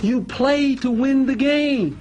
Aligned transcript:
You 0.00 0.22
play 0.22 0.76
to 0.76 0.92
win 0.92 1.26
the 1.26 1.34
game. 1.34 2.00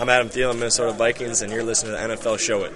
I'm 0.00 0.08
Adam 0.08 0.30
Thielen, 0.30 0.54
Minnesota 0.54 0.92
Vikings, 0.94 1.42
and 1.42 1.52
you're 1.52 1.62
listening 1.62 1.92
to 1.92 1.98
the 1.98 2.14
NFL 2.14 2.38
Show 2.38 2.64
It. 2.64 2.72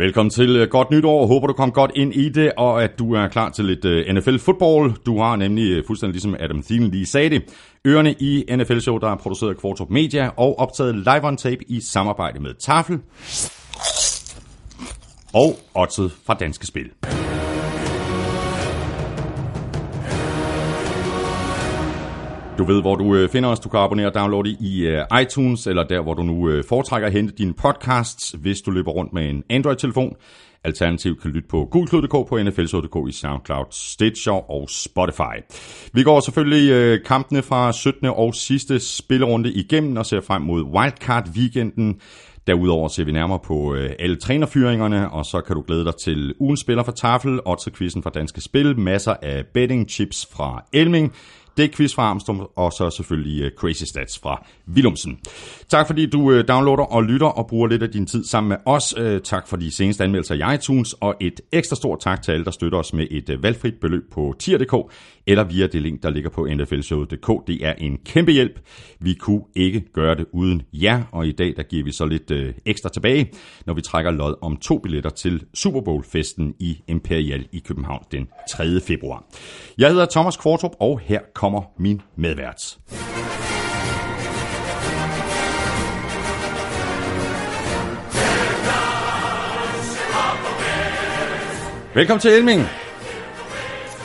Velkommen 0.00 0.30
til 0.30 0.56
øh, 0.56 0.68
Godt 0.68 0.90
Nytår. 0.90 1.26
Håber 1.26 1.46
du 1.46 1.52
kom 1.52 1.72
godt 1.72 1.90
ind 1.94 2.14
i 2.14 2.28
det, 2.28 2.52
og 2.56 2.82
at 2.84 2.90
du 2.98 3.14
er 3.14 3.28
klar 3.28 3.50
til 3.50 3.64
lidt 3.64 3.84
øh, 3.84 4.14
NFL-fodbold. 4.14 4.92
Du 5.06 5.18
har 5.18 5.36
nemlig, 5.36 5.70
øh, 5.70 5.84
fuldstændig 5.86 6.14
ligesom 6.14 6.36
Adam 6.40 6.62
Thielen 6.62 6.90
lige 6.90 7.06
sagde 7.06 7.30
det, 7.30 7.42
ørerne 7.86 8.12
i 8.12 8.44
NFL-show, 8.56 8.98
der 8.98 9.10
er 9.10 9.16
produceret 9.16 9.50
af 9.50 9.56
Kvartrup 9.56 9.90
Media 9.90 10.30
og 10.36 10.58
optaget 10.58 10.94
live 10.94 11.24
on 11.24 11.36
tape 11.36 11.64
i 11.68 11.80
samarbejde 11.80 12.40
med 12.40 12.54
Tafel 12.54 12.98
og 15.34 15.58
Oddset 15.74 16.12
fra 16.26 16.34
Danske 16.34 16.66
Spil. 16.66 16.90
Du 22.60 22.64
ved, 22.64 22.80
hvor 22.80 22.96
du 22.96 23.14
øh, 23.14 23.28
finder 23.28 23.48
os. 23.48 23.60
Du 23.60 23.68
kan 23.68 23.80
abonnere 23.80 24.06
og 24.06 24.14
downloade 24.14 24.56
i 24.60 24.86
øh, 24.86 25.20
iTunes, 25.22 25.66
eller 25.66 25.82
der, 25.82 26.00
hvor 26.00 26.14
du 26.14 26.22
nu 26.22 26.48
øh, 26.48 26.64
foretrækker 26.68 27.06
at 27.08 27.12
hente 27.12 27.34
dine 27.38 27.54
podcasts, 27.54 28.34
hvis 28.40 28.60
du 28.60 28.70
løber 28.70 28.90
rundt 28.90 29.12
med 29.12 29.30
en 29.30 29.42
Android-telefon. 29.50 30.16
Alternativt 30.64 31.22
kan 31.22 31.30
du 31.30 31.34
lytte 31.34 31.48
på 31.48 31.68
gulklud.dk, 31.70 32.28
på 32.28 32.42
nflsod.dk, 32.42 33.08
i 33.08 33.12
SoundCloud, 33.12 33.64
Stitcher 33.70 34.50
og 34.50 34.68
Spotify. 34.70 35.36
Vi 35.92 36.02
går 36.02 36.20
selvfølgelig 36.20 37.04
kampene 37.04 37.42
fra 37.42 37.72
17. 37.72 38.06
og 38.06 38.34
sidste 38.34 38.78
spillerunde 38.78 39.52
igennem 39.52 39.96
og 39.96 40.06
ser 40.06 40.20
frem 40.20 40.42
mod 40.42 40.62
Wildcard-weekenden. 40.62 42.00
Derudover 42.46 42.88
ser 42.88 43.04
vi 43.04 43.12
nærmere 43.12 43.38
på 43.44 43.76
alle 43.98 44.16
trænerfyringerne, 44.16 45.10
og 45.10 45.24
så 45.24 45.40
kan 45.40 45.56
du 45.56 45.64
glæde 45.66 45.84
dig 45.84 45.94
til 46.04 46.34
ugens 46.38 46.60
spiller 46.60 46.82
fra 46.84 46.92
Tafel, 46.92 47.40
Otze-quizzen 47.46 48.02
fra 48.02 48.10
Danske 48.10 48.40
Spil, 48.40 48.78
masser 48.78 49.14
af 49.22 49.44
betting 49.54 49.90
chips 49.90 50.28
fra 50.32 50.64
Elming, 50.72 51.12
det 51.60 51.70
er 51.72 51.76
quiz 51.76 51.94
fra 51.94 52.02
Armstrong, 52.02 52.46
og 52.56 52.72
så 52.72 52.90
selvfølgelig 52.90 53.42
øh, 53.42 53.50
Crazy 53.56 53.84
Stats 53.84 54.18
fra 54.18 54.46
Willumsen. 54.74 55.18
Tak 55.68 55.86
fordi 55.86 56.06
du 56.06 56.32
øh, 56.32 56.48
downloader 56.48 56.82
og 56.82 57.04
lytter 57.04 57.26
og 57.26 57.46
bruger 57.46 57.68
lidt 57.68 57.82
af 57.82 57.90
din 57.90 58.06
tid 58.06 58.24
sammen 58.24 58.48
med 58.48 58.56
os. 58.66 58.94
Øh, 58.98 59.20
tak 59.20 59.48
for 59.48 59.56
de 59.56 59.70
seneste 59.70 60.04
anmeldelser 60.04 60.34
i 60.34 60.54
iTunes, 60.54 60.92
og 60.92 61.14
et 61.20 61.40
ekstra 61.52 61.76
stort 61.76 62.00
tak 62.00 62.22
til 62.22 62.32
alle, 62.32 62.44
der 62.44 62.50
støtter 62.50 62.78
os 62.78 62.92
med 62.92 63.06
et 63.10 63.42
valgfrit 63.42 63.74
beløb 63.80 64.12
på 64.12 64.34
tier.dk, 64.38 64.74
eller 65.30 65.44
via 65.44 65.66
det 65.66 65.82
link, 65.82 66.02
der 66.02 66.10
ligger 66.10 66.30
på 66.30 66.46
nflshowet.dk. 66.46 67.46
Det 67.46 67.66
er 67.66 67.72
en 67.72 67.98
kæmpe 68.04 68.32
hjælp. 68.32 68.60
Vi 69.00 69.14
kunne 69.14 69.42
ikke 69.56 69.92
gøre 69.92 70.14
det 70.14 70.26
uden 70.32 70.62
jer, 70.72 71.02
og 71.12 71.26
i 71.26 71.32
dag 71.32 71.54
der 71.56 71.62
giver 71.62 71.84
vi 71.84 71.92
så 71.92 72.06
lidt 72.06 72.30
øh, 72.30 72.54
ekstra 72.66 72.88
tilbage, 72.88 73.30
når 73.66 73.74
vi 73.74 73.80
trækker 73.82 74.10
lod 74.10 74.34
om 74.42 74.56
to 74.56 74.78
billetter 74.78 75.10
til 75.10 75.44
Super 75.54 75.80
Bowl-festen 75.80 76.54
i 76.58 76.82
Imperial 76.88 77.46
i 77.52 77.58
København 77.58 78.04
den 78.12 78.28
3. 78.50 78.80
februar. 78.80 79.24
Jeg 79.78 79.90
hedder 79.90 80.06
Thomas 80.10 80.36
Kvartrup, 80.36 80.72
og 80.80 81.00
her 81.00 81.20
kommer 81.34 81.62
min 81.78 82.00
medvært. 82.16 82.78
Velkommen 91.94 92.20
til 92.20 92.30
Elming. 92.30 92.62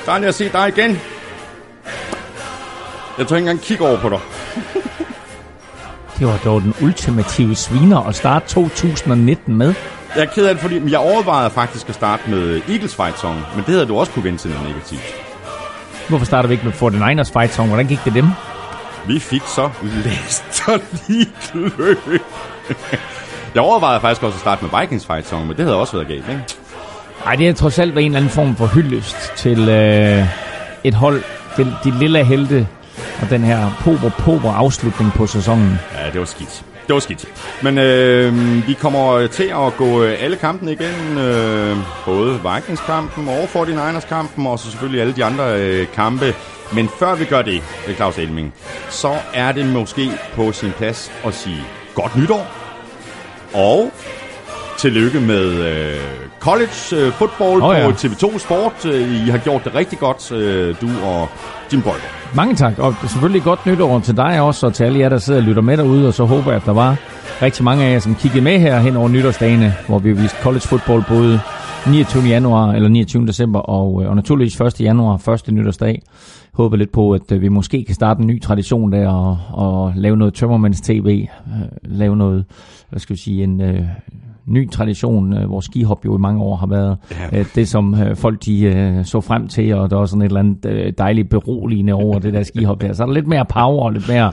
Dejligt 0.05 0.27
at 0.27 0.35
se 0.35 0.49
dig 0.51 0.67
igen. 0.77 1.14
Jeg 3.17 3.27
tror 3.27 3.35
ikke 3.35 3.49
engang 3.49 3.65
kigge 3.65 3.87
over 3.87 3.99
på 3.99 4.09
dig. 4.09 4.19
Det 6.19 6.27
var 6.27 6.39
dog 6.45 6.61
den 6.61 6.75
ultimative 6.81 7.55
sviner 7.55 7.99
at 8.07 8.15
starte 8.15 8.47
2019 8.47 9.55
med. 9.55 9.73
Jeg 10.15 10.23
er 10.23 10.25
ked 10.25 10.45
af 10.45 10.55
det, 10.55 10.61
fordi 10.61 10.91
jeg 10.91 10.99
overvejede 10.99 11.49
faktisk 11.49 11.89
at 11.89 11.95
starte 11.95 12.29
med 12.29 12.61
Eagles 12.69 12.95
Fight 12.95 13.19
Song, 13.19 13.35
men 13.55 13.63
det 13.65 13.73
havde 13.73 13.85
du 13.85 13.97
også 13.97 14.11
kunne 14.11 14.23
vende 14.23 14.37
til 14.37 14.51
noget 14.51 14.67
negativt. 14.67 15.01
Hvorfor 16.09 16.25
starter 16.25 16.47
vi 16.47 16.53
ikke 16.53 16.65
med 16.65 16.73
49ers 16.73 17.33
Fight 17.33 17.53
Song? 17.53 17.67
Hvordan 17.67 17.87
gik 17.87 17.99
det 18.05 18.13
dem? 18.13 18.27
Vi 19.07 19.19
fik 19.19 19.41
så 19.41 19.69
Lester 19.83 20.77
lige 21.07 21.27
løb. 21.53 22.21
Jeg 23.55 23.63
overvejede 23.63 24.01
faktisk 24.01 24.23
også 24.23 24.35
at 24.35 24.39
starte 24.39 24.65
med 24.65 24.79
Vikings 24.79 25.05
Fight 25.05 25.27
Song, 25.27 25.47
men 25.47 25.57
det 25.57 25.65
havde 25.65 25.79
også 25.79 25.93
været 25.93 26.07
galt, 26.07 26.29
ikke? 26.29 26.43
Nej, 27.25 27.35
det 27.35 27.49
er 27.49 27.53
trods 27.53 27.79
alt 27.79 27.95
været 27.95 28.05
en 28.05 28.11
eller 28.11 28.19
anden 28.19 28.31
form 28.31 28.55
for 28.55 28.65
hyldest 28.65 29.15
til 29.35 29.69
øh, 29.69 30.25
et 30.83 30.93
hold, 30.93 31.23
til 31.55 31.73
de 31.83 31.99
lille 31.99 32.25
helte, 32.25 32.67
og 33.21 33.29
den 33.29 33.43
her 33.43 33.81
pober-pober 33.83 34.51
afslutning 34.51 35.11
på 35.13 35.27
sæsonen. 35.27 35.79
Ja, 35.93 36.09
det 36.11 36.19
var 36.19 36.25
skidt. 36.25 36.65
Det 36.87 36.93
var 36.93 36.99
skidt. 36.99 37.25
Men 37.63 37.77
øh, 37.77 38.67
vi 38.67 38.73
kommer 38.73 39.27
til 39.27 39.43
at 39.43 39.77
gå 39.77 40.03
øh, 40.03 40.15
alle 40.19 40.37
kampene 40.37 40.71
igen. 40.71 41.17
Øh, 41.17 41.77
både 42.05 42.31
Vikings-kampen 42.31 43.27
og 43.27 43.43
49ers-kampen, 43.43 44.47
og 44.47 44.59
så 44.59 44.71
selvfølgelig 44.71 45.01
alle 45.01 45.13
de 45.13 45.25
andre 45.25 45.61
øh, 45.61 45.87
kampe. 45.93 46.35
Men 46.73 46.89
før 46.99 47.15
vi 47.15 47.25
gør 47.25 47.41
det, 47.41 47.61
Claus 47.95 48.17
Elming, 48.17 48.53
så 48.89 49.15
er 49.33 49.51
det 49.51 49.65
måske 49.65 50.11
på 50.35 50.51
sin 50.51 50.71
plads 50.71 51.11
at 51.25 51.33
sige 51.33 51.63
godt 51.95 52.15
nytår. 52.15 52.47
Og 53.53 53.91
tillykke 54.77 55.19
med 55.19 55.45
øh, 55.51 55.97
college 56.39 56.77
øh, 56.95 57.11
football 57.11 57.61
oh, 57.61 57.75
ja. 57.77 57.85
på 57.85 57.91
TV2 57.91 58.39
Sport. 58.39 58.85
I 59.25 59.29
har 59.29 59.37
gjort 59.37 59.63
det 59.63 59.75
rigtig 59.75 59.99
godt, 59.99 60.31
øh, 60.31 60.75
du 60.81 60.87
og 61.03 61.29
Jim 61.73 61.81
Boyler. 61.81 62.35
Mange 62.35 62.55
tak, 62.55 62.79
og 62.79 62.95
selvfølgelig 63.07 63.43
godt 63.43 63.65
nytår 63.65 63.99
til 63.99 64.17
dig 64.17 64.41
også, 64.41 64.65
og 64.65 64.73
til 64.73 64.83
alle 64.83 64.99
jer, 64.99 65.09
der 65.09 65.17
sidder 65.17 65.39
og 65.39 65.45
lytter 65.45 65.61
med 65.61 65.77
derude, 65.77 66.07
og 66.07 66.13
så 66.13 66.25
håber 66.25 66.51
jeg, 66.51 66.61
at 66.61 66.65
der 66.65 66.73
var 66.73 66.97
rigtig 67.41 67.63
mange 67.63 67.85
af 67.85 67.93
jer, 67.93 67.99
som 67.99 68.15
kiggede 68.15 68.43
med 68.43 68.59
her 68.59 68.79
hen 68.79 68.95
over 68.95 69.07
nytårsdagene, 69.07 69.73
hvor 69.87 69.99
vi 69.99 70.11
viste 70.11 70.37
college 70.41 70.61
football 70.61 71.03
både 71.07 71.39
29. 71.87 72.23
januar 72.23 72.71
eller 72.71 72.89
29. 72.89 73.27
december, 73.27 73.59
og, 73.59 73.93
og 73.93 74.15
naturligvis 74.15 74.61
1. 74.61 74.81
januar, 74.81 75.17
første 75.17 75.51
nytårsdag. 75.51 76.01
Håber 76.53 76.77
lidt 76.77 76.91
på, 76.91 77.11
at 77.11 77.41
vi 77.41 77.47
måske 77.47 77.83
kan 77.83 77.95
starte 77.95 78.21
en 78.21 78.27
ny 78.27 78.41
tradition 78.41 78.91
der, 78.91 79.09
og, 79.09 79.37
og 79.51 79.93
lave 79.95 80.17
noget 80.17 80.33
tømmermænds 80.33 80.81
tv, 80.81 81.27
lave 81.83 82.15
noget, 82.15 82.45
hvad 82.89 82.99
skal 82.99 83.15
vi 83.15 83.21
sige, 83.21 83.43
en, 83.43 83.61
ny 84.47 84.69
tradition, 84.69 85.33
øh, 85.33 85.45
hvor 85.45 85.59
skihop 85.59 86.05
jo 86.05 86.17
i 86.17 86.19
mange 86.19 86.41
år 86.41 86.55
har 86.55 86.67
været 86.67 86.97
ja. 87.11 87.39
øh, 87.39 87.45
det, 87.55 87.67
som 87.67 88.01
øh, 88.01 88.15
folk 88.15 88.45
de 88.45 88.61
øh, 88.61 89.05
så 89.05 89.21
frem 89.21 89.47
til, 89.47 89.73
og 89.73 89.89
der 89.89 90.01
er 90.01 90.05
sådan 90.05 90.21
et 90.21 90.25
eller 90.25 90.39
andet 90.39 90.65
øh, 90.65 90.93
dejligt 90.97 91.29
beroligende 91.29 91.93
over 91.93 92.19
det 92.19 92.33
der 92.33 92.43
skihop 92.43 92.81
der. 92.81 92.93
Så 92.93 93.03
er 93.03 93.07
der 93.07 93.13
lidt 93.13 93.27
mere 93.27 93.45
power 93.45 93.85
og 93.85 93.93
lidt 93.93 94.07
mere 94.07 94.31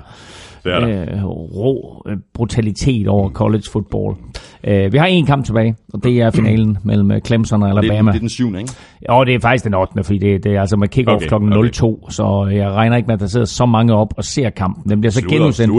øh, 0.66 1.24
rå 1.24 2.02
øh, 2.08 2.16
brutalitet 2.34 3.08
over 3.08 3.30
college 3.30 3.64
football. 3.72 4.16
Øh, 4.64 4.92
vi 4.92 4.98
har 4.98 5.06
en 5.06 5.26
kamp 5.26 5.44
tilbage, 5.44 5.76
og 5.92 6.04
det 6.04 6.20
er 6.20 6.30
finalen 6.30 6.78
mellem 6.84 7.10
øh, 7.10 7.20
Clemson 7.20 7.62
og 7.62 7.68
Alabama. 7.68 7.92
Det 7.92 7.98
er, 7.98 8.02
det 8.02 8.14
er 8.14 8.20
den 8.20 8.28
syvende, 8.28 8.60
ikke? 8.60 8.72
Jo, 9.10 9.24
det 9.24 9.34
er 9.34 9.40
faktisk 9.40 9.64
den 9.64 9.74
8. 9.74 10.04
fordi 10.04 10.18
det, 10.18 10.44
det 10.44 10.54
er 10.54 10.60
altså 10.60 10.76
med 10.76 10.88
kick-off 10.96 11.10
okay, 11.10 11.26
klokken 11.26 11.52
okay. 11.52 11.70
02, 11.70 12.06
så 12.10 12.48
jeg 12.52 12.70
regner 12.70 12.96
ikke 12.96 13.06
med, 13.06 13.14
at 13.14 13.20
der 13.20 13.26
sidder 13.26 13.46
så 13.46 13.66
mange 13.66 13.94
op 13.94 14.14
og 14.16 14.24
ser 14.24 14.50
kampen. 14.50 14.90
Den 14.90 15.00
bliver 15.00 15.12
så 15.12 15.22
genudsendt. 15.28 15.72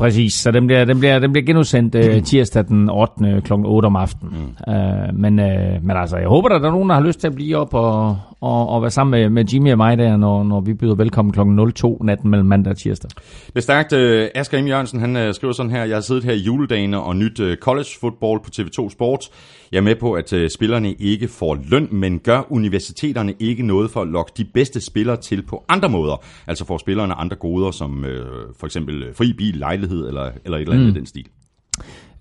Præcis, 0.00 0.34
så 0.34 0.50
den 0.50 0.66
bliver, 0.66 0.84
den 0.84 0.98
bliver, 1.00 1.18
den 1.18 1.32
bliver 1.32 1.46
genudsendt 1.46 1.94
øh, 1.94 2.22
tirsdag 2.22 2.64
den 2.68 2.90
8. 2.90 3.42
kl. 3.44 3.52
8 3.52 3.86
om 3.86 3.96
aftenen. 3.96 4.56
Mm. 4.66 4.72
Øh, 4.72 5.14
men, 5.14 5.38
øh, 5.38 5.84
men 5.84 5.96
altså, 5.96 6.16
jeg 6.16 6.28
håber, 6.28 6.48
at 6.48 6.62
der 6.62 6.68
er 6.68 6.72
nogen, 6.72 6.88
der 6.88 6.94
har 6.94 7.02
lyst 7.02 7.20
til 7.20 7.26
at 7.26 7.34
blive 7.34 7.56
op 7.56 7.74
og, 7.74 8.18
og, 8.40 8.68
og 8.68 8.82
være 8.82 8.90
sammen 8.90 9.20
med, 9.20 9.30
med 9.30 9.44
Jimmy 9.44 9.72
og 9.72 9.76
mig 9.76 9.98
der, 9.98 10.16
når, 10.16 10.44
når 10.44 10.60
vi 10.60 10.74
byder 10.74 10.94
velkommen 10.94 11.32
kl. 11.32 11.72
02 11.72 12.00
natten 12.04 12.30
mellem 12.30 12.48
mandag 12.48 12.70
og 12.70 12.76
tirsdag. 12.76 13.10
Det 13.46 13.56
er 13.56 13.60
stærkt. 13.60 13.92
Uh, 13.92 14.40
Asger 14.40 14.62
M. 14.62 14.66
Jørgensen, 14.66 15.00
han 15.00 15.16
uh, 15.16 15.34
skriver 15.34 15.52
sådan 15.52 15.72
her, 15.72 15.84
jeg 15.84 15.96
har 15.96 16.00
siddet 16.00 16.24
her 16.24 16.32
i 16.32 16.38
juledagen 16.38 16.94
og 16.94 17.16
nyt 17.16 17.40
uh, 17.40 17.54
college 17.54 17.88
football 18.00 18.40
på 18.40 18.50
TV2 18.56 18.90
Sport. 18.90 19.28
Jeg 19.72 19.78
er 19.78 19.82
med 19.82 19.96
på, 19.96 20.12
at 20.12 20.32
uh, 20.32 20.48
spillerne 20.48 20.92
ikke 20.92 21.28
får 21.28 21.58
løn, 21.70 21.88
men 21.90 22.18
gør 22.18 22.52
universiteterne 22.52 23.34
ikke 23.38 23.66
noget 23.66 23.90
for 23.90 24.02
at 24.02 24.08
lokke 24.08 24.32
de 24.36 24.44
bedste 24.44 24.80
spillere 24.80 25.16
til 25.16 25.42
på 25.42 25.64
andre 25.68 25.88
måder? 25.88 26.24
Altså 26.46 26.66
får 26.66 26.78
spillerne 26.78 27.14
andre 27.14 27.36
goder, 27.36 27.70
som 27.70 27.98
uh, 27.98 28.54
for 28.58 28.66
eksempel 28.66 29.14
fri 29.14 29.32
bil, 29.32 29.54
lejlighed 29.54 30.08
eller, 30.08 30.30
eller 30.44 30.58
et 30.58 30.62
eller 30.62 30.74
andet 30.74 30.88
mm. 30.88 30.94
den 30.94 31.06
stil? 31.06 31.26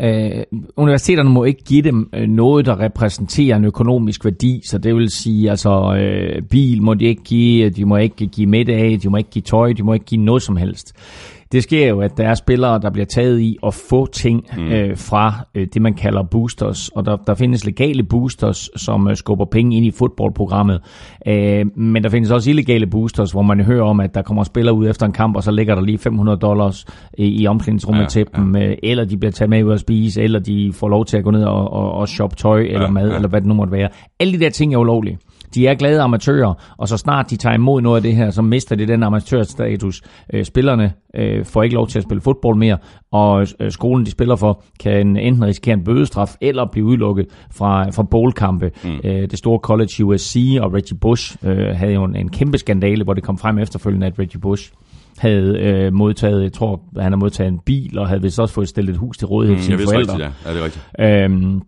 Øh, 0.01 0.43
universiteterne 0.77 1.29
må 1.29 1.43
ikke 1.43 1.63
give 1.63 1.81
dem 1.81 2.09
øh, 2.13 2.27
noget, 2.27 2.65
der 2.65 2.79
repræsenterer 2.79 3.55
en 3.55 3.65
økonomisk 3.65 4.25
værdi, 4.25 4.61
så 4.65 4.77
det 4.77 4.95
vil 4.95 5.09
sige, 5.09 5.49
altså 5.49 5.95
øh, 5.95 6.41
bil 6.41 6.83
må 6.83 6.93
de 6.93 7.05
ikke 7.05 7.23
give, 7.23 7.69
de 7.69 7.85
må 7.85 7.97
ikke 7.97 8.27
give 8.27 8.47
middag, 8.47 8.99
de 9.03 9.09
må 9.09 9.17
ikke 9.17 9.29
give 9.29 9.43
tøj, 9.43 9.73
de 9.73 9.83
må 9.83 9.93
ikke 9.93 10.05
give 10.05 10.21
noget 10.21 10.41
som 10.41 10.55
helst. 10.55 10.93
Det 11.51 11.63
sker 11.63 11.87
jo, 11.87 12.01
at 12.01 12.17
der 12.17 12.27
er 12.27 12.33
spillere, 12.33 12.79
der 12.79 12.89
bliver 12.89 13.05
taget 13.05 13.39
i 13.39 13.57
at 13.65 13.73
få 13.73 14.05
ting 14.05 14.45
mm. 14.57 14.67
øh, 14.67 14.97
fra 14.97 15.33
øh, 15.55 15.67
det, 15.73 15.81
man 15.81 15.93
kalder 15.93 16.23
boosters. 16.23 16.89
Og 16.89 17.05
der, 17.05 17.15
der 17.15 17.35
findes 17.35 17.65
legale 17.65 18.03
boosters, 18.03 18.69
som 18.75 19.07
øh, 19.07 19.15
skubber 19.15 19.45
penge 19.45 19.77
ind 19.77 19.85
i 19.85 19.91
fodboldprogrammet. 19.91 20.81
Øh, 21.27 21.65
men 21.77 22.03
der 22.03 22.09
findes 22.09 22.31
også 22.31 22.49
illegale 22.49 22.87
boosters, 22.87 23.31
hvor 23.31 23.41
man 23.41 23.61
hører 23.61 23.83
om, 23.83 23.99
at 23.99 24.15
der 24.15 24.21
kommer 24.21 24.43
spillere 24.43 24.75
ud 24.75 24.89
efter 24.89 25.05
en 25.05 25.11
kamp, 25.11 25.35
og 25.35 25.43
så 25.43 25.51
ligger 25.51 25.75
der 25.75 25.81
lige 25.81 25.97
500 25.97 26.37
dollars 26.37 26.85
i, 27.17 27.41
i 27.41 27.47
omklædningsrummet 27.47 28.01
ja, 28.01 28.07
til 28.07 28.25
dem. 28.35 28.55
Ja. 28.55 28.69
Øh, 28.69 28.77
eller 28.83 29.05
de 29.05 29.17
bliver 29.17 29.31
taget 29.31 29.49
med 29.49 29.63
ud 29.63 29.73
at 29.73 29.79
spise, 29.79 30.21
eller 30.21 30.39
de 30.39 30.73
får 30.73 30.89
lov 30.89 31.05
til 31.05 31.17
at 31.17 31.23
gå 31.23 31.31
ned 31.31 31.43
og, 31.43 31.73
og, 31.73 31.91
og 31.91 32.09
shoppe 32.09 32.35
tøj 32.35 32.59
eller 32.61 32.81
ja, 32.81 32.89
mad, 32.89 33.09
ja. 33.09 33.15
eller 33.15 33.29
hvad 33.29 33.41
det 33.41 33.47
nu 33.47 33.53
måtte 33.53 33.73
være. 33.73 33.89
Alle 34.19 34.33
de 34.33 34.39
der 34.39 34.49
ting 34.49 34.73
er 34.73 34.77
ulovlige. 34.77 35.17
De 35.55 35.67
er 35.67 35.75
glade 35.75 36.01
amatører, 36.01 36.53
og 36.77 36.87
så 36.87 36.97
snart 36.97 37.29
de 37.29 37.37
tager 37.37 37.55
imod 37.55 37.81
noget 37.81 37.95
af 37.95 38.01
det 38.01 38.15
her, 38.15 38.29
så 38.29 38.41
mister 38.41 38.75
de 38.75 38.87
den 38.87 39.03
amatørstatus. 39.03 40.01
Øh, 40.33 40.45
spillerne 40.45 40.93
øh, 41.15 41.45
får 41.45 41.63
ikke 41.63 41.75
lov 41.75 41.87
til 41.87 41.99
at 41.99 42.03
spille 42.03 42.21
fodbold 42.21 42.57
mere, 42.57 42.77
og 43.11 43.47
øh, 43.59 43.71
skolen, 43.71 44.05
de 44.05 44.11
spiller 44.11 44.35
for, 44.35 44.63
kan 44.79 45.17
enten 45.17 45.45
risikere 45.45 45.73
en 45.73 45.83
bødestraf, 45.83 46.35
eller 46.41 46.65
blive 46.71 46.85
udelukket 46.85 47.25
fra, 47.51 47.89
fra 47.89 48.03
bowlkampe. 48.03 48.71
Mm. 48.83 48.99
Det 49.03 49.37
store 49.37 49.59
college 49.59 50.05
USC 50.05 50.57
og 50.61 50.73
Reggie 50.73 50.97
Bush 50.97 51.37
havde 51.73 51.93
jo 51.93 52.03
en, 52.03 52.15
en 52.15 52.29
kæmpe 52.29 52.57
skandale, 52.57 53.03
hvor 53.03 53.13
det 53.13 53.23
kom 53.23 53.37
frem 53.37 53.57
efterfølgende, 53.57 54.07
at 54.07 54.19
Reggie 54.19 54.39
Bush 54.39 54.71
havde 55.19 55.59
øh, 55.59 55.93
modtaget, 55.93 56.43
jeg 56.43 56.53
tror, 56.53 56.81
han 56.99 57.11
har 57.11 57.17
modtaget 57.17 57.51
en 57.51 57.59
bil, 57.65 57.99
og 57.99 58.07
havde 58.07 58.21
vist 58.21 58.39
også 58.39 58.53
fået 58.53 58.69
stillet 58.69 58.91
et 58.93 58.97
hus 58.97 59.17
til 59.17 59.27
rådighed 59.27 59.57
mm, 59.57 59.61
sine 59.61 59.77
forældre. 59.77 60.13
Rigtigt, 60.13 60.19
ja. 60.19 60.49
ja, 60.49 60.53
det 60.53 60.61
er 60.61 60.65
rigtigt. 60.65 60.85
Øhm, 60.99 61.61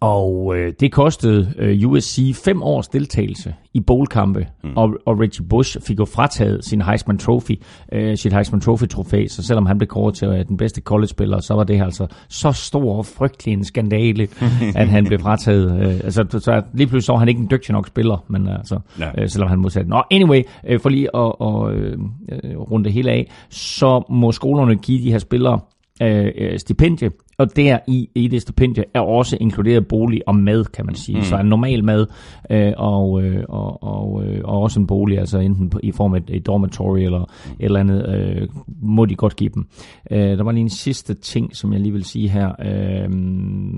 og 0.00 0.56
øh, 0.56 0.72
det 0.80 0.92
kostede 0.92 1.54
øh, 1.58 1.90
USC 1.90 2.34
fem 2.44 2.62
års 2.62 2.88
deltagelse 2.88 3.54
i 3.74 3.80
bowlkampe, 3.80 4.46
mm. 4.64 4.76
og, 4.76 4.90
og 5.06 5.20
Reggie 5.20 5.46
Bush 5.46 5.76
fik 5.86 5.98
jo 5.98 6.04
frataget 6.04 6.64
sin 6.64 6.82
Heisman 6.82 7.18
Trophy, 7.18 7.62
øh, 7.92 8.16
sit 8.16 8.32
Heisman 8.32 8.60
Trophy 8.60 8.88
trofæ, 8.88 9.26
så 9.26 9.42
selvom 9.42 9.66
han 9.66 9.78
blev 9.78 9.88
kåret 9.88 10.14
til 10.14 10.28
øh, 10.28 10.48
den 10.48 10.56
bedste 10.56 10.80
college-spiller, 10.80 11.40
så 11.40 11.54
var 11.54 11.64
det 11.64 11.82
altså 11.82 12.06
så 12.28 12.52
stor 12.52 12.96
og 12.96 13.06
frygtelig 13.06 13.52
en 13.52 13.64
skandale, 13.64 14.28
at 14.80 14.88
han 14.88 15.04
blev 15.04 15.18
frataget. 15.18 15.82
Øh, 15.82 15.94
altså, 16.04 16.24
så 16.30 16.62
lige 16.74 16.86
pludselig 16.86 17.04
så 17.04 17.12
var 17.12 17.18
han 17.18 17.28
ikke 17.28 17.40
en 17.40 17.50
dygtig 17.50 17.72
nok 17.72 17.86
spiller, 17.86 18.24
men 18.28 18.48
altså, 18.48 18.78
ja. 18.98 19.22
øh, 19.22 19.28
selvom 19.28 19.48
han 19.48 19.58
modsatte. 19.58 19.90
Nå, 19.90 20.02
anyway, 20.10 20.42
øh, 20.66 20.80
for 20.80 20.88
lige 20.88 21.16
at, 21.16 21.32
at 21.40 21.74
øh, 21.74 22.58
runde 22.58 22.84
det 22.84 22.92
hele 22.92 23.10
af, 23.10 23.30
så 23.50 24.04
må 24.10 24.32
skolerne 24.32 24.76
give 24.76 25.02
de 25.02 25.10
her 25.10 25.18
spillere 25.18 25.60
øh, 26.02 26.32
øh 26.38 26.58
stipendie 26.58 27.10
og 27.40 27.56
der 27.56 27.78
i, 27.86 28.08
i 28.14 28.28
det 28.28 28.42
stipendie 28.42 28.84
er 28.94 29.00
også 29.00 29.36
inkluderet 29.40 29.86
bolig 29.88 30.28
og 30.28 30.34
mad, 30.34 30.64
kan 30.64 30.86
man 30.86 30.94
sige. 30.94 31.18
Mm. 31.18 31.24
Så 31.24 31.38
en 31.38 31.46
normal 31.46 31.84
mad 31.84 32.06
øh, 32.50 32.72
og, 32.76 33.22
øh, 33.22 33.44
og, 33.48 33.82
og, 33.82 34.24
øh, 34.24 34.40
og 34.44 34.62
også 34.62 34.80
en 34.80 34.86
bolig, 34.86 35.18
altså 35.18 35.38
enten 35.38 35.72
i 35.82 35.92
form 35.92 36.14
af 36.14 36.20
et 36.28 36.46
dormitory 36.46 36.98
eller 36.98 37.20
et 37.20 37.26
eller 37.60 37.80
andet, 37.80 38.08
øh, 38.08 38.48
må 38.82 39.04
de 39.04 39.14
godt 39.14 39.36
give 39.36 39.50
dem. 39.54 39.66
Øh, 40.10 40.18
der 40.18 40.44
var 40.44 40.52
lige 40.52 40.62
en 40.62 40.68
sidste 40.68 41.14
ting, 41.14 41.56
som 41.56 41.72
jeg 41.72 41.80
lige 41.80 41.92
vil 41.92 42.04
sige 42.04 42.28
her, 42.28 42.48
øh, 42.48 43.08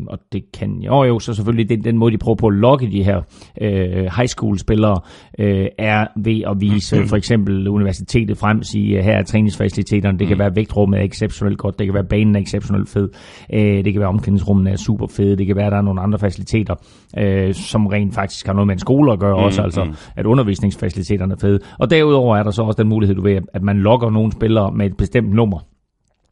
og 0.07 0.19
det 0.33 0.53
kan 0.53 0.83
jo 0.83 1.05
jo, 1.05 1.19
så 1.19 1.35
selvfølgelig 1.35 1.69
den, 1.69 1.85
den 1.85 1.99
måde, 1.99 2.13
de 2.13 2.19
prøver 2.19 2.37
på 2.37 2.47
at 2.47 2.55
lokke 2.55 2.91
de 2.91 3.05
her 3.05 3.21
øh, 3.61 4.05
high 4.17 4.29
school 4.29 4.59
spillere, 4.59 5.01
øh, 5.39 5.67
er 5.79 6.07
ved 6.17 6.43
at 6.47 6.61
vise 6.61 7.01
mm. 7.01 7.07
for 7.07 7.17
eksempel 7.17 7.69
universitetet 7.69 8.39
frem, 8.39 8.63
sige, 8.63 9.03
her 9.03 9.13
er 9.13 9.23
træningsfaciliteterne, 9.23 10.19
det 10.19 10.29
kan 10.29 10.37
mm. 10.37 10.41
være 10.41 10.57
vægtrummet 10.57 11.01
er 11.01 11.05
exceptionelt 11.05 11.59
godt, 11.59 11.79
det 11.79 11.87
kan 11.87 11.95
være 11.95 12.05
banen 12.05 12.37
er 12.37 12.41
exceptionelt 12.41 12.89
fed, 12.89 13.09
Øh, 13.53 13.85
det 13.85 13.93
kan 13.93 14.01
være 14.01 14.09
omklædningsrummene 14.09 14.71
er 14.71 14.77
super 14.77 15.07
fede. 15.07 15.37
Det 15.37 15.47
kan 15.47 15.57
være, 15.57 15.67
at 15.67 15.73
der 15.73 15.79
er 15.79 15.83
nogle 15.83 16.01
andre 16.01 16.19
faciliteter, 16.19 16.75
øh, 17.19 17.55
som 17.55 17.87
rent 17.87 18.15
faktisk 18.15 18.47
har 18.47 18.53
noget 18.53 18.67
med 18.67 18.75
en 18.75 18.79
skole 18.79 19.13
at 19.13 19.19
gøre 19.19 19.37
mm, 19.37 19.45
også. 19.45 19.63
Altså, 19.63 19.85
mm. 19.85 19.95
at 20.17 20.27
undervisningsfaciliteterne 20.27 21.35
er 21.35 21.39
fede. 21.39 21.59
Og 21.79 21.91
derudover 21.91 22.37
er 22.37 22.43
der 22.43 22.51
så 22.51 22.63
også 22.63 22.83
den 22.83 22.89
mulighed, 22.89 23.17
du 23.17 23.23
ved, 23.23 23.41
at 23.55 23.63
man 23.63 23.79
logger 23.79 24.11
nogle 24.11 24.33
spillere 24.33 24.73
med 24.73 24.87
et 24.87 24.97
bestemt 24.97 25.35
nummer. 25.35 25.59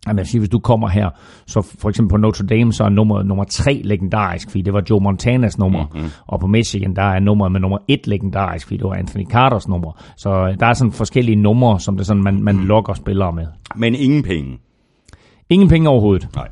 Jeg 0.07 0.17
vil 0.17 0.27
sige, 0.27 0.39
hvis 0.39 0.51
du 0.51 0.59
kommer 0.59 0.89
her, 0.89 1.11
så 1.47 1.63
for 1.63 1.89
eksempel 1.89 2.11
på 2.11 2.17
Notre 2.17 2.47
Dame, 2.47 2.73
så 2.73 2.85
er 2.85 2.89
nummer 2.89 3.23
nummer 3.23 3.45
3 3.45 3.81
legendarisk, 3.85 4.51
fordi 4.51 4.63
det 4.63 4.73
var 4.73 4.83
Joe 4.91 5.01
Montanas 5.01 5.59
nummer. 5.59 5.87
Mm-hmm. 5.95 6.09
Og 6.27 6.41
på 6.41 6.47
Michigan, 6.47 6.97
der 6.97 7.03
er 7.03 7.21
nummeret 7.21 7.53
med 7.53 7.61
nummer 7.61 7.79
1 7.89 8.07
legendarisk, 8.07 8.67
fordi 8.67 8.77
det 8.77 8.85
var 8.85 8.95
Anthony 8.95 9.27
Carters 9.27 9.69
nummer. 9.69 10.03
Så 10.17 10.57
der 10.61 10.67
er 10.67 10.73
sådan 10.73 10.93
forskellige 10.93 11.37
numre, 11.37 11.81
som 11.81 11.97
det 11.97 12.07
sådan, 12.07 12.23
man, 12.23 12.43
man 12.43 12.57
mm. 12.57 12.67
logger 12.67 12.95
spillere 12.95 13.33
med. 13.33 13.47
Men 13.77 13.95
ingen 13.95 14.23
penge? 14.23 14.59
Ingen 15.51 15.69
penge 15.69 15.89
overhovedet. 15.89 16.29
Nej. 16.35 16.49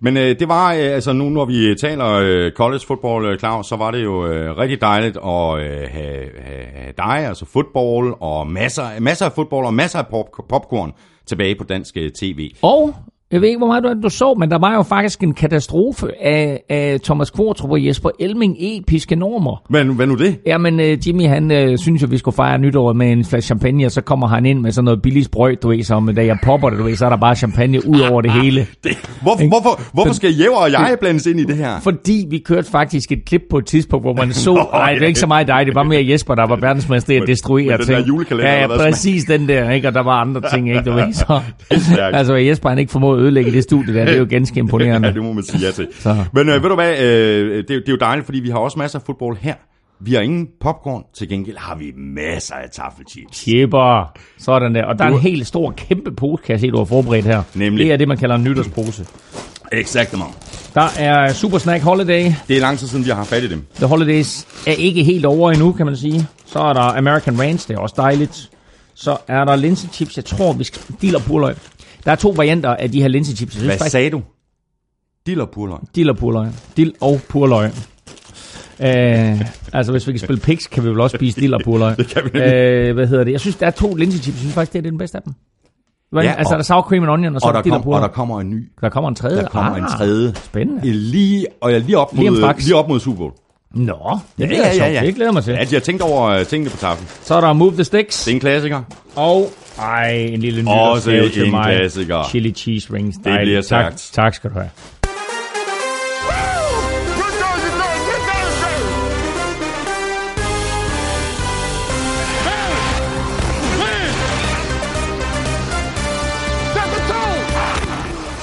Men 0.00 0.16
øh, 0.16 0.38
det 0.38 0.48
var, 0.48 0.72
øh, 0.72 0.78
altså 0.78 1.12
nu 1.12 1.28
når 1.28 1.44
vi 1.44 1.74
taler 1.80 2.06
øh, 2.06 2.52
college 2.52 2.80
football, 2.86 3.24
øh, 3.24 3.38
Claus, 3.38 3.66
så 3.66 3.76
var 3.76 3.90
det 3.90 4.04
jo 4.04 4.26
øh, 4.26 4.56
rigtig 4.56 4.80
dejligt 4.80 5.16
at 5.16 5.58
øh, 5.58 5.88
have, 5.90 6.28
have, 6.40 6.92
dig, 6.96 7.26
altså 7.28 7.44
fodbold 7.44 8.14
og 8.20 8.46
masser, 8.46 9.00
masser 9.00 9.26
af 9.26 9.32
fodbold 9.32 9.66
og 9.66 9.74
masser 9.74 9.98
af 9.98 10.06
pop, 10.06 10.26
popcorn 10.48 10.92
tilbage 11.26 11.54
på 11.54 11.64
dansk 11.64 11.96
øh, 11.96 12.10
tv. 12.10 12.50
Og 12.62 12.94
jeg 13.32 13.40
ved 13.40 13.48
ikke, 13.48 13.58
hvor 13.58 13.66
meget 13.66 13.84
du, 13.84 13.94
du 14.02 14.08
så, 14.08 14.34
men 14.38 14.50
der 14.50 14.58
var 14.58 14.74
jo 14.74 14.82
faktisk 14.82 15.22
en 15.22 15.34
katastrofe 15.34 16.06
af, 16.22 16.62
af 16.68 17.00
Thomas 17.00 17.30
Kvartrup 17.30 17.70
og 17.70 17.86
Jesper 17.86 18.10
Elming 18.20 18.56
episke 18.58 19.16
normer. 19.16 19.62
Hvad, 19.70 19.84
hvad 19.84 20.06
nu 20.06 20.14
det? 20.14 20.38
Jamen, 20.46 20.80
uh, 20.80 21.08
Jimmy, 21.08 21.26
han 21.26 21.70
uh, 21.70 21.78
synes 21.78 22.02
jo, 22.02 22.06
vi 22.10 22.18
skulle 22.18 22.34
fejre 22.34 22.58
nytåret 22.58 22.96
med 22.96 23.12
en 23.12 23.24
flaske 23.24 23.46
champagne, 23.46 23.86
og 23.86 23.92
så 23.92 24.00
kommer 24.00 24.26
han 24.26 24.46
ind 24.46 24.60
med 24.60 24.72
sådan 24.72 24.84
noget 24.84 25.02
billigt 25.02 25.24
sprøjt, 25.24 25.62
du 25.62 25.68
ved, 25.68 25.82
som 25.82 26.14
da 26.14 26.24
jeg 26.24 26.38
popper 26.44 26.70
det, 26.70 26.78
du 26.78 26.84
ved, 26.84 26.96
så 26.96 27.04
er 27.04 27.10
der 27.10 27.16
bare 27.16 27.36
champagne 27.36 27.88
ud 27.88 28.00
over 28.00 28.20
det 28.20 28.32
hele. 28.32 28.66
det, 28.84 29.10
hvor, 29.22 29.48
hvorfor, 29.48 29.80
hvorfor 29.92 30.12
skal 30.12 30.34
Jæver 30.34 30.56
og 30.56 30.72
jeg 30.72 30.96
blandes 31.00 31.26
ind 31.26 31.40
i 31.40 31.44
det 31.44 31.56
her? 31.56 31.80
Fordi 31.80 32.26
vi 32.30 32.38
kørte 32.38 32.70
faktisk 32.70 33.12
et 33.12 33.24
klip 33.24 33.42
på 33.50 33.58
et 33.58 33.66
tidspunkt, 33.66 34.04
hvor 34.04 34.14
man 34.14 34.32
så, 34.32 34.66
nej, 34.72 34.94
det 34.94 35.02
er 35.02 35.06
ikke 35.06 35.20
så 35.20 35.26
meget 35.26 35.46
dig, 35.46 35.66
det 35.66 35.74
var 35.74 35.82
mere 35.82 36.08
Jesper, 36.08 36.34
der 36.34 36.46
var 36.46 36.56
verdensmester 36.56 37.12
i 37.12 37.16
at 37.16 37.22
destruere 37.26 37.76
ting. 37.76 37.86
Den 37.88 37.96
der 37.96 38.06
julekalender. 38.06 38.52
Ja, 38.52 38.60
ja 38.60 38.66
præcis 38.66 39.24
den 39.24 39.48
der, 39.48 39.70
ikke? 39.70 39.88
og 39.88 39.94
der 39.94 40.02
var 40.02 40.20
andre 40.20 40.40
ting, 40.54 40.68
ikke? 40.68 40.82
Du 40.82 40.92
ved, 40.92 41.12
så, 41.12 41.40
altså, 42.00 42.34
Jesper 42.34 42.68
han 42.68 42.78
ikke 42.78 42.92
formået 42.92 43.17
at 43.18 43.24
ødelægge 43.24 43.52
det 43.52 43.62
studie 43.62 43.94
der. 43.94 44.04
Det 44.04 44.14
er 44.14 44.18
jo 44.18 44.26
ganske 44.30 44.58
imponerende. 44.58 45.08
ja, 45.08 45.14
det 45.14 45.22
må 45.22 45.32
man 45.32 45.44
sige 45.44 45.66
ja 45.66 45.72
til. 45.72 45.88
Så. 46.00 46.24
Men 46.32 46.48
øh, 46.48 46.62
ved 46.62 46.68
du 46.68 46.74
hvad, 46.74 46.98
øh, 47.02 47.56
det, 47.56 47.68
det 47.68 47.88
er 47.88 47.92
jo 47.92 47.96
dejligt, 47.96 48.24
fordi 48.24 48.40
vi 48.40 48.50
har 48.50 48.58
også 48.58 48.78
masser 48.78 48.98
af 48.98 49.02
fodbold 49.06 49.36
her. 49.40 49.54
Vi 50.00 50.14
har 50.14 50.20
ingen 50.20 50.48
popcorn, 50.60 51.02
til 51.14 51.28
gengæld 51.28 51.56
har 51.56 51.76
vi 51.76 51.92
masser 51.96 52.54
af 52.54 52.70
taffelchips. 52.70 53.38
Chipper, 53.38 54.12
sådan 54.38 54.74
der. 54.74 54.84
Og 54.84 54.98
der 54.98 55.04
er 55.04 55.08
en 55.08 55.18
helt 55.18 55.46
stor, 55.46 55.70
kæmpe 55.70 56.12
pose, 56.12 56.42
kan 56.42 56.52
jeg 56.52 56.60
se, 56.60 56.70
du 56.70 56.76
har 56.78 56.84
forberedt 56.84 57.24
her. 57.24 57.42
Nemlig. 57.54 57.84
Det 57.84 57.92
er 57.92 57.96
det, 57.96 58.08
man 58.08 58.16
kalder 58.16 58.34
en 58.34 58.44
nytårspose. 58.44 59.06
Exakt. 59.72 60.14
Der 60.74 60.88
er 60.98 61.32
Super 61.32 61.58
Snack 61.58 61.82
Holiday. 61.82 62.32
Det 62.48 62.56
er 62.56 62.60
lang 62.60 62.78
tid 62.78 62.86
siden, 62.86 63.04
vi 63.04 63.10
har 63.10 63.24
fat 63.24 63.42
i 63.42 63.48
dem. 63.48 63.64
The 63.76 63.86
Holidays 63.86 64.46
er 64.66 64.72
ikke 64.72 65.04
helt 65.04 65.24
over 65.24 65.50
endnu, 65.50 65.72
kan 65.72 65.86
man 65.86 65.96
sige. 65.96 66.26
Så 66.46 66.58
er 66.58 66.72
der 66.72 66.80
American 66.80 67.40
Ranch, 67.40 67.68
det 67.68 67.74
er 67.74 67.78
også 67.80 67.94
dejligt. 67.98 68.50
Så 68.94 69.16
er 69.28 69.44
der 69.44 69.56
linsechips, 69.56 70.16
jeg 70.16 70.24
tror, 70.24 70.52
vi 70.52 70.64
skal... 70.64 70.82
Dealer 71.02 71.18
purløg. 71.18 71.56
Der 72.08 72.12
er 72.12 72.16
to 72.16 72.34
varianter 72.36 72.70
af 72.70 72.90
de 72.90 73.00
her 73.00 73.08
linsechips. 73.08 73.54
Hvad 73.54 73.70
faktisk, 73.70 73.92
sagde 73.92 74.10
du? 74.10 74.22
Dill 75.26 75.40
og 75.40 75.50
purløg? 75.50 75.78
Dill 75.94 76.10
og 76.10 76.16
purløg. 76.16 76.48
Dill 76.76 76.94
og 77.00 77.20
purløg. 77.28 77.70
Uh, 78.78 78.86
altså, 79.72 79.92
hvis 79.92 80.06
vi 80.06 80.12
kan 80.12 80.18
spille 80.18 80.40
piks, 80.40 80.66
kan 80.66 80.84
vi 80.84 80.88
vel 80.88 81.00
også 81.00 81.16
spise 81.16 81.40
dill 81.40 81.54
og 81.54 81.60
purløg. 81.64 81.96
det 81.98 82.08
kan 82.08 82.22
vi 82.24 82.28
uh, 82.28 82.94
Hvad 82.94 83.06
hedder 83.06 83.24
det? 83.24 83.32
Jeg 83.32 83.40
synes, 83.40 83.56
der 83.56 83.66
er 83.66 83.70
to 83.70 83.94
linsechips. 83.94 84.36
Jeg 84.36 84.38
synes 84.38 84.54
faktisk, 84.54 84.72
det 84.72 84.78
er 84.78 84.90
den 84.90 84.98
bedste 84.98 85.16
af 85.18 85.22
dem. 85.22 85.32
Hvad, 86.10 86.22
ja, 86.22 86.32
altså, 86.32 86.54
og, 86.54 86.58
der 86.58 86.58
er 86.58 86.62
sour 86.62 86.82
cream 86.82 87.02
and 87.02 87.10
onion, 87.10 87.34
og 87.34 87.40
så 87.40 87.48
og 87.48 87.54
der, 87.54 87.62
kom, 87.62 87.86
og 87.86 88.00
der 88.00 88.08
kommer 88.08 88.40
en 88.40 88.50
ny. 88.50 88.68
Der 88.80 88.88
kommer 88.88 89.08
en 89.08 89.14
tredje? 89.14 89.42
Der 89.42 89.48
kommer 89.48 89.72
ah, 89.72 89.78
en 89.78 89.88
tredje. 89.98 90.34
Spændende. 90.34 90.92
Lige, 90.92 91.46
og 91.60 91.72
jeg 91.72 91.80
lige 91.80 91.98
op 91.98 92.14
mod, 92.14 92.24
lige, 92.24 92.54
lige 92.58 92.76
op 92.76 92.88
mod 92.88 93.00
Super 93.00 93.18
Bowl. 93.18 93.32
Nå, 93.74 94.18
det 94.38 94.50
ja, 94.50 94.56
ja, 94.56 94.74
ja, 94.76 94.92
ja. 94.92 95.06
Det 95.06 95.14
glæder 95.14 95.32
mig 95.32 95.44
til. 95.44 95.52
Ja, 95.52 95.58
jeg 95.58 95.68
har 95.70 95.80
tænkt 95.80 96.02
over 96.02 96.40
uh, 96.40 96.46
tingene 96.46 96.70
på 96.70 96.76
taflen. 96.76 97.08
Så 97.22 97.34
er 97.34 97.40
der 97.40 97.52
Move 97.52 97.72
the 97.72 97.84
Sticks. 97.84 98.24
Det 98.24 98.30
er 98.30 98.34
en 98.34 98.40
klassiker. 98.40 98.82
Og 99.16 99.50
ej, 99.78 100.10
en 100.10 100.40
lille 100.40 100.62
nytårsgave 100.62 101.28
til 101.28 101.50
mig. 101.50 101.76
klassiker. 101.76 102.24
Chili 102.30 102.50
cheese 102.50 102.92
rings. 102.92 103.16
Det 103.24 103.40
bliver 103.42 103.60
sagt. 103.60 104.12
Tak, 104.14 104.24
tak 104.24 104.34
skal 104.34 104.50
du 104.50 104.54
have. 104.54 104.70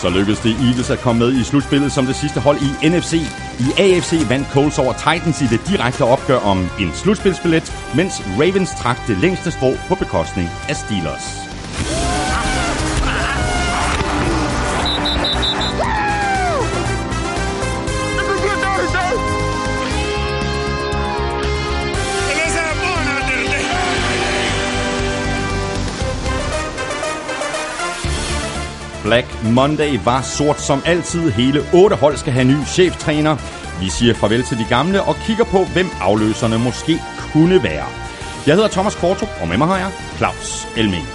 Så 0.05 0.09
lykkedes 0.09 0.39
det 0.39 0.51
Eagles 0.51 0.89
at 0.89 0.99
komme 0.99 1.19
med 1.19 1.33
i 1.33 1.43
slutspillet 1.43 1.91
som 1.91 2.05
det 2.05 2.15
sidste 2.15 2.39
hold 2.39 2.57
i 2.57 2.89
NFC. 2.89 3.13
I 3.59 3.67
AFC 3.77 4.29
vandt 4.29 4.47
Colts 4.53 4.79
over 4.79 4.93
Titans 4.93 5.41
i 5.41 5.47
det 5.47 5.61
direkte 5.67 6.03
opgør 6.03 6.37
om 6.37 6.57
en 6.79 6.91
slutspilsbillet, 6.93 7.73
mens 7.95 8.13
Ravens 8.39 8.71
trak 8.81 9.07
det 9.07 9.17
længste 9.17 9.51
strå 9.51 9.73
på 9.87 9.95
bekostning 9.95 10.49
af 10.69 10.75
Steelers. 10.75 11.44
Black 29.05 29.27
Monday 29.43 29.99
var 30.05 30.21
sort 30.21 30.59
som 30.61 30.79
altid. 30.85 31.31
Hele 31.31 31.59
otte 31.73 31.95
hold 31.95 32.17
skal 32.17 32.33
have 32.33 32.47
ny 32.47 32.59
cheftræner. 32.75 33.35
Vi 33.81 33.89
siger 33.89 34.13
farvel 34.13 34.43
til 34.43 34.57
de 34.57 34.65
gamle 34.69 35.03
og 35.03 35.15
kigger 35.15 35.43
på, 35.43 35.59
hvem 35.73 35.87
afløserne 36.01 36.57
måske 36.59 36.93
kunne 37.17 37.63
være. 37.63 37.87
Jeg 38.47 38.55
hedder 38.55 38.69
Thomas 38.69 38.95
Kortrup, 38.95 39.29
og 39.41 39.47
med 39.47 39.57
mig 39.57 39.67
har 39.67 39.77
jeg 39.77 39.91
Claus 40.17 40.67
Elming. 40.77 41.05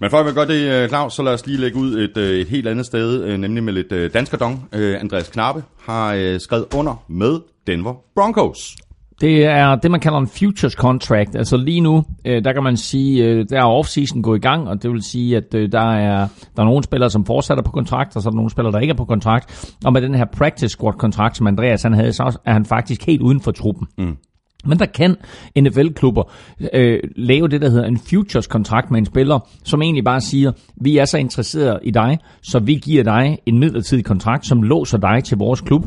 Men 0.00 0.10
før 0.10 0.22
vi 0.22 0.32
gør 0.32 0.44
det, 0.44 0.60
øh, 0.72 0.88
Claus, 0.88 1.12
så 1.14 1.22
lad 1.22 1.32
os 1.32 1.46
lige 1.46 1.60
lægge 1.60 1.78
ud 1.78 1.98
et, 1.98 2.16
øh, 2.16 2.40
et 2.40 2.48
helt 2.48 2.68
andet 2.68 2.86
sted, 2.86 3.24
øh, 3.24 3.38
nemlig 3.38 3.64
med 3.64 3.72
lidt 3.72 4.14
danskerdong. 4.14 4.68
Andreas 4.72 5.28
Knappe 5.28 5.64
har 5.80 6.38
skrevet 6.38 6.66
under 6.74 7.04
med 7.08 7.40
Denver 7.66 7.94
Broncos. 8.14 8.76
Det 9.22 9.44
er 9.44 9.74
det, 9.74 9.90
man 9.90 10.00
kalder 10.00 10.18
en 10.18 10.26
futures 10.26 10.72
contract. 10.72 11.36
Altså 11.36 11.56
lige 11.56 11.80
nu, 11.80 12.04
øh, 12.24 12.44
der 12.44 12.52
kan 12.52 12.62
man 12.62 12.76
sige, 12.76 13.24
øh, 13.24 13.46
der 13.50 13.58
er 13.58 13.80
off-season 13.80 14.22
gået 14.22 14.38
i 14.38 14.40
gang, 14.40 14.68
og 14.68 14.82
det 14.82 14.90
vil 14.90 15.02
sige, 15.02 15.36
at 15.36 15.54
øh, 15.54 15.72
der, 15.72 15.92
er, 15.92 16.28
der 16.56 16.62
er 16.62 16.64
nogle 16.64 16.84
spillere, 16.84 17.10
som 17.10 17.26
fortsætter 17.26 17.62
på 17.64 17.70
kontrakt, 17.70 18.16
og 18.16 18.22
så 18.22 18.28
er 18.28 18.30
der 18.30 18.36
nogle 18.36 18.50
spillere, 18.50 18.72
der 18.72 18.78
ikke 18.78 18.92
er 18.92 18.96
på 18.96 19.04
kontrakt. 19.04 19.74
Og 19.84 19.92
med 19.92 20.02
den 20.02 20.14
her 20.14 20.24
practice 20.24 20.68
squad-kontrakt, 20.68 21.36
som 21.36 21.46
Andreas 21.46 21.82
han 21.82 21.92
havde, 21.92 22.12
så 22.12 22.38
er 22.44 22.52
han 22.52 22.64
faktisk 22.64 23.06
helt 23.06 23.22
uden 23.22 23.40
for 23.40 23.50
truppen. 23.50 23.86
Mm. 23.98 24.16
Men 24.64 24.78
der 24.78 24.86
kan 24.86 25.16
NFL-klubber 25.60 26.32
øh, 26.74 26.98
lave 27.16 27.48
det, 27.48 27.60
der 27.60 27.70
hedder 27.70 27.86
en 27.86 27.98
futures-kontrakt 27.98 28.90
med 28.90 28.98
en 28.98 29.06
spiller, 29.06 29.48
som 29.64 29.82
egentlig 29.82 30.04
bare 30.04 30.20
siger, 30.20 30.52
vi 30.76 30.98
er 30.98 31.04
så 31.04 31.18
interesserede 31.18 31.80
i 31.82 31.90
dig, 31.90 32.18
så 32.42 32.58
vi 32.58 32.74
giver 32.74 33.02
dig 33.04 33.38
en 33.46 33.58
midlertidig 33.58 34.04
kontrakt, 34.04 34.46
som 34.46 34.62
låser 34.62 34.98
dig 34.98 35.24
til 35.24 35.38
vores 35.38 35.60
klub 35.60 35.86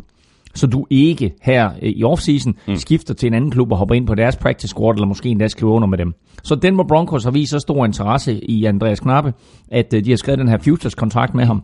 så 0.55 0.67
du 0.67 0.85
ikke 0.89 1.33
her 1.41 1.69
øh, 1.81 1.89
i 1.89 2.03
offseason 2.03 2.53
mm. 2.67 2.75
skifter 2.75 3.13
til 3.13 3.27
en 3.27 3.33
anden 3.33 3.51
klub 3.51 3.71
og 3.71 3.77
hopper 3.77 3.95
ind 3.95 4.07
på 4.07 4.15
deres 4.15 4.35
practice 4.35 4.67
squad, 4.67 4.93
eller 4.93 5.07
måske 5.07 5.29
endda 5.29 5.47
skriver 5.47 5.73
under 5.73 5.87
med 5.87 5.97
dem. 5.97 6.13
Så 6.43 6.55
Denver 6.55 6.83
Broncos 6.83 7.23
har 7.23 7.31
vist 7.31 7.51
så 7.51 7.59
stor 7.59 7.85
interesse 7.85 8.39
i 8.43 8.65
Andreas 8.65 8.99
Knappe, 8.99 9.33
at 9.71 9.93
øh, 9.93 10.05
de 10.05 10.09
har 10.09 10.17
skrevet 10.17 10.39
den 10.39 10.47
her 10.47 10.57
futures-kontrakt 10.57 11.35
med 11.35 11.45
ham. 11.45 11.63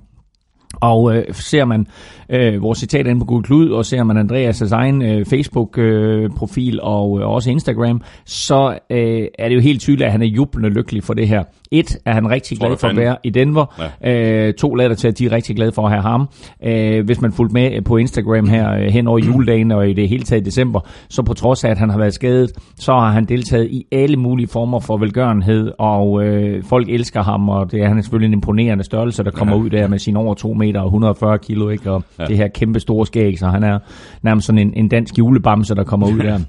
Og 0.80 1.16
øh, 1.16 1.24
ser 1.32 1.66
man 1.66 1.88
øh, 2.30 2.62
vores 2.62 2.80
citat 2.80 3.08
inde 3.08 3.20
på 3.20 3.26
Google 3.26 3.44
Klud, 3.44 3.70
og 3.70 3.86
ser 3.86 4.04
man 4.04 4.18
Andreas' 4.18 4.74
egen 4.74 5.02
øh, 5.02 5.26
Facebook-profil 5.26 6.74
øh, 6.74 6.80
og 6.84 7.20
øh, 7.20 7.28
også 7.28 7.52
Instagram, 7.52 8.02
så 8.26 8.78
øh, 8.90 9.28
er 9.40 9.50
det 9.50 9.56
jo 9.56 9.62
helt 9.62 9.82
tydeligt, 9.82 10.06
at 10.06 10.12
han 10.12 10.22
er 10.22 10.26
jublende 10.26 10.70
lykkelig 10.70 11.04
for 11.04 11.14
det 11.14 11.28
her. 11.28 11.44
Et, 11.72 11.98
er 12.06 12.14
han 12.14 12.30
rigtig 12.30 12.58
glad 12.58 12.78
for 12.78 12.88
at 12.88 12.96
være 12.96 13.18
i 13.24 13.30
Denver. 13.30 13.90
Ja. 14.04 14.48
Øh, 14.48 14.54
to, 14.54 14.76
lader 14.76 14.96
til, 14.96 15.08
at 15.08 15.20
de 15.20 15.26
er 15.26 15.32
rigtig 15.32 15.56
glade 15.56 15.72
for 15.72 15.86
at 15.86 15.92
have 15.92 16.02
ham. 16.02 16.30
Øh, 16.64 17.06
hvis 17.06 17.22
man 17.22 17.32
fulgte 17.32 17.54
med 17.54 17.82
på 17.82 17.98
Instagram 17.98 18.50
her 18.50 18.74
øh, 18.74 18.82
hen 18.82 19.08
over 19.08 19.20
juledagen 19.20 19.72
og 19.72 19.90
i 19.90 19.94
det 19.94 20.10
hele 20.10 20.24
taget 20.24 20.42
i 20.42 20.46
december, 20.46 20.80
så 21.10 21.24
på 21.24 21.34
trods 21.34 21.64
af, 21.64 21.70
at 21.70 21.78
han 21.78 21.90
har 21.90 21.98
været 21.98 22.14
skadet, 22.14 22.52
så 22.76 22.94
har 22.94 23.12
han 23.12 23.26
deltaget 23.26 23.68
i 23.72 23.86
alle 23.92 24.18
mulige 24.18 24.48
former 24.48 24.80
for 24.80 24.98
velgørenhed, 24.98 25.72
og 25.80 26.24
øh, 26.24 26.64
folk 26.64 26.90
elsker 26.90 27.24
ham, 27.24 27.50
og 27.50 27.72
det 27.72 27.82
er 27.82 27.88
han 27.88 28.04
selvfølgelig 28.04 28.28
en 28.28 28.34
imponerende 28.34 28.84
størrelse, 28.84 29.24
der 29.24 29.32
kommer 29.32 29.56
ja. 29.56 29.62
ud 29.62 29.70
der 29.70 29.88
med 29.88 30.00
sin 30.00 30.18
over 30.18 30.34
2 30.34 30.54
meter 30.62 30.80
og 30.80 30.86
140 30.86 31.38
kilo, 31.38 31.70
ikke? 31.70 31.92
og 31.92 32.04
ja. 32.20 32.26
det 32.26 32.38
her 32.38 32.48
kæmpe 32.48 32.80
store 32.80 33.06
skæg, 33.06 33.40
så 33.40 33.48
han 33.48 33.64
er 33.64 33.80
nærmest 34.22 34.48
sådan 34.48 34.60
en, 34.60 34.74
en 34.76 34.88
dansk 34.88 35.18
julebamse, 35.18 35.76
der 35.76 35.84
kommer 35.84 36.08
ud 36.08 36.20
der. 36.20 36.40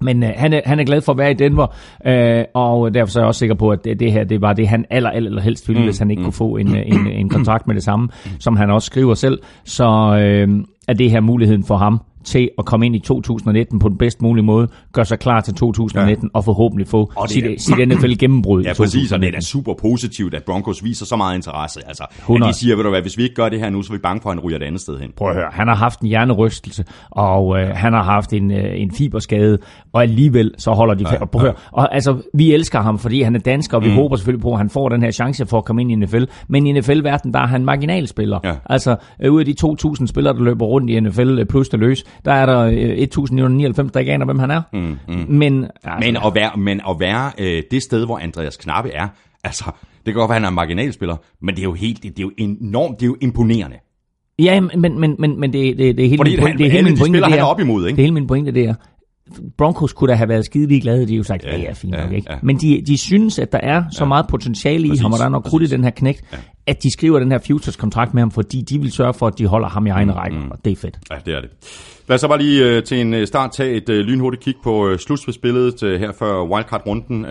Men 0.00 0.22
øh, 0.22 0.30
han, 0.36 0.52
er, 0.52 0.60
han 0.64 0.80
er 0.80 0.84
glad 0.84 1.00
for 1.00 1.12
at 1.12 1.18
være 1.18 1.30
i 1.30 1.34
Denver, 1.34 1.66
øh, 2.06 2.44
og 2.54 2.94
derfor 2.94 3.10
så 3.10 3.18
er 3.18 3.22
jeg 3.22 3.28
også 3.28 3.38
sikker 3.38 3.54
på, 3.54 3.70
at 3.70 3.84
det, 3.84 4.00
det 4.00 4.12
her 4.12 4.24
det 4.24 4.40
var 4.40 4.52
det, 4.52 4.68
han 4.68 4.84
aller, 4.90 5.10
aller 5.10 5.42
helst 5.42 5.68
ville, 5.68 5.80
mm, 5.80 5.86
hvis 5.86 5.98
han 5.98 6.10
ikke 6.10 6.20
mm. 6.20 6.24
kunne 6.24 6.32
få 6.32 6.56
en, 6.56 6.76
en, 6.76 7.06
en 7.06 7.28
kontrakt 7.28 7.66
med 7.66 7.74
det 7.74 7.82
samme, 7.82 8.08
som 8.38 8.56
han 8.56 8.70
også 8.70 8.86
skriver 8.86 9.14
selv. 9.14 9.38
Så 9.64 9.84
øh, 10.20 10.48
er 10.88 10.92
det 10.92 11.10
her 11.10 11.20
muligheden 11.20 11.64
for 11.64 11.76
ham 11.76 12.00
til 12.24 12.50
at 12.58 12.64
komme 12.64 12.86
ind 12.86 12.96
i 12.96 12.98
2019 12.98 13.78
på 13.78 13.88
den 13.88 13.98
bedst 13.98 14.22
mulige 14.22 14.44
måde, 14.44 14.68
gøre 14.92 15.04
sig 15.04 15.18
klar 15.18 15.40
til 15.40 15.54
2019 15.54 16.26
ja. 16.26 16.38
og 16.38 16.44
forhåbentlig 16.44 16.88
få 16.88 17.12
og 17.16 17.28
sit, 17.28 17.44
er, 17.44 17.54
sit 17.58 17.88
NFL 17.88 18.12
gennembrud. 18.18 18.62
Ja, 18.62 18.72
præcis, 18.74 19.12
og 19.12 19.20
det 19.20 19.34
er 19.34 19.40
super 19.40 19.74
positivt, 19.74 20.34
at 20.34 20.44
Broncos 20.44 20.84
viser 20.84 21.06
så 21.06 21.16
meget 21.16 21.36
interesse. 21.36 21.80
Altså, 21.86 22.04
100. 22.18 22.48
at 22.48 22.54
de 22.54 22.58
siger, 22.58 22.76
ved 22.76 22.84
du 22.84 22.90
hvad, 22.90 23.02
hvis 23.02 23.18
vi 23.18 23.22
ikke 23.22 23.34
gør 23.34 23.48
det 23.48 23.60
her 23.60 23.70
nu, 23.70 23.82
så 23.82 23.92
er 23.92 23.96
vi 23.96 24.00
bange 24.00 24.20
for, 24.22 24.30
at 24.30 24.36
han 24.36 24.44
ryger 24.44 24.56
et 24.56 24.62
andet 24.62 24.80
sted 24.80 24.98
hen. 24.98 25.10
Prøv 25.16 25.28
at 25.28 25.34
høre, 25.34 25.48
han 25.52 25.68
har 25.68 25.74
haft 25.74 26.00
en 26.00 26.08
hjernerystelse, 26.08 26.84
og 27.10 27.60
øh, 27.60 27.68
han 27.68 27.92
har 27.92 28.02
haft 28.02 28.32
en, 28.32 28.50
øh, 28.50 28.80
en 28.80 28.90
fiberskade, 28.90 29.58
og 29.92 30.02
alligevel 30.02 30.54
så 30.58 30.70
holder 30.70 30.94
de... 30.94 31.04
Ja, 31.12 31.24
prøv 31.24 31.40
at 31.40 31.46
høre, 31.46 31.54
og 31.72 31.94
altså, 31.94 32.16
vi 32.34 32.54
elsker 32.54 32.80
ham, 32.80 32.98
fordi 32.98 33.22
han 33.22 33.34
er 33.34 33.38
dansker, 33.38 33.76
og 33.76 33.84
vi 33.84 33.88
mm. 33.88 33.94
håber 33.94 34.16
selvfølgelig 34.16 34.42
på, 34.42 34.52
at 34.52 34.58
han 34.58 34.70
får 34.70 34.88
den 34.88 35.02
her 35.02 35.10
chance 35.10 35.46
for 35.46 35.58
at 35.58 35.64
komme 35.64 35.82
ind 35.82 35.92
i 35.92 35.94
NFL. 35.94 36.24
Men 36.48 36.66
i 36.66 36.72
NFL-verdenen, 36.72 37.34
der 37.34 37.40
er 37.40 37.46
han 37.46 37.64
marginalspiller. 37.64 38.40
Ja. 38.44 38.54
Altså, 38.66 38.96
øh, 39.22 39.32
ud 39.32 39.40
af 39.40 39.46
de 39.46 39.54
2.000 39.64 40.06
spillere, 40.06 40.34
der 40.34 40.42
løber 40.42 40.66
rundt 40.66 40.90
i 40.90 41.00
NFL 41.00 41.38
øh, 41.38 41.46
plus 41.46 41.68
løs, 41.72 42.04
der 42.24 42.32
er 42.32 42.46
der 42.46 42.62
1999, 42.62 43.92
der 43.92 44.00
ikke 44.00 44.12
aner, 44.12 44.24
hvem 44.24 44.38
han 44.38 44.50
er. 44.50 44.62
Mm, 44.72 44.98
mm. 45.08 45.24
Men, 45.28 45.64
altså, 45.64 46.06
men 46.06 46.16
at 46.16 46.34
være, 46.34 46.50
men 46.56 46.80
at 46.88 46.96
være 47.00 47.32
øh, 47.38 47.62
det 47.70 47.82
sted, 47.82 48.06
hvor 48.06 48.18
Andreas 48.18 48.56
Knappe 48.56 48.90
er, 48.90 49.08
altså, 49.44 49.64
det 49.96 50.04
kan 50.04 50.14
godt 50.14 50.28
være, 50.28 50.36
at 50.36 50.40
han 50.40 50.44
er 50.44 50.48
en 50.48 50.54
marginalspiller, 50.54 51.16
men 51.42 51.54
det 51.54 51.60
er 51.60 51.64
jo 51.64 51.72
helt, 51.72 52.02
det, 52.02 52.18
er 52.18 52.22
jo 52.22 52.32
enormt, 52.38 53.00
det 53.00 53.06
er 53.06 53.08
jo 53.08 53.16
imponerende. 53.20 53.76
Ja, 54.38 54.60
men, 54.60 55.00
men, 55.00 55.16
men, 55.18 55.40
men 55.40 55.52
det, 55.52 55.78
det, 55.78 55.96
det 55.96 56.04
er 56.04 56.08
hele 56.08 56.18
Fordi 56.18 56.30
min 56.30 56.40
pointe. 56.40 56.58
Det 56.58 56.66
er 56.66 56.70
hele 56.70 56.84
min 56.84 56.98
pointe, 56.98 57.20
det 57.20 57.38
er, 57.38 57.44
op 57.44 57.60
imod, 57.60 57.86
ikke? 57.86 57.96
Det 57.96 58.02
er 58.02 58.06
hele 58.06 58.14
min 58.14 58.26
pointe, 58.26 58.52
det 58.52 58.64
er, 58.64 58.74
Broncos 59.58 59.92
kunne 59.92 60.10
da 60.10 60.14
have 60.14 60.28
været 60.28 60.44
skide 60.44 60.80
glade, 60.80 61.06
de 61.06 61.12
har 61.12 61.16
jo 61.16 61.22
sagt, 61.22 61.44
ja, 61.44 61.58
ja 61.58 61.72
fint 61.72 61.94
ja, 61.94 62.02
nok, 62.02 62.12
ikke? 62.12 62.32
Ja. 62.32 62.38
Men 62.42 62.56
de, 62.56 62.82
de 62.86 62.98
synes, 62.98 63.38
at 63.38 63.52
der 63.52 63.58
er 63.62 63.84
så 63.92 64.04
ja. 64.04 64.08
meget 64.08 64.26
potentiale 64.28 64.84
i 64.84 64.88
præcis, 64.88 65.02
ham, 65.02 65.12
og 65.12 65.18
der 65.18 65.24
er 65.24 65.28
nok 65.28 65.42
krudt 65.42 65.62
i 65.62 65.66
den 65.66 65.84
her 65.84 65.90
knægt, 65.90 66.24
ja. 66.32 66.38
at 66.66 66.82
de 66.82 66.90
skriver 66.90 67.18
den 67.18 67.32
her 67.32 67.38
futures-kontrakt 67.46 68.14
med 68.14 68.22
ham, 68.22 68.30
fordi 68.30 68.60
de 68.60 68.80
vil 68.80 68.92
sørge 68.92 69.14
for, 69.14 69.26
at 69.26 69.38
de 69.38 69.46
holder 69.46 69.68
ham 69.68 69.86
i 69.86 69.90
egne 69.90 70.12
mm, 70.12 70.18
rækker, 70.18 70.38
mm. 70.38 70.50
og 70.50 70.64
det 70.64 70.72
er 70.72 70.76
fedt. 70.76 70.98
Ja, 71.10 71.16
det 71.26 71.34
er 71.34 71.40
det. 71.40 71.50
Lad 72.08 72.14
os 72.14 72.20
så 72.20 72.28
bare 72.28 72.42
lige 72.42 72.76
uh, 72.76 72.82
til 72.82 73.00
en 73.00 73.14
øh, 73.14 73.26
start 73.26 73.52
tage 73.52 73.74
et 73.74 73.88
uh, 73.88 73.94
lynhurtigt 73.94 74.42
kig 74.42 74.54
på 74.62 74.90
uh, 74.90 74.96
slutspilsbilledet 74.96 75.98
her 75.98 76.12
før 76.18 76.42
wildcard-runden. 76.42 77.26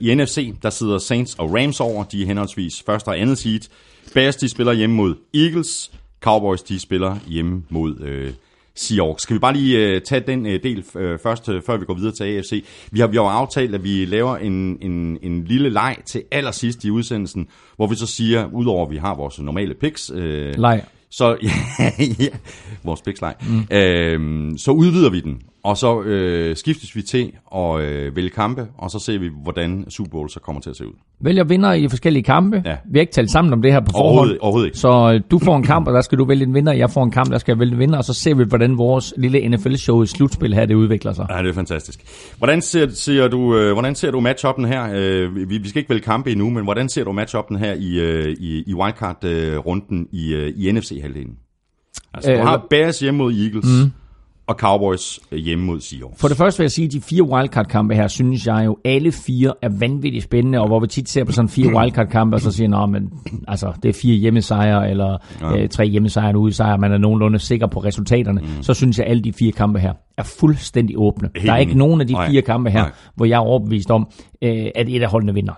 I 0.00 0.14
NFC, 0.14 0.54
der 0.62 0.70
sidder 0.70 0.98
Saints 0.98 1.34
og 1.34 1.54
Rams 1.54 1.80
over, 1.80 2.04
de 2.04 2.22
er 2.22 2.26
henholdsvis 2.26 2.82
første 2.86 3.08
og 3.08 3.20
andet 3.20 3.38
seed. 3.38 3.60
Bears, 4.14 4.36
de 4.36 4.48
spiller 4.48 4.72
hjemme 4.72 4.96
mod 4.96 5.14
Eagles. 5.34 5.90
Cowboys, 6.20 6.62
de 6.62 6.80
spiller 6.80 7.16
hjemme 7.26 7.62
mod 7.70 8.00
uh, 8.00 8.34
Seahawks. 8.74 9.22
Skal 9.22 9.34
vi 9.34 9.38
bare 9.38 9.52
lige 9.52 9.96
uh, 9.96 10.02
tage 10.02 10.24
den 10.26 10.46
uh, 10.46 10.52
del 10.52 10.78
uh, 10.78 11.18
først, 11.22 11.48
uh, 11.48 11.62
før 11.66 11.76
vi 11.76 11.84
går 11.84 11.94
videre 11.94 12.12
til 12.12 12.24
AFC? 12.24 12.64
Vi 12.90 13.00
har, 13.00 13.06
vi 13.06 13.16
har 13.16 13.22
aftalt, 13.22 13.74
at 13.74 13.84
vi 13.84 14.04
laver 14.04 14.36
en, 14.36 14.78
en, 14.80 15.18
en 15.22 15.44
lille 15.44 15.70
leg 15.70 15.96
til 16.06 16.22
allersidst 16.30 16.84
i 16.84 16.90
udsendelsen, 16.90 17.48
hvor 17.76 17.86
vi 17.86 17.94
så 17.94 18.06
siger, 18.06 18.48
udover 18.52 18.86
at 18.86 18.90
vi 18.90 18.96
har 18.96 19.14
vores 19.14 19.40
normale 19.40 19.74
picks... 19.74 20.10
Uh, 20.10 20.18
leg. 20.56 20.84
Så, 21.10 21.36
ja, 21.42 21.90
ja, 22.24 22.28
vores 22.84 23.02
picks-leg. 23.02 23.34
Mm. 23.40 23.58
Uh, 23.58 24.58
så 24.58 24.70
udvider 24.70 25.10
vi 25.10 25.20
den, 25.20 25.42
og 25.64 25.76
så 25.76 26.02
øh, 26.02 26.56
skiftes 26.56 26.96
vi 26.96 27.02
til 27.02 27.32
at 27.54 27.80
øh, 27.80 28.16
vælge 28.16 28.30
kampe, 28.30 28.66
og 28.78 28.90
så 28.90 28.98
ser 28.98 29.18
vi, 29.18 29.30
hvordan 29.42 29.90
Super 29.90 30.10
Bowl 30.10 30.30
så 30.30 30.40
kommer 30.40 30.62
til 30.62 30.70
at 30.70 30.76
se 30.76 30.86
ud. 30.86 30.92
Vælger 31.20 31.44
vinder 31.44 31.72
i 31.72 31.88
forskellige 31.88 32.22
kampe. 32.22 32.62
Ja. 32.64 32.76
Vi 32.90 32.98
har 32.98 33.00
ikke 33.00 33.12
talt 33.12 33.30
sammen 33.30 33.52
om 33.52 33.62
det 33.62 33.72
her 33.72 33.80
på 33.80 33.90
forhånd. 33.90 34.06
Overhovedet, 34.06 34.38
overhovedet 34.38 34.66
ikke. 34.66 34.78
Så 34.78 35.12
øh, 35.14 35.20
du 35.30 35.38
får 35.38 35.56
en 35.56 35.62
kamp, 35.62 35.88
og 35.88 35.94
der 35.94 36.00
skal 36.00 36.18
du 36.18 36.24
vælge 36.24 36.44
en 36.44 36.54
vinder. 36.54 36.72
Jeg 36.72 36.90
får 36.90 37.04
en 37.04 37.10
kamp, 37.10 37.30
der 37.30 37.38
skal 37.38 37.52
jeg 37.52 37.58
vælge 37.58 37.72
en 37.72 37.78
vinder. 37.78 37.98
Og 37.98 38.04
så 38.04 38.14
ser 38.14 38.34
vi, 38.34 38.44
hvordan 38.44 38.78
vores 38.78 39.14
lille 39.16 39.48
NFL-show 39.48 40.02
i 40.02 40.06
slutspil 40.06 40.54
her, 40.54 40.66
det 40.66 40.74
udvikler 40.74 41.12
sig. 41.12 41.26
Ja, 41.30 41.42
det 41.42 41.48
er 41.48 41.54
fantastisk. 41.54 42.00
Hvordan 42.38 42.62
ser, 42.62 42.88
ser 42.90 43.28
du, 43.28 43.56
øh, 43.56 43.72
hvordan 43.72 43.94
ser 43.94 44.10
du 44.10 44.20
matchuppen 44.20 44.64
her? 44.64 44.90
Øh, 44.94 45.36
vi, 45.36 45.58
vi 45.58 45.68
skal 45.68 45.78
ikke 45.78 45.90
vælge 45.90 46.02
kampe 46.02 46.30
endnu, 46.30 46.50
men 46.50 46.64
hvordan 46.64 46.88
ser 46.88 47.04
du 47.04 47.12
matchuppen 47.12 47.56
her 47.56 47.72
i, 47.72 48.00
øh, 48.00 48.36
i, 48.40 48.64
i 48.66 48.74
wildcard-runden 48.74 50.08
i, 50.12 50.34
øh, 50.34 50.52
i 50.56 50.72
NFC-halvdelen? 50.72 51.38
Altså, 52.14 52.30
du 52.30 52.36
øh, 52.36 52.44
har 52.44 52.66
Bears 52.70 53.00
hjemme 53.00 53.18
mod 53.18 53.32
Eagles. 53.32 53.66
Mm 53.84 53.92
og 54.46 54.54
Cowboys 54.54 55.20
øh, 55.32 55.38
hjemme 55.38 55.64
mod 55.64 55.80
Seahawks. 55.80 56.20
For 56.20 56.28
det 56.28 56.36
første 56.36 56.58
vil 56.58 56.64
jeg 56.64 56.70
sige, 56.70 56.86
at 56.86 56.92
de 56.92 57.00
fire 57.00 57.22
wildcard-kampe 57.22 57.94
her, 57.94 58.08
synes 58.08 58.46
jeg 58.46 58.62
jo, 58.66 58.76
alle 58.84 59.12
fire 59.12 59.52
er 59.62 59.68
vanvittigt 59.78 60.24
spændende, 60.24 60.60
og 60.60 60.66
hvor 60.66 60.80
vi 60.80 60.86
tit 60.86 61.08
ser 61.08 61.24
på 61.24 61.32
sådan 61.32 61.48
fire 61.48 61.76
wildcard-kampe, 61.76 62.36
og 62.36 62.40
så 62.40 62.52
siger 62.52 62.86
men 62.86 63.10
altså, 63.48 63.72
det 63.82 63.88
er 63.88 63.92
fire 64.02 64.16
hjemmesejre, 64.16 64.90
eller 64.90 65.18
ja. 65.40 65.62
øh, 65.62 65.68
tre 65.68 65.86
hjemmesejre 65.86 66.34
og 66.34 66.40
udsejre, 66.40 66.78
man 66.78 66.92
er 66.92 66.98
nogenlunde 66.98 67.38
sikker 67.38 67.66
på 67.66 67.80
resultaterne, 67.80 68.40
mm. 68.40 68.62
så 68.62 68.74
synes 68.74 68.98
jeg, 68.98 69.06
at 69.06 69.10
alle 69.10 69.22
de 69.22 69.32
fire 69.32 69.52
kampe 69.52 69.78
her 69.78 69.92
er 70.18 70.22
fuldstændig 70.22 70.98
åbne. 70.98 71.30
Helt 71.34 71.46
der 71.46 71.52
er 71.52 71.58
ikke 71.58 71.78
nogen 71.78 72.00
af 72.00 72.06
de 72.06 72.16
fire 72.28 72.42
kampe 72.42 72.70
her, 72.70 72.82
Nej. 72.82 72.92
hvor 73.14 73.24
jeg 73.24 73.36
er 73.36 73.40
overbevist 73.40 73.90
om, 73.90 74.08
øh, 74.42 74.66
at 74.74 74.88
et 74.88 75.02
af 75.02 75.08
holdene 75.08 75.34
vinder. 75.34 75.54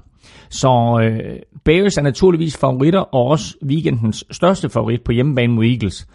Så 0.51 1.01
øh, 1.03 1.39
Bears 1.65 1.97
er 1.97 2.03
naturligvis 2.03 2.57
favoritter, 2.57 3.01
og 3.01 3.27
også 3.27 3.55
weekendens 3.67 4.25
største 4.31 4.69
favorit 4.69 5.03
på 5.05 5.13
hjemmebane 5.13 5.53
mod 5.53 5.65
Eagles. 5.65 6.07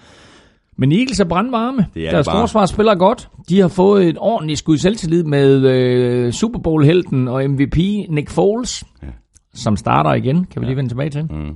Men 0.79 0.91
Eagles 0.91 1.19
er 1.19 1.25
brandvarme. 1.25 1.85
Det 1.93 2.07
er 2.07 2.11
Deres 2.11 2.27
forsvar 2.31 2.65
spiller 2.65 2.95
godt. 2.95 3.29
De 3.49 3.59
har 3.59 3.67
fået 3.67 4.07
et 4.07 4.17
ordentligt 4.19 4.59
skud 4.59 4.77
selvtillid 4.77 5.23
med 5.23 5.65
øh, 5.65 6.33
Super 6.33 6.59
Bowl-helten 6.59 7.27
og 7.27 7.49
MVP 7.49 7.77
Nick 8.09 8.29
Foles, 8.29 8.83
ja. 9.03 9.07
som 9.53 9.77
starter 9.77 10.13
igen, 10.13 10.45
kan 10.45 10.61
vi 10.61 10.65
lige 10.65 10.75
vende 10.75 10.89
tilbage 10.89 11.09
til. 11.09 11.23
Mm. 11.29 11.49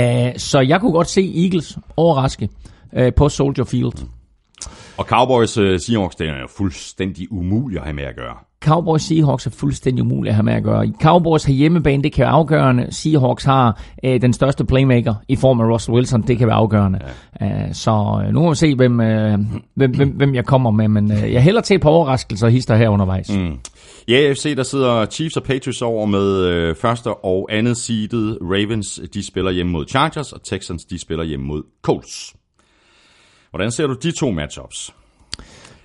Uh, 0.00 0.36
så 0.36 0.60
jeg 0.60 0.80
kunne 0.80 0.92
godt 0.92 1.08
se 1.08 1.42
Eagles 1.44 1.78
overraske 1.96 2.48
uh, 2.92 3.08
på 3.16 3.28
Soldier 3.28 3.64
Field. 3.64 4.02
Mm. 4.02 4.08
Og 4.96 5.04
Cowboys 5.04 5.58
uh, 5.58 5.76
Seahawks, 5.78 6.16
det 6.16 6.28
er 6.28 6.40
jo 6.40 6.48
fuldstændig 6.56 7.32
umuligt 7.32 7.78
at 7.78 7.84
have 7.84 7.94
med 7.94 8.04
at 8.04 8.16
gøre. 8.16 8.36
Cowboys 8.64 9.02
Seahawks 9.02 9.46
er 9.46 9.50
fuldstændig 9.50 10.04
umuligt 10.04 10.30
at 10.30 10.34
have 10.34 10.42
med 10.42 10.52
at 10.52 10.62
gøre. 10.62 10.92
Cowboys 11.02 11.44
har 11.44 11.52
hjemmebane, 11.52 12.02
det 12.02 12.12
kan 12.12 12.22
være 12.22 12.32
afgørende. 12.32 12.86
Seahawks 12.90 13.44
har 13.44 13.82
øh, 14.04 14.20
den 14.20 14.32
største 14.32 14.64
playmaker 14.64 15.14
i 15.28 15.36
form 15.36 15.60
af 15.60 15.64
Russell 15.64 15.94
Wilson, 15.94 16.22
det 16.22 16.38
kan 16.38 16.46
være 16.46 16.56
afgørende. 16.56 17.00
Ja. 17.40 17.66
Uh, 17.66 17.72
så 17.72 18.22
øh, 18.26 18.32
nu 18.32 18.42
må 18.42 18.50
vi 18.50 18.56
se, 18.56 18.74
hvem, 18.74 19.00
uh, 19.00 19.06
hvem, 19.74 19.90
hvem, 19.96 20.08
hvem 20.08 20.34
jeg 20.34 20.44
kommer 20.44 20.70
med, 20.70 20.88
men 20.88 21.12
uh, 21.12 21.32
jeg 21.32 21.42
hælder 21.42 21.60
til 21.60 21.78
på 21.78 21.88
overraskelser 21.88 22.46
og 22.46 22.52
hister 22.52 22.76
her 22.76 22.88
undervejs. 22.88 23.30
Mm. 23.36 23.58
I 24.08 24.14
AFC, 24.14 24.56
der 24.56 24.62
sidder 24.62 25.06
Chiefs 25.06 25.36
og 25.36 25.42
Patriots 25.42 25.82
over 25.82 26.06
med 26.06 26.46
øh, 26.46 26.76
første 26.76 27.08
og 27.08 27.48
andet 27.50 27.76
seedet. 27.76 28.38
Ravens, 28.42 29.00
de 29.14 29.26
spiller 29.26 29.50
hjemme 29.50 29.72
mod 29.72 29.86
Chargers, 29.88 30.32
og 30.32 30.42
Texans, 30.44 30.84
de 30.84 30.98
spiller 30.98 31.24
hjemme 31.24 31.46
mod 31.46 31.62
Colts. 31.82 32.34
Hvordan 33.50 33.70
ser 33.70 33.86
du 33.86 33.96
de 34.02 34.10
to 34.10 34.30
matchups? 34.30 34.94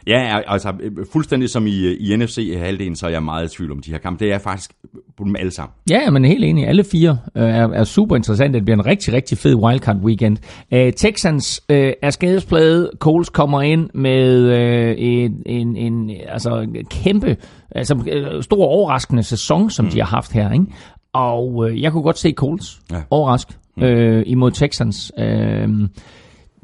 Ja, 0.09 0.41
altså 0.47 0.73
fuldstændig 1.11 1.49
som 1.49 1.67
i, 1.67 1.93
i 1.93 2.15
NFC 2.15 2.55
halvdelen, 2.57 2.95
så 2.95 3.05
er 3.05 3.09
jeg 3.09 3.23
meget 3.23 3.53
i 3.53 3.57
tvivl 3.57 3.71
om 3.71 3.79
de 3.79 3.91
her 3.91 3.97
kampe. 3.97 4.25
Det 4.25 4.33
er 4.33 4.39
faktisk 4.39 4.71
på 5.17 5.23
dem 5.23 5.35
alle 5.35 5.51
sammen. 5.51 5.73
Ja, 5.89 6.09
men 6.09 6.25
helt 6.25 6.43
enig. 6.43 6.67
Alle 6.67 6.83
fire 6.83 7.17
øh, 7.35 7.43
er, 7.43 7.67
er 7.67 7.83
super 7.83 8.15
interessante. 8.15 8.57
Det 8.57 8.65
bliver 8.65 8.77
en 8.77 8.85
rigtig, 8.85 9.13
rigtig 9.13 9.37
fed 9.37 9.55
wildcard 9.55 9.97
weekend. 9.97 10.37
Øh, 10.73 10.93
Texans 10.93 11.61
øh, 11.69 11.93
er 12.01 12.09
skadespladet. 12.09 12.89
Coles 12.99 13.29
kommer 13.29 13.61
ind 13.61 13.89
med 13.93 14.37
øh, 14.37 14.95
en, 14.97 15.43
en, 15.45 15.77
en 15.77 16.11
altså, 16.27 16.67
kæmpe, 16.89 17.37
altså 17.71 18.03
øh, 18.11 18.43
stor 18.43 18.65
overraskende 18.65 19.23
sæson, 19.23 19.69
som 19.69 19.85
mm. 19.85 19.91
de 19.91 19.99
har 19.99 20.07
haft 20.07 20.31
her. 20.31 20.51
Ikke? 20.51 20.65
Og 21.13 21.69
øh, 21.69 21.81
jeg 21.81 21.91
kunne 21.91 22.03
godt 22.03 22.17
se 22.17 22.31
Coles 22.31 22.79
ja. 22.91 23.01
overrask 23.09 23.47
mm. 23.77 23.83
øh, 23.83 24.23
imod 24.25 24.51
Texans. 24.51 25.11
Øh, 25.19 25.69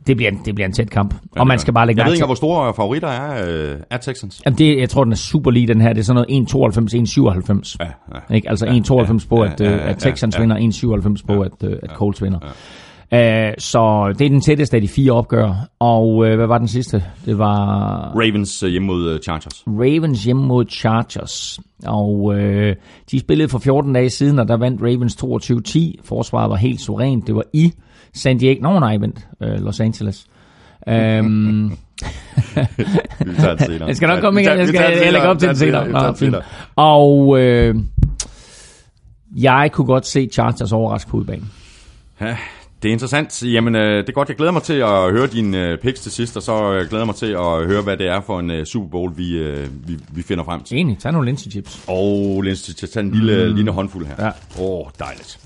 det 0.07 0.17
bliver, 0.17 0.31
en, 0.31 0.39
det 0.45 0.55
bliver 0.55 0.67
en 0.67 0.73
tæt 0.73 0.89
kamp. 0.89 1.13
Ja, 1.13 1.41
og 1.41 1.47
man 1.47 1.59
skal 1.59 1.73
bare 1.73 1.87
lægge 1.87 2.01
Jeg 2.01 2.07
ved 2.07 2.13
ikke, 2.13 2.25
hvor 2.25 2.35
store 2.35 2.73
favoritter 2.73 3.07
er, 3.07 3.45
øh, 3.47 3.77
er 3.89 3.97
Texans. 3.97 4.41
Jamen 4.45 4.57
det, 4.57 4.79
jeg 4.79 4.89
tror, 4.89 5.03
den 5.03 5.13
er 5.13 5.17
super 5.17 5.51
lige, 5.51 5.67
den 5.67 5.81
her. 5.81 5.93
Det 5.93 5.99
er 5.99 6.03
sådan 6.03 6.25
noget 6.29 6.75
1,92, 7.49 7.61
1,97. 7.61 7.75
Ja, 7.79 7.85
ja. 8.29 8.35
Ikke? 8.35 8.49
Altså 8.49 8.65
ja, 8.65 8.71
1,92 8.71 9.27
på, 9.27 9.41
at, 9.41 9.61
ja, 9.61 9.71
ja, 9.71 9.89
at 9.89 9.97
Texans 9.97 10.35
ja, 10.35 10.41
ja. 10.41 10.55
vinder, 10.55 11.17
1,97 11.19 11.25
på, 11.27 11.41
at, 11.41 11.51
øh, 11.63 11.77
at 11.83 11.89
Colts 11.89 12.21
vinder. 12.21 12.39
Ja. 12.41 12.49
Uh, 13.11 13.53
så 13.57 14.13
det 14.19 14.25
er 14.25 14.29
den 14.29 14.41
tætteste 14.41 14.77
af 14.77 14.81
de 14.81 14.87
fire 14.87 15.11
opgør. 15.11 15.53
Og 15.79 16.15
uh, 16.15 16.33
hvad 16.33 16.47
var 16.47 16.57
den 16.57 16.67
sidste? 16.67 17.03
Det 17.25 17.37
var... 17.37 17.55
Ravens 18.15 18.63
uh, 18.63 18.69
hjemme 18.69 18.85
mod 18.87 19.19
Chargers. 19.23 19.63
Ravens 19.67 20.23
hjemme 20.23 20.45
mod 20.45 20.65
Chargers. 20.69 21.59
Og 21.85 22.23
uh, 22.23 22.35
de 23.11 23.19
spillede 23.19 23.49
for 23.49 23.59
14 23.59 23.93
dage 23.93 24.09
siden, 24.09 24.39
og 24.39 24.47
der 24.47 24.57
vandt 24.57 24.81
Ravens 24.81 25.15
22-10. 25.97 26.07
Forsvaret 26.07 26.49
var 26.49 26.55
helt 26.55 26.81
suverænt. 26.81 27.27
Det 27.27 27.35
var 27.35 27.43
i 27.53 27.71
San 28.15 28.37
Diego. 28.37 28.61
Nå, 28.61 28.79
nej, 28.79 28.97
vent. 28.97 29.27
Uh, 29.41 29.47
Los 29.47 29.79
Angeles. 29.79 30.25
Um, 30.87 31.77
jeg 33.87 33.95
skal 33.95 34.07
nok 34.07 34.19
komme 34.21 34.41
igen. 34.41 34.57
Jeg 34.57 34.67
skal 34.67 35.13
lægge 35.13 35.27
op 35.27 35.39
til 35.39 35.47
den 35.47 35.55
senere. 35.55 35.87
Nå, 35.87 36.13
fint. 36.13 36.35
Og 36.75 37.27
uh, 37.27 37.75
jeg 39.35 39.69
kunne 39.73 39.87
godt 39.87 40.07
se 40.07 40.29
Chargers 40.31 40.71
overraske 40.71 41.09
på 41.09 41.17
udbanen. 41.17 41.51
Ja, 42.21 42.37
det 42.83 42.89
er 42.89 42.93
interessant. 42.93 43.43
Jamen, 43.43 43.75
øh, 43.75 43.97
det 43.97 44.09
er 44.09 44.13
godt. 44.13 44.29
Jeg 44.29 44.37
glæder 44.37 44.51
mig 44.51 44.63
til 44.63 44.73
at 44.73 45.11
høre 45.11 45.27
dine 45.27 45.69
øh, 45.69 45.77
picks 45.77 46.01
til 46.01 46.11
sidst, 46.11 46.37
og 46.37 46.43
så 46.43 46.73
øh, 46.73 46.89
glæder 46.89 46.97
jeg 46.97 47.05
mig 47.05 47.15
til 47.15 47.31
at 47.31 47.65
høre, 47.65 47.81
hvad 47.81 47.97
det 47.97 48.07
er 48.07 48.21
for 48.21 48.39
en 48.39 48.51
øh, 48.51 48.65
Super 48.65 48.89
Bowl, 48.89 49.17
vi, 49.17 49.37
øh, 49.37 49.67
vi, 49.87 49.99
vi 50.11 50.21
finder 50.21 50.43
frem 50.43 50.63
til. 50.63 50.77
Enig. 50.77 50.97
Tag 50.99 51.11
nogle 51.11 51.25
linsechips. 51.25 51.83
Åh, 51.87 51.95
oh, 51.97 52.41
linsechips. 52.41 52.91
Tag 52.91 53.01
en 53.01 53.11
lille, 53.11 53.49
mm. 53.49 53.55
lille 53.55 53.71
håndfuld 53.71 54.05
her. 54.05 54.15
Åh, 54.15 54.23
ja. 54.23 54.63
oh, 54.63 54.85
dejligt. 54.99 55.39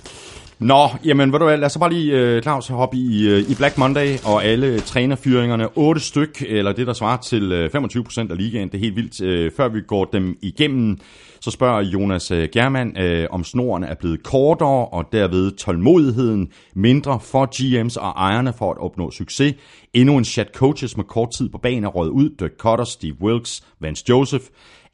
Nå, 0.59 0.87
jamen 1.05 1.31
ved 1.31 1.39
du 1.39 1.45
hvad, 1.45 1.57
lad 1.57 1.65
os 1.65 1.77
bare 1.77 1.93
lige, 1.93 2.13
øh, 2.17 2.41
Claus, 2.41 2.67
hoppe 2.67 2.97
i, 2.97 3.27
øh, 3.27 3.51
i 3.51 3.55
Black 3.55 3.77
Monday 3.77 4.17
og 4.25 4.45
alle 4.45 4.79
trænerfyringerne. 4.79 5.67
8 5.75 6.01
styk, 6.01 6.43
eller 6.47 6.71
det 6.71 6.87
der 6.87 6.93
svarer 6.93 7.17
til 7.17 7.51
øh, 7.51 7.69
25% 7.75 8.31
af 8.31 8.37
ligaen. 8.37 8.67
Det 8.67 8.75
er 8.75 8.79
helt 8.79 8.95
vildt. 8.95 9.55
Før 9.55 9.67
vi 9.67 9.81
går 9.81 10.05
dem 10.05 10.37
igennem, 10.41 10.97
så 11.41 11.51
spørger 11.51 11.81
Jonas 11.81 12.31
German, 12.53 12.97
om 13.29 13.43
snoren 13.43 13.83
er 13.83 13.95
blevet 13.95 14.23
kortere, 14.23 14.85
og 14.85 15.05
derved 15.11 15.51
tålmodigheden 15.51 16.47
mindre 16.75 17.19
for 17.19 17.45
GM's 17.55 18.01
og 18.01 18.09
ejerne 18.09 18.53
for 18.57 18.71
at 18.71 18.77
opnå 18.77 19.11
succes. 19.11 19.55
Endnu 19.93 20.17
en 20.17 20.25
chat 20.25 20.47
coaches 20.55 20.97
med 20.97 21.05
kort 21.05 21.31
tid 21.31 21.49
på 21.49 21.57
banen 21.57 21.83
er 21.83 21.87
røget 21.87 22.11
ud. 22.11 22.29
Dirk 22.39 22.51
Cutter, 22.57 22.85
Steve 22.85 23.15
Wilkes, 23.21 23.63
Vance 23.79 24.03
Joseph 24.09 24.45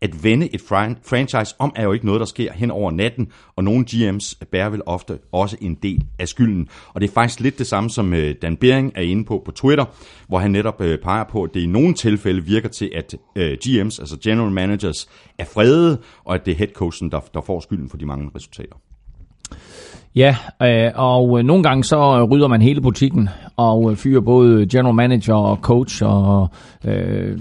at 0.01 0.23
vende 0.23 0.55
et 0.55 0.61
franchise 1.03 1.55
om 1.59 1.73
er 1.75 1.83
jo 1.83 1.91
ikke 1.91 2.05
noget, 2.05 2.19
der 2.19 2.25
sker 2.25 2.53
hen 2.53 2.71
over 2.71 2.91
natten, 2.91 3.31
og 3.55 3.63
nogle 3.63 3.85
GM's 3.89 4.33
bærer 4.51 4.69
vel 4.69 4.81
ofte 4.85 5.19
også 5.31 5.57
en 5.61 5.75
del 5.75 6.03
af 6.19 6.27
skylden. 6.27 6.69
Og 6.93 7.01
det 7.01 7.09
er 7.09 7.13
faktisk 7.13 7.39
lidt 7.39 7.59
det 7.59 7.67
samme, 7.67 7.89
som 7.89 8.13
øh, 8.13 8.35
Dan 8.41 8.57
Bering 8.57 8.91
er 8.95 9.01
inde 9.01 9.25
på 9.25 9.41
på 9.45 9.51
Twitter, 9.51 9.85
hvor 10.27 10.39
han 10.39 10.51
netop 10.51 10.81
øh, 10.81 10.99
peger 10.99 11.23
på, 11.23 11.43
at 11.43 11.53
det 11.53 11.59
i 11.59 11.65
nogle 11.65 11.93
tilfælde 11.93 12.43
virker 12.43 12.69
til, 12.69 12.91
at 12.95 13.15
øh, 13.35 13.57
GM's, 13.65 13.99
altså 13.99 14.17
general 14.23 14.51
managers, 14.51 15.09
er 15.37 15.45
fredede, 15.45 16.01
og 16.23 16.35
at 16.35 16.45
det 16.45 16.51
er 16.51 16.55
headcoachen, 16.55 17.11
der, 17.11 17.19
der 17.33 17.41
får 17.41 17.59
skylden 17.59 17.89
for 17.89 17.97
de 17.97 18.05
mange 18.05 18.31
resultater. 18.35 18.75
Ja, 20.15 20.35
øh, 20.63 20.91
og 20.95 21.45
nogle 21.45 21.63
gange 21.63 21.83
så 21.83 22.23
rydder 22.23 22.47
man 22.47 22.61
hele 22.61 22.81
butikken 22.81 23.29
og 23.55 23.97
fyrer 23.97 24.21
både 24.21 24.67
general 24.67 24.95
manager 24.95 25.35
og 25.35 25.57
coach 25.57 26.03
og 26.05 26.49
øh, 26.85 27.37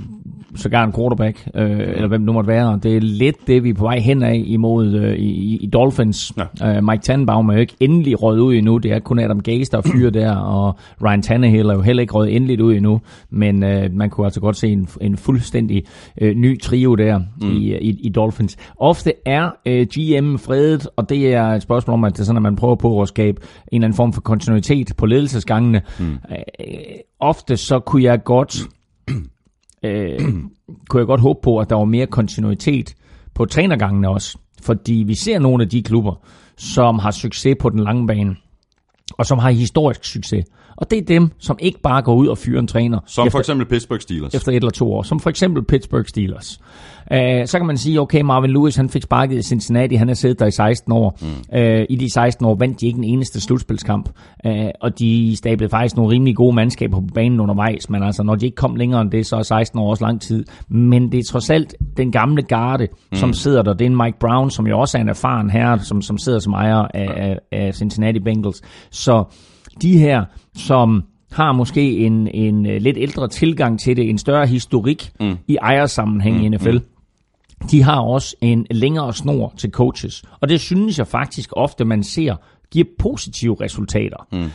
sågar 0.56 0.84
en 0.84 0.92
quarterback, 0.92 1.48
øh, 1.54 1.70
eller 1.70 2.08
hvem 2.08 2.20
det 2.20 2.26
nu 2.26 2.32
måtte 2.32 2.48
være. 2.48 2.78
Det 2.82 2.96
er 2.96 3.00
lidt 3.00 3.46
det, 3.46 3.64
vi 3.64 3.70
er 3.70 3.74
på 3.74 3.84
vej 3.84 3.98
hen 3.98 4.22
af 4.22 4.42
imod 4.46 4.94
øh, 4.94 5.14
i, 5.18 5.56
i 5.56 5.66
Dolphins. 5.66 6.32
Ja. 6.60 6.76
Øh, 6.76 6.84
Mike 6.84 7.02
Tannenbaum 7.02 7.48
er 7.48 7.54
jo 7.54 7.60
ikke 7.60 7.76
endelig 7.80 8.22
røget 8.22 8.40
ud 8.40 8.54
endnu. 8.54 8.78
Det 8.78 8.92
er 8.92 8.98
kun 8.98 9.18
Adam 9.18 9.40
Gase, 9.40 9.70
der 9.70 9.80
fyrer 9.80 10.10
der, 10.10 10.36
og 10.36 10.76
Ryan 11.04 11.22
Tannehill 11.22 11.68
er 11.68 11.74
jo 11.74 11.80
heller 11.80 12.00
ikke 12.00 12.14
røget 12.14 12.36
endeligt 12.36 12.60
ud 12.60 12.74
endnu. 12.74 13.00
Men 13.30 13.62
øh, 13.62 13.92
man 13.92 14.10
kunne 14.10 14.26
altså 14.26 14.40
godt 14.40 14.56
se 14.56 14.68
en, 14.68 14.88
en 15.00 15.16
fuldstændig 15.16 15.84
øh, 16.20 16.34
ny 16.34 16.60
trio 16.60 16.94
der 16.94 17.18
mm. 17.18 17.50
i, 17.50 17.76
i, 17.76 17.98
i 18.00 18.08
Dolphins. 18.08 18.56
Ofte 18.78 19.12
er 19.26 19.50
øh, 19.66 19.86
GM 19.86 20.36
fredet, 20.36 20.88
og 20.96 21.08
det 21.08 21.34
er 21.34 21.44
et 21.44 21.62
spørgsmål 21.62 21.94
om, 21.94 22.04
at 22.04 22.12
det 22.12 22.20
er 22.20 22.24
sådan, 22.24 22.36
at 22.36 22.42
man 22.42 22.56
prøver 22.64 22.76
på 22.76 23.02
at 23.02 23.08
skabe 23.08 23.40
en 23.40 23.76
eller 23.76 23.86
anden 23.86 23.96
form 23.96 24.12
for 24.12 24.20
kontinuitet 24.20 24.92
på 24.96 25.06
ledelsesgangene. 25.06 25.82
Mm. 25.98 26.12
Øh, 26.12 26.76
ofte 27.20 27.56
så 27.56 27.80
kunne 27.80 28.02
jeg 28.02 28.24
godt 28.24 28.58
øh, 29.84 30.20
kunne 30.88 31.00
jeg 31.00 31.06
godt 31.06 31.20
håbe 31.20 31.38
på, 31.42 31.58
at 31.58 31.70
der 31.70 31.76
var 31.76 31.84
mere 31.84 32.06
kontinuitet 32.06 32.94
på 33.34 33.44
trænergangene 33.44 34.08
også. 34.08 34.38
Fordi 34.62 35.04
vi 35.06 35.14
ser 35.14 35.38
nogle 35.38 35.62
af 35.64 35.68
de 35.68 35.82
klubber, 35.82 36.14
som 36.56 36.98
har 36.98 37.10
succes 37.10 37.56
på 37.60 37.70
den 37.70 37.80
lange 37.80 38.06
bane, 38.06 38.36
og 39.12 39.26
som 39.26 39.38
har 39.38 39.50
historisk 39.50 40.04
succes. 40.04 40.44
Og 40.76 40.90
det 40.90 40.98
er 40.98 41.02
dem, 41.02 41.30
som 41.38 41.56
ikke 41.60 41.80
bare 41.80 42.02
går 42.02 42.14
ud 42.14 42.26
og 42.26 42.38
fyrer 42.38 42.60
en 42.60 42.66
træner. 42.66 42.98
Som 43.06 43.26
efter, 43.26 43.30
for 43.30 43.38
eksempel 43.38 43.66
Pittsburgh 43.66 44.00
Steelers. 44.00 44.34
Efter 44.34 44.52
et 44.52 44.56
eller 44.56 44.70
to 44.70 44.92
år. 44.92 45.02
Som 45.02 45.20
for 45.20 45.30
eksempel 45.30 45.64
Pittsburgh 45.64 46.06
Steelers. 46.06 46.60
Uh, 47.10 47.18
så 47.46 47.58
kan 47.58 47.66
man 47.66 47.76
sige, 47.76 48.00
okay, 48.00 48.20
Marvin 48.20 48.50
Lewis, 48.50 48.76
han 48.76 48.88
fik 48.88 49.02
sparket 49.02 49.38
i 49.38 49.42
Cincinnati, 49.42 49.94
han 49.94 50.08
har 50.08 50.14
siddet 50.14 50.38
der 50.38 50.46
i 50.46 50.50
16 50.50 50.92
år. 50.92 51.18
Mm. 51.20 51.26
Uh, 51.58 51.84
I 51.88 51.96
de 51.96 52.12
16 52.12 52.46
år 52.46 52.54
vandt 52.54 52.80
de 52.80 52.86
ikke 52.86 52.98
en 52.98 53.04
eneste 53.04 53.40
slutspilskamp. 53.40 54.08
Uh, 54.46 54.52
og 54.80 54.98
de 54.98 55.36
stablede 55.36 55.70
faktisk 55.70 55.96
nogle 55.96 56.12
rimelig 56.14 56.36
gode 56.36 56.54
mandskaber 56.56 57.00
på 57.00 57.06
banen 57.14 57.40
undervejs. 57.40 57.90
Men 57.90 58.02
altså, 58.02 58.22
når 58.22 58.34
de 58.34 58.46
ikke 58.46 58.56
kom 58.56 58.76
længere 58.76 59.00
end 59.00 59.10
det, 59.10 59.26
så 59.26 59.36
er 59.36 59.42
16 59.42 59.78
år 59.78 59.90
også 59.90 60.04
lang 60.04 60.20
tid. 60.20 60.44
Men 60.68 61.12
det 61.12 61.18
er 61.18 61.24
trods 61.30 61.50
alt 61.50 61.74
den 61.96 62.12
gamle 62.12 62.42
garde, 62.42 62.86
mm. 63.10 63.16
som 63.16 63.32
sidder 63.32 63.62
der. 63.62 63.72
Det 63.72 63.84
er 63.84 63.90
en 63.90 63.96
Mike 63.96 64.18
Brown, 64.20 64.50
som 64.50 64.66
jo 64.66 64.80
også 64.80 64.98
er 64.98 65.02
en 65.02 65.08
erfaren 65.08 65.50
herre, 65.50 65.78
som, 65.78 66.02
som 66.02 66.18
sidder 66.18 66.38
som 66.38 66.52
ejer 66.52 66.86
af, 66.94 67.08
af, 67.16 67.38
af 67.52 67.74
Cincinnati 67.74 68.20
Bengals. 68.20 68.62
Så 68.90 69.24
de 69.82 69.98
her, 69.98 70.24
som 70.56 71.04
har 71.32 71.52
måske 71.52 71.98
en, 71.98 72.28
en 72.28 72.66
øh, 72.66 72.80
lidt 72.80 72.96
ældre 72.98 73.28
tilgang 73.28 73.80
til 73.80 73.96
det, 73.96 74.10
en 74.10 74.18
større 74.18 74.46
historik 74.46 75.12
mm. 75.20 75.36
i 75.48 75.56
ejersammenhæng 75.56 76.36
mm. 76.36 76.42
i 76.42 76.48
NFL. 76.48 76.76
Mm. 76.76 77.68
De 77.70 77.82
har 77.82 78.00
også 78.00 78.36
en 78.40 78.66
længere 78.70 79.14
snor 79.14 79.52
til 79.56 79.70
coaches, 79.70 80.22
og 80.40 80.48
det 80.48 80.60
synes 80.60 80.98
jeg 80.98 81.06
faktisk 81.06 81.50
ofte, 81.56 81.84
man 81.84 82.02
ser 82.02 82.36
giver 82.70 82.86
positive 82.98 83.56
resultater. 83.60 84.26
Mm. 84.32 84.38
Uh, 84.40 84.50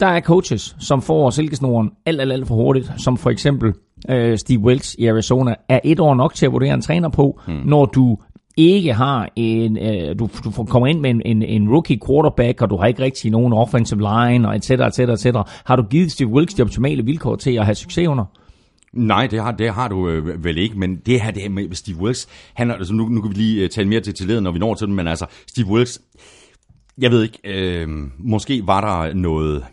der 0.00 0.06
er 0.06 0.20
coaches, 0.20 0.76
som 0.78 1.02
får 1.02 1.30
silkesnoren 1.30 1.90
alt, 2.06 2.20
alt, 2.20 2.32
alt 2.32 2.46
for 2.46 2.54
hurtigt, 2.54 2.92
som 2.96 3.16
for 3.16 3.30
eksempel 3.30 3.72
uh, 4.12 4.36
Steve 4.36 4.60
Wilkes 4.60 4.96
i 4.98 5.06
Arizona, 5.06 5.54
er 5.68 5.80
et 5.84 6.00
år 6.00 6.14
nok 6.14 6.34
til 6.34 6.46
at 6.46 6.52
vurdere 6.52 6.74
en 6.74 6.82
træner 6.82 7.08
på, 7.08 7.40
mm. 7.48 7.52
når 7.64 7.84
du 7.84 8.18
ikke 8.56 8.92
har 8.92 9.28
en, 9.36 9.78
øh, 9.78 10.18
du, 10.18 10.28
du 10.44 10.50
kommer 10.50 10.86
ind 10.86 11.00
med 11.00 11.10
en, 11.10 11.22
en, 11.24 11.42
en 11.42 11.68
rookie 11.68 11.98
quarterback, 12.06 12.62
og 12.62 12.70
du 12.70 12.76
har 12.76 12.86
ikke 12.86 13.02
rigtig 13.02 13.30
nogen 13.30 13.52
offensive 13.52 14.00
line, 14.00 14.48
og 14.48 14.56
et 14.56 14.64
cetera, 14.64 14.86
et 14.86 14.94
cetera, 14.94 15.12
et 15.12 15.20
cetera. 15.20 15.50
Har 15.64 15.76
du 15.76 15.82
givet 15.82 16.12
Steve 16.12 16.28
Wilkes 16.28 16.54
de 16.54 16.62
optimale 16.62 17.04
vilkår 17.04 17.36
til 17.36 17.50
at 17.50 17.64
have 17.64 17.74
succes 17.74 18.08
under? 18.08 18.24
Nej, 18.92 19.26
det 19.26 19.42
har, 19.42 19.52
det 19.52 19.70
har 19.74 19.88
du 19.88 20.08
øh, 20.08 20.44
vel 20.44 20.58
ikke, 20.58 20.78
men 20.78 20.96
det 20.96 21.20
her 21.20 21.30
det 21.30 21.50
med 21.50 21.74
Steve 21.74 21.96
Wilkes, 21.96 22.28
han, 22.54 22.70
altså, 22.70 22.94
nu, 22.94 23.08
nu 23.08 23.20
kan 23.20 23.30
vi 23.30 23.34
lige 23.34 23.64
uh, 23.64 23.70
tale 23.70 23.88
mere 23.88 24.00
til 24.00 24.14
til 24.14 24.42
når 24.42 24.50
vi 24.50 24.58
når 24.58 24.74
til 24.74 24.86
den, 24.86 24.96
men 24.96 25.06
altså, 25.06 25.26
Steve 25.46 25.66
Wilkes, 25.66 26.00
jeg 26.98 27.10
ved 27.10 27.22
ikke, 27.22 27.38
øh, 27.44 27.88
måske 28.18 28.62
var 28.66 28.80
der 28.80 29.14
noget 29.14 29.64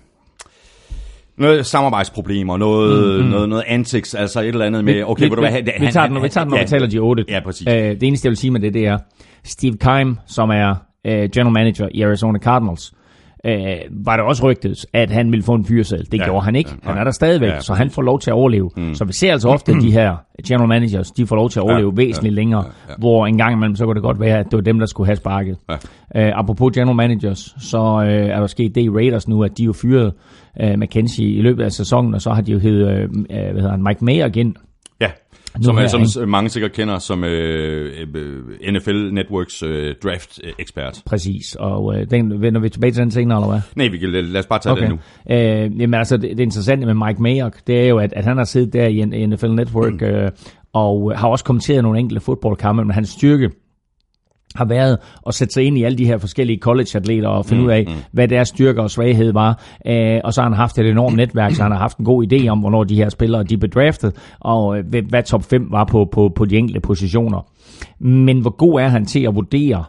noget 1.40 1.66
samarbejdsproblemer, 1.66 2.58
noget, 2.58 3.16
mm-hmm. 3.16 3.32
noget, 3.32 3.50
noget 3.50 3.64
antics, 3.68 4.16
altså 4.16 4.42
et 4.42 4.48
eller 4.48 4.66
andet 4.66 4.84
med, 4.84 5.04
okay, 5.04 5.24
vi, 5.24 5.30
vil 5.30 5.38
du 5.38 5.42
hvad, 5.42 5.52
vi, 5.52 5.86
vi 5.86 5.92
tager 5.92 6.06
den, 6.06 6.14
når 6.14 6.22
vi 6.22 6.30
tager 6.30 6.44
den, 6.46 6.52
når 6.52 6.58
ja, 6.58 6.64
vi 6.64 6.68
taler 6.68 6.88
de 6.88 7.00
8. 7.00 7.26
Ja, 7.30 7.40
præcis. 7.44 7.68
Uh, 7.68 7.74
det 7.74 8.04
eneste, 8.04 8.26
jeg 8.26 8.30
vil 8.30 8.38
sige 8.38 8.52
med 8.52 8.60
det, 8.60 8.74
det 8.74 8.86
er, 8.86 8.98
Steve 9.44 9.78
Keim, 9.78 10.18
som 10.28 10.50
er 10.50 10.70
uh, 11.08 11.12
general 11.12 11.54
manager 11.54 11.88
i 11.92 12.02
Arizona 12.02 12.40
Cardinals, 12.40 12.94
uh, 13.48 14.06
var 14.06 14.16
det 14.18 14.26
også 14.26 14.44
rygtet, 14.44 14.86
at 14.94 15.12
han 15.12 15.32
ville 15.32 15.44
få 15.44 15.54
en 15.54 15.66
fyrsel. 15.66 16.12
Det 16.12 16.20
ja, 16.20 16.26
gjorde 16.26 16.46
han 16.46 16.56
ikke. 16.56 16.70
Ja, 16.84 16.90
han 16.90 16.98
er 16.98 17.04
der 17.04 17.12
stadigvæk, 17.12 17.50
ja, 17.50 17.60
så 17.60 17.74
han 17.74 17.90
får 17.90 18.02
lov 18.02 18.20
til 18.20 18.30
at 18.30 18.34
overleve. 18.34 18.70
Mm. 18.78 18.94
Så 18.94 19.06
vi 19.06 19.14
ser 19.14 19.32
altså 19.32 19.50
ofte, 19.50 19.72
at 19.72 19.82
de 19.82 19.92
her 19.92 20.16
general 20.48 20.68
managers, 20.68 21.12
de 21.12 21.28
får 21.28 21.36
lov 21.36 21.50
til 21.50 21.60
at 21.60 21.64
overleve 21.64 21.94
ja, 21.98 22.06
væsentligt 22.06 22.34
ja, 22.34 22.36
længere, 22.36 22.64
ja, 22.66 22.72
ja. 22.90 22.96
hvor 22.98 23.26
en 23.26 23.38
gang 23.38 23.54
imellem, 23.54 23.76
så 23.76 23.86
kunne 23.86 23.96
det 23.96 24.04
godt 24.04 24.20
være, 24.20 24.40
at 24.40 24.46
det 24.46 24.54
var 24.54 24.62
dem, 24.62 24.80
der 24.80 24.86
skulle 24.86 25.08
have 25.08 25.16
sparket. 25.16 25.58
Ja. 25.70 25.76
Uh, 26.32 26.40
apropos 26.40 26.72
general 26.76 26.96
managers, 26.96 27.56
så 27.60 27.82
uh, 27.82 28.06
er 28.06 28.40
der 28.40 28.48
sket 28.48 28.76
det 28.76 28.82
i 28.82 28.90
Raiders 28.90 29.28
nu, 29.28 29.44
at 29.44 29.58
de 29.58 29.64
jo 29.64 29.74
fyret 29.74 30.14
uh, 30.64 30.70
McKenzie 30.80 31.28
i 31.28 31.42
løbet 31.42 31.64
af 31.64 31.72
sæsonen, 31.72 32.14
og 32.14 32.22
så 32.22 32.30
har 32.30 32.42
de 32.42 32.52
jo 32.52 32.60
heddet 32.60 33.10
uh, 33.10 33.26
hvad 33.26 33.54
hedder 33.54 33.72
han, 33.72 33.84
Mike 33.84 34.06
Mayer 34.06 34.26
igen. 34.26 34.56
Som, 35.62 35.78
her, 35.78 35.88
som 35.88 36.02
ikke? 36.02 36.26
mange 36.26 36.50
sikkert 36.50 36.72
kender 36.72 37.00
som 37.00 37.24
uh, 37.24 37.30
NFL 38.74 39.14
Networks 39.14 39.64
uh, 39.64 39.70
draft-ekspert. 40.04 41.02
Præcis, 41.06 41.56
og 41.56 41.86
uh, 41.86 41.96
den, 42.12 42.42
vender 42.42 42.62
vi 42.62 42.70
tilbage 42.70 42.92
til 42.92 43.02
den 43.02 43.12
senere, 43.12 43.38
eller 43.38 43.50
hvad? 43.50 43.62
Nej, 43.76 43.88
vi 43.88 43.98
kan, 43.98 44.10
lad 44.10 44.40
os 44.40 44.46
bare 44.46 44.60
tage 44.60 44.74
okay. 44.74 44.82
den 44.82 44.90
nu. 44.90 44.96
Uh, 45.36 45.80
jamen 45.80 45.94
altså, 45.94 46.18
det, 46.18 46.38
det 46.38 46.40
interessante 46.40 46.86
med 46.86 47.08
Mike 47.08 47.22
Mayer, 47.22 47.50
det 47.68 47.80
er 47.80 47.88
jo, 47.88 47.98
at, 47.98 48.14
at 48.14 48.26
han 48.26 48.38
har 48.38 48.44
siddet 48.44 48.74
der 48.74 48.88
i, 48.88 49.26
NFL 49.26 49.48
Network, 49.48 50.02
mm. 50.02 50.24
uh, 50.24 50.30
og 50.74 51.14
har 51.16 51.28
også 51.28 51.46
kommenteret 51.46 51.84
nogle 51.84 52.00
enkelte 52.00 52.22
fodboldkampe, 52.22 52.86
men 52.86 52.94
hans 52.94 53.10
styrke 53.10 53.50
har 54.56 54.66
været 54.66 54.98
at 55.28 55.34
sætte 55.34 55.54
sig 55.54 55.64
ind 55.64 55.78
i 55.78 55.84
alle 55.84 55.98
de 55.98 56.06
her 56.06 56.18
forskellige 56.18 56.60
college-atleter 56.60 57.28
og 57.28 57.46
finde 57.46 57.62
mm, 57.62 57.68
ud 57.68 57.72
af, 57.72 57.86
mm. 57.88 57.94
hvad 58.12 58.28
deres 58.28 58.48
styrker 58.48 58.84
og 58.84 58.92
svaghed 58.92 59.34
var. 59.34 59.62
Øh, 59.88 60.20
og 60.24 60.34
så 60.34 60.42
har 60.42 60.50
han 60.50 60.58
haft 60.58 60.78
et 60.78 60.86
enormt 60.86 61.16
netværk, 61.16 61.54
så 61.56 61.62
han 61.62 61.72
har 61.72 61.80
haft 61.80 61.98
en 61.98 62.06
god 62.06 62.34
idé 62.34 62.48
om, 62.48 62.60
hvornår 62.60 62.84
de 62.84 62.96
her 62.96 63.10
spillere 63.10 63.44
de 63.44 63.58
blev 63.58 63.72
draftet, 63.72 64.16
og 64.40 64.78
øh, 64.78 65.06
hvad 65.10 65.24
top 65.24 65.44
5 65.44 65.72
var 65.72 65.84
på, 65.84 66.10
på, 66.12 66.32
på 66.36 66.46
de 66.46 66.58
enkelte 66.58 66.80
positioner. 66.80 67.48
Men 68.00 68.40
hvor 68.42 68.56
god 68.56 68.82
er 68.82 68.88
han 68.88 69.06
til 69.06 69.24
at 69.24 69.36
vurdere, 69.36 69.84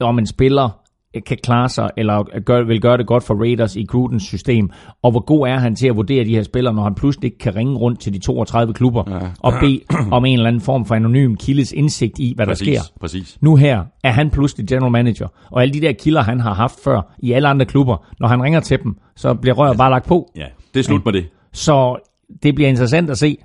om 0.00 0.18
en 0.18 0.26
spiller 0.26 0.80
kan 1.26 1.36
klare 1.42 1.68
sig, 1.68 1.90
eller 1.96 2.40
gør, 2.40 2.62
vil 2.62 2.80
gøre 2.80 2.96
det 2.96 3.06
godt 3.06 3.24
for 3.24 3.34
Raiders 3.34 3.76
i 3.76 3.84
Grudens 3.84 4.22
system, 4.22 4.70
og 5.02 5.10
hvor 5.10 5.20
god 5.20 5.48
er 5.48 5.58
han 5.58 5.76
til 5.76 5.88
at 5.88 5.96
vurdere 5.96 6.24
de 6.24 6.34
her 6.34 6.42
spillere, 6.42 6.74
når 6.74 6.82
han 6.82 6.94
pludselig 6.94 7.24
ikke 7.24 7.38
kan 7.38 7.56
ringe 7.56 7.76
rundt 7.76 8.00
til 8.00 8.12
de 8.12 8.18
32 8.18 8.74
klubber 8.74 9.04
ja. 9.10 9.18
og 9.42 9.52
bede 9.60 9.80
om 10.16 10.24
en 10.24 10.32
eller 10.32 10.48
anden 10.48 10.62
form 10.62 10.84
for 10.84 10.94
anonym 10.94 11.34
kildes 11.34 11.72
indsigt 11.72 12.18
i, 12.18 12.32
hvad 12.36 12.46
præcis, 12.46 12.68
der 12.68 12.82
sker. 12.82 12.92
Præcis. 13.00 13.38
Nu 13.40 13.56
her 13.56 13.84
er 14.04 14.10
han 14.10 14.30
pludselig 14.30 14.68
general 14.68 14.92
manager, 14.92 15.28
og 15.50 15.62
alle 15.62 15.74
de 15.74 15.80
der 15.80 15.92
kilder, 15.92 16.22
han 16.22 16.40
har 16.40 16.54
haft 16.54 16.74
før 16.84 17.14
i 17.18 17.32
alle 17.32 17.48
andre 17.48 17.66
klubber, 17.66 18.06
når 18.20 18.28
han 18.28 18.42
ringer 18.42 18.60
til 18.60 18.82
dem, 18.82 18.96
så 19.16 19.34
bliver 19.34 19.54
røret 19.54 19.76
bare 19.76 19.90
lagt 19.90 20.06
på. 20.06 20.30
Ja, 20.36 20.46
det 20.74 20.80
er 20.80 20.84
slut 20.84 21.04
med 21.04 21.12
det. 21.12 21.26
Så 21.52 21.96
det 22.42 22.54
bliver 22.54 22.68
interessant 22.68 23.10
at 23.10 23.18
se, 23.18 23.36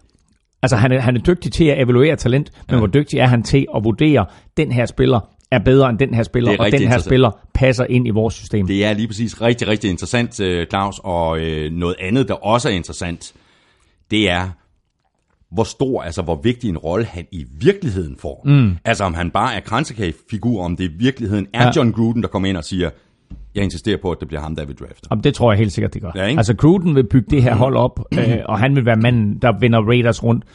Altså, 0.63 0.76
han 0.76 0.91
er, 0.91 0.99
han 0.99 1.15
er 1.15 1.19
dygtig 1.19 1.52
til 1.52 1.65
at 1.65 1.82
evaluere 1.82 2.15
talent, 2.15 2.52
men 2.67 2.73
ja. 2.73 2.78
hvor 2.78 2.88
dygtig 2.88 3.19
er 3.19 3.28
han 3.28 3.43
til 3.43 3.65
at 3.76 3.84
vurdere, 3.84 4.26
den 4.58 4.71
her 4.71 4.86
spiller 4.86 5.19
er 5.54 5.60
bedre 5.60 5.89
end 5.89 6.00
den 6.00 6.13
her 6.13 6.24
spiller, 6.24 6.58
og 6.60 6.72
den 6.72 6.88
her 6.88 6.98
spiller 6.98 7.32
passer 7.54 7.86
ind 7.89 8.08
i 8.08 8.10
vores 8.10 8.34
system. 8.34 8.68
Det 8.68 8.86
er 8.86 8.94
lige 8.94 9.08
præcis 9.08 9.42
rigtig, 9.42 9.68
rigtig 9.68 9.89
interessant, 9.89 10.39
øh, 10.39 10.68
Claus, 10.68 11.00
og 11.04 11.39
øh, 11.39 11.72
noget 11.72 11.96
andet, 12.00 12.28
der 12.28 12.34
også 12.34 12.70
er 12.70 12.74
interessant, 12.74 13.34
det 14.12 14.30
er, 14.30 14.50
hvor 15.52 15.63
stor, 15.63 16.02
altså 16.02 16.22
hvor 16.22 16.39
vigtig 16.44 16.70
en 16.70 16.78
rolle 16.78 17.06
han 17.06 17.26
i 17.32 17.46
virkeligheden 17.60 18.16
får. 18.20 18.42
Mm. 18.46 18.78
Altså 18.86 19.04
om 19.04 19.13
han 19.13 19.32
bare 19.32 19.56
er 19.56 19.60
kransekagefigur, 19.60 20.63
om 20.63 20.76
det 20.76 20.84
i 20.84 20.94
virkeligheden 21.00 21.48
er 21.54 21.63
ja. 21.63 21.72
John 21.76 21.92
Gruden, 21.92 22.22
der 22.22 22.28
kommer 22.28 22.50
ind 22.50 22.58
og 22.58 22.63
siger, 22.63 22.89
jeg 23.56 23.63
insisterer 23.63 23.98
på, 24.02 24.12
at 24.12 24.18
det 24.20 24.28
bliver 24.28 24.42
ham, 24.42 24.56
der 24.56 24.66
vil 24.66 24.76
drafte. 24.76 25.08
Jamen, 25.12 25.24
det 25.24 25.34
tror 25.34 25.52
jeg 25.52 25.60
helt 25.60 25.72
sikkert, 25.72 25.94
det 25.94 26.02
gør. 26.02 26.12
Ja, 26.16 26.22
altså 26.22 26.56
Gruden 26.56 26.96
vil 26.96 27.04
bygge 27.04 27.28
det 27.30 27.44
her 27.44 27.56
hold 27.56 27.76
op, 27.76 28.00
øh, 28.13 28.38
og 28.46 28.60
han 28.60 28.76
vil 28.76 28.86
være 28.86 28.96
manden, 28.96 29.38
der 29.42 29.60
vinder 29.60 29.80
Raiders 29.80 30.24
rundt. 30.24 30.46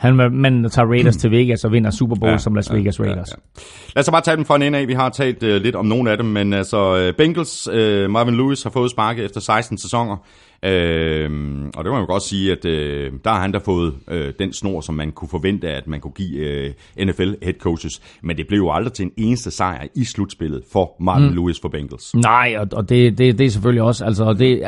Han 0.00 0.20
er 0.20 0.28
manden, 0.28 0.64
der 0.64 0.68
tager 0.68 0.88
Raiders 0.88 1.16
til 1.16 1.30
Vegas 1.30 1.64
og 1.64 1.72
vinder 1.72 1.90
Super 1.90 2.16
Bowl 2.16 2.32
ja, 2.32 2.38
som 2.38 2.54
Las 2.54 2.72
Vegas 2.72 3.00
Raiders. 3.00 3.28
Ja, 3.30 3.36
ja. 3.56 3.62
Lad 3.94 4.00
os 4.00 4.06
så 4.06 4.12
bare 4.12 4.20
tage 4.20 4.36
dem 4.36 4.44
fra 4.44 4.56
en 4.56 4.62
ende 4.62 4.78
af. 4.78 4.88
Vi 4.88 4.92
har 4.92 5.08
talt 5.08 5.42
uh, 5.42 5.48
lidt 5.48 5.76
om 5.76 5.86
nogle 5.86 6.10
af 6.10 6.16
dem, 6.16 6.26
men 6.26 6.52
altså 6.52 7.08
uh, 7.08 7.16
Bengals, 7.16 7.68
uh, 7.68 8.10
Marvin 8.10 8.34
Lewis 8.34 8.62
har 8.62 8.70
fået 8.70 8.90
sparket 8.90 9.24
efter 9.24 9.40
16 9.40 9.78
sæsoner. 9.78 10.16
Øh, 10.64 11.30
og 11.76 11.84
det 11.84 11.92
må 11.92 11.98
man 11.98 12.06
godt 12.06 12.22
sige, 12.22 12.52
at 12.52 12.64
øh, 12.64 13.12
der 13.24 13.30
har 13.30 13.40
han 13.40 13.52
da 13.52 13.58
fået 13.58 13.94
øh, 14.08 14.32
den 14.38 14.52
snor, 14.52 14.80
som 14.80 14.94
man 14.94 15.12
kunne 15.12 15.28
forvente, 15.28 15.68
at 15.68 15.86
man 15.86 16.00
kunne 16.00 16.12
give 16.12 16.38
øh, 16.38 16.72
NFL 17.06 17.32
head 17.42 17.54
coaches. 17.60 18.00
Men 18.22 18.36
det 18.36 18.46
blev 18.48 18.58
jo 18.58 18.70
aldrig 18.70 18.92
til 18.92 19.04
en 19.04 19.12
eneste 19.16 19.50
sejr 19.50 19.86
i 19.94 20.04
slutspillet 20.04 20.62
for 20.72 20.96
Martin 21.00 21.28
mm. 21.28 21.34
Lewis 21.34 21.60
for 21.60 21.68
Bengals. 21.68 22.14
Nej, 22.14 22.54
og, 22.58 22.68
og 22.72 22.88
det, 22.88 23.18
det, 23.18 23.38
det 23.38 23.46
er 23.46 23.50
selvfølgelig 23.50 23.82
også, 23.82 24.04
altså 24.04 24.32
det, 24.32 24.62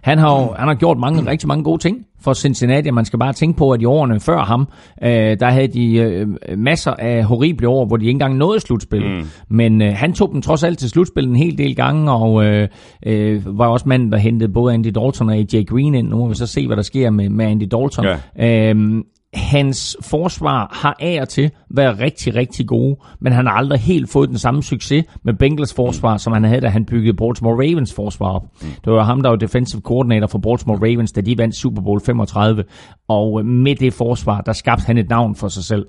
han, 0.00 0.18
har 0.18 0.40
jo, 0.40 0.54
han 0.58 0.68
har 0.68 0.74
gjort 0.74 0.98
mange, 0.98 1.30
rigtig 1.30 1.48
mange 1.48 1.64
gode 1.64 1.82
ting 1.82 2.06
for 2.24 2.32
Cincinnati. 2.32 2.90
Man 2.90 3.04
skal 3.04 3.18
bare 3.18 3.32
tænke 3.32 3.58
på, 3.58 3.70
at 3.70 3.82
i 3.82 3.84
årene 3.84 4.20
før 4.20 4.38
ham, 4.38 4.68
øh, 5.02 5.10
der 5.40 5.50
havde 5.50 5.68
de 5.68 5.96
øh, 5.96 6.28
masser 6.58 6.90
af 6.90 7.24
horrible 7.24 7.68
år, 7.68 7.86
hvor 7.86 7.96
de 7.96 8.04
ikke 8.04 8.10
engang 8.10 8.36
nåede 8.36 8.60
slutspillet. 8.60 9.10
Mm. 9.10 9.26
Men 9.48 9.82
øh, 9.82 9.92
han 9.94 10.12
tog 10.12 10.30
dem 10.32 10.42
trods 10.42 10.64
alt 10.64 10.78
til 10.78 10.90
slutspillet 10.90 11.30
en 11.30 11.36
hel 11.36 11.58
del 11.58 11.76
gange, 11.76 12.12
og 12.12 12.44
øh, 12.44 12.68
øh, 13.06 13.58
var 13.58 13.66
også 13.66 13.88
manden, 13.88 14.12
der 14.12 14.18
hentede 14.18 14.52
både 14.52 14.74
Andy 14.74 14.90
Dalton 14.94 15.28
og 15.28 15.34
AJ 15.34 15.64
Green 15.66 15.94
ind. 15.94 16.08
Nu 16.08 16.16
må 16.16 16.28
vi 16.28 16.34
så 16.34 16.46
se, 16.46 16.66
hvad 16.66 16.76
der 16.76 16.82
sker 16.82 17.10
med, 17.10 17.28
med 17.28 17.46
Andy 17.46 17.68
Dalton. 17.70 18.04
Ja. 18.38 18.70
Øhm, 18.70 19.04
hans 19.34 19.96
forsvar 20.02 20.78
har 20.82 20.96
af 21.00 21.20
og 21.20 21.28
til 21.28 21.50
været 21.70 22.00
rigtig, 22.00 22.34
rigtig 22.34 22.66
gode, 22.66 22.96
men 23.20 23.32
han 23.32 23.46
har 23.46 23.52
aldrig 23.52 23.80
helt 23.80 24.10
fået 24.10 24.28
den 24.28 24.38
samme 24.38 24.62
succes 24.62 25.04
med 25.22 25.34
Bengals 25.34 25.74
forsvar, 25.74 26.16
som 26.16 26.32
han 26.32 26.44
havde, 26.44 26.60
da 26.60 26.68
han 26.68 26.84
byggede 26.84 27.16
Baltimore 27.16 27.54
Ravens 27.54 27.94
forsvar 27.94 28.26
op. 28.26 28.42
Det 28.84 28.92
var 28.92 29.04
ham, 29.04 29.22
der 29.22 29.28
var 29.28 29.36
defensive 29.36 29.82
coordinator 29.82 30.26
for 30.26 30.38
Baltimore 30.38 30.78
Ravens, 30.78 31.12
da 31.12 31.20
de 31.20 31.38
vandt 31.38 31.56
Super 31.56 31.82
Bowl 31.82 32.00
35, 32.00 32.64
og 33.08 33.46
med 33.46 33.76
det 33.76 33.92
forsvar, 33.92 34.40
der 34.40 34.52
skabte 34.52 34.86
han 34.86 34.98
et 34.98 35.08
navn 35.08 35.36
for 35.36 35.48
sig 35.48 35.64
selv. 35.64 35.86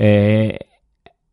Øh, 0.00 0.50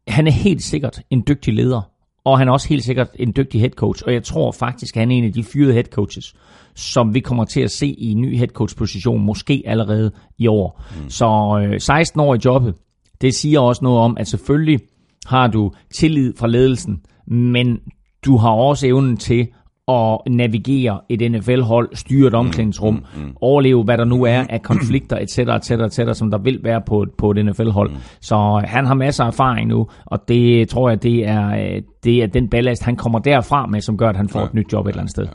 han 0.07 0.27
er 0.27 0.31
helt 0.31 0.61
sikkert 0.61 1.01
en 1.09 1.23
dygtig 1.27 1.53
leder, 1.53 1.92
og 2.25 2.37
han 2.37 2.47
er 2.47 2.51
også 2.51 2.69
helt 2.69 2.83
sikkert 2.83 3.07
en 3.15 3.33
dygtig 3.37 3.61
head 3.61 3.71
coach, 3.71 4.03
og 4.05 4.13
jeg 4.13 4.23
tror 4.23 4.51
faktisk, 4.51 4.95
at 4.95 4.99
han 4.99 5.11
er 5.11 5.15
en 5.15 5.23
af 5.23 5.33
de 5.33 5.43
fyrede 5.43 5.73
head 5.73 5.83
coaches, 5.83 6.35
som 6.75 7.13
vi 7.13 7.19
kommer 7.19 7.45
til 7.45 7.61
at 7.61 7.71
se 7.71 7.87
i 7.87 8.11
en 8.11 8.21
ny 8.21 8.37
head 8.37 8.47
coach 8.47 8.75
position, 8.75 9.25
måske 9.25 9.63
allerede 9.65 10.11
i 10.37 10.47
år. 10.47 10.81
Mm. 11.03 11.09
Så 11.09 11.59
øh, 11.63 11.81
16 11.81 12.19
år 12.19 12.35
i 12.35 12.39
jobbet, 12.45 12.73
det 13.21 13.35
siger 13.35 13.59
også 13.59 13.83
noget 13.83 13.99
om, 13.99 14.17
at 14.17 14.27
selvfølgelig 14.27 14.79
har 15.25 15.47
du 15.47 15.71
tillid 15.93 16.33
fra 16.37 16.47
ledelsen, 16.47 17.01
men 17.27 17.79
du 18.25 18.37
har 18.37 18.49
også 18.49 18.87
evnen 18.87 19.17
til 19.17 19.47
at 19.87 20.19
navigere 20.29 21.01
et 21.09 21.31
NFL-hold, 21.31 21.89
styre 21.95 22.27
et 22.27 22.33
omklædningsrum, 22.33 22.93
mm, 22.93 23.21
mm, 23.21 23.25
mm. 23.25 23.35
overleve 23.41 23.83
hvad 23.83 23.97
der 23.97 24.05
nu 24.05 24.23
er 24.23 24.43
af 24.49 24.61
konflikter, 24.61 25.17
etc., 25.17 25.37
etc., 25.39 25.71
etc., 25.71 26.17
som 26.17 26.31
der 26.31 26.37
vil 26.37 26.59
være 26.63 26.81
på, 26.85 27.05
på 27.17 27.31
et 27.31 27.45
NFL-hold. 27.45 27.89
Mm. 27.89 27.97
Så 28.21 28.35
øh, 28.35 28.69
han 28.69 28.85
har 28.85 28.93
masser 28.93 29.23
af 29.23 29.27
erfaring 29.27 29.67
nu, 29.67 29.87
og 30.05 30.27
det 30.27 30.69
tror 30.69 30.89
jeg, 30.89 31.03
det 31.03 31.27
er, 31.27 31.49
øh, 31.49 31.81
det 32.03 32.23
er 32.23 32.27
den 32.27 32.49
ballast, 32.49 32.83
han 32.83 32.95
kommer 32.95 33.19
derfra 33.19 33.65
med, 33.65 33.81
som 33.81 33.97
gør, 33.97 34.09
at 34.09 34.17
han 34.17 34.29
får 34.29 34.39
ja, 34.39 34.45
et 34.45 34.53
nyt 34.53 34.73
job 34.73 34.85
et 34.85 34.89
eller 34.89 35.01
andet 35.01 35.11
sted. 35.11 35.23
Ja. 35.23 35.31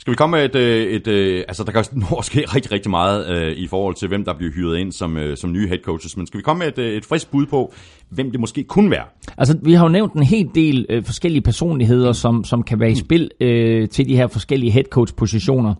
Skal 0.00 0.10
vi 0.10 0.16
komme 0.16 0.36
med 0.36 0.44
et, 0.44 0.54
øh, 0.54 0.86
et, 0.86 1.06
et 1.06 1.44
altså 1.48 1.64
der 1.64 1.72
kan 1.72 1.84
nå 2.10 2.22
ske 2.22 2.44
rigtig, 2.54 2.72
rigtig 2.72 2.90
meget 2.90 3.50
uh, 3.52 3.58
i 3.58 3.66
forhold 3.66 3.94
til, 3.94 4.08
hvem 4.08 4.24
der 4.24 4.34
bliver 4.34 4.52
hyret 4.52 4.78
ind 4.78 4.92
som, 4.92 5.16
uh, 5.16 5.22
som 5.34 5.52
nye 5.52 5.68
head 5.68 5.78
coaches, 5.78 6.16
men 6.16 6.26
skal 6.26 6.38
vi 6.38 6.42
komme 6.42 6.58
med 6.58 6.78
et, 6.78 6.96
et 6.96 7.04
frisk 7.04 7.30
bud 7.30 7.46
på, 7.46 7.72
hvem 8.08 8.30
det 8.30 8.40
måske 8.40 8.64
kunne 8.64 8.90
være? 8.90 9.04
Altså, 9.38 9.58
vi 9.62 9.72
har 9.72 9.84
jo 9.84 9.88
nævnt 9.88 10.12
en 10.12 10.22
hel 10.22 10.48
del 10.54 10.86
uh, 10.96 11.04
forskellige 11.04 11.42
personligheder, 11.42 12.12
som, 12.12 12.44
som 12.44 12.62
kan 12.62 12.80
være 12.80 12.90
i 12.90 12.94
spil 12.94 13.30
uh, 13.40 13.88
til 13.88 14.08
de 14.08 14.16
her 14.16 14.26
forskellige 14.26 14.72
head 14.72 14.84
coach 14.84 15.14
positioner. 15.14 15.74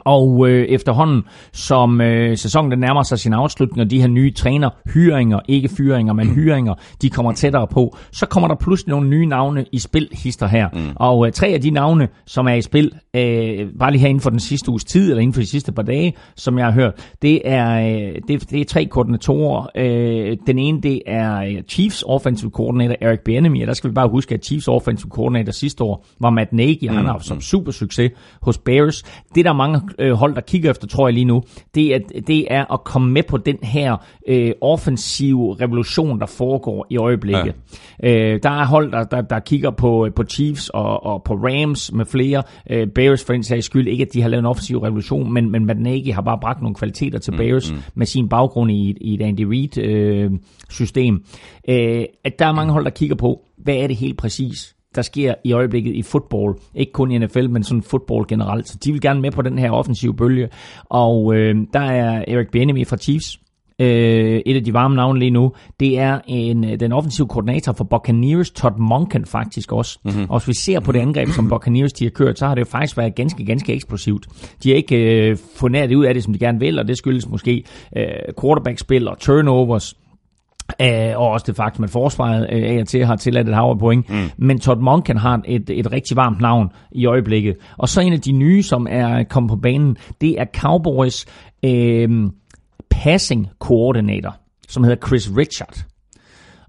Og 0.00 0.48
øh, 0.48 0.64
efterhånden, 0.64 1.22
som 1.52 2.00
øh, 2.00 2.36
sæsonen 2.36 2.70
den 2.70 2.78
nærmer 2.78 3.02
sig 3.02 3.18
sin 3.18 3.32
afslutning, 3.32 3.80
og 3.80 3.90
de 3.90 4.00
her 4.00 4.08
nye 4.08 4.32
træner, 4.32 4.70
hyringer, 4.94 5.40
ikke 5.48 5.68
fyringer, 5.68 6.12
men 6.12 6.28
mm. 6.28 6.34
hyringer, 6.34 6.74
de 7.02 7.10
kommer 7.10 7.32
tættere 7.32 7.66
på, 7.66 7.96
så 8.12 8.26
kommer 8.26 8.48
der 8.48 8.54
pludselig 8.54 8.90
nogle 8.90 9.08
nye 9.08 9.26
navne 9.26 9.64
i 9.72 9.78
spil, 9.78 10.08
hister 10.12 10.46
her. 10.46 10.68
Mm. 10.72 10.80
Og 10.96 11.26
øh, 11.26 11.32
tre 11.32 11.46
af 11.46 11.60
de 11.60 11.70
navne, 11.70 12.08
som 12.26 12.46
er 12.46 12.54
i 12.54 12.62
spil, 12.62 12.92
øh, 13.16 13.68
bare 13.78 13.90
lige 13.90 14.00
her 14.00 14.08
inden 14.08 14.20
for 14.20 14.30
den 14.30 14.40
sidste 14.40 14.70
uges 14.70 14.84
tid, 14.84 15.10
eller 15.10 15.22
inden 15.22 15.34
for 15.34 15.40
de 15.40 15.46
sidste 15.46 15.72
par 15.72 15.82
dage, 15.82 16.14
som 16.36 16.58
jeg 16.58 16.66
har 16.66 16.72
hørt, 16.72 17.12
det 17.22 17.40
er, 17.44 17.80
øh, 17.80 18.14
det, 18.28 18.50
det 18.50 18.60
er 18.60 18.64
tre 18.64 18.86
koordinatorer. 18.86 19.66
Øh, 19.76 20.36
den 20.46 20.58
ene, 20.58 20.80
det 20.80 21.02
er 21.06 21.36
øh, 21.36 21.62
Chiefs 21.68 22.04
offensive 22.06 22.50
coordinator 22.50 22.96
Eric 23.00 23.20
Bieniemy, 23.24 23.60
og 23.60 23.66
der 23.66 23.72
skal 23.72 23.90
vi 23.90 23.94
bare 23.94 24.08
huske, 24.08 24.34
at 24.34 24.44
Chiefs 24.44 24.68
offensive 24.68 25.10
coordinator 25.10 25.52
sidste 25.52 25.84
år 25.84 26.06
var 26.20 26.30
Matt 26.30 26.52
Nagy, 26.52 26.88
og 26.88 26.90
mm. 26.90 26.96
han 26.96 27.04
har 27.04 27.12
haft 27.12 27.26
som 27.26 27.40
super 27.40 27.72
succes 27.72 28.12
hos 28.42 28.58
Bears. 28.58 29.02
Det 29.34 29.44
der 29.44 29.52
mange 29.52 29.80
øh, 29.98 30.12
hold, 30.12 30.34
der 30.34 30.40
kigger 30.40 30.70
efter, 30.70 30.86
tror 30.86 31.08
jeg 31.08 31.14
lige 31.14 31.24
nu, 31.24 31.42
det 31.74 31.94
er, 31.94 31.98
det 32.26 32.46
er 32.50 32.72
at 32.72 32.84
komme 32.84 33.12
med 33.12 33.22
på 33.22 33.36
den 33.36 33.58
her 33.62 33.96
øh, 34.28 34.52
offensive 34.60 35.56
revolution, 35.60 36.20
der 36.20 36.26
foregår 36.26 36.86
i 36.90 36.96
øjeblikket. 36.96 37.54
Ja. 38.02 38.08
Øh, 38.08 38.40
der 38.42 38.50
er 38.50 38.66
hold, 38.66 38.92
der, 38.92 39.04
der, 39.04 39.20
der 39.20 39.38
kigger 39.40 39.70
på, 39.70 40.08
på 40.16 40.24
Chiefs 40.24 40.68
og, 40.68 41.06
og 41.06 41.22
på 41.22 41.34
Rams 41.34 41.92
med 41.92 42.04
flere. 42.04 42.42
Øh, 42.70 42.86
Bears 42.86 43.24
for 43.24 43.32
en 43.32 43.42
sags 43.42 43.66
skyld, 43.66 43.88
ikke 43.88 44.02
at 44.02 44.12
de 44.12 44.22
har 44.22 44.28
lavet 44.28 44.42
en 44.42 44.46
offensiv 44.46 44.78
revolution, 44.78 45.32
men, 45.32 45.50
men 45.50 45.66
Matt 45.66 45.80
Nagy 45.80 46.12
har 46.12 46.22
bare 46.22 46.38
bragt 46.40 46.62
nogle 46.62 46.74
kvaliteter 46.74 47.18
til 47.18 47.32
mm, 47.32 47.36
Bears 47.36 47.72
mm. 47.72 47.78
med 47.94 48.06
sin 48.06 48.28
baggrund 48.28 48.70
i, 48.70 48.96
i 49.00 49.14
et 49.14 49.22
Andy 49.22 49.40
Reid-system. 49.40 51.24
Øh, 51.68 51.98
øh, 51.98 52.04
at 52.24 52.38
der 52.38 52.46
er 52.46 52.52
mange 52.52 52.72
hold, 52.72 52.84
der 52.84 52.90
kigger 52.90 53.16
på, 53.16 53.40
hvad 53.58 53.74
er 53.74 53.86
det 53.86 53.96
helt 53.96 54.18
præcis, 54.18 54.73
der 54.94 55.02
sker 55.02 55.34
i 55.44 55.52
øjeblikket 55.52 55.94
i 55.94 56.02
fodbold. 56.02 56.58
Ikke 56.74 56.92
kun 56.92 57.10
i 57.10 57.18
NFL, 57.18 57.48
men 57.48 57.64
sådan 57.64 57.82
fodbold 57.82 58.26
generelt. 58.26 58.68
Så 58.68 58.78
de 58.84 58.92
vil 58.92 59.00
gerne 59.00 59.20
med 59.20 59.30
på 59.30 59.42
den 59.42 59.58
her 59.58 59.70
offensive 59.70 60.14
bølge. 60.14 60.48
Og 60.84 61.34
øh, 61.34 61.56
der 61.72 61.80
er 61.80 62.24
Eric 62.28 62.48
Bieniemy 62.52 62.86
fra 62.86 62.96
Chiefs, 62.96 63.38
øh, 63.78 64.42
et 64.46 64.56
af 64.56 64.64
de 64.64 64.72
varme 64.72 64.96
navne 64.96 65.18
lige 65.18 65.30
nu, 65.30 65.52
det 65.80 65.98
er 65.98 66.20
en, 66.26 66.64
øh, 66.64 66.80
den 66.80 66.92
offensive 66.92 67.28
koordinator 67.28 67.72
for 67.72 67.84
Buccaneers, 67.84 68.50
Todd 68.50 68.74
Monken 68.78 69.26
faktisk 69.26 69.72
også. 69.72 69.98
Mm-hmm. 70.04 70.26
Og 70.28 70.40
hvis 70.40 70.48
vi 70.48 70.54
ser 70.54 70.80
på 70.80 70.92
det 70.92 71.00
angreb, 71.00 71.28
som 71.28 71.48
Buccaneers 71.48 71.92
de 71.92 72.04
har 72.04 72.10
kørt, 72.10 72.38
så 72.38 72.46
har 72.46 72.54
det 72.54 72.60
jo 72.60 72.66
faktisk 72.66 72.96
været 72.96 73.14
ganske, 73.14 73.44
ganske 73.44 73.72
eksplosivt. 73.72 74.26
De 74.62 74.68
har 74.68 74.76
ikke 74.76 74.96
øh, 74.96 75.36
fundet 75.56 75.88
det 75.88 75.96
ud 75.96 76.04
af 76.04 76.14
det, 76.14 76.24
som 76.24 76.32
de 76.32 76.38
gerne 76.38 76.58
vil, 76.58 76.78
og 76.78 76.88
det 76.88 76.98
skyldes 76.98 77.28
måske 77.28 77.64
øh, 77.96 78.04
quarterback-spil 78.40 79.08
og 79.08 79.18
turnovers. 79.18 79.94
Uh, 80.82 81.20
og 81.20 81.28
også 81.28 81.44
det 81.46 81.56
faktum, 81.56 81.84
at 81.84 81.90
forsvaret 81.90 82.40
uh, 82.40 82.76
af 82.76 82.80
og 82.80 82.88
til 82.88 83.04
har 83.04 83.16
tilladt 83.16 83.48
et 83.48 83.54
hav 83.54 83.78
point. 83.78 84.10
Mm. 84.10 84.30
Men 84.36 84.60
Todd 84.60 84.80
Monken 84.80 85.16
har 85.16 85.40
et, 85.44 85.70
et 85.70 85.92
rigtig 85.92 86.16
varmt 86.16 86.40
navn 86.40 86.68
i 86.92 87.06
øjeblikket. 87.06 87.56
Og 87.78 87.88
så 87.88 88.00
en 88.00 88.12
af 88.12 88.20
de 88.20 88.32
nye, 88.32 88.62
som 88.62 88.86
er 88.90 89.22
kommet 89.22 89.50
på 89.50 89.56
banen, 89.56 89.96
det 90.20 90.40
er 90.40 90.44
Cowboys 90.56 91.26
uh, 91.66 92.30
passing 92.90 93.48
coordinator, 93.58 94.36
som 94.68 94.84
hedder 94.84 95.06
Chris 95.06 95.30
Richard. 95.36 95.84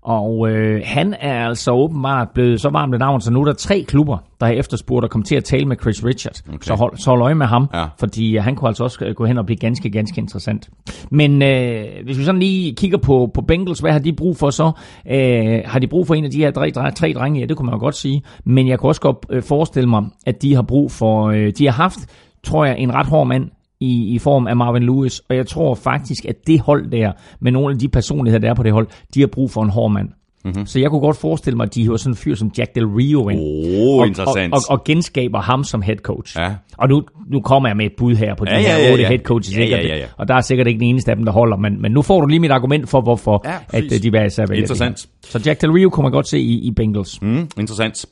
Og 0.05 0.49
øh, 0.49 0.81
han 0.85 1.15
er 1.19 1.45
altså 1.47 1.71
åbenbart 1.71 2.27
blevet 2.33 2.61
så 2.61 2.69
varmt 2.69 2.93
et 2.93 2.99
navn, 2.99 3.21
så 3.21 3.31
nu 3.31 3.41
er 3.41 3.45
der 3.45 3.53
tre 3.53 3.85
klubber, 3.87 4.17
der 4.39 4.45
har 4.45 4.53
efterspurgt 4.53 5.03
at 5.03 5.09
komme 5.11 5.23
til 5.25 5.35
at 5.35 5.43
tale 5.43 5.65
med 5.65 5.77
Chris 5.81 6.05
Richards. 6.05 6.43
Okay. 6.47 6.57
Så, 6.61 6.75
hold, 6.75 6.97
så 6.97 7.09
hold 7.09 7.21
øje 7.21 7.35
med 7.35 7.45
ham, 7.45 7.69
Ja. 7.73 7.85
fordi 7.99 8.37
øh, 8.37 8.43
han 8.43 8.55
kunne 8.55 8.67
altså 8.67 8.83
også 8.83 9.13
gå 9.15 9.25
hen 9.25 9.37
og 9.37 9.45
blive 9.45 9.57
ganske, 9.57 9.89
ganske 9.89 10.21
interessant. 10.21 10.69
Men 11.11 11.41
øh, 11.43 11.83
hvis 12.03 12.17
vi 12.17 12.23
sådan 12.23 12.39
lige 12.39 12.75
kigger 12.75 12.97
på, 12.97 13.31
på 13.33 13.41
Bengals, 13.41 13.79
hvad 13.79 13.91
har 13.91 13.99
de 13.99 14.13
brug 14.13 14.37
for 14.37 14.49
så? 14.49 14.71
Øh, 15.11 15.59
har 15.65 15.79
de 15.79 15.87
brug 15.87 16.07
for 16.07 16.13
en 16.15 16.25
af 16.25 16.31
de 16.31 16.37
her 16.37 16.51
tre, 16.51 16.71
tre, 16.71 16.91
tre 16.91 17.13
drenge? 17.13 17.39
Ja, 17.39 17.45
det 17.45 17.57
kunne 17.57 17.65
man 17.65 17.73
jo 17.75 17.79
godt 17.79 17.95
sige. 17.95 18.21
Men 18.45 18.67
jeg 18.67 18.79
kunne 18.79 18.89
også 18.89 19.01
godt 19.01 19.17
øh, 19.29 19.43
forestille 19.43 19.89
mig, 19.89 20.03
at 20.25 20.41
de 20.41 20.55
har 20.55 20.61
brug 20.61 20.91
for... 20.91 21.27
Øh, 21.29 21.51
de 21.57 21.65
har 21.65 21.73
haft, 21.73 21.99
tror 22.43 22.65
jeg, 22.65 22.75
en 22.79 22.93
ret 22.93 23.05
hård 23.07 23.27
mand 23.27 23.49
i, 23.79 24.15
i 24.15 24.19
form 24.19 24.47
af 24.47 24.55
Marvin 24.55 24.83
Lewis, 24.83 25.19
og 25.19 25.35
jeg 25.35 25.47
tror 25.47 25.75
faktisk, 25.75 26.25
at 26.25 26.35
det 26.47 26.59
hold 26.59 26.91
der, 26.91 27.11
med 27.41 27.51
nogle 27.51 27.73
af 27.73 27.79
de 27.79 27.87
personligheder, 27.89 28.41
der 28.41 28.49
er 28.49 28.53
på 28.53 28.63
det 28.63 28.71
hold, 28.73 28.87
de 29.13 29.19
har 29.19 29.27
brug 29.27 29.51
for 29.51 29.63
en 29.63 29.69
hård 29.69 29.91
mand. 29.91 30.09
Mm-hmm. 30.45 30.65
Så 30.65 30.79
jeg 30.79 30.89
kunne 30.89 31.01
godt 31.01 31.17
forestille 31.17 31.57
mig, 31.57 31.63
at 31.63 31.75
de 31.75 31.81
hiver 31.81 31.97
sådan 31.97 32.11
en 32.11 32.15
fyr 32.17 32.35
som 32.35 32.51
Jack 32.57 32.75
Del 32.75 32.85
Rio 32.85 33.29
ind. 33.29 33.39
Åh, 33.39 33.99
og, 33.99 34.07
interessant. 34.07 34.53
Og, 34.53 34.59
og, 34.69 34.79
og 34.79 34.83
genskaber 34.83 35.41
ham 35.41 35.63
som 35.63 35.81
head 35.81 35.97
coach. 35.97 36.37
Ja. 36.37 36.53
Og 36.77 36.89
nu, 36.89 37.03
nu 37.31 37.41
kommer 37.41 37.69
jeg 37.69 37.77
med 37.77 37.85
et 37.85 37.91
bud 37.97 38.15
her 38.15 38.35
på 38.35 38.45
de 38.45 38.51
Ja, 38.51 38.59
ja, 38.59 38.61
her 38.67 38.77
ja, 38.85 38.91
otte 38.91 39.01
ja. 39.03 39.07
head 39.09 39.19
coaches. 39.19 39.57
Ja, 39.57 39.65
ja, 39.65 39.87
ja, 39.87 39.97
ja. 39.97 40.05
Og 40.17 40.27
der 40.27 40.35
er 40.35 40.41
sikkert 40.41 40.67
ikke 40.67 40.79
den 40.79 40.87
eneste 40.87 41.11
af 41.11 41.15
dem, 41.17 41.25
der 41.25 41.31
holder. 41.31 41.57
Men, 41.57 41.81
men 41.81 41.91
nu 41.91 42.01
får 42.01 42.21
du 42.21 42.27
lige 42.27 42.39
mit 42.39 42.51
argument 42.51 42.89
for, 42.89 43.01
hvorfor 43.01 43.41
Ja, 43.45 43.53
at 43.55 43.61
præcis. 43.69 43.93
øh, 43.93 44.03
de 44.03 44.09
hver 44.09 44.25
især 44.25 44.45
vælger 44.45 44.63
Interessant. 44.63 44.97
det 44.97 45.09
her. 45.33 45.39
Så 45.39 45.49
Jack 45.49 45.61
Del 45.61 45.71
Rio 45.71 45.89
kunne 45.89 46.03
man 46.03 46.11
godt 46.11 46.27
se 46.27 46.39
i, 46.39 46.67
i 46.67 46.71
Bengals. 46.71 47.21
Mm, 47.21 47.49
interessant. 47.59 48.05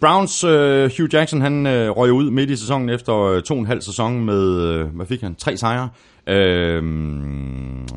Browns 0.00 0.44
øh, 0.44 0.90
Hugh 0.98 1.14
Jackson, 1.14 1.40
han 1.40 1.66
øh, 1.66 1.90
røg 1.90 2.12
ud 2.12 2.30
midt 2.30 2.50
i 2.50 2.56
sæsonen 2.56 2.88
efter 2.88 3.22
øh, 3.22 3.42
to 3.42 3.54
og 3.54 3.60
en 3.60 3.66
halv 3.66 3.80
sæson 3.80 4.24
med, 4.24 4.62
øh, 4.62 4.86
hvad 4.86 5.06
fik 5.06 5.20
han, 5.20 5.34
tre 5.34 5.56
sejre. 5.56 5.88
Øh, 6.28 6.82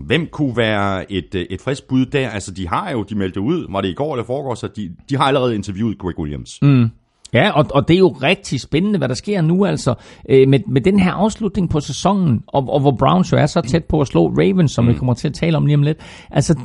hvem 0.05 0.27
kunne 0.31 0.57
være 0.57 1.11
et, 1.11 1.35
øh, 1.35 1.45
et 1.49 1.61
frisk 1.61 1.87
bud 1.87 2.05
der? 2.05 2.29
Altså, 2.29 2.51
de 2.51 2.67
har 2.67 2.91
jo, 2.91 3.03
de 3.03 3.15
meldte 3.15 3.41
ud, 3.41 3.65
var 3.71 3.81
det 3.81 3.89
i 3.89 3.93
går 3.93 4.13
eller 4.13 4.25
foregår, 4.25 4.55
så 4.55 4.67
de, 4.67 4.91
de 5.09 5.17
har 5.17 5.23
allerede 5.23 5.55
interviewet 5.55 5.97
Greg 5.97 6.19
Williams. 6.19 6.59
Mm. 6.61 6.89
Ja, 7.33 7.51
og, 7.51 7.65
og 7.71 7.87
det 7.87 7.93
er 7.93 7.99
jo 7.99 8.09
rigtig 8.09 8.61
spændende, 8.61 8.97
hvad 8.97 9.09
der 9.09 9.15
sker 9.15 9.41
nu 9.41 9.65
altså 9.65 9.93
øh, 10.29 10.47
med, 10.47 10.59
med 10.67 10.81
den 10.81 10.99
her 10.99 11.11
afslutning 11.11 11.69
på 11.69 11.79
sæsonen, 11.79 12.43
og, 12.47 12.69
og 12.69 12.79
hvor 12.79 12.95
Browns 12.99 13.31
jo 13.31 13.37
er 13.37 13.45
så 13.45 13.61
tæt 13.61 13.85
på 13.85 14.01
at 14.01 14.07
slå 14.07 14.27
Ravens, 14.27 14.71
som 14.71 14.85
mm. 14.85 14.89
vi 14.89 14.97
kommer 14.97 15.13
til 15.13 15.27
at 15.27 15.33
tale 15.33 15.57
om 15.57 15.65
lige 15.65 15.77
om 15.77 15.83
lidt. 15.83 15.97
Altså, 16.31 16.59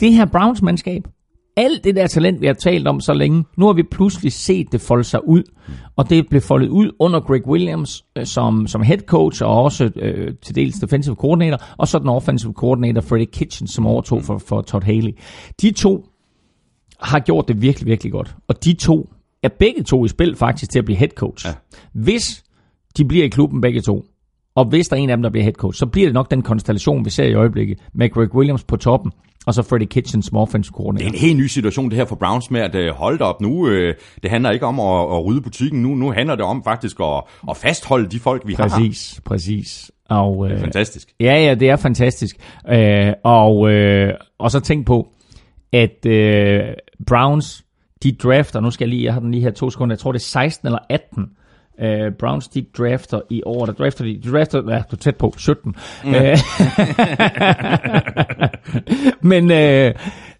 det, 0.00 0.12
her 0.12 0.24
Browns-mandskab, 0.24 1.02
alt 1.56 1.84
det 1.84 1.96
der 1.96 2.06
talent, 2.06 2.40
vi 2.40 2.46
har 2.46 2.54
talt 2.54 2.88
om 2.88 3.00
så 3.00 3.14
længe, 3.14 3.44
nu 3.56 3.66
har 3.66 3.72
vi 3.72 3.82
pludselig 3.82 4.32
set 4.32 4.72
det 4.72 4.80
folde 4.80 5.04
sig 5.04 5.28
ud, 5.28 5.42
og 5.96 6.10
det 6.10 6.28
blev 6.28 6.40
foldet 6.40 6.68
ud 6.68 6.90
under 6.98 7.20
Greg 7.20 7.46
Williams 7.46 8.04
øh, 8.16 8.26
som, 8.26 8.66
som 8.66 8.82
head 8.82 8.98
coach, 8.98 9.42
og 9.42 9.62
også 9.62 9.90
øh, 9.96 10.34
til 10.42 10.54
dels 10.54 10.76
defensive 10.78 11.14
coordinator, 11.14 11.62
og 11.76 11.88
så 11.88 11.98
den 11.98 12.08
offensive 12.08 12.52
coordinator, 12.52 13.00
Freddie 13.00 13.26
Kitchen, 13.26 13.68
som 13.68 13.86
overtog 13.86 14.22
for, 14.22 14.38
for 14.38 14.60
Todd 14.62 14.84
Haley. 14.84 15.12
De 15.62 15.70
to 15.70 16.06
har 17.00 17.18
gjort 17.18 17.48
det 17.48 17.62
virkelig, 17.62 17.86
virkelig 17.86 18.12
godt. 18.12 18.36
Og 18.48 18.64
de 18.64 18.72
to 18.74 19.10
er 19.42 19.48
begge 19.58 19.82
to 19.82 20.04
i 20.04 20.08
spil 20.08 20.36
faktisk 20.36 20.70
til 20.70 20.78
at 20.78 20.84
blive 20.84 20.98
head 20.98 21.08
coach. 21.08 21.46
Ja. 21.46 21.52
Hvis 21.92 22.44
de 22.96 23.04
bliver 23.04 23.24
i 23.24 23.28
klubben 23.28 23.60
begge 23.60 23.80
to, 23.80 24.04
og 24.54 24.64
hvis 24.64 24.88
der 24.88 24.96
er 24.96 25.00
en 25.00 25.10
af 25.10 25.16
dem, 25.16 25.22
der 25.22 25.30
bliver 25.30 25.44
head 25.44 25.52
coach, 25.52 25.78
så 25.78 25.86
bliver 25.86 26.06
det 26.06 26.14
nok 26.14 26.30
den 26.30 26.42
konstellation, 26.42 27.04
vi 27.04 27.10
ser 27.10 27.24
i 27.24 27.34
øjeblikket, 27.34 27.78
med 27.94 28.10
Greg 28.10 28.34
Williams 28.34 28.64
på 28.64 28.76
toppen, 28.76 29.12
og 29.46 29.54
så 29.54 29.62
Freddie 29.62 29.86
Kitchen 29.88 30.22
som 30.22 30.36
offensive 30.36 30.70
Det 30.72 30.76
coordinator. 30.76 31.08
er 31.10 31.12
en 31.12 31.18
helt 31.18 31.36
ny 31.38 31.46
situation, 31.46 31.90
det 31.90 31.98
her 31.98 32.04
for 32.04 32.16
Browns 32.16 32.50
med 32.50 32.60
at 32.60 32.74
øh, 32.74 32.94
holde 32.94 33.24
op 33.24 33.40
nu. 33.40 33.68
Øh, 33.68 33.94
det 34.22 34.30
handler 34.30 34.50
ikke 34.50 34.66
om 34.66 34.80
at, 34.80 35.16
at 35.16 35.24
rydde 35.24 35.40
butikken 35.40 35.82
nu. 35.82 35.94
Nu 35.94 36.12
handler 36.12 36.34
det 36.34 36.44
om 36.44 36.64
faktisk 36.64 37.00
at, 37.00 37.22
at 37.50 37.56
fastholde 37.56 38.08
de 38.08 38.18
folk, 38.20 38.42
vi 38.46 38.54
har. 38.54 38.68
Præcis, 38.68 39.20
præcis. 39.24 39.90
Og, 40.08 40.50
øh, 40.50 40.60
Fantastisk. 40.60 41.08
Ja, 41.20 41.34
ja, 41.44 41.54
det 41.54 41.70
er 41.70 41.76
fantastisk. 41.76 42.36
Øh, 42.68 43.12
og, 43.24 43.70
øh, 43.70 44.12
og 44.38 44.50
så 44.50 44.60
tænk 44.60 44.86
på, 44.86 45.08
at 45.72 46.06
øh, 46.06 46.60
Browns, 47.06 47.64
de 48.02 48.12
drafter, 48.12 48.60
nu 48.60 48.70
skal 48.70 48.84
jeg 48.84 48.90
lige, 48.90 49.04
jeg 49.04 49.12
har 49.12 49.20
den 49.20 49.30
lige 49.30 49.42
her 49.42 49.50
to 49.50 49.70
sekunder, 49.70 49.94
jeg 49.94 49.98
tror 49.98 50.12
det 50.12 50.18
er 50.18 50.24
16 50.24 50.66
eller 50.68 50.78
18, 50.90 51.26
øh, 51.82 52.12
Browns, 52.18 52.48
de 52.48 52.64
drafter 52.78 53.20
i 53.30 53.42
år, 53.46 53.66
der 53.66 53.72
drafter 53.72 54.04
de, 54.04 54.20
de 54.22 54.30
drafter, 54.30 54.62
ja, 54.68 54.78
du 54.78 54.96
er 54.96 54.96
tæt 54.96 55.16
på, 55.16 55.34
17. 55.36 55.74
Mm. 56.04 56.14
Øh, 56.14 56.38
men, 59.30 59.50
øh, 59.50 59.94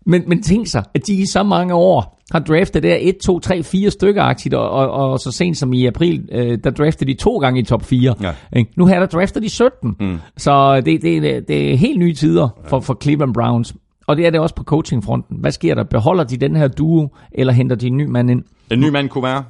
men, 0.06 0.22
men 0.26 0.42
tænk 0.42 0.66
sig, 0.66 0.84
at 0.94 1.06
de 1.06 1.14
i 1.14 1.26
så 1.26 1.42
mange 1.42 1.74
år 1.74 2.16
har 2.32 2.38
draftet 2.38 2.82
der 2.82 2.96
1, 3.00 3.16
2, 3.24 3.38
3, 3.38 3.62
4 3.62 3.90
stykker 3.90 4.22
aktivt, 4.22 4.54
og, 4.54 4.70
og, 4.70 4.90
og 4.90 5.18
så 5.20 5.32
sent 5.32 5.56
som 5.56 5.72
i 5.72 5.86
april, 5.86 6.28
øh, 6.32 6.58
der 6.64 6.70
draftede 6.70 7.12
de 7.12 7.18
to 7.18 7.38
gange 7.38 7.60
i 7.60 7.62
top 7.62 7.84
4. 7.84 8.14
Ja. 8.22 8.32
Ikke? 8.56 8.70
Nu 8.76 8.86
her, 8.86 8.98
der 8.98 9.06
drafter 9.06 9.40
de 9.40 9.48
17. 9.48 9.96
Mm. 10.00 10.18
Så 10.36 10.80
det, 10.80 11.02
det, 11.02 11.48
det 11.48 11.72
er 11.72 11.76
helt 11.76 11.98
nye 11.98 12.14
tider 12.14 12.48
for, 12.68 12.80
for 12.80 12.98
Cleveland 13.02 13.34
Browns. 13.34 13.74
Og 14.06 14.16
det 14.16 14.26
er 14.26 14.30
det 14.30 14.40
også 14.40 14.54
på 14.54 14.64
coachingfronten. 14.64 15.36
Hvad 15.40 15.52
sker 15.52 15.74
der? 15.74 15.84
Beholder 15.84 16.24
de 16.24 16.36
den 16.36 16.56
her 16.56 16.68
duo, 16.68 17.08
eller 17.32 17.52
henter 17.52 17.76
de 17.76 17.86
en 17.86 17.96
ny 17.96 18.06
mand 18.06 18.30
ind? 18.30 18.42
En 18.70 18.80
ny 18.80 18.88
mand 18.88 19.08
kunne 19.08 19.24
være. 19.24 19.44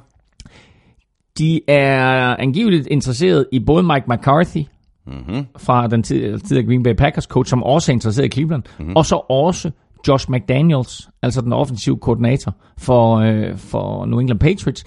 De 1.37 1.61
er 1.67 2.35
angiveligt 2.39 2.87
interesseret 2.87 3.45
i 3.51 3.59
både 3.59 3.83
Mike 3.83 4.05
McCarthy, 4.07 4.63
mm-hmm. 5.07 5.45
fra 5.57 5.87
den 5.87 6.03
tid- 6.03 6.39
tidligere 6.39 6.67
Green 6.67 6.83
Bay 6.83 6.93
Packers 6.93 7.23
coach, 7.23 7.49
som 7.49 7.63
også 7.63 7.91
er 7.91 7.93
interesseret 7.93 8.25
i 8.25 8.29
Cleveland, 8.29 8.63
mm-hmm. 8.79 8.95
og 8.95 9.05
så 9.05 9.15
også 9.15 9.71
Josh 10.07 10.31
McDaniels, 10.31 11.09
altså 11.23 11.41
den 11.41 11.53
offensive 11.53 11.97
koordinator 11.97 12.55
for, 12.77 13.15
øh, 13.15 13.57
for 13.57 14.05
New 14.05 14.19
England 14.19 14.39
Patriots. 14.39 14.83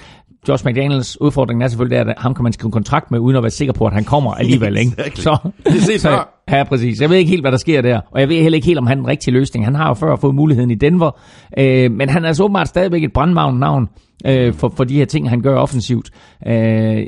Josh 0.48 0.66
McDaniels 0.66 1.20
udfordring 1.20 1.62
er 1.62 1.68
selvfølgelig, 1.68 1.98
at 1.98 2.14
ham 2.18 2.34
kan 2.34 2.42
man 2.42 2.52
skrive 2.52 2.72
kontrakt 2.72 3.10
med, 3.10 3.18
uden 3.18 3.36
at 3.36 3.42
være 3.42 3.50
sikker 3.50 3.72
på, 3.72 3.86
at 3.86 3.92
han 3.92 4.04
kommer 4.04 4.34
alligevel. 4.34 4.76
Ikke? 4.76 4.92
Exactly. 4.98 5.22
Så, 5.22 5.36
Det 5.64 5.82
set 5.82 6.00
så, 6.00 6.24
ja, 6.50 6.64
præcis. 6.64 7.00
Jeg 7.00 7.10
ved 7.10 7.16
ikke 7.16 7.30
helt, 7.30 7.42
hvad 7.42 7.52
der 7.52 7.58
sker 7.58 7.82
der, 7.82 8.00
og 8.10 8.20
jeg 8.20 8.28
ved 8.28 8.42
heller 8.42 8.56
ikke 8.56 8.66
helt, 8.66 8.78
om 8.78 8.86
han 8.86 8.98
er 8.98 9.02
den 9.02 9.08
rigtige 9.08 9.34
løsning. 9.34 9.64
Han 9.64 9.74
har 9.74 9.88
jo 9.88 9.94
før 9.94 10.16
fået 10.16 10.34
muligheden 10.34 10.70
i 10.70 10.74
Denver, 10.74 11.10
øh, 11.58 11.90
men 11.90 12.08
han 12.08 12.24
er 12.24 12.28
altså 12.28 12.44
åbenbart 12.44 12.68
stadigvæk 12.68 13.04
et 13.04 13.12
brandmavn 13.12 13.58
navn 13.58 13.88
øh, 14.26 14.54
for, 14.54 14.68
for 14.68 14.84
de 14.84 14.94
her 14.94 15.04
ting, 15.04 15.28
han 15.28 15.42
gør 15.42 15.56
offensivt. 15.56 16.10
Øh, 16.46 17.06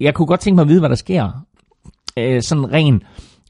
jeg 0.00 0.14
kunne 0.14 0.26
godt 0.26 0.40
tænke 0.40 0.54
mig 0.54 0.62
at 0.62 0.68
vide, 0.68 0.80
hvad 0.80 0.88
der 0.88 0.94
sker 0.94 1.30
øh, 2.18 2.42
sådan 2.42 2.72
rent 2.72 3.02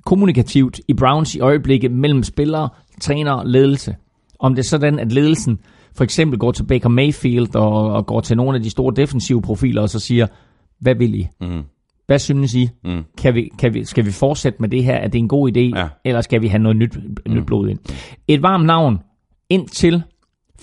kommunikativt 0.06 0.80
i 0.88 0.94
Browns 0.94 1.34
i 1.34 1.40
øjeblikket 1.40 1.90
mellem 1.90 2.22
spillere, 2.22 2.68
træner 3.00 3.32
og 3.32 3.46
ledelse. 3.46 3.96
Om 4.38 4.54
det 4.54 4.62
er 4.62 4.68
sådan, 4.68 4.98
at 4.98 5.12
ledelsen 5.12 5.58
for 5.96 6.04
eksempel 6.04 6.38
går 6.38 6.52
til 6.52 6.64
Baker 6.64 6.88
Mayfield 6.88 7.56
og, 7.56 7.92
og 7.92 8.06
går 8.06 8.20
til 8.20 8.36
nogle 8.36 8.56
af 8.56 8.62
de 8.62 8.70
store 8.70 8.92
defensive 8.96 9.42
profiler 9.42 9.82
og 9.82 9.88
så 9.88 9.98
siger, 9.98 10.26
hvad 10.80 10.94
vil 10.94 11.14
I? 11.14 11.28
Mm. 11.40 11.62
Hvad 12.06 12.18
synes 12.18 12.54
I? 12.54 12.68
Mm. 12.84 13.04
Kan 13.18 13.34
vi, 13.34 13.50
kan 13.58 13.74
vi, 13.74 13.84
skal 13.84 14.06
vi 14.06 14.10
fortsætte 14.10 14.58
med 14.60 14.68
det 14.68 14.84
her? 14.84 14.94
Er 14.94 15.08
det 15.08 15.18
en 15.18 15.28
god 15.28 15.50
idé? 15.56 15.78
Ja. 15.78 15.88
Eller 16.04 16.20
skal 16.20 16.42
vi 16.42 16.48
have 16.48 16.62
noget 16.62 16.76
nyt, 16.76 16.98
nyt 17.28 17.46
blod 17.46 17.68
ind? 17.68 17.78
Et 18.28 18.42
varmt 18.42 18.66
navn 18.66 18.98
indtil 19.50 20.02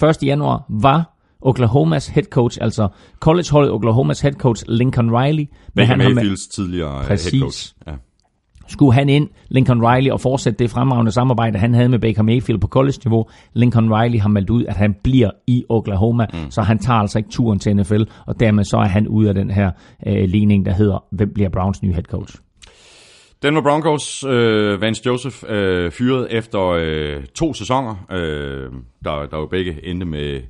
1. 0.03 0.23
januar 0.23 0.65
var 0.69 1.14
Oklahomas 1.45 2.07
head 2.07 2.23
coach, 2.23 2.57
altså 2.61 2.87
collegeholdet 3.19 3.71
Oklahomas 3.71 4.21
head 4.21 4.33
coach 4.33 4.63
Lincoln 4.67 5.11
Riley. 5.17 5.43
Men 5.43 5.49
Baker 5.75 5.87
han 5.87 5.99
har 5.99 6.07
med- 6.07 6.15
Mayfields 6.15 6.47
tidligere 6.47 6.99
øh, 7.01 7.07
Præcis. 7.07 7.31
head 7.31 7.41
coach. 7.41 7.73
Ja. 7.87 7.91
skulle 8.67 8.93
han 8.93 9.09
ind, 9.09 9.29
Lincoln 9.49 9.81
Riley, 9.87 10.11
og 10.11 10.21
fortsætte 10.21 10.59
det 10.59 10.69
fremragende 10.71 11.11
samarbejde, 11.11 11.59
han 11.59 11.73
havde 11.73 11.89
med 11.89 11.99
Baker 11.99 12.23
Mayfield 12.23 12.59
på 12.61 12.67
college-niveau. 12.67 13.25
Lincoln 13.53 13.93
Riley 13.93 14.19
har 14.19 14.29
meldt 14.29 14.49
ud, 14.49 14.65
at 14.65 14.75
han 14.75 14.95
bliver 15.03 15.29
i 15.47 15.63
Oklahoma, 15.69 16.25
mm. 16.33 16.51
så 16.51 16.61
han 16.61 16.79
tager 16.79 16.99
altså 16.99 17.17
ikke 17.17 17.29
turen 17.29 17.59
til 17.59 17.75
NFL, 17.75 18.01
og 18.27 18.39
dermed 18.39 18.63
så 18.63 18.77
er 18.77 18.85
han 18.87 19.07
ude 19.07 19.27
af 19.29 19.33
den 19.35 19.49
her 19.51 19.71
øh, 20.07 20.23
ligning, 20.29 20.65
der 20.65 20.73
hedder, 20.73 21.03
hvem 21.11 21.33
bliver 21.33 21.49
Browns 21.49 21.83
nye 21.83 21.93
head 21.93 22.03
coach? 22.03 22.35
Denver 23.43 23.61
Broncos, 23.61 24.23
øh, 24.23 24.81
Vance 24.81 25.01
Joseph, 25.05 25.43
øh, 25.49 25.91
fyret 25.91 26.27
efter 26.31 26.67
øh, 26.69 27.23
to 27.35 27.53
sæsoner, 27.53 28.05
øh, 28.11 28.71
der, 29.03 29.25
der 29.31 29.37
jo 29.37 29.45
begge 29.51 29.85
endte 29.87 30.05
med, 30.05 30.41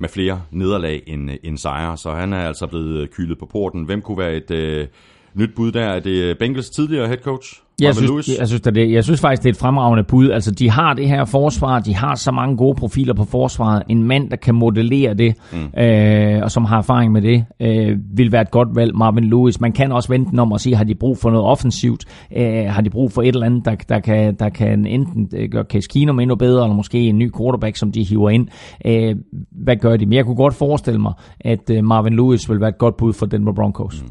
med 0.00 0.08
flere 0.08 0.42
nederlag 0.50 1.02
end, 1.06 1.30
end 1.42 1.58
sejre, 1.58 1.96
så 1.96 2.10
han 2.10 2.32
er 2.32 2.48
altså 2.48 2.66
blevet 2.66 3.00
øh, 3.00 3.08
kylet 3.08 3.38
på 3.38 3.46
porten. 3.46 3.84
Hvem 3.84 4.02
kunne 4.02 4.18
være 4.18 4.34
et 4.34 4.50
øh, 4.50 4.86
nyt 5.34 5.50
bud 5.56 5.72
der? 5.72 5.84
Er 5.84 6.00
det 6.00 6.38
Bengals 6.38 6.70
tidligere 6.70 7.06
head 7.06 7.18
coach? 7.18 7.62
Jeg 7.80 7.86
Marvin 7.86 7.96
synes, 7.96 8.10
Lewis? 8.10 8.38
jeg, 8.38 8.48
synes, 8.48 8.60
det, 8.60 8.76
er 8.76 8.86
jeg 8.86 9.04
synes 9.04 9.20
faktisk, 9.20 9.42
det 9.42 9.48
er 9.48 9.52
et 9.52 9.58
fremragende 9.58 10.04
bud. 10.04 10.30
Altså, 10.30 10.50
de 10.50 10.70
har 10.70 10.94
det 10.94 11.08
her 11.08 11.24
forsvar, 11.24 11.78
de 11.78 11.94
har 11.94 12.14
så 12.14 12.32
mange 12.32 12.56
gode 12.56 12.74
profiler 12.74 13.14
på 13.14 13.24
forsvaret. 13.24 13.82
En 13.88 14.02
mand, 14.02 14.30
der 14.30 14.36
kan 14.36 14.54
modellere 14.54 15.14
det, 15.14 15.34
mm. 15.52 15.82
øh, 15.82 16.42
og 16.42 16.50
som 16.50 16.64
har 16.64 16.78
erfaring 16.78 17.12
med 17.12 17.22
det, 17.22 17.44
øh, 17.60 17.98
vil 18.16 18.32
være 18.32 18.42
et 18.42 18.50
godt 18.50 18.68
valg, 18.74 18.96
Marvin 18.96 19.24
Lewis. 19.24 19.60
Man 19.60 19.72
kan 19.72 19.92
også 19.92 20.08
vente 20.08 20.40
om 20.40 20.52
og 20.52 20.60
sige, 20.60 20.76
har 20.76 20.84
de 20.84 20.94
brug 20.94 21.18
for 21.18 21.30
noget 21.30 21.46
offensivt? 21.46 22.04
Øh, 22.36 22.64
har 22.64 22.80
de 22.82 22.90
brug 22.90 23.12
for 23.12 23.22
et 23.22 23.28
eller 23.28 23.46
andet, 23.46 23.64
der, 23.64 23.74
der, 23.88 24.00
kan, 24.00 24.34
der 24.34 24.48
kan 24.48 24.86
enten 24.86 25.28
øh, 25.36 25.48
gøre 25.48 25.64
Case 25.64 25.88
Keenum 25.88 26.20
endnu 26.20 26.36
bedre, 26.36 26.64
eller 26.64 26.76
måske 26.76 26.98
en 26.98 27.18
ny 27.18 27.32
quarterback, 27.38 27.76
som 27.76 27.92
de 27.92 28.04
hiver 28.04 28.30
ind? 28.30 28.48
Øh, 28.86 29.16
hvad 29.50 29.76
gør 29.76 29.96
de? 29.96 30.06
Men 30.06 30.12
jeg 30.12 30.24
kunne 30.24 30.36
godt 30.36 30.54
forestille 30.54 31.00
mig, 31.00 31.12
at 31.40 31.70
øh, 31.70 31.84
Marvin 31.84 32.16
Lewis 32.16 32.50
vil 32.50 32.60
være 32.60 32.68
et 32.68 32.78
godt 32.78 32.96
bud 32.96 33.12
for 33.12 33.26
Denver 33.26 33.52
Broncos. 33.52 34.02
Mm. 34.02 34.08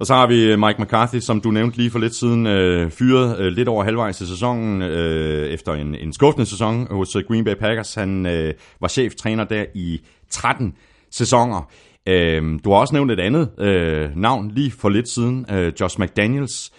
Og 0.00 0.06
så 0.06 0.14
har 0.14 0.26
vi 0.26 0.44
øh, 0.44 0.58
Mike 0.58 0.82
McCarthy, 0.82 1.18
som 1.18 1.40
du 1.40 1.50
nævnte 1.50 1.76
lige 1.76 1.90
for 1.90 1.98
lidt 1.98 2.14
siden, 2.14 2.46
øh, 2.46 2.90
fyret 2.90 3.38
øh, 3.38 3.46
lidt 3.46 3.68
over 3.68 3.84
halvvejs 3.84 4.20
i 4.20 4.26
sæsonen, 4.26 4.82
øh, 4.82 5.48
efter 5.48 5.74
en, 5.74 5.94
en 5.94 6.12
skuffende 6.12 6.46
sæson 6.46 6.86
hos 6.90 7.16
øh, 7.16 7.24
Green 7.28 7.44
Bay 7.44 7.54
Packers. 7.54 7.94
Han 7.94 8.26
øh, 8.26 8.54
var 8.80 8.88
cheftræner 8.88 9.44
der 9.44 9.64
i 9.74 10.00
13 10.30 10.74
sæsoner. 11.10 11.70
Øh, 12.06 12.58
du 12.64 12.70
har 12.70 12.78
også 12.78 12.94
nævnt 12.94 13.10
et 13.10 13.20
andet 13.20 13.50
øh, 13.58 14.16
navn 14.16 14.50
lige 14.50 14.70
for 14.70 14.88
lidt 14.88 15.08
siden, 15.08 15.46
øh, 15.50 15.72
Josh 15.80 16.00
McDaniels. 16.00 16.72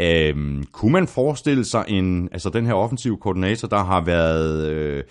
Øh, 0.00 0.64
kunne 0.72 0.92
man 0.92 1.06
forestille 1.06 1.64
sig 1.64 1.84
en, 1.88 2.28
altså 2.32 2.50
den 2.50 2.66
her 2.66 2.74
offensive 2.74 3.16
koordinator, 3.16 3.68
der 3.68 3.84
har 3.84 4.00
været... 4.00 4.68
Øh, 4.68 5.04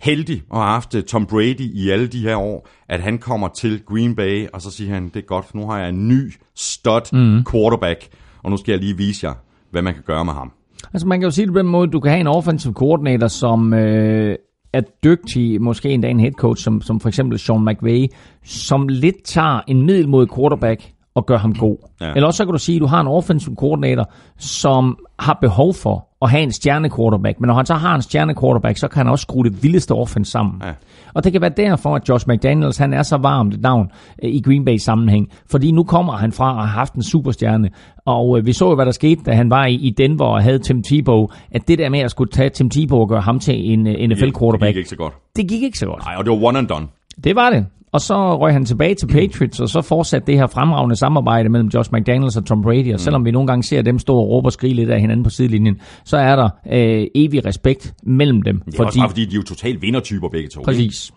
heldig 0.00 0.42
at 0.52 0.58
have 0.58 0.68
haft 0.68 0.96
Tom 1.08 1.26
Brady 1.26 1.60
i 1.60 1.90
alle 1.90 2.06
de 2.06 2.20
her 2.20 2.36
år, 2.36 2.68
at 2.88 3.00
han 3.00 3.18
kommer 3.18 3.48
til 3.48 3.82
Green 3.84 4.16
Bay, 4.16 4.46
og 4.52 4.62
så 4.62 4.70
siger 4.70 4.94
han, 4.94 5.08
det 5.08 5.16
er 5.16 5.26
godt, 5.26 5.54
nu 5.54 5.66
har 5.66 5.78
jeg 5.78 5.88
en 5.88 6.08
ny 6.08 6.32
stud 6.54 7.12
mm. 7.12 7.44
quarterback, 7.52 8.08
og 8.42 8.50
nu 8.50 8.56
skal 8.56 8.72
jeg 8.72 8.80
lige 8.80 8.96
vise 8.96 9.26
jer, 9.26 9.34
hvad 9.70 9.82
man 9.82 9.94
kan 9.94 10.02
gøre 10.06 10.24
med 10.24 10.32
ham. 10.32 10.52
Altså 10.92 11.06
man 11.08 11.20
kan 11.20 11.26
jo 11.26 11.30
sige 11.30 11.46
det 11.46 11.52
på 11.52 11.58
den 11.58 11.66
måde, 11.66 11.90
du 11.90 12.00
kan 12.00 12.10
have 12.10 12.20
en 12.20 12.26
offensive 12.26 12.72
coordinator, 12.72 13.28
som 13.28 13.74
øh, 13.74 14.36
er 14.72 14.80
dygtig, 15.04 15.62
måske 15.62 15.90
endda 15.90 16.08
en 16.08 16.20
head 16.20 16.32
coach, 16.32 16.64
som, 16.64 16.80
som 16.80 17.00
for 17.00 17.08
eksempel 17.08 17.38
Sean 17.38 17.64
McVay, 17.64 18.06
som 18.44 18.88
lidt 18.88 19.24
tager 19.24 19.60
en 19.68 19.86
middelmodig 19.86 20.34
quarterback 20.36 20.92
og 21.14 21.26
gør 21.26 21.38
ham 21.38 21.54
god. 21.54 21.76
Ja. 22.00 22.12
Eller 22.14 22.26
også 22.26 22.36
så 22.36 22.44
kan 22.44 22.52
du 22.52 22.58
sige, 22.58 22.76
at 22.76 22.80
du 22.80 22.86
har 22.86 23.00
en 23.00 23.06
offensive 23.06 23.54
coordinator, 23.54 24.12
som 24.38 24.98
har 25.18 25.38
behov 25.40 25.74
for 25.74 26.08
at 26.22 26.30
have 26.30 26.42
en 26.42 26.52
stjerne 26.52 26.90
quarterback. 26.90 27.40
Men 27.40 27.48
når 27.48 27.54
han 27.54 27.66
så 27.66 27.74
har 27.74 27.94
en 27.94 28.02
stjerne 28.02 28.34
quarterback, 28.34 28.78
så 28.78 28.88
kan 28.88 28.98
han 28.98 29.08
også 29.08 29.22
skrue 29.22 29.44
det 29.44 29.62
vildeste 29.62 29.92
offense 29.92 30.30
sammen. 30.30 30.62
Ja. 30.64 30.72
Og 31.14 31.24
det 31.24 31.32
kan 31.32 31.40
være 31.40 31.52
derfor, 31.56 31.96
at 31.96 32.08
Josh 32.08 32.28
McDaniels 32.28 32.76
han 32.76 32.92
er 32.92 33.02
så 33.02 33.16
varmt 33.16 33.54
et 33.54 33.60
navn 33.60 33.90
øh, 34.22 34.30
i 34.30 34.40
Green 34.40 34.64
Bay 34.64 34.76
sammenhæng. 34.76 35.28
Fordi 35.50 35.70
nu 35.72 35.84
kommer 35.84 36.12
han 36.12 36.32
fra 36.32 36.50
at 36.50 36.56
have 36.56 36.66
haft 36.66 36.94
en 36.94 37.02
superstjerne. 37.02 37.70
Og 38.04 38.38
øh, 38.38 38.46
vi 38.46 38.52
så 38.52 38.68
jo, 38.68 38.74
hvad 38.74 38.86
der 38.86 38.92
skete, 38.92 39.20
da 39.26 39.32
han 39.32 39.50
var 39.50 39.66
i, 39.66 39.94
Denver 39.98 40.24
og 40.24 40.42
havde 40.42 40.58
Tim 40.58 40.82
Tebow. 40.82 41.26
At 41.50 41.68
det 41.68 41.78
der 41.78 41.88
med 41.88 42.00
at 42.00 42.10
skulle 42.10 42.30
tage 42.32 42.50
Tim 42.50 42.70
Tebow 42.70 42.98
og 42.98 43.08
gøre 43.08 43.20
ham 43.20 43.38
til 43.38 43.72
en 43.72 43.86
øh, 43.86 44.08
NFL 44.08 44.30
quarterback. 44.38 44.60
Det 44.60 44.74
gik 44.74 44.76
ikke 44.76 44.88
så 44.88 44.96
godt. 44.96 45.14
Det 45.36 45.48
gik 45.48 45.62
ikke 45.62 45.78
så 45.78 45.86
godt. 45.86 46.04
Nej, 46.04 46.14
og 46.18 46.24
det 46.24 46.30
var 46.30 46.48
one 46.48 46.58
and 46.58 46.68
done. 46.68 46.86
Det 47.24 47.36
var 47.36 47.50
det. 47.50 47.66
Og 47.92 48.00
så 48.00 48.38
røg 48.38 48.52
han 48.52 48.64
tilbage 48.64 48.94
til 48.94 49.06
Patriots, 49.06 49.60
og 49.60 49.68
så 49.68 49.82
fortsatte 49.82 50.26
det 50.26 50.38
her 50.38 50.46
fremragende 50.46 50.96
samarbejde 50.96 51.48
mellem 51.48 51.68
Josh 51.68 51.90
McDaniels 51.92 52.36
og 52.36 52.46
Tom 52.46 52.62
Brady. 52.62 52.94
Og 52.94 53.00
selvom 53.00 53.24
vi 53.24 53.30
nogle 53.30 53.46
gange 53.46 53.62
ser 53.62 53.82
dem 53.82 53.98
stå 53.98 54.16
og 54.16 54.28
råbe 54.28 54.48
og 54.48 54.52
skrige 54.52 54.74
lidt 54.74 54.90
af 54.90 55.00
hinanden 55.00 55.24
på 55.24 55.30
sidelinjen, 55.30 55.80
så 56.04 56.16
er 56.16 56.36
der 56.36 56.48
øh, 56.72 57.06
evig 57.14 57.46
respekt 57.46 57.94
mellem 58.02 58.42
dem. 58.42 58.60
Det 58.60 58.66
er 58.66 58.76
fordi, 58.76 58.86
også 58.86 58.98
bare 58.98 59.08
fordi, 59.08 59.24
de 59.24 59.30
er 59.30 59.36
jo 59.36 59.42
totalt 59.42 59.82
vindertyper 59.82 60.28
begge 60.28 60.48
to. 60.48 60.62
Præcis. 60.62 61.12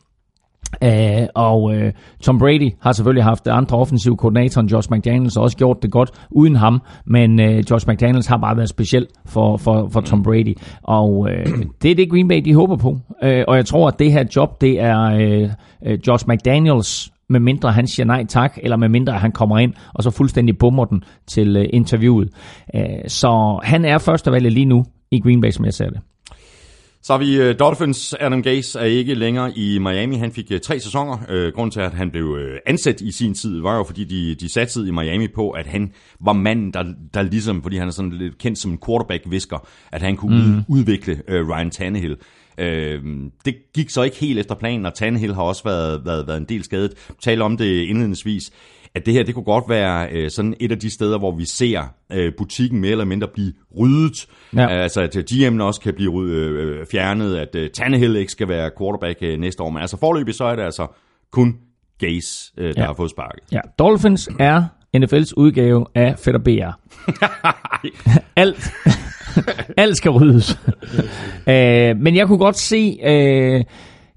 Uh, 0.86 1.28
og 1.36 1.64
uh, 1.64 1.84
Tom 2.24 2.40
Brady 2.40 2.72
har 2.82 2.92
selvfølgelig 2.92 3.24
haft 3.24 3.48
andre 3.48 3.78
offensive 3.78 4.18
koordinatorer 4.18 4.62
end 4.62 4.72
Josh 4.72 4.92
McDaniels, 4.92 5.38
og 5.38 5.44
også 5.44 5.58
gjort 5.58 5.78
det 5.82 5.92
godt 5.92 6.12
uden 6.32 6.56
ham, 6.56 6.82
men 7.06 7.40
uh, 7.40 7.72
Josh 7.72 7.90
McDaniels 7.90 8.28
har 8.28 8.38
bare 8.38 8.58
været 8.58 8.70
speciel 8.70 9.08
for, 9.26 9.58
for, 9.58 9.90
for 9.92 10.02
Tom 10.02 10.24
Brady, 10.24 10.58
og 10.84 11.20
uh, 11.20 11.30
det 11.82 11.92
er 11.92 11.96
det 11.96 12.10
Green 12.12 12.28
Bay, 12.28 12.42
de 12.46 12.54
håber 12.54 12.76
på. 12.76 12.90
Uh, 12.90 13.44
og 13.48 13.56
jeg 13.56 13.66
tror, 13.66 13.88
at 13.88 14.00
det 14.00 14.12
her 14.12 14.24
job, 14.36 14.62
det 14.62 14.80
er 14.80 15.50
uh, 15.86 16.08
Josh 16.08 16.26
McDaniels 16.28 17.12
med 17.30 17.40
mindre 17.40 17.72
han 17.72 17.88
siger 17.88 18.06
nej 18.06 18.26
tak, 18.26 18.58
eller 18.64 18.78
med 18.78 18.90
mindre 18.90 19.14
han 19.14 19.32
kommer 19.32 19.58
ind, 19.58 19.74
og 19.94 20.04
så 20.04 20.12
fuldstændig 20.12 20.58
bummer 20.58 20.86
den 20.86 21.04
til 21.28 21.58
uh, 21.58 21.64
interviewet. 21.70 22.30
Uh, 22.74 22.82
så 23.08 23.60
han 23.64 23.86
er 23.86 23.98
førstevalget 23.98 24.54
lige 24.54 24.66
nu 24.66 24.86
i 25.12 25.20
Green 25.20 25.42
Bay, 25.42 25.50
som 25.50 25.66
jeg 25.66 25.74
ser 25.74 25.90
det. 25.90 26.00
Så 27.02 27.14
har 27.14 27.18
vi 27.18 27.50
uh, 27.50 27.56
Dolphins. 27.60 28.16
Adam 28.20 28.44
Gase 28.44 28.80
er 28.80 28.84
ikke 28.84 29.14
længere 29.14 29.58
i 29.58 29.78
Miami. 29.80 30.16
Han 30.16 30.32
fik 30.32 30.52
uh, 30.52 30.58
tre 30.60 30.80
sæsoner. 30.80 31.14
Uh, 31.14 31.54
grunden 31.56 31.72
til, 31.72 31.80
at 31.80 31.94
han 31.94 32.12
blev 32.12 32.26
uh, 32.26 32.58
ansat 32.66 33.02
i 33.02 33.12
sin 33.12 33.34
tid, 33.34 33.62
var 33.62 33.78
jo, 33.78 33.84
fordi 33.84 34.04
de, 34.04 34.36
de 34.36 34.50
satte 34.50 34.80
i 34.88 34.92
Miami 34.92 35.28
på, 35.28 35.50
at 35.50 35.68
han 35.68 35.92
var 36.20 36.34
manden, 36.34 36.74
der, 36.74 36.84
der 37.14 37.22
ligesom, 37.22 37.62
fordi 37.62 37.78
han 37.78 37.88
er 37.88 37.92
sådan 37.92 38.12
lidt 38.12 38.38
kendt 38.38 38.58
som 38.58 38.72
en 38.72 38.80
quarterback-visker, 38.86 39.68
at 39.92 40.02
han 40.02 40.18
kunne 40.18 40.56
mm. 40.56 40.64
udvikle 40.68 41.22
Ryan 41.30 41.72
Tannehill. 41.72 42.18
Uh, 42.58 42.66
det 43.46 43.56
gik 43.74 43.90
så 43.90 44.04
ikke 44.04 44.18
helt 44.18 44.40
efter 44.40 44.56
planen, 44.56 44.86
og 44.86 44.94
Tannehill 44.94 45.34
har 45.34 45.44
også 45.44 45.64
været, 45.64 46.06
været, 46.06 46.28
været 46.28 46.38
en 46.38 46.46
del 46.50 46.64
skadet. 46.64 46.94
Taler 47.22 47.46
om 47.46 47.58
det 47.58 47.82
indledningsvis 47.84 48.52
at 48.96 49.06
det 49.06 49.14
her, 49.14 49.24
det 49.24 49.36
kunne 49.36 49.44
godt 49.44 49.64
være 49.70 50.08
øh, 50.12 50.30
sådan 50.30 50.54
et 50.60 50.72
af 50.72 50.80
de 50.80 50.90
steder, 50.90 51.18
hvor 51.18 51.32
vi 51.32 51.46
ser 51.46 51.84
øh, 52.12 52.32
butikken 52.38 52.82
mere 52.82 52.92
eller 52.92 53.06
mindre 53.06 53.28
blive 53.34 53.54
ryddet. 53.80 54.28
Ja. 54.56 54.68
Altså 54.68 55.02
at 55.02 55.16
GM'en 55.32 55.62
også 55.62 55.82
kan 55.82 55.94
blive 55.94 56.24
øh, 56.24 56.86
fjernet, 56.92 57.36
at 57.36 57.56
øh, 57.56 57.70
Tannehill 57.70 58.16
ikke 58.16 58.32
skal 58.32 58.48
være 58.48 58.72
quarterback 58.80 59.18
øh, 59.22 59.40
næste 59.40 59.64
år. 59.64 59.70
Men 59.70 59.82
altså 59.82 59.98
forløbig 59.98 60.34
så 60.34 60.44
er 60.44 60.56
det 60.56 60.64
altså 60.64 60.88
kun 61.32 61.58
Gaze, 62.00 62.52
øh, 62.58 62.76
der 62.76 62.82
ja. 62.82 62.86
har 62.86 62.94
fået 62.94 63.12
sparket. 63.12 63.44
Ja, 63.52 63.60
Dolphins 63.80 64.30
er 64.40 64.64
NFL's 64.98 65.34
udgave 65.38 65.86
af 65.96 66.20
Fedder 66.20 66.40
BR. 66.40 66.80
alt, 68.42 68.72
alt 69.84 69.98
skal 69.98 70.12
ryddes. 70.12 70.60
uh, 71.48 72.02
men 72.04 72.16
jeg 72.16 72.28
kunne 72.28 72.38
godt 72.38 72.58
se... 72.58 73.00
Uh, 73.04 73.66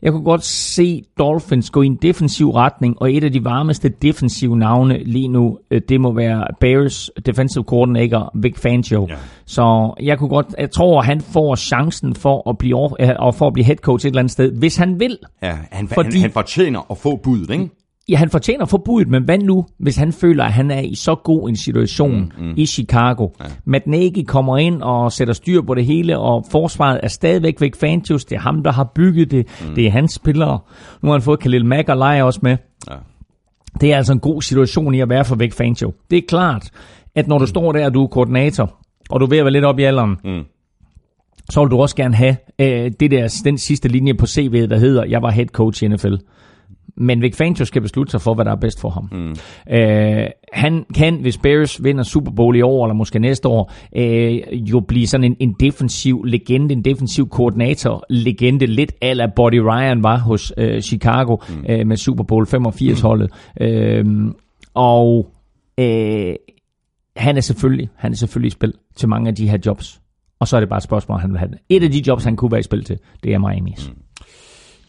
jeg 0.03 0.13
kunne 0.13 0.25
godt 0.25 0.45
se 0.45 1.03
Dolphins 1.19 1.71
gå 1.71 1.83
i 1.83 1.87
en 1.87 1.99
defensiv 2.03 2.51
retning, 2.51 2.97
og 3.03 3.13
et 3.13 3.25
af 3.25 3.33
de 3.33 3.45
varmeste 3.45 3.89
defensive 3.89 4.57
navne 4.57 5.05
lige 5.05 5.29
nu, 5.29 5.59
øh, 5.71 5.81
det 5.89 6.01
må 6.01 6.13
være 6.13 6.47
Bears 6.61 7.11
defensive 7.27 7.65
coordinator 7.65 8.31
Vic 8.35 8.59
Fangio. 8.59 9.07
Ja. 9.11 9.15
Så 9.47 9.95
jeg 10.03 10.19
kunne 10.19 10.29
godt, 10.29 10.47
jeg 10.59 10.71
tror, 10.71 11.03
han 11.03 11.21
får 11.21 11.57
chancen 11.57 12.15
for 12.15 12.51
at 12.51 12.59
blive, 12.59 12.77
og 13.21 13.35
for 13.35 13.47
at 13.47 13.53
blive 13.53 13.65
head 13.65 13.77
coach 13.77 14.07
et 14.07 14.11
eller 14.11 14.21
andet 14.21 14.33
sted, 14.33 14.53
hvis 14.59 14.77
han 14.77 15.01
vil. 15.01 15.19
Ja, 15.43 15.57
han, 15.71 15.89
fordi, 15.89 16.11
han, 16.13 16.21
han 16.21 16.31
fortjener 16.31 16.91
at 16.91 16.99
få 16.99 17.17
budet, 17.17 17.51
ikke? 17.51 17.69
Ja, 18.09 18.17
han 18.17 18.31
fortjener 18.31 18.65
forbuddet, 18.65 19.11
men 19.11 19.23
hvad 19.23 19.39
nu, 19.39 19.67
hvis 19.79 19.97
han 19.97 20.13
føler, 20.13 20.45
at 20.45 20.53
han 20.53 20.71
er 20.71 20.81
i 20.81 20.95
så 20.95 21.15
god 21.15 21.49
en 21.49 21.57
situation 21.57 22.33
mm, 22.39 22.47
mm. 22.47 22.55
i 22.57 22.67
Chicago? 22.67 23.29
Ja. 23.41 23.45
Matt 23.65 23.87
Nagy 23.87 24.25
kommer 24.27 24.59
ind 24.59 24.83
og 24.83 25.13
sætter 25.13 25.35
styr 25.35 25.63
på 25.63 25.75
det 25.75 25.85
hele, 25.85 26.19
og 26.19 26.47
forsvaret 26.51 27.01
er 27.03 27.09
stadigvæk 27.09 27.61
væk 27.61 27.77
Fantius. 27.77 28.25
Det 28.25 28.37
er 28.37 28.41
ham, 28.41 28.63
der 28.63 28.73
har 28.73 28.93
bygget 28.95 29.31
det. 29.31 29.47
Mm. 29.69 29.75
Det 29.75 29.87
er 29.87 29.91
hans 29.91 30.13
spillere. 30.13 30.59
Nu 31.03 31.09
har 31.09 31.13
han 31.13 31.23
fået 31.23 31.41
Khalil 31.41 31.67
Mack 31.67 31.89
og 31.89 31.97
Leje 31.97 32.25
også 32.25 32.41
med. 32.43 32.57
Ja. 32.91 32.97
Det 33.81 33.93
er 33.93 33.97
altså 33.97 34.13
en 34.13 34.21
god 34.21 34.43
situation 34.43 34.95
i 34.95 35.01
at 35.01 35.09
være 35.09 35.25
for 35.25 35.37
væk 35.37 35.53
Fangio. 35.53 35.93
Det 36.11 36.19
er 36.19 36.23
klart, 36.29 36.71
at 37.15 37.29
når 37.29 37.39
du 37.39 37.43
mm. 37.43 37.49
står 37.49 37.73
der, 37.73 37.87
og 37.87 37.95
du 37.95 38.03
er 38.03 38.07
koordinator, 38.07 38.79
og 39.11 39.21
du 39.21 39.25
er 39.25 39.31
ved 39.31 39.39
at 39.39 39.45
være 39.45 39.53
lidt 39.53 39.65
op 39.65 39.79
i 39.79 39.83
alderen, 39.83 40.17
mm. 40.25 40.43
så 41.51 41.61
vil 41.61 41.71
du 41.71 41.81
også 41.81 41.97
gerne 41.97 42.15
have 42.15 42.37
øh, 42.59 42.93
det 43.01 43.11
der, 43.11 43.41
den 43.45 43.59
sidste 43.59 43.89
linje 43.89 44.15
på 44.15 44.25
CV'et, 44.25 44.67
der 44.67 44.79
hedder, 44.79 45.05
jeg 45.05 45.23
var 45.23 45.31
head 45.31 45.47
coach 45.47 45.83
i 45.83 45.89
NFL. 45.89 46.15
Men 46.97 47.23
Vic 47.23 47.37
Fangio 47.37 47.65
skal 47.65 47.83
beslutte 47.83 48.11
sig 48.11 48.21
for, 48.21 48.35
hvad 48.35 48.45
der 48.45 48.51
er 48.51 48.57
bedst 48.57 48.81
for 48.81 48.91
ham. 48.91 49.09
Mm. 49.13 49.37
Øh, 49.75 50.27
han 50.53 50.85
kan, 50.95 51.21
hvis 51.21 51.39
Bears 51.39 51.85
vinder 51.85 52.03
Super 52.03 52.31
Bowl 52.31 52.57
i 52.57 52.63
år, 52.63 52.87
eller 52.87 52.95
måske 52.95 53.19
næste 53.19 53.49
år, 53.49 53.73
øh, 53.97 54.71
jo 54.71 54.81
blive 54.81 55.07
sådan 55.07 55.25
en, 55.25 55.37
en 55.41 55.55
defensiv 55.61 56.25
legende, 56.25 56.75
en 56.75 56.85
defensiv 56.85 57.29
koordinator-legende, 57.29 58.67
lidt 58.67 58.93
ala 59.01 59.27
Body 59.37 59.59
Ryan 59.59 60.03
var 60.03 60.19
hos 60.19 60.53
øh, 60.57 60.81
Chicago 60.81 61.37
mm. 61.49 61.65
øh, 61.69 61.87
med 61.87 61.97
Super 61.97 62.25
Bowl 62.25 62.47
85-holdet. 62.47 63.31
Mm. 63.61 63.67
Øh, 63.67 64.33
og 64.75 65.33
øh, 65.79 66.35
han 67.17 67.37
er 67.37 67.41
selvfølgelig 67.41 67.89
han 67.97 68.13
er 68.13 68.17
selvfølgelig 68.17 68.47
i 68.47 68.51
spil 68.51 68.73
til 68.97 69.09
mange 69.09 69.29
af 69.29 69.35
de 69.35 69.49
her 69.49 69.59
jobs. 69.67 70.01
Og 70.41 70.49
så 70.49 70.57
er 70.57 70.61
det 70.61 70.69
bare 70.69 70.77
et 70.77 70.83
spørgsmål, 70.83 71.21
han 71.21 71.31
vil 71.31 71.39
have. 71.39 71.51
Et 71.69 71.83
af 71.83 71.91
de 71.91 72.03
jobs, 72.07 72.25
han 72.25 72.37
kunne 72.37 72.53
være 72.53 72.61
i 72.61 72.63
spil 72.63 72.85
til, 72.85 72.99
det 73.25 73.35
er 73.35 73.39
Miami's. 73.39 73.91
Mm. 73.91 74.03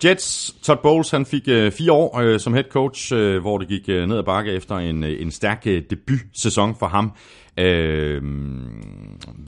Jets, 0.03 0.55
Todd 0.63 0.79
Bowles, 0.83 1.11
han 1.11 1.25
fik 1.25 1.47
øh, 1.47 1.71
fire 1.71 1.91
år 1.91 2.19
øh, 2.19 2.39
som 2.39 2.53
head 2.53 2.63
coach, 2.63 3.13
øh, 3.13 3.41
hvor 3.41 3.57
det 3.57 3.67
gik 3.67 3.89
øh, 3.89 4.07
ned 4.07 4.17
ad 4.17 4.23
bakke 4.23 4.51
efter 4.51 4.75
en, 4.75 5.03
øh, 5.03 5.21
en 5.21 5.31
stærk 5.31 5.63
øh, 5.65 5.81
debutsæson 5.89 6.75
for 6.75 6.87
ham. 6.87 7.11
Øh, 7.59 8.21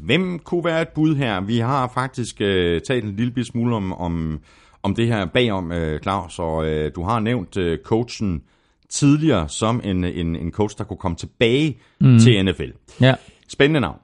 hvem 0.01 0.39
kunne 0.39 0.65
være 0.65 0.81
et 0.81 0.87
bud 0.87 1.15
her? 1.15 1.41
Vi 1.41 1.57
har 1.57 1.91
faktisk 1.93 2.41
øh, 2.41 2.81
talt 2.81 3.03
en 3.03 3.15
lille 3.15 3.45
smule 3.45 3.75
om, 3.75 3.93
om, 3.93 4.39
om 4.83 4.95
det 4.95 5.07
her 5.07 5.25
bagom, 5.25 5.71
øh, 5.71 5.99
Claus, 5.99 6.39
og 6.39 6.65
øh, 6.65 6.91
du 6.95 7.03
har 7.03 7.19
nævnt 7.19 7.57
øh, 7.57 7.79
coachen 7.83 8.41
tidligere 8.89 9.49
som 9.49 9.81
en, 9.83 10.03
en, 10.03 10.35
en 10.35 10.51
coach, 10.51 10.77
der 10.77 10.83
kunne 10.83 10.97
komme 10.97 11.17
tilbage 11.17 11.77
mm. 12.01 12.19
til 12.19 12.45
NFL. 12.45 12.69
Ja. 13.01 13.15
Spændende 13.49 13.79
navn. 13.79 13.97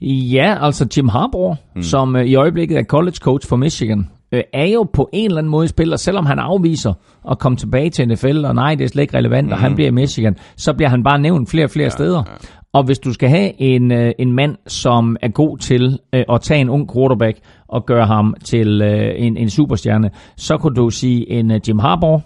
Ja, 0.00 0.58
altså 0.60 0.88
Jim 0.96 1.08
Harbaugh, 1.08 1.56
mm. 1.76 1.82
som 1.82 2.16
øh, 2.16 2.26
i 2.26 2.34
øjeblikket 2.34 2.78
er 2.78 2.84
college 2.84 3.16
coach 3.20 3.48
for 3.48 3.56
Michigan 3.56 4.06
øh, 4.32 4.42
er 4.52 4.66
jo 4.66 4.82
på 4.92 5.08
en 5.12 5.24
eller 5.24 5.38
anden 5.38 5.50
måde 5.50 5.68
spiller, 5.68 5.96
selvom 5.96 6.26
han 6.26 6.38
afviser 6.38 6.92
at 7.30 7.38
komme 7.38 7.56
tilbage 7.56 7.90
til 7.90 8.08
NFL, 8.08 8.44
og 8.44 8.54
nej, 8.54 8.74
det 8.74 8.84
er 8.84 8.88
slet 8.88 9.02
ikke 9.02 9.16
relevant, 9.16 9.46
mm. 9.46 9.52
og 9.52 9.58
han 9.58 9.70
mhm. 9.70 9.76
bliver 9.76 9.88
i 9.88 9.92
Michigan, 9.92 10.36
så 10.56 10.72
bliver 10.72 10.88
han 10.88 11.02
bare 11.02 11.18
nævnt 11.18 11.50
flere 11.50 11.64
og 11.64 11.70
flere 11.70 11.84
ja, 11.84 11.90
steder. 11.90 12.22
Ja. 12.26 12.34
Og 12.72 12.84
hvis 12.84 12.98
du 12.98 13.12
skal 13.12 13.28
have 13.28 13.60
en, 13.60 13.92
øh, 13.92 14.12
en 14.18 14.32
mand, 14.32 14.56
som 14.66 15.16
er 15.22 15.28
god 15.28 15.58
til 15.58 15.98
øh, 16.14 16.24
at 16.32 16.40
tage 16.40 16.60
en 16.60 16.68
ung 16.68 16.92
quarterback 16.94 17.38
og 17.68 17.86
gøre 17.86 18.06
ham 18.06 18.34
til 18.44 18.82
øh, 18.82 19.14
en, 19.16 19.36
en 19.36 19.50
superstjerne, 19.50 20.10
så 20.36 20.56
kunne 20.56 20.74
du 20.74 20.90
sige 20.90 21.30
en 21.30 21.50
uh, 21.50 21.68
Jim 21.68 21.78
Harbaugh. 21.78 22.20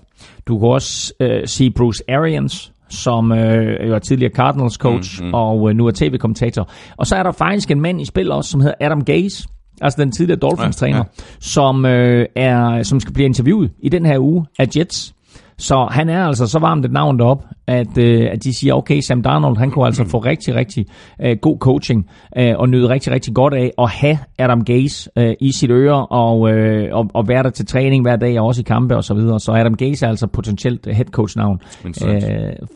Du 0.49 0.59
kan 0.59 0.69
også 0.69 1.15
øh, 1.21 1.47
sige 1.47 1.71
Bruce 1.71 2.03
Arians, 2.09 2.73
som 2.89 3.33
øh, 3.33 3.93
er 3.95 3.99
tidligere 3.99 4.33
Cardinals 4.33 4.75
coach 4.75 5.23
mm, 5.23 5.29
mm. 5.29 5.35
og 5.35 5.71
øh, 5.71 5.77
nu 5.77 5.87
er 5.87 5.91
tv-kommentator. 5.91 6.69
Og 6.97 7.07
så 7.07 7.17
er 7.17 7.23
der 7.23 7.33
faktisk 7.33 7.71
en 7.71 7.81
mand 7.81 8.01
i 8.01 8.05
spil 8.05 8.33
også, 8.33 8.51
som 8.51 8.61
hedder 8.61 8.75
Adam 8.81 9.05
Gaze, 9.05 9.49
altså 9.81 10.03
den 10.03 10.13
tidligere 10.13 10.39
Dolphins-træner, 10.39 10.97
ja, 10.97 11.03
ja. 11.19 11.23
som, 11.41 11.87
øh, 11.87 12.27
er, 12.37 12.83
som 12.83 13.01
skal 13.01 13.15
blive 13.15 13.27
interviewet 13.27 13.71
i 13.83 13.89
den 13.89 14.07
her 14.07 14.19
uge 14.19 14.47
af 14.59 14.69
Jets. 14.77 15.16
Så 15.59 15.89
han 15.91 16.09
er 16.09 16.27
altså 16.27 16.47
så 16.47 16.59
varmt 16.59 16.85
et 16.85 16.93
navn 16.93 17.19
derop, 17.19 17.45
at, 17.67 17.99
øh, 17.99 18.29
at 18.33 18.45
de 18.45 18.55
siger, 18.55 18.75
okay, 18.75 19.01
Sam 19.01 19.23
Darnold, 19.23 19.57
han 19.57 19.71
kunne 19.71 19.87
altså 19.87 20.05
få 20.05 20.19
rigtig, 20.19 20.55
rigtig 20.55 20.87
øh, 21.23 21.37
god 21.43 21.59
coaching 21.59 22.11
øh, 22.39 22.55
og 22.57 22.69
nyde 22.69 22.89
rigtig, 22.89 23.13
rigtig 23.13 23.35
godt 23.35 23.55
af 23.55 23.73
at 23.79 23.91
have 23.91 24.19
Adam 24.39 24.65
Gase 24.65 25.11
øh, 25.19 25.35
i 25.41 25.53
sit 25.53 25.71
øre 25.71 26.07
og, 26.07 26.51
øh, 26.51 26.89
og, 26.93 27.11
og 27.15 27.29
være 27.29 27.43
der 27.43 27.51
til 27.51 27.67
træning 27.67 28.03
hver 28.03 28.17
dag 28.17 28.41
og 28.41 28.47
også 28.47 28.61
i 28.61 28.65
kampe 28.65 28.97
og 28.97 29.05
så 29.05 29.15
videre. 29.15 29.41
Så 29.41 29.53
Adam 29.53 29.75
Gase 29.75 30.07
er 30.07 30.11
altså 30.11 30.27
potentielt 30.27 30.87
head 30.87 31.05
coach 31.05 31.37
navn 31.37 31.61
øh, 31.85 31.91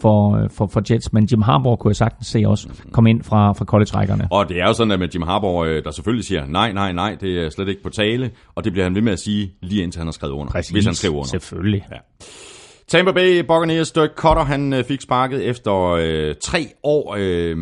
for, 0.00 0.46
for, 0.50 0.66
for 0.66 0.82
Jets, 0.90 1.12
men 1.12 1.24
Jim 1.24 1.42
Harbaugh 1.42 1.78
kunne 1.78 1.90
jeg 1.90 1.96
sagtens 1.96 2.26
se 2.26 2.42
også 2.46 2.68
komme 2.92 3.10
ind 3.10 3.22
fra, 3.22 3.52
fra 3.52 3.64
college-rækkerne. 3.64 4.28
Og 4.30 4.48
det 4.48 4.56
er 4.60 4.66
jo 4.66 4.72
sådan, 4.72 4.90
at 4.90 4.98
med 4.98 5.08
Jim 5.14 5.22
Harbaugh, 5.22 5.68
øh, 5.68 5.84
der 5.84 5.90
selvfølgelig 5.90 6.24
siger, 6.24 6.46
nej, 6.46 6.72
nej, 6.72 6.92
nej, 6.92 7.16
det 7.20 7.44
er 7.44 7.50
slet 7.50 7.68
ikke 7.68 7.82
på 7.82 7.90
tale, 7.90 8.30
og 8.54 8.64
det 8.64 8.72
bliver 8.72 8.84
han 8.84 8.94
ved 8.94 9.02
med 9.02 9.12
at 9.12 9.18
sige, 9.18 9.50
lige 9.62 9.82
indtil 9.82 9.98
han 9.98 10.06
har 10.06 10.12
skrevet 10.12 10.32
under. 10.32 10.52
Præcis. 10.52 10.70
Hvis 10.70 10.84
han 10.84 10.94
skriver 10.94 11.14
under. 11.14 11.28
Selvfølgelig. 11.28 11.86
Ja. 11.90 11.96
Tampa 12.90 13.12
Bay 13.12 13.42
Buccaneers 13.42 13.92
Dirk 13.92 14.10
Cutter, 14.16 14.44
han 14.44 14.72
øh, 14.72 14.84
fik 14.84 15.00
sparket 15.00 15.46
efter 15.46 15.74
øh, 15.98 16.34
tre 16.42 16.66
år. 16.82 17.14
Øh, 17.18 17.56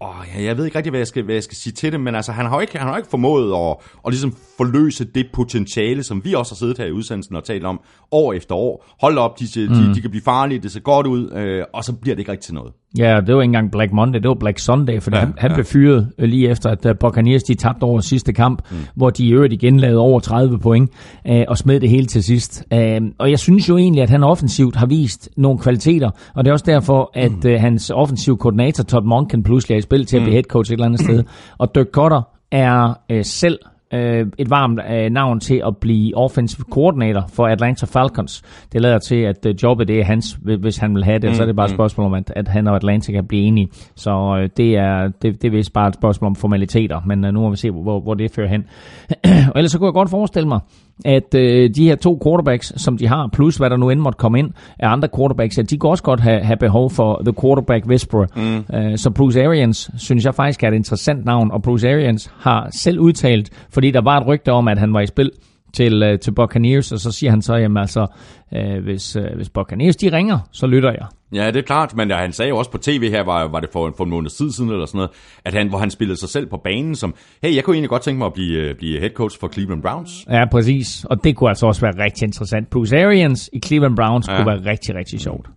åh, 0.00 0.44
jeg 0.44 0.56
ved 0.56 0.64
ikke 0.64 0.76
rigtig, 0.76 0.90
hvad 0.90 1.00
jeg, 1.00 1.06
skal, 1.06 1.22
hvad 1.22 1.34
jeg 1.34 1.42
skal 1.42 1.56
sige 1.56 1.72
til 1.72 1.92
det, 1.92 2.00
men 2.00 2.14
altså, 2.14 2.32
han 2.32 2.46
har 2.46 2.56
jo 2.56 2.60
ikke, 2.60 2.78
han 2.78 2.88
har 2.88 2.96
ikke 2.96 3.08
formået 3.08 3.70
at, 3.70 3.76
at 4.06 4.12
ligesom 4.12 4.36
forløse 4.60 5.04
det 5.04 5.26
potentiale, 5.32 6.02
som 6.02 6.24
vi 6.24 6.34
også 6.34 6.52
har 6.52 6.56
siddet 6.56 6.78
her 6.78 6.86
i 6.86 6.92
udsendelsen 6.92 7.36
og 7.36 7.44
talt 7.44 7.64
om 7.64 7.80
år 8.10 8.32
efter 8.32 8.54
år. 8.54 8.84
Hold 9.00 9.18
op, 9.18 9.40
de, 9.40 9.44
de, 9.54 9.68
mm. 9.68 9.94
de 9.94 10.00
kan 10.00 10.10
blive 10.10 10.22
farlige, 10.22 10.58
det 10.58 10.70
ser 10.70 10.80
godt 10.80 11.06
ud, 11.06 11.32
øh, 11.32 11.64
og 11.74 11.84
så 11.84 11.92
bliver 11.92 12.14
det 12.14 12.20
ikke 12.20 12.32
rigtig 12.32 12.46
til 12.46 12.54
noget. 12.54 12.72
Ja, 12.98 13.20
det 13.26 13.34
var 13.34 13.42
ikke 13.42 13.48
engang 13.48 13.70
Black 13.70 13.92
Monday, 13.92 14.20
det 14.20 14.28
var 14.28 14.34
Black 14.34 14.58
Sunday, 14.58 15.00
for 15.00 15.10
ja, 15.14 15.20
han, 15.20 15.34
han 15.38 15.50
ja. 15.50 15.54
blev 15.54 15.64
fyret 15.64 16.12
øh, 16.18 16.28
lige 16.28 16.50
efter, 16.50 16.70
at 16.70 16.86
uh, 16.86 16.92
Buccaneers 17.00 17.42
de 17.42 17.54
tabte 17.54 17.84
over 17.84 18.00
sidste 18.00 18.32
kamp, 18.32 18.62
mm. 18.70 18.76
hvor 18.94 19.10
de 19.10 19.24
i 19.24 19.32
øvrigt 19.32 19.52
igen 19.52 19.80
lavede 19.80 19.98
over 19.98 20.20
30 20.20 20.58
point 20.58 20.90
uh, 21.30 21.36
og 21.48 21.58
smed 21.58 21.80
det 21.80 21.88
hele 21.88 22.06
til 22.06 22.22
sidst. 22.22 22.64
Uh, 22.74 22.80
og 23.18 23.30
jeg 23.30 23.38
synes 23.38 23.68
jo 23.68 23.76
egentlig, 23.76 24.02
at 24.02 24.10
han 24.10 24.24
offensivt 24.24 24.76
har 24.76 24.86
vist 24.86 25.28
nogle 25.36 25.58
kvaliteter, 25.58 26.10
og 26.34 26.44
det 26.44 26.48
er 26.48 26.52
også 26.52 26.66
derfor, 26.68 27.10
at 27.14 27.44
mm. 27.44 27.50
uh, 27.50 27.60
hans 27.60 27.90
offensiv 27.90 28.38
koordinator 28.38 28.84
Todd 28.84 29.06
Monken 29.06 29.42
pludselig 29.42 29.74
er 29.74 29.78
i 29.78 29.82
spil 29.82 30.06
til 30.06 30.16
at 30.16 30.22
blive 30.22 30.30
mm. 30.30 30.34
head 30.34 30.44
coach 30.44 30.70
et 30.70 30.72
eller 30.72 30.86
andet 30.86 31.00
sted. 31.00 31.24
Og 31.58 31.74
Dirk 31.74 31.86
Cutter 31.92 32.22
er 32.52 32.94
uh, 33.12 33.20
selv 33.22 33.58
øh, 33.94 34.26
et 34.38 34.50
varmt 34.50 34.80
øh, 34.90 35.10
navn 35.10 35.40
til 35.40 35.62
at 35.66 35.76
blive 35.80 36.16
offensive 36.16 36.64
coordinator 36.70 37.24
for 37.32 37.46
Atlanta 37.46 37.86
Falcons. 37.86 38.42
Det 38.72 38.80
lader 38.80 38.98
til, 38.98 39.16
at 39.16 39.46
øh, 39.46 39.54
jobbet 39.62 39.88
det 39.88 40.00
er 40.00 40.04
hans, 40.04 40.38
hvis 40.60 40.76
han 40.76 40.94
vil 40.94 41.04
have 41.04 41.18
det, 41.18 41.30
mm, 41.30 41.34
så 41.34 41.42
er 41.42 41.46
det 41.46 41.56
bare 41.56 41.66
et 41.66 41.72
mm. 41.72 41.76
spørgsmål 41.76 42.06
om, 42.06 42.14
at, 42.14 42.32
at 42.36 42.48
han 42.48 42.66
og 42.66 42.76
Atlanta 42.76 43.12
kan 43.12 43.26
blive 43.26 43.42
enige. 43.42 43.68
Så 43.94 44.38
øh, 44.40 44.48
det, 44.56 44.76
er, 44.76 45.08
det, 45.22 45.42
det 45.42 45.44
er 45.44 45.52
vist 45.52 45.72
bare 45.72 45.88
et 45.88 45.94
spørgsmål 45.94 46.26
om 46.28 46.34
formaliteter, 46.34 47.00
men 47.06 47.24
øh, 47.24 47.32
nu 47.32 47.40
må 47.40 47.50
vi 47.50 47.56
se, 47.56 47.70
hvor, 47.70 48.00
hvor 48.00 48.14
det 48.14 48.30
fører 48.34 48.48
hen. 48.48 48.64
og 49.52 49.56
ellers 49.56 49.72
så 49.72 49.78
kunne 49.78 49.86
jeg 49.86 49.94
godt 49.94 50.10
forestille 50.10 50.48
mig, 50.48 50.60
at 51.04 51.34
øh, 51.34 51.70
de 51.74 51.84
her 51.84 51.96
to 51.96 52.20
quarterbacks, 52.24 52.72
som 52.76 52.98
de 52.98 53.06
har, 53.06 53.28
plus 53.32 53.56
hvad 53.56 53.70
der 53.70 53.76
nu 53.76 53.90
end 53.90 54.00
måtte 54.00 54.16
komme 54.16 54.38
ind 54.38 54.50
af 54.78 54.88
andre 54.88 55.08
quarterbacks, 55.16 55.58
at 55.58 55.70
de 55.70 55.78
kan 55.78 55.90
også 55.90 56.02
godt 56.02 56.20
have, 56.20 56.40
have 56.40 56.56
behov 56.56 56.90
for 56.90 57.22
the 57.24 57.34
quarterback 57.40 57.86
whisperer. 57.86 58.26
Mm. 58.36 58.76
Øh, 58.76 58.98
så 58.98 59.10
Bruce 59.10 59.44
Arians 59.44 59.90
synes 59.98 60.24
jeg 60.24 60.34
faktisk 60.34 60.62
er 60.62 60.68
et 60.68 60.74
interessant 60.74 61.24
navn, 61.24 61.50
og 61.50 61.62
Bruce 61.62 61.88
Arians 61.88 62.30
har 62.38 62.68
selv 62.72 62.98
udtalt, 62.98 63.50
fordi 63.70 63.90
der 63.90 64.00
var 64.00 64.20
et 64.20 64.26
rygte 64.26 64.52
om, 64.52 64.68
at 64.68 64.78
han 64.78 64.92
var 64.92 65.00
i 65.00 65.06
spil 65.06 65.30
til, 65.72 66.12
uh, 66.12 66.18
til 66.18 66.32
Buccaneers, 66.32 66.92
og 66.92 66.98
så 66.98 67.12
siger 67.12 67.30
han 67.30 67.42
så, 67.42 67.54
jamen 67.54 67.76
altså, 67.76 68.06
uh, 68.52 68.84
hvis, 68.84 69.16
uh, 69.16 69.22
hvis 69.36 69.48
Buccaneers 69.48 69.96
de 69.96 70.16
ringer, 70.16 70.38
så 70.52 70.66
lytter 70.66 70.90
jeg. 70.90 71.06
Ja, 71.32 71.46
det 71.46 71.56
er 71.56 71.62
klart, 71.62 71.96
men 71.96 72.10
han 72.10 72.32
sagde 72.32 72.48
jo 72.48 72.56
også 72.56 72.70
på 72.70 72.78
tv 72.78 73.10
her, 73.10 73.24
var, 73.24 73.48
var 73.48 73.60
det 73.60 73.68
for, 73.72 73.94
for 73.96 74.04
en 74.04 74.10
måned 74.10 74.30
tid 74.30 74.52
siden 74.52 74.70
eller 74.70 74.86
sådan 74.86 74.98
noget, 74.98 75.10
at 75.44 75.54
han, 75.54 75.68
hvor 75.68 75.78
han 75.78 75.90
spillede 75.90 76.20
sig 76.20 76.28
selv 76.28 76.46
på 76.46 76.56
banen 76.64 76.94
som, 76.94 77.14
hey, 77.42 77.54
jeg 77.54 77.64
kunne 77.64 77.74
egentlig 77.74 77.90
godt 77.90 78.02
tænke 78.02 78.18
mig 78.18 78.26
at 78.26 78.32
blive, 78.32 78.74
blive 78.74 79.00
head 79.00 79.10
coach 79.10 79.40
for 79.40 79.48
Cleveland 79.48 79.82
Browns. 79.82 80.10
Ja, 80.30 80.44
præcis, 80.50 81.04
og 81.04 81.24
det 81.24 81.36
kunne 81.36 81.48
altså 81.48 81.66
også 81.66 81.80
være 81.80 82.04
rigtig 82.04 82.26
interessant. 82.26 82.70
Bruce 82.70 83.04
Arians 83.04 83.50
i 83.52 83.60
Cleveland 83.66 83.96
Browns 83.96 84.28
ja. 84.28 84.36
kunne 84.36 84.46
være 84.46 84.70
rigtig, 84.72 84.94
rigtig 84.94 85.20
sjovt. 85.20 85.48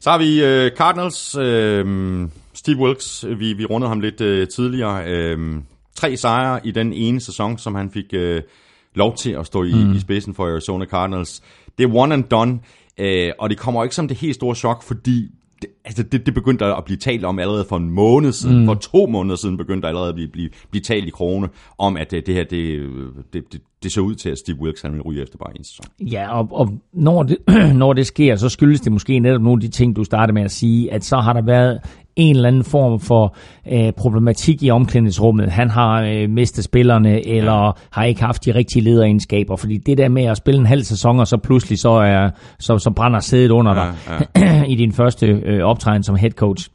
Så 0.00 0.10
har 0.10 0.18
vi 0.18 0.42
uh, 0.42 0.76
Cardinals, 0.76 1.36
uh, 1.36 2.28
Steve 2.54 2.78
Wilkes, 2.78 3.24
vi, 3.38 3.52
vi 3.52 3.64
rundede 3.64 3.88
ham 3.88 4.00
lidt 4.00 4.20
uh, 4.20 4.48
tidligere, 4.54 5.34
uh, 5.36 5.62
tre 5.96 6.16
sejre 6.16 6.60
i 6.64 6.70
den 6.70 6.92
ene 6.92 7.20
sæson, 7.20 7.58
som 7.58 7.74
han 7.74 7.90
fik... 7.90 8.14
Uh, 8.16 8.40
lov 8.94 9.16
til 9.16 9.30
at 9.30 9.46
stå 9.46 9.62
i, 9.62 9.74
mm. 9.74 9.92
i 9.92 10.00
spidsen 10.00 10.34
for 10.34 10.46
Arizona 10.46 10.84
Cardinals. 10.84 11.42
Det 11.78 11.84
er 11.84 11.94
one 11.94 12.14
and 12.14 12.24
done, 12.24 12.60
øh, 12.98 13.32
og 13.38 13.50
det 13.50 13.58
kommer 13.58 13.82
ikke 13.82 13.94
som 13.94 14.08
det 14.08 14.16
helt 14.16 14.34
store 14.34 14.54
chok, 14.54 14.82
fordi 14.82 15.30
det, 15.62 15.70
altså 15.84 16.02
det, 16.02 16.26
det 16.26 16.34
begyndte 16.34 16.64
at 16.64 16.84
blive 16.84 16.96
talt 16.96 17.24
om 17.24 17.38
allerede 17.38 17.64
for 17.68 17.76
en 17.76 17.90
måned 17.90 18.32
siden, 18.32 18.58
mm. 18.58 18.66
for 18.66 18.74
to 18.74 19.06
måneder 19.06 19.36
siden 19.36 19.56
begyndte 19.56 19.82
der 19.82 19.88
allerede 19.88 20.08
at 20.08 20.14
blive, 20.14 20.28
blive, 20.28 20.50
blive 20.70 20.82
talt 20.82 21.06
i 21.06 21.10
krone, 21.10 21.48
om 21.78 21.96
at 21.96 22.10
det, 22.10 22.26
det 22.26 22.34
her, 22.34 22.44
det, 22.44 22.90
det, 23.32 23.52
det, 23.52 23.60
det 23.82 23.92
så 23.92 24.00
ud 24.00 24.14
til, 24.14 24.30
at 24.30 24.38
Steve 24.38 24.60
Wilkes 24.60 24.82
han 24.82 24.92
vil 24.92 25.02
ryge 25.02 25.22
efter 25.22 25.38
bare 25.38 25.58
en 25.58 25.64
sæson. 25.64 25.86
Ja, 26.00 26.38
og, 26.38 26.48
og 26.50 26.72
når, 26.92 27.22
det, 27.22 27.38
når 27.82 27.92
det 27.92 28.06
sker, 28.06 28.36
så 28.36 28.48
skyldes 28.48 28.80
det 28.80 28.92
måske 28.92 29.18
netop 29.18 29.42
nogle 29.42 29.56
af 29.56 29.60
de 29.60 29.68
ting, 29.68 29.96
du 29.96 30.04
startede 30.04 30.34
med 30.34 30.42
at 30.42 30.50
sige, 30.50 30.92
at 30.92 31.04
så 31.04 31.16
har 31.16 31.32
der 31.32 31.42
været 31.42 31.80
en 32.16 32.36
eller 32.36 32.48
anden 32.48 32.64
form 32.64 33.00
for 33.00 33.36
øh, 33.72 33.92
problematik 33.92 34.62
i 34.62 34.70
omklædningsrummet. 34.70 35.50
Han 35.50 35.70
har 35.70 36.02
øh, 36.02 36.30
mistet 36.30 36.64
spillerne, 36.64 37.26
eller 37.26 37.64
ja. 37.64 37.70
har 37.90 38.04
ikke 38.04 38.22
haft 38.22 38.44
de 38.44 38.54
rigtige 38.54 38.82
lederegenskaber. 38.84 39.56
Fordi 39.56 39.78
det 39.78 39.98
der 39.98 40.08
med 40.08 40.24
at 40.24 40.36
spille 40.36 40.60
en 40.60 40.66
halv 40.66 40.82
sæson, 40.82 41.20
og 41.20 41.26
så 41.26 41.36
pludselig 41.36 41.78
så, 41.78 41.90
er, 41.90 42.30
så, 42.58 42.78
så 42.78 42.90
brænder 42.90 43.20
sædet 43.20 43.50
under 43.50 43.76
ja, 43.76 43.84
dig 43.84 44.26
ja. 44.36 44.64
i 44.72 44.74
din 44.74 44.92
første 44.92 45.26
øh, 45.26 45.64
optræden 45.64 46.02
som 46.02 46.16
head 46.16 46.30
coach 46.30 46.68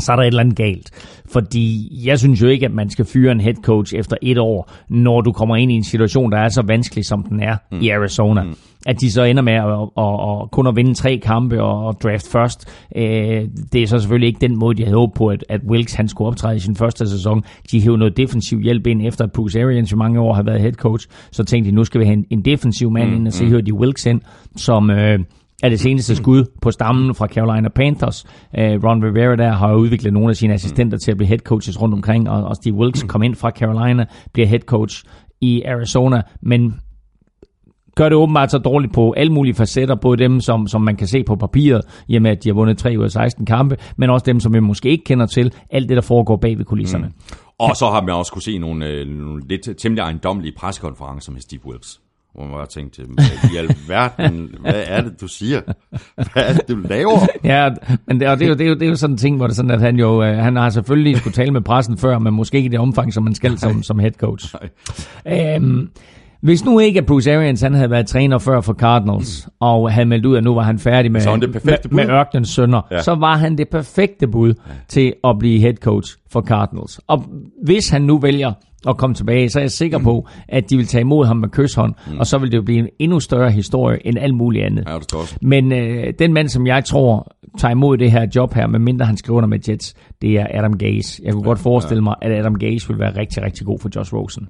så 0.00 0.12
er 0.12 0.16
der 0.16 0.22
et 0.22 0.26
eller 0.26 0.40
andet 0.40 0.56
galt. 0.56 0.90
Fordi 1.32 1.88
jeg 2.06 2.18
synes 2.18 2.42
jo 2.42 2.48
ikke, 2.48 2.66
at 2.66 2.72
man 2.72 2.90
skal 2.90 3.04
fyre 3.04 3.32
en 3.32 3.40
head 3.40 3.54
coach 3.54 3.94
efter 3.94 4.16
et 4.22 4.38
år, 4.38 4.72
når 4.88 5.20
du 5.20 5.32
kommer 5.32 5.56
ind 5.56 5.72
i 5.72 5.74
en 5.74 5.84
situation, 5.84 6.32
der 6.32 6.38
er 6.38 6.48
så 6.48 6.62
vanskelig, 6.66 7.04
som 7.04 7.22
den 7.22 7.42
er 7.42 7.56
mm. 7.72 7.80
i 7.80 7.90
Arizona. 7.90 8.42
Mm. 8.42 8.54
At 8.86 9.00
de 9.00 9.12
så 9.12 9.22
ender 9.22 9.42
med 9.42 9.52
at, 9.52 9.64
at, 9.98 10.42
at 10.42 10.50
kun 10.50 10.66
at 10.66 10.76
vinde 10.76 10.94
tre 10.94 11.20
kampe 11.22 11.62
og 11.62 12.00
draft 12.02 12.28
først. 12.32 12.86
Øh, 12.96 13.48
det 13.72 13.82
er 13.82 13.86
så 13.86 13.98
selvfølgelig 13.98 14.26
ikke 14.26 14.40
den 14.40 14.58
måde, 14.58 14.76
de 14.76 14.84
havde 14.84 14.96
håbet 14.96 15.14
på, 15.14 15.26
at, 15.26 15.44
at 15.48 15.60
Wilkes 15.70 15.94
han 15.94 16.08
skulle 16.08 16.28
optræde 16.28 16.56
i 16.56 16.58
sin 16.58 16.76
første 16.76 17.10
sæson. 17.10 17.42
De 17.70 17.82
hævde 17.82 17.98
noget 17.98 18.16
defensiv 18.16 18.60
hjælp 18.60 18.86
ind 18.86 19.06
efter, 19.06 19.24
at 19.24 19.32
Bruce 19.32 19.60
Arians 19.62 19.92
i 19.92 19.96
mange 19.96 20.20
år 20.20 20.34
har 20.34 20.42
været 20.42 20.60
head 20.60 20.72
coach. 20.72 21.08
Så 21.32 21.44
tænkte 21.44 21.70
de, 21.70 21.76
nu 21.76 21.84
skal 21.84 22.00
vi 22.00 22.04
have 22.04 22.16
en, 22.16 22.24
en 22.30 22.44
defensiv 22.44 22.90
mand 22.90 23.10
mm. 23.10 23.16
ind, 23.16 23.26
og 23.26 23.32
så 23.32 23.44
mm. 23.44 23.50
hører 23.50 23.62
de 23.62 23.74
Wilkes 23.74 24.06
ind, 24.06 24.20
som... 24.56 24.90
Øh, 24.90 25.18
er 25.62 25.68
det 25.68 25.80
seneste 25.80 26.16
skud 26.16 26.44
på 26.62 26.70
stammen 26.70 27.14
fra 27.14 27.26
Carolina 27.26 27.68
Panthers. 27.68 28.24
Uh, 28.58 28.60
Ron 28.60 29.04
Rivera 29.04 29.36
der 29.36 29.52
har 29.52 29.74
udviklet 29.74 30.12
nogle 30.12 30.30
af 30.30 30.36
sine 30.36 30.54
assistenter 30.54 30.98
til 30.98 31.10
at 31.10 31.16
blive 31.16 31.28
head 31.28 31.38
coaches 31.38 31.80
rundt 31.80 31.94
omkring, 31.94 32.30
og, 32.30 32.44
og 32.44 32.56
Steve 32.56 32.74
Wilkes 32.74 33.02
kom 33.12 33.22
ind 33.22 33.34
fra 33.34 33.50
Carolina, 33.50 34.04
bliver 34.32 34.46
head 34.48 34.60
coach 34.60 35.04
i 35.40 35.62
Arizona, 35.62 36.22
men 36.42 36.74
gør 38.00 38.08
det 38.08 38.18
åbenbart 38.18 38.50
så 38.50 38.58
dårligt 38.58 38.92
på 38.92 39.12
alle 39.12 39.32
mulige 39.32 39.54
facetter, 39.54 39.94
både 39.94 40.16
dem, 40.16 40.40
som, 40.40 40.66
som 40.66 40.82
man 40.82 40.96
kan 40.96 41.06
se 41.06 41.22
på 41.24 41.36
papiret, 41.36 41.82
i 42.08 42.16
og 42.16 42.22
med 42.22 42.30
at 42.30 42.44
de 42.44 42.48
har 42.48 42.54
vundet 42.54 42.78
3 42.78 42.94
ud 42.98 43.04
af 43.04 43.10
16 43.10 43.46
kampe, 43.46 43.76
men 43.96 44.10
også 44.10 44.24
dem, 44.24 44.40
som 44.40 44.54
vi 44.54 44.60
måske 44.60 44.88
ikke 44.88 45.04
kender 45.04 45.26
til, 45.26 45.52
alt 45.70 45.88
det, 45.88 45.96
der 45.96 46.02
foregår 46.02 46.36
bag 46.36 46.58
ved 46.58 46.64
kulisserne. 46.64 47.06
Mm. 47.06 47.36
Og 47.58 47.76
så 47.76 47.90
har 47.90 48.00
man 48.00 48.14
også 48.14 48.32
kunne 48.32 48.42
se 48.42 48.58
nogle, 48.58 48.86
øh, 48.86 49.08
nogle 49.08 49.42
lidt 49.48 49.68
temmelig 49.78 50.02
ejendommelige 50.02 50.54
pressekonferencer 50.56 51.32
med 51.32 51.40
Steve 51.40 51.66
Wilkes 51.66 52.00
hvor 52.34 52.44
man 52.44 52.52
bare 52.52 52.66
tænkte, 52.66 53.02
i 53.54 53.56
alverden, 53.56 54.54
hvad 54.60 54.82
er 54.86 55.02
det, 55.02 55.20
du 55.20 55.28
siger? 55.28 55.60
Hvad 56.14 56.26
er 56.44 56.52
det, 56.52 56.68
du 56.68 56.76
laver? 56.76 57.18
Ja, 57.44 57.70
men 58.06 58.20
det, 58.20 58.28
og 58.28 58.38
det, 58.38 58.44
er 58.44 58.48
jo, 58.48 58.54
det, 58.54 58.64
er 58.64 58.68
jo, 58.68 58.74
det 58.74 58.82
er 58.82 58.88
jo 58.88 58.96
sådan 58.96 59.14
en 59.14 59.18
ting, 59.18 59.36
hvor 59.36 59.46
det 59.46 59.52
er 59.52 59.56
sådan, 59.56 59.70
at 59.70 59.80
han 59.80 59.96
jo, 59.96 60.22
øh, 60.22 60.36
han 60.36 60.56
har 60.56 60.70
selvfølgelig 60.70 61.16
skulle 61.16 61.34
tale 61.34 61.50
med 61.50 61.60
pressen 61.60 61.98
før, 61.98 62.18
men 62.18 62.34
måske 62.34 62.56
ikke 62.56 62.66
i 62.66 62.70
det 62.70 62.78
omfang, 62.78 63.12
som 63.12 63.24
man 63.24 63.34
skal 63.34 63.58
som, 63.58 63.82
som 63.82 63.98
head 63.98 64.12
coach. 64.12 64.54
Øhm, 65.26 65.90
hvis 66.40 66.64
nu 66.64 66.78
ikke, 66.78 67.02
Bruce 67.02 67.36
Arians 67.36 67.60
han 67.60 67.74
havde 67.74 67.90
været 67.90 68.06
træner 68.06 68.38
før 68.38 68.60
for 68.60 68.72
Cardinals, 68.72 69.46
mm. 69.46 69.52
og 69.60 69.92
havde 69.92 70.06
meldt 70.06 70.26
ud, 70.26 70.36
at 70.36 70.44
nu 70.44 70.54
var 70.54 70.62
han 70.62 70.78
færdig 70.78 71.12
med, 71.12 71.20
han 71.20 71.40
det 71.40 71.64
med, 71.64 71.76
med 71.90 72.08
ørkenens 72.08 72.48
sønder, 72.48 72.80
ja. 72.90 73.02
så 73.02 73.14
var 73.14 73.36
han 73.36 73.58
det 73.58 73.68
perfekte 73.68 74.28
bud 74.28 74.48
ja. 74.48 74.72
til 74.88 75.12
at 75.24 75.38
blive 75.38 75.60
head 75.60 75.74
coach 75.74 76.16
for 76.32 76.40
Cardinals. 76.40 77.00
Og 77.06 77.24
hvis 77.62 77.88
han 77.88 78.02
nu 78.02 78.18
vælger 78.18 78.52
at 78.88 78.96
komme 78.96 79.14
tilbage, 79.14 79.50
så 79.50 79.58
er 79.58 79.62
jeg 79.62 79.70
sikker 79.70 79.98
på, 79.98 80.28
at 80.48 80.70
de 80.70 80.76
vil 80.76 80.86
tage 80.86 81.00
imod 81.00 81.26
ham 81.26 81.36
med 81.36 81.48
kysshånd, 81.48 81.94
mm. 82.06 82.18
og 82.18 82.26
så 82.26 82.38
vil 82.38 82.50
det 82.50 82.56
jo 82.56 82.62
blive 82.62 82.78
en 82.78 82.88
endnu 82.98 83.20
større 83.20 83.50
historie 83.50 84.06
end 84.06 84.18
alt 84.18 84.34
muligt 84.34 84.64
andet. 84.64 84.84
Ja, 84.88 84.94
det 84.94 85.14
også. 85.14 85.36
Men 85.42 85.72
øh, 85.72 86.14
den 86.18 86.32
mand, 86.32 86.48
som 86.48 86.66
jeg 86.66 86.84
tror 86.84 87.36
tager 87.58 87.72
imod 87.72 87.98
det 87.98 88.12
her 88.12 88.26
job 88.36 88.54
her, 88.54 88.66
medmindre 88.66 89.06
han 89.06 89.16
skriver 89.16 89.36
under 89.36 89.48
med 89.48 89.58
Jets, 89.68 89.94
det 90.22 90.30
er 90.30 90.46
Adam 90.50 90.78
Gase. 90.78 91.22
Jeg 91.24 91.32
kunne 91.32 91.42
ja, 91.42 91.48
godt 91.48 91.58
forestille 91.58 92.02
mig, 92.02 92.14
at 92.22 92.32
Adam 92.32 92.54
Gase 92.54 92.88
vil 92.88 92.98
være 92.98 93.16
rigtig, 93.16 93.42
rigtig 93.42 93.66
god 93.66 93.78
for 93.78 93.90
Josh 93.96 94.14
Rosen. 94.14 94.48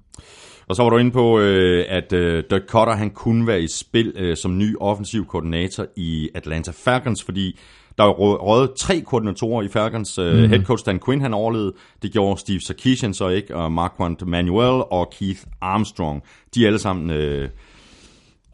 Og 0.71 0.77
så 0.77 0.83
var 0.83 0.91
du 0.91 0.97
inde 0.97 1.11
på, 1.11 1.39
øh, 1.39 1.85
at 1.89 2.13
øh, 2.13 2.45
Dirk 2.51 2.63
Cutter 2.69 2.95
han 2.95 3.11
kunne 3.11 3.47
være 3.47 3.63
i 3.63 3.69
spil 3.69 4.13
øh, 4.17 4.37
som 4.37 4.59
ny 4.59 4.77
offensiv 4.81 5.27
koordinator 5.27 5.87
i 5.97 6.29
Atlanta 6.35 6.71
Falcons, 6.85 7.25
fordi 7.25 7.59
der 7.99 8.05
er 8.05 8.09
røget 8.11 8.71
tre 8.79 9.01
koordinatorer 9.01 9.63
i 9.63 9.69
Falcons. 9.69 10.19
Mm. 10.19 10.25
Head 10.25 10.65
coach 10.65 10.87
Dan 10.87 11.01
Quinn, 11.07 11.23
han 11.23 11.35
overlevede. 11.35 11.73
Det 12.03 12.13
gjorde 12.13 12.41
Steve 12.41 12.61
Sarkisian 12.61 13.15
så 13.15 13.29
ikke, 13.29 13.57
og 13.57 13.73
Marquand 13.73 14.27
Manuel 14.27 14.83
og 14.91 15.13
Keith 15.19 15.41
Armstrong. 15.61 16.23
De 16.55 16.63
er 16.63 16.67
alle 16.67 16.79
sammen... 16.79 17.11
Uh, 17.11 17.49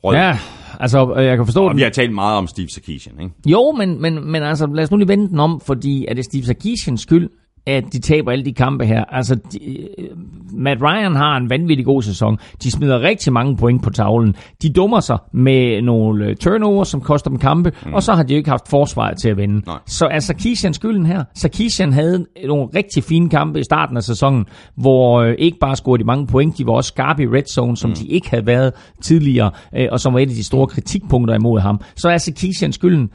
røget. 0.05 0.19
Ja, 0.19 0.39
altså 0.81 1.15
jeg 1.15 1.37
kan 1.37 1.47
forstå... 1.47 1.65
Og 1.65 1.71
den. 1.71 1.77
vi 1.77 1.83
har 1.83 1.91
talt 1.91 2.15
meget 2.15 2.39
om 2.39 2.47
Steve 2.47 2.69
Sarkisian, 2.69 3.21
ikke? 3.21 3.35
Jo, 3.47 3.73
men, 3.73 4.03
men, 4.03 4.31
men 4.31 4.43
altså 4.43 4.67
lad 4.75 4.85
os 4.85 4.91
nu 4.91 4.97
lige 4.97 5.09
vende 5.09 5.29
den 5.29 5.41
om, 5.41 5.61
fordi 5.61 6.07
er 6.09 6.15
det 6.15 6.25
Steve 6.25 6.45
Sarkisians 6.45 7.01
skyld, 7.01 7.29
at 7.67 7.85
de 7.93 7.99
taber 7.99 8.33
alle 8.33 8.45
de 8.45 8.53
kampe 8.53 8.85
her. 8.85 9.05
Altså, 9.05 9.35
de, 9.35 9.89
Matt 10.53 10.83
Ryan 10.83 11.17
har 11.17 11.37
en 11.37 11.51
vanvittig 11.51 11.85
god 11.85 12.03
sæson. 12.03 12.39
De 12.63 12.71
smider 12.71 13.01
rigtig 13.01 13.33
mange 13.33 13.57
point 13.57 13.83
på 13.83 13.91
tavlen. 13.91 14.35
De 14.63 14.73
dummer 14.73 15.01
sig 15.01 15.19
med 15.33 15.83
nogle 15.83 16.27
øh, 16.27 16.37
turnover, 16.37 16.85
som 16.85 17.01
koster 17.01 17.31
dem 17.31 17.39
kampe, 17.39 17.73
mm. 17.87 17.95
og 17.95 18.03
så 18.03 18.15
har 18.15 18.23
de 18.23 18.35
jo 18.35 18.39
ikke 18.39 18.51
haft 18.51 18.69
forsvaret 18.69 19.19
til 19.19 19.29
at 19.29 19.37
vinde. 19.37 19.63
Nej. 19.67 19.79
Så 19.87 20.07
er 20.07 20.19
Sarkisian 20.19 20.75
skylden 20.75 21.07
her? 21.07 21.25
Sarkisian 21.35 21.93
havde 21.93 22.27
nogle 22.47 22.69
rigtig 22.75 23.05
fine 23.05 23.29
kampe 23.29 23.61
i 23.61 23.65
starten 23.65 23.97
af 23.97 24.03
sæsonen, 24.03 24.45
hvor 24.77 25.21
øh, 25.21 25.35
ikke 25.39 25.59
bare 25.59 25.77
scorede 25.77 26.03
de 26.03 26.07
mange 26.07 26.27
point, 26.27 26.59
de 26.59 26.67
var 26.67 26.73
også 26.73 26.89
skarpe 26.89 27.23
i 27.23 27.27
red 27.27 27.45
zone, 27.45 27.77
som 27.77 27.91
mm. 27.91 27.97
de 27.97 28.07
ikke 28.07 28.31
havde 28.31 28.47
været 28.47 28.73
tidligere, 29.03 29.51
øh, 29.77 29.89
og 29.93 30.01
som 30.01 30.15
var 30.15 30.21
et 30.21 30.29
af 30.29 30.35
de 30.35 30.45
store 30.45 30.67
kritikpunkter 30.67 31.35
imod 31.35 31.61
ham. 31.61 31.81
Så 31.97 32.09
er 32.09 32.19
Sarkisian 32.19 32.73
skylden. 32.73 33.11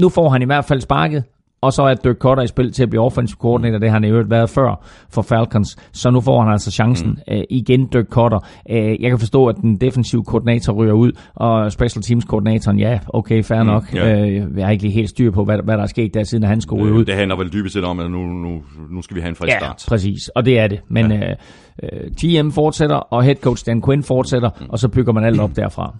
Nu 0.00 0.08
får 0.08 0.28
han 0.28 0.42
i 0.42 0.44
hvert 0.44 0.64
fald 0.64 0.80
sparket, 0.80 1.24
og 1.60 1.72
så 1.72 1.82
er 1.82 1.94
Dirk 1.94 2.16
Cutter 2.16 2.42
i 2.42 2.46
spil 2.46 2.72
til 2.72 2.82
at 2.82 2.90
blive 2.90 3.02
offensive 3.02 3.36
coordinator, 3.36 3.78
det 3.78 3.88
har 3.88 3.96
han 3.96 4.04
i 4.04 4.08
øvrigt 4.08 4.30
været 4.30 4.50
før 4.50 4.84
for 5.10 5.22
Falcons. 5.22 5.76
Så 5.92 6.10
nu 6.10 6.20
får 6.20 6.42
han 6.42 6.52
altså 6.52 6.70
chancen 6.70 7.08
mm. 7.08 7.34
øh, 7.34 7.42
igen, 7.50 7.86
Dirk 7.86 8.06
Cutter. 8.10 8.38
Øh, 8.70 9.02
jeg 9.02 9.10
kan 9.10 9.18
forstå, 9.18 9.46
at 9.46 9.56
den 9.56 9.76
defensive 9.76 10.24
koordinator 10.24 10.72
ryger 10.72 10.92
ud, 10.92 11.12
og 11.34 11.72
special 11.72 12.02
teams 12.02 12.24
koordinatoren, 12.24 12.78
ja, 12.78 12.98
okay, 13.08 13.42
fair 13.42 13.62
mm, 13.62 13.66
nok. 13.66 13.84
Yeah. 13.94 14.22
Øh, 14.22 14.46
jeg 14.56 14.66
har 14.66 14.70
ikke 14.70 14.82
lige 14.82 14.94
helt 14.94 15.08
styr 15.08 15.30
på, 15.30 15.44
hvad, 15.44 15.58
hvad 15.64 15.76
der 15.76 15.82
er 15.82 15.86
sket 15.86 16.14
der, 16.14 16.24
siden 16.24 16.44
han 16.44 16.60
skulle 16.60 16.84
ryge 16.84 16.94
ud. 16.94 17.04
Det 17.04 17.14
handler 17.14 17.36
vel 17.36 17.52
dybest 17.52 17.72
set 17.72 17.84
om, 17.84 18.00
at 18.00 18.10
nu, 18.10 18.18
nu, 18.18 18.62
nu 18.90 19.02
skal 19.02 19.14
vi 19.14 19.20
have 19.20 19.28
en 19.28 19.36
frisk 19.36 19.52
ja, 19.52 19.58
start. 19.58 19.84
præcis, 19.88 20.28
og 20.28 20.44
det 20.44 20.58
er 20.58 20.66
det. 20.66 20.80
Men 20.88 21.12
ja. 21.12 21.34
øh, 21.82 22.10
GM 22.20 22.50
fortsætter, 22.50 22.96
og 22.96 23.22
head 23.22 23.36
coach 23.36 23.66
Dan 23.66 23.82
Quinn 23.82 24.02
fortsætter, 24.02 24.50
mm. 24.60 24.66
og 24.68 24.78
så 24.78 24.88
bygger 24.88 25.12
man 25.12 25.24
alt 25.24 25.40
op 25.40 25.56
derfra. 25.60 25.94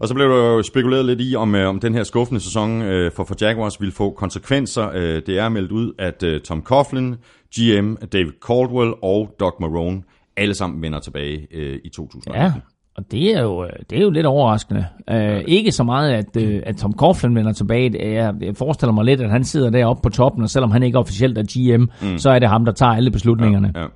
Og 0.00 0.08
så 0.08 0.14
blev 0.14 0.28
der 0.28 0.36
jo 0.36 0.62
spekuleret 0.62 1.04
lidt 1.04 1.20
i, 1.20 1.34
om, 1.36 1.54
øh, 1.54 1.68
om 1.68 1.80
den 1.80 1.94
her 1.94 2.02
skuffende 2.02 2.40
sæson 2.40 2.82
øh, 2.82 3.12
for, 3.12 3.24
for 3.24 3.34
Jaguars 3.40 3.80
ville 3.80 3.92
få 3.92 4.10
konsekvenser. 4.10 4.90
Øh, 4.94 5.22
det 5.26 5.38
er 5.38 5.48
meldt 5.48 5.72
ud, 5.72 5.92
at 5.98 6.22
øh, 6.22 6.40
Tom 6.40 6.62
Coughlin, 6.62 7.14
GM, 7.58 7.94
David 7.94 8.32
Caldwell 8.46 8.92
og 9.02 9.34
Doug 9.40 9.56
Marone 9.60 10.02
alle 10.36 10.54
sammen 10.54 10.82
vender 10.82 10.98
tilbage 10.98 11.46
øh, 11.52 11.78
i 11.84 11.88
2018. 11.88 12.42
Ja. 12.42 12.52
Og 12.96 13.04
det 13.10 13.36
er 13.36 13.42
jo, 13.42 13.64
øh, 13.64 13.70
det 13.90 13.98
er 13.98 14.02
jo 14.02 14.10
lidt 14.10 14.26
overraskende. 14.26 14.86
Uh, 15.12 15.40
ikke 15.46 15.72
så 15.72 15.84
meget, 15.84 16.12
at, 16.12 16.36
uh, 16.36 16.60
at 16.62 16.76
Tom 16.76 16.92
Coughlin 16.92 17.34
vender 17.34 17.52
tilbage. 17.52 18.14
Jeg, 18.14 18.34
jeg 18.40 18.56
forestiller 18.56 18.92
mig 18.92 19.04
lidt, 19.04 19.20
at 19.20 19.30
han 19.30 19.44
sidder 19.44 19.70
deroppe 19.70 20.02
på 20.02 20.08
toppen, 20.08 20.42
og 20.42 20.50
selvom 20.50 20.70
han 20.70 20.82
ikke 20.82 20.98
officielt 20.98 21.38
er 21.38 21.42
GM, 21.42 21.82
mm. 22.02 22.18
så 22.18 22.30
er 22.30 22.38
det 22.38 22.48
ham, 22.48 22.64
der 22.64 22.72
tager 22.72 22.92
alle 22.92 23.10
beslutningerne. 23.10 23.72
Ja, 23.74 23.86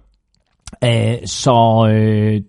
ja. 0.83 1.15
Uh, 1.15 1.19
så 1.25 1.53
uh, 1.89 2.43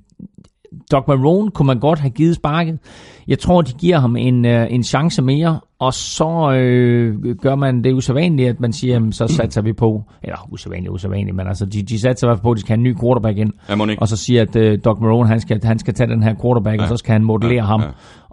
Doc 0.92 1.04
Marone 1.08 1.52
kunne 1.52 1.68
man 1.68 1.80
godt 1.80 2.00
have 2.00 2.10
givet 2.10 2.36
sparket. 2.36 2.80
Jeg 3.28 3.40
tror, 3.40 3.62
de 3.62 3.74
giver 3.74 4.00
ham 4.00 4.16
en, 4.16 4.46
øh, 4.46 4.68
en 4.70 4.84
chance 4.84 5.22
mere, 5.22 5.60
og 5.80 5.94
så 5.94 6.52
øh, 6.52 7.36
gør 7.42 7.56
man 7.56 7.84
det 7.84 7.94
usædvanligt, 7.94 8.50
at 8.50 8.60
man 8.60 8.74
siger, 8.74 8.94
jamen, 8.94 9.12
så 9.12 9.28
satser 9.28 9.62
vi 9.62 9.74
på, 9.74 10.04
eller 10.24 10.50
usædvanligt, 10.52 10.92
usædvanligt, 10.92 11.36
men 11.36 11.48
altså, 11.48 11.66
de, 11.66 11.84
de 11.84 12.00
satser 12.00 12.28
i 12.28 12.30
hvert 12.30 12.38
fald 12.38 12.44
på, 12.44 12.52
at 12.52 12.56
de 12.56 12.62
skal 12.62 12.74
have 12.74 12.78
en 12.78 12.84
ny 12.84 13.00
quarterback 13.02 13.38
ind, 13.38 13.54
ja, 13.70 13.96
og 13.98 14.08
så 14.08 14.18
siger, 14.18 14.42
at 14.42 14.56
øh, 14.56 14.80
Doc 14.86 15.00
Marone, 15.00 15.28
han 15.28 15.40
skal, 15.40 15.64
han 15.64 15.80
skal 15.80 15.94
tage 15.94 16.10
den 16.10 16.24
her 16.24 16.36
quarterback, 16.42 16.78
ja. 16.78 16.84
og 16.84 16.90
så 16.90 16.98
skal 16.98 17.12
han 17.12 17.24
modellere 17.24 17.64
ja, 17.64 17.66
ham. 17.66 17.82
Ja. 17.82 17.88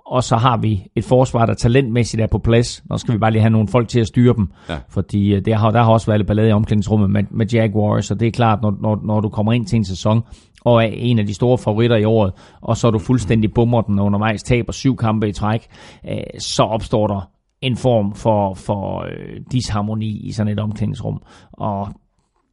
Og 0.07 0.24
så 0.24 0.36
har 0.36 0.57
vi 0.57 0.86
et 0.97 1.05
forsvar, 1.05 1.47
der 1.47 1.55
talentmæssigt 1.55 2.22
er 2.22 2.26
på 2.26 2.38
plads. 2.38 2.82
Nu 2.90 2.99
skal 2.99 3.14
vi 3.14 3.18
bare 3.18 3.30
lige 3.30 3.43
have 3.43 3.51
nogle 3.51 3.68
folk 3.68 3.88
til 3.88 4.01
at 4.01 4.07
styre 4.07 4.34
dem. 4.36 4.49
Ja. 4.68 4.76
Fordi 4.88 5.34
øh, 5.34 5.45
det 5.45 5.55
har, 5.55 5.70
der 5.70 5.82
har 5.82 5.93
også 5.93 6.07
været 6.07 6.20
lidt 6.20 6.26
ballade 6.26 6.49
i 6.49 6.53
omklædningsrummet 6.53 7.11
med, 7.11 7.24
med 7.30 7.47
Jaguars, 7.47 8.11
og 8.11 8.20
det 8.20 8.28
er 8.28 8.32
klart, 8.32 8.59
når, 8.62 8.74
når, 8.80 9.01
når 9.05 9.20
du 9.20 9.28
kommer 9.28 9.53
ind 9.53 9.66
til 9.66 9.76
en 9.76 9.84
sæson, 9.84 10.22
og 10.64 10.84
er 10.84 10.90
en 10.92 11.18
af 11.18 11.26
de 11.26 11.34
store 11.34 11.58
favoritter 11.58 11.96
i 11.96 12.04
året, 12.04 12.32
og 12.60 12.76
så 12.76 12.86
er 12.86 12.90
du 12.90 12.98
fuldstændig 12.98 13.54
bummer 13.54 13.80
den 13.80 13.98
undervejs, 13.98 14.42
taber 14.42 14.72
syv 14.72 14.96
kampe 14.96 15.28
i 15.28 15.32
træk, 15.32 15.66
øh, 16.08 16.16
så 16.38 16.62
opstår 16.62 17.06
der 17.06 17.30
en 17.60 17.76
form 17.76 18.14
for, 18.14 18.54
for 18.54 19.04
øh, 19.04 19.40
disharmoni 19.52 20.26
i 20.26 20.32
sådan 20.32 20.52
et 20.52 20.60
omklædningsrum. 20.60 21.22
Og 21.52 21.88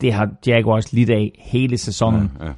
det 0.02 0.14
har 0.14 0.30
Jaguars 0.48 0.94
lidt 0.94 1.10
af 1.10 1.32
hele 1.40 1.78
sæsonen. 1.78 2.32
Ja, 2.40 2.46
ja. 2.46 2.52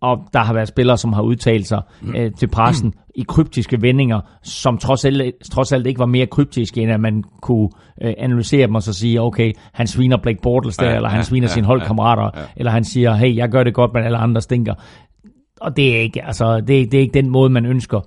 Og 0.00 0.18
der 0.32 0.38
har 0.38 0.54
været 0.54 0.68
spillere, 0.68 0.96
som 0.96 1.12
har 1.12 1.22
udtalt 1.22 1.66
sig 1.66 1.82
øh, 2.16 2.32
til 2.32 2.46
pressen 2.46 2.94
i 3.14 3.24
kryptiske 3.28 3.82
vendinger, 3.82 4.20
som 4.42 4.78
trods 4.78 5.04
alt, 5.04 5.34
trods 5.52 5.72
alt 5.72 5.86
ikke 5.86 5.98
var 5.98 6.06
mere 6.06 6.26
kryptiske, 6.26 6.82
end 6.82 6.92
at 6.92 7.00
man 7.00 7.24
kunne 7.42 7.68
øh, 8.02 8.14
analysere 8.18 8.66
dem 8.66 8.74
og 8.74 8.82
så 8.82 8.92
sige, 8.92 9.20
okay, 9.20 9.52
han 9.72 9.86
sviner 9.86 10.16
Blake 10.16 10.38
Bortles 10.42 10.76
der, 10.76 10.90
ja, 10.90 10.96
eller 10.96 11.08
han 11.08 11.18
ja, 11.18 11.22
sviner 11.22 11.48
ja, 11.48 11.52
sine 11.52 11.66
holdkammerater, 11.66 12.22
ja, 12.22 12.40
ja. 12.40 12.46
eller 12.56 12.72
han 12.72 12.84
siger, 12.84 13.14
hey, 13.14 13.36
jeg 13.36 13.48
gør 13.48 13.64
det 13.64 13.74
godt, 13.74 13.94
men 13.94 14.04
alle 14.04 14.18
andre 14.18 14.40
stinker. 14.40 14.74
Og 15.60 15.76
det 15.76 15.96
er 15.96 16.00
ikke, 16.00 16.24
altså, 16.24 16.56
det, 16.60 16.68
det 16.68 16.94
er 16.94 17.00
ikke 17.00 17.14
den 17.14 17.28
måde, 17.28 17.50
man 17.50 17.66
ønsker 17.66 18.00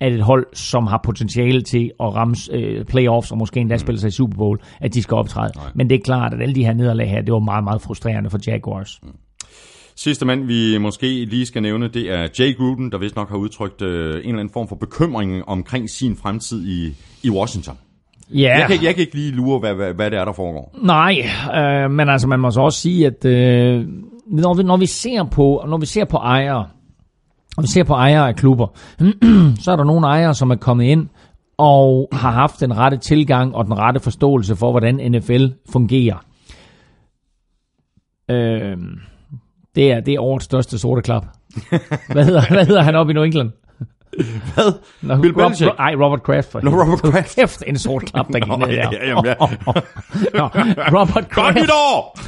at 0.00 0.12
et 0.12 0.22
hold, 0.22 0.46
som 0.52 0.86
har 0.86 1.00
potentiale 1.04 1.62
til 1.62 1.90
at 2.00 2.14
ramme 2.14 2.36
øh, 2.52 2.84
playoffs 2.84 3.32
og 3.32 3.38
måske 3.38 3.60
endda 3.60 3.74
mm. 3.74 3.78
spille 3.78 4.00
sig 4.00 4.08
i 4.08 4.10
Super 4.10 4.36
Bowl, 4.36 4.60
at 4.80 4.94
de 4.94 5.02
skal 5.02 5.14
optræde. 5.14 5.52
Nej. 5.56 5.64
Men 5.74 5.90
det 5.90 5.96
er 5.96 6.02
klart, 6.04 6.34
at 6.34 6.42
alle 6.42 6.54
de 6.54 6.64
her 6.64 6.74
nederlag 6.74 7.10
her, 7.10 7.22
det 7.22 7.32
var 7.32 7.38
meget, 7.38 7.64
meget 7.64 7.82
frustrerende 7.82 8.30
for 8.30 8.38
Jaguars. 8.46 9.00
Mm. 9.02 9.08
Sidste 9.98 10.26
mand, 10.26 10.46
vi 10.46 10.78
måske 10.78 11.24
lige 11.24 11.46
skal 11.46 11.62
nævne, 11.62 11.88
det 11.88 12.12
er 12.12 12.28
Jay 12.38 12.56
Gruden, 12.56 12.92
der 12.92 12.98
vist 12.98 13.16
nok 13.16 13.28
har 13.28 13.36
udtrykt 13.36 13.82
øh, 13.82 14.14
en 14.14 14.16
eller 14.16 14.28
anden 14.28 14.52
form 14.52 14.68
for 14.68 14.76
bekymring 14.76 15.48
omkring 15.48 15.90
sin 15.90 16.16
fremtid 16.16 16.66
i, 16.66 16.94
i 17.22 17.30
Washington. 17.30 17.78
Ja. 18.30 18.36
Yeah. 18.36 18.60
Jeg, 18.60 18.66
kan, 18.68 18.84
jeg 18.84 18.94
kan 18.94 19.00
ikke 19.00 19.14
lige 19.14 19.30
lure, 19.30 19.58
hvad, 19.58 19.74
hvad, 19.74 19.94
hvad 19.94 20.10
det 20.10 20.18
er, 20.18 20.24
der 20.24 20.32
foregår. 20.32 20.78
Nej, 20.82 21.30
øh, 21.56 21.90
men 21.90 22.08
altså 22.08 22.28
man 22.28 22.40
må 22.40 22.50
så 22.50 22.60
også 22.60 22.80
sige, 22.80 23.06
at 23.06 23.24
øh, 23.24 23.86
når, 24.26 24.54
vi, 24.54 24.62
når, 24.62 24.76
vi 24.76 24.86
ser 24.86 25.24
på, 25.24 25.64
når 25.68 25.78
vi 25.78 25.86
ser 25.86 26.04
på 26.04 26.16
ejere, 26.16 26.66
når 27.56 27.62
vi 27.62 27.68
ser 27.68 27.84
på 27.84 27.94
ejere 27.94 28.28
af 28.28 28.36
klubber, 28.36 28.66
så 29.62 29.72
er 29.72 29.76
der 29.76 29.84
nogle 29.84 30.06
ejere, 30.06 30.34
som 30.34 30.50
er 30.50 30.56
kommet 30.56 30.84
ind 30.84 31.08
og 31.58 32.08
har 32.12 32.30
haft 32.30 32.60
den 32.60 32.76
rette 32.76 32.96
tilgang 32.96 33.54
og 33.54 33.64
den 33.64 33.78
rette 33.78 34.00
forståelse 34.00 34.56
for, 34.56 34.70
hvordan 34.70 35.12
NFL 35.12 35.46
fungerer. 35.72 36.24
Øh, 38.30 38.76
det 39.74 39.92
er, 39.92 40.00
det 40.00 40.14
er 40.14 40.20
årets 40.20 40.44
største 40.44 40.78
sorte 40.78 41.02
klap. 41.02 41.26
hvad, 42.12 42.24
hedder, 42.24 42.42
hvad 42.52 42.66
hedder 42.66 42.82
han 42.82 42.94
op 42.94 43.10
i 43.10 43.12
New 43.12 43.22
England? 43.22 43.50
Hvad? 44.54 44.72
Nå, 45.02 45.16
Bill 45.16 45.34
Rob, 45.34 45.50
Belichick? 45.50 45.70
Ej, 45.78 45.94
Robert 45.94 46.22
Kraft. 46.22 46.54
Nå, 46.62 46.70
Robert 46.70 47.02
Kraft. 47.02 47.36
Kæft, 47.36 47.62
en 47.66 47.78
sort 47.78 48.04
klap, 48.04 48.26
der 48.32 48.40
gik 48.40 48.58
ned 48.58 48.66
der. 48.66 48.72
Ja, 48.72 49.08
jamen, 49.08 49.24
ja. 49.24 49.34
Nå, 50.34 50.46
Robert 50.98 51.28
Kraft. 51.28 51.54
Godt 51.54 51.54
nytår! 51.54 52.18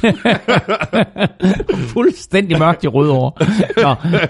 Fuldstændig 1.93 2.59
mørkt 2.59 2.83
i 2.83 2.87
rød 2.87 3.09
over. 3.09 3.31
Nå, 3.77 3.89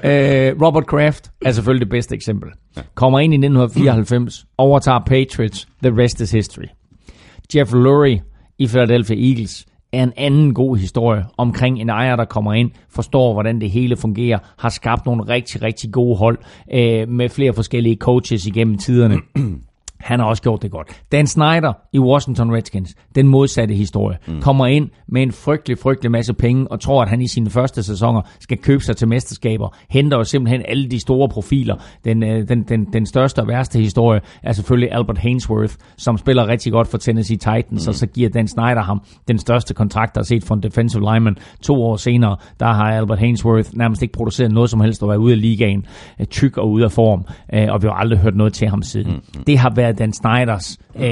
øh, 0.10 0.62
Robert 0.62 0.86
Kraft 0.86 1.32
er 1.46 1.52
selvfølgelig 1.52 1.86
det 1.86 1.92
bedste 1.92 2.16
eksempel. 2.16 2.50
Kommer 2.96 3.20
ind 3.20 3.34
i 3.34 3.38
1994, 3.38 4.46
overtager 4.58 5.00
Patriots, 5.00 5.68
the 5.84 6.04
rest 6.04 6.22
is 6.22 6.32
history. 6.32 6.68
Jeff 7.56 7.74
Lurie 7.74 8.22
i 8.60 8.68
Philadelphia 8.68 9.30
Eagles 9.30 9.66
er 9.94 10.04
en 10.04 10.14
anden 10.18 10.54
god 10.54 10.78
historie 10.78 11.26
omkring 11.38 11.82
en 11.82 11.90
ejer, 11.90 12.16
der 12.16 12.26
kommer 12.26 12.54
ind, 12.54 12.72
forstår, 12.90 13.34
hvordan 13.34 13.62
det 13.62 13.72
hele 13.72 13.98
fungerer, 13.98 14.40
har 14.58 14.70
skabt 14.70 15.06
nogle 15.06 15.24
rigtig, 15.24 15.62
rigtig 15.62 15.92
gode 15.92 16.18
hold 16.18 16.38
øh, 16.74 17.10
med 17.10 17.30
flere 17.30 17.54
forskellige 17.54 17.96
coaches 17.96 18.46
igennem 18.46 18.78
tiderne. 18.78 19.18
Han 20.04 20.20
har 20.20 20.28
også 20.28 20.44
gjort 20.44 20.62
det 20.62 20.72
godt. 20.72 21.02
Dan 21.12 21.28
Snyder 21.28 21.74
i 21.94 22.00
Washington 22.00 22.54
Redskins, 22.54 22.96
den 23.16 23.28
modsatte 23.28 23.74
historie, 23.74 24.18
mm. 24.28 24.42
kommer 24.42 24.66
ind 24.66 24.90
med 25.08 25.22
en 25.22 25.32
frygtelig, 25.32 25.78
frygtelig 25.78 26.12
masse 26.12 26.34
penge 26.34 26.72
og 26.72 26.80
tror, 26.80 27.02
at 27.02 27.10
han 27.10 27.22
i 27.22 27.28
sine 27.28 27.50
første 27.50 27.84
sæsoner 27.84 28.22
skal 28.40 28.58
købe 28.58 28.84
sig 28.84 28.98
til 28.98 29.08
mesterskaber. 29.08 29.76
Henter 29.90 30.18
jo 30.18 30.24
simpelthen 30.24 30.62
alle 30.68 30.90
de 30.90 31.00
store 31.00 31.30
profiler. 31.30 31.76
Den, 32.06 32.24
øh, 32.24 32.48
den, 32.48 32.64
den, 32.64 32.86
den 32.94 33.06
største 33.06 33.40
og 33.40 33.48
værste 33.48 33.80
historie 33.80 34.22
er 34.44 34.52
selvfølgelig 34.52 34.92
Albert 34.92 35.18
Hainsworth, 35.18 35.74
som 35.98 36.18
spiller 36.18 36.48
rigtig 36.48 36.72
godt 36.72 36.88
for 36.88 36.98
Tennessee 36.98 37.38
Titans, 37.38 37.86
mm. 37.86 37.90
og 37.90 37.96
så 37.96 38.08
giver 38.08 38.30
Dan 38.30 38.48
Snyder 38.48 38.82
ham 38.82 39.02
den 39.28 39.38
største 39.38 39.74
kontrakt, 39.74 40.16
der 40.16 40.22
er 40.22 40.26
set 40.26 40.44
for 40.44 40.56
en 40.56 40.64
defensive 40.64 41.14
lineman. 41.14 41.38
To 41.62 41.84
år 41.84 41.96
senere, 41.96 42.36
der 42.60 42.66
har 42.66 42.84
Albert 42.84 43.20
Hainsworth 43.20 43.70
nærmest 43.74 44.02
ikke 44.02 44.14
produceret 44.14 44.52
noget 44.52 44.70
som 44.70 44.82
helst 44.82 45.04
og 45.04 45.10
været 45.10 45.18
ude 45.18 45.34
af 45.34 45.42
ligaen, 45.42 45.86
øh, 46.20 46.26
tyk 46.26 46.58
og 46.58 46.72
ude 46.72 46.84
af 46.84 46.92
form, 46.92 47.26
øh, 47.54 47.68
og 47.70 47.82
vi 47.82 47.88
har 47.88 47.94
aldrig 47.94 48.20
hørt 48.20 48.36
noget 48.36 48.54
til 48.54 48.68
ham 48.68 48.82
siden. 48.82 49.12
Mm. 49.12 49.44
Det 49.48 49.58
har 49.58 49.74
været 49.76 49.91
af 49.92 49.98
Dan 49.98 50.14
Snyders. 50.14 50.80
Øh, 50.96 51.04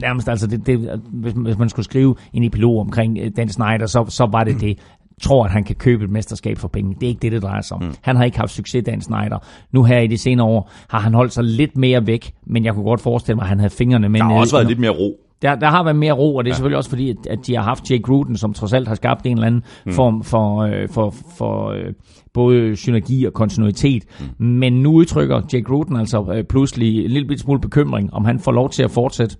nærmest 0.00 0.28
altså, 0.28 0.46
det, 0.46 0.66
det, 0.66 1.00
hvis, 1.12 1.32
hvis 1.36 1.58
man 1.58 1.68
skulle 1.68 1.84
skrive 1.84 2.14
en 2.32 2.44
epilog 2.44 2.80
omkring 2.80 3.18
øh, 3.18 3.30
Dan 3.36 3.48
Snyder, 3.48 3.86
så, 3.86 4.04
så 4.08 4.26
var 4.26 4.44
det 4.44 4.60
det 4.60 4.78
tror, 5.22 5.44
at 5.44 5.50
han 5.50 5.64
kan 5.64 5.76
købe 5.76 6.04
et 6.04 6.10
mesterskab 6.10 6.58
for 6.58 6.68
penge. 6.68 6.94
Det 6.94 7.02
er 7.02 7.08
ikke 7.08 7.20
det, 7.22 7.32
det 7.32 7.42
drejer 7.42 7.60
sig 7.60 7.76
om. 7.76 7.82
Mm. 7.82 7.94
Han 8.00 8.16
har 8.16 8.24
ikke 8.24 8.38
haft 8.38 8.52
succes, 8.52 8.84
Dan 8.84 9.00
Snyder. 9.00 9.38
Nu 9.72 9.84
her 9.84 9.98
i 9.98 10.06
de 10.06 10.18
senere 10.18 10.46
år 10.46 10.70
har 10.88 11.00
han 11.00 11.14
holdt 11.14 11.32
sig 11.32 11.44
lidt 11.44 11.76
mere 11.76 12.06
væk, 12.06 12.32
men 12.46 12.64
jeg 12.64 12.74
kunne 12.74 12.84
godt 12.84 13.00
forestille 13.00 13.36
mig, 13.36 13.42
at 13.42 13.48
han 13.48 13.58
havde 13.58 13.70
fingrene 13.70 14.08
med. 14.08 14.20
Der 14.20 14.26
har 14.26 14.34
også 14.34 14.56
været 14.56 14.66
lidt 14.66 14.78
mere 14.78 14.90
ro. 14.90 15.23
Der, 15.44 15.54
der 15.54 15.70
har 15.70 15.84
været 15.84 15.96
mere 15.96 16.12
ro, 16.12 16.36
og 16.36 16.44
det 16.44 16.50
er 16.50 16.52
ja. 16.52 16.54
selvfølgelig 16.54 16.76
også 16.76 16.90
fordi, 16.90 17.10
at, 17.10 17.16
at 17.30 17.38
de 17.46 17.56
har 17.56 17.62
haft 17.62 17.90
Jake 17.90 18.02
Gruden, 18.02 18.36
som 18.36 18.52
trods 18.52 18.72
alt 18.72 18.88
har 18.88 18.94
skabt 18.94 19.26
en 19.26 19.32
eller 19.32 19.46
anden 19.46 19.62
mm. 19.86 19.92
form 19.92 20.22
for, 20.22 20.58
øh, 20.58 20.88
for, 20.88 21.14
for 21.38 21.70
øh, 21.70 21.92
både 22.34 22.76
synergi 22.76 23.24
og 23.24 23.32
kontinuitet. 23.32 24.04
Mm. 24.38 24.46
Men 24.46 24.72
nu 24.72 24.92
udtrykker 24.92 25.40
Jake 25.52 25.64
Gruden 25.64 25.96
altså 25.96 26.32
øh, 26.34 26.44
pludselig 26.44 27.04
en 27.04 27.10
lille 27.10 27.38
smule 27.38 27.60
bekymring, 27.60 28.14
om 28.14 28.24
han 28.24 28.38
får 28.38 28.52
lov 28.52 28.70
til 28.70 28.82
at 28.82 28.90
fortsætte 28.90 29.36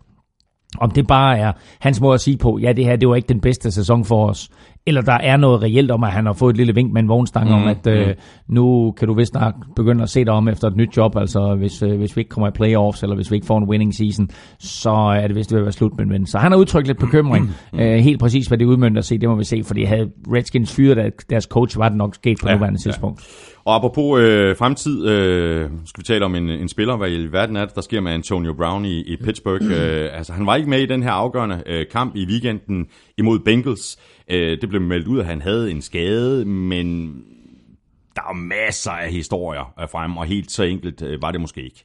om 0.78 0.90
det 0.90 1.06
bare 1.06 1.38
er 1.38 1.52
hans 1.80 2.00
måde 2.00 2.14
at 2.14 2.20
sige 2.20 2.36
på, 2.36 2.58
ja, 2.58 2.72
det 2.72 2.84
her 2.84 2.96
det 2.96 3.08
var 3.08 3.14
ikke 3.14 3.28
den 3.28 3.40
bedste 3.40 3.70
sæson 3.70 4.04
for 4.04 4.28
os, 4.28 4.48
eller 4.86 5.00
der 5.00 5.12
er 5.12 5.36
noget 5.36 5.62
reelt 5.62 5.90
om, 5.90 6.04
at 6.04 6.10
han 6.10 6.26
har 6.26 6.32
fået 6.32 6.52
et 6.52 6.56
lille 6.56 6.74
vink 6.74 6.92
med 6.92 7.02
en 7.02 7.08
vognstang 7.08 7.48
mm, 7.48 7.54
om, 7.54 7.68
at 7.68 7.86
øh, 7.86 8.06
mm. 8.06 8.14
nu 8.54 8.94
kan 8.98 9.08
du 9.08 9.14
vist 9.14 9.30
snart 9.30 9.54
begynde 9.76 10.02
at 10.02 10.10
se 10.10 10.24
dig 10.24 10.32
om 10.32 10.48
efter 10.48 10.68
et 10.68 10.76
nyt 10.76 10.96
job. 10.96 11.16
Altså 11.16 11.54
hvis, 11.58 11.82
øh, 11.82 11.98
hvis 11.98 12.16
vi 12.16 12.20
ikke 12.20 12.28
kommer 12.28 12.48
i 12.48 12.50
playoffs, 12.50 13.02
eller 13.02 13.16
hvis 13.16 13.30
vi 13.30 13.36
ikke 13.36 13.46
får 13.46 13.58
en 13.58 13.68
winning 13.68 13.94
season, 13.94 14.28
så 14.58 14.90
er 14.90 15.26
det 15.26 15.36
vist 15.36 15.52
ved 15.52 15.58
at 15.58 15.64
være 15.64 15.72
slut 15.72 15.92
med 15.96 16.20
en 16.20 16.26
Så 16.26 16.38
han 16.38 16.52
har 16.52 16.58
udtrykt 16.58 16.86
lidt 16.86 16.98
bekymring. 16.98 17.50
Mm. 17.72 17.78
Øh, 17.78 17.98
helt 17.98 18.20
præcis, 18.20 18.46
hvad 18.46 18.58
det 18.58 18.64
udmyndter 18.64 19.02
sig, 19.02 19.20
det 19.20 19.28
må 19.28 19.34
vi 19.34 19.44
se, 19.44 19.62
fordi 19.64 19.84
havde 19.84 20.10
Redskins 20.32 20.74
fyret 20.74 21.12
deres 21.30 21.44
coach, 21.44 21.78
var 21.78 21.88
det 21.88 21.98
nok 21.98 22.14
sket 22.14 22.38
på 22.42 22.48
ja, 22.48 22.54
nuværende 22.54 22.80
ja. 22.84 22.90
tidspunkt. 22.90 23.20
Og 23.64 23.74
apropos 23.74 24.20
øh, 24.20 24.56
fremtid, 24.56 25.06
øh, 25.06 25.70
skal 25.86 26.00
vi 26.00 26.04
tale 26.04 26.24
om 26.24 26.34
en, 26.34 26.50
en 26.50 26.68
spiller, 26.68 26.96
hvad 26.96 27.10
i 27.10 27.26
verden 27.32 27.56
er 27.56 27.64
det, 27.64 27.74
der 27.74 27.80
sker 27.80 28.00
med 28.00 28.12
Antonio 28.12 28.54
Brown 28.54 28.84
i, 28.84 29.00
i 29.00 29.16
Pittsburgh. 29.24 29.64
Øh, 29.74 30.08
altså, 30.12 30.32
han 30.32 30.46
var 30.46 30.56
ikke 30.56 30.70
med 30.70 30.80
i 30.80 30.86
den 30.86 31.02
her 31.02 31.10
afgørende 31.10 31.62
øh, 31.66 31.86
kamp 31.92 32.16
i 32.16 32.26
weekenden 32.26 32.86
imod 33.18 33.38
Bengals. 33.38 33.98
Øh, 34.30 34.60
det 34.60 34.68
blev 34.68 34.80
meldt 34.80 35.08
ud, 35.08 35.20
at 35.20 35.26
han 35.26 35.42
havde 35.42 35.70
en 35.70 35.82
skade, 35.82 36.44
men 36.44 37.14
der 38.16 38.22
er 38.22 38.34
masser 38.34 38.90
af 38.90 39.10
historier 39.10 39.74
frem, 39.92 40.16
og 40.16 40.24
helt 40.24 40.50
så 40.50 40.62
enkelt 40.62 41.02
øh, 41.02 41.22
var 41.22 41.30
det 41.30 41.40
måske 41.40 41.64
ikke. 41.64 41.82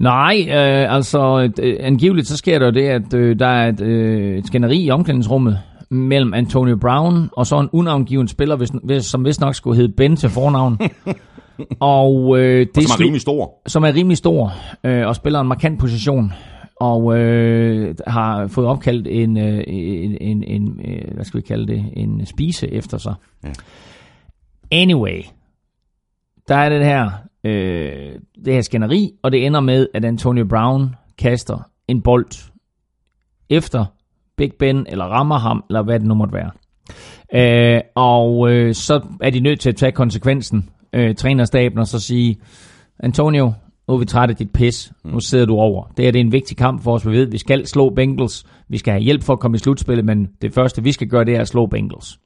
Nej, 0.00 0.46
øh, 0.48 0.94
altså 0.94 1.50
øh, 1.62 1.76
angiveligt 1.80 2.26
så 2.26 2.36
sker 2.36 2.58
der 2.58 2.70
det, 2.70 2.88
at 2.88 3.14
øh, 3.14 3.38
der 3.38 3.46
er 3.46 3.68
et, 3.68 3.80
øh, 3.80 4.38
et 4.38 4.46
skænderi 4.46 4.78
i 4.78 4.90
omklædningsrummet 4.90 5.58
mellem 5.90 6.34
Antonio 6.34 6.76
Brown 6.76 7.30
og 7.32 7.46
så 7.46 7.58
en 7.60 7.68
unavngiven 7.72 8.28
spiller, 8.28 8.56
hvis, 8.56 8.70
hvis, 8.84 9.04
som 9.04 9.24
vist 9.24 9.40
nok 9.40 9.54
skulle 9.54 9.76
hedde 9.76 9.92
Ben 9.96 10.16
til 10.16 10.30
fornavn. 10.30 10.78
og, 11.80 12.38
øh, 12.38 12.66
det 12.66 12.76
og 12.76 12.82
som 12.82 13.00
er 13.00 13.04
rimelig 13.04 13.20
stor. 13.20 13.54
Som 13.66 13.84
er 13.84 13.94
rimelig 13.94 14.18
stor, 14.18 14.52
øh, 14.84 15.06
og 15.06 15.16
spiller 15.16 15.40
en 15.40 15.48
markant 15.48 15.80
position. 15.80 16.32
Og 16.80 17.18
øh, 17.18 17.94
har 18.06 18.46
fået 18.46 18.66
opkaldt 18.66 19.08
en, 19.08 19.38
øh, 19.38 19.64
en, 19.66 20.16
en, 20.20 20.42
en, 20.42 20.80
øh, 20.84 21.14
hvad 21.14 21.24
skal 21.24 21.38
vi 21.38 21.46
kalde 21.46 21.66
det, 21.66 21.84
en 21.92 22.26
spise 22.26 22.72
efter 22.72 22.98
sig. 22.98 23.14
Ja. 23.44 23.52
Anyway, 24.70 25.22
der 26.48 26.54
er 26.56 26.68
det 26.68 26.84
her, 26.84 27.10
øh, 27.44 28.18
det 28.44 28.54
her 28.54 28.60
skænderi, 28.60 29.12
og 29.22 29.32
det 29.32 29.46
ender 29.46 29.60
med, 29.60 29.86
at 29.94 30.04
Antonio 30.04 30.44
Brown 30.44 30.94
kaster 31.18 31.70
en 31.88 32.02
bold 32.02 32.50
efter 33.50 33.84
Big 34.36 34.52
Ben, 34.58 34.86
eller 34.88 35.04
rammer 35.04 35.38
ham, 35.38 35.64
eller 35.68 35.82
hvad 35.82 35.98
det 35.98 36.08
nu 36.08 36.14
måtte 36.14 36.34
være. 36.34 36.50
Øh, 37.34 37.80
og 37.94 38.50
øh, 38.50 38.74
så 38.74 39.00
er 39.20 39.30
de 39.30 39.40
nødt 39.40 39.60
til 39.60 39.68
at 39.68 39.76
tage 39.76 39.92
konsekvensen, 39.92 40.68
øh, 40.92 41.14
trænerstaben, 41.14 41.78
og 41.78 41.86
så 41.86 42.00
sige, 42.00 42.36
Antonio, 43.00 43.52
nu 43.88 43.94
er 43.94 43.98
vi 43.98 44.04
trætte 44.04 44.32
af 44.32 44.36
dit 44.36 44.52
pis, 44.52 44.92
nu 45.04 45.20
sidder 45.20 45.46
du 45.46 45.54
over. 45.54 45.92
Det 45.96 46.06
er, 46.06 46.12
det 46.12 46.18
er 46.18 46.24
en 46.24 46.32
vigtig 46.32 46.56
kamp 46.56 46.82
for 46.82 46.94
os, 46.94 47.06
vi 47.06 47.12
ved, 47.12 47.26
vi 47.26 47.38
skal 47.38 47.66
slå 47.66 47.90
Bengals, 47.90 48.44
vi 48.68 48.78
skal 48.78 48.92
have 48.92 49.02
hjælp 49.02 49.22
for 49.22 49.32
at 49.32 49.40
komme 49.40 49.54
i 49.54 49.58
slutspillet, 49.58 50.04
men 50.04 50.28
det 50.42 50.54
første, 50.54 50.82
vi 50.82 50.92
skal 50.92 51.08
gøre, 51.08 51.24
det 51.24 51.36
er 51.36 51.40
at 51.40 51.48
slå 51.48 51.66
Bengals. 51.66 52.18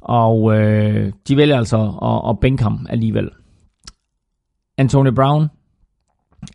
Og 0.00 0.56
øh, 0.56 1.12
de 1.28 1.36
vælger 1.36 1.56
altså 1.56 1.78
at, 2.02 2.30
at 2.30 2.40
bænke 2.40 2.62
ham 2.62 2.86
alligevel. 2.90 3.30
Antonio 4.78 5.12
Brown 5.12 5.48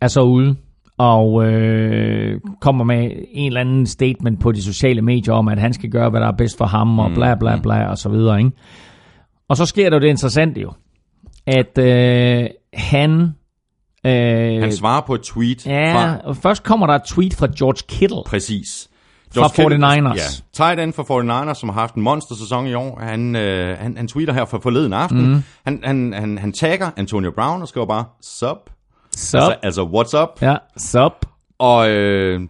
er 0.02 0.08
så 0.08 0.20
ude 0.20 0.56
og 0.98 1.44
øh, 1.44 2.40
kommer 2.60 2.84
med 2.84 3.10
en 3.32 3.46
eller 3.46 3.60
anden 3.60 3.86
statement 3.86 4.40
på 4.40 4.52
de 4.52 4.62
sociale 4.62 5.02
medier 5.02 5.34
om, 5.34 5.48
at 5.48 5.58
han 5.58 5.72
skal 5.72 5.90
gøre, 5.90 6.10
hvad 6.10 6.20
der 6.20 6.26
er 6.26 6.36
bedst 6.36 6.58
for 6.58 6.64
ham, 6.64 6.98
og 6.98 7.10
bla 7.14 7.34
bla 7.34 7.56
mm. 7.56 7.62
bla, 7.62 7.88
og 7.88 7.98
så 7.98 8.08
videre. 8.08 8.38
Ikke? 8.38 8.50
Og 9.48 9.56
så 9.56 9.66
sker 9.66 9.90
der 9.90 9.96
jo 9.96 10.00
det 10.00 10.08
interessante 10.08 10.60
jo, 10.60 10.72
at 11.46 11.78
øh, 11.78 12.48
han... 12.74 13.34
Øh, 14.06 14.60
han 14.60 14.72
svarer 14.72 15.00
på 15.00 15.14
et 15.14 15.20
tweet. 15.22 15.66
Ja, 15.66 15.94
fra, 15.94 16.32
først 16.32 16.62
kommer 16.62 16.86
der 16.86 16.94
et 16.94 17.02
tweet 17.04 17.34
fra 17.34 17.48
George 17.58 17.82
Kittle. 17.88 18.22
Præcis. 18.26 18.88
George 19.34 19.50
fra 19.54 19.62
49ers. 19.62 19.94
Kittle, 19.94 20.22
ja, 20.58 20.66
tight 20.66 20.80
end 20.80 20.92
for 20.92 21.02
49ers, 21.02 21.54
som 21.54 21.68
har 21.68 21.80
haft 21.80 21.94
en 21.94 22.02
monster-sæson 22.02 22.66
i 22.66 22.74
år. 22.74 22.98
Han, 23.00 23.36
øh, 23.36 23.78
han, 23.78 23.96
han 23.96 24.08
tweeter 24.08 24.32
her 24.32 24.44
for 24.44 24.58
forleden 24.62 24.92
aften. 24.92 25.32
Mm. 25.32 25.42
Han, 25.64 25.80
han, 25.84 26.12
han, 26.12 26.38
han 26.38 26.52
tagger 26.52 26.90
Antonio 26.96 27.30
Brown 27.30 27.62
og 27.62 27.68
skriver 27.68 27.86
bare, 27.86 28.04
sup, 28.22 28.70
Sup? 29.16 29.40
Altså, 29.40 29.56
altså, 29.62 29.82
what's 29.82 30.22
up? 30.22 30.42
Ja, 30.42 30.56
sup? 30.76 31.26
Og 31.58 31.90
øh, 31.90 32.40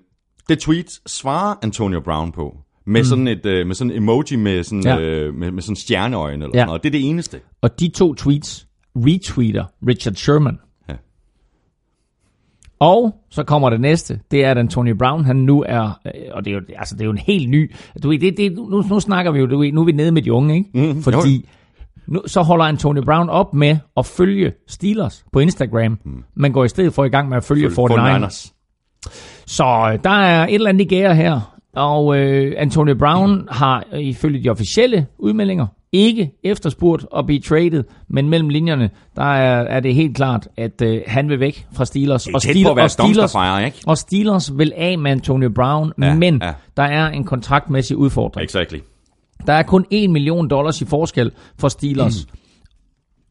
det 0.49 0.59
tweet 0.59 0.87
svarer 1.07 1.55
Antonio 1.63 2.01
Brown 2.01 2.33
på. 2.33 2.57
Med, 2.87 3.01
mm. 3.01 3.05
sådan 3.05 3.29
et, 3.29 3.47
øh, 3.47 3.67
med 3.67 3.75
sådan 3.75 3.91
emoji 3.91 4.37
med 4.37 4.63
sådan, 4.63 4.85
ja. 4.85 4.99
øh, 4.99 5.35
med, 5.35 5.51
med 5.51 5.63
sådan 5.63 5.77
stjerneøjne 5.77 6.45
eller 6.45 6.47
ja. 6.55 6.59
sådan 6.59 6.67
noget. 6.67 6.83
Det 6.83 6.89
er 6.89 6.93
det 6.93 7.09
eneste. 7.09 7.41
Og 7.63 7.81
de 7.81 7.89
to 7.89 8.15
tweets 8.15 8.67
retweeter 8.97 9.65
Richard 9.89 10.15
Sherman. 10.15 10.59
Og 12.81 13.15
så 13.31 13.43
kommer 13.45 13.71
det 13.71 13.81
næste. 13.81 14.21
Det 14.31 14.45
er, 14.45 14.51
at 14.51 14.59
Antonio 14.59 14.95
Brown, 14.99 15.25
han 15.25 15.37
nu 15.37 15.65
er, 15.69 16.01
øh, 16.07 16.13
og 16.33 16.45
det 16.45 16.51
er 16.51 16.55
jo, 16.55 16.61
altså, 16.79 16.95
det 16.95 17.01
er 17.01 17.05
jo 17.05 17.11
en 17.11 17.19
helt 17.19 17.51
ny, 17.51 17.75
du 18.03 18.09
ved, 18.09 18.19
det, 18.19 18.37
det, 18.37 18.53
nu, 18.53 18.85
nu 18.91 19.01
snakker 19.01 19.33
vi 19.33 19.39
jo, 19.39 19.47
du 19.47 19.59
ved, 19.59 19.73
nu 19.73 19.81
er 19.81 19.85
vi 19.85 19.93
nede 19.93 20.13
med 20.13 20.23
de 20.23 20.33
unge, 20.33 20.57
ikke? 20.57 20.93
Mm, 20.93 21.03
Fordi 21.03 21.37
jo. 21.37 21.43
Nu, 22.07 22.23
så 22.27 22.43
holder 22.43 22.65
Antonio 22.65 23.03
Brown 23.05 23.29
op 23.29 23.55
med 23.55 23.77
at 23.97 24.07
følge 24.07 24.53
Steelers 24.69 25.25
på 25.33 25.39
Instagram, 25.39 25.99
mm. 26.05 26.25
men 26.37 26.53
går 26.53 26.65
i 26.65 26.69
stedet 26.69 26.95
for 26.95 27.05
i 27.05 27.09
gang 27.09 27.29
med 27.29 27.37
at 27.37 27.45
følge 27.45 27.69
49ers. 27.69 28.53
Så 29.47 29.65
øh, 29.93 29.99
der 30.05 30.11
er 30.11 30.47
et 30.47 30.55
eller 30.55 30.69
andet 30.69 30.85
i 30.85 30.89
gære 30.89 31.15
her, 31.15 31.58
og 31.79 32.19
øh, 32.19 32.55
Antonio 32.57 32.95
Brown 32.95 33.49
har 33.51 33.85
øh, 33.93 34.01
ifølge 34.01 34.45
de 34.45 34.49
officielle 34.49 35.07
udmeldinger 35.19 35.67
ikke 35.93 36.33
efterspurgt 36.45 37.07
at 37.17 37.27
blive 37.27 37.41
traded, 37.41 37.85
men 38.09 38.29
mellem 38.29 38.49
linjerne, 38.49 38.91
der 39.17 39.23
er, 39.23 39.63
er 39.63 39.81
det 39.81 39.95
helt 39.95 40.17
klart, 40.17 40.49
at 40.57 40.83
øh, 40.83 41.01
han 41.07 41.29
vil 41.29 41.41
væk 41.41 41.67
fra 41.73 41.85
Steelers. 41.85 42.27
Og, 42.27 42.41
Steelers, 42.41 42.79
og, 42.79 42.91
Steelers 42.91 43.35
ikke? 43.65 43.79
og 43.87 43.99
Steelers 43.99 44.59
vil 44.59 44.73
af 44.77 44.99
med 44.99 45.11
Antonio 45.11 45.51
Brown, 45.55 45.93
ja, 46.03 46.15
men 46.15 46.41
ja. 46.43 46.53
der 46.77 46.83
er 46.83 47.09
en 47.09 47.25
kontraktmæssig 47.25 47.97
udfordring. 47.97 48.45
Exactly. 48.45 48.79
Der 49.47 49.53
er 49.53 49.63
kun 49.63 49.87
1 49.91 50.11
million 50.11 50.49
dollars 50.49 50.81
i 50.81 50.85
forskel 50.85 51.31
for 51.59 51.69
Steelers. 51.69 52.27
Mm. 52.27 52.39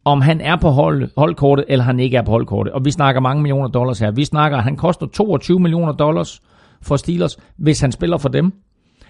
Om 0.05 0.21
han 0.21 0.41
er 0.41 0.55
på 0.55 0.69
hold, 0.69 1.09
holdkortet, 1.17 1.65
eller 1.67 1.85
han 1.85 1.99
ikke 1.99 2.17
er 2.17 2.21
på 2.21 2.31
holdkortet. 2.31 2.73
Og 2.73 2.85
vi 2.85 2.91
snakker 2.91 3.21
mange 3.21 3.41
millioner 3.41 3.67
dollars 3.67 3.99
her. 3.99 4.11
Vi 4.11 4.25
snakker, 4.25 4.57
at 4.57 4.63
han 4.63 4.75
koster 4.75 5.07
22 5.07 5.59
millioner 5.59 5.93
dollars 5.93 6.41
for 6.82 6.97
Steelers, 6.97 7.38
hvis 7.57 7.80
han 7.80 7.91
spiller 7.91 8.17
for 8.17 8.30
dem. 8.30 8.53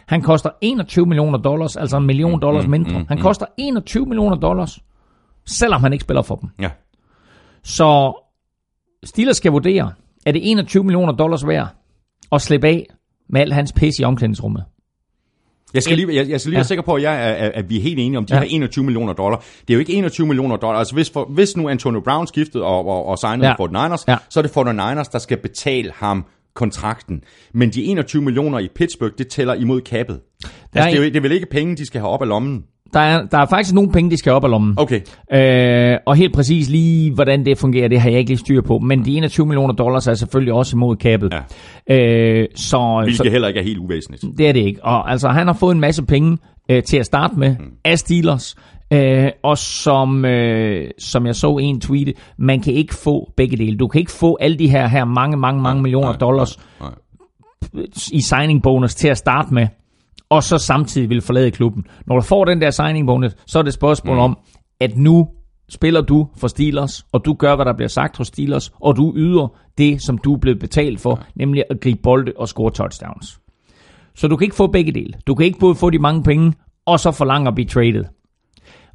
Han 0.08 0.22
koster 0.22 0.50
21 0.62 1.06
millioner 1.06 1.38
dollars, 1.38 1.76
altså 1.76 1.98
en 1.98 2.06
million 2.06 2.34
mm, 2.34 2.40
dollars 2.40 2.66
mm, 2.66 2.72
mindre. 2.72 3.00
Mm, 3.00 3.06
han 3.08 3.18
koster 3.18 3.46
21 3.58 4.06
millioner 4.06 4.36
dollars, 4.36 4.80
selvom 5.46 5.82
han 5.82 5.94
ikke 5.94 6.04
spiller 6.04 6.22
for 6.22 6.36
dem. 6.36 6.50
Ja. 6.60 6.70
Så 7.64 8.14
Steelers 9.04 9.38
skal 9.38 9.52
vurdere, 9.52 9.92
er 10.26 10.32
det 10.32 10.52
21 10.52 10.84
millioner 10.84 11.14
dollars 11.14 11.48
værd 11.48 11.68
at 12.32 12.42
slippe 12.42 12.68
af 12.68 12.86
med 13.30 13.42
al 13.42 13.54
hans 13.54 13.74
pis 13.74 14.00
i 14.00 14.04
omklædningsrummet. 14.04 14.64
Jeg 15.74 15.84
skal 15.84 15.98
lige, 15.98 16.16
jeg, 16.16 16.30
jeg 16.30 16.42
skal 16.42 16.50
lige 16.50 16.58
ja. 16.58 16.60
være 16.60 16.68
sikker 16.68 16.82
på, 16.82 16.94
at, 16.94 17.02
jeg 17.02 17.30
er, 17.30 17.34
at, 17.34 17.52
at 17.52 17.70
vi 17.70 17.78
er 17.78 17.82
helt 17.82 18.00
enige 18.00 18.18
om 18.18 18.26
de 18.26 18.34
ja. 18.34 18.40
her 18.40 18.48
21 18.50 18.86
millioner 18.86 19.14
dollar. 19.14 19.38
Det 19.38 19.70
er 19.70 19.74
jo 19.74 19.80
ikke 19.80 19.94
21 19.94 20.28
millioner 20.28 20.56
dollar. 20.56 20.80
Altså 20.80 20.94
hvis, 20.94 21.10
for, 21.10 21.26
hvis 21.26 21.58
nu 21.58 21.70
Antonio 21.70 22.00
Brown 22.00 22.28
skiftede 22.28 22.64
og, 22.64 22.88
og, 22.88 23.06
og 23.06 23.18
signede 23.18 23.48
ja. 23.48 23.54
for 23.54 23.68
Niners, 23.68 24.08
ja. 24.08 24.18
så 24.30 24.40
er 24.40 24.42
det 24.42 24.52
for 24.52 24.64
Niners, 24.64 25.08
der 25.08 25.20
skal 25.20 25.38
betale 25.38 25.92
ham 25.96 26.26
kontrakten. 26.58 27.22
Men 27.54 27.70
de 27.70 27.84
21 27.84 28.22
millioner 28.22 28.60
i 28.60 28.68
Pittsburgh, 28.76 29.14
det 29.18 29.28
tæller 29.28 29.54
imod 29.54 29.82
kappet. 29.82 30.20
Altså, 30.74 30.90
det, 30.90 31.08
er, 31.08 31.12
det 31.12 31.18
er 31.18 31.22
vel 31.22 31.32
ikke 31.32 31.48
penge, 31.52 31.76
de 31.76 31.86
skal 31.86 32.02
have 32.02 32.10
op 32.10 32.22
af 32.22 32.28
lommen? 32.28 32.64
Der 32.94 33.00
er, 33.00 33.26
der 33.26 33.38
er 33.38 33.46
faktisk 33.46 33.76
nogle 33.76 33.92
penge, 33.92 34.12
de 34.12 34.18
skal 34.18 34.32
op 34.32 34.44
af 34.44 34.50
lommen. 34.50 34.74
Okay. 34.78 35.02
Øh, 35.34 35.98
og 36.06 36.16
helt 36.16 36.34
præcis 36.34 36.70
lige, 36.70 37.14
hvordan 37.14 37.46
det 37.46 37.58
fungerer, 37.58 37.88
det 37.88 38.00
har 38.00 38.10
jeg 38.10 38.20
ikke 38.20 38.30
lige 38.30 38.40
styr 38.40 38.62
på. 38.62 38.80
Men 38.80 39.06
de 39.06 39.18
21 39.18 39.46
millioner 39.46 39.74
dollars 39.74 40.08
er 40.08 40.14
selvfølgelig 40.14 40.54
også 40.54 40.76
imod 40.76 40.96
kappet. 40.96 41.34
Ja. 41.90 41.96
Øh, 41.96 42.48
så, 42.56 43.02
Hvilket 43.04 43.18
så, 43.18 43.30
heller 43.32 43.48
ikke 43.48 43.60
er 43.60 43.64
helt 43.64 43.78
uvæsentligt. 43.78 44.38
Det 44.38 44.48
er 44.48 44.54
det 44.54 44.60
ikke. 44.66 44.84
Og 44.84 45.12
altså, 45.12 45.28
han 45.28 45.48
har 45.48 45.54
fået 45.54 45.76
en 45.76 45.82
masse 45.82 46.04
penge 46.06 46.38
øh, 46.72 46.84
til 46.84 46.98
at 46.98 47.06
starte 47.06 47.40
med 47.40 47.56
mm. 47.60 47.66
af 47.86 48.00
Steelers. 48.00 48.56
Øh, 48.94 49.32
og 49.44 49.58
som, 49.58 50.26
øh, 50.26 50.90
som 51.00 51.26
jeg 51.26 51.36
så 51.36 51.58
en 51.58 51.82
tweet, 51.82 52.14
man 52.38 52.62
kan 52.62 52.74
ikke 52.74 52.96
få 52.96 53.32
begge 53.38 53.58
dele. 53.58 53.78
Du 53.78 53.88
kan 53.88 54.00
ikke 54.00 54.12
få 54.12 54.38
alle 54.42 54.60
de 54.60 54.70
her, 54.70 54.88
her 54.88 55.06
mange, 55.06 55.38
mange, 55.38 55.62
mange 55.62 55.76
nej, 55.76 55.82
millioner 55.82 56.08
nej, 56.08 56.18
dollars 56.18 56.60
nej, 56.80 56.90
nej. 57.74 57.86
i 58.12 58.22
signing 58.22 58.64
bonus 58.64 58.96
til 58.96 59.08
at 59.08 59.18
starte 59.18 59.54
med 59.54 59.68
og 60.30 60.44
så 60.44 60.58
samtidig 60.58 61.10
vil 61.10 61.22
forlade 61.22 61.52
klubben. 61.52 61.86
Når 62.06 62.16
du 62.16 62.22
får 62.22 62.46
den 62.46 62.62
der 62.62 62.70
signing 62.70 63.08
bonus, 63.08 63.36
så 63.46 63.60
er 63.60 63.64
det 63.64 63.68
et 63.68 63.74
spørgsmål 63.74 64.16
mm. 64.16 64.22
om, 64.22 64.38
at 64.80 64.98
nu 64.98 65.28
spiller 65.70 66.02
du 66.02 66.28
for 66.38 66.48
Steelers, 66.48 67.06
og 67.12 67.26
du 67.26 67.34
gør, 67.34 67.56
hvad 67.56 67.66
der 67.66 67.74
bliver 67.74 67.90
sagt 67.90 68.18
hos 68.18 68.28
Steelers, 68.28 68.72
og 68.82 68.96
du 68.96 69.14
yder 69.16 69.58
det, 69.78 70.02
som 70.02 70.18
du 70.18 70.34
er 70.34 70.38
blevet 70.38 70.60
betalt 70.60 71.00
for, 71.00 71.16
ja. 71.20 71.24
nemlig 71.36 71.64
at 71.70 71.80
gribe 71.82 72.00
bolde 72.04 72.34
og 72.38 72.48
score 72.48 72.72
touchdowns. 72.72 73.40
Så 74.16 74.28
du 74.28 74.36
kan 74.36 74.46
ikke 74.46 74.56
få 74.56 74.68
begge 74.68 74.92
dele. 74.92 75.14
Du 75.28 75.36
kan 75.36 75.46
ikke 75.46 75.60
både 75.60 75.76
få 75.76 75.90
de 75.90 76.00
mange 76.00 76.24
penge, 76.24 76.54
og 76.86 77.00
så 77.00 77.12
forlange 77.12 77.48
at 77.48 77.56
blive 77.56 77.68
traded. 77.68 78.04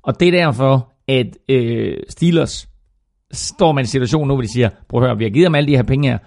Og 0.02 0.20
det 0.20 0.28
er 0.28 0.32
derfor, 0.32 0.92
at 1.08 1.36
øh, 1.48 1.96
Steelers 2.08 2.68
står 3.32 3.72
med 3.72 3.82
en 3.82 3.86
situation 3.86 4.28
nu, 4.28 4.34
hvor 4.34 4.42
de 4.42 4.52
siger, 4.52 4.68
prøv 4.88 5.02
at 5.02 5.08
høre, 5.08 5.18
vi 5.18 5.24
har 5.24 5.30
givet 5.30 5.46
ham 5.46 5.54
alle 5.54 5.66
de 5.66 5.76
her 5.76 5.82
penge 5.82 6.08
her. 6.08 6.18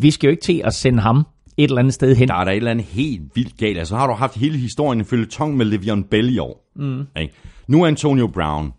Vi 0.00 0.10
skal 0.10 0.26
jo 0.26 0.30
ikke 0.30 0.42
til 0.42 0.62
at 0.64 0.74
sende 0.74 1.00
ham 1.00 1.26
et 1.56 1.64
eller 1.64 1.78
andet 1.78 1.94
sted 1.94 2.16
hen. 2.16 2.28
Der 2.28 2.34
er 2.34 2.44
der 2.44 2.52
et 2.52 2.56
eller 2.56 2.70
andet 2.70 2.86
helt 2.86 3.22
vildt 3.34 3.56
galt. 3.56 3.78
Altså 3.78 3.96
har 3.96 4.06
du 4.06 4.12
haft 4.12 4.36
hele 4.36 4.58
historien 4.58 5.00
ifølge 5.00 5.26
tong 5.26 5.56
med 5.56 5.66
Le'Veon 5.66 6.08
Bell 6.08 6.34
i 6.34 6.38
år. 6.38 6.72
Mm. 6.76 7.06
Ikke? 7.20 7.34
Nu 7.68 7.82
er 7.82 7.86
Antonio 7.86 8.26
Brown 8.26 8.72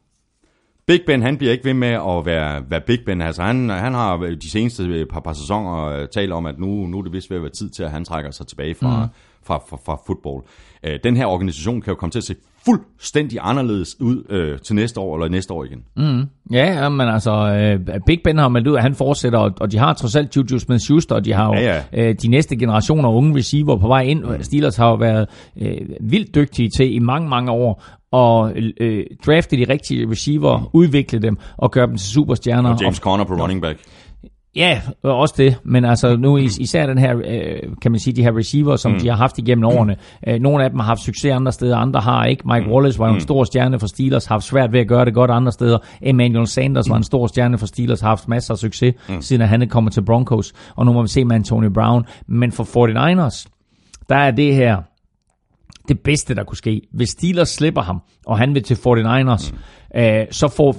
Big 0.90 1.02
Ben, 1.06 1.22
han 1.22 1.38
bliver 1.38 1.52
ikke 1.52 1.66
ved 1.66 1.74
med 1.74 1.88
at 1.88 2.26
være, 2.26 2.64
være 2.70 2.82
Big 2.82 3.00
Ben. 3.06 3.22
Altså, 3.22 3.42
han, 3.44 3.70
han 3.70 3.94
har 3.94 4.18
de 4.18 4.50
seneste 4.50 5.06
par, 5.10 5.20
par 5.20 5.34
sæsoner 5.34 5.86
øh, 5.86 6.08
talt 6.08 6.32
om, 6.32 6.46
at 6.46 6.60
nu, 6.60 6.68
nu 6.68 6.98
er 6.98 7.02
det 7.02 7.14
vist 7.14 7.30
ved 7.30 7.38
at 7.38 7.44
være 7.44 7.52
tid 7.52 7.70
til, 7.70 7.84
at 7.84 7.92
han 7.92 8.06
trækker 8.06 8.32
sig 8.32 8.48
tilbage 8.48 8.76
fra, 8.76 9.06
mm. 9.06 9.12
fra, 9.44 9.58
fra, 9.70 9.78
fra 9.86 10.02
fodbold. 10.08 10.44
Øh, 10.84 11.00
den 11.04 11.18
her 11.18 11.26
organisation 11.26 11.82
kan 11.82 11.92
jo 11.92 11.96
komme 11.96 12.12
til 12.12 12.20
at 12.20 12.24
se 12.24 12.36
fuldstændig 12.66 13.39
anderledes 13.41 14.01
ud 14.01 14.24
øh, 14.30 14.60
til 14.60 14.76
næste 14.76 14.99
år, 14.99 15.16
eller 15.16 15.30
næste 15.30 15.53
år 15.53 15.64
igen. 15.64 15.84
Mm. 15.97 16.24
Ja, 16.51 16.89
men 16.89 17.07
altså, 17.07 17.32
øh, 17.32 17.99
Big 18.05 18.20
Ben 18.24 18.38
har 18.38 18.47
meldt 18.47 18.68
ud, 18.68 18.76
at 18.76 18.82
han 18.82 18.95
fortsætter, 18.95 19.39
og, 19.39 19.51
og 19.60 19.72
de 19.72 19.78
har 19.78 19.93
trods 19.93 20.16
alt 20.16 20.36
Juju 20.36 20.60
Smith-Schuster, 20.60 21.16
og 21.16 21.26
de 21.26 21.34
har 21.34 21.45
jo 21.45 21.53
Ja, 21.53 21.84
øh, 21.93 22.16
de 22.22 22.28
næste 22.28 22.55
generationer 22.55 23.10
af 23.10 23.14
unge 23.14 23.38
receiver 23.38 23.78
på 23.78 23.88
vej 23.88 24.01
ind. 24.01 24.24
Mm. 24.24 24.43
Steelers 24.43 24.78
har 24.78 24.89
jo 24.89 24.95
været 24.95 25.28
øh, 25.62 25.78
vildt 26.01 26.36
dygtige 26.36 26.70
til 26.70 26.95
i 26.95 26.99
mange, 26.99 27.30
mange 27.30 27.51
år 27.51 27.84
at 28.14 28.53
øh, 28.82 29.05
drafte 29.26 29.57
de 29.57 29.66
rigtige 29.70 30.12
receiver, 30.12 30.57
mm. 30.57 30.66
udvikle 30.74 31.20
dem 31.20 31.38
og 31.57 31.72
gøre 31.72 31.88
dem 31.88 31.97
til 31.97 32.07
superstjerner. 32.07 32.70
Og 32.70 32.82
James 32.82 32.97
Conner 32.97 33.26
på 33.26 33.34
running 33.34 33.62
back. 33.62 33.80
Ja, 34.56 34.82
også 35.04 35.34
det, 35.38 35.58
men 35.64 35.86
altså 35.86 36.16
nu 36.16 36.38
is- 36.38 36.58
især 36.58 36.86
den 36.88 36.97
her, 36.97 37.18
øh, 37.18 37.60
kan 37.82 37.91
man 37.91 38.00
sige, 38.00 38.14
de 38.16 38.24
her 38.24 38.38
receiver, 38.38 38.76
som 38.76 38.91
mm. 38.91 39.00
de 39.00 39.08
har 39.10 39.16
haft 39.16 39.38
igennem 39.38 39.66
årene. 39.66 39.95
Øh, 40.28 40.39
nogle 40.39 40.64
af 40.64 40.70
dem 40.70 40.80
har 40.80 40.86
haft 40.86 41.00
succes 41.00 41.32
andre 41.32 41.52
steder, 41.52 41.78
andre 41.78 42.00
har 42.00 42.26
ikke. 42.26 42.43
Mike 42.47 42.66
mm. 42.66 42.72
Wallace 42.72 43.00
var 43.00 43.08
jo 43.08 43.14
en 43.14 43.22
stor 43.22 43.43
stjerne 43.43 43.80
for 43.80 43.88
Steelers, 43.88 44.26
har 44.26 44.36
haft 44.36 44.43
svært 44.45 44.72
ved 44.74 44.80
at 44.80 44.88
gøre 44.88 45.06
det 45.06 45.14
godt 45.14 45.32
andre 45.32 45.52
steder. 45.52 45.78
Emmanuel 46.02 46.47
Sanders 46.47 46.89
var 46.89 46.95
en 46.97 47.04
stor 47.04 47.28
stjerne 47.28 47.58
for 47.58 47.66
Steelers, 47.66 48.02
har 48.02 48.08
haft 48.10 48.28
masser 48.28 48.54
af 48.54 48.58
succes, 48.58 48.93
mm. 49.10 49.22
siden 49.22 49.47
han 49.47 49.62
er 49.62 49.66
kommet 49.68 49.93
til 49.93 50.02
Broncos. 50.06 50.54
Og 50.76 50.86
nu 50.86 50.93
må 50.93 51.02
vi 51.02 51.08
se 51.08 51.26
med 51.26 51.36
Antonio 51.36 51.70
Brown. 51.70 52.06
Men 52.28 52.52
for 52.52 52.64
49ers, 52.64 53.45
der 54.10 54.16
er 54.16 54.32
det 54.32 54.56
her 54.56 54.78
det 55.88 56.00
bedste, 56.00 56.36
der 56.36 56.43
kunne 56.43 56.58
ske. 56.58 56.82
Hvis 56.93 57.10
Steelers 57.10 57.50
slipper 57.50 57.82
ham, 57.82 58.02
og 58.26 58.38
han 58.38 58.54
vil 58.54 58.64
til 58.64 58.76
49ers, 58.76 59.52
mm. 59.52 60.00
øh, 60.02 60.26
så 60.32 60.47
får 60.47 60.72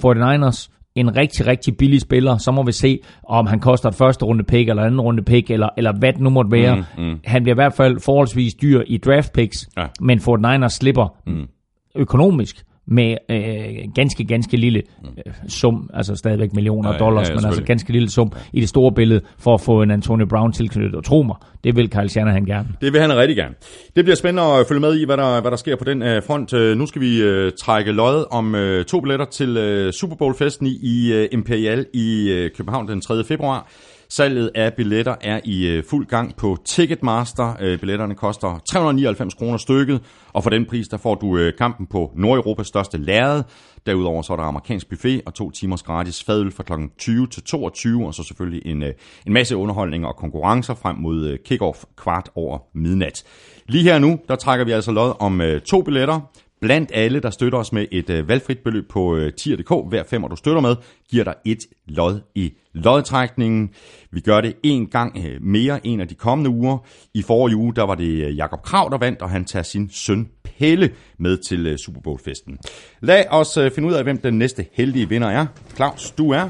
49ers 0.49 0.67
en 0.95 1.15
rigtig, 1.15 1.47
rigtig 1.47 1.77
billig 1.77 2.01
spiller, 2.01 2.37
så 2.37 2.51
må 2.51 2.63
vi 2.63 2.71
se, 2.71 2.99
om 3.23 3.47
han 3.47 3.59
koster 3.59 3.89
et 3.89 3.95
første 3.95 4.25
runde 4.25 4.43
pick, 4.43 4.69
eller 4.69 4.83
anden 4.83 5.01
runde 5.01 5.23
pick, 5.23 5.51
eller, 5.51 5.69
eller 5.77 5.93
hvad 5.99 6.13
det 6.13 6.21
nu 6.21 6.29
måtte 6.29 6.51
være. 6.51 6.75
Mm, 6.75 7.03
mm. 7.03 7.19
Han 7.25 7.43
bliver 7.43 7.55
i 7.55 7.61
hvert 7.61 7.73
fald 7.73 7.99
forholdsvis 7.99 8.53
dyr 8.53 8.81
i 8.87 8.97
draft 8.97 9.33
picks, 9.33 9.69
Ja. 9.77 9.85
men 9.99 10.19
49ers 10.19 10.67
slipper 10.69 11.15
mm. 11.27 11.47
økonomisk 11.95 12.63
med 12.91 13.15
øh, 13.29 13.93
ganske, 13.95 14.23
ganske 14.23 14.57
lille 14.57 14.81
øh, 15.17 15.33
sum, 15.47 15.89
altså 15.93 16.15
stadigvæk 16.15 16.53
millioner 16.53 16.89
Ja, 16.89 16.93
af 16.95 16.99
ja, 16.99 17.05
dollars, 17.05 17.29
ja, 17.29 17.35
men 17.35 17.45
altså 17.45 17.63
ganske 17.63 17.91
lille 17.91 18.09
sum 18.09 18.31
i 18.53 18.61
det 18.61 18.69
store 18.69 18.91
billede, 18.91 19.21
for 19.39 19.53
at 19.53 19.61
få 19.61 19.81
en 19.81 19.91
Antonio 19.91 20.25
Brown 20.25 20.51
tilknyttet. 20.53 20.95
Og 20.95 21.03
tro 21.03 21.21
mig, 21.21 21.35
det 21.63 21.75
vil 21.75 21.89
Kyle 21.89 22.09
Shanahan 22.09 22.45
gerne. 22.45 22.67
Det 22.81 22.93
vil 22.93 23.01
han 23.01 23.17
rigtig 23.17 23.35
gerne. 23.37 23.55
Det 23.95 24.05
bliver 24.05 24.15
spændende 24.15 24.43
at 24.43 24.67
følge 24.67 24.81
med 24.81 24.99
i, 24.99 25.05
hvad 25.05 25.17
der, 25.17 25.41
hvad 25.41 25.51
der 25.51 25.57
sker 25.57 25.75
på 25.75 25.83
den 25.83 26.01
øh, 26.03 26.23
front. 26.23 26.53
Øh, 26.53 26.77
nu 26.77 26.85
skal 26.85 27.01
vi 27.01 27.21
øh, 27.21 27.51
trække 27.59 27.91
lod 27.91 28.25
om 28.31 28.55
øh, 28.55 28.85
to 28.85 29.01
billetter 29.01 29.25
til 29.25 29.57
øh, 29.57 29.93
Super 29.93 30.15
Bowl-festen 30.15 30.67
i 30.67 31.13
øh, 31.13 31.27
Imperial 31.31 31.85
i 31.93 32.29
øh, 32.29 32.51
København 32.57 32.87
den 32.87 33.01
3. 33.01 33.23
februar. 33.23 33.67
Salget 34.13 34.51
af 34.55 34.73
billetter 34.73 35.15
er 35.21 35.39
i 35.43 35.67
øh, 35.67 35.83
fuld 35.83 36.05
gang 36.05 36.35
på 36.35 36.57
Ticketmaster. 36.65 37.55
Øh, 37.59 37.79
billetterne 37.79 38.15
koster 38.15 38.59
399 38.69 39.33
kroner 39.33 39.57
stykket, 39.57 40.01
og 40.33 40.43
for 40.43 40.49
den 40.49 40.65
pris 40.65 40.87
der 40.87 40.97
får 40.97 41.15
du 41.15 41.37
øh, 41.37 41.53
kampen 41.57 41.87
på 41.87 42.11
Nordeuropas 42.15 42.67
største 42.67 42.97
lærred. 42.97 43.43
Derudover 43.85 44.21
så 44.21 44.33
er 44.33 44.37
der 44.37 44.43
amerikansk 44.43 44.89
buffet 44.89 45.21
og 45.25 45.33
to 45.33 45.51
timers 45.51 45.83
gratis 45.83 46.23
fadøl 46.23 46.51
fra 46.51 46.63
kl. 46.63 46.73
20 46.97 47.27
til 47.27 47.43
22, 47.43 48.07
og 48.07 48.13
så 48.13 48.23
selvfølgelig 48.23 48.65
en, 48.65 48.83
øh, 48.83 48.93
en 49.27 49.33
masse 49.33 49.55
underholdning 49.55 50.05
og 50.05 50.15
konkurrencer 50.15 50.73
frem 50.73 50.95
mod 50.95 51.27
øh, 51.27 51.39
kickoff 51.45 51.83
kvart 51.97 52.29
over 52.35 52.59
midnat. 52.73 53.23
Lige 53.67 53.83
her 53.83 53.99
nu, 53.99 54.19
der 54.27 54.35
trækker 54.35 54.65
vi 54.65 54.71
altså 54.71 54.91
lod 54.91 55.13
om 55.19 55.41
øh, 55.41 55.61
to 55.61 55.81
billetter. 55.81 56.19
Blandt 56.61 56.91
alle, 56.93 57.19
der 57.19 57.29
støtter 57.29 57.59
os 57.59 57.73
med 57.73 57.85
et 57.91 58.09
øh, 58.09 58.27
valgfrit 58.27 58.59
beløb 58.59 58.89
på 58.89 59.15
øh, 59.15 59.33
tier.dk, 59.33 59.89
hver 59.89 60.03
femmer 60.03 60.27
du 60.27 60.35
støtter 60.35 60.61
med, 60.61 60.75
giver 61.09 61.23
dig 61.23 61.33
et 61.45 61.59
lod 61.87 62.19
i 62.35 62.53
lodtrækningen. 62.73 63.69
Vi 64.11 64.19
gør 64.19 64.41
det 64.41 64.53
en 64.63 64.87
gang 64.87 65.25
øh, 65.25 65.41
mere 65.41 65.87
en 65.87 66.01
af 66.01 66.07
de 66.07 66.15
kommende 66.15 66.49
uger. 66.49 66.77
I 67.13 67.21
forrige 67.21 67.55
uge, 67.55 67.75
der 67.75 67.83
var 67.83 67.95
det 67.95 68.27
øh, 68.27 68.37
Jakob 68.37 68.61
Krav, 68.61 68.89
der 68.91 68.97
vandt, 68.97 69.21
og 69.21 69.29
han 69.29 69.45
tager 69.45 69.63
sin 69.63 69.89
søn 69.89 70.29
Pelle 70.43 70.91
med 71.19 71.37
til 71.37 71.67
øh, 71.67 71.77
Super 71.77 72.01
Bowl-festen. 72.01 72.57
Lad 73.01 73.23
os 73.29 73.57
øh, 73.57 73.71
finde 73.71 73.89
ud 73.89 73.93
af, 73.93 74.03
hvem 74.03 74.17
den 74.17 74.37
næste 74.37 74.65
heldige 74.73 75.09
vinder 75.09 75.27
er. 75.27 75.45
Claus, 75.75 76.11
du 76.11 76.31
er... 76.31 76.49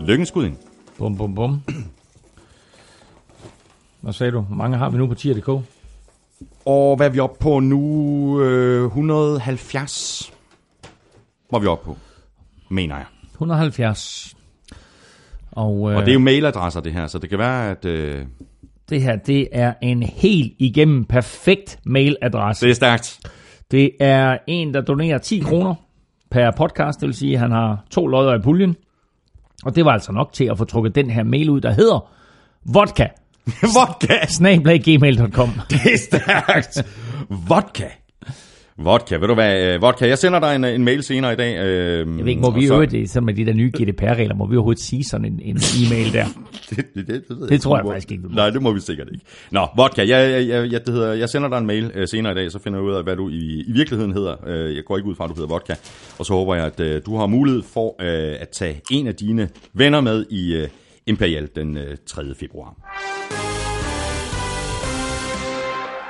Lykkens. 0.00 0.32
Bum, 0.98 1.16
bum, 1.16 1.34
bum. 1.34 1.60
Hvad 4.00 4.12
sagde 4.12 4.32
du? 4.32 4.40
Hvor 4.40 4.56
mange 4.56 4.76
har 4.76 4.90
vi 4.90 4.98
nu 4.98 5.06
på 5.06 5.14
tier.dk? 5.14 5.75
Og 6.64 6.96
hvad 6.96 7.06
er 7.06 7.10
vi 7.10 7.18
oppe 7.18 7.38
på 7.40 7.60
nu? 7.60 8.40
Øh, 8.42 8.84
170 8.86 10.32
var 11.50 11.58
vi 11.58 11.66
oppe 11.66 11.84
på, 11.84 11.96
mener 12.68 12.96
jeg. 12.96 13.04
170. 13.32 14.34
Og, 15.52 15.90
øh, 15.90 15.96
Og 15.96 16.02
det 16.02 16.08
er 16.08 16.14
jo 16.14 16.18
mailadresser, 16.20 16.80
det 16.80 16.92
her, 16.92 17.06
så 17.06 17.18
det 17.18 17.30
kan 17.30 17.38
være, 17.38 17.70
at 17.70 17.84
øh, 17.84 18.26
det 18.88 19.02
her, 19.02 19.16
det 19.16 19.48
er 19.52 19.74
en 19.82 20.02
helt 20.02 20.52
igennem 20.58 21.04
perfekt 21.04 21.78
mailadresse. 21.84 22.66
det 22.66 22.70
er 22.70 22.74
stærkt. 22.74 23.20
Det 23.70 23.90
er 24.00 24.38
en, 24.46 24.74
der 24.74 24.80
donerer 24.80 25.18
10 25.18 25.38
kroner 25.38 25.74
per 26.30 26.50
podcast, 26.50 27.00
det 27.00 27.06
vil 27.06 27.14
sige, 27.14 27.34
at 27.34 27.40
han 27.40 27.50
har 27.50 27.84
to 27.90 28.06
lodder 28.06 28.34
i 28.34 28.42
puljen. 28.42 28.76
Og 29.64 29.76
det 29.76 29.84
var 29.84 29.90
altså 29.90 30.12
nok 30.12 30.32
til 30.32 30.44
at 30.44 30.58
få 30.58 30.64
trukket 30.64 30.94
den 30.94 31.10
her 31.10 31.22
mail 31.22 31.50
ud, 31.50 31.60
der 31.60 31.70
hedder 31.70 32.10
vodka, 32.64 33.06
Vodka! 33.76 34.26
snablag.gmail.com. 34.28 35.50
Det 35.70 35.80
er 35.94 35.98
stærkt. 35.98 36.86
Vodka. 37.48 37.84
Vodka, 38.78 39.14
ved 39.16 39.28
du 39.28 39.34
hvad, 39.34 39.74
øh, 39.74 39.82
vodka, 39.82 40.08
jeg 40.08 40.18
sender 40.18 40.40
dig 40.40 40.56
en, 40.56 40.64
en 40.64 40.84
mail 40.84 41.02
senere 41.02 41.32
i 41.32 41.36
dag. 41.36 41.56
Øh, 41.58 41.98
Jeg 41.98 42.06
ved 42.06 42.26
ikke, 42.26 42.40
må 42.40 42.50
vi 42.50 42.66
øvrigt, 42.66 42.90
det, 42.92 43.10
så 43.10 43.20
med 43.20 43.34
de 43.34 43.46
der 43.46 43.52
nye 43.52 43.70
GDPR-regler, 43.78 44.34
må 44.34 44.46
vi 44.46 44.56
overhovedet 44.56 44.82
sige 44.82 45.04
sådan 45.04 45.24
en, 45.24 45.40
en 45.42 45.56
e-mail 45.56 46.12
der? 46.12 46.26
Det, 46.70 46.76
det, 46.94 47.06
det, 47.06 47.22
det, 47.28 47.48
Det 47.48 47.60
tror 47.60 47.76
jeg 47.76 47.84
ikke, 47.84 47.92
faktisk 47.92 48.10
ikke, 48.12 48.22
må. 48.22 48.34
Nej, 48.34 48.50
det 48.50 48.62
må 48.62 48.72
vi 48.72 48.80
sikkert 48.80 49.08
ikke. 49.12 49.24
Nå, 49.50 49.66
vodka, 49.76 50.00
jeg, 50.08 50.30
jeg, 50.30 50.48
jeg, 50.48 50.72
jeg, 50.72 50.86
det 50.86 50.94
hedder, 50.94 51.12
jeg 51.12 51.28
sender 51.28 51.48
dig 51.48 51.58
en 51.58 51.66
mail 51.66 51.90
øh, 51.94 52.08
senere 52.08 52.32
i 52.32 52.34
dag, 52.34 52.50
så 52.52 52.58
finder 52.64 52.78
jeg 52.78 52.84
ud 52.88 52.92
af, 52.94 53.02
hvad 53.02 53.16
du 53.16 53.28
i, 53.28 53.64
i 53.68 53.72
virkeligheden 53.72 54.12
hedder. 54.12 54.34
Øh, 54.46 54.76
jeg 54.76 54.84
går 54.86 54.96
ikke 54.96 55.08
ud 55.08 55.14
fra, 55.14 55.24
at 55.24 55.30
du 55.30 55.34
hedder 55.34 55.48
vodka. 55.48 55.74
Og 56.18 56.26
så 56.26 56.32
håber 56.32 56.54
jeg, 56.54 56.64
at 56.64 56.80
øh, 56.80 57.02
du 57.06 57.16
har 57.16 57.26
mulighed 57.26 57.62
for 57.74 57.96
øh, 58.02 58.36
at 58.40 58.48
tage 58.48 58.80
en 58.90 59.06
af 59.06 59.14
dine 59.14 59.48
venner 59.74 60.00
med 60.00 60.26
i 60.30 60.54
øh, 60.56 60.68
Imperial 61.06 61.48
den 61.56 61.76
øh, 61.76 61.96
3. 62.06 62.22
februar. 62.40 62.74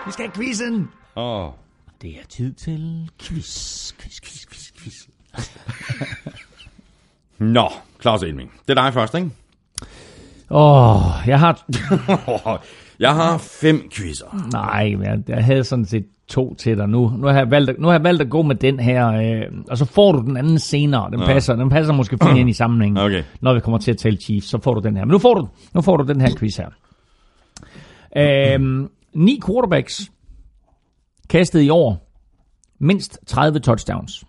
Vi 0.07 0.13
skal 0.13 0.25
have 0.25 0.33
quizzen! 0.35 0.89
Åh, 1.17 1.49
Det 2.03 2.11
er 2.11 2.27
tid 2.29 2.53
til 2.53 3.11
quiz, 3.23 3.93
quiz, 3.93 4.21
quiz, 4.21 4.47
quiz, 4.47 4.73
quiz. 4.83 4.95
Nå, 7.39 7.69
Claus 8.03 8.23
Elming. 8.23 8.51
Det 8.69 8.79
er 8.79 8.83
dig 8.83 8.95
først, 8.95 9.15
ikke? 9.15 9.31
Åh, 10.51 10.97
oh, 10.97 11.13
jeg 11.29 11.41
har... 11.41 11.65
jeg 12.99 13.15
har 13.15 13.39
fem 13.39 13.89
quizzer. 13.93 14.49
Nej, 14.53 14.91
men 14.91 15.03
jeg, 15.03 15.19
jeg 15.29 15.45
havde 15.45 15.65
sådan 15.65 15.85
set 15.85 16.07
to 16.29 16.55
til 16.55 16.77
dig 16.79 16.89
nu. 16.89 17.09
Nu 17.17 17.27
har 17.27 17.35
jeg 17.35 17.51
valgt, 17.51 17.71
at- 17.71 17.79
nu 17.79 17.87
har 17.87 17.95
jeg 17.95 18.05
valgt 18.05 18.23
at 18.23 18.31
gå 18.31 18.43
med 18.43 18.55
den 18.55 18.81
her, 18.81 19.09
øh, 19.09 19.43
og 19.71 19.79
så 19.79 19.85
får 19.85 20.13
du 20.13 20.21
den 20.23 20.37
anden 20.37 20.59
senere. 20.59 21.11
Den, 21.11 21.21
passer, 21.21 21.57
den 21.57 21.71
passer 21.71 21.93
måske 21.93 22.19
fint 22.23 22.39
ind 22.39 22.51
i 22.51 22.53
sammenhængen, 22.53 22.99
Okay. 22.99 23.23
når 23.41 23.55
vi 23.55 23.61
kommer 23.61 23.79
til 23.79 23.91
at 23.91 23.97
tale 23.99 24.17
Chiefs. 24.17 24.47
Så 24.49 24.59
får 24.63 24.75
du 24.75 24.81
den 24.89 24.97
her. 24.97 25.05
Men 25.05 25.11
nu 25.13 25.19
får 25.19 25.35
du, 25.35 25.49
nu 25.75 25.81
får 25.83 25.97
du 25.97 26.05
den 26.13 26.21
her 26.21 26.37
quiz 26.39 26.57
her. 26.57 26.69
Øhm, 28.17 28.89
ni 29.17 29.41
quarterbacks 29.47 30.13
kastede 31.29 31.65
i 31.65 31.71
år 31.71 32.13
mindst 32.79 33.19
30 33.27 33.59
touchdowns. 33.61 34.25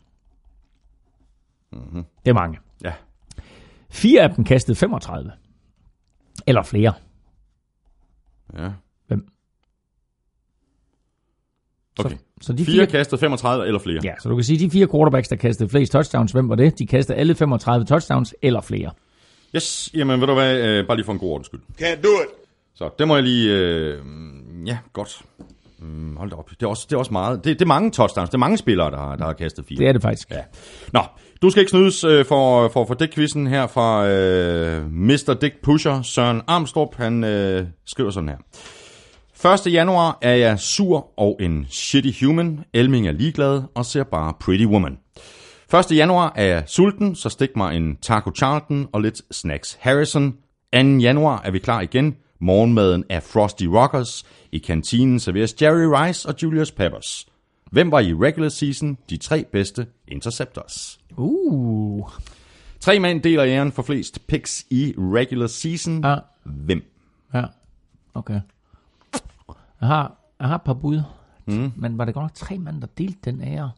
Mm-hmm. 1.72 2.04
Det 2.26 2.30
er 2.30 2.34
mange. 2.34 2.60
Ja. 2.84 2.94
Fire 3.90 4.22
af 4.22 4.36
dem 4.36 4.44
kastede 4.44 4.76
35. 4.78 5.32
Eller 6.48 6.64
flere. 6.64 6.94
ja. 8.58 8.72
Hvem? 9.08 9.28
Okay. 12.00 12.10
Så, 12.10 12.18
så 12.42 12.54
de 12.54 12.66
Fire 12.66 12.76
fire, 12.76 12.86
kastet 12.88 13.20
35 13.20 13.68
eller 13.68 13.80
flere. 13.80 14.02
Ja, 14.04 14.14
så 14.20 14.30
du 14.30 14.36
kan 14.36 14.44
sige, 14.44 14.60
de 14.60 14.70
fire 14.72 14.88
quarterbacks, 14.88 15.28
der 15.28 15.36
kastede 15.36 15.70
flest 15.70 15.92
touchdowns, 15.92 16.32
hvem 16.32 16.50
var 16.50 16.56
det? 16.56 16.80
De 16.80 16.88
kastede 16.88 17.18
alle 17.18 17.36
35 17.36 17.86
touchdowns 17.86 18.36
eller 18.42 18.62
flere. 18.62 18.92
Yes, 19.56 19.90
jamen 19.94 20.20
ved 20.22 20.28
du 20.28 20.34
hvad, 20.34 20.58
øh, 20.68 20.88
bare 20.88 20.98
lige 20.98 21.06
for 21.06 21.14
en 21.14 21.20
god 21.20 21.32
ordens 21.32 21.46
skyld. 21.48 21.62
Can't 21.82 22.02
do 22.02 22.10
it. 22.24 22.30
Så 22.74 22.90
det 23.00 23.08
må 23.08 23.16
jeg 23.16 23.24
lige, 23.24 23.58
øh, 23.58 24.04
ja, 24.66 24.78
godt. 24.94 25.22
Mm, 25.80 26.18
hold 26.18 26.30
da 26.30 26.36
op, 26.36 26.50
det 26.50 26.64
er 26.64 26.68
også, 26.68 26.86
det 26.90 26.96
er 26.96 27.00
også 27.00 27.12
meget, 27.12 27.44
det, 27.44 27.60
det 27.60 27.62
er 27.62 27.68
mange 27.68 27.92
touchdowns, 27.92 28.30
det 28.30 28.34
er 28.34 28.40
mange 28.40 28.58
spillere, 28.58 28.92
der 28.92 28.98
har, 28.98 29.16
der 29.16 29.26
har 29.26 29.34
kastet 29.34 29.66
fire. 29.66 29.78
Det 29.78 29.88
er 29.88 29.92
det 29.92 30.02
faktisk. 30.02 30.32
Ja. 30.32 30.42
Nå, 30.94 31.02
du 31.42 31.50
skal 31.50 31.62
ikke 31.62 31.70
snydes 31.70 32.04
øh, 32.04 32.26
for, 32.26 32.68
for, 32.68 32.86
for 32.86 32.94
Dick-quizzen 32.94 33.48
her 33.48 33.68
fra 33.68 34.08
øh, 34.08 34.92
Mr. 34.92 35.38
Dick 35.42 35.56
Pusher, 35.64 36.02
Søren 36.02 36.42
Armstrong. 36.48 36.92
Han 36.96 37.24
øh, 37.24 37.66
skriver 37.86 38.12
sådan 38.12 38.30
her. 38.30 38.38
1. 39.68 39.74
januar 39.74 40.18
er 40.22 40.36
jeg 40.36 40.60
sur 40.60 41.20
og 41.20 41.38
en 41.40 41.68
shitty 41.70 42.26
human. 42.26 42.64
Elming 42.74 43.08
er 43.08 43.12
ligeglad 43.12 43.64
og 43.76 43.86
ser 43.86 44.04
bare 44.04 44.34
Pretty 44.40 44.66
Woman. 44.66 44.98
1. 45.92 45.98
januar 45.98 46.34
er 46.36 46.46
jeg 46.46 46.64
sulten, 46.68 47.16
så 47.16 47.30
stik 47.30 47.50
mig 47.56 47.78
en 47.78 47.98
Taco 48.02 48.32
Charlton 48.36 48.88
og 48.94 49.02
lidt 49.02 49.22
Snacks 49.32 49.78
Harrison. 49.82 50.32
2. 50.74 50.80
januar 50.80 51.42
er 51.46 51.52
vi 51.52 51.60
klar 51.60 51.82
igen. 51.82 52.16
Morgenmaden 52.40 53.04
er 53.10 53.20
Frosty 53.20 53.64
Rockers. 53.64 54.26
I 54.52 54.58
kantinen 54.58 55.20
serveres 55.20 55.62
Jerry 55.62 56.08
Rice 56.08 56.30
og 56.30 56.36
Julius 56.44 56.72
Peppers. 56.72 57.28
Hvem 57.72 57.92
var 57.92 58.00
i 58.00 58.14
regular 58.14 58.50
season 58.50 58.98
de 59.10 59.18
tre 59.18 59.46
bedste 59.52 59.88
interceptors? 60.08 61.00
Uh. 61.18 62.10
Tre 62.80 63.00
mænd 63.00 63.22
deler 63.22 63.46
æren 63.46 63.72
for 63.72 63.84
flest 63.84 64.28
picks 64.28 64.66
i 64.70 64.94
regular 64.98 65.48
season. 65.48 66.06
Ja. 66.06 66.16
Hvem? 66.44 66.84
Ja, 67.34 67.44
okay. 68.14 68.40
Jeg 69.82 69.88
har, 69.88 70.18
jeg 70.40 70.48
har 70.48 70.56
et 70.56 70.62
par 70.62 70.74
bud, 70.74 71.02
mm. 71.46 71.72
men 71.76 71.98
var 71.98 72.06
det 72.06 72.14
godt 72.14 72.24
nok 72.24 72.34
tre 72.34 72.58
mand, 72.58 72.82
der 72.82 72.88
delte 72.98 73.32
den 73.32 73.42
ære? 73.42 73.72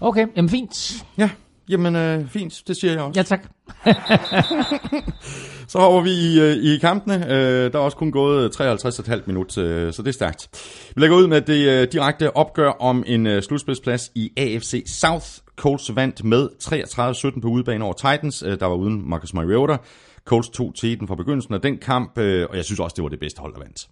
Okay, 0.00 0.26
jamen 0.36 0.48
fint. 0.48 1.04
Ja, 1.18 1.30
jamen 1.72 1.96
øh, 1.96 2.28
fint, 2.28 2.62
det 2.66 2.76
siger 2.76 2.92
jeg 2.92 3.02
også. 3.02 3.20
Ja, 3.20 3.22
tak. 3.22 3.42
Så 5.68 5.78
hopper 5.78 6.00
vi 6.00 6.10
i, 6.10 6.40
øh, 6.40 6.56
i 6.56 6.78
kampene. 6.78 7.26
Øh, 7.26 7.72
der 7.72 7.78
er 7.78 7.82
også 7.82 7.96
kun 7.96 8.10
gået 8.10 8.60
53,5 8.60 9.22
minut, 9.26 9.58
øh, 9.58 9.92
så 9.92 10.02
det 10.02 10.08
er 10.08 10.12
stærkt. 10.12 10.48
Vi 10.94 11.00
lægger 11.00 11.16
ud 11.16 11.26
med 11.26 11.40
det 11.40 11.68
øh, 11.68 11.88
direkte 11.92 12.36
opgør 12.36 12.70
om 12.70 13.04
en 13.06 13.26
øh, 13.26 13.42
slutspidsplads 13.42 14.10
i 14.14 14.32
AFC 14.36 14.82
South. 14.86 15.26
Colts 15.56 15.96
vandt 15.96 16.24
med 16.24 16.48
33-17 17.36 17.40
på 17.40 17.48
udebane 17.48 17.84
over 17.84 17.92
Titans, 17.94 18.42
øh, 18.42 18.60
der 18.60 18.66
var 18.66 18.74
uden 18.74 19.08
Marcus 19.08 19.34
Mariota. 19.34 19.76
Colts 20.24 20.48
tog 20.48 20.72
teten 20.74 21.08
fra 21.08 21.14
begyndelsen 21.14 21.54
af 21.54 21.60
den 21.60 21.78
kamp, 21.78 22.18
øh, 22.18 22.46
og 22.50 22.56
jeg 22.56 22.64
synes 22.64 22.80
også, 22.80 22.94
det 22.94 23.02
var 23.02 23.08
det 23.08 23.20
bedste 23.20 23.40
hold, 23.40 23.54
der 23.54 23.60
vandt. 23.60 23.88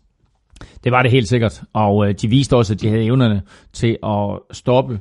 Det 0.85 0.93
var 0.93 1.03
det 1.03 1.11
helt 1.11 1.28
sikkert, 1.28 1.62
og 1.72 2.09
øh, 2.09 2.14
de 2.14 2.28
viste 2.28 2.57
også, 2.57 2.72
at 2.74 2.81
de 2.81 2.89
havde 2.89 3.05
evnerne 3.05 3.43
til 3.72 3.99
at 4.03 4.39
stoppe 4.53 5.01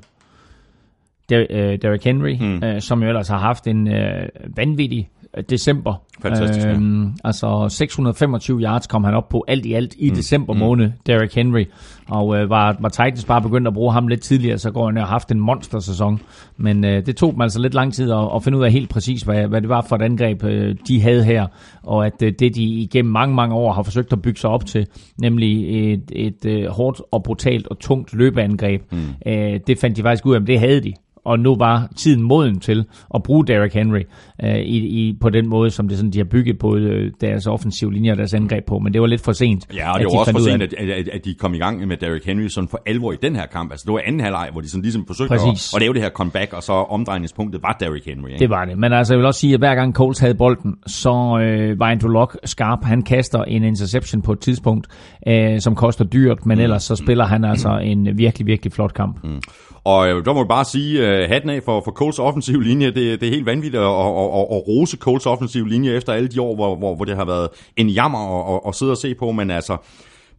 Der, 1.29 1.45
øh, 1.49 1.77
Derrick 1.81 2.03
Henry, 2.03 2.37
mm. 2.39 2.63
øh, 2.63 2.81
som 2.81 3.01
jo 3.03 3.07
ellers 3.07 3.27
har 3.27 3.39
haft 3.39 3.67
en 3.67 3.87
øh, 3.87 4.27
vanvittig 4.55 5.09
øh, 5.37 5.43
december. 5.49 5.93
Fantastisk, 6.21 6.67
ja. 6.67 6.71
Øhm, 6.71 7.13
altså 7.23 7.65
625 7.69 8.61
yards 8.61 8.87
kom 8.87 9.03
han 9.03 9.13
op 9.13 9.29
på 9.29 9.45
alt 9.47 9.65
i 9.65 9.73
alt 9.73 9.95
i 9.97 10.09
mm. 10.09 10.15
december 10.15 10.53
Mm. 10.53 10.59
måned, 10.59 10.91
Derrick 11.05 11.35
Henry. 11.35 11.65
Og 12.07 12.37
øh, 12.37 12.49
var, 12.49 12.77
var 12.79 12.89
Titans 12.89 13.25
bare 13.25 13.41
begyndt 13.41 13.67
at 13.67 13.73
bruge 13.73 13.93
ham 13.93 14.07
lidt 14.07 14.21
tidligere, 14.21 14.57
så 14.57 14.71
går 14.71 14.85
han 14.85 14.97
og 14.97 15.03
har 15.03 15.09
haft 15.09 15.31
en 15.31 15.39
monstersæson. 15.39 16.21
Men 16.57 16.85
øh, 16.85 17.05
det 17.05 17.15
tog 17.15 17.33
dem 17.33 17.41
altså 17.41 17.59
lidt 17.59 17.73
lang 17.73 17.93
tid 17.93 18.11
at, 18.11 18.29
at 18.35 18.43
finde 18.43 18.57
ud 18.57 18.63
af 18.63 18.71
helt 18.71 18.89
præcis, 18.89 19.21
hvad, 19.21 19.47
hvad 19.47 19.61
det 19.61 19.69
var 19.69 19.81
for 19.89 19.95
et 19.95 20.01
angreb, 20.01 20.43
øh, 20.43 20.75
de 20.87 21.01
havde 21.01 21.23
her. 21.23 21.47
Og 21.83 22.05
at 22.05 22.21
øh, 22.23 22.33
det, 22.39 22.55
de 22.55 22.63
igennem 22.63 23.11
mange, 23.11 23.35
mange 23.35 23.55
år 23.55 23.73
har 23.73 23.83
forsøgt 23.83 24.13
at 24.13 24.21
bygge 24.21 24.39
sig 24.39 24.49
op 24.49 24.65
til, 24.65 24.87
nemlig 25.21 25.69
et, 25.93 26.11
et 26.11 26.45
øh, 26.45 26.67
hårdt 26.67 27.01
og 27.11 27.23
brutalt 27.23 27.67
og 27.67 27.79
tungt 27.79 28.13
løbeangreb, 28.13 28.81
mm. 28.91 28.97
øh, 29.25 29.59
det 29.67 29.79
fandt 29.79 29.97
de 29.97 30.01
faktisk 30.01 30.25
ud 30.25 30.35
af, 30.35 30.39
at 30.39 30.47
det 30.47 30.59
havde 30.59 30.81
de 30.81 30.93
og 31.29 31.39
nu 31.39 31.55
var 31.55 31.87
tiden 31.97 32.23
moden 32.23 32.59
til 32.59 32.85
at 33.15 33.23
bruge 33.23 33.47
Derrick 33.47 33.73
Henry 33.73 34.01
øh, 34.43 34.55
i, 34.55 34.77
i, 34.77 35.17
på 35.21 35.29
den 35.29 35.49
måde, 35.49 35.69
som 35.69 35.87
det 35.87 35.97
sådan, 35.97 36.11
de 36.11 36.17
har 36.17 36.25
bygget 36.25 36.59
på 36.59 36.75
øh, 36.75 37.11
deres 37.21 37.47
offensive 37.47 37.93
linjer 37.93 38.11
og 38.11 38.17
deres 38.17 38.33
angreb 38.33 38.65
på, 38.65 38.79
men 38.79 38.93
det 38.93 39.01
var 39.01 39.07
lidt 39.07 39.21
for 39.21 39.31
sent. 39.31 39.67
Ja, 39.75 39.89
og 39.91 39.95
at 39.95 40.01
det 40.01 40.11
de 40.11 40.15
var 40.15 40.19
også 40.19 40.31
for 40.31 40.39
sent, 40.39 40.63
at, 40.63 40.73
at, 40.73 41.07
at 41.07 41.25
de 41.25 41.33
kom 41.33 41.53
i 41.53 41.57
gang 41.57 41.87
med 41.87 41.97
Derrick 41.97 42.25
Henry 42.25 42.47
sådan 42.47 42.67
for 42.67 42.81
alvor 42.85 43.11
i 43.11 43.15
den 43.21 43.35
her 43.35 43.45
kamp. 43.45 43.71
Altså 43.71 43.83
det 43.87 43.93
var 43.93 44.01
anden 44.05 44.21
halvleg, 44.21 44.49
hvor 44.51 44.61
de 44.61 44.69
sådan 44.69 44.81
ligesom 44.81 45.05
forsøgte 45.07 45.35
at, 45.35 45.41
Præcis. 45.41 45.73
at 45.73 45.81
lave 45.81 45.93
det 45.93 46.01
her 46.01 46.09
comeback, 46.09 46.53
og 46.53 46.63
så 46.63 46.73
omdrejningspunktet 46.73 47.63
var 47.63 47.77
Derrick 47.79 48.05
Henry. 48.05 48.29
Ikke? 48.29 48.39
Det 48.39 48.49
var 48.49 48.65
det. 48.65 48.77
Men 48.77 48.93
altså, 48.93 49.13
jeg 49.13 49.17
vil 49.17 49.25
også 49.25 49.39
sige, 49.39 49.53
at 49.53 49.59
hver 49.59 49.75
gang 49.75 49.93
Coles 49.93 50.19
havde 50.19 50.35
bolden, 50.35 50.75
så 50.87 51.39
øh, 51.41 51.79
var 51.79 51.85
Andrew 51.85 52.11
Luck 52.11 52.37
skarp. 52.43 52.83
Han 52.83 53.01
kaster 53.01 53.43
en 53.43 53.63
interception 53.63 54.21
på 54.21 54.31
et 54.31 54.39
tidspunkt, 54.39 54.87
øh, 55.27 55.59
som 55.59 55.75
koster 55.75 56.05
dyrt, 56.05 56.45
men 56.45 56.59
ellers 56.59 56.83
så 56.83 56.95
spiller 56.95 57.25
han 57.25 57.43
altså 57.43 57.69
en 57.83 58.17
virkelig, 58.17 58.47
virkelig 58.47 58.73
flot 58.73 58.93
kamp. 58.93 59.23
Mm. 59.23 59.41
Og 59.89 60.09
øh, 60.09 60.25
der 60.25 60.33
må 60.33 60.39
jeg 60.39 60.47
bare 60.47 60.65
sige, 60.65 61.01
uh, 61.01 61.29
hatten 61.29 61.49
af 61.49 61.63
for, 61.63 61.81
for 61.85 61.91
Coles 61.91 62.19
offensiv 62.19 62.59
linje. 62.59 62.87
Det, 62.87 63.21
det 63.21 63.23
er 63.23 63.31
helt 63.31 63.45
vanvittigt 63.45 63.83
at, 63.83 63.89
at, 63.89 64.07
at, 64.39 64.45
at 64.55 64.61
rose 64.67 64.97
Coles 64.97 65.25
offensiv 65.25 65.65
linje 65.65 65.91
efter 65.91 66.13
alle 66.13 66.27
de 66.27 66.41
år, 66.41 66.55
hvor, 66.55 66.75
hvor, 66.75 66.95
hvor 66.95 67.05
det 67.05 67.15
har 67.15 67.25
været 67.25 67.47
en 67.77 67.89
jammer 67.89 68.19
at, 68.19 68.55
at, 68.55 68.61
at 68.67 68.75
sidde 68.75 68.91
og 68.91 68.97
se 68.97 69.15
på. 69.15 69.31
Men 69.31 69.51
altså, 69.51 69.77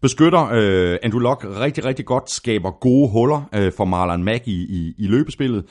beskytter 0.03 0.49
øh, 0.53 0.99
Andrew 1.03 1.21
Luck 1.21 1.47
rigtig, 1.61 1.85
rigtig 1.85 2.05
godt, 2.05 2.31
skaber 2.31 2.71
gode 2.71 3.11
huller 3.11 3.43
øh, 3.55 3.73
for 3.77 3.85
Marlon 3.85 4.25
Mack 4.25 4.49
i, 4.49 4.61
i, 4.61 4.95
i 4.99 5.07
løbespillet. 5.07 5.65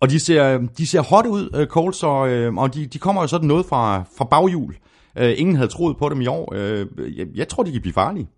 Og 0.00 0.10
de 0.10 0.20
ser, 0.20 0.58
de 0.78 0.86
ser 0.86 1.00
hot 1.00 1.26
ud, 1.26 1.50
øh, 1.54 1.66
Coles, 1.66 2.02
og, 2.02 2.28
øh, 2.28 2.54
og 2.54 2.74
de, 2.74 2.86
de 2.86 2.98
kommer 2.98 3.22
jo 3.22 3.28
sådan 3.28 3.48
noget 3.48 3.66
fra, 3.66 4.02
fra 4.18 4.24
baghjul. 4.24 4.74
Øh, 5.18 5.34
ingen 5.36 5.56
havde 5.56 5.68
troet 5.68 5.96
på 5.96 6.08
dem 6.08 6.20
i 6.20 6.26
år. 6.26 6.54
Øh, 6.56 6.86
jeg, 7.18 7.26
jeg 7.34 7.48
tror, 7.48 7.62
de 7.62 7.72
kan 7.72 7.80
blive 7.80 7.94
farlige. 7.94 8.28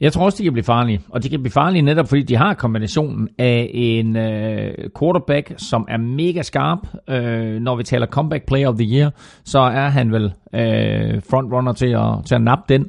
Jeg 0.00 0.12
tror 0.12 0.24
også, 0.24 0.38
de 0.38 0.42
kan 0.42 0.52
blive 0.52 0.64
farlige. 0.64 1.00
Og 1.08 1.22
de 1.22 1.28
kan 1.28 1.42
blive 1.42 1.52
farlige 1.52 1.82
netop, 1.82 2.08
fordi 2.08 2.22
de 2.22 2.36
har 2.36 2.54
kombinationen 2.54 3.28
af 3.38 3.70
en 3.74 4.16
øh, 4.16 4.74
quarterback, 4.98 5.52
som 5.56 5.86
er 5.88 5.96
mega 5.96 6.42
skarp. 6.42 6.78
Øh, 7.08 7.60
når 7.60 7.76
vi 7.76 7.82
taler 7.82 8.06
comeback 8.06 8.46
player 8.46 8.68
of 8.68 8.74
the 8.74 8.96
year, 8.96 9.10
så 9.44 9.58
er 9.58 9.88
han 9.88 10.12
vel 10.12 10.32
øh, 10.54 11.22
frontrunner 11.30 11.72
til 11.72 11.86
at, 11.86 12.26
til 12.26 12.34
at 12.34 12.42
nappe 12.42 12.74
den. 12.74 12.86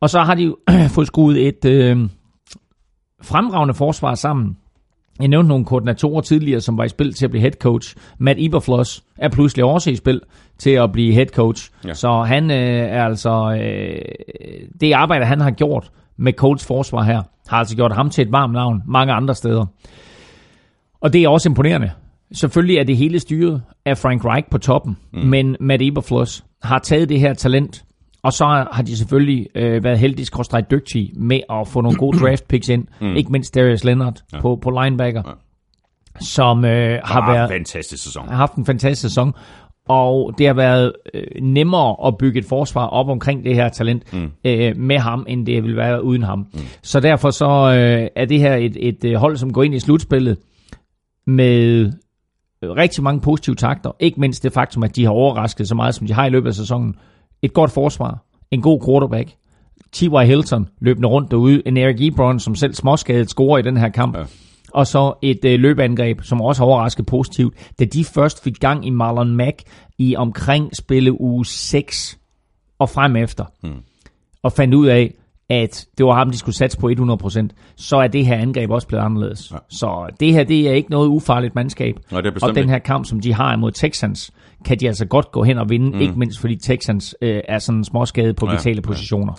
Og 0.00 0.10
så 0.10 0.20
har 0.20 0.34
de 0.34 0.42
jo 0.42 0.56
fået 0.94 1.06
skudt 1.06 1.36
et 1.36 1.64
øh, 1.64 2.08
fremragende 3.22 3.74
forsvar 3.74 4.14
sammen. 4.14 4.56
Jeg 5.20 5.28
nævnte 5.28 5.48
nogle 5.48 5.64
koordinatorer 5.64 6.20
tidligere, 6.20 6.60
som 6.60 6.78
var 6.78 6.84
i 6.84 6.88
spil 6.88 7.12
til 7.12 7.24
at 7.24 7.30
blive 7.30 7.40
head 7.40 7.52
coach. 7.52 7.96
Matt 8.18 8.38
Eberfloss 8.40 9.04
er 9.18 9.28
pludselig 9.28 9.64
også 9.64 9.90
i 9.90 9.96
spil 9.96 10.20
til 10.58 10.70
at 10.70 10.92
blive 10.92 11.12
head 11.12 11.26
coach. 11.26 11.70
Ja. 11.86 11.94
Så 11.94 12.22
han 12.22 12.50
øh, 12.50 12.56
er 12.90 13.04
altså... 13.04 13.58
Øh, 13.62 13.98
det 14.80 14.92
arbejde, 14.92 15.24
han 15.24 15.40
har 15.40 15.50
gjort 15.50 15.90
med 16.18 16.32
Colts 16.32 16.66
forsvar 16.66 17.02
her, 17.02 17.22
har 17.48 17.56
altså 17.56 17.76
gjort 17.76 17.92
ham 17.92 18.10
til 18.10 18.22
et 18.22 18.32
varmt 18.32 18.52
navn 18.52 18.82
mange 18.86 19.12
andre 19.12 19.34
steder. 19.34 19.66
Og 21.00 21.12
det 21.12 21.22
er 21.24 21.28
også 21.28 21.48
imponerende. 21.48 21.90
Selvfølgelig 22.32 22.76
er 22.76 22.84
det 22.84 22.96
hele 22.96 23.20
styret 23.20 23.62
af 23.84 23.98
Frank 23.98 24.24
Reich 24.24 24.48
på 24.50 24.58
toppen, 24.58 24.96
mm. 25.12 25.18
men 25.20 25.56
Matt 25.60 25.82
Eberfloss 25.82 26.44
har 26.62 26.78
taget 26.78 27.08
det 27.08 27.20
her 27.20 27.34
talent, 27.34 27.84
og 28.22 28.32
så 28.32 28.44
har 28.72 28.82
de 28.86 28.96
selvfølgelig 28.96 29.46
øh, 29.54 29.84
været 29.84 29.98
heldige 29.98 30.26
skråstrej 30.26 30.60
dygtige 30.70 31.12
med 31.16 31.40
at 31.50 31.68
få 31.68 31.80
nogle 31.80 31.98
gode 31.98 32.18
draft 32.24 32.48
picks 32.48 32.68
ind. 32.68 32.86
Mm. 33.00 33.16
Ikke 33.16 33.32
mindst 33.32 33.54
Darius 33.54 33.84
Leonard 33.84 34.22
ja. 34.32 34.40
på, 34.40 34.58
på 34.62 34.70
linebacker, 34.82 35.22
ja. 35.26 35.32
som 36.20 36.64
øh, 36.64 37.00
har 37.04 37.20
Ah, 37.20 37.34
været 37.34 37.50
fantastisk 37.50 38.04
sæson. 38.04 38.28
har 38.28 38.36
haft 38.36 38.54
en 38.54 38.66
fantastisk 38.66 39.02
sæson, 39.02 39.32
og 39.88 40.34
det 40.38 40.46
har 40.46 40.54
været 40.54 40.92
øh, 41.14 41.22
nemmere 41.42 41.96
at 42.06 42.18
bygge 42.18 42.38
et 42.38 42.44
forsvar 42.44 42.86
op 42.86 43.08
omkring 43.08 43.44
det 43.44 43.54
her 43.54 43.68
talent 43.68 44.12
mm. 44.12 44.30
øh, 44.44 44.76
med 44.76 44.98
ham, 44.98 45.26
end 45.28 45.46
det 45.46 45.62
ville 45.62 45.76
være 45.76 46.04
uden 46.04 46.22
ham. 46.22 46.38
Mm. 46.38 46.60
Så 46.82 47.00
derfor 47.00 47.30
så 47.30 47.48
øh, 47.48 48.08
er 48.16 48.24
det 48.24 48.40
her 48.40 48.54
et, 48.54 48.76
et 48.88 49.04
øh, 49.04 49.14
hold, 49.14 49.36
som 49.36 49.52
går 49.52 49.62
ind 49.62 49.74
i 49.74 49.80
slutspillet 49.80 50.38
med 51.26 51.92
øh, 52.62 52.70
rigtig 52.70 53.02
mange 53.02 53.20
positive 53.20 53.56
takter. 53.56 53.90
Ikke 54.00 54.20
mindst 54.20 54.42
det 54.42 54.52
faktum, 54.52 54.82
at 54.82 54.96
de 54.96 55.04
har 55.04 55.10
overrasket 55.10 55.68
så 55.68 55.74
meget, 55.74 55.94
som 55.94 56.06
de 56.06 56.12
har 56.12 56.26
i 56.26 56.30
løbet 56.30 56.48
af 56.48 56.54
sæsonen. 56.54 56.94
Et 57.42 57.52
godt 57.52 57.70
forsvar, 57.70 58.24
en 58.50 58.62
god 58.62 58.80
quarterback, 58.86 59.30
T.Y. 59.92 60.24
Hilton 60.24 60.68
løbende 60.80 61.08
rundt 61.08 61.30
derude, 61.30 61.62
en 61.66 61.76
Eric 61.76 61.96
Ebron, 62.00 62.40
som 62.40 62.54
selv 62.54 62.74
småskadet 62.74 63.30
scorer 63.30 63.58
i 63.58 63.62
den 63.62 63.76
her 63.76 63.88
kamp. 63.88 64.16
Ja. 64.16 64.22
Og 64.72 64.86
så 64.86 65.14
et 65.22 65.44
øh, 65.44 65.60
løbeangreb, 65.60 66.22
som 66.22 66.40
også 66.40 66.62
har 66.62 66.66
overrasket 66.66 67.06
positivt, 67.06 67.54
da 67.78 67.84
de 67.84 68.04
først 68.04 68.44
fik 68.44 68.60
gang 68.60 68.86
i 68.86 68.90
Marlon 68.90 69.36
Mack 69.36 69.62
i 69.98 70.16
omkring 70.16 70.76
spille 70.76 71.20
uge 71.20 71.46
6 71.46 72.18
og 72.78 72.90
frem 72.90 73.16
efter, 73.16 73.44
hmm. 73.62 73.82
og 74.42 74.52
fandt 74.52 74.74
ud 74.74 74.86
af, 74.86 75.14
at 75.48 75.86
det 75.98 76.06
var 76.06 76.14
ham, 76.14 76.30
de 76.30 76.38
skulle 76.38 76.56
satse 76.56 76.78
på 76.78 76.88
100%, 76.88 77.48
så 77.76 77.96
er 77.96 78.06
det 78.06 78.26
her 78.26 78.36
angreb 78.36 78.70
også 78.70 78.86
blevet 78.88 79.02
anderledes. 79.02 79.50
Ja. 79.52 79.56
Så 79.68 80.06
det 80.20 80.32
her, 80.32 80.44
det 80.44 80.68
er 80.68 80.72
ikke 80.72 80.90
noget 80.90 81.08
ufarligt 81.08 81.54
mandskab. 81.54 81.98
Nej, 82.10 82.20
det 82.20 82.34
er 82.34 82.46
og 82.46 82.48
den 82.48 82.58
ikke. 82.58 82.70
her 82.70 82.78
kamp, 82.78 83.06
som 83.06 83.20
de 83.20 83.34
har 83.34 83.54
imod 83.54 83.72
Texans, 83.72 84.30
kan 84.64 84.80
de 84.80 84.86
altså 84.86 85.06
godt 85.06 85.32
gå 85.32 85.42
hen 85.42 85.58
og 85.58 85.70
vinde, 85.70 85.90
mm. 85.90 86.00
ikke 86.00 86.18
mindst 86.18 86.40
fordi 86.40 86.56
Texans 86.56 87.14
øh, 87.20 87.40
er 87.48 87.58
sådan 87.58 87.84
småskadet 87.84 88.36
på 88.36 88.46
Ja, 88.46 88.52
vitale 88.52 88.76
ja. 88.76 89.32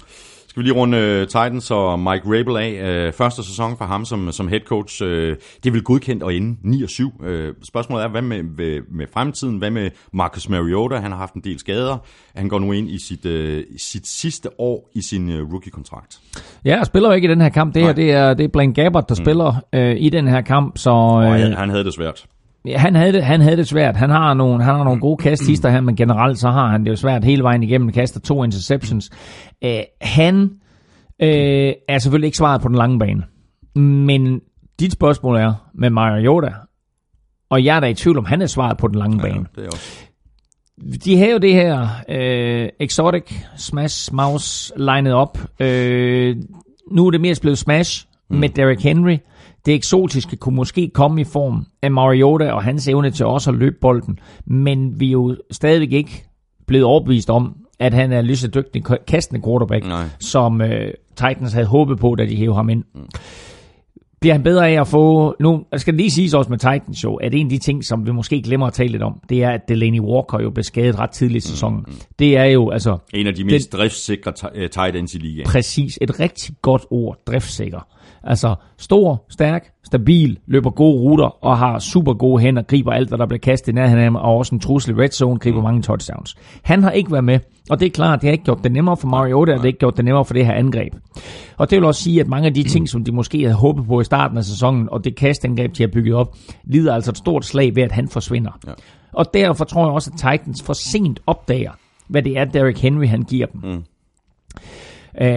Skal 0.57 0.63
vi 0.63 0.69
lige 0.69 0.79
runde 0.79 1.21
uh, 1.21 1.27
Titans 1.27 1.71
og 1.71 1.99
Mike 1.99 2.23
Rabel 2.25 2.57
af. 2.57 3.07
Uh, 3.07 3.13
første 3.13 3.43
sæson 3.43 3.77
for 3.77 3.85
ham 3.85 4.05
som, 4.05 4.31
som 4.31 4.47
head 4.47 4.59
coach. 4.59 5.03
Uh, 5.03 5.09
det 5.09 5.65
er 5.67 5.71
vel 5.71 5.83
godkendt 5.83 6.23
at 6.23 6.35
ende 6.35 6.57
9 6.63 6.83
og 6.83 6.89
7. 6.89 7.13
Uh, 7.19 7.27
spørgsmålet 7.63 8.03
er, 8.05 8.09
hvad 8.09 8.21
med, 8.21 8.43
med, 8.43 8.81
med 8.91 9.05
fremtiden? 9.13 9.57
Hvad 9.57 9.69
med 9.69 9.89
Marcus 10.13 10.49
Mariota? 10.49 10.95
Han 10.95 11.11
har 11.11 11.17
haft 11.17 11.33
en 11.33 11.41
del 11.41 11.59
skader. 11.59 11.97
Han 12.35 12.49
går 12.49 12.59
nu 12.59 12.71
ind 12.71 12.89
i 12.89 12.99
sit, 12.99 13.25
uh, 13.25 13.63
sit 13.77 14.07
sidste 14.07 14.49
år 14.59 14.89
i 14.95 15.01
sin 15.01 15.29
uh, 15.29 15.51
rookie-kontrakt. 15.51 16.19
Ja, 16.65 16.79
og 16.79 16.85
spiller 16.85 17.13
ikke 17.13 17.27
i 17.27 17.31
den 17.31 17.41
her 17.41 17.49
kamp. 17.49 17.73
Det 17.73 17.81
her, 17.81 17.87
Nej. 17.87 17.95
det 17.95 18.11
er, 18.11 18.33
det 18.33 18.43
er 18.43 18.47
Blaine 18.47 18.73
Gabbert, 18.73 19.09
der 19.09 19.15
mm. 19.19 19.25
spiller 19.25 19.53
øh, 19.73 19.95
i 19.99 20.09
den 20.09 20.27
her 20.27 20.41
kamp, 20.41 20.77
så... 20.77 20.89
Og 20.89 21.23
Øh, 21.23 21.31
han, 21.31 21.53
han 21.53 21.69
havde 21.69 21.83
det 21.83 21.93
svært. 21.93 22.25
Ja, 22.65 22.77
han 22.77 22.95
havde 22.95 23.13
det, 23.13 23.23
han 23.23 23.41
havde 23.41 23.57
det 23.57 23.67
svært. 23.67 23.95
Han 23.95 24.09
har 24.09 24.33
nogle, 24.33 24.63
han 24.63 24.75
har 24.75 24.83
nogle 24.83 24.99
gode 24.99 25.17
kasthister 25.17 25.69
her, 25.69 25.81
men 25.81 25.95
generelt 25.95 26.39
så 26.39 26.49
har 26.49 26.67
han 26.67 26.83
det 26.83 26.91
jo 26.91 26.95
svært 26.95 27.23
hele 27.23 27.43
vejen 27.43 27.63
igennem. 27.63 27.91
Kaster 27.91 28.19
to 28.19 28.43
interceptions. 28.43 29.09
Øh, 29.63 29.79
han 30.01 30.51
øh, 31.21 31.73
er 31.87 31.97
selvfølgelig 31.97 32.27
ikke 32.27 32.37
svaret 32.37 32.61
på 32.61 32.67
den 32.67 32.75
lange 32.75 32.99
bane. 32.99 33.23
Men 33.81 34.41
dit 34.79 34.91
spørgsmål 34.91 35.35
er 35.35 35.53
med 35.73 35.89
Mariota, 35.89 36.53
og 37.49 37.65
jeg 37.65 37.75
er 37.75 37.79
da 37.79 37.87
i 37.87 37.93
tvivl 37.93 38.17
om, 38.17 38.25
han 38.25 38.41
er 38.41 38.45
svaret 38.45 38.77
på 38.77 38.87
den 38.87 38.95
lange 38.95 39.19
bane. 39.19 39.45
det 39.55 39.63
er 39.63 39.67
også. 39.67 40.07
De 41.05 41.17
har 41.17 41.27
jo 41.27 41.37
det 41.37 41.53
her 41.53 41.87
øh, 42.09 42.69
Exotic 42.79 43.33
Smash 43.57 44.13
Mouse 44.13 44.73
legnet 44.75 45.13
op. 45.13 45.37
Øh, 45.59 46.35
nu 46.91 47.07
er 47.07 47.11
det 47.11 47.21
mest 47.21 47.41
blevet 47.41 47.57
Smash 47.57 48.07
mm. 48.29 48.37
med 48.37 48.49
Derrick 48.49 48.83
Henry. 48.83 49.17
Det 49.67 49.75
eksotiske 49.75 50.35
kunne 50.37 50.55
måske 50.55 50.91
komme 50.93 51.21
i 51.21 51.23
form 51.23 51.65
af 51.81 51.91
Mariota 51.91 52.51
og 52.51 52.63
hans 52.63 52.87
evne 52.87 53.11
til 53.11 53.25
også 53.25 53.51
at 53.51 53.57
løbe 53.57 53.75
bolden. 53.81 54.19
Men 54.45 54.99
vi 54.99 55.07
er 55.07 55.11
jo 55.11 55.35
stadigvæk 55.51 55.91
ikke 55.91 56.25
blevet 56.67 56.85
overbevist 56.85 57.29
om, 57.29 57.55
at 57.79 57.93
han 57.93 58.11
er 58.11 58.21
lige 58.21 58.37
så 58.37 58.47
dygtig 58.47 58.83
kastende 59.07 59.41
quarterback, 59.47 59.85
Nej. 59.85 60.05
som 60.19 60.61
øh, 60.61 60.93
Titans 61.15 61.53
havde 61.53 61.65
håbet 61.65 61.99
på, 61.99 62.15
da 62.15 62.25
de 62.25 62.35
hævde 62.35 62.55
ham 62.55 62.69
ind. 62.69 62.83
bliver 64.19 64.33
han 64.33 64.43
bedre 64.43 64.69
af 64.69 64.81
at 64.81 64.87
få... 64.87 65.35
Nu 65.39 65.63
skal 65.77 65.93
det 65.93 66.01
lige 66.01 66.11
siges 66.11 66.33
også 66.33 66.49
med 66.49 66.57
Titans 66.57 66.97
show, 66.97 67.15
at 67.15 67.33
en 67.33 67.45
af 67.45 67.49
de 67.49 67.57
ting, 67.57 67.85
som 67.85 68.05
vi 68.05 68.11
måske 68.11 68.41
glemmer 68.41 68.67
at 68.67 68.73
tale 68.73 68.89
lidt 68.89 69.03
om, 69.03 69.21
det 69.29 69.43
er, 69.43 69.49
at 69.49 69.61
Delaney 69.67 69.99
Walker 69.99 70.39
jo 70.41 70.49
blev 70.49 70.63
skadet 70.63 70.99
ret 70.99 71.09
tidligt 71.09 71.45
i 71.45 71.47
sæsonen. 71.47 71.79
Mm, 71.79 71.93
mm. 71.93 71.99
Det 72.19 72.37
er 72.37 72.45
jo 72.45 72.69
altså... 72.69 72.97
En 73.13 73.27
af 73.27 73.35
de 73.35 73.43
mest 73.43 73.71
det, 73.71 73.79
driftsikre 73.79 74.33
øh, 74.55 74.69
tight 74.69 74.95
ends 74.95 75.15
i 75.15 75.17
ligaen. 75.17 75.45
Præcis. 75.47 75.99
Et 76.01 76.19
rigtig 76.19 76.55
godt 76.61 76.85
ord, 76.91 77.17
driftssikker. 77.27 77.87
Altså 78.27 78.55
stor, 78.77 79.25
stærk, 79.29 79.71
stabil, 79.85 80.39
løber 80.47 80.69
gode 80.69 80.99
ruter 81.01 81.45
og 81.45 81.57
har 81.57 81.79
super 81.79 82.13
gode 82.13 82.41
hænder, 82.41 82.61
griber 82.61 82.91
alt, 82.91 83.07
hvad 83.07 83.17
der 83.17 83.25
bliver 83.25 83.39
kastet 83.39 83.71
i 83.71 83.75
nærheden 83.75 83.99
af 83.99 84.03
ham, 84.03 84.15
og 84.15 84.37
også 84.37 84.55
en 84.55 84.61
trussel 84.61 84.95
red 84.95 85.09
zone, 85.09 85.39
griber 85.39 85.57
mm. 85.57 85.63
mange 85.63 85.81
touchdowns. 85.81 86.35
Han 86.63 86.83
har 86.83 86.91
ikke 86.91 87.11
været 87.11 87.23
med, 87.23 87.39
og 87.69 87.79
det 87.79 87.85
er 87.85 87.89
klart, 87.89 88.21
det 88.21 88.27
har 88.27 88.31
ikke 88.31 88.43
gjort 88.43 88.63
det 88.63 88.71
nemmere 88.71 88.97
for 88.97 89.07
Mariota, 89.07 89.51
og 89.51 89.55
det 89.55 89.59
har 89.59 89.67
ikke 89.67 89.79
gjort 89.79 89.97
det 89.97 90.05
nemmere 90.05 90.25
for 90.25 90.33
det 90.33 90.45
her 90.45 90.53
angreb. 90.53 90.93
Og 91.57 91.69
det 91.69 91.75
vil 91.75 91.85
også 91.85 92.03
sige, 92.03 92.21
at 92.21 92.27
mange 92.27 92.47
af 92.47 92.53
de 92.53 92.63
ting, 92.63 92.89
som 92.89 93.03
de 93.03 93.11
måske 93.11 93.41
havde 93.41 93.55
håbet 93.55 93.85
på 93.87 94.01
i 94.01 94.03
starten 94.03 94.37
af 94.37 94.43
sæsonen, 94.43 94.89
og 94.91 95.03
det 95.03 95.15
kastangreb, 95.15 95.77
de 95.77 95.83
har 95.83 95.87
bygget 95.87 96.15
op, 96.15 96.35
lider 96.63 96.93
altså 96.93 97.11
et 97.11 97.17
stort 97.17 97.45
slag 97.45 97.75
ved, 97.75 97.83
at 97.83 97.91
han 97.91 98.07
forsvinder. 98.07 98.59
Ja. 98.67 98.71
Og 99.13 99.25
derfor 99.33 99.65
tror 99.65 99.85
jeg 99.85 99.93
også, 99.93 100.11
at 100.13 100.19
Titans 100.19 100.63
for 100.63 100.73
sent 100.73 101.19
opdager, 101.27 101.71
hvad 102.07 102.21
det 102.21 102.37
er, 102.37 102.45
Derrick 102.45 102.79
Henry 102.79 103.07
han 103.07 103.21
giver 103.21 103.45
dem. 103.45 103.61
Mm. 103.63 103.83
Uh, 105.21 105.27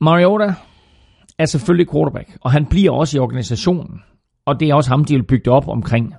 Mariota 0.00 0.54
er 1.38 1.44
selvfølgelig 1.44 1.90
quarterback, 1.92 2.36
og 2.40 2.52
han 2.52 2.66
bliver 2.66 2.92
også 2.92 3.16
i 3.16 3.20
organisationen. 3.20 4.00
Og 4.46 4.60
det 4.60 4.70
er 4.70 4.74
også 4.74 4.90
ham, 4.90 5.04
de 5.04 5.14
vil 5.14 5.22
bygge 5.22 5.44
det 5.44 5.52
op 5.52 5.68
omkring. 5.68 6.14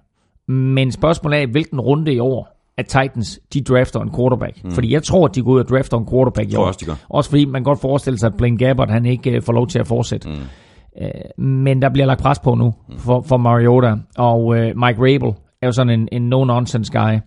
Men 0.47 0.91
spørgsmålet 0.91 1.41
er, 1.41 1.47
hvilken 1.47 1.80
runde 1.80 2.13
i 2.13 2.20
år, 2.20 2.55
at 2.78 2.86
Titans, 2.86 3.39
de 3.53 3.61
drafter 3.61 3.99
en 3.99 4.11
quarterback. 4.16 4.63
Mm. 4.63 4.72
Fordi 4.72 4.93
jeg 4.93 5.03
tror, 5.03 5.26
at 5.28 5.36
de 5.36 5.41
går 5.41 5.51
ud 5.51 5.59
og 5.59 5.68
drafter 5.68 5.97
en 5.97 6.07
quarterback 6.11 6.53
i 6.53 6.55
år. 6.55 6.66
Også, 6.66 6.80
de 6.82 6.86
gør. 6.86 6.95
også 7.09 7.30
fordi 7.30 7.45
man 7.45 7.63
godt 7.63 7.80
forestille 7.82 8.20
sig, 8.20 8.28
at 8.28 8.38
Blaine 8.38 8.57
Gabbert, 8.57 8.89
han 8.89 9.05
ikke 9.05 9.38
uh, 9.38 9.43
får 9.43 9.53
lov 9.53 9.68
til 9.68 9.80
at 9.80 9.88
fortsætte. 9.88 10.30
Mm. 10.30 10.36
Uh, 11.01 11.43
men 11.45 11.82
der 11.82 11.89
bliver 11.89 12.05
lagt 12.05 12.22
pres 12.22 12.39
på 12.39 12.55
nu 12.55 12.74
mm. 12.89 12.97
for, 12.97 13.22
for 13.22 13.38
Mariota. 13.38 13.95
Og 14.18 14.45
uh, 14.45 14.55
Mike 14.55 14.99
Rabel 14.99 15.34
er 15.61 15.68
jo 15.68 15.72
sådan 15.72 15.99
en, 15.99 16.09
en 16.11 16.34
no-nonsense 16.34 16.91
guy. 16.91 17.20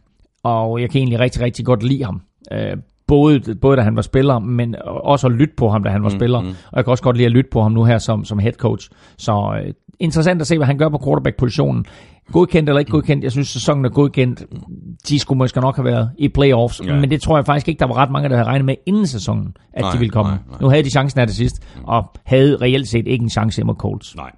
Og 0.42 0.80
jeg 0.80 0.90
kan 0.90 0.98
egentlig 0.98 1.20
rigtig, 1.20 1.42
rigtig 1.42 1.64
godt 1.64 1.82
lide 1.82 2.04
ham. 2.04 2.22
Uh, 2.54 2.78
både, 3.08 3.54
både 3.54 3.76
da 3.76 3.82
han 3.82 3.96
var 3.96 4.02
spiller, 4.02 4.38
men 4.38 4.74
også 4.84 5.26
at 5.26 5.32
lytte 5.32 5.54
på 5.56 5.68
ham, 5.68 5.82
da 5.82 5.90
han 5.90 6.02
var 6.02 6.08
mm, 6.08 6.16
spiller. 6.16 6.40
Mm. 6.40 6.48
Og 6.48 6.76
jeg 6.76 6.84
kan 6.84 6.90
også 6.90 7.02
godt 7.02 7.16
lide 7.16 7.26
at 7.26 7.32
lytte 7.32 7.50
på 7.52 7.62
ham 7.62 7.72
nu 7.72 7.84
her 7.84 7.98
som, 7.98 8.24
som 8.24 8.38
head 8.38 8.52
coach. 8.52 8.90
Så 9.18 9.32
uh, 9.32 9.74
interessant 10.00 10.40
at 10.40 10.46
se, 10.46 10.56
hvad 10.56 10.66
han 10.66 10.78
gør 10.78 10.88
på 10.88 11.00
quarterback-positionen. 11.04 11.86
Godkendt 12.32 12.68
eller 12.68 12.78
ikke 12.78 12.90
godkendt, 12.90 13.24
jeg 13.24 13.32
synes 13.32 13.48
sæsonen 13.48 13.84
er 13.84 13.88
godkendt. 13.88 14.42
De 15.08 15.18
skulle 15.18 15.38
måske 15.38 15.60
nok 15.60 15.76
have 15.76 15.84
været 15.84 16.10
i 16.18 16.28
playoffs, 16.28 16.80
ja. 16.86 17.00
men 17.00 17.10
det 17.10 17.22
tror 17.22 17.36
jeg 17.36 17.46
faktisk 17.46 17.68
ikke, 17.68 17.78
der 17.78 17.86
var 17.86 17.96
ret 17.96 18.10
mange, 18.10 18.28
der 18.28 18.36
havde 18.36 18.48
regnet 18.48 18.64
med 18.64 18.74
inden 18.86 19.06
sæsonen, 19.06 19.56
at 19.72 19.80
nej, 19.80 19.92
de 19.92 19.98
ville 19.98 20.10
komme. 20.10 20.32
Nej, 20.32 20.40
nej. 20.50 20.58
Nu 20.60 20.68
havde 20.68 20.82
de 20.82 20.90
chancen 20.90 21.20
af 21.20 21.26
det 21.26 21.36
sidst, 21.36 21.62
og 21.84 22.04
havde 22.24 22.56
reelt 22.56 22.88
set 22.88 23.06
ikke 23.06 23.22
en 23.22 23.30
chance 23.30 23.64
mod 23.64 23.74
Colts. 23.74 24.16
Nej. 24.16 24.30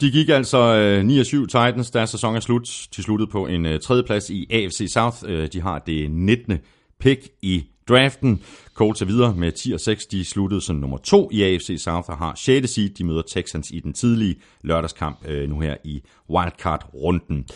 De 0.00 0.10
gik 0.10 0.28
altså 0.28 0.76
øh, 0.76 1.04
9 1.04 1.24
7 1.24 1.46
Titans, 1.46 1.90
deres 1.90 2.10
sæson 2.10 2.36
er 2.36 2.40
slut. 2.40 2.86
De 2.96 3.02
sluttede 3.02 3.30
på 3.32 3.46
en 3.46 3.66
øh, 3.66 3.80
tredjeplads 3.80 4.30
i 4.30 4.46
AFC 4.50 4.92
South. 4.92 5.16
Øh, 5.26 5.48
de 5.52 5.62
har 5.62 5.78
det 5.78 6.10
19. 6.10 6.58
pick 7.00 7.20
i 7.42 7.64
draften. 7.88 8.42
Colts 8.74 9.02
er 9.02 9.06
videre 9.06 9.34
med 9.34 9.52
10 9.52 9.72
og 9.72 9.80
6. 9.80 10.06
De 10.06 10.24
sluttede 10.24 10.60
som 10.60 10.76
nummer 10.76 10.98
2 10.98 11.28
i 11.32 11.42
AFC 11.42 11.74
South 11.78 12.10
og 12.10 12.16
har 12.16 12.34
6. 12.36 12.70
seed. 12.70 12.88
De 12.88 13.04
møder 13.04 13.22
Texans 13.22 13.70
i 13.70 13.80
den 13.80 13.92
tidlige 13.92 14.36
lørdagskamp 14.62 15.18
øh, 15.28 15.48
nu 15.48 15.60
her 15.60 15.76
i 15.84 16.02
wildcard-runden. 16.30 17.46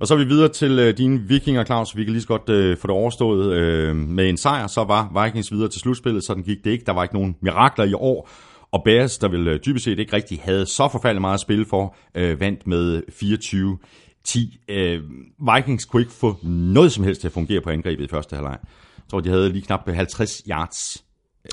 Og 0.00 0.06
så 0.06 0.14
er 0.14 0.18
vi 0.18 0.24
videre 0.24 0.48
til 0.48 0.78
øh, 0.78 0.96
dine 0.96 1.20
vikinger, 1.20 1.64
Claus. 1.64 1.96
Vi 1.96 2.04
kan 2.04 2.12
lige 2.12 2.22
så 2.22 2.28
godt 2.28 2.48
øh, 2.48 2.76
få 2.76 2.86
det 2.86 2.94
overstået 2.94 3.52
øh, 3.52 3.96
med 3.96 4.28
en 4.28 4.36
sejr. 4.36 4.66
Så 4.66 4.84
var 4.84 5.24
Vikings 5.24 5.52
videre 5.52 5.68
til 5.68 5.80
slutspillet, 5.80 6.24
så 6.24 6.34
den 6.34 6.42
gik 6.42 6.64
det 6.64 6.70
ikke. 6.70 6.84
Der 6.84 6.92
var 6.92 7.02
ikke 7.02 7.14
nogen 7.14 7.36
mirakler 7.40 7.84
i 7.84 7.94
år. 7.94 8.30
Og 8.72 8.82
Bears, 8.84 9.18
der 9.18 9.28
vel 9.28 9.48
øh, 9.48 9.60
dybest 9.66 9.84
set 9.84 9.98
ikke 9.98 10.16
rigtig 10.16 10.40
havde 10.42 10.66
så 10.66 10.88
forfærdeligt 10.92 11.20
meget 11.20 11.34
at 11.34 11.40
spille 11.40 11.66
for, 11.66 11.96
øh, 12.14 12.40
vandt 12.40 12.66
med 12.66 13.02
24 13.12 13.78
10. 14.24 14.58
Øh, 14.68 15.00
Vikings 15.54 15.84
kunne 15.84 16.02
ikke 16.02 16.12
få 16.12 16.36
noget 16.42 16.92
som 16.92 17.04
helst 17.04 17.20
til 17.20 17.28
at 17.28 17.32
fungere 17.32 17.60
på 17.60 17.70
angrebet 17.70 18.04
i 18.04 18.08
første 18.08 18.36
halvleg. 18.36 18.58
Jeg 19.04 19.10
tror, 19.10 19.20
de 19.20 19.28
havde 19.28 19.52
lige 19.52 19.62
knap 19.62 19.88
50 19.88 20.42
yards 20.50 21.04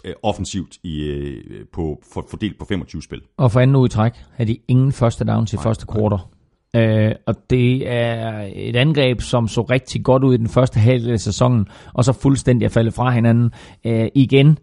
øh, 0.06 0.14
offensivt 0.24 0.78
i, 0.84 1.02
øh, 1.02 1.66
på, 1.74 2.04
for, 2.14 2.26
fordelt 2.30 2.60
på 2.60 2.66
25 2.66 3.02
spil. 3.02 3.22
Og 3.38 3.52
for 3.52 3.60
anden 3.60 3.76
uge 3.76 3.86
i 3.86 3.90
træk 3.90 4.14
havde 4.34 4.54
de 4.54 4.58
ingen 4.68 4.92
første 4.92 5.26
down 5.26 5.46
til 5.46 5.56
nej, 5.56 5.64
første 5.64 5.86
quarter. 5.94 6.30
Øh, 6.76 7.12
og 7.28 7.36
det 7.50 7.92
er 7.92 8.50
et 8.54 8.76
angreb, 8.76 9.22
som 9.22 9.48
så 9.48 9.62
rigtig 9.62 10.04
godt 10.04 10.24
ud 10.24 10.34
i 10.34 10.38
den 10.38 10.50
første 10.50 10.80
halvdel 10.80 11.12
af 11.12 11.20
sæsonen, 11.20 11.68
og 11.94 12.06
så 12.06 12.14
fuldstændig 12.14 12.66
er 12.66 12.70
faldet 12.70 12.94
fra 12.94 13.12
hinanden. 13.12 13.52
Øh, 13.86 14.08
igen 14.16 14.58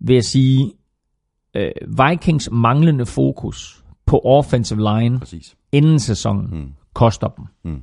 vil 0.00 0.14
jeg 0.14 0.24
sige, 0.24 0.72
øh, 1.56 1.70
Vikings 1.86 2.48
manglende 2.52 3.06
fokus 3.06 3.84
på 4.06 4.20
offensive 4.24 4.78
line 4.78 5.18
Præcis. 5.18 5.56
inden 5.72 5.98
sæsonen 5.98 6.46
hmm. 6.46 6.72
koster 6.94 7.28
dem. 7.28 7.44
Hmm. 7.64 7.82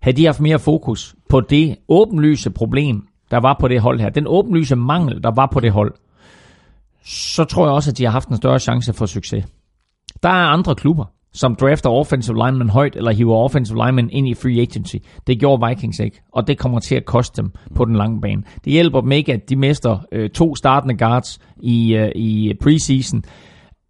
Havde 0.00 0.16
de 0.16 0.24
haft 0.24 0.40
mere 0.40 0.58
fokus 0.58 1.16
på 1.28 1.40
det 1.40 1.76
åbenlyse 1.88 2.50
problem, 2.50 3.06
der 3.30 3.40
var 3.40 3.56
på 3.60 3.68
det 3.68 3.80
hold 3.80 4.00
her, 4.00 4.08
den 4.08 4.26
åbenlyse 4.26 4.76
mangel, 4.76 5.22
der 5.22 5.30
var 5.30 5.46
på 5.52 5.60
det 5.60 5.72
hold, 5.72 5.94
så 7.04 7.44
tror 7.44 7.66
jeg 7.66 7.74
også, 7.74 7.90
at 7.90 7.98
de 7.98 8.04
har 8.04 8.10
haft 8.10 8.28
en 8.28 8.36
større 8.36 8.58
chance 8.58 8.92
for 8.92 9.06
succes. 9.06 9.44
Der 10.22 10.28
er 10.28 10.46
andre 10.46 10.74
klubber, 10.74 11.04
som 11.32 11.54
drafter 11.54 11.90
offensive 11.90 12.36
linemen 12.36 12.70
højt, 12.70 12.96
eller 12.96 13.12
hiver 13.12 13.36
offensive 13.36 13.78
linemen 13.86 14.10
ind 14.10 14.28
i 14.28 14.34
free 14.34 14.60
agency. 14.60 14.96
Det 15.26 15.40
gjorde 15.40 15.68
Vikings 15.68 15.98
ikke, 15.98 16.20
og 16.32 16.46
det 16.46 16.58
kommer 16.58 16.80
til 16.80 16.94
at 16.94 17.04
koste 17.04 17.42
dem 17.42 17.50
på 17.74 17.84
den 17.84 17.96
lange 17.96 18.20
bane. 18.20 18.42
Det 18.64 18.72
hjælper 18.72 19.00
dem 19.00 19.12
ikke, 19.12 19.32
at 19.32 19.48
de 19.48 19.56
mister 19.56 19.98
øh, 20.12 20.30
to 20.30 20.56
startende 20.56 20.96
guards 20.96 21.40
i, 21.56 21.94
øh, 21.94 22.12
i 22.14 22.54
preseason, 22.62 23.22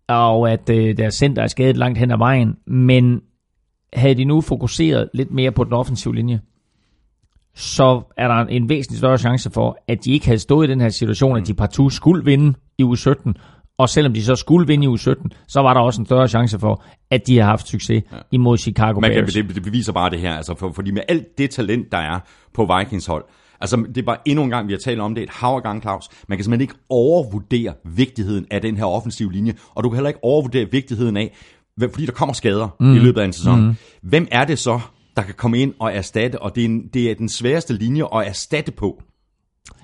og 0.09 0.53
at 0.53 0.71
øh, 0.71 0.97
deres 0.97 1.15
center 1.15 1.43
er 1.43 1.47
skadet 1.47 1.77
langt 1.77 1.99
hen 1.99 2.11
ad 2.11 2.19
vejen, 2.19 2.57
men 2.67 3.21
havde 3.93 4.15
de 4.15 4.25
nu 4.25 4.41
fokuseret 4.41 5.09
lidt 5.15 5.31
mere 5.31 5.53
på 5.53 5.65
den 5.65 5.73
offensive 5.73 6.15
linje, 6.15 6.41
så 7.55 8.03
er 8.17 8.29
der 8.29 8.35
en 8.35 8.69
væsentlig 8.69 8.99
større 8.99 9.19
chance 9.19 9.51
for, 9.51 9.79
at 9.89 10.05
de 10.05 10.13
ikke 10.13 10.27
havde 10.27 10.39
stået 10.39 10.69
i 10.69 10.71
den 10.71 10.81
her 10.81 10.89
situation, 10.89 11.37
at 11.37 11.47
de 11.47 11.55
partout 11.55 11.93
skulle 11.93 12.25
vinde 12.25 12.55
i 12.79 12.83
u 12.83 12.95
17, 12.95 13.37
og 13.79 13.89
selvom 13.89 14.15
de 14.15 14.25
så 14.25 14.37
skulle 14.37 14.67
vinde 14.67 14.85
i 14.85 14.89
u 14.89 14.97
17, 14.97 15.33
så 15.49 15.61
var 15.61 15.75
der 15.75 15.81
også 15.81 16.01
en 16.01 16.07
større 16.07 16.29
chance 16.29 16.59
for, 16.59 16.83
at 17.11 17.27
de 17.27 17.39
har 17.39 17.45
haft 17.45 17.69
succes 17.69 18.03
ja. 18.13 18.17
imod 18.33 18.59
Chicago 18.59 19.01
Man 19.01 19.11
Bears. 19.11 19.35
Kan, 19.35 19.47
det, 19.47 19.55
det 19.55 19.63
beviser 19.63 19.93
bare 19.93 20.11
det 20.11 20.21
her, 20.21 20.35
altså 20.35 20.55
for, 20.55 20.73
fordi 20.73 20.91
med 20.91 21.03
alt 21.09 21.39
det 21.39 21.51
talent, 21.51 21.93
der 21.93 21.99
er 21.99 22.21
på 22.55 22.79
Vikings 22.79 23.07
hold, 23.07 23.25
Altså, 23.61 23.77
det 23.77 23.99
er 23.99 24.03
bare 24.03 24.17
endnu 24.25 24.45
en 24.45 24.51
gang, 24.51 24.69
vi 24.69 24.73
har 24.73 24.79
talt 24.79 25.01
om 25.01 25.15
det 25.15 25.23
et 25.23 25.31
hav 25.31 25.61
gang, 25.63 25.83
Claus. 25.83 26.09
Man 26.29 26.39
kan 26.39 26.45
simpelthen 26.45 26.61
ikke 26.61 26.75
overvurdere 26.89 27.75
vigtigheden 27.85 28.47
af 28.51 28.63
den 28.63 28.77
her 28.77 28.85
offensive 28.85 29.33
linje, 29.33 29.55
og 29.75 29.85
du 29.85 29.89
kan 29.89 29.97
heller 29.97 30.09
ikke 30.09 30.25
overvurdere 30.25 30.71
vigtigheden 30.71 31.17
af, 31.17 31.37
fordi 31.81 32.07
der 32.07 32.13
kommer 32.13 32.33
skader 32.33 32.69
mm. 32.81 32.97
i 32.97 32.99
løbet 32.99 33.21
af 33.21 33.25
en 33.25 33.33
sæson. 33.33 33.67
Mm. 33.67 33.75
Hvem 34.03 34.29
er 34.31 34.45
det 34.45 34.59
så, 34.59 34.81
der 35.17 35.23
kan 35.23 35.35
komme 35.35 35.59
ind 35.59 35.75
og 35.79 35.93
erstatte, 35.93 36.43
og 36.43 36.55
det 36.55 36.61
er, 36.61 36.65
en, 36.69 36.89
det 36.95 37.11
er 37.11 37.15
den 37.15 37.29
sværeste 37.29 37.75
linje 37.75 38.05
at 38.15 38.29
erstatte 38.29 38.73
på. 38.73 39.03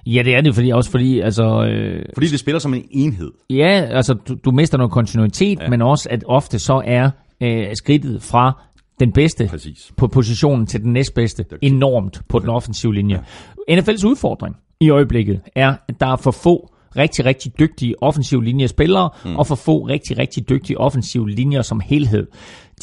Ja, 0.06 0.22
det 0.22 0.34
er 0.34 0.40
det, 0.40 0.54
fordi 0.54 0.70
også 0.70 0.90
fordi, 0.90 1.20
altså... 1.20 1.64
Øh, 1.64 2.04
fordi 2.14 2.26
det 2.26 2.40
spiller 2.40 2.58
som 2.58 2.74
en 2.74 2.84
enhed. 2.90 3.32
Ja, 3.50 3.88
altså 3.90 4.14
du, 4.14 4.36
du 4.44 4.50
mister 4.50 4.78
noget 4.78 4.92
kontinuitet, 4.92 5.60
ja. 5.60 5.68
men 5.68 5.82
også 5.82 6.08
at 6.10 6.24
ofte 6.26 6.58
så 6.58 6.82
er 6.86 7.10
øh, 7.42 7.66
skridtet 7.74 8.22
fra 8.22 8.62
den 9.00 9.12
bedste 9.12 9.46
Præcis. 9.46 9.92
på 9.96 10.06
positionen 10.06 10.66
til 10.66 10.82
den 10.82 10.92
næstbedste 10.92 11.44
enormt 11.62 12.20
på 12.28 12.38
den 12.38 12.48
offensive 12.48 12.94
linje. 12.94 13.24
Ja. 13.68 13.80
NFL's 13.80 14.06
udfordring 14.06 14.56
i 14.80 14.90
øjeblikket 14.90 15.40
er, 15.54 15.74
at 15.88 16.00
der 16.00 16.06
er 16.06 16.16
for 16.16 16.30
få 16.30 16.74
rigtig, 16.96 17.24
rigtig 17.24 17.58
dygtige 17.58 18.02
offensive 18.02 18.44
linjespillere, 18.44 19.10
mm. 19.24 19.36
og 19.36 19.46
for 19.46 19.54
få 19.54 19.78
rigtig, 19.78 20.18
rigtig 20.18 20.48
dygtige 20.48 20.78
offensive 20.78 21.30
linjer 21.30 21.62
som 21.62 21.80
helhed. 21.80 22.26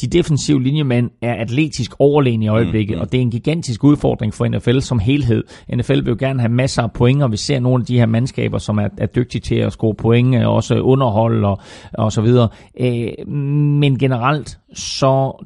De 0.00 0.06
defensive 0.06 0.62
linjemænd 0.62 1.10
er 1.22 1.34
atletisk 1.34 1.92
overlegne 1.98 2.44
i 2.44 2.48
øjeblikket, 2.48 2.96
mm. 2.96 3.00
og 3.00 3.12
det 3.12 3.18
er 3.18 3.22
en 3.22 3.30
gigantisk 3.30 3.84
udfordring 3.84 4.34
for 4.34 4.48
NFL 4.48 4.78
som 4.78 4.98
helhed. 4.98 5.44
NFL 5.74 5.94
vil 5.94 6.08
jo 6.08 6.16
gerne 6.18 6.40
have 6.40 6.52
masser 6.52 6.82
af 6.82 6.92
point, 6.92 7.22
og 7.22 7.32
vi 7.32 7.36
ser 7.36 7.60
nogle 7.60 7.82
af 7.82 7.86
de 7.86 7.98
her 7.98 8.06
mandskaber, 8.06 8.58
som 8.58 8.78
er, 8.78 8.88
er 8.98 9.06
dygtige 9.06 9.40
til 9.40 9.54
at 9.54 9.72
score 9.72 9.94
point, 9.94 10.36
og 10.44 10.54
også 10.54 10.80
underhold 10.80 11.44
og, 11.44 11.58
og 11.94 12.12
så 12.12 12.20
videre. 12.20 12.48
Øh, 12.80 13.28
men 13.28 13.98
generelt 13.98 14.58
så 14.74 15.44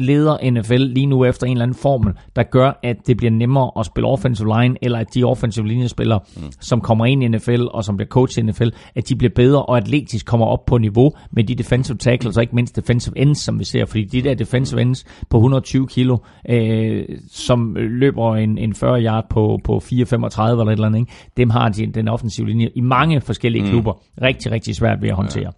leder 0.00 0.50
NFL 0.50 0.74
lige 0.74 1.06
nu 1.06 1.24
efter 1.24 1.46
en 1.46 1.52
eller 1.52 1.62
anden 1.62 1.78
formel, 1.82 2.14
der 2.36 2.42
gør, 2.42 2.80
at 2.82 2.96
det 3.06 3.16
bliver 3.16 3.30
nemmere 3.30 3.70
at 3.78 3.86
spille 3.86 4.08
offensive 4.08 4.60
line, 4.60 4.76
eller 4.82 4.98
at 4.98 5.14
de 5.14 5.24
offensive 5.24 5.68
linjespillere, 5.68 6.20
mm. 6.36 6.42
som 6.60 6.80
kommer 6.80 7.06
ind 7.06 7.22
i 7.22 7.28
NFL 7.28 7.62
og 7.70 7.84
som 7.84 7.96
bliver 7.96 8.08
coach 8.08 8.38
i 8.38 8.42
NFL, 8.42 8.68
at 8.94 9.08
de 9.08 9.16
bliver 9.16 9.32
bedre 9.34 9.62
og 9.62 9.76
atletisk 9.76 10.26
kommer 10.26 10.46
op 10.46 10.64
på 10.64 10.78
niveau 10.78 11.12
med 11.30 11.44
de 11.44 11.54
defensive 11.54 11.98
tackles, 11.98 12.36
og 12.36 12.42
ikke 12.42 12.54
mindst 12.54 12.76
defensive 12.76 13.18
ends, 13.18 13.38
som 13.38 13.58
vi 13.58 13.64
ser. 13.64 13.84
Fordi 13.84 14.04
de 14.04 14.22
der 14.22 14.34
defensive 14.34 14.80
ends 14.80 15.04
på 15.30 15.36
120 15.36 15.86
kilo, 15.86 16.16
øh, 16.48 17.04
som 17.30 17.74
løber 17.76 18.36
en, 18.36 18.58
en 18.58 18.74
40 18.74 19.02
yard 19.02 19.26
på, 19.30 19.60
på 19.64 19.76
4,35 19.76 19.90
eller 19.92 20.64
et 20.64 20.72
eller 20.72 20.86
andet, 20.86 20.98
ikke? 20.98 21.12
dem 21.36 21.50
har 21.50 21.68
de, 21.68 21.86
den 21.86 22.08
offensive 22.08 22.46
linje 22.46 22.70
i 22.74 22.80
mange 22.80 23.20
forskellige 23.20 23.62
mm. 23.62 23.70
klubber 23.70 23.92
rigtig, 24.22 24.52
rigtig 24.52 24.74
svært 24.76 25.02
ved 25.02 25.08
at 25.08 25.14
håndtere. 25.14 25.52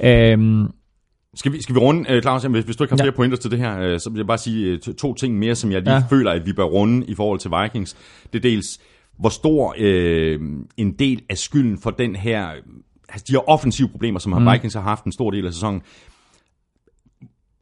Ja, 0.00 0.08
ja. 0.08 0.32
Øhm, 0.32 0.68
skal 1.40 1.52
vi, 1.52 1.62
skal 1.62 1.74
vi 1.74 1.80
runde, 1.80 2.16
uh, 2.16 2.22
Claus, 2.22 2.44
hvis, 2.44 2.64
hvis 2.64 2.76
du 2.76 2.84
ikke 2.84 2.92
har 2.92 2.96
flere 2.96 3.06
ja. 3.06 3.16
pointer 3.16 3.36
til 3.36 3.50
det 3.50 3.58
her, 3.58 3.92
uh, 3.92 3.98
så 3.98 4.10
vil 4.10 4.18
jeg 4.18 4.26
bare 4.26 4.38
sige 4.38 4.72
uh, 4.88 4.94
to 4.94 5.14
ting 5.14 5.38
mere, 5.38 5.54
som 5.54 5.72
jeg 5.72 5.82
lige 5.82 5.94
ja. 5.94 6.02
føler, 6.10 6.30
at 6.30 6.46
vi 6.46 6.52
bør 6.52 6.64
runde 6.64 7.06
i 7.06 7.14
forhold 7.14 7.38
til 7.38 7.50
Vikings. 7.62 7.96
Det 8.32 8.38
er 8.38 8.42
dels, 8.42 8.80
hvor 9.18 9.28
stor 9.28 9.74
uh, 9.78 10.40
en 10.76 10.92
del 10.98 11.22
af 11.28 11.38
skylden 11.38 11.78
for 11.78 11.90
den 11.90 12.16
her, 12.16 12.46
altså 13.08 13.24
de 13.28 13.32
her 13.32 13.48
offensive 13.48 13.88
problemer, 13.88 14.18
som 14.18 14.42
mm. 14.42 14.52
Vikings 14.52 14.74
har 14.74 14.80
haft 14.82 15.04
en 15.04 15.12
stor 15.12 15.30
del 15.30 15.46
af 15.46 15.52
sæsonen, 15.52 15.82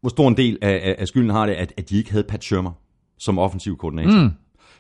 hvor 0.01 0.11
stor 0.11 0.29
en 0.29 0.37
del 0.37 0.59
af, 0.63 0.81
af, 0.85 0.97
af 0.99 1.09
skylden 1.09 1.31
har 1.31 1.47
det, 1.47 1.53
at, 1.53 1.73
at 1.77 1.91
de 1.91 1.97
ikke 1.97 2.11
havde 2.11 2.25
Pat 2.25 2.45
Shermer 2.45 2.73
som 3.19 3.39
offensiv 3.39 3.77
koordinator. 3.77 4.23
Mm. 4.23 4.31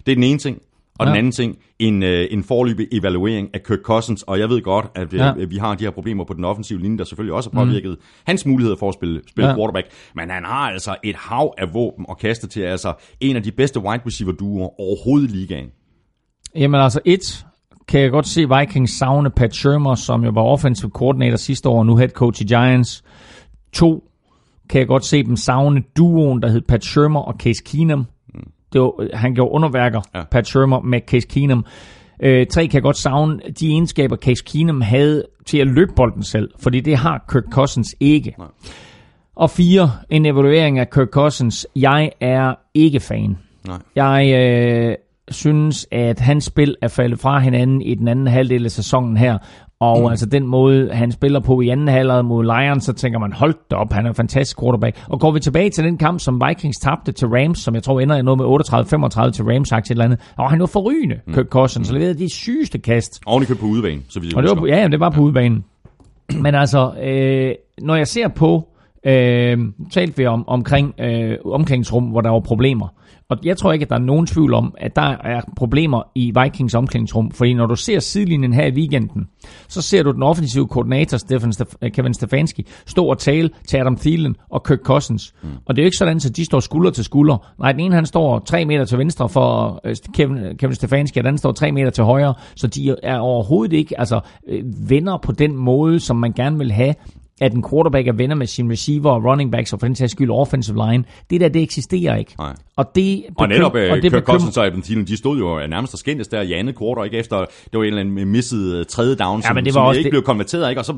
Det 0.07 0.12
er 0.12 0.16
den 0.16 0.24
ene 0.24 0.38
ting. 0.38 0.62
Og 0.99 1.07
ja. 1.07 1.11
den 1.11 1.18
anden 1.18 1.32
ting, 1.32 1.57
en, 1.78 2.03
øh, 2.03 2.26
en 2.30 2.44
forløbig 2.44 2.88
evaluering 2.92 3.49
af 3.55 3.62
Kirk 3.62 3.78
Cousins, 3.82 4.22
og 4.22 4.38
jeg 4.38 4.49
ved 4.49 4.62
godt, 4.62 4.86
at 4.94 5.12
øh, 5.12 5.18
ja. 5.18 5.32
vi 5.32 5.57
har 5.57 5.74
de 5.74 5.84
her 5.84 5.90
problemer 5.90 6.24
på 6.24 6.34
den 6.34 6.44
offensive 6.44 6.80
linje, 6.80 6.99
der 6.99 7.05
selvfølgelig 7.05 7.34
også 7.34 7.51
har 7.53 7.64
påvirket 7.64 7.90
mm. 7.90 8.05
hans 8.26 8.46
muligheder 8.46 8.76
for 8.76 8.88
at 8.88 8.94
spille, 8.94 9.20
spille 9.28 9.49
ja. 9.49 9.57
quarterback, 9.57 9.86
men 10.14 10.30
han 10.30 10.44
har 10.44 10.70
altså 10.70 10.96
et 11.05 11.16
hav 11.16 11.55
af 11.59 11.74
våben 11.74 12.07
at 12.11 12.18
kaste 12.18 12.46
til, 12.46 12.61
altså 12.61 12.92
en 13.20 13.36
af 13.36 13.42
de 13.42 13.53
bedste 13.53 13.80
wide 13.80 14.03
receiver 14.07 14.32
duoer 14.32 14.80
overhovedet 14.80 15.30
i 15.30 15.36
ligaen. 15.36 15.70
Jamen 16.55 16.80
altså 16.80 17.01
et, 17.05 17.46
kan 17.88 18.01
jeg 18.01 18.11
godt 18.11 18.26
se 18.26 18.46
Vikings 18.59 18.99
savne 18.99 19.30
Pat 19.30 19.55
Shermer, 19.55 19.94
som 19.94 20.24
jo 20.24 20.30
var 20.30 20.42
offensive 20.42 20.90
coordinator 20.90 21.36
sidste 21.36 21.68
år, 21.68 21.78
og 21.78 21.86
nu 21.86 21.96
head 21.96 22.09
coach 22.09 22.42
i 22.42 22.44
Giants. 22.44 23.05
To, 23.72 24.05
kan 24.70 24.78
jeg 24.78 24.88
godt 24.88 25.05
se 25.05 25.22
dem 25.22 25.36
savne 25.36 25.82
duoen, 25.96 26.42
der 26.42 26.49
hed 26.49 26.61
Pat 26.61 26.84
Shermer 26.84 27.20
og 27.20 27.34
Case 27.38 27.62
Keenum. 27.66 28.07
Det 28.72 28.80
var, 28.80 29.16
han 29.16 29.34
gjorde 29.34 29.52
underværker, 29.52 30.00
ja. 30.14 30.22
Pat 30.30 30.46
Shermer 30.46 30.80
med 30.80 31.00
Case 31.06 31.28
Keenum. 31.28 31.64
Øh, 32.22 32.46
tre 32.46 32.66
kan 32.66 32.82
godt 32.82 32.96
savne 32.96 33.40
de 33.60 33.66
egenskaber, 33.70 34.16
Case 34.16 34.44
Keenum 34.46 34.80
havde 34.80 35.24
til 35.46 35.58
at 35.58 35.66
løbe 35.66 35.92
bolden 35.96 36.22
selv, 36.22 36.50
fordi 36.62 36.80
det 36.80 36.96
har 36.96 37.24
Kirk 37.32 37.44
Cousins 37.50 37.96
ikke. 38.00 38.34
Nej. 38.38 38.48
Og 39.36 39.50
fire, 39.50 39.90
en 40.10 40.26
evaluering 40.26 40.78
af 40.78 40.90
Kirk 40.90 41.08
Cousins. 41.08 41.66
Jeg 41.76 42.10
er 42.20 42.54
ikke 42.74 43.00
fan. 43.00 43.38
Nej. 43.66 43.78
Jeg 43.94 44.34
øh, 44.34 44.94
synes, 45.30 45.86
at 45.90 46.20
hans 46.20 46.44
spil 46.44 46.76
er 46.82 46.88
faldet 46.88 47.20
fra 47.20 47.38
hinanden 47.38 47.82
i 47.82 47.94
den 47.94 48.08
anden 48.08 48.26
halvdel 48.26 48.64
af 48.64 48.70
sæsonen 48.70 49.16
her, 49.16 49.38
og 49.80 50.00
mm. 50.00 50.06
altså 50.06 50.26
den 50.26 50.46
måde, 50.46 50.92
han 50.92 51.12
spiller 51.12 51.40
på 51.40 51.60
i 51.60 51.68
anden 51.68 51.88
halvleg 51.88 52.24
mod 52.24 52.44
Lions, 52.44 52.84
så 52.84 52.92
tænker 52.92 53.18
man, 53.18 53.32
hold 53.32 53.54
da 53.70 53.76
op, 53.76 53.92
han 53.92 54.04
er 54.04 54.08
en 54.08 54.14
fantastisk 54.14 54.60
quarterback. 54.60 55.04
Og 55.08 55.20
går 55.20 55.30
vi 55.30 55.40
tilbage 55.40 55.70
til 55.70 55.84
den 55.84 55.98
kamp, 55.98 56.20
som 56.20 56.42
Vikings 56.48 56.78
tabte 56.78 57.12
til 57.12 57.28
Rams, 57.28 57.58
som 57.58 57.74
jeg 57.74 57.82
tror 57.82 58.00
ender 58.00 58.16
i 58.16 58.22
noget 58.22 58.38
med 58.38 58.46
38-35 58.46 59.30
til 59.30 59.44
Rams, 59.44 59.68
sagt 59.68 59.86
et 59.86 59.90
eller 59.90 60.04
andet. 60.04 60.20
Og 60.36 60.50
han 60.50 60.60
var 60.60 60.66
forrygende, 60.66 61.20
mm. 61.26 61.34
Kirk 61.34 61.46
Cousins, 61.46 61.90
mm. 61.90 61.94
leverede 61.94 62.18
de 62.18 62.28
sygeste 62.28 62.78
kast. 62.78 63.20
Oven 63.26 63.46
på 63.60 63.66
udebane, 63.66 64.00
så 64.08 64.20
vi 64.20 64.32
og 64.36 64.42
det 64.42 64.50
var, 64.60 64.66
Ja, 64.66 64.88
det 64.88 65.00
var 65.00 65.10
på 65.10 65.20
ja. 65.20 65.24
udebanen. 65.24 65.64
Men 66.42 66.54
altså, 66.54 66.92
øh, 67.02 67.54
når 67.80 67.96
jeg 67.96 68.06
ser 68.06 68.28
på, 68.28 68.68
øh, 69.06 69.58
talte 69.92 70.16
vi 70.16 70.26
om, 70.26 70.48
omkring 70.48 70.94
øh, 71.00 71.36
omklædningsrum, 71.44 72.04
hvor 72.04 72.20
der 72.20 72.30
var 72.30 72.40
problemer. 72.40 72.88
Og 73.30 73.38
jeg 73.44 73.56
tror 73.56 73.72
ikke, 73.72 73.82
at 73.82 73.90
der 73.90 73.96
er 73.96 74.00
nogen 74.00 74.26
tvivl 74.26 74.54
om, 74.54 74.74
at 74.78 74.96
der 74.96 75.16
er 75.24 75.40
problemer 75.56 76.02
i 76.14 76.32
Vikings 76.42 76.74
omklædningsrum. 76.74 77.30
Fordi 77.30 77.54
når 77.54 77.66
du 77.66 77.76
ser 77.76 78.00
sidelinjen 78.00 78.52
her 78.52 78.66
i 78.66 78.70
weekenden, 78.72 79.28
så 79.68 79.82
ser 79.82 80.02
du 80.02 80.12
den 80.12 80.22
offensive 80.22 80.68
koordinator, 80.68 81.16
Stefan 81.16 81.50
Stef- 81.50 81.88
Kevin 81.88 82.14
Stefanski, 82.14 82.66
stå 82.86 83.04
og 83.06 83.18
tale 83.18 83.50
til 83.68 83.76
Adam 83.76 83.96
Thielen 83.96 84.36
og 84.50 84.64
Kirk 84.64 84.78
Cousins. 84.82 85.34
Mm. 85.42 85.48
Og 85.66 85.76
det 85.76 85.82
er 85.82 85.84
jo 85.84 85.86
ikke 85.86 85.96
sådan, 85.96 86.16
at 86.16 86.36
de 86.36 86.44
står 86.44 86.60
skulder 86.60 86.90
til 86.90 87.04
skulder. 87.04 87.52
Nej, 87.58 87.72
den 87.72 87.80
ene 87.80 87.94
han 87.94 88.06
står 88.06 88.38
3 88.38 88.64
meter 88.64 88.84
til 88.84 88.98
venstre 88.98 89.28
for 89.28 89.80
øh, 89.84 89.96
Kevin, 90.14 90.56
Kevin 90.58 90.74
Stefanski, 90.74 91.18
og 91.18 91.22
den 91.22 91.28
anden 91.28 91.38
står 91.38 91.52
3 91.52 91.72
meter 91.72 91.90
til 91.90 92.04
højre. 92.04 92.34
Så 92.56 92.66
de 92.66 92.96
er 93.02 93.18
overhovedet 93.18 93.76
ikke 93.76 94.00
altså, 94.00 94.20
øh, 94.48 94.64
venner 94.90 95.18
på 95.18 95.32
den 95.32 95.56
måde, 95.56 96.00
som 96.00 96.16
man 96.16 96.32
gerne 96.32 96.58
vil 96.58 96.72
have 96.72 96.94
at 97.41 97.53
en 97.53 97.64
quarterback 97.70 98.09
er 98.09 98.12
venner 98.12 98.36
med 98.36 98.47
sin 98.47 98.70
receiver 98.70 99.11
og 99.11 99.24
running 99.24 99.53
backs, 99.53 99.72
og 99.72 99.80
for 99.80 99.86
den 99.86 99.95
sags 99.95 100.12
skyld 100.12 100.30
offensive 100.30 100.76
line. 100.91 101.05
Det 101.30 101.41
der, 101.41 101.49
det 101.49 101.62
eksisterer 101.62 102.16
ikke. 102.16 102.34
Nej. 102.39 102.55
Og, 102.76 102.84
det 102.95 103.24
bekym- 103.28 103.34
og 103.36 103.49
netop 103.49 103.74
uh, 103.74 103.80
og 103.91 104.03
det 104.03 104.12
Kirk 104.12 104.22
Cousins 104.22 104.57
og 104.57 104.68
Evan 104.68 104.82
Thielen, 104.82 105.07
de 105.07 105.16
stod 105.16 105.39
jo 105.39 105.66
nærmest 105.66 105.95
og 105.95 105.99
skændtes 105.99 106.28
der 106.28 106.41
i 106.43 106.53
andet 106.53 106.78
quarter, 106.78 107.05
ikke 107.05 107.16
efter, 107.16 107.36
det 107.39 107.47
var 107.72 107.80
en 107.80 107.86
eller 107.86 108.01
anden 108.01 108.28
misset 108.28 108.78
uh, 108.78 108.86
tredje 108.86 109.14
down, 109.14 109.43
som, 109.43 109.51
ja, 109.51 109.55
men 109.55 109.64
det 109.64 109.74
var 109.74 109.80
som 109.80 109.86
også 109.86 109.99
ikke 109.99 110.07
det... 110.07 110.12
blev 110.12 110.22
konverteret, 110.22 110.70
ikke? 110.70 110.80
Og 110.80 110.84
så, 110.84 110.93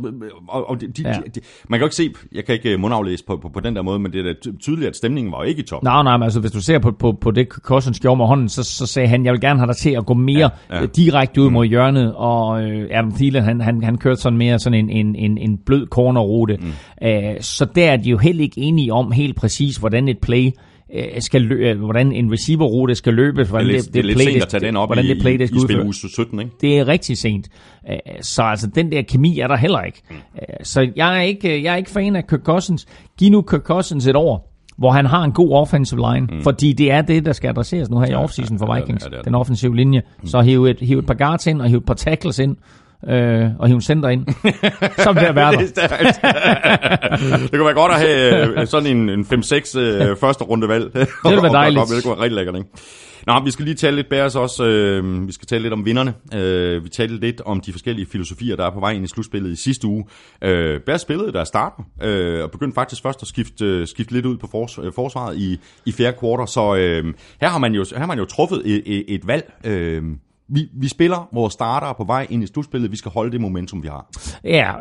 og, 0.48 0.70
og 0.70 0.80
de, 0.80 0.86
ja. 1.04 1.12
de, 1.12 1.14
de, 1.34 1.40
man 1.68 1.78
kan 1.78 1.82
jo 1.82 1.86
ikke 1.86 1.96
se, 1.96 2.10
jeg 2.32 2.44
kan 2.44 2.54
ikke 2.54 2.78
mundaflæse 2.78 3.24
på, 3.24 3.36
på, 3.36 3.48
på 3.48 3.60
den 3.60 3.76
der 3.76 3.82
måde, 3.82 3.98
men 3.98 4.12
det 4.12 4.26
er 4.26 4.32
da 4.32 4.50
tydeligt, 4.60 4.88
at 4.88 4.96
stemningen 4.96 5.32
var 5.32 5.38
jo 5.38 5.44
ikke 5.44 5.62
i 5.62 5.64
top. 5.64 5.82
Nej, 5.82 6.02
nej, 6.02 6.16
men 6.16 6.22
altså 6.22 6.40
hvis 6.40 6.52
du 6.52 6.60
ser 6.60 6.78
på, 6.78 6.90
på, 6.90 7.12
på 7.12 7.30
det 7.30 7.48
Cousins 7.48 8.00
gjorde 8.00 8.16
med 8.16 8.26
hånden, 8.26 8.48
så, 8.48 8.62
så 8.62 8.86
sagde 8.86 9.08
han, 9.08 9.24
jeg 9.24 9.32
vil 9.32 9.40
gerne 9.40 9.58
have 9.58 9.66
dig 9.66 9.76
til 9.76 9.90
at 9.90 10.06
gå 10.06 10.14
mere 10.14 10.50
ja, 10.70 10.80
ja. 10.80 10.86
direkte 10.86 11.42
ud 11.42 11.46
mm. 11.46 11.52
mod 11.52 11.66
hjørnet, 11.66 12.14
og 12.14 12.48
uh, 12.48 12.82
Adam 12.90 13.12
Thielen, 13.12 13.42
han, 13.44 13.60
han, 13.60 13.84
han 13.84 13.98
kørte 13.98 14.20
sådan 14.20 14.38
mere 14.38 14.58
sådan 14.58 14.78
en, 14.78 14.90
en, 14.90 15.16
en, 15.16 15.38
en 15.38 15.58
blød 15.66 15.86
cornerrute. 16.30 16.56
Mm. 16.60 17.06
Øh, 17.08 17.40
så 17.40 17.64
der 17.74 17.90
er 17.90 17.96
de 17.96 18.10
jo 18.10 18.18
heller 18.18 18.42
ikke 18.42 18.60
enige 18.60 18.92
om 18.92 19.12
helt 19.12 19.36
præcis, 19.36 19.76
hvordan 19.76 20.08
et 20.08 20.18
play 20.18 20.50
øh, 20.94 21.04
skal 21.18 21.42
løbe, 21.42 21.68
øh, 21.68 21.78
hvordan 21.78 22.12
en 22.12 22.32
receiver-rute 22.32 22.94
skal 22.94 23.14
løbe, 23.14 23.44
hvordan 23.44 23.68
det, 23.68 23.76
er 23.76 23.82
det, 23.82 23.94
det, 23.94 24.04
det 24.04 24.14
play, 24.14 24.26
lidt 24.26 24.42
at 24.42 24.48
tage 24.48 24.66
den 24.66 24.76
op 24.76 24.88
hvordan 24.88 25.04
i, 25.04 25.08
det 25.08 25.20
play, 25.20 25.38
det 25.38 25.48
skal 25.48 25.58
i, 25.58 25.62
spil 25.62 25.82
uge 25.82 25.94
17, 25.94 26.40
ikke? 26.40 26.52
Det 26.60 26.78
er 26.78 26.88
rigtig 26.88 27.18
sent. 27.18 27.48
Så 28.20 28.42
altså, 28.42 28.66
den 28.66 28.92
der 28.92 29.02
kemi 29.02 29.38
er 29.38 29.46
der 29.46 29.56
heller 29.56 29.82
ikke. 29.82 30.02
Mm. 30.10 30.16
Så 30.62 30.90
jeg 30.96 31.16
er 31.18 31.22
ikke, 31.22 31.62
jeg 31.62 31.72
er 31.72 31.76
ikke 31.76 31.90
fan 31.90 32.16
af 32.16 32.26
Kirk 32.26 32.40
Cousins. 32.40 32.86
Giv 33.18 33.30
nu 33.30 33.42
Kirk 33.42 33.62
Cousins 33.62 34.06
et 34.06 34.16
år, 34.16 34.50
hvor 34.78 34.90
han 34.90 35.06
har 35.06 35.24
en 35.24 35.32
god 35.32 35.52
offensive 35.52 36.12
line, 36.12 36.26
mm. 36.26 36.42
fordi 36.42 36.72
det 36.72 36.92
er 36.92 37.02
det, 37.02 37.24
der 37.24 37.32
skal 37.32 37.48
adresseres 37.48 37.90
nu 37.90 38.00
her 38.00 38.06
i 38.06 38.14
offseason 38.14 38.58
for 38.58 38.74
Vikings, 38.74 39.04
ja, 39.04 39.08
ja, 39.10 39.16
ja, 39.16 39.22
den 39.22 39.34
offensive 39.34 39.76
linje. 39.76 40.02
Mm. 40.20 40.26
Så 40.26 40.40
hiv 40.40 40.64
et, 40.64 40.80
hiv 40.80 40.98
et 40.98 41.06
par 41.06 41.14
guards 41.14 41.46
ind, 41.46 41.60
og 41.60 41.68
hiv 41.68 41.78
et 41.78 41.84
par 41.84 41.94
tackles 41.94 42.38
ind, 42.38 42.56
øh, 43.08 43.50
og 43.58 43.66
hive 43.66 43.74
en 43.74 43.80
center 43.80 44.08
ind, 44.08 44.26
så 45.04 45.12
vil 45.12 45.22
det 45.22 45.34
være 45.34 45.52
der. 45.52 45.58
det 47.38 47.50
kunne 47.50 47.64
være 47.64 47.74
godt 47.74 47.92
at 47.92 47.98
have 47.98 48.60
øh, 48.60 48.66
sådan 48.66 48.96
en, 48.96 49.08
en 49.08 49.20
5-6 49.20 49.78
øh, 49.78 50.16
første 50.16 50.44
runde 50.44 50.68
valg. 50.68 50.94
det 50.94 51.08
ville 51.24 51.42
være 51.42 51.52
dejligt. 51.52 51.82
Det 51.96 52.04
kunne 52.04 52.16
være 52.16 52.22
rigtig 52.22 52.36
lækkert, 52.36 52.56
ikke? 52.56 52.68
Nå, 53.26 53.40
vi 53.44 53.50
skal 53.50 53.64
lige 53.64 53.74
tale 53.74 53.96
lidt 53.96 54.08
bæres 54.08 54.36
også. 54.36 54.64
Øh, 54.64 55.26
vi 55.26 55.32
skal 55.32 55.46
tale 55.46 55.62
lidt 55.62 55.72
om 55.72 55.84
vinderne. 55.84 56.14
Øh, 56.34 56.84
vi 56.84 56.88
talte 56.88 57.16
lidt 57.16 57.40
om 57.40 57.60
de 57.60 57.72
forskellige 57.72 58.06
filosofier, 58.06 58.56
der 58.56 58.66
er 58.66 58.70
på 58.70 58.80
vej 58.80 58.90
ind 58.92 59.04
i 59.04 59.08
slutspillet 59.08 59.50
i 59.50 59.56
sidste 59.56 59.86
uge. 59.86 60.04
Øh, 60.42 60.80
Bærs 60.80 61.00
spillede 61.00 61.32
der 61.32 61.44
starten, 61.44 61.84
øh, 62.02 62.42
og 62.42 62.50
begyndte 62.50 62.74
faktisk 62.74 63.02
først 63.02 63.22
at 63.22 63.28
skifte, 63.28 63.64
øh, 63.64 63.86
skifte 63.86 64.12
lidt 64.12 64.26
ud 64.26 64.36
på 64.36 64.46
fors, 64.50 64.78
øh, 64.78 64.92
forsvaret 64.94 65.36
i, 65.36 65.60
i 65.86 65.92
fjerde 65.92 66.16
kvartal. 66.18 66.48
Så 66.48 66.74
øh, 66.74 67.14
her, 67.40 67.48
har 67.48 67.58
man 67.58 67.74
jo, 67.74 67.84
her 67.90 67.98
har 67.98 68.06
man 68.06 68.18
jo 68.18 68.24
truffet 68.24 68.62
et, 68.64 68.82
et, 68.86 69.04
et 69.08 69.26
valg. 69.26 69.52
Øh, 69.64 70.02
vi, 70.52 70.68
vi 70.72 70.88
spiller 70.88 71.28
vores 71.32 71.52
starter 71.52 71.92
på 71.92 72.04
vej 72.04 72.26
ind 72.30 72.42
i 72.42 72.46
slutspillet. 72.46 72.90
Vi 72.90 72.96
skal 72.96 73.10
holde 73.14 73.32
det 73.32 73.40
momentum, 73.40 73.82
vi 73.82 73.88
har. 73.88 74.06
Ja, 74.44 74.72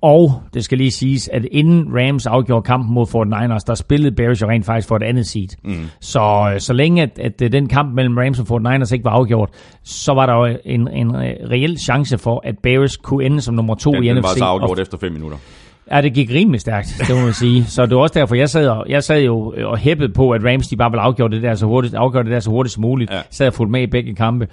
og 0.00 0.42
det 0.54 0.64
skal 0.64 0.78
lige 0.78 0.90
siges, 0.90 1.28
at 1.28 1.44
inden 1.44 1.86
Rams 1.94 2.26
afgjorde 2.26 2.62
kampen 2.62 2.94
mod 2.94 3.06
49ers, 3.06 3.64
der 3.66 3.74
spillede 3.74 4.14
Bears 4.14 4.42
jo 4.42 4.48
rent 4.48 4.66
faktisk 4.66 4.88
for 4.88 4.96
et 4.96 5.02
andet 5.02 5.26
seed. 5.26 5.48
Mm. 5.64 5.74
Så, 6.00 6.54
så 6.58 6.72
længe 6.72 7.02
at, 7.02 7.18
at 7.18 7.52
den 7.52 7.68
kamp 7.68 7.94
mellem 7.94 8.16
Rams 8.18 8.40
og 8.40 8.46
49ers 8.60 8.92
ikke 8.92 9.04
var 9.04 9.10
afgjort, 9.10 9.50
så 9.82 10.12
var 10.14 10.26
der 10.26 10.34
jo 10.34 10.58
en, 10.64 10.88
en 10.88 11.16
reel 11.50 11.78
chance 11.78 12.18
for, 12.18 12.40
at 12.44 12.54
Bears 12.62 12.96
kunne 12.96 13.24
ende 13.24 13.40
som 13.40 13.54
nummer 13.54 13.74
to 13.74 13.92
den, 13.92 14.04
i 14.04 14.08
den 14.08 14.16
NFC. 14.16 14.22
Den 14.22 14.22
var 14.22 14.36
så 14.36 14.44
afgjort 14.44 14.78
og, 14.78 14.82
efter 14.82 14.98
fem 14.98 15.12
minutter. 15.12 15.36
Ja, 15.90 16.00
det 16.00 16.14
gik 16.14 16.30
rimelig 16.30 16.60
stærkt, 16.60 16.94
det 17.08 17.16
må 17.16 17.22
man 17.22 17.32
sige. 17.32 17.64
Så 17.64 17.86
det 17.86 17.96
var 17.96 18.02
også 18.02 18.14
derfor, 18.14 18.34
jeg 18.34 18.50
sad, 18.50 18.68
og, 18.68 18.86
jeg 18.88 19.02
sad 19.02 19.22
jo 19.22 19.54
og 19.64 19.78
hæppede 19.78 20.12
på, 20.12 20.30
at 20.30 20.44
Rams 20.44 20.68
de 20.68 20.76
bare 20.76 20.90
ville 20.90 21.02
afgøre 21.02 21.28
det 21.28 21.42
der 21.42 21.54
så 21.54 21.66
hurtigt, 21.66 21.94
afgøre 21.94 22.22
det 22.22 22.32
der 22.32 22.40
så 22.40 22.50
hurtigt 22.50 22.72
som 22.72 22.80
muligt. 22.80 23.10
Ja. 23.10 23.20
sad 23.30 23.46
og 23.46 23.54
fulgte 23.54 23.72
med 23.72 23.82
i 23.82 23.86
begge 23.86 24.14
kampe. 24.14 24.48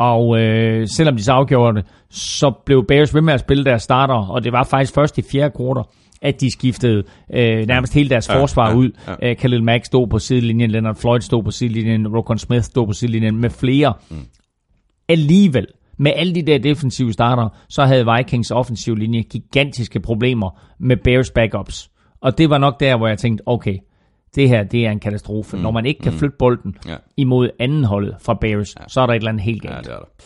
Og 0.00 0.40
øh, 0.40 0.88
selvom 0.88 1.16
de 1.16 1.24
så 1.24 1.32
afgjorde 1.32 1.76
det, 1.76 1.86
så 2.10 2.52
blev 2.66 2.86
Bears 2.86 3.14
ved 3.14 3.22
med 3.22 3.34
at 3.34 3.40
spille 3.40 3.64
deres 3.64 3.82
starter, 3.82 4.14
og 4.14 4.44
det 4.44 4.52
var 4.52 4.64
faktisk 4.64 4.94
først 4.94 5.18
i 5.18 5.22
fjerde 5.22 5.54
kvartal, 5.56 5.84
at 6.22 6.40
de 6.40 6.52
skiftede 6.52 7.02
øh, 7.34 7.66
nærmest 7.66 7.94
hele 7.94 8.08
deres 8.08 8.28
ja, 8.28 8.40
forsvar 8.40 8.70
ja, 8.70 8.76
ud. 8.76 8.90
Ja. 9.22 9.30
Øh, 9.30 9.36
Khalil 9.36 9.64
Mack 9.64 9.84
stod 9.84 10.08
på 10.08 10.18
sidelinjen, 10.18 10.70
Leonard 10.70 10.96
Floyd 10.96 11.20
stod 11.20 11.42
på 11.42 11.50
sidelinjen, 11.50 12.08
Rokon 12.08 12.38
Smith 12.38 12.62
stod 12.62 12.86
på 12.86 12.92
sidelinjen 12.92 13.36
med 13.36 13.50
flere. 13.50 13.94
Mm. 14.10 14.16
Alligevel, 15.08 15.66
med 15.98 16.12
alle 16.16 16.34
de 16.34 16.42
der 16.42 16.58
defensive 16.58 17.12
starter, 17.12 17.48
så 17.68 17.84
havde 17.84 18.06
Vikings 18.16 18.50
offensiv 18.50 18.96
linje 18.96 19.22
gigantiske 19.22 20.00
problemer 20.00 20.60
med 20.78 20.96
Bears 20.96 21.30
backups. 21.30 21.90
Og 22.20 22.38
det 22.38 22.50
var 22.50 22.58
nok 22.58 22.80
der, 22.80 22.96
hvor 22.96 23.08
jeg 23.08 23.18
tænkte, 23.18 23.42
okay, 23.46 23.76
det 24.34 24.48
her 24.48 24.62
det 24.62 24.86
er 24.86 24.90
en 24.90 25.00
katastrofe. 25.00 25.56
Mm. 25.56 25.62
Når 25.62 25.70
man 25.70 25.86
ikke 25.86 26.00
kan 26.00 26.12
mm. 26.12 26.18
flytte 26.18 26.36
bolden 26.38 26.76
ja. 26.88 26.96
imod 27.16 27.50
anden 27.58 27.84
holdet 27.84 28.16
fra 28.22 28.34
Bears, 28.34 28.74
ja. 28.80 28.84
så 28.88 29.00
er 29.00 29.06
der 29.06 29.12
et 29.12 29.16
eller 29.16 29.28
andet 29.28 29.44
helt 29.44 29.62
galt. 29.62 29.74
Ja, 29.74 29.80
det 29.80 29.88
er 29.88 29.98
der. 29.98 30.24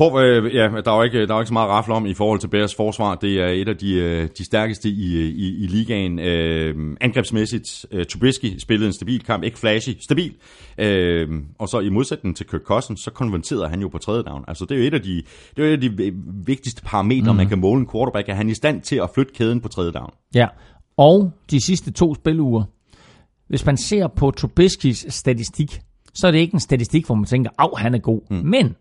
På, 0.00 0.20
øh, 0.20 0.54
ja, 0.54 0.68
der 0.84 0.92
er 0.92 0.96
jo 0.96 1.02
ikke, 1.02 1.26
der 1.26 1.32
er 1.32 1.34
jo 1.34 1.40
ikke 1.40 1.48
så 1.48 1.52
meget 1.52 1.68
rafle 1.68 1.94
om 1.94 2.06
i 2.06 2.14
forhold 2.14 2.38
til 2.38 2.48
Bears 2.48 2.74
forsvar. 2.74 3.14
Det 3.14 3.40
er 3.40 3.46
et 3.46 3.68
af 3.68 3.76
de, 3.76 3.94
øh, 3.94 4.28
de 4.38 4.44
stærkeste 4.44 4.88
i, 4.88 5.28
i, 5.28 5.64
i 5.64 5.66
ligaen. 5.66 6.18
Øh, 6.18 6.96
angrebsmæssigt, 7.00 7.86
øh, 7.90 8.06
Trubisky 8.06 8.58
spillede 8.58 8.86
en 8.86 8.92
stabil 8.92 9.24
kamp, 9.24 9.44
ikke 9.44 9.58
flashy, 9.58 9.90
stabil. 10.00 10.34
Øh, 10.78 11.28
og 11.58 11.68
så 11.68 11.80
i 11.80 11.88
modsætning 11.88 12.36
til 12.36 12.46
Kirk 12.46 12.60
Cousins, 12.60 13.00
så 13.00 13.10
konverterede 13.10 13.68
han 13.68 13.80
jo 13.80 13.88
på 13.88 13.98
tredje 13.98 14.22
down. 14.22 14.44
Altså 14.48 14.64
det 14.64 14.74
er 14.74 14.78
jo 14.78 14.86
et 14.86 14.94
af 14.94 15.02
de, 15.02 15.22
det 15.56 15.64
er 15.64 15.68
et 15.68 15.72
af 15.72 15.80
de 15.80 16.12
vigtigste 16.46 16.82
parametre, 16.82 17.32
mm. 17.32 17.36
man 17.36 17.48
kan 17.48 17.60
måle 17.60 17.80
en 17.80 17.88
quarterback. 17.92 18.28
Er 18.28 18.34
han 18.34 18.48
i 18.48 18.54
stand 18.54 18.82
til 18.82 18.96
at 18.96 19.10
flytte 19.14 19.32
kæden 19.34 19.60
på 19.60 19.68
tredje 19.68 19.92
down? 19.92 20.10
Ja, 20.34 20.46
og 20.96 21.32
de 21.50 21.64
sidste 21.64 21.92
to 21.92 22.14
spiluger, 22.14 22.64
hvis 23.50 23.66
man 23.66 23.76
ser 23.76 24.06
på 24.06 24.30
Trubiskys 24.30 25.06
statistik, 25.08 25.80
så 26.14 26.26
er 26.26 26.30
det 26.30 26.38
ikke 26.38 26.54
en 26.54 26.60
statistik, 26.60 27.06
hvor 27.06 27.14
man 27.14 27.24
tænker, 27.24 27.50
at 27.58 27.70
han 27.76 27.94
er 27.94 27.98
god. 27.98 28.20
Mm. 28.30 28.36
Men 28.36 28.76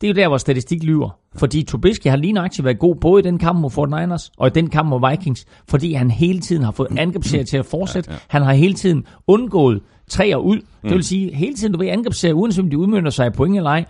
det 0.00 0.06
er 0.06 0.08
jo 0.08 0.14
der, 0.14 0.28
hvor 0.28 0.38
statistik 0.38 0.82
lyver. 0.82 1.18
Fordi 1.36 1.62
Trubisky 1.62 2.06
har 2.06 2.16
lige 2.16 2.32
nøjagtigt 2.32 2.64
været 2.64 2.78
god, 2.78 2.96
både 2.96 3.20
i 3.20 3.22
den 3.22 3.38
kamp 3.38 3.60
mod 3.60 3.70
49ers 3.70 4.30
og 4.38 4.46
i 4.46 4.50
den 4.50 4.70
kamp 4.70 4.88
mod 4.88 5.10
Vikings, 5.10 5.46
fordi 5.68 5.92
han 5.92 6.10
hele 6.10 6.40
tiden 6.40 6.62
har 6.62 6.70
fået 6.70 6.98
angrebsserie 6.98 7.44
til 7.44 7.56
at 7.56 7.66
fortsætte. 7.66 8.10
Ja, 8.10 8.14
ja. 8.14 8.20
Han 8.28 8.42
har 8.42 8.52
hele 8.52 8.74
tiden 8.74 9.04
undgået 9.26 9.82
træer 10.08 10.36
ud. 10.36 10.56
Mm. 10.56 10.88
Det 10.88 10.94
vil 10.94 11.04
sige, 11.04 11.34
hele 11.34 11.54
tiden 11.54 11.72
du 11.72 11.78
ved 11.78 11.88
angrebsserie, 11.88 12.34
uanset 12.34 12.64
om 12.64 12.70
de 12.70 12.78
udmyndter 12.78 13.10
sig 13.10 13.26
i 13.26 13.30
point 13.30 13.56
eller 13.56 13.70
ej, 13.70 13.84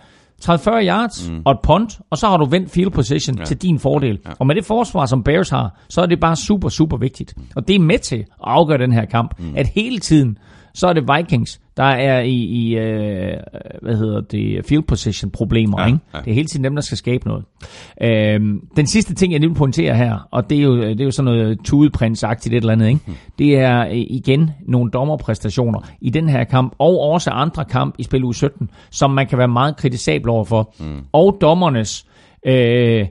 30-40 0.45 0.69
yards 0.87 1.29
mm. 1.29 1.41
og 1.45 1.51
et 1.51 1.59
punt, 1.63 1.99
og 2.09 2.17
så 2.17 2.27
har 2.27 2.37
du 2.37 2.45
vendt 2.45 2.71
field 2.71 2.91
position 2.91 3.37
ja. 3.37 3.45
til 3.45 3.57
din 3.57 3.79
fordel. 3.79 4.19
Ja. 4.25 4.31
Og 4.39 4.47
med 4.47 4.55
det 4.55 4.65
forsvar, 4.65 5.05
som 5.05 5.23
Bears 5.23 5.49
har, 5.49 5.79
så 5.89 6.01
er 6.01 6.05
det 6.05 6.19
bare 6.19 6.35
super, 6.35 6.69
super 6.69 6.97
vigtigt. 6.97 7.33
Og 7.55 7.67
det 7.67 7.75
er 7.75 7.79
med 7.79 7.99
til 7.99 8.15
at 8.19 8.25
afgøre 8.39 8.77
den 8.77 8.91
her 8.91 9.05
kamp, 9.05 9.39
mm. 9.39 9.53
at 9.55 9.67
hele 9.67 9.99
tiden, 9.99 10.37
så 10.73 10.87
er 10.87 10.93
det 10.93 11.03
Vikings, 11.15 11.59
der 11.77 11.83
er 11.83 12.21
i, 12.21 12.35
i 12.35 12.77
øh, 12.77 13.37
hvad 13.81 13.95
hedder 13.95 14.21
det, 14.21 14.65
field 14.65 14.83
position 14.83 15.31
problemer. 15.31 15.81
Ja, 15.81 15.87
ikke? 15.87 15.99
Ja. 16.13 16.19
Det 16.19 16.31
er 16.31 16.33
hele 16.33 16.47
tiden 16.47 16.63
dem, 16.63 16.75
der 16.75 16.81
skal 16.81 16.97
skabe 16.97 17.27
noget. 17.27 17.43
Øhm, 18.01 18.61
den 18.75 18.87
sidste 18.87 19.15
ting, 19.15 19.33
jeg 19.33 19.39
lige 19.39 19.49
vil 19.49 19.57
pointere 19.57 19.95
her, 19.95 20.27
og 20.31 20.49
det 20.49 20.57
er 20.57 20.61
jo, 20.61 20.81
det 20.81 21.01
er 21.01 21.05
jo 21.05 21.11
sådan 21.11 21.31
noget 21.31 21.59
tudeprinsagtigt 21.63 22.53
et 22.53 22.57
eller 22.57 22.73
andet, 22.73 22.87
ikke? 22.87 23.01
Mm. 23.07 23.13
det 23.39 23.57
er 23.57 23.87
øh, 23.87 23.95
igen 23.95 24.51
nogle 24.67 24.91
dommerpræstationer 24.91 25.79
i 26.01 26.09
den 26.09 26.29
her 26.29 26.43
kamp, 26.43 26.75
og 26.79 26.99
også 26.99 27.29
andre 27.29 27.65
kamp 27.65 27.95
i 27.97 28.03
spil 28.03 28.23
u 28.23 28.31
17, 28.31 28.69
som 28.91 29.11
man 29.11 29.27
kan 29.27 29.37
være 29.37 29.47
meget 29.47 29.77
kritisabel 29.77 30.29
overfor. 30.29 30.73
Mm. 30.79 30.99
Og 31.11 31.37
dommernes 31.41 32.05
øh, 32.45 33.05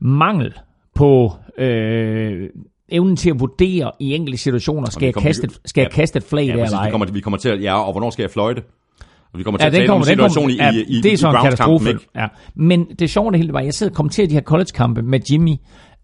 mangel 0.00 0.52
på 0.94 1.32
øh, 1.58 2.48
evnen 2.92 3.16
til 3.16 3.30
at 3.30 3.40
vurdere 3.40 3.90
i 4.00 4.14
enkelte 4.14 4.38
situationer, 4.38 4.90
skal, 4.90 5.04
jeg, 5.04 5.14
kaste, 5.14 5.48
skal 5.64 5.80
ja, 5.80 5.84
jeg 5.84 5.92
kaste 5.92 6.16
et 6.16 6.22
flag 6.22 6.46
ja, 6.46 6.52
der 6.52 6.64
eller 6.64 6.78
ej? 6.78 6.86
Vi 6.86 6.90
kommer, 6.90 7.06
vi 7.12 7.20
kommer 7.20 7.38
til 7.38 7.48
at, 7.48 7.62
ja, 7.62 7.80
og 7.80 7.92
hvornår 7.92 8.10
skal 8.10 8.22
jeg 8.22 8.30
fløjte? 8.30 8.62
Og 9.32 9.38
vi 9.38 9.42
kommer 9.42 9.58
til 9.58 9.64
ja, 9.64 9.66
at 9.66 9.72
tale 9.72 9.86
kommer, 9.86 10.00
om 10.00 10.06
situation 10.06 10.48
kommer, 10.50 10.72
i, 10.72 10.84
i, 10.88 10.98
i, 10.98 11.00
det 11.00 11.12
er 11.12 11.16
sådan 11.16 11.36
en 11.36 11.42
katastrofe. 11.42 11.88
Ikke? 11.88 12.08
Ja. 12.16 12.26
Men 12.54 12.86
det 12.98 13.10
sjove 13.10 13.30
det 13.30 13.40
hele 13.40 13.52
var, 13.52 13.58
at 13.58 13.64
jeg 13.64 13.74
sidder 13.74 13.90
og 13.90 13.96
kommenterer 13.96 14.26
de 14.26 14.34
her 14.34 14.42
college-kampe 14.42 15.02
med 15.02 15.20
Jimmy, 15.30 15.56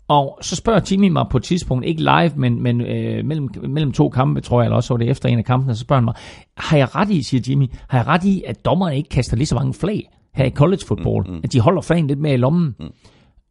og 0.08 0.38
så 0.42 0.56
spørger 0.56 0.80
Jimmy 0.90 1.08
mig 1.08 1.26
på 1.30 1.36
et 1.36 1.42
tidspunkt, 1.42 1.86
ikke 1.86 2.00
live, 2.00 2.30
men, 2.36 2.62
men 2.62 2.80
øh, 2.80 3.24
mellem, 3.24 3.48
mellem 3.68 3.92
to 3.92 4.08
kampe, 4.08 4.40
tror 4.40 4.60
jeg, 4.60 4.66
eller 4.66 4.76
også 4.76 4.94
var 4.94 4.98
det 4.98 5.10
efter 5.10 5.28
en 5.28 5.38
af 5.38 5.44
kampene, 5.44 5.74
så 5.74 5.80
spørger 5.80 6.00
han 6.00 6.04
mig, 6.04 6.14
har 6.56 6.76
jeg 6.76 6.94
ret 6.94 7.10
i, 7.10 7.22
siger 7.22 7.42
Jimmy, 7.48 7.66
har 7.88 7.98
jeg 7.98 8.06
ret 8.06 8.24
i, 8.24 8.42
at 8.46 8.64
dommerne 8.64 8.96
ikke 8.96 9.08
kaster 9.08 9.36
lige 9.36 9.46
så 9.46 9.54
mange 9.54 9.74
flag 9.74 10.10
her 10.34 10.44
i 10.44 10.50
college 10.50 10.80
football? 10.86 11.24
Mm, 11.26 11.34
mm. 11.34 11.40
At 11.44 11.52
de 11.52 11.60
holder 11.60 11.80
flagen 11.80 12.06
lidt 12.06 12.18
mere 12.18 12.34
i 12.34 12.36
lommen? 12.36 12.74
Mm. 12.80 12.86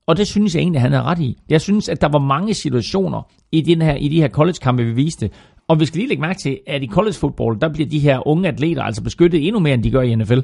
Og 0.08 0.18
det 0.18 0.28
synes 0.28 0.56
jeg 0.56 0.62
egentlig, 0.62 0.82
han 0.82 0.94
er 0.94 1.04
ret 1.04 1.20
i. 1.20 1.38
Jeg 1.50 1.62
synes, 1.62 1.90
at 1.90 2.02
der 2.02 2.10
var 2.12 2.20
mange 2.20 2.54
situationer 2.54 3.22
i, 3.52 3.62
den 3.62 3.82
her, 3.82 3.96
i 3.96 4.08
de 4.08 4.22
her 4.22 4.30
college-kampe, 4.30 4.84
vi 4.84 4.92
viste. 4.92 5.30
Og 5.68 5.80
vi 5.80 5.86
skal 5.86 5.98
lige 5.98 6.08
lægge 6.08 6.22
mærke 6.22 6.40
til, 6.40 6.60
at 6.68 6.84
i 6.84 6.88
college 6.88 7.14
football, 7.14 7.62
der 7.62 7.70
bliver 7.70 7.90
de 7.90 8.00
her 8.00 8.28
unge 8.28 8.48
atleter 8.48 8.84
altså 8.84 9.04
beskyttet 9.04 9.48
endnu 9.48 9.60
mere, 9.60 9.74
end 9.74 9.84
de 9.84 9.92
gør 9.92 10.02
i 10.02 10.16
NFL. 10.16 10.40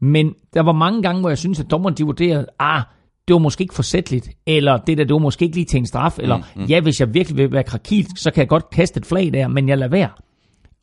Men 0.00 0.34
der 0.54 0.62
var 0.62 0.72
mange 0.72 1.02
gange, 1.02 1.20
hvor 1.20 1.30
jeg 1.30 1.38
synes, 1.38 1.60
at 1.60 1.70
dommeren 1.70 1.94
de 1.94 2.04
vurderede, 2.04 2.46
ah, 2.58 2.82
det 3.28 3.34
var 3.34 3.38
måske 3.40 3.62
ikke 3.62 3.74
forsætteligt, 3.74 4.30
eller 4.46 4.76
det 4.76 4.98
der, 4.98 5.04
det 5.04 5.12
var 5.12 5.18
måske 5.18 5.44
ikke 5.44 5.56
lige 5.56 5.64
til 5.64 5.78
en 5.78 5.86
straf, 5.86 6.18
eller 6.18 6.36
mm, 6.36 6.42
mm. 6.56 6.64
ja, 6.64 6.80
hvis 6.80 7.00
jeg 7.00 7.14
virkelig 7.14 7.36
vil 7.36 7.52
være 7.52 7.62
krakil, 7.62 8.06
så 8.16 8.30
kan 8.30 8.40
jeg 8.40 8.48
godt 8.48 8.70
kaste 8.70 8.98
et 8.98 9.06
flag 9.06 9.32
der, 9.32 9.48
men 9.48 9.68
jeg 9.68 9.78
lader 9.78 9.90
være. 9.90 10.08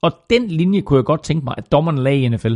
Og 0.01 0.11
den 0.29 0.47
linje 0.47 0.81
kunne 0.81 0.97
jeg 0.97 1.05
godt 1.05 1.23
tænke 1.23 1.43
mig, 1.43 1.53
at 1.57 1.71
dommerne 1.71 2.03
lagde 2.03 2.21
i 2.21 2.29
NFL. 2.29 2.55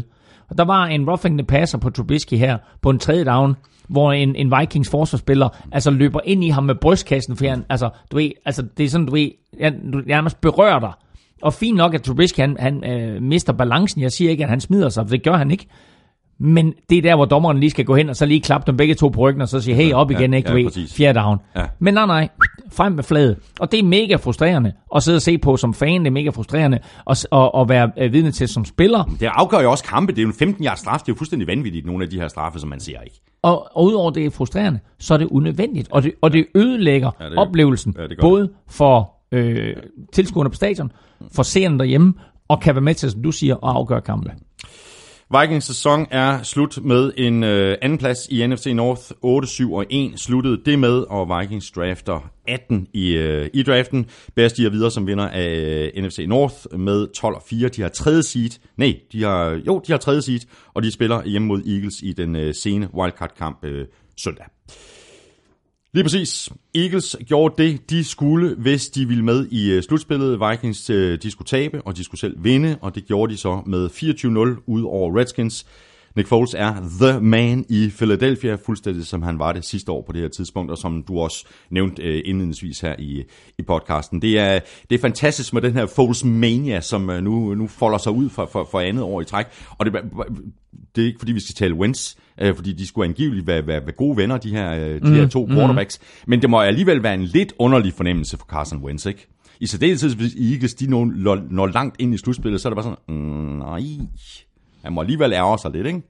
Og 0.49 0.57
der 0.57 0.65
var 0.65 0.85
en 0.85 1.09
roughing 1.09 1.37
the 1.37 1.45
passer 1.45 1.77
på 1.77 1.89
Trubisky 1.89 2.33
her, 2.33 2.57
på 2.81 2.89
en 2.89 2.99
tredje 2.99 3.25
down, 3.25 3.55
hvor 3.87 4.11
en, 4.11 4.35
en 4.35 4.53
Vikings 4.59 4.89
forsvarsspiller 4.89 5.49
altså 5.71 5.91
løber 5.91 6.19
ind 6.25 6.43
i 6.43 6.49
ham 6.49 6.63
med 6.63 6.75
brystkassen, 6.75 7.37
for 7.37 7.49
han, 7.49 7.65
altså, 7.69 7.89
du 8.11 8.17
ved, 8.17 8.31
altså, 8.45 8.65
det 8.77 8.85
er 8.85 8.89
sådan, 8.89 9.07
du 9.07 9.13
ved, 9.13 9.29
jeg, 9.59 9.73
du 9.93 10.01
nærmest 10.05 10.41
berører 10.41 10.79
dig. 10.79 10.91
Og 11.41 11.53
fint 11.53 11.77
nok, 11.77 11.93
at 11.93 12.01
Trubisky, 12.01 12.39
han, 12.39 12.57
han 12.59 12.83
øh, 12.83 13.21
mister 13.21 13.53
balancen. 13.53 14.01
Jeg 14.01 14.11
siger 14.11 14.31
ikke, 14.31 14.43
at 14.43 14.49
han 14.49 14.61
smider 14.61 14.89
sig, 14.89 15.05
for 15.07 15.15
det 15.15 15.23
gør 15.23 15.37
han 15.37 15.51
ikke. 15.51 15.67
Men 16.39 16.73
det 16.89 16.97
er 16.97 17.01
der, 17.01 17.15
hvor 17.15 17.25
dommeren 17.25 17.59
lige 17.59 17.69
skal 17.69 17.85
gå 17.85 17.95
hen, 17.95 18.09
og 18.09 18.15
så 18.15 18.25
lige 18.25 18.41
klappe 18.41 18.67
dem 18.67 18.77
begge 18.77 18.95
to 18.95 19.09
på 19.09 19.19
ryggen, 19.19 19.41
og 19.41 19.49
så 19.49 19.61
sige, 19.61 19.75
hey, 19.75 19.93
op 19.93 20.11
igen, 20.11 20.31
ja, 20.31 20.37
ikke, 20.37 20.49
ja, 20.49 20.55
ved, 20.55 20.87
fjerde 20.93 21.19
down. 21.19 21.39
Ja. 21.55 21.65
Men 21.79 21.93
nej, 21.93 22.05
nej, 22.05 22.29
frem 22.71 22.91
med 22.91 23.03
fladet. 23.03 23.37
Og 23.59 23.71
det 23.71 23.79
er 23.79 23.83
mega 23.83 24.15
frustrerende 24.15 24.73
at 24.95 25.03
sidde 25.03 25.15
og 25.15 25.21
se 25.21 25.37
på 25.37 25.57
som 25.57 25.73
fan, 25.73 26.01
det 26.01 26.07
er 26.07 26.11
mega 26.11 26.29
frustrerende 26.29 26.79
at, 27.09 27.27
at, 27.31 27.51
at 27.57 27.69
være 27.69 27.91
øh, 27.97 28.13
vidne 28.13 28.31
til 28.31 28.47
som 28.47 28.65
spiller. 28.65 29.03
Det 29.19 29.29
afgør 29.33 29.59
jo 29.59 29.71
også 29.71 29.83
kampe, 29.83 30.11
det 30.11 30.19
er 30.19 30.23
jo 30.23 30.27
en 30.27 30.33
15 30.33 30.65
yards 30.65 30.79
straf, 30.79 30.99
det 30.99 31.09
er 31.09 31.13
jo 31.13 31.17
fuldstændig 31.17 31.47
vanvittigt, 31.47 31.85
nogle 31.85 32.03
af 32.03 32.09
de 32.09 32.19
her 32.19 32.27
straffe, 32.27 32.59
som 32.59 32.69
man 32.69 32.79
ser 32.79 33.01
ikke. 33.01 33.21
Og, 33.41 33.67
og 33.77 33.83
udover 33.83 34.11
det 34.11 34.25
er 34.25 34.29
frustrerende, 34.29 34.79
så 34.99 35.13
er 35.13 35.17
det 35.17 35.27
unødvendigt, 35.27 35.87
og 35.91 36.03
det, 36.03 36.13
og 36.21 36.33
det 36.33 36.45
ødelægger 36.55 37.11
ja, 37.19 37.29
det, 37.29 37.37
oplevelsen, 37.37 37.95
ja, 37.97 38.07
det 38.07 38.17
både 38.21 38.49
for 38.69 39.13
øh, 39.31 39.75
tilskuerne 40.13 40.49
på 40.49 40.55
stadion, 40.55 40.91
for 41.35 41.43
seerne 41.43 41.79
derhjemme, 41.79 42.13
og 42.47 42.59
kan 42.59 42.75
være 42.75 42.81
med 42.81 42.93
til, 42.93 43.11
som 43.11 43.23
du 43.23 43.31
siger, 43.31 43.55
at 43.55 43.59
afgøre 43.63 44.01
kampe. 44.01 44.31
Vikings 45.31 45.65
sæson 45.65 46.07
er 46.11 46.43
slut 46.43 46.83
med 46.83 47.11
en 47.17 47.43
øh, 47.43 47.77
anden 47.81 47.97
plads 47.97 48.27
i 48.29 48.47
NFC 48.47 48.65
North. 48.65 49.01
8-7 49.01 49.73
og 49.73 49.85
1 49.89 50.19
sluttede 50.19 50.61
det 50.65 50.79
med, 50.79 50.99
og 51.09 51.39
Vikings 51.39 51.71
drafter 51.71 52.31
18 52.47 52.87
i, 52.93 53.13
øh, 53.13 53.49
i 53.53 53.63
draften. 53.63 54.05
Bears 54.35 54.53
de 54.53 54.65
er 54.65 54.69
videre 54.69 54.91
som 54.91 55.07
vinder 55.07 55.27
af 55.27 55.91
øh, 55.95 56.03
NFC 56.03 56.25
North 56.27 56.55
med 56.79 57.07
12 57.07 57.35
og 57.35 57.43
4. 57.49 57.69
De 57.69 57.81
har 57.81 57.89
tredje 57.89 58.23
seed. 58.23 58.59
Nej, 58.77 58.99
de 59.11 59.23
har, 59.23 59.61
jo, 59.67 59.81
de 59.87 59.91
har 59.91 59.99
tredje 59.99 60.21
seed, 60.21 60.39
og 60.73 60.83
de 60.83 60.91
spiller 60.91 61.23
hjemme 61.25 61.47
mod 61.47 61.61
Eagles 61.65 61.95
i 62.03 62.13
den 62.13 62.35
øh, 62.35 62.53
sene 62.53 62.89
wildcard-kamp 62.95 63.65
øh, 63.65 63.85
søndag. 64.17 64.45
Lige 65.93 66.03
præcis. 66.03 66.49
Eagles 66.75 67.15
gjorde 67.25 67.63
det, 67.63 67.89
de 67.89 68.03
skulle, 68.03 68.55
hvis 68.55 68.89
de 68.89 69.07
ville 69.07 69.23
med 69.23 69.47
i 69.51 69.71
øh, 69.71 69.83
slutspillet. 69.83 70.39
Vikings, 70.39 70.89
øh, 70.89 71.21
de 71.21 71.31
skulle 71.31 71.47
tabe, 71.47 71.81
og 71.81 71.97
de 71.97 72.03
skulle 72.03 72.19
selv 72.19 72.43
vinde, 72.43 72.77
og 72.81 72.95
det 72.95 73.05
gjorde 73.05 73.33
de 73.33 73.37
så 73.37 73.61
med 73.65 73.89
24-0 74.57 74.63
ud 74.67 74.83
over 74.83 75.19
Redskins. 75.19 75.65
Nick 76.17 76.29
Foles 76.29 76.53
er 76.53 76.73
the 77.01 77.21
man 77.21 77.65
i 77.69 77.91
Philadelphia, 77.97 78.55
fuldstændig 78.55 79.05
som 79.05 79.21
han 79.21 79.39
var 79.39 79.51
det 79.51 79.65
sidste 79.65 79.91
år 79.91 80.03
på 80.07 80.11
det 80.11 80.21
her 80.21 80.29
tidspunkt, 80.29 80.71
og 80.71 80.77
som 80.77 81.03
du 81.07 81.19
også 81.19 81.45
nævnte 81.69 82.03
øh, 82.03 82.21
indledningsvis 82.25 82.79
her 82.79 82.95
i, 82.99 83.23
i 83.57 83.61
podcasten. 83.61 84.21
Det 84.21 84.39
er, 84.39 84.59
det 84.89 84.95
er 84.95 84.99
fantastisk 84.99 85.53
med 85.53 85.61
den 85.61 85.73
her 85.73 85.85
Foles 85.85 86.25
mania, 86.25 86.81
som 86.81 87.01
nu, 87.01 87.55
nu 87.55 87.67
folder 87.67 87.97
sig 87.97 88.11
ud 88.11 88.29
for, 88.29 88.49
for, 88.51 88.67
for 88.71 88.79
andet 88.79 89.03
år 89.03 89.21
i 89.21 89.25
træk. 89.25 89.45
Og 89.69 89.85
det, 89.85 89.93
det 90.95 91.01
er 91.01 91.05
ikke 91.05 91.19
fordi, 91.19 91.31
vi 91.31 91.39
skal 91.39 91.55
tale 91.55 91.73
Wentz, 91.73 92.15
øh, 92.41 92.55
fordi 92.55 92.73
de 92.73 92.87
skulle 92.87 93.07
angiveligt 93.07 93.47
være, 93.47 93.67
være, 93.67 93.81
være 93.81 93.95
gode 93.95 94.17
venner, 94.17 94.37
de 94.37 94.49
her, 94.49 94.73
øh, 94.73 95.01
de 95.01 95.07
mm, 95.07 95.13
her 95.13 95.27
to 95.27 95.45
mm. 95.45 95.55
quarterbacks. 95.55 95.99
Men 96.27 96.41
det 96.41 96.49
må 96.49 96.61
alligevel 96.61 97.03
være 97.03 97.13
en 97.13 97.23
lidt 97.23 97.53
underlig 97.59 97.93
fornemmelse 97.93 98.37
for 98.37 98.45
Carson 98.45 98.83
Wentz, 98.83 99.05
ikke? 99.05 99.27
I 99.59 99.67
særdeleshed, 99.67 100.15
hvis 100.15 100.35
Eagles 100.35 100.73
de 100.73 100.89
når, 100.89 101.41
når 101.49 101.67
langt 101.67 101.95
ind 101.99 102.13
i 102.13 102.17
slutspillet, 102.17 102.61
så 102.61 102.67
er 102.67 102.73
det 102.73 102.75
bare 102.75 102.95
sådan, 103.07 103.17
mm, 103.17 103.57
nej, 103.57 103.81
han 104.87 104.93
må 104.93 105.01
alligevel 105.01 105.33
ærge 105.33 105.59
sig 105.59 105.71
lidt, 105.71 105.87
ikke? 105.87 106.01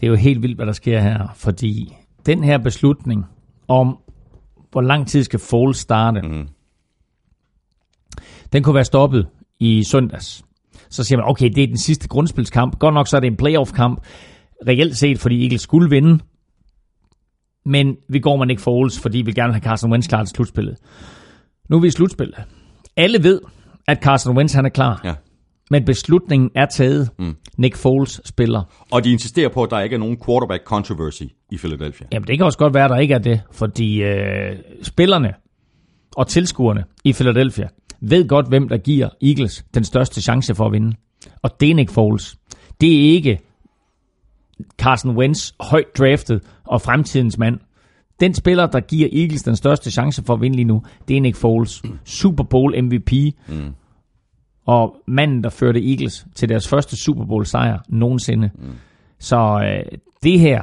Det 0.00 0.06
er 0.06 0.06
jo 0.06 0.14
helt 0.14 0.42
vildt, 0.42 0.56
hvad 0.56 0.66
der 0.66 0.72
sker 0.72 1.00
her, 1.00 1.28
fordi 1.34 1.96
den 2.26 2.44
her 2.44 2.58
beslutning 2.58 3.24
om, 3.68 3.98
hvor 4.70 4.80
lang 4.80 5.06
tid 5.06 5.24
skal 5.24 5.38
Foles 5.38 5.76
starte, 5.76 6.22
mm. 6.22 6.48
den 8.52 8.62
kunne 8.62 8.74
være 8.74 8.84
stoppet 8.84 9.28
i 9.60 9.84
søndags. 9.84 10.44
Så 10.90 11.04
siger 11.04 11.18
man, 11.18 11.28
okay, 11.28 11.50
det 11.54 11.62
er 11.62 11.66
den 11.66 11.78
sidste 11.78 12.08
grundspilskamp. 12.08 12.78
Godt 12.78 12.94
nok 12.94 13.08
så 13.08 13.16
er 13.16 13.20
det 13.20 13.26
en 13.26 13.36
playoff-kamp 13.36 14.00
reelt 14.66 14.96
set, 14.96 15.18
fordi 15.18 15.42
Eagles 15.42 15.60
skulle 15.60 15.90
vinde. 15.90 16.18
Men 17.64 17.96
vi 18.08 18.18
går 18.18 18.36
man 18.36 18.50
ikke 18.50 18.62
Foles, 18.62 19.00
fordi 19.00 19.18
vi 19.18 19.32
gerne 19.32 19.52
vil 19.52 19.54
have 19.54 19.70
Carson 19.70 19.92
Wentz 19.92 20.08
klar 20.08 20.24
til 20.24 20.34
slutspillet. 20.34 20.76
Nu 21.68 21.76
er 21.76 21.80
vi 21.80 21.86
i 21.86 21.90
slutspillet. 21.90 22.44
Alle 22.96 23.22
ved, 23.22 23.40
at 23.86 24.02
Carson 24.02 24.36
Wentz 24.36 24.54
han 24.54 24.64
er 24.64 24.70
klar. 24.70 25.00
Ja. 25.04 25.14
Men 25.70 25.84
beslutningen 25.84 26.50
er 26.54 26.66
taget. 26.66 27.10
Mm. 27.18 27.36
Nick 27.56 27.76
Foles 27.76 28.20
spiller. 28.24 28.62
Og 28.90 29.04
de 29.04 29.12
insisterer 29.12 29.48
på, 29.48 29.62
at 29.62 29.70
der 29.70 29.80
ikke 29.80 29.94
er 29.94 29.98
nogen 29.98 30.16
quarterback 30.26 30.64
controversy 30.64 31.22
i 31.50 31.56
Philadelphia. 31.56 32.06
Jamen 32.12 32.26
det 32.26 32.38
kan 32.38 32.46
også 32.46 32.58
godt 32.58 32.74
være, 32.74 32.84
at 32.84 32.90
der 32.90 32.98
ikke 32.98 33.14
er 33.14 33.18
det. 33.18 33.40
Fordi 33.52 34.02
øh, 34.02 34.56
spillerne 34.82 35.34
og 36.16 36.26
tilskuerne 36.26 36.84
i 37.04 37.12
Philadelphia 37.12 37.68
ved 38.00 38.28
godt, 38.28 38.48
hvem 38.48 38.68
der 38.68 38.76
giver 38.76 39.08
Eagles 39.22 39.64
den 39.74 39.84
største 39.84 40.22
chance 40.22 40.54
for 40.54 40.66
at 40.66 40.72
vinde. 40.72 40.96
Og 41.42 41.60
det 41.60 41.70
er 41.70 41.74
Nick 41.74 41.90
Foles. 41.90 42.36
Det 42.80 42.94
er 42.96 43.12
ikke 43.12 43.38
Carson 44.78 45.16
Wentz, 45.16 45.52
højt 45.60 45.96
draftet 45.98 46.42
og 46.64 46.80
fremtidens 46.82 47.38
mand. 47.38 47.58
Den 48.20 48.34
spiller, 48.34 48.66
der 48.66 48.80
giver 48.80 49.08
Eagles 49.12 49.42
den 49.42 49.56
største 49.56 49.90
chance 49.90 50.22
for 50.24 50.34
at 50.34 50.40
vinde 50.40 50.56
lige 50.56 50.66
nu, 50.66 50.82
det 51.08 51.16
er 51.16 51.20
Nick 51.20 51.36
Foles. 51.36 51.82
Super 52.04 52.44
Bowl 52.44 52.82
MVP. 52.82 53.12
Mm. 53.48 53.74
Og 54.68 54.96
manden, 55.06 55.44
der 55.44 55.50
førte 55.50 55.90
Eagles 55.90 56.26
til 56.34 56.48
deres 56.48 56.68
første 56.68 56.96
Super 56.96 57.24
Bowl 57.24 57.46
sejr 57.46 57.78
nogensinde. 57.88 58.50
Mm. 58.54 58.68
Så 59.18 59.60
øh, 59.64 59.98
det 60.22 60.40
her 60.40 60.62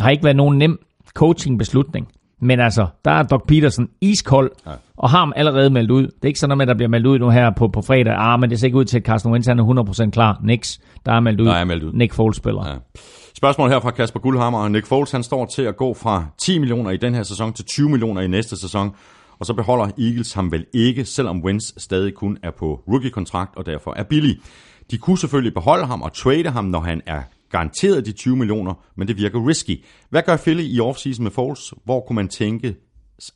har 0.00 0.10
ikke 0.10 0.24
været 0.24 0.36
nogen 0.36 0.58
nem 0.58 0.78
coaching 1.14 1.58
beslutning. 1.58 2.08
Men 2.40 2.60
altså, 2.60 2.86
der 3.04 3.10
er 3.10 3.22
Doc 3.22 3.42
Peterson 3.48 3.88
iskold, 4.00 4.50
ja. 4.66 4.70
og 4.96 5.10
har 5.10 5.18
ham 5.18 5.32
allerede 5.36 5.70
meldt 5.70 5.90
ud. 5.90 6.02
Det 6.02 6.22
er 6.22 6.26
ikke 6.26 6.40
sådan 6.40 6.48
noget 6.48 6.58
med, 6.58 6.64
at 6.64 6.68
der 6.68 6.74
bliver 6.74 6.88
meldt 6.88 7.06
ud 7.06 7.18
nu 7.18 7.30
her 7.30 7.50
på, 7.50 7.68
på 7.68 7.82
fredag. 7.82 8.14
Ah, 8.16 8.40
men 8.40 8.50
det 8.50 8.60
ser 8.60 8.66
ikke 8.66 8.78
ud 8.78 8.84
til, 8.84 8.96
at 8.96 9.04
Carsten 9.04 9.32
Wentz 9.32 9.48
er 9.48 10.06
100% 10.06 10.10
klar. 10.10 10.40
Nix, 10.44 10.78
der 11.06 11.12
er 11.12 11.20
meldt 11.20 11.40
ud. 11.40 11.46
Der 11.46 11.54
er 11.54 11.64
meldt 11.64 11.84
ud. 11.84 11.92
Nick 11.92 12.14
Foles 12.14 12.36
spiller. 12.36 12.68
Ja. 12.68 12.74
Spørgsmål 13.36 13.70
her 13.70 13.80
fra 13.80 13.90
Kasper 13.90 14.20
Guldhammer. 14.20 14.68
Nick 14.68 14.86
Foles 14.86 15.12
han 15.12 15.22
står 15.22 15.46
til 15.46 15.62
at 15.62 15.76
gå 15.76 15.94
fra 15.94 16.24
10 16.38 16.58
millioner 16.58 16.90
i 16.90 16.96
den 16.96 17.14
her 17.14 17.22
sæson 17.22 17.52
til 17.52 17.64
20 17.64 17.88
millioner 17.88 18.20
i 18.20 18.28
næste 18.28 18.60
sæson. 18.60 18.90
Og 19.38 19.46
så 19.46 19.54
beholder 19.54 19.84
Eagles 19.98 20.32
ham 20.32 20.52
vel 20.52 20.66
ikke, 20.72 21.04
selvom 21.04 21.44
Wentz 21.44 21.72
stadig 21.76 22.14
kun 22.14 22.38
er 22.42 22.50
på 22.50 22.82
rookie-kontrakt 22.88 23.56
og 23.56 23.66
derfor 23.66 23.94
er 23.96 24.02
billig. 24.02 24.36
De 24.90 24.98
kunne 24.98 25.18
selvfølgelig 25.18 25.54
beholde 25.54 25.86
ham 25.86 26.02
og 26.02 26.12
trade 26.12 26.50
ham, 26.50 26.64
når 26.64 26.80
han 26.80 27.02
er 27.06 27.22
garanteret 27.50 28.06
de 28.06 28.12
20 28.12 28.36
millioner, 28.36 28.74
men 28.96 29.08
det 29.08 29.16
virker 29.16 29.48
risky. 29.48 29.84
Hvad 30.10 30.22
gør 30.22 30.36
Philly 30.36 30.62
i 30.62 30.80
offseason 30.80 31.22
med 31.22 31.30
Foles? 31.30 31.74
Hvor 31.84 32.00
kunne 32.00 32.16
man 32.16 32.28
tænke, 32.28 32.76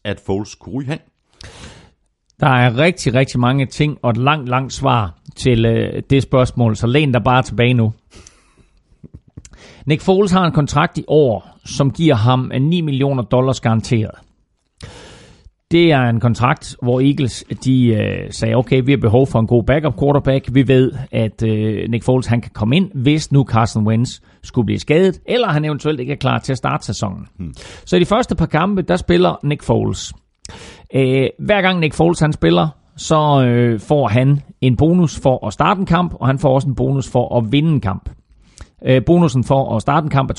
at 0.05 0.21
Foles 0.27 0.55
kunne 0.55 0.75
ryge 0.75 0.91
hen? 0.91 0.99
Der 2.41 2.49
er 2.49 2.79
rigtig, 2.79 3.15
rigtig 3.15 3.41
mange 3.41 3.67
ting 3.67 3.99
og 4.03 4.11
et 4.11 4.17
langt, 4.17 4.49
langt 4.49 4.73
svar 4.73 5.19
til 5.37 5.65
øh, 5.65 6.03
det 6.11 6.23
spørgsmål, 6.23 6.77
så 6.77 6.87
læn 6.87 7.15
der 7.15 7.21
bare 7.21 7.43
tilbage 7.43 7.75
nu. 7.75 7.93
Nick 9.87 10.03
Foles 10.03 10.33
har 10.33 10.45
en 10.45 10.53
kontrakt 10.53 10.99
i 10.99 11.05
år, 11.09 11.59
som 11.65 11.91
giver 11.91 12.15
ham 12.15 12.53
9 12.61 12.81
millioner 12.81 13.23
dollars 13.23 13.61
garanteret. 13.61 14.15
Det 15.71 15.93
er 15.93 16.01
en 16.01 16.21
kontrakt, 16.21 16.77
hvor 16.83 17.01
Eagles 17.01 17.45
de 17.65 17.87
øh, 17.87 18.33
sagde, 18.33 18.55
okay, 18.55 18.83
vi 18.85 18.93
har 18.93 18.99
behov 18.99 19.27
for 19.27 19.39
en 19.39 19.47
god 19.47 19.65
backup 19.65 19.99
quarterback. 20.01 20.49
Vi 20.53 20.69
ved, 20.69 20.93
at 21.13 21.43
øh, 21.43 21.89
Nick 21.91 22.05
Foles 22.05 22.27
han 22.27 22.41
kan 22.41 22.51
komme 22.55 22.77
ind, 22.77 22.91
hvis 22.95 23.33
nu 23.33 23.45
Carson 23.45 23.87
Wentz 23.87 24.21
skulle 24.43 24.67
blive 24.67 24.79
skadet, 24.79 25.21
eller 25.27 25.49
han 25.49 25.65
eventuelt 25.65 26.01
ikke 26.01 26.13
er 26.13 26.17
klar 26.17 26.39
til 26.39 26.53
at 26.53 26.59
starte 26.59 26.87
sæsonen. 26.87 27.27
Hmm. 27.37 27.55
Så 27.85 27.97
i 27.97 28.01
de 28.01 28.07
første 28.07 28.37
par 28.37 28.47
kampe, 28.47 28.83
der 28.83 28.97
spiller 28.97 29.39
Nick 29.45 29.63
Foles. 29.63 30.13
Øh, 30.95 31.27
hver 31.39 31.63
gang 31.63 31.81
Nick 31.81 31.95
Foles 31.95 32.21
han 32.21 32.33
spiller, 32.33 32.69
så 32.97 33.45
øh, 33.45 33.81
får 33.81 34.09
han 34.09 34.41
en 34.61 34.77
bonus 34.77 35.21
for 35.21 35.47
at 35.47 35.53
starte 35.53 35.81
en 35.81 35.87
kamp, 35.87 36.15
og 36.21 36.27
han 36.27 36.39
får 36.39 36.55
også 36.55 36.69
en 36.69 36.75
bonus 36.75 37.11
for 37.11 37.39
at 37.39 37.53
vinde 37.53 37.71
en 37.71 37.81
kamp. 37.81 38.11
Øh, 38.87 39.05
bonusen 39.05 39.45
for 39.45 39.77
at 39.77 39.83
starte 39.83 40.05
en 40.05 40.11
kamp 40.11 40.31
er 40.31 40.35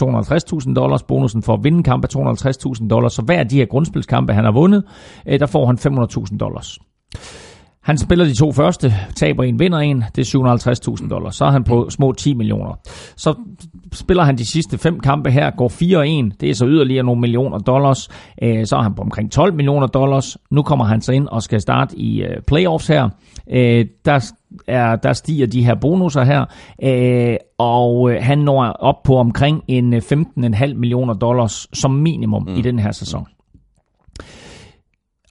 250.000 0.66 0.74
dollars, 0.74 1.04
bonusen 1.04 1.44
for 1.44 1.54
at 1.54 1.64
vinde 1.64 1.78
en 1.78 1.84
kamp 1.84 2.04
er 2.04 2.76
250.000 2.82 2.88
dollars, 2.88 3.14
så 3.14 3.22
hver 3.22 3.40
af 3.40 3.50
de 3.50 3.58
her 3.58 3.66
grundspilskampe, 3.66 4.34
han 4.34 4.44
har 4.44 4.52
vundet, 4.52 4.84
øh, 5.28 5.40
der 5.40 5.46
får 5.46 5.66
han 5.66 5.78
500.000 5.78 6.38
dollars. 6.38 6.80
Han 7.84 7.98
spiller 7.98 8.26
de 8.26 8.34
to 8.34 8.52
første, 8.52 8.94
taber 9.16 9.44
en, 9.44 9.60
vinder 9.60 9.78
en, 9.78 10.04
det 10.16 10.34
er 10.34 10.98
750.000 11.02 11.10
dollars. 11.10 11.36
Så 11.36 11.46
er 11.46 11.52
han 11.52 11.64
på 11.64 11.90
små 11.90 12.12
10 12.12 12.34
millioner. 12.34 12.74
Så 13.16 13.36
spiller 13.94 14.24
han 14.24 14.38
de 14.38 14.46
sidste 14.46 14.78
fem 14.78 15.00
kampe 15.00 15.32
her, 15.32 15.52
går 15.52 15.70
4-1, 16.32 16.36
det 16.42 16.50
er 16.50 16.54
så 16.54 16.66
yderligere 16.68 17.04
nogle 17.04 17.22
millioner 17.22 17.58
dollars. 17.58 18.10
Øh, 18.42 18.66
så 18.66 18.76
er 18.76 18.82
han 18.82 18.94
på 18.94 19.02
omkring 19.02 19.32
12 19.32 19.54
millioner 19.54 19.88
dollars. 19.88 20.38
Nu 20.52 20.62
kommer 20.62 20.86
han 20.86 21.02
så 21.02 21.12
ind 21.12 21.28
og 21.28 21.44
skal 21.44 21.62
starte 21.62 21.98
i 21.98 22.24
øh, 22.24 22.42
playoffs 22.48 22.88
her. 22.88 23.10
Øh, 23.52 23.86
der, 24.06 24.32
er, 24.68 24.96
der 24.96 25.14
stiger 25.14 25.48
de 25.48 25.66
her 25.66 25.76
bonusser 25.76 26.24
her, 26.24 26.46
og 27.58 28.12
han 28.20 28.38
når 28.38 28.64
op 28.64 29.04
på 29.04 29.18
omkring 29.18 29.64
en 29.68 29.94
15,5 29.94 30.74
millioner 30.74 31.14
dollars 31.14 31.68
som 31.74 31.92
minimum 31.92 32.44
mm. 32.44 32.56
i 32.56 32.62
den 32.62 32.80
her 32.80 32.92
sæson. 32.92 33.28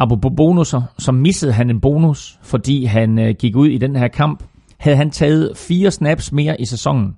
Apropos 0.00 0.32
bonusser, 0.36 0.82
så 0.98 1.12
missede 1.12 1.52
han 1.52 1.70
en 1.70 1.80
bonus, 1.80 2.38
fordi 2.42 2.84
han 2.84 3.18
øh, 3.18 3.34
gik 3.38 3.56
ud 3.56 3.68
i 3.68 3.78
den 3.78 3.96
her 3.96 4.08
kamp. 4.08 4.44
Havde 4.78 4.96
han 4.96 5.10
taget 5.10 5.56
fire 5.56 5.90
snaps 5.90 6.32
mere 6.32 6.60
i 6.60 6.64
sæsonen. 6.64 7.16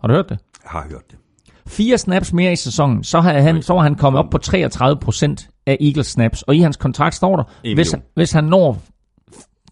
Har 0.00 0.08
du 0.08 0.14
hørt 0.14 0.28
det? 0.28 0.38
Jeg 0.64 0.70
har 0.70 0.86
hørt 0.90 1.10
det. 1.10 1.18
Fire 1.66 1.98
snaps 1.98 2.32
mere 2.32 2.52
i 2.52 2.56
sæsonen, 2.56 3.04
så, 3.04 3.20
havde 3.20 3.42
han, 3.42 3.62
så 3.62 3.74
var 3.74 3.82
han 3.82 3.94
kommet 3.94 4.18
op 4.18 4.30
på 4.30 4.38
33% 4.46 5.62
af 5.66 5.76
Eagles 5.80 6.06
snaps. 6.06 6.42
Og 6.42 6.56
i 6.56 6.60
hans 6.60 6.76
kontrakt 6.76 7.14
står 7.14 7.36
der, 7.36 7.74
hvis 7.74 7.90
han, 7.90 8.02
hvis 8.14 8.32
han 8.32 8.44
når 8.44 8.82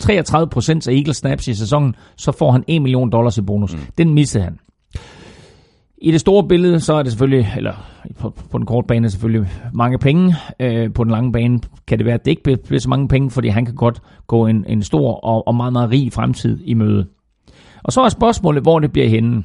33% 0.03 0.89
af 0.89 0.93
Eagles 0.93 1.17
snaps 1.17 1.49
i 1.49 1.55
sæsonen, 1.55 1.95
så 2.17 2.33
får 2.33 2.53
han 2.53 2.65
1 2.69 2.83
million 2.83 3.11
dollars 3.11 3.39
i 3.39 3.43
bonus. 3.43 3.75
Mm. 3.75 3.81
Den 3.99 4.15
missede 4.15 4.45
han. 4.45 4.59
I 6.05 6.11
det 6.11 6.21
store 6.21 6.49
billede, 6.49 6.81
så 6.81 6.95
er 6.95 7.03
det 7.03 7.13
selvfølgelig, 7.13 7.53
eller 7.57 7.73
på, 8.19 8.31
på 8.51 8.59
den 8.59 8.67
korte 8.67 8.87
bane 8.87 9.11
selvfølgelig 9.11 9.51
mange 9.73 9.99
penge. 9.99 10.35
Øh, 10.61 10.93
på 10.93 11.05
den 11.05 11.11
lange 11.11 11.33
bane 11.33 11.61
kan 11.87 11.99
det 11.99 12.07
være, 12.07 12.15
at 12.15 12.25
det 12.25 12.31
ikke 12.31 12.43
bliver 12.43 12.81
så 12.81 12.89
mange 12.89 13.09
penge, 13.09 13.31
fordi 13.31 13.49
han 13.49 13.65
kan 13.65 13.75
godt 13.75 14.03
gå 14.27 14.47
en, 14.47 14.65
en 14.69 14.83
stor 14.83 15.15
og, 15.15 15.47
og 15.47 15.55
meget, 15.55 15.73
meget 15.73 15.91
rig 15.91 16.13
fremtid 16.13 16.61
i 16.65 16.75
møde. 16.75 17.07
Og 17.83 17.93
så 17.93 18.01
er 18.01 18.09
spørgsmålet, 18.09 18.63
hvor 18.63 18.79
det 18.79 18.93
bliver 18.93 19.09
henne. 19.09 19.43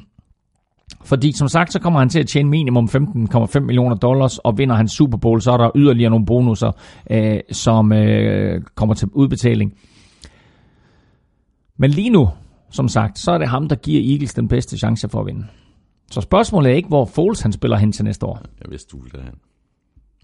Fordi 1.04 1.32
som 1.32 1.48
sagt, 1.48 1.72
så 1.72 1.80
kommer 1.80 1.98
han 1.98 2.08
til 2.08 2.20
at 2.20 2.26
tjene 2.26 2.48
minimum 2.48 2.88
15,5 2.94 3.60
millioner 3.60 3.96
dollars, 3.96 4.38
og 4.38 4.58
vinder 4.58 4.74
han 4.74 4.88
Super 4.88 5.18
Bowl, 5.18 5.40
så 5.40 5.52
er 5.52 5.56
der 5.56 5.70
yderligere 5.74 6.10
nogle 6.10 6.26
bonusser, 6.26 6.72
øh, 7.10 7.40
som 7.52 7.92
øh, 7.92 8.60
kommer 8.74 8.94
til 8.94 9.08
udbetaling. 9.12 9.74
Men 11.78 11.90
lige 11.90 12.10
nu, 12.10 12.28
som 12.70 12.88
sagt, 12.88 13.18
så 13.18 13.32
er 13.32 13.38
det 13.38 13.48
ham, 13.48 13.68
der 13.68 13.76
giver 13.76 14.12
Eagles 14.12 14.34
den 14.34 14.48
bedste 14.48 14.78
chance 14.78 15.08
for 15.08 15.20
at 15.20 15.26
vinde. 15.26 15.46
Så 16.10 16.20
spørgsmålet 16.20 16.72
er 16.72 16.76
ikke, 16.76 16.88
hvor 16.88 17.04
Foles 17.04 17.40
han 17.40 17.52
spiller 17.52 17.76
hen 17.76 17.92
til 17.92 18.04
næste 18.04 18.26
år. 18.26 18.42
Jeg 18.60 18.70
vidste, 18.70 18.88
du 18.92 19.02
ville 19.02 19.18
det 19.18 19.24
hen. 19.24 19.34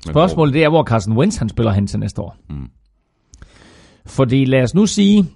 Spørgsmålet 0.06 0.54
det 0.54 0.64
er, 0.64 0.68
hvor 0.68 0.84
Carson 0.84 1.16
Wentz 1.16 1.36
han 1.36 1.48
spiller 1.48 1.72
hen 1.72 1.86
til 1.86 1.98
næste 1.98 2.22
år. 2.22 2.36
Mm. 2.48 2.70
Fordi 4.06 4.44
lad 4.44 4.62
os 4.62 4.74
nu 4.74 4.86
sige, 4.86 5.26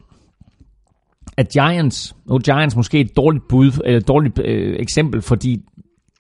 at 1.37 1.49
Giants, 1.49 2.17
nu 2.27 2.35
er 2.35 2.39
Giants 2.39 2.77
måske 2.77 3.01
et 3.01 3.17
dårligt 3.17 3.49
bud, 3.49 3.83
eller 3.85 4.01
dårligt 4.01 4.39
øh, 4.45 4.77
eksempel, 4.79 5.23
fordi 5.23 5.65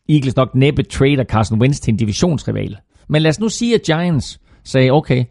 Eagles 0.08 0.36
nok 0.36 0.54
næppe 0.54 0.82
trader 0.82 1.24
Carson 1.24 1.60
Wentz 1.60 1.80
til 1.80 1.92
en 1.92 1.96
divisionsrival. 1.96 2.76
Men 3.08 3.22
lad 3.22 3.28
os 3.28 3.40
nu 3.40 3.48
sige, 3.48 3.74
at 3.74 3.82
Giants 3.82 4.40
sagde, 4.64 4.90
okay, 4.90 5.24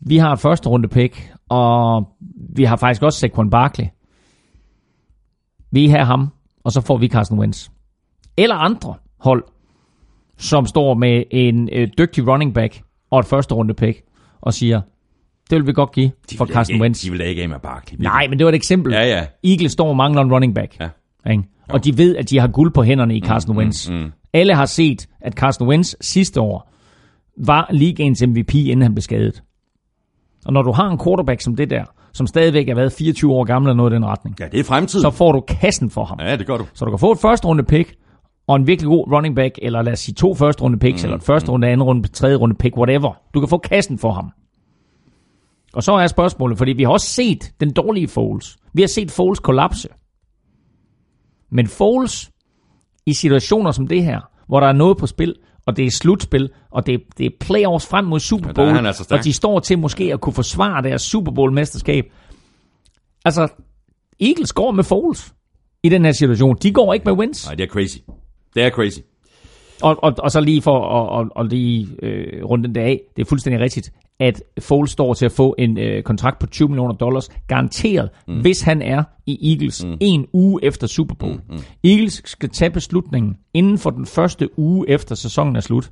vi 0.00 0.16
har 0.16 0.32
et 0.32 0.40
første 0.40 0.68
runde 0.68 0.88
pick, 0.88 1.32
og 1.48 2.08
vi 2.56 2.64
har 2.64 2.76
faktisk 2.76 3.02
også 3.02 3.18
Saquon 3.18 3.50
Barkley. 3.50 3.86
Vi 5.70 5.88
har 5.88 6.04
ham, 6.04 6.28
og 6.64 6.72
så 6.72 6.80
får 6.80 6.96
vi 6.96 7.08
Carson 7.08 7.38
Wentz 7.38 7.68
eller 8.36 8.54
andre 8.54 8.94
hold, 9.18 9.44
som 10.38 10.66
står 10.66 10.94
med 10.94 11.24
en 11.30 11.68
øh, 11.72 11.88
dygtig 11.98 12.28
running 12.28 12.54
back 12.54 12.82
og 13.10 13.20
et 13.20 13.26
første 13.26 13.54
runde 13.54 13.74
pick, 13.74 14.02
og 14.40 14.54
siger, 14.54 14.80
det 15.50 15.58
vil 15.58 15.66
vi 15.66 15.72
godt 15.72 15.92
give 15.92 16.10
de 16.30 16.36
for 16.36 16.46
Carson 16.46 16.80
Wentz. 16.80 17.04
De 17.04 17.10
vil 17.10 17.20
ikke 17.20 17.42
af 17.42 17.48
med 17.48 17.58
Barkley. 17.58 17.98
Nej, 18.00 18.26
men 18.28 18.38
det 18.38 18.44
var 18.44 18.52
et 18.52 18.56
eksempel. 18.56 18.92
Ja, 18.92 19.04
ja. 19.04 19.26
Eagles 19.44 19.72
står 19.72 19.88
og 19.88 19.96
mangler 19.96 20.22
en 20.22 20.32
running 20.32 20.54
back. 20.54 20.80
Ja. 20.80 20.88
Ikke? 21.30 21.44
Og 21.68 21.84
de 21.84 21.98
ved, 21.98 22.16
at 22.16 22.30
de 22.30 22.38
har 22.38 22.48
guld 22.48 22.72
på 22.72 22.82
hænderne 22.82 23.16
i 23.16 23.20
mm, 23.20 23.26
Carson 23.26 23.52
mm, 23.52 23.58
Wentz. 23.58 23.90
Mm, 23.90 23.96
mm. 23.96 24.12
Alle 24.32 24.54
har 24.54 24.66
set, 24.66 25.08
at 25.20 25.32
Carson 25.32 25.68
Wentz 25.68 25.94
sidste 26.00 26.40
år 26.40 26.72
var 27.36 27.68
ligaens 27.72 28.22
MVP, 28.26 28.54
inden 28.54 28.82
han 28.82 28.94
blev 28.94 29.02
skadet. 29.02 29.42
Og 30.46 30.52
når 30.52 30.62
du 30.62 30.72
har 30.72 30.88
en 30.88 30.98
quarterback 31.04 31.40
som 31.40 31.56
det 31.56 31.70
der, 31.70 31.84
som 32.12 32.26
stadigvæk 32.26 32.68
er 32.68 32.74
været 32.74 32.92
24 32.92 33.32
år 33.32 33.44
gammel 33.44 33.68
eller 33.68 33.76
noget 33.76 33.92
i 33.92 33.94
den 33.94 34.06
retning. 34.06 34.36
Ja, 34.40 34.46
det 34.52 34.60
er 34.60 34.64
fremtid. 34.64 35.00
Så 35.00 35.10
får 35.10 35.32
du 35.32 35.40
kassen 35.40 35.90
for 35.90 36.04
ham. 36.04 36.18
Ja, 36.20 36.36
det 36.36 36.46
gør 36.46 36.56
du. 36.56 36.66
Så 36.74 36.84
du 36.84 36.90
kan 36.90 36.98
få 36.98 37.12
et 37.12 37.18
første 37.18 37.46
runde 37.46 37.62
pick, 37.62 37.94
og 38.46 38.56
en 38.56 38.66
virkelig 38.66 38.88
god 38.88 39.12
running 39.12 39.36
back, 39.36 39.58
eller 39.62 39.82
lad 39.82 39.92
os 39.92 40.00
sige 40.00 40.14
to 40.14 40.34
første 40.34 40.62
runde 40.62 40.78
picks, 40.78 41.02
mm. 41.02 41.06
eller 41.06 41.16
et 41.16 41.22
første 41.22 41.50
runde, 41.50 41.68
anden 41.68 41.82
runde, 41.82 42.08
tredje 42.08 42.36
runde 42.36 42.54
pick, 42.54 42.76
whatever. 42.76 43.12
Du 43.34 43.40
kan 43.40 43.48
få 43.48 43.58
kassen 43.58 43.98
for 43.98 44.12
ham. 44.12 44.30
Og 45.72 45.82
så 45.82 45.92
er 45.92 46.06
spørgsmålet, 46.06 46.58
fordi 46.58 46.72
vi 46.72 46.82
har 46.82 46.90
også 46.90 47.06
set 47.06 47.52
den 47.60 47.72
dårlige 47.72 48.08
Foles. 48.08 48.56
Vi 48.72 48.82
har 48.82 48.88
set 48.88 49.10
Foles 49.10 49.38
kollapse. 49.38 49.88
Men 51.50 51.66
Foles 51.66 52.30
i 53.06 53.14
situationer 53.14 53.70
som 53.70 53.86
det 53.86 54.04
her, 54.04 54.20
hvor 54.46 54.60
der 54.60 54.66
er 54.66 54.72
noget 54.72 54.96
på 54.96 55.06
spil, 55.06 55.34
og 55.66 55.76
det 55.76 55.86
er 55.86 55.90
slutspil, 55.90 56.50
og 56.70 56.86
det 56.86 56.94
er, 56.94 56.98
det 57.18 57.26
er 57.26 57.30
playoffs 57.40 57.86
frem 57.86 58.04
mod 58.04 58.20
Super 58.20 58.52
Bowl, 58.52 58.68
ja, 58.68 58.86
altså 58.86 59.06
og 59.10 59.24
de 59.24 59.32
står 59.32 59.60
til 59.60 59.78
måske 59.78 60.12
at 60.12 60.20
kunne 60.20 60.32
forsvare 60.32 60.82
deres 60.82 61.02
Super 61.02 61.32
Bowl-mesterskab. 61.32 62.04
Altså, 63.24 63.48
Eagles 64.20 64.52
går 64.52 64.70
med 64.70 64.84
Foles 64.84 65.34
i 65.82 65.88
den 65.88 66.04
her 66.04 66.12
situation. 66.12 66.56
De 66.62 66.72
går 66.72 66.94
ikke 66.94 67.04
med 67.04 67.12
wins. 67.12 67.46
Nej, 67.46 67.54
det 67.54 67.64
er 67.64 67.68
crazy. 67.68 67.98
Det 68.54 68.62
er 68.62 68.70
crazy. 68.70 68.98
Og, 69.82 70.04
og, 70.04 70.14
og 70.18 70.30
så 70.30 70.40
lige 70.40 70.62
for 70.62 70.88
at, 70.88 71.20
at, 71.20 71.44
at 71.44 71.50
lige 71.52 71.88
øh, 72.02 72.44
runde 72.44 72.64
den 72.64 72.74
der 72.74 72.82
af, 72.82 73.00
det 73.16 73.22
er 73.22 73.26
fuldstændig 73.26 73.60
rigtigt, 73.60 73.92
at 74.20 74.42
Foles 74.60 74.90
står 74.90 75.14
til 75.14 75.24
at 75.24 75.32
få 75.32 75.54
en 75.58 75.78
øh, 75.78 76.02
kontrakt 76.02 76.38
på 76.38 76.46
20 76.46 76.68
millioner 76.68 76.94
dollars, 76.94 77.28
garanteret, 77.48 78.10
mm. 78.28 78.40
hvis 78.40 78.62
han 78.62 78.82
er 78.82 79.02
i 79.26 79.52
Eagles 79.52 79.84
mm. 79.84 79.96
en 80.00 80.26
uge 80.32 80.64
efter 80.64 80.86
Super 80.86 81.14
Bowl. 81.14 81.34
Mm. 81.34 81.54
Mm. 81.54 81.62
Eagles 81.84 82.22
skal 82.24 82.48
tage 82.48 82.70
beslutningen 82.70 83.36
inden 83.54 83.78
for 83.78 83.90
den 83.90 84.06
første 84.06 84.58
uge 84.58 84.90
efter 84.90 85.14
sæsonen 85.14 85.56
er 85.56 85.60
slut. 85.60 85.90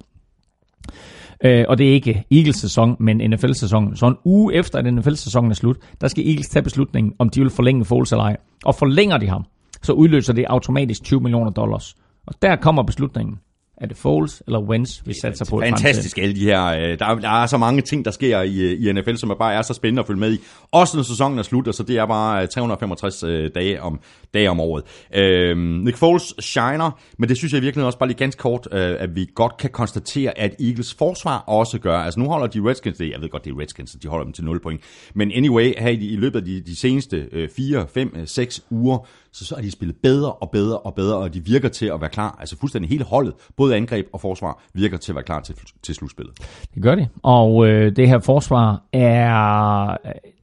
Øh, 1.45 1.65
og 1.69 1.79
det 1.79 1.89
er 1.89 1.93
ikke 1.93 2.25
Eagles 2.31 2.57
sæson, 2.57 2.97
men 3.01 3.31
NFL-sæsonen. 3.31 3.97
Så 3.97 4.07
en 4.07 4.17
uge 4.25 4.55
efter, 4.55 4.79
at 4.79 4.95
NFL-sæsonen 4.95 5.51
er 5.51 5.55
slut, 5.55 5.77
der 6.01 6.09
skal 6.09 6.27
Eagles 6.27 6.49
tage 6.49 6.63
beslutningen, 6.63 7.13
om 7.19 7.29
de 7.29 7.41
vil 7.41 7.51
forlænge 7.51 7.85
Foles 7.85 8.13
eller 8.13 8.25
ej. 8.25 8.37
Og 8.65 8.75
forlænger 8.75 9.19
de 9.19 9.29
ham, 9.29 9.45
så 9.83 9.93
udløser 9.93 10.33
det 10.33 10.45
automatisk 10.45 11.03
20 11.03 11.21
millioner 11.21 11.51
dollars. 11.51 11.97
Og 12.31 12.43
der 12.43 12.57
kommer 12.57 12.83
beslutningen. 12.83 13.39
Er 13.81 13.87
det 13.87 13.97
Foles 13.97 14.43
eller 14.47 14.61
Wentz, 14.61 15.01
vi 15.07 15.15
satser 15.23 15.45
på? 15.51 15.61
Fantastisk 15.61 16.19
alle 16.19 16.35
de 16.35 16.45
her. 16.45 16.65
Øh, 16.65 16.99
der, 16.99 17.15
der 17.15 17.43
er 17.43 17.47
så 17.47 17.59
mange 17.59 17.83
ting, 17.83 18.05
der 18.05 18.11
sker 18.11 18.41
i, 18.41 18.75
i 18.75 18.93
NFL, 18.93 19.15
som 19.17 19.31
er 19.31 19.35
bare 19.35 19.55
er 19.55 19.63
så 19.63 19.75
spændende 19.75 20.01
at 20.01 20.07
følge 20.07 20.21
med 20.21 20.33
i. 20.33 20.39
Også 20.73 20.97
når 20.97 21.03
sæsonen 21.03 21.39
er 21.39 21.43
slut, 21.43 21.75
så 21.75 21.83
det 21.83 21.99
er 21.99 22.07
bare 22.07 22.47
365 22.47 23.23
øh, 23.23 23.45
øh, 23.45 23.51
dage 23.55 23.83
om, 23.83 24.01
dage 24.35 24.51
om 24.51 24.61
året. 24.61 24.85
Øh, 25.15 25.57
Nick 25.59 25.97
Foles 25.97 26.35
shiner, 26.39 27.01
men 27.19 27.29
det 27.29 27.37
synes 27.37 27.53
jeg 27.53 27.63
virkelig 27.63 27.87
også 27.87 27.99
bare 27.99 28.09
lige 28.09 28.19
ganske 28.19 28.39
kort, 28.39 28.69
øh, 28.73 28.97
at 28.99 29.17
vi 29.17 29.29
godt 29.35 29.57
kan 29.57 29.71
konstatere, 29.71 30.39
at 30.39 30.55
Eagles 30.61 30.95
forsvar 30.95 31.39
også 31.39 31.79
gør. 31.79 31.99
Altså 31.99 32.21
nu 32.21 32.27
holder 32.27 32.47
de 32.47 32.61
Redskins, 32.61 32.99
det, 32.99 33.11
jeg 33.11 33.21
ved 33.21 33.29
godt, 33.29 33.45
det 33.45 33.51
er 33.51 33.61
Redskins, 33.61 33.97
de 34.03 34.09
holder 34.09 34.25
dem 34.25 34.33
til 34.33 34.45
0 34.45 34.61
point. 34.61 34.81
Men 35.15 35.33
anyway, 35.33 35.73
her 35.79 35.89
i, 35.89 35.95
i 35.95 36.17
løbet 36.17 36.39
af 36.39 36.45
de, 36.45 36.61
de 36.61 36.77
seneste 36.77 37.29
øh, 37.33 37.49
4, 37.57 37.87
5, 37.95 38.27
6 38.27 38.65
uger, 38.71 39.09
så, 39.33 39.45
så 39.45 39.55
er 39.55 39.61
de 39.61 39.71
spillet 39.71 39.97
bedre 40.03 40.33
og 40.33 40.51
bedre 40.51 40.79
og 40.79 40.95
bedre, 40.95 41.17
og 41.17 41.35
de 41.35 41.45
virker 41.45 41.69
til 41.69 41.87
at 41.87 42.01
være 42.01 42.11
klar. 42.11 42.37
Altså 42.41 42.57
fuldstændig 42.57 42.89
hele 42.89 43.05
holdet, 43.05 43.35
både 43.57 43.77
angreb 43.77 44.07
og 44.13 44.21
forsvar, 44.21 44.63
virker 44.75 44.97
til 44.97 45.13
at 45.13 45.17
være 45.17 45.25
klar 45.25 45.41
til, 45.41 45.55
til 45.83 45.95
slutspillet. 45.95 46.35
Det 46.75 46.83
gør 46.83 46.95
de, 46.95 47.09
og 47.23 47.67
øh, 47.67 47.97
det 47.97 48.09
her 48.09 48.19
forsvar 48.19 48.83
er 48.93 49.97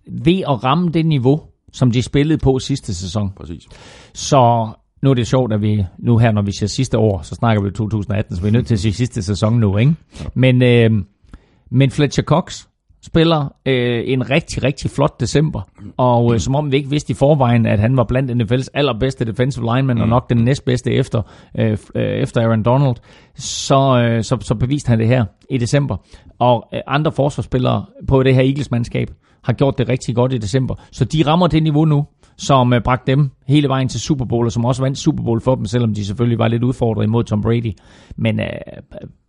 ved 0.08 0.40
at 0.40 0.64
ramme 0.64 0.90
det 0.90 1.06
niveau, 1.06 1.42
som 1.74 1.92
de 1.92 2.02
spillede 2.04 2.38
på 2.38 2.60
sidste 2.60 2.94
sæson. 2.94 3.32
Præcis. 3.36 3.64
Så 4.14 4.70
nu 5.02 5.10
er 5.10 5.14
det 5.14 5.28
sjovt, 5.28 5.54
at 5.54 5.62
vi 5.62 5.86
nu 5.98 6.18
her, 6.18 6.32
når 6.32 6.42
vi 6.42 6.52
siger 6.52 6.68
sidste 6.68 6.98
år, 6.98 7.22
så 7.22 7.36
snakker 7.36 7.64
vi 7.64 7.72
2018, 7.72 8.36
så 8.36 8.42
vi 8.42 8.48
er 8.48 8.52
nødt 8.52 8.68
til 8.68 8.74
at 8.74 8.80
sige 8.80 8.94
sidste 8.94 9.24
sæson 9.24 9.54
nu, 9.54 9.78
ikke? 9.78 9.96
Ja. 10.20 10.26
Men, 10.34 10.64
øh, 10.64 10.92
men 11.72 11.92
Fletcher 11.92 12.24
Cox, 12.24 12.68
spiller 13.08 13.54
øh, 13.66 14.04
en 14.06 14.30
rigtig, 14.30 14.64
rigtig 14.64 14.92
flot 14.92 15.20
december, 15.20 15.62
og 15.98 16.34
øh, 16.34 16.40
som 16.40 16.56
om 16.56 16.72
vi 16.72 16.78
ikke 16.78 16.90
vidste 16.90 17.12
i 17.12 17.14
forvejen, 17.14 17.66
at 17.66 17.80
han 17.80 17.98
var 17.98 18.04
blandt 18.04 18.32
NFL's 18.32 18.68
allerbedste 18.74 19.26
defensive 19.26 19.76
lineman, 19.76 19.96
mm. 19.96 20.02
og 20.02 20.08
nok 20.08 20.30
den 20.30 20.38
næstbedste 20.38 20.92
efter, 20.92 21.22
øh, 21.58 21.78
øh, 21.96 22.04
efter 22.04 22.42
Aaron 22.42 22.64
Donald, 22.64 22.96
så, 23.36 24.00
øh, 24.00 24.24
så, 24.24 24.38
så 24.42 24.56
beviste 24.56 24.90
han 24.90 25.00
det 25.00 25.08
her 25.08 25.26
i 25.50 25.58
december. 25.58 25.98
Og 26.40 26.70
øh, 26.74 26.80
andre 26.88 27.12
forsvarsspillere 27.12 27.86
på 28.08 28.24
det 28.24 28.36
her 28.36 28.42
Eagles-mandskab 28.42 29.08
har 29.44 29.54
gjort 29.54 29.78
det 29.78 29.90
rigtig 29.90 30.16
godt 30.16 30.34
i 30.34 30.38
december, 30.38 30.76
så 30.92 31.06
de 31.06 31.24
rammer 31.28 31.48
det 31.48 31.64
niveau 31.64 31.86
nu, 31.86 32.06
som 32.38 32.74
øh, 32.74 32.82
bragte 32.82 33.12
dem 33.12 33.30
hele 33.48 33.68
vejen 33.70 33.88
til 33.88 34.00
Super 34.00 34.26
Bowl, 34.26 34.46
og 34.46 34.52
som 34.52 34.66
også 34.66 34.82
vandt 34.82 34.98
Super 34.98 35.24
Bowl 35.24 35.42
for 35.42 35.56
dem, 35.56 35.66
selvom 35.66 35.94
de 35.94 36.06
selvfølgelig 36.06 36.40
var 36.40 36.48
lidt 36.48 36.64
udfordret 36.64 37.04
imod 37.04 37.24
Tom 37.24 37.42
Brady. 37.42 37.74
Men 38.16 38.40
øh, 38.40 38.48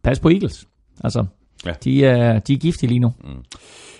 pas 0.02 0.20
på 0.20 0.28
Eagles. 0.28 0.66
Altså, 1.04 1.24
ja. 1.66 1.72
de, 1.84 2.04
er, 2.04 2.38
de 2.38 2.52
er 2.52 2.58
giftige 2.58 2.88
lige 2.88 3.00
nu. 3.00 3.12
Mm. 3.24 3.44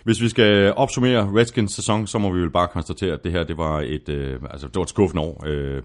Hvis 0.05 0.23
vi 0.23 0.29
skal 0.29 0.73
opsummere 0.77 1.33
Redskins 1.37 1.73
sæson, 1.73 2.07
så 2.07 2.19
må 2.19 2.33
vi 2.33 2.41
vel 2.41 2.51
bare 2.51 2.69
konstatere, 2.69 3.13
at 3.13 3.25
det 3.25 3.33
her 3.33 3.45
det 3.45 3.57
var 3.57 3.81
et, 3.81 4.09
øh, 4.09 4.41
altså, 4.51 4.67
det 4.67 4.77
var 4.77 4.83
et 4.83 4.89
skuffende 4.89 5.23
år. 5.23 5.45
Øh, 5.47 5.83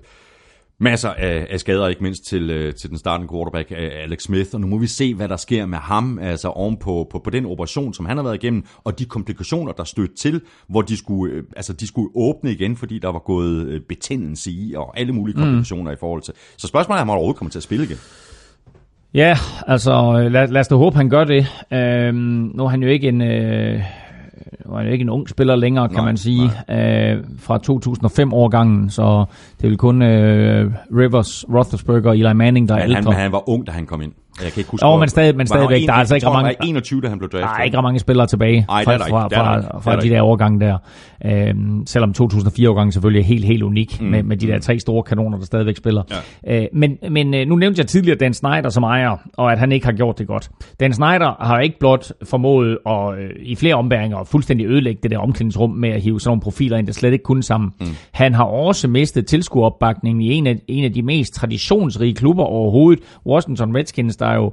masser 0.79 1.09
af, 1.09 1.47
af 1.49 1.59
skader, 1.59 1.87
ikke 1.87 2.03
mindst 2.03 2.25
til, 2.25 2.49
øh, 2.49 2.73
til 2.73 2.89
den 2.89 2.97
startende 2.97 3.33
quarterback, 3.33 3.71
Alex 3.71 4.23
Smith. 4.23 4.49
Og 4.53 4.61
nu 4.61 4.67
må 4.67 4.77
vi 4.77 4.87
se, 4.87 5.13
hvad 5.13 5.29
der 5.29 5.37
sker 5.37 5.65
med 5.65 5.77
ham, 5.77 6.19
altså 6.19 6.47
oven 6.47 6.77
på, 6.77 7.07
på, 7.11 7.19
på 7.19 7.29
den 7.29 7.45
operation, 7.45 7.93
som 7.93 8.05
han 8.05 8.17
har 8.17 8.23
været 8.23 8.35
igennem, 8.35 8.65
og 8.83 8.99
de 8.99 9.05
komplikationer, 9.05 9.71
der 9.71 9.83
stødte 9.83 10.15
til, 10.15 10.41
hvor 10.67 10.81
de 10.81 10.97
skulle, 10.97 11.33
øh, 11.33 11.43
altså, 11.55 11.73
de 11.73 11.87
skulle 11.87 12.09
åbne 12.15 12.51
igen, 12.51 12.77
fordi 12.77 12.99
der 12.99 13.11
var 13.11 13.19
gået 13.19 13.67
øh, 13.67 13.81
betændelse 13.81 14.51
i, 14.51 14.73
og 14.73 14.99
alle 14.99 15.13
mulige 15.13 15.35
mm. 15.35 15.41
komplikationer 15.41 15.91
mm. 15.91 15.95
i 15.95 15.99
forhold 15.99 16.21
til. 16.21 16.33
Så 16.57 16.67
spørgsmålet 16.67 16.97
er, 16.97 17.01
om 17.01 17.09
han 17.09 17.15
overhovedet 17.15 17.37
kommer 17.37 17.51
til 17.51 17.59
at 17.59 17.63
spille 17.63 17.85
igen. 17.85 17.97
Ja, 19.13 19.37
altså 19.67 20.27
lad, 20.31 20.47
lad 20.47 20.61
os 20.61 20.67
da 20.67 20.75
håbe, 20.75 20.97
han 20.97 21.09
gør 21.09 21.23
det. 21.23 21.47
Øhm, 21.73 22.51
nu 22.55 22.65
er 22.65 22.69
han 22.69 22.83
jo 22.83 22.89
ikke 22.89 23.07
en... 23.07 23.21
Øh 23.21 23.81
var 24.65 24.81
jo 24.81 24.89
ikke 24.89 25.01
en 25.01 25.09
ung 25.09 25.29
spiller 25.29 25.55
længere, 25.55 25.87
kan 25.87 25.97
nej, 25.97 26.05
man 26.05 26.17
sige, 26.17 26.43
øh, 26.69 27.23
fra 27.39 27.59
2005-årgangen, 27.69 28.89
så 28.89 29.25
det 29.61 29.69
vel 29.69 29.77
kun 29.77 30.01
øh, 30.01 30.71
Rivers, 30.97 31.45
Roethlisberger 31.53 32.09
og 32.09 32.17
Eli 32.17 32.33
Manning, 32.33 32.69
der 32.69 32.75
er 32.75 32.83
ældre. 32.83 33.11
Han, 33.11 33.21
han 33.21 33.31
var 33.31 33.49
ung, 33.49 33.67
da 33.67 33.71
han 33.71 33.85
kom 33.85 34.01
ind. 34.01 34.11
Jeg 34.43 34.51
kan 34.51 34.59
ikke 34.59 34.71
huske, 34.71 34.85
oh, 34.85 34.99
men 34.99 35.09
stadig, 35.09 35.35
men 35.35 35.47
stadigvæk, 35.47 35.87
der 35.87 35.93
er 35.93 35.97
altså 35.97 36.15
ikke 36.15 36.27
mange... 36.33 36.55
21, 36.63 37.01
da 37.01 37.07
han 37.07 37.17
blev 37.17 37.29
draftet. 37.29 37.49
Der 37.49 37.59
er 37.59 37.63
ikke 37.63 37.81
mange 37.81 37.99
spillere 37.99 38.27
tilbage 38.27 38.65
Ej, 38.69 38.83
fra, 38.83 38.97
fra, 38.97 39.27
fra, 39.27 39.79
fra 39.79 39.99
de 39.99 40.09
der 40.09 40.21
årgange 40.21 40.59
der. 40.59 40.77
Øhm, 41.25 41.85
selvom 41.85 42.13
2004-årgangen 42.21 42.91
selvfølgelig 42.91 43.19
er 43.19 43.25
helt, 43.25 43.45
helt 43.45 43.63
unik 43.63 44.01
mm. 44.01 44.07
med, 44.07 44.23
med 44.23 44.37
de 44.37 44.47
der 44.47 44.59
tre 44.59 44.79
store 44.79 45.03
kanoner, 45.03 45.37
der 45.37 45.45
stadigvæk 45.45 45.77
spiller. 45.77 46.03
Ja. 46.45 46.61
Øh, 46.61 46.67
men 46.73 46.97
men 47.09 47.33
øh, 47.33 47.47
nu 47.47 47.55
nævnte 47.55 47.79
jeg 47.79 47.87
tidligere 47.87 48.17
Dan 48.17 48.33
Snyder 48.33 48.69
som 48.69 48.83
ejer, 48.83 49.17
og 49.37 49.51
at 49.51 49.59
han 49.59 49.71
ikke 49.71 49.85
har 49.85 49.93
gjort 49.93 50.19
det 50.19 50.27
godt. 50.27 50.49
Dan 50.79 50.93
Snyder 50.93 51.43
har 51.45 51.59
ikke 51.59 51.79
blot 51.79 52.11
formået 52.23 52.77
at 52.85 53.17
øh, 53.19 53.29
i 53.39 53.55
flere 53.55 53.75
ombæringer 53.75 54.23
fuldstændig 54.23 54.67
ødelægge 54.67 54.99
det 55.03 55.11
der 55.11 55.17
omklædningsrum 55.17 55.69
med 55.69 55.89
at 55.89 56.01
hive 56.01 56.19
sådan 56.19 56.29
nogle 56.29 56.41
profiler 56.41 56.77
ind, 56.77 56.87
der 56.87 56.93
slet 56.93 57.13
ikke 57.13 57.23
kunne 57.23 57.43
sammen. 57.43 57.71
Mm. 57.79 57.87
Han 58.11 58.33
har 58.33 58.43
også 58.43 58.87
mistet 58.87 59.27
tilskueropbakningen 59.27 60.21
i 60.21 60.31
en 60.31 60.47
af, 60.47 60.59
en 60.67 60.83
af 60.83 60.93
de 60.93 61.01
mest 61.01 61.33
traditionsrige 61.33 62.13
klubber 62.13 62.43
overhovedet, 62.43 63.03
Washington 63.25 63.75
Redskins, 63.75 64.15
der 64.15 64.33
jo 64.33 64.51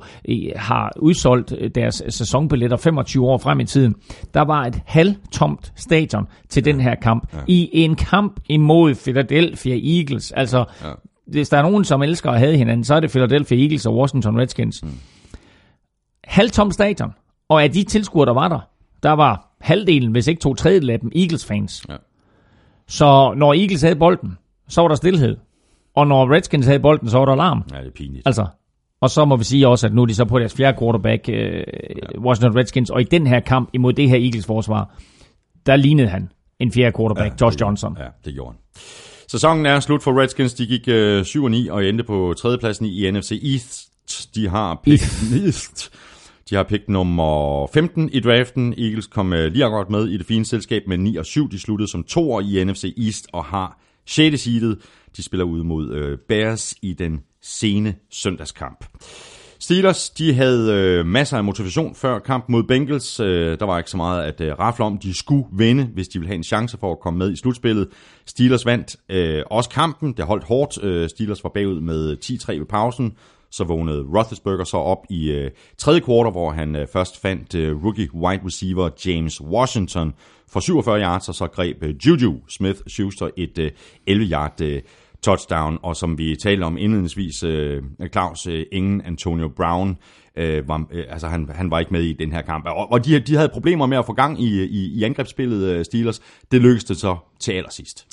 har 0.56 0.92
udsolgt 0.96 1.54
deres 1.74 2.02
sæsonbilletter 2.08 2.76
25 2.76 3.26
år 3.26 3.38
frem 3.38 3.60
i 3.60 3.64
tiden. 3.64 3.94
Der 4.34 4.40
var 4.40 4.64
et 4.64 4.82
halvtomt 4.86 5.72
stadion 5.76 6.26
til 6.48 6.59
ja. 6.66 6.72
den 6.72 6.80
her 6.80 6.94
kamp. 6.94 7.34
Ja. 7.34 7.38
I 7.46 7.70
en 7.72 7.94
kamp 7.94 8.40
imod 8.48 8.94
Philadelphia 8.94 9.98
Eagles. 9.98 10.32
Altså, 10.32 10.64
ja. 10.84 10.92
hvis 11.26 11.48
der 11.48 11.58
er 11.58 11.62
nogen, 11.62 11.84
som 11.84 12.02
elsker 12.02 12.30
at 12.30 12.38
have 12.38 12.56
hinanden, 12.56 12.84
så 12.84 12.94
er 12.94 13.00
det 13.00 13.10
Philadelphia 13.10 13.58
Eagles 13.58 13.86
og 13.86 13.96
Washington 13.96 14.38
Redskins. 14.38 14.82
Mm. 14.82 14.90
Halvtomt 16.24 16.74
stadion. 16.74 17.10
Og 17.48 17.62
af 17.62 17.70
de 17.70 17.82
tilskuere, 17.84 18.26
der 18.26 18.34
var 18.34 18.48
der, 18.48 18.60
der 19.02 19.12
var 19.12 19.54
halvdelen, 19.60 20.10
hvis 20.12 20.26
ikke 20.26 20.40
to 20.40 20.54
tredjedel 20.54 20.90
af 20.90 21.00
dem, 21.00 21.12
Eagles-fans. 21.14 21.84
Ja. 21.88 21.96
Så 22.88 23.34
når 23.36 23.54
Eagles 23.54 23.82
havde 23.82 23.96
bolden, 23.96 24.38
så 24.68 24.80
var 24.80 24.88
der 24.88 24.94
stillhed. 24.94 25.36
Og 25.96 26.06
når 26.06 26.32
Redskins 26.32 26.66
havde 26.66 26.80
bolden, 26.80 27.08
så 27.08 27.18
var 27.18 27.24
der 27.24 27.32
alarm. 27.32 27.64
Ja, 27.72 27.78
det 27.78 27.86
er 27.86 27.90
pinligt. 27.90 28.22
Altså, 28.26 28.46
og 29.00 29.10
så 29.10 29.24
må 29.24 29.36
vi 29.36 29.44
sige 29.44 29.68
også, 29.68 29.86
at 29.86 29.94
nu 29.94 30.02
er 30.02 30.06
de 30.06 30.14
så 30.14 30.24
på 30.24 30.38
deres 30.38 30.54
fjerde 30.54 30.78
quarterback, 30.78 31.28
øh, 31.28 31.64
Washington 32.18 32.58
Redskins, 32.58 32.90
og 32.90 33.00
i 33.00 33.04
den 33.04 33.26
her 33.26 33.40
kamp 33.40 33.68
imod 33.72 33.92
det 33.92 34.08
her 34.08 34.16
Eagles 34.16 34.46
forsvar, 34.46 34.94
der 35.66 35.76
lignede 35.76 36.08
han 36.08 36.28
en 36.60 36.72
fjerde 36.72 36.96
quarterback, 36.96 37.40
ja, 37.40 37.46
Josh 37.46 37.60
Johnson. 37.60 37.96
Ja, 38.00 38.06
det 38.24 38.34
gjorde 38.34 38.50
han. 38.50 38.82
Sæsonen 39.28 39.66
er 39.66 39.80
slut 39.80 40.02
for 40.02 40.20
Redskins. 40.20 40.54
De 40.54 40.66
gik 40.66 40.88
øh, 40.88 41.24
7 41.24 41.44
og 41.44 41.50
9 41.50 41.68
og 41.68 41.84
endte 41.84 42.04
på 42.04 42.34
tredjepladsen 42.38 42.86
i, 42.86 43.06
i 43.06 43.10
NFC 43.10 43.40
East. 43.44 44.34
De 44.34 44.48
har 44.48 44.80
pick, 44.84 45.02
East. 45.44 45.90
De 46.50 46.54
har 46.54 46.62
pick 46.62 46.88
nummer 46.88 47.66
15 47.66 48.10
i 48.12 48.20
draften. 48.20 48.74
Eagles 48.78 49.06
kom 49.06 49.32
øh, 49.32 49.52
lige 49.52 49.64
godt 49.64 49.90
med 49.90 50.08
i 50.08 50.16
det 50.16 50.26
fine 50.26 50.44
selskab 50.44 50.82
med 50.86 50.98
9 50.98 51.16
og 51.16 51.26
7. 51.26 51.50
De 51.50 51.58
sluttede 51.58 51.90
som 51.90 52.04
to 52.04 52.40
i 52.40 52.64
NFC 52.64 52.94
East 53.06 53.26
og 53.32 53.44
har 53.44 53.80
6. 54.06 54.40
seedet. 54.40 54.78
De 55.16 55.22
spiller 55.22 55.44
ud 55.44 55.62
mod 55.62 55.92
øh, 55.92 56.18
Bears 56.28 56.74
i 56.82 56.92
den 56.92 57.20
sene 57.42 57.94
søndagskamp. 58.10 58.84
Steelers, 59.62 60.10
de 60.10 60.34
havde 60.34 60.72
øh, 60.74 61.06
masser 61.06 61.36
af 61.36 61.44
motivation 61.44 61.94
før 61.94 62.18
kamp 62.18 62.44
mod 62.48 62.62
Bengals. 62.62 63.20
Øh, 63.20 63.58
der 63.58 63.66
var 63.66 63.78
ikke 63.78 63.90
så 63.90 63.96
meget 63.96 64.22
at 64.22 64.40
øh, 64.40 64.58
rafle 64.58 64.84
om. 64.84 64.98
De 64.98 65.14
skulle 65.14 65.44
vinde, 65.52 65.84
hvis 65.84 66.08
de 66.08 66.18
ville 66.18 66.28
have 66.28 66.36
en 66.36 66.44
chance 66.44 66.78
for 66.78 66.92
at 66.92 67.00
komme 67.00 67.18
med 67.18 67.32
i 67.32 67.36
slutspillet. 67.36 67.88
Steelers 68.26 68.66
vandt 68.66 68.96
øh, 69.08 69.42
også 69.50 69.70
kampen. 69.70 70.12
Det 70.12 70.24
holdt 70.24 70.44
hårdt. 70.44 70.84
Øh, 70.84 71.08
Steelers 71.08 71.44
var 71.44 71.50
bagud 71.50 71.80
med 71.80 72.16
10-3 72.24 72.58
ved 72.58 72.66
pausen. 72.66 73.12
Så 73.50 73.64
vågnede 73.64 74.04
Roethlisberger 74.14 74.64
så 74.64 74.76
op 74.76 75.06
i 75.10 75.30
øh, 75.30 75.50
tredje 75.78 76.00
kvartal, 76.00 76.32
hvor 76.32 76.50
han 76.50 76.76
øh, 76.76 76.86
først 76.92 77.20
fandt 77.20 77.54
øh, 77.54 77.84
rookie 77.84 78.14
wide 78.14 78.42
receiver 78.46 78.90
James 79.06 79.40
Washington 79.40 80.14
for 80.48 80.60
47 80.60 81.00
yards, 81.00 81.28
og 81.28 81.34
så 81.34 81.46
greb 81.46 81.82
øh, 81.82 81.94
Juju 82.06 82.34
Smith-Schuster 82.48 83.30
et 83.36 83.58
øh, 83.58 83.70
11-yard 84.10 84.60
øh, 84.60 84.82
touchdown, 85.22 85.78
og 85.82 85.96
som 85.96 86.18
vi 86.18 86.36
talte 86.36 86.64
om 86.64 86.76
indledningsvis, 86.76 87.42
øh, 87.42 87.82
Claus, 88.12 88.46
øh, 88.46 88.66
ingen 88.72 89.02
Antonio 89.04 89.48
Brown, 89.48 89.96
øh, 90.36 90.68
var, 90.68 90.86
øh, 90.92 91.04
altså 91.08 91.28
han, 91.28 91.48
han 91.54 91.70
var 91.70 91.78
ikke 91.78 91.92
med 91.92 92.02
i 92.02 92.12
den 92.12 92.32
her 92.32 92.42
kamp. 92.42 92.66
Og, 92.66 92.92
og 92.92 93.04
de, 93.04 93.20
de 93.20 93.36
havde 93.36 93.48
problemer 93.48 93.86
med 93.86 93.98
at 93.98 94.06
få 94.06 94.12
gang 94.12 94.42
i, 94.42 94.64
i, 94.64 94.98
i 94.98 95.04
angrebsspillet 95.04 95.62
øh, 95.62 95.84
Steelers. 95.84 96.20
Det 96.52 96.60
lykkedes 96.60 96.84
det 96.84 96.96
så 96.96 97.16
til 97.40 97.52
allersidst. 97.52 98.06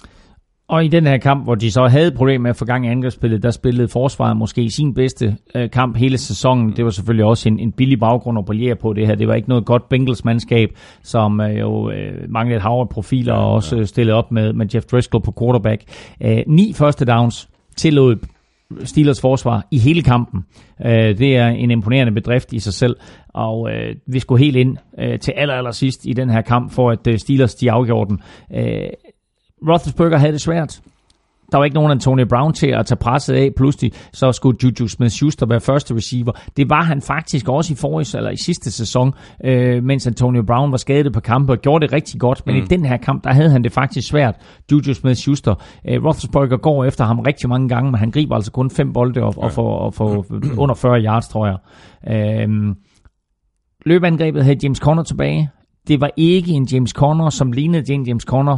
Og 0.70 0.86
i 0.86 0.88
den 0.88 1.08
her 1.08 1.18
kamp, 1.18 1.44
hvor 1.44 1.56
de 1.56 1.72
så 1.72 1.88
havde 1.88 2.12
problemer 2.12 2.44
med 2.44 2.50
at 2.50 2.56
få 2.56 2.66
gang 2.66 2.86
i 2.86 2.90
angrebsspillet, 2.90 3.44
der 3.44 3.52
spillede 3.52 3.88
forsvaret 3.88 4.38
måske 4.38 4.70
sin 4.70 4.94
bedste 4.94 5.36
øh, 5.56 5.70
kamp 5.70 5.98
hele 5.98 6.18
sæsonen. 6.18 6.74
Det 6.76 6.86
var 6.86 6.92
selvfølgelig 6.92 7.26
også 7.26 7.50
en, 7.50 7.60
en 7.60 7.72
billig 7.72 8.00
baggrund 8.00 8.40
at 8.40 8.46
brillere 8.46 8.76
på 8.76 8.94
det 8.94 9.08
her. 9.08 9.16
Det 9.16 9.28
var 9.28 9.34
ikke 9.34 9.50
noget 9.50 9.66
godt 9.66 9.90
Bengals-mandskab, 9.90 10.70
som 11.04 11.42
øh, 11.42 11.60
jo 11.60 11.92
øh, 11.92 12.30
manglede 12.30 12.62
Howard-profiler 12.62 13.34
ja, 13.34 13.40
ja. 13.40 13.46
og 13.46 13.54
også 13.54 13.76
øh, 13.76 13.86
stillede 13.86 14.18
op 14.18 14.32
med, 14.32 14.54
med 14.54 14.68
Jeff 14.76 14.86
Driscoll 14.86 15.24
på 15.24 15.34
quarterback. 15.40 15.84
Øh, 16.22 16.38
ni 16.48 16.74
første 16.74 17.06
downs 17.06 17.50
tillod 17.76 18.16
Steelers 18.84 19.22
forsvar 19.22 19.68
i 19.72 19.78
hele 19.78 20.02
kampen. 20.02 20.46
Øh, 20.86 21.18
det 21.18 21.36
er 21.38 21.48
en 21.48 21.72
imponerende 21.72 22.14
bedrift 22.14 22.54
i 22.54 22.60
sig 22.60 22.74
selv, 22.74 22.96
og 23.28 23.70
øh, 23.72 23.96
vi 24.08 24.20
skulle 24.20 24.44
helt 24.44 24.56
ind 24.56 24.78
øh, 25.00 25.20
til 25.20 25.34
aller, 25.38 25.54
aller 25.54 25.72
sidst 25.72 26.06
i 26.06 26.14
den 26.14 26.30
her 26.30 26.42
kamp, 26.42 26.72
for 26.72 26.92
at 26.92 27.08
øh, 27.08 27.18
Steelers 27.18 27.56
de 27.56 27.72
afgjorde 27.72 28.10
den. 28.10 28.20
Øh, 28.56 28.90
Roethlisberger 29.62 30.18
havde 30.18 30.32
det 30.32 30.42
svært. 30.42 30.82
Der 31.52 31.58
var 31.58 31.66
ikke 31.66 31.76
nogen 31.76 31.92
Antonio 31.92 32.26
Brown 32.26 32.54
til 32.54 32.68
at 32.68 32.86
tage 32.86 32.98
presset 32.98 33.34
af. 33.36 33.50
Pludselig 33.56 33.92
så 34.14 34.32
skulle 34.32 34.58
Juju 34.64 34.88
Smith-Schuster 34.88 35.46
være 35.46 35.60
første 35.60 35.96
receiver. 35.96 36.32
Det 36.58 36.70
var 36.70 36.84
han 36.84 37.02
faktisk 37.02 37.50
også 37.50 37.74
i 37.74 37.76
forrige, 37.76 38.18
eller 38.18 38.32
i 38.32 38.38
sidste 38.38 38.72
sæson, 38.72 39.14
øh, 39.44 39.84
mens 39.84 40.08
Antonio 40.08 40.44
Brown 40.44 40.72
var 40.72 40.78
skadet 40.78 41.14
på 41.14 41.20
kampe 41.20 41.54
og 41.54 41.58
gjorde 41.58 41.86
det 41.86 41.94
rigtig 41.94 42.20
godt. 42.20 42.46
Men 42.46 42.56
mm. 42.56 42.62
i 42.62 42.66
den 42.66 42.86
her 42.86 42.98
kamp, 42.98 43.24
der 43.24 43.34
havde 43.34 43.50
han 43.50 43.64
det 43.64 43.72
faktisk 43.72 44.08
svært. 44.08 44.36
Juju 44.72 44.94
Smith-Schuster. 44.94 45.54
Øh, 45.88 46.06
Roethlisberger 46.06 46.58
går 46.58 46.86
efter 46.86 47.06
ham 47.06 47.20
rigtig 47.20 47.50
mange 47.50 47.70
gange, 47.70 47.92
men 47.92 48.00
han 48.00 48.12
griber 48.12 48.36
altså 48.36 48.52
kun 48.52 48.72
fem 48.72 48.94
bolde 48.94 49.24
og, 49.24 49.34
og 49.38 49.52
får, 49.52 49.80
og 49.80 49.94
får 49.94 50.26
under 50.64 50.76
40 50.76 51.02
yards, 51.02 51.28
tror 51.28 51.48
jeg. 51.48 51.58
Øh, 52.16 52.76
løbeangrebet 53.86 54.44
havde 54.44 54.58
James 54.64 54.78
Conner 54.78 55.04
tilbage. 55.04 55.50
Det 55.88 56.02
var 56.02 56.10
ikke 56.18 56.52
en 56.52 56.66
James 56.66 56.92
Conner, 56.92 57.30
som 57.30 57.52
lignede 57.52 57.94
en 57.94 58.04
James 58.04 58.24
Conner, 58.24 58.58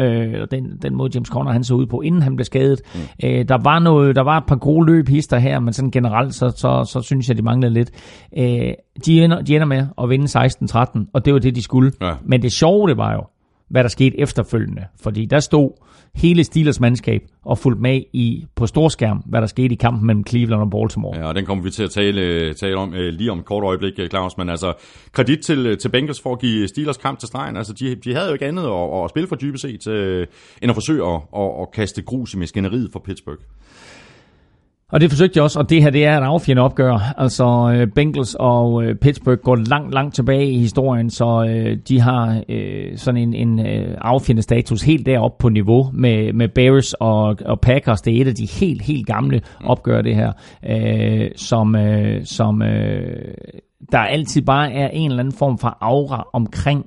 øh, 0.00 0.46
den, 0.50 0.78
den 0.82 0.94
måde 0.94 1.10
James 1.14 1.28
Conner 1.28 1.52
han 1.52 1.64
så 1.64 1.74
ud 1.74 1.86
på, 1.86 2.00
inden 2.00 2.22
han 2.22 2.36
blev 2.36 2.44
skadet. 2.44 2.80
Mm. 2.94 3.00
Øh, 3.24 3.48
der 3.48 3.58
var 3.62 3.78
noget, 3.78 4.16
der 4.16 4.22
var 4.22 4.38
et 4.38 4.46
par 4.46 4.56
gode 4.56 4.86
løbhister 4.86 5.38
her, 5.38 5.60
men 5.60 5.72
sådan 5.72 5.90
generelt, 5.90 6.34
så, 6.34 6.50
så, 6.50 6.84
så 6.84 7.02
synes 7.02 7.28
jeg, 7.28 7.36
de 7.36 7.42
manglede 7.42 7.72
lidt. 7.72 7.90
Øh, 8.38 8.72
de, 9.06 9.24
ender, 9.24 9.42
de 9.42 9.54
ender 9.54 9.66
med 9.66 9.86
at 10.02 10.08
vinde 10.08 10.40
16-13, 10.40 11.10
og 11.14 11.24
det 11.24 11.32
var 11.32 11.38
det, 11.38 11.54
de 11.54 11.62
skulle. 11.62 11.92
Ja. 12.00 12.12
Men 12.24 12.42
det 12.42 12.52
sjove, 12.52 12.88
det 12.88 12.96
var 12.96 13.12
jo, 13.12 13.22
hvad 13.68 13.82
der 13.82 13.88
skete 13.88 14.20
efterfølgende. 14.20 14.82
Fordi 15.02 15.24
der 15.24 15.40
stod 15.40 15.70
hele 16.14 16.44
Steelers 16.44 16.80
mandskab 16.80 17.22
og 17.44 17.58
fulgte 17.58 17.82
med 17.82 18.02
i 18.12 18.46
på 18.54 18.66
storskærm, 18.66 19.22
hvad 19.26 19.40
der 19.40 19.46
skete 19.46 19.72
i 19.72 19.76
kampen 19.76 20.06
mellem 20.06 20.26
Cleveland 20.26 20.62
og 20.62 20.70
Baltimore. 20.70 21.18
Ja, 21.18 21.28
og 21.28 21.34
den 21.34 21.46
kommer 21.46 21.64
vi 21.64 21.70
til 21.70 21.82
at 21.82 21.90
tale, 21.90 22.20
øh, 22.20 22.54
tale 22.54 22.76
om 22.76 22.94
øh, 22.94 23.12
lige 23.12 23.32
om 23.32 23.38
et 23.38 23.44
kort 23.44 23.64
øjeblik, 23.64 23.92
øh, 23.98 24.08
Claus. 24.08 24.36
Men 24.38 24.48
altså, 24.48 24.72
kredit 25.12 25.38
til, 25.38 25.78
til 25.78 25.88
Bengals 25.88 26.20
for 26.20 26.32
at 26.32 26.40
give 26.40 26.68
Steelers 26.68 26.96
kamp 26.96 27.18
til 27.18 27.26
stregen. 27.26 27.56
Altså, 27.56 27.72
de, 27.72 27.94
de 27.94 28.14
havde 28.14 28.26
jo 28.26 28.32
ikke 28.32 28.46
andet 28.46 28.62
at, 28.62 29.04
at 29.04 29.10
spille 29.10 29.28
for 29.28 29.36
dybest 29.36 29.62
set, 29.62 29.86
øh, 29.86 30.26
end 30.62 30.70
at 30.70 30.76
forsøge 30.76 31.06
at, 31.06 31.20
at, 31.36 31.50
at 31.62 31.70
kaste 31.72 32.02
grus 32.02 32.34
i 32.34 32.36
maskineriet 32.36 32.92
for 32.92 32.98
Pittsburgh. 32.98 33.40
Og 34.92 35.00
det 35.00 35.10
forsøgte 35.10 35.36
jeg 35.36 35.44
også, 35.44 35.58
og 35.58 35.70
det 35.70 35.82
her 35.82 35.90
det 35.90 36.04
er 36.04 36.18
et 36.18 36.22
affjende 36.22 36.62
opgør. 36.62 37.14
Altså 37.18 37.74
øh, 37.74 37.86
Bengals 37.94 38.36
og 38.38 38.84
øh, 38.84 38.94
Pittsburgh 38.94 39.38
går 39.38 39.56
langt, 39.56 39.94
langt 39.94 40.14
tilbage 40.14 40.50
i 40.50 40.58
historien, 40.58 41.10
så 41.10 41.46
øh, 41.48 41.76
de 41.88 42.00
har 42.00 42.42
sådan 42.96 43.20
en, 43.20 43.34
en 43.34 43.60
affjende 43.98 44.42
status 44.42 44.82
helt 44.82 45.06
deroppe 45.06 45.42
på 45.42 45.48
niveau 45.48 45.90
med, 45.92 46.32
med 46.32 46.48
Bears 46.48 46.92
og, 46.92 47.36
og 47.44 47.60
Packers. 47.60 48.00
Det 48.00 48.16
er 48.16 48.20
et 48.20 48.28
af 48.28 48.34
de 48.34 48.46
helt, 48.46 48.82
helt 48.82 49.06
gamle 49.06 49.40
opgør, 49.64 50.02
det 50.02 50.14
her, 50.14 50.32
som, 51.36 51.76
som 52.24 52.62
der 53.92 53.98
altid 53.98 54.42
bare 54.42 54.72
er 54.72 54.88
en 54.88 55.10
eller 55.10 55.22
anden 55.22 55.34
form 55.38 55.58
for 55.58 55.78
aura 55.80 56.28
omkring. 56.32 56.86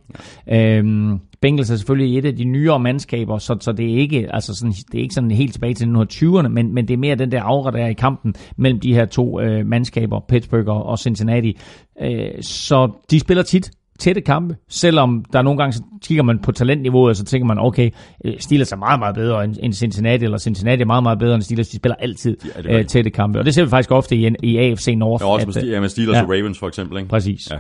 Øhm, 0.52 1.20
Bengals 1.42 1.70
er 1.70 1.76
selvfølgelig 1.76 2.18
et 2.18 2.26
af 2.26 2.36
de 2.36 2.44
nyere 2.44 2.80
mandskaber, 2.80 3.38
så, 3.38 3.58
så 3.60 3.72
det, 3.72 3.94
er 3.94 3.98
ikke, 3.98 4.34
altså 4.34 4.56
sådan, 4.56 4.72
det 4.72 4.98
er 4.98 5.02
ikke 5.02 5.14
sådan 5.14 5.32
helt 5.32 5.54
tilbage 5.54 5.74
til 5.74 5.86
1920'erne, 5.86 6.48
men, 6.48 6.74
men 6.74 6.88
det 6.88 6.94
er 6.94 6.98
mere 6.98 7.16
den 7.16 7.32
der 7.32 7.42
aura, 7.44 7.72
der 7.72 7.78
er 7.78 7.88
i 7.88 7.94
kampen 7.94 8.36
mellem 8.58 8.80
de 8.80 8.94
her 8.94 9.06
to 9.06 9.40
øh, 9.42 9.66
mandskaber, 9.66 10.20
Pittsburgh 10.28 10.70
og, 10.70 10.86
og 10.86 11.00
Cincinnati. 11.00 11.58
Øh, 12.02 12.42
så 12.42 12.92
de 13.12 13.20
spiller 13.20 13.44
tit 13.44 13.72
tætte 14.00 14.22
kampe, 14.22 14.56
selvom 14.70 15.26
der 15.34 15.42
nogle 15.42 15.58
gange 15.58 15.74
så 15.74 15.84
kigger 16.02 16.24
man 16.24 16.40
på 16.40 16.52
talentniveauet, 16.52 17.10
og 17.10 17.16
så 17.16 17.24
tænker 17.24 17.46
man, 17.48 17.60
okay, 17.60 17.90
øh, 18.26 18.34
Steelers 18.40 18.72
er 18.72 18.76
meget, 18.76 19.00
meget 19.00 19.16
bedre 19.16 19.44
end 19.44 19.74
Cincinnati, 19.74 20.24
eller 20.24 20.38
Cincinnati 20.38 20.82
er 20.82 20.86
meget, 20.86 21.04
meget 21.04 21.20
bedre 21.20 21.36
end 21.36 21.44
Steelers. 21.44 21.68
De 21.68 21.78
spiller 21.78 21.96
altid 21.96 22.38
ja, 22.66 22.84
tætte 22.84 23.10
kampe, 23.10 23.40
og 23.40 23.46
det 23.46 23.54
ser 23.54 23.64
vi 23.64 23.70
faktisk 23.70 23.92
ofte 23.92 24.16
i, 24.16 24.30
i 24.44 24.58
AFC 24.58 24.88
North. 24.98 25.24
Ja, 25.24 25.30
også 25.30 25.48
med, 25.48 25.58
at, 25.58 25.70
ja, 25.70 25.80
med 25.80 25.90
Steelers 25.90 26.16
ja, 26.16 26.24
og 26.24 26.30
Ravens 26.30 26.60
for 26.60 26.68
eksempel. 26.68 26.98
Ikke? 26.98 27.10
Præcis. 27.10 27.52
Ja. 27.52 27.60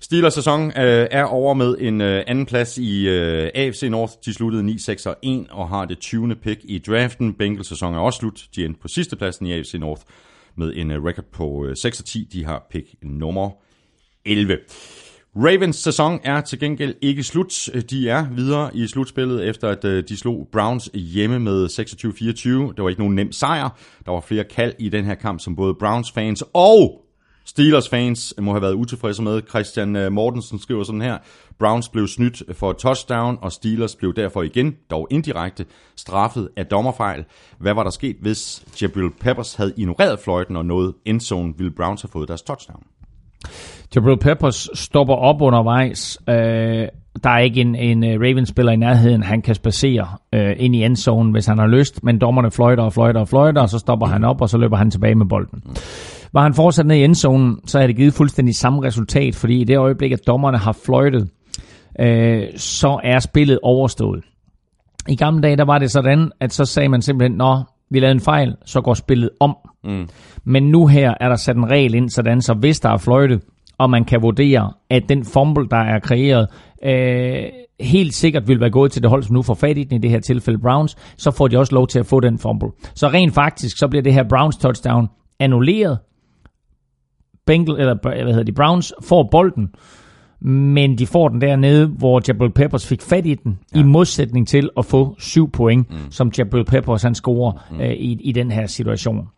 Steelers 0.00 0.34
sæson 0.34 0.66
øh, 0.66 1.06
er 1.10 1.24
over 1.24 1.54
med 1.54 1.76
en 1.80 2.00
øh, 2.00 2.22
anden 2.26 2.46
plads 2.46 2.78
i 2.78 3.08
øh, 3.08 3.50
AFC 3.54 3.82
North. 3.82 4.12
De 4.24 4.34
sluttede 4.34 4.62
9-6 4.62 5.14
1 5.22 5.46
og 5.50 5.68
har 5.68 5.84
det 5.84 5.98
20. 5.98 6.34
pick 6.34 6.60
i 6.64 6.78
draften. 6.78 7.34
Bengals 7.34 7.66
sæson 7.66 7.94
er 7.94 7.98
også 7.98 8.18
slut. 8.18 8.44
De 8.56 8.64
endte 8.64 8.80
på 8.80 8.88
sidste 8.88 9.16
pladsen 9.16 9.46
i 9.46 9.52
AFC 9.52 9.74
North 9.74 10.02
med 10.56 10.72
en 10.76 10.90
øh, 10.90 11.04
record 11.04 11.24
på 11.32 11.66
øh, 11.66 11.76
6 11.82 12.02
10. 12.02 12.28
De 12.32 12.44
har 12.44 12.66
pick 12.70 12.86
nummer 13.02 13.50
11. 14.24 14.58
Ravens 15.40 15.76
sæson 15.76 16.20
er 16.24 16.40
til 16.40 16.60
gengæld 16.60 16.94
ikke 17.02 17.22
slut. 17.22 17.68
De 17.90 18.08
er 18.08 18.26
videre 18.30 18.76
i 18.76 18.86
slutspillet, 18.86 19.48
efter 19.48 19.68
at 19.68 19.84
øh, 19.84 20.04
de 20.08 20.16
slog 20.16 20.48
Browns 20.52 20.90
hjemme 20.94 21.38
med 21.38 21.66
26-24. 21.66 22.74
Det 22.74 22.82
var 22.82 22.88
ikke 22.88 23.00
nogen 23.00 23.14
nem 23.14 23.32
sejr. 23.32 23.78
Der 24.06 24.12
var 24.12 24.20
flere 24.20 24.44
kald 24.44 24.74
i 24.78 24.88
den 24.88 25.04
her 25.04 25.14
kamp, 25.14 25.40
som 25.40 25.56
både 25.56 25.74
Browns 25.74 26.12
fans 26.12 26.44
og 26.54 27.04
Steelers 27.44 27.88
fans 27.88 28.34
må 28.40 28.52
have 28.52 28.62
været 28.62 28.74
utilfredse 28.74 29.22
med. 29.22 29.42
Christian 29.48 29.96
øh, 29.96 30.12
Mortensen 30.12 30.58
skriver 30.58 30.84
sådan 30.84 31.00
her. 31.02 31.18
Browns 31.58 31.88
blev 31.88 32.06
snydt 32.06 32.42
for 32.56 32.72
touchdown, 32.72 33.38
og 33.42 33.52
Steelers 33.52 33.96
blev 33.96 34.14
derfor 34.14 34.42
igen, 34.42 34.76
dog 34.90 35.08
indirekte, 35.10 35.66
straffet 35.96 36.48
af 36.56 36.66
dommerfejl. 36.66 37.24
Hvad 37.58 37.74
var 37.74 37.82
der 37.82 37.90
sket, 37.90 38.16
hvis 38.20 38.64
Jabril 38.82 39.10
Peppers 39.20 39.54
havde 39.54 39.74
ignoreret 39.76 40.20
fløjten 40.20 40.56
og 40.56 40.66
nået 40.66 40.94
endzone, 41.04 41.54
ville 41.56 41.72
Browns 41.72 42.02
have 42.02 42.10
fået 42.10 42.28
deres 42.28 42.42
touchdown? 42.42 42.82
Jabril 43.94 44.18
Peppers 44.18 44.68
stopper 44.74 45.14
op 45.14 45.42
undervejs. 45.42 46.18
Øh, 46.28 46.88
der 47.24 47.30
er 47.30 47.38
ikke 47.38 47.60
en, 47.60 47.74
en 47.74 48.04
øh, 48.04 48.20
Ravens-spiller 48.20 48.72
i 48.72 48.76
nærheden, 48.76 49.22
han 49.22 49.42
kan 49.42 49.54
spacere 49.54 50.08
øh, 50.34 50.54
ind 50.58 50.76
i 50.76 50.84
endzone, 50.84 51.32
hvis 51.32 51.46
han 51.46 51.58
har 51.58 51.66
lyst, 51.66 52.04
men 52.04 52.18
dommerne 52.18 52.50
fløjter 52.50 52.82
og 52.82 52.92
fløjter 52.92 53.20
og 53.20 53.28
fløjter, 53.28 53.62
og 53.62 53.68
så 53.68 53.78
stopper 53.78 54.06
han 54.06 54.24
op, 54.24 54.40
og 54.40 54.48
så 54.48 54.58
løber 54.58 54.76
han 54.76 54.90
tilbage 54.90 55.14
med 55.14 55.26
bolden. 55.26 55.62
Var 56.32 56.42
han 56.42 56.54
fortsat 56.54 56.86
ned 56.86 56.96
i 56.96 57.04
endzonen, 57.04 57.60
så 57.66 57.78
er 57.78 57.86
det 57.86 57.96
givet 57.96 58.14
fuldstændig 58.14 58.54
samme 58.54 58.86
resultat, 58.86 59.34
fordi 59.34 59.60
i 59.60 59.64
det 59.64 59.78
øjeblik, 59.78 60.12
at 60.12 60.26
dommerne 60.26 60.58
har 60.58 60.72
fløjtet, 60.84 61.28
øh, 62.00 62.42
så 62.56 63.00
er 63.04 63.18
spillet 63.18 63.58
overstået. 63.62 64.24
I 65.08 65.16
gamle 65.16 65.42
dage, 65.42 65.56
der 65.56 65.64
var 65.64 65.78
det 65.78 65.90
sådan, 65.90 66.32
at 66.40 66.52
så 66.52 66.64
sagde 66.64 66.88
man 66.88 67.02
simpelthen, 67.02 67.38
nå, 67.38 67.62
vi 67.90 68.00
lavede 68.00 68.14
en 68.14 68.20
fejl, 68.20 68.56
så 68.64 68.80
går 68.80 68.94
spillet 68.94 69.30
om. 69.40 69.56
Mm. 69.88 70.08
Men 70.44 70.62
nu 70.62 70.86
her 70.86 71.14
er 71.20 71.28
der 71.28 71.36
sat 71.36 71.56
en 71.56 71.70
regel 71.70 71.94
ind, 71.94 72.10
sådan 72.10 72.42
så 72.42 72.54
hvis 72.54 72.80
der 72.80 72.88
er 72.88 72.96
fløjte, 72.96 73.40
og 73.78 73.90
man 73.90 74.04
kan 74.04 74.22
vurdere, 74.22 74.72
at 74.90 75.02
den 75.08 75.24
fumble, 75.24 75.68
der 75.70 75.76
er 75.76 75.98
kreeret, 75.98 76.48
øh, 76.84 77.44
helt 77.80 78.14
sikkert 78.14 78.48
vil 78.48 78.60
være 78.60 78.70
gået 78.70 78.92
til 78.92 79.02
det 79.02 79.10
hold, 79.10 79.22
som 79.22 79.34
nu 79.34 79.42
får 79.42 79.54
fat 79.54 79.78
i 79.78 79.84
den, 79.84 79.96
i 79.96 79.98
det 79.98 80.10
her 80.10 80.20
tilfælde 80.20 80.58
Browns, 80.58 80.96
så 81.16 81.30
får 81.30 81.48
de 81.48 81.58
også 81.58 81.74
lov 81.74 81.86
til 81.86 81.98
at 81.98 82.06
få 82.06 82.20
den 82.20 82.38
fumble. 82.38 82.68
Så 82.94 83.08
rent 83.08 83.34
faktisk, 83.34 83.78
så 83.78 83.88
bliver 83.88 84.02
det 84.02 84.14
her 84.14 84.24
Browns 84.28 84.56
touchdown 84.56 85.08
annulleret. 85.40 85.98
Bengal, 87.46 87.80
eller 87.80 87.96
hvad 88.02 88.34
hedder 88.34 88.42
de, 88.42 88.52
Browns 88.52 88.94
får 89.02 89.28
bolden, 89.30 89.68
men 90.40 90.98
de 90.98 91.06
får 91.06 91.28
den 91.28 91.40
dernede, 91.40 91.86
hvor 91.86 92.22
Jabril 92.28 92.50
Peppers 92.50 92.86
fik 92.86 93.02
fat 93.02 93.26
i 93.26 93.34
den, 93.34 93.58
ja. 93.74 93.80
i 93.80 93.82
modsætning 93.82 94.48
til 94.48 94.70
at 94.78 94.84
få 94.84 95.16
syv 95.18 95.50
point, 95.50 95.90
mm. 95.90 95.96
som 96.10 96.32
Jabril 96.38 96.64
Peppers 96.64 97.02
han 97.02 97.14
scorer 97.14 97.52
mm. 97.70 97.80
øh, 97.80 97.90
i, 97.90 98.20
i 98.20 98.32
den 98.32 98.50
her 98.50 98.66
situation. 98.66 99.28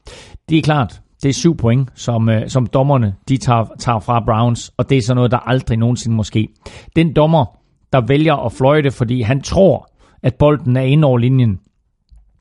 Det 0.48 0.58
er 0.58 0.62
klart, 0.62 1.00
det 1.22 1.28
er 1.28 1.32
syv 1.32 1.56
point, 1.56 1.88
som, 1.94 2.28
øh, 2.28 2.48
som 2.48 2.66
dommerne 2.66 3.14
de 3.28 3.36
tager, 3.36 3.64
tager 3.78 4.00
fra 4.00 4.20
Browns, 4.26 4.72
og 4.76 4.90
det 4.90 4.98
er 4.98 5.02
sådan 5.02 5.16
noget, 5.16 5.30
der 5.30 5.38
aldrig 5.38 5.78
nogensinde 5.78 6.16
må 6.16 6.22
ske. 6.22 6.48
Den 6.96 7.12
dommer, 7.12 7.58
der 7.92 8.00
vælger 8.06 8.34
at 8.46 8.52
fløjte, 8.52 8.90
fordi 8.90 9.22
han 9.22 9.40
tror, 9.40 9.90
at 10.22 10.34
bolden 10.34 10.76
er 10.76 10.82
inde 10.82 11.06
over 11.06 11.18
linjen, 11.18 11.58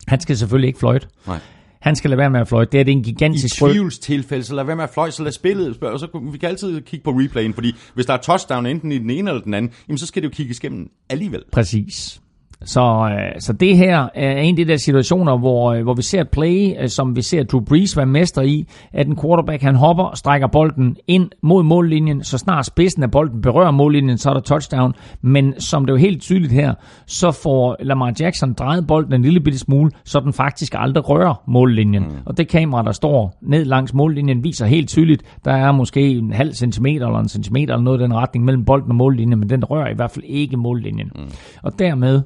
han 0.08 0.20
skal 0.20 0.38
selvfølgelig 0.38 0.68
ikke 0.68 0.80
fløjte. 0.80 1.08
Nej. 1.28 1.40
Han 1.80 1.96
skal 1.96 2.10
lade 2.10 2.18
være 2.18 2.30
med 2.30 2.40
at 2.40 2.48
fløjte. 2.48 2.72
Det 2.72 2.80
er 2.80 2.84
det 2.84 2.92
en 2.92 3.04
gigantisk... 3.04 3.56
I 3.56 3.60
tvivlstilfælde, 3.60 4.44
så 4.44 4.56
lad 4.56 4.64
være 4.64 4.76
med 4.76 4.84
at 4.84 4.90
fløjte, 4.90 5.16
så 5.16 5.24
lad 5.24 5.32
spillet, 5.32 5.84
og 5.84 6.00
så 6.00 6.30
vi 6.32 6.38
kan 6.38 6.50
altid 6.50 6.82
kigge 6.82 7.04
på 7.04 7.12
replayen, 7.12 7.54
fordi 7.54 7.76
hvis 7.94 8.06
der 8.06 8.14
er 8.14 8.18
touchdown 8.18 8.66
enten 8.66 8.92
i 8.92 8.98
den 8.98 9.10
ene 9.10 9.30
eller 9.30 9.42
den 9.42 9.54
anden, 9.54 9.72
jamen 9.88 9.98
så 9.98 10.06
skal 10.06 10.22
det 10.24 10.30
jo 10.30 10.34
kigges 10.34 10.58
igennem 10.58 10.92
alligevel. 11.10 11.44
Præcis. 11.52 12.22
Så, 12.66 13.10
øh, 13.12 13.42
så 13.42 13.54
det 13.54 13.78
her 13.78 14.10
er 14.16 14.38
en 14.38 14.60
af 14.60 14.66
de 14.66 14.72
der 14.72 14.78
situationer, 14.78 15.38
hvor, 15.38 15.74
øh, 15.74 15.84
hvor 15.84 15.94
vi 15.94 16.02
ser 16.02 16.22
et 16.22 16.30
play, 16.30 16.74
øh, 16.82 16.90
som 16.90 17.16
vi 17.16 17.22
ser 17.22 17.44
Drew 17.44 17.62
Brees 17.62 17.98
være 17.98 18.06
mester 18.06 18.42
i, 18.42 18.66
at 18.94 19.08
en 19.08 19.18
quarterback 19.22 19.62
han 19.62 19.76
hopper 19.76 20.04
og 20.04 20.18
strækker 20.18 20.48
bolden 20.48 20.98
ind 21.08 21.30
mod 21.44 21.64
mållinjen, 21.64 22.24
så 22.24 22.38
snart 22.38 22.66
spidsen 22.66 23.04
af 23.04 23.12
bolden 23.12 23.42
berører 23.42 23.72
mållinjen, 23.72 24.18
så 24.18 24.30
er 24.30 24.34
der 24.34 24.42
touchdown. 24.42 24.94
Men 25.22 25.60
som 25.60 25.86
det 25.86 25.94
er 25.94 25.98
jo 25.98 26.02
helt 26.02 26.22
tydeligt 26.22 26.54
her, 26.54 26.74
så 27.06 27.32
får 27.32 27.76
Lamar 27.80 28.14
Jackson 28.20 28.54
drejet 28.54 28.88
bolden 28.88 29.14
en 29.14 29.22
lille 29.22 29.40
bitte 29.40 29.60
smule, 29.60 29.92
så 30.04 30.20
den 30.20 30.34
faktisk 30.34 30.76
aldrig 30.78 31.10
rører 31.10 31.44
mållinjen. 31.48 32.04
Mm. 32.04 32.16
Og 32.26 32.38
det 32.38 32.48
kamera, 32.48 32.84
der 32.84 32.92
står 32.92 33.38
ned 33.42 33.66
langs 33.66 33.94
mållinjen, 33.94 34.44
viser 34.44 34.66
helt 34.66 34.90
tydeligt, 34.90 35.24
der 35.46 35.52
er 35.52 35.72
måske 35.72 36.10
en 36.10 36.34
halv 36.34 36.54
centimeter 36.54 37.06
eller 37.06 37.20
en 37.20 37.30
centimeter 37.30 37.74
eller 37.74 37.84
noget 37.84 38.00
i 38.00 38.04
den 38.04 38.14
retning 38.14 38.46
mellem 38.46 38.66
bolden 38.66 38.90
og 38.90 38.96
mållinjen, 38.96 39.40
men 39.40 39.50
den 39.50 39.66
rører 39.66 39.90
i 39.90 39.96
hvert 39.96 40.12
fald 40.12 40.26
ikke 40.28 40.58
mållinjen. 40.58 41.12
Mm. 41.16 41.22
Og 41.64 41.80
dermed 41.80 42.22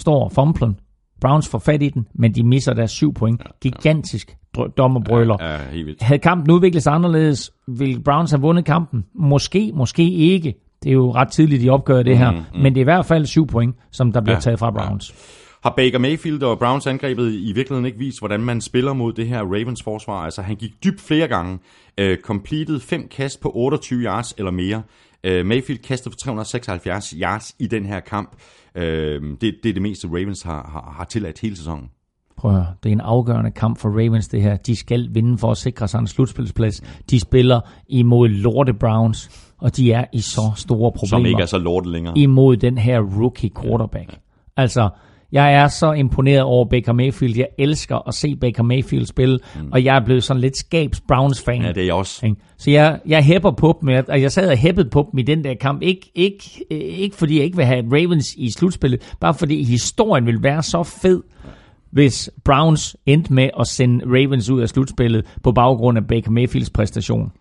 står 0.00 0.28
fumblen. 0.28 0.76
Browns 1.20 1.48
får 1.48 1.58
fat 1.58 1.82
i 1.82 1.88
den, 1.88 2.06
men 2.14 2.34
de 2.34 2.42
misser 2.42 2.74
deres 2.74 2.90
syv 2.90 3.14
point. 3.14 3.42
Gigantisk 3.62 4.36
dommerbrøler. 4.76 5.36
Ja, 5.40 5.52
ja, 5.52 5.92
Havde 6.00 6.18
kampen 6.18 6.50
udviklet 6.50 6.82
sig 6.82 6.92
anderledes, 6.92 7.50
ville 7.68 8.00
Browns 8.02 8.30
have 8.30 8.40
vundet 8.40 8.64
kampen? 8.64 9.04
Måske, 9.14 9.72
måske 9.74 10.10
ikke. 10.10 10.54
Det 10.82 10.88
er 10.88 10.94
jo 10.94 11.14
ret 11.14 11.28
tidligt, 11.28 11.62
de 11.62 11.70
opgør 11.70 12.02
det 12.02 12.18
her. 12.18 12.30
Mm, 12.30 12.36
mm. 12.36 12.60
Men 12.62 12.74
det 12.74 12.80
er 12.80 12.82
i 12.82 12.84
hvert 12.84 13.06
fald 13.06 13.26
syv 13.26 13.46
point, 13.46 13.76
som 13.90 14.12
der 14.12 14.20
bliver 14.20 14.36
ja, 14.36 14.40
taget 14.40 14.58
fra 14.58 14.70
Browns. 14.70 15.10
Ja. 15.10 15.14
Har 15.62 15.74
Baker 15.76 15.98
Mayfield 15.98 16.42
og 16.42 16.58
Browns 16.58 16.86
angrebet 16.86 17.32
i 17.32 17.52
virkeligheden 17.52 17.86
ikke 17.86 17.98
vist, 17.98 18.18
hvordan 18.18 18.40
man 18.40 18.60
spiller 18.60 18.92
mod 18.92 19.12
det 19.12 19.28
her 19.28 19.40
Ravens 19.40 19.82
forsvar? 19.82 20.24
Altså, 20.24 20.42
han 20.42 20.56
gik 20.56 20.70
dybt 20.84 21.00
flere 21.00 21.28
gange, 21.28 21.58
uh, 22.02 22.16
completed 22.22 22.80
fem 22.80 23.08
kast 23.08 23.40
på 23.40 23.52
28 23.54 24.00
yards 24.00 24.34
eller 24.38 24.50
mere. 24.50 24.82
Uh, 25.28 25.46
Mayfield 25.46 25.78
kastede 25.78 26.12
for 26.12 26.16
376 26.16 27.14
yards 27.22 27.54
i 27.58 27.66
den 27.66 27.86
her 27.86 28.00
kamp. 28.00 28.30
Øh, 28.74 29.22
det, 29.40 29.54
det 29.62 29.68
er 29.68 29.72
det 29.72 29.82
meste, 29.82 30.08
Ravens 30.08 30.42
har, 30.42 30.68
har, 30.72 30.94
har 30.96 31.04
tilladt 31.04 31.40
hele 31.40 31.56
sæsonen. 31.56 31.90
Prøv 32.36 32.50
at 32.50 32.56
høre, 32.56 32.74
det 32.82 32.88
er 32.88 32.92
en 32.92 33.00
afgørende 33.00 33.50
kamp 33.50 33.78
for 33.78 33.88
Ravens 33.88 34.28
det 34.28 34.42
her. 34.42 34.56
De 34.56 34.76
skal 34.76 35.08
vinde 35.12 35.38
for 35.38 35.50
at 35.50 35.56
sikre 35.56 35.88
sig 35.88 35.98
en 35.98 36.06
slutspilsplads. 36.06 36.80
De 37.10 37.20
spiller 37.20 37.60
imod 37.88 38.28
Lorte 38.28 38.74
Browns, 38.74 39.52
og 39.58 39.76
de 39.76 39.92
er 39.92 40.04
i 40.12 40.20
så 40.20 40.52
store 40.56 40.92
problemer. 40.92 41.08
Som 41.08 41.26
ikke 41.26 41.42
er 41.42 41.46
så 41.46 41.58
lorte 41.58 41.90
længere. 41.90 42.18
Imod 42.18 42.56
den 42.56 42.78
her 42.78 43.00
rookie 43.00 43.50
quarterback. 43.62 44.08
Ja, 44.08 44.14
ja. 44.56 44.62
Altså, 44.62 44.88
jeg 45.32 45.54
er 45.54 45.68
så 45.68 45.92
imponeret 45.92 46.42
over 46.42 46.64
Baker 46.64 46.92
Mayfield. 46.92 47.36
Jeg 47.36 47.48
elsker 47.58 48.08
at 48.08 48.14
se 48.14 48.36
Baker 48.36 48.62
Mayfield 48.62 49.06
spille, 49.06 49.38
mm. 49.54 49.72
og 49.72 49.84
jeg 49.84 49.96
er 49.96 50.04
blevet 50.04 50.24
sådan 50.24 50.40
lidt 50.40 50.56
skabs 50.56 51.00
Browns-fan. 51.00 51.62
Ja, 51.62 51.68
det 51.68 51.76
er 51.76 51.84
jeg 51.84 51.94
også. 51.94 52.34
Så 52.58 52.70
jeg, 52.70 53.00
jeg 53.06 53.24
hæpper 53.24 53.50
på 53.50 53.78
dem, 53.80 53.88
og 54.08 54.22
jeg 54.22 54.32
sad 54.32 54.50
og 54.50 54.56
hæppede 54.56 54.90
på 54.90 55.08
dem 55.12 55.18
i 55.18 55.22
den 55.22 55.44
der 55.44 55.54
kamp. 55.54 55.82
Ikke, 55.82 56.10
ikke, 56.14 56.64
ikke 56.70 57.16
fordi 57.16 57.36
jeg 57.36 57.44
ikke 57.44 57.56
vil 57.56 57.66
have 57.66 57.84
Ravens 57.92 58.34
i 58.36 58.50
slutspillet, 58.50 59.14
bare 59.20 59.34
fordi 59.34 59.62
historien 59.62 60.26
vil 60.26 60.42
være 60.42 60.62
så 60.62 60.82
fed, 60.82 61.22
hvis 61.90 62.30
Browns 62.44 62.96
endte 63.06 63.32
med 63.32 63.50
at 63.60 63.66
sende 63.66 64.04
Ravens 64.04 64.50
ud 64.50 64.60
af 64.60 64.68
slutspillet 64.68 65.26
på 65.42 65.52
baggrund 65.52 65.98
af 65.98 66.06
Baker 66.06 66.30
Mayfields 66.30 66.70
præstation. 66.70 67.32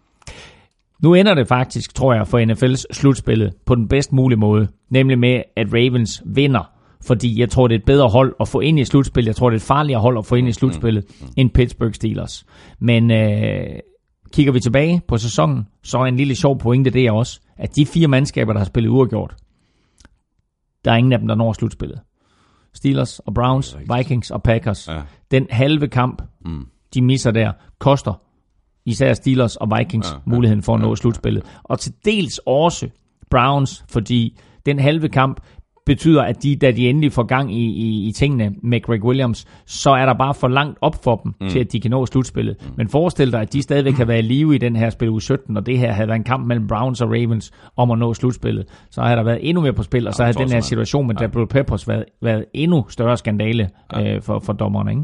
Nu 1.03 1.13
ender 1.13 1.33
det 1.33 1.47
faktisk, 1.47 1.95
tror 1.95 2.13
jeg, 2.13 2.27
for 2.27 2.39
NFL's 2.39 2.83
slutspillet 2.91 3.53
på 3.65 3.75
den 3.75 3.87
bedst 3.87 4.13
mulige 4.13 4.39
måde, 4.39 4.67
nemlig 4.89 5.19
med, 5.19 5.41
at 5.55 5.67
Ravens 5.73 6.23
vinder 6.25 6.78
fordi 7.09 7.39
jeg 7.39 7.49
tror, 7.49 7.67
det 7.67 7.75
er 7.75 7.79
et 7.79 7.85
bedre 7.85 8.09
hold 8.09 8.35
at 8.39 8.47
få 8.47 8.59
ind 8.59 8.79
i 8.79 8.85
slutspillet. 8.85 9.27
Jeg 9.27 9.35
tror, 9.35 9.49
det 9.49 9.55
er 9.55 9.59
et 9.59 9.67
farligere 9.67 10.01
hold 10.01 10.17
at 10.17 10.25
få 10.25 10.35
ind 10.35 10.47
i 10.47 10.51
slutspillet 10.51 11.05
mm. 11.09 11.25
mm. 11.25 11.33
end 11.37 11.49
Pittsburgh 11.49 11.93
Steelers. 11.93 12.45
Men 12.79 13.11
øh, 13.11 13.79
kigger 14.33 14.51
vi 14.53 14.59
tilbage 14.59 15.01
på 15.07 15.17
sæsonen, 15.17 15.67
så 15.83 15.97
er 15.97 16.05
en 16.05 16.17
lille 16.17 16.35
sjov 16.35 16.59
pointe 16.59 16.89
det 16.89 17.05
er 17.05 17.11
også, 17.11 17.39
at 17.57 17.75
de 17.75 17.85
fire 17.85 18.07
mandskaber, 18.07 18.53
der 18.53 18.59
har 18.59 18.65
spillet 18.65 18.89
uafgjort, 18.89 19.35
der 20.85 20.91
er 20.91 20.95
ingen 20.95 21.13
af 21.13 21.19
dem, 21.19 21.27
der 21.27 21.35
når 21.35 21.53
slutspillet. 21.53 21.99
Steelers 22.73 23.19
og 23.19 23.33
Browns, 23.33 23.77
Vikings 23.95 24.31
og 24.31 24.43
Packers. 24.43 24.87
Ja. 24.87 25.01
Den 25.31 25.47
halve 25.49 25.87
kamp, 25.87 26.21
mm. 26.45 26.65
de 26.93 27.01
misser 27.01 27.31
der, 27.31 27.51
koster 27.79 28.21
især 28.85 29.13
Steelers 29.13 29.55
og 29.55 29.67
Vikings 29.77 30.07
ja, 30.07 30.13
ja, 30.13 30.19
muligheden 30.25 30.63
for 30.63 30.73
at 30.75 30.81
nå 30.81 30.95
slutspillet. 30.95 31.43
Og 31.63 31.79
til 31.79 31.93
dels 32.05 32.39
også 32.45 32.89
Browns, 33.29 33.85
fordi 33.89 34.37
den 34.65 34.79
halve 34.79 35.09
kamp 35.09 35.41
betyder, 35.89 36.23
at 36.23 36.43
de, 36.43 36.55
da 36.55 36.71
de 36.71 36.89
endelig 36.89 37.11
får 37.11 37.23
gang 37.23 37.55
i, 37.55 37.65
i, 37.65 38.07
i 38.07 38.11
tingene 38.11 38.51
med 38.63 38.81
Greg 38.81 39.03
Williams, 39.03 39.47
så 39.65 39.91
er 39.91 40.05
der 40.05 40.13
bare 40.13 40.33
for 40.33 40.47
langt 40.47 40.77
op 40.81 41.03
for 41.03 41.15
dem, 41.15 41.33
mm. 41.41 41.49
til 41.49 41.59
at 41.59 41.71
de 41.71 41.79
kan 41.79 41.91
nå 41.91 42.05
slutspillet. 42.05 42.55
Mm. 42.61 42.67
Men 42.77 42.89
forestil 42.89 43.31
dig, 43.31 43.41
at 43.41 43.53
de 43.53 43.61
stadigvæk 43.61 43.93
kan 43.93 44.07
være 44.07 44.19
i 44.19 44.21
live 44.21 44.55
i 44.55 44.57
den 44.57 44.75
her 44.75 44.89
spil 44.89 45.09
u 45.09 45.19
17, 45.19 45.57
og 45.57 45.65
det 45.65 45.79
her 45.79 45.91
havde 45.91 46.07
været 46.07 46.17
en 46.17 46.23
kamp 46.23 46.47
mellem 46.47 46.67
Browns 46.67 47.01
og 47.01 47.09
Ravens 47.09 47.51
om 47.77 47.91
at 47.91 47.99
nå 47.99 48.13
slutspillet. 48.13 48.65
Så 48.91 49.01
har 49.01 49.15
der 49.15 49.23
været 49.23 49.49
endnu 49.49 49.61
mere 49.61 49.73
på 49.73 49.83
spil, 49.83 50.07
og 50.07 50.13
så 50.13 50.23
ja, 50.23 50.27
har 50.27 50.33
den 50.33 50.49
her 50.49 50.59
situation 50.59 51.07
med 51.07 51.15
ja. 51.19 51.25
Double 51.25 51.47
Peppers 51.47 51.87
været, 51.87 52.05
været 52.21 52.45
endnu 52.53 52.85
større 52.89 53.17
skandale 53.17 53.69
ja. 53.93 54.15
øh, 54.15 54.21
for, 54.21 54.39
for 54.39 54.53
dommerne. 54.53 54.91
Ikke? 54.91 55.03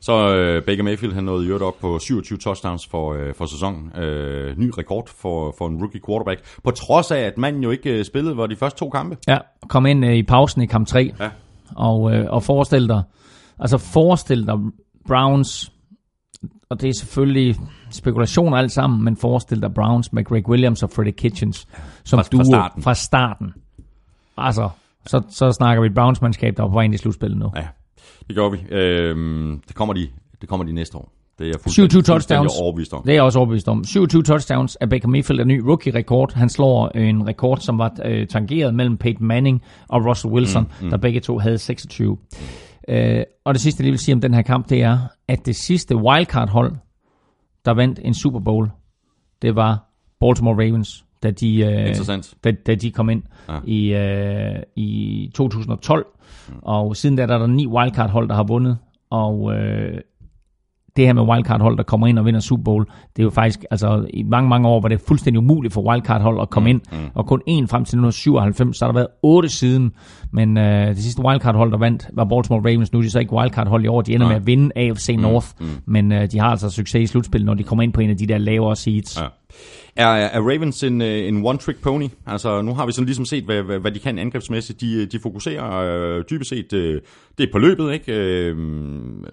Så 0.00 0.34
øh, 0.34 0.62
Baker 0.62 0.82
Mayfield 0.82 1.14
han 1.14 1.24
nåede 1.24 1.48
jo 1.48 1.66
op 1.66 1.74
på 1.80 1.98
27 1.98 2.38
touchdowns 2.38 2.86
for, 2.86 3.14
øh, 3.14 3.34
for 3.34 3.46
sæsonen. 3.46 3.96
Øh, 3.96 4.58
ny 4.58 4.70
rekord 4.78 5.08
for, 5.08 5.54
for 5.58 5.68
en 5.68 5.76
rookie 5.76 6.00
quarterback. 6.06 6.40
På 6.64 6.70
trods 6.70 7.10
af, 7.10 7.18
at 7.18 7.38
manden 7.38 7.62
jo 7.62 7.70
ikke 7.70 7.98
øh, 7.98 8.04
spillede 8.04 8.36
var 8.36 8.46
de 8.46 8.56
første 8.56 8.78
to 8.78 8.90
kampe. 8.90 9.16
Ja, 9.28 9.38
kom 9.68 9.86
ind 9.86 10.04
øh, 10.04 10.14
i 10.14 10.22
pausen 10.22 10.62
i 10.62 10.66
kamp 10.66 10.86
3. 10.86 11.12
Ja. 11.20 11.30
Og, 11.76 12.12
øh, 12.14 12.26
og 12.28 12.42
forestil 12.42 12.88
dig, 12.88 13.02
altså 13.58 13.78
forestil 13.78 14.46
dig 14.46 14.54
Browns, 15.08 15.72
og 16.70 16.80
det 16.80 16.88
er 16.88 16.94
selvfølgelig 16.94 17.56
spekulationer 17.90 18.56
alt 18.56 18.72
sammen, 18.72 19.04
men 19.04 19.16
forestil 19.16 19.62
dig 19.62 19.74
Browns 19.74 20.12
med 20.12 20.24
Greg 20.24 20.48
Williams 20.48 20.82
og 20.82 20.90
Freddie 20.90 21.12
Kitchens 21.12 21.68
som 22.04 22.18
fra, 22.18 22.28
duo 22.32 22.38
fra 22.38 22.44
starten. 22.44 22.82
Fra 22.82 22.94
starten. 22.94 23.52
Altså, 24.36 24.68
så, 25.06 25.22
så 25.28 25.52
snakker 25.52 25.80
vi 25.82 25.86
et 25.86 25.94
Browns-mandskab, 25.94 26.56
der 26.56 26.62
er 26.62 26.68
på 26.68 26.72
vej 26.72 26.82
ind 26.82 26.94
i 26.94 26.96
slutspillet 26.96 27.38
nu. 27.38 27.50
Ja. 27.56 27.66
Det 28.28 28.36
gør 28.36 28.48
vi. 28.48 28.58
Øhm, 28.70 29.60
det, 29.68 29.76
kommer 29.76 29.94
de, 29.94 30.08
det 30.40 30.48
kommer 30.48 30.66
de 30.66 30.72
næste 30.72 30.96
år. 30.96 31.12
Det 31.38 31.48
er 31.48 31.70
27 31.70 32.02
touchdowns. 32.02 32.52
Overbevist 32.60 32.94
om. 32.94 33.02
Det 33.02 33.10
er 33.10 33.14
jeg 33.14 33.22
også 33.22 33.38
overbevist 33.38 33.68
om. 33.68 33.84
27 33.84 34.22
touchdowns 34.22 34.76
af 34.76 34.88
Baker 34.88 35.08
Mayfield, 35.08 35.40
en 35.40 35.48
ny 35.48 35.60
rookie-rekord. 35.60 36.32
Han 36.34 36.48
slår 36.48 36.88
en 36.88 37.26
rekord, 37.28 37.58
som 37.58 37.78
var 37.78 37.96
øh, 38.04 38.26
tangeret 38.26 38.74
mellem 38.74 38.96
Peyton 38.96 39.26
Manning 39.26 39.62
og 39.88 40.06
Russell 40.06 40.34
Wilson, 40.34 40.62
mm, 40.62 40.84
mm. 40.84 40.90
der 40.90 40.96
begge 40.96 41.20
to 41.20 41.38
havde 41.38 41.58
26. 41.58 42.16
Øh, 42.88 43.22
og 43.44 43.54
det 43.54 43.62
sidste, 43.62 43.84
jeg 43.84 43.90
vil 43.90 43.98
sige 43.98 44.14
om 44.14 44.20
den 44.20 44.34
her 44.34 44.42
kamp, 44.42 44.68
det 44.68 44.82
er, 44.82 44.98
at 45.28 45.46
det 45.46 45.56
sidste 45.56 45.96
wildcard-hold, 45.96 46.72
der 47.64 47.74
vandt 47.74 48.00
en 48.04 48.14
Super 48.14 48.40
Bowl, 48.40 48.70
det 49.42 49.56
var 49.56 49.84
Baltimore 50.20 50.66
Ravens, 50.66 51.04
da 51.22 51.30
de, 51.30 51.58
øh, 51.58 51.94
da, 52.44 52.52
da 52.66 52.74
de 52.74 52.90
kom 52.90 53.10
ind 53.10 53.22
ja. 53.48 53.58
i, 53.66 53.94
øh, 53.94 54.62
i 54.76 55.30
2012. 55.34 56.06
Og 56.62 56.96
siden 56.96 57.16
da 57.16 57.26
der 57.26 57.34
er 57.34 57.38
der 57.38 57.46
ni 57.46 57.66
wildcard-hold, 57.66 58.28
der 58.28 58.34
har 58.34 58.44
vundet. 58.44 58.78
Og 59.10 59.54
øh, 59.54 60.00
det 60.96 61.06
her 61.06 61.12
med 61.12 61.22
wildcard-hold, 61.22 61.76
der 61.76 61.82
kommer 61.82 62.06
ind 62.06 62.18
og 62.18 62.24
vinder 62.24 62.40
Super 62.40 62.62
Bowl, 62.62 62.84
det 63.16 63.22
er 63.22 63.24
jo 63.24 63.30
faktisk, 63.30 63.64
altså 63.70 64.06
i 64.14 64.22
mange, 64.22 64.48
mange 64.48 64.68
år 64.68 64.80
var 64.80 64.88
det 64.88 65.00
fuldstændig 65.00 65.38
umuligt 65.38 65.74
for 65.74 65.90
wildcard-hold 65.90 66.40
at 66.40 66.50
komme 66.50 66.66
mm, 66.66 66.70
ind. 66.70 66.80
Mm. 66.92 67.10
Og 67.14 67.26
kun 67.26 67.40
én 67.40 67.66
frem 67.66 67.84
til 67.84 67.98
1997, 67.98 68.76
så 68.76 68.84
har 68.84 68.92
der 68.92 68.98
været 68.98 69.08
otte 69.22 69.48
siden. 69.48 69.92
Men 70.32 70.58
øh, 70.58 70.88
det 70.88 70.98
sidste 70.98 71.22
wildcard-hold, 71.22 71.72
der 71.72 71.78
vandt, 71.78 72.10
var 72.14 72.24
Baltimore 72.24 72.70
Ravens. 72.70 72.92
Nu 72.92 72.98
er 72.98 73.02
de 73.02 73.10
så 73.10 73.18
ikke 73.18 73.32
wildcard-hold 73.32 73.84
i 73.84 73.88
år, 73.88 74.00
de 74.02 74.14
ender 74.14 74.26
Nej. 74.26 74.34
med 74.34 74.40
at 74.40 74.46
vinde 74.46 74.70
AFC 74.76 75.14
mm, 75.16 75.22
North. 75.22 75.46
Mm, 75.60 75.66
mm. 75.66 75.72
Men 75.86 76.12
øh, 76.12 76.32
de 76.32 76.38
har 76.38 76.50
altså 76.50 76.70
succes 76.70 77.02
i 77.02 77.06
slutspillet, 77.06 77.46
når 77.46 77.54
de 77.54 77.62
kommer 77.62 77.82
ind 77.82 77.92
på 77.92 78.00
en 78.00 78.10
af 78.10 78.16
de 78.16 78.26
der 78.26 78.38
lavere 78.38 78.76
seeds. 78.76 79.20
Ja. 79.20 79.26
Er, 79.96 80.06
er 80.06 80.40
Ravens 80.40 80.82
en, 80.82 81.02
øh, 81.02 81.28
en 81.28 81.46
one-trick 81.46 81.80
pony? 81.82 82.08
Altså, 82.26 82.62
nu 82.62 82.74
har 82.74 82.86
vi 82.86 82.92
sådan 82.92 83.06
ligesom 83.06 83.24
set, 83.24 83.44
hvad, 83.44 83.62
hvad, 83.62 83.78
hvad 83.78 83.90
de 83.90 83.98
kan 83.98 84.18
angrebsmæssigt. 84.18 84.80
De, 84.80 85.06
de 85.06 85.20
fokuserer 85.20 85.72
øh, 85.72 86.24
dybest 86.30 86.50
set 86.50 86.72
øh, 86.72 87.00
det 87.38 87.48
er 87.48 87.52
på 87.52 87.58
løbet, 87.58 87.92
ikke? 87.92 88.12
Øh, 88.12 88.56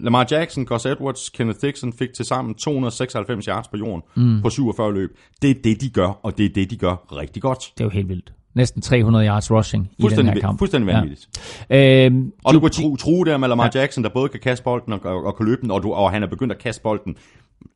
Lamar 0.00 0.26
Jackson, 0.30 0.64
Gus 0.64 0.86
Edwards, 0.86 1.28
Kenneth 1.28 1.58
Dixon 1.62 1.92
fik 1.92 2.12
til 2.12 2.24
sammen 2.24 2.54
296 2.54 3.44
yards 3.44 3.68
på 3.68 3.76
jorden 3.76 4.02
mm. 4.16 4.42
på 4.42 4.50
47 4.50 4.94
løb. 4.94 5.10
Det 5.42 5.50
er 5.50 5.54
det, 5.64 5.80
de 5.80 5.90
gør, 5.90 6.20
og 6.22 6.38
det 6.38 6.46
er 6.46 6.50
det, 6.54 6.70
de 6.70 6.76
gør 6.76 7.16
rigtig 7.16 7.42
godt. 7.42 7.72
Det 7.74 7.80
er 7.80 7.84
jo 7.84 7.90
helt 7.90 8.08
vildt. 8.08 8.32
Næsten 8.54 8.82
300 8.82 9.26
yards 9.26 9.50
rushing 9.50 9.90
i 9.98 10.02
den 10.02 10.26
her 10.26 10.40
kamp. 10.40 10.58
Fuldstændig 10.58 10.94
vanvittigt. 10.94 11.28
Ja. 11.70 12.06
Øhm, 12.06 12.32
og 12.44 12.54
du 12.54 12.60
kan 12.60 12.70
tro, 12.70 12.96
tro 12.96 13.24
der 13.24 13.36
med 13.36 13.48
Lamar 13.48 13.70
ja. 13.74 13.80
Jackson, 13.80 14.04
der 14.04 14.10
både 14.10 14.28
kan 14.28 14.40
kaste 14.40 14.64
bolden 14.64 14.92
og, 14.92 15.00
og, 15.04 15.24
og 15.24 15.36
kan 15.36 15.46
løbe 15.46 15.60
den, 15.60 15.70
og, 15.70 15.82
du, 15.82 15.92
og 15.92 16.10
han 16.10 16.22
er 16.22 16.26
begyndt 16.26 16.52
at 16.52 16.58
kaste 16.58 16.82
bolden 16.82 17.16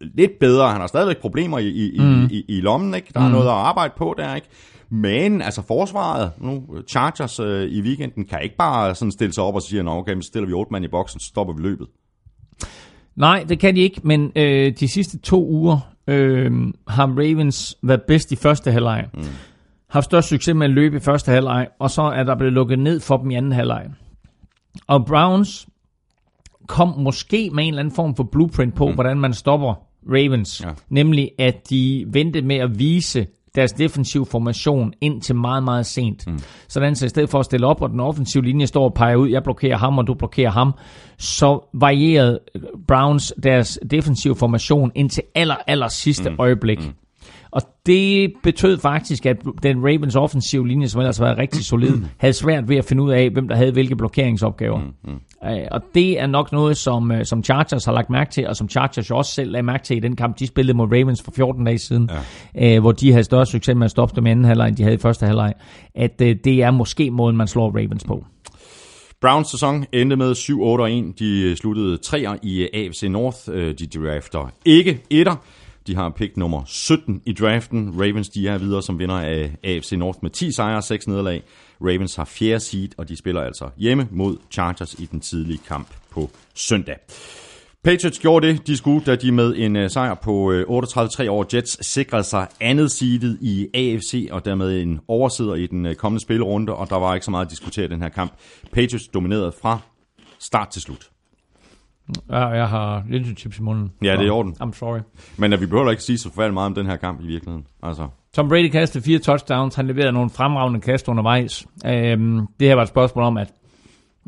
lidt 0.00 0.38
bedre. 0.40 0.70
Han 0.70 0.80
har 0.80 0.86
stadigvæk 0.86 1.18
problemer 1.20 1.58
i, 1.58 1.68
i, 1.68 1.98
mm. 1.98 2.24
i, 2.24 2.26
i, 2.30 2.44
i 2.48 2.60
lommen, 2.60 2.94
ikke? 2.94 3.10
Der 3.14 3.20
mm. 3.20 3.26
er 3.26 3.30
noget 3.30 3.46
at 3.46 3.52
arbejde 3.52 3.94
på 3.96 4.14
der, 4.18 4.34
ikke? 4.34 4.48
Men 4.90 5.42
altså 5.42 5.62
forsvaret, 5.62 6.30
nu 6.40 6.64
Chargers 6.88 7.40
øh, 7.40 7.68
i 7.70 7.82
weekenden, 7.82 8.24
kan 8.24 8.42
ikke 8.42 8.56
bare 8.56 8.94
sådan 8.94 9.12
stille 9.12 9.32
sig 9.32 9.44
op 9.44 9.54
og 9.54 9.62
sige, 9.62 9.88
okay, 9.88 10.20
så 10.20 10.26
stiller 10.26 10.46
vi 10.46 10.52
otte 10.52 10.72
mand 10.72 10.84
i 10.84 10.88
boksen, 10.88 11.20
så 11.20 11.26
stopper 11.26 11.54
vi 11.54 11.62
løbet. 11.62 11.86
Nej, 13.16 13.44
det 13.48 13.58
kan 13.58 13.74
de 13.74 13.80
ikke, 13.80 14.00
men 14.04 14.32
øh, 14.36 14.72
de 14.80 14.88
sidste 14.88 15.18
to 15.18 15.46
uger 15.46 15.78
øh, 16.08 16.52
har 16.88 17.06
Ravens 17.06 17.76
været 17.82 18.02
bedst 18.02 18.32
i 18.32 18.36
første 18.36 18.72
halvleg. 18.72 19.08
Mm. 19.14 19.22
Har 19.90 20.00
størst 20.00 20.28
succes 20.28 20.54
med 20.54 20.66
at 20.66 20.72
løbe 20.72 20.96
i 20.96 21.00
første 21.00 21.32
halvleg, 21.32 21.68
og 21.78 21.90
så 21.90 22.02
er 22.02 22.22
der 22.22 22.36
blevet 22.36 22.52
lukket 22.52 22.78
ned 22.78 23.00
for 23.00 23.16
dem 23.16 23.30
i 23.30 23.34
anden 23.34 23.52
halvleg. 23.52 23.86
Og 24.86 25.06
Browns 25.06 25.68
kom 26.68 26.94
måske 26.98 27.50
med 27.54 27.64
en 27.64 27.68
eller 27.68 27.80
anden 27.80 27.94
form 27.94 28.16
for 28.16 28.24
blueprint 28.32 28.74
på, 28.74 28.88
mm. 28.88 28.94
hvordan 28.94 29.20
man 29.20 29.32
stopper 29.32 29.74
Ravens. 30.08 30.62
Ja. 30.64 30.70
Nemlig, 30.88 31.30
at 31.38 31.70
de 31.70 32.04
ventede 32.08 32.46
med 32.46 32.56
at 32.56 32.78
vise 32.78 33.26
deres 33.54 33.72
defensiv 33.72 34.26
formation 34.26 34.92
ind 35.00 35.20
til 35.22 35.36
meget, 35.36 35.62
meget 35.62 35.86
sent. 35.86 36.26
Mm. 36.26 36.38
Sådan 36.68 36.96
så 36.96 37.06
i 37.06 37.08
stedet 37.08 37.30
for 37.30 37.38
at 37.38 37.44
stille 37.44 37.66
op, 37.66 37.82
og 37.82 37.90
den 37.90 38.00
offensive 38.00 38.44
linje 38.44 38.66
står 38.66 38.84
og 38.84 38.94
peger 38.94 39.16
ud, 39.16 39.28
jeg 39.28 39.42
blokerer 39.42 39.76
ham, 39.76 39.98
og 39.98 40.06
du 40.06 40.14
blokerer 40.14 40.50
ham, 40.50 40.72
så 41.18 41.68
varierede 41.74 42.38
Browns 42.88 43.34
deres 43.42 43.78
defensiv 43.90 44.36
formation 44.36 44.92
ind 44.94 45.10
til 45.10 45.22
aller, 45.34 45.56
aller 45.66 45.88
sidste 45.88 46.30
mm. 46.30 46.36
øjeblik. 46.38 46.78
Mm. 46.78 46.94
Og 47.58 47.64
det 47.86 48.32
betød 48.42 48.78
faktisk, 48.78 49.26
at 49.26 49.36
den 49.62 49.78
Ravens 49.82 50.16
offensive 50.16 50.68
linje, 50.68 50.88
som 50.88 51.00
ellers 51.00 51.20
var 51.20 51.38
rigtig 51.38 51.64
solid, 51.64 51.96
mm. 51.96 52.04
havde 52.18 52.32
svært 52.32 52.68
ved 52.68 52.76
at 52.76 52.84
finde 52.84 53.02
ud 53.02 53.10
af, 53.10 53.30
hvem 53.30 53.48
der 53.48 53.56
havde 53.56 53.72
hvilke 53.72 53.96
blokeringsopgaver. 53.96 54.78
Mm. 54.78 55.12
Mm. 55.12 55.48
Øh, 55.48 55.66
og 55.70 55.80
det 55.94 56.20
er 56.20 56.26
nok 56.26 56.52
noget, 56.52 56.76
som, 56.76 57.12
øh, 57.12 57.24
som 57.24 57.44
Chargers 57.44 57.84
har 57.84 57.92
lagt 57.92 58.10
mærke 58.10 58.30
til, 58.30 58.48
og 58.48 58.56
som 58.56 58.68
Chargers 58.68 59.10
også 59.10 59.32
selv 59.32 59.50
lagde 59.50 59.62
mærke 59.62 59.84
til 59.84 59.96
i 59.96 60.00
den 60.00 60.16
kamp, 60.16 60.38
de 60.38 60.46
spillede 60.46 60.76
mod 60.76 60.86
Ravens 60.86 61.22
for 61.22 61.30
14 61.30 61.64
dage 61.64 61.78
siden, 61.78 62.10
ja. 62.54 62.76
Øh, 62.76 62.80
hvor 62.80 62.92
de 62.92 63.10
havde 63.10 63.24
større 63.24 63.46
succes 63.46 63.76
med 63.76 63.84
at 63.84 63.90
stoppe 63.90 64.16
dem 64.16 64.26
i 64.26 64.30
anden 64.30 64.44
halvleg, 64.44 64.68
end 64.68 64.76
de 64.76 64.82
havde 64.82 64.94
i 64.94 64.98
første 64.98 65.26
halvleg. 65.26 65.54
At 65.94 66.18
det 66.18 66.46
er 66.62 66.70
måske 66.70 67.10
måden, 67.10 67.36
man 67.36 67.46
slår 67.46 67.70
Ravens 67.70 68.04
på. 68.04 68.24
Browns 69.20 69.50
sæson 69.50 69.84
endte 69.92 70.16
med 70.16 70.32
7-8-1. 70.32 71.14
De 71.18 71.56
sluttede 71.56 71.98
3'er 72.06 72.38
i 72.42 72.68
AFC 72.74 73.02
North. 73.02 73.38
De 73.78 73.86
drafter 73.86 74.52
ikke 74.64 75.02
etter. 75.10 75.36
De 75.88 75.94
har 75.94 76.08
pick 76.08 76.36
nummer 76.36 76.62
17 76.66 77.22
i 77.26 77.32
draften. 77.32 77.94
Ravens 78.00 78.28
de 78.28 78.48
er 78.48 78.58
videre 78.58 78.82
som 78.82 78.98
vinder 78.98 79.14
af 79.14 79.56
AFC 79.64 79.92
North 79.92 80.18
med 80.22 80.30
10 80.30 80.52
sejre 80.52 80.76
og 80.76 80.84
6 80.84 81.08
nederlag. 81.08 81.42
Ravens 81.80 82.16
har 82.16 82.24
fjerde 82.24 82.60
seed, 82.60 82.88
og 82.98 83.08
de 83.08 83.16
spiller 83.16 83.42
altså 83.42 83.70
hjemme 83.76 84.08
mod 84.10 84.36
Chargers 84.50 84.94
i 84.94 85.06
den 85.06 85.20
tidlige 85.20 85.60
kamp 85.68 85.88
på 86.10 86.30
søndag. 86.54 86.96
Patriots 87.84 88.18
gjorde 88.18 88.46
det, 88.46 88.66
de 88.66 88.76
skulle, 88.76 89.04
da 89.04 89.16
de 89.16 89.32
med 89.32 89.54
en 89.56 89.76
øh, 89.76 89.90
sejr 89.90 90.14
på 90.14 90.52
øh, 90.52 90.66
38-3 90.68 91.26
over 91.28 91.44
Jets 91.54 91.86
sikrede 91.86 92.24
sig 92.24 92.46
andet 92.60 92.90
seedet 92.90 93.38
i 93.40 93.66
AFC, 93.74 94.28
og 94.30 94.44
dermed 94.44 94.82
en 94.82 95.00
oversidder 95.08 95.54
i 95.54 95.66
den 95.66 95.86
øh, 95.86 95.94
kommende 95.94 96.22
spillerunde, 96.22 96.74
og 96.74 96.90
der 96.90 96.96
var 96.96 97.14
ikke 97.14 97.24
så 97.24 97.30
meget 97.30 97.44
at 97.44 97.50
diskutere 97.50 97.84
i 97.84 97.88
den 97.88 98.02
her 98.02 98.08
kamp. 98.08 98.32
Patriots 98.72 99.08
dominerede 99.08 99.52
fra 99.62 99.78
start 100.38 100.68
til 100.68 100.82
slut. 100.82 101.10
Ja, 102.30 102.46
jeg 102.46 102.68
har 102.68 103.04
linsechips 103.08 103.58
i 103.58 103.62
munden. 103.62 103.92
Ja, 104.02 104.12
det 104.12 104.20
er 104.20 104.26
i 104.26 104.30
orden. 104.30 104.56
I'm 104.62 104.72
sorry. 104.72 104.98
Men 105.36 105.52
at 105.52 105.60
vi 105.60 105.66
behøver 105.66 105.90
ikke 105.90 106.02
sige 106.02 106.18
så 106.18 106.28
forfærdeligt 106.28 106.54
meget 106.54 106.66
om 106.66 106.74
den 106.74 106.86
her 106.86 106.96
kamp 106.96 107.20
i 107.20 107.26
virkeligheden. 107.26 107.66
Altså. 107.82 108.08
Tom 108.32 108.48
Brady 108.48 108.68
kastede 108.68 109.04
fire 109.04 109.18
touchdowns. 109.18 109.74
Han 109.74 109.86
leverede 109.86 110.12
nogle 110.12 110.30
fremragende 110.30 110.80
kast 110.80 111.08
undervejs. 111.08 111.66
Øhm, 111.86 112.46
det 112.60 112.68
her 112.68 112.74
var 112.74 112.82
et 112.82 112.88
spørgsmål 112.88 113.24
om, 113.24 113.36
at, 113.36 113.52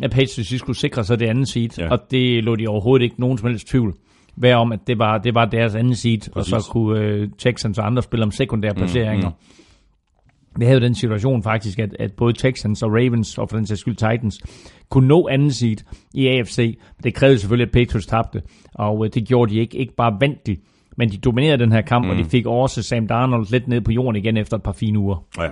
at 0.03 0.11
Patriots 0.11 0.59
skulle 0.59 0.77
sikre 0.77 1.05
sig 1.05 1.21
det 1.21 1.27
andet 1.27 1.49
seed, 1.49 1.79
ja. 1.79 1.91
og 1.91 1.99
det 2.11 2.45
lå 2.45 2.57
de 2.57 2.67
overhovedet 2.67 3.05
ikke 3.05 3.21
nogen 3.21 3.39
som 3.39 3.49
helst 3.49 3.69
tvivl 3.69 3.95
være 4.37 4.57
om, 4.57 4.73
at 4.73 4.81
det 4.87 4.99
var, 4.99 5.19
det 5.19 5.35
var 5.35 5.45
deres 5.45 5.75
anden 5.75 5.95
seed, 5.95 6.31
Præcis. 6.33 6.53
og 6.53 6.63
så 6.63 6.69
kunne 6.71 7.23
uh, 7.23 7.29
Texans 7.39 7.79
og 7.79 7.87
andre 7.87 8.03
spille 8.03 8.25
om 8.25 8.31
sekundære 8.31 8.75
placeringer. 8.75 9.29
Mm, 9.29 9.35
mm. 9.35 10.61
Vi 10.61 10.65
havde 10.65 10.79
jo 10.79 10.85
den 10.85 10.95
situation 10.95 11.43
faktisk, 11.43 11.79
at, 11.79 11.97
at 11.99 12.13
både 12.13 12.33
Texans 12.33 12.83
og 12.83 12.91
Ravens, 12.91 13.39
og 13.39 13.51
for 13.51 13.57
den 13.57 13.67
sags 13.67 13.81
skyld 13.81 13.97
Titans, 13.97 14.39
kunne 14.91 15.09
nå 15.09 15.29
anden 15.29 15.53
seed 15.53 15.77
i 16.15 16.27
AFC. 16.27 16.79
Det 17.05 17.15
krævede 17.15 17.39
selvfølgelig, 17.39 17.67
at 17.67 17.73
Patriots 17.73 18.07
tabte, 18.07 18.43
og 18.75 19.05
øh, 19.05 19.11
det 19.15 19.29
gjorde 19.29 19.55
de 19.55 19.61
ikke. 19.61 19.79
Ikke 19.79 19.95
bare 19.95 20.17
vandt 20.21 20.47
de, 20.47 20.57
men 20.97 21.11
de 21.11 21.17
dominerede 21.17 21.59
den 21.59 21.73
her 21.73 21.81
kamp, 21.81 22.05
mm. 22.05 22.11
og 22.11 22.17
de 22.17 22.23
mm. 22.23 22.29
fik 22.29 22.47
også 22.47 22.83
Sam 22.83 23.07
Darnold 23.07 23.47
lidt 23.51 23.69
ned 23.69 23.81
på 23.81 23.93
jorden 23.93 24.17
igen 24.17 24.37
efter 24.37 24.57
et 24.57 24.63
par 24.63 24.73
fine 24.73 24.99
uger. 24.99 25.25
Ja. 25.39 25.49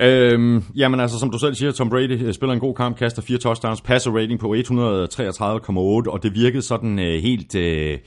Øhm, 0.00 0.62
jamen 0.76 1.00
altså, 1.00 1.18
som 1.18 1.30
du 1.30 1.38
selv 1.38 1.54
siger, 1.54 1.72
Tom 1.72 1.90
Brady 1.90 2.22
øh, 2.22 2.34
spiller 2.34 2.54
en 2.54 2.60
god 2.60 2.74
kamp, 2.74 2.96
kaster 2.96 3.22
fire 3.22 3.38
touchdowns, 3.38 3.80
passer 3.80 4.10
rating 4.10 4.40
på 4.40 4.54
133,8, 4.54 6.10
og 6.10 6.22
det 6.22 6.34
virkede 6.34 6.62
sådan 6.62 6.98
øh, 6.98 7.22
helt... 7.22 7.54
Øh, 7.54 7.98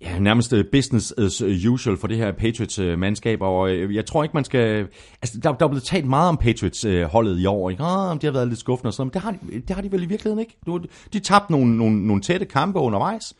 ja, 0.00 0.18
nærmest 0.18 0.52
øh, 0.52 0.64
business 0.72 1.14
as 1.18 1.42
usual 1.68 1.96
for 1.96 2.06
det 2.08 2.16
her 2.16 2.32
Patriots-mandskab, 2.32 3.40
og 3.42 3.70
øh, 3.70 3.94
jeg 3.94 4.06
tror 4.06 4.22
ikke, 4.22 4.34
man 4.34 4.44
skal... 4.44 4.86
Altså, 5.22 5.38
der, 5.42 5.52
der 5.52 5.64
er 5.64 5.68
blevet 5.68 5.82
talt 5.82 6.06
meget 6.06 6.28
om 6.28 6.36
Patriots-holdet 6.36 7.38
i 7.40 7.46
år, 7.46 7.70
ikke? 7.70 7.82
Oh, 7.82 8.16
de 8.20 8.26
har 8.26 8.32
været 8.32 8.48
lidt 8.48 8.60
skuffende 8.60 8.88
og 8.88 8.94
sådan 8.94 9.06
men 9.06 9.12
det 9.14 9.22
har, 9.22 9.30
de, 9.30 9.60
det 9.68 9.70
har 9.76 9.82
de 9.82 9.92
vel 9.92 10.02
i 10.02 10.06
virkeligheden 10.06 10.38
ikke. 10.40 10.56
Nu, 10.66 10.80
de 11.12 11.18
tabte 11.18 11.52
nogle, 11.52 11.76
nogle, 11.76 12.06
nogle 12.06 12.22
tætte 12.22 12.46
kampe 12.46 12.78
undervejs, 12.78 13.34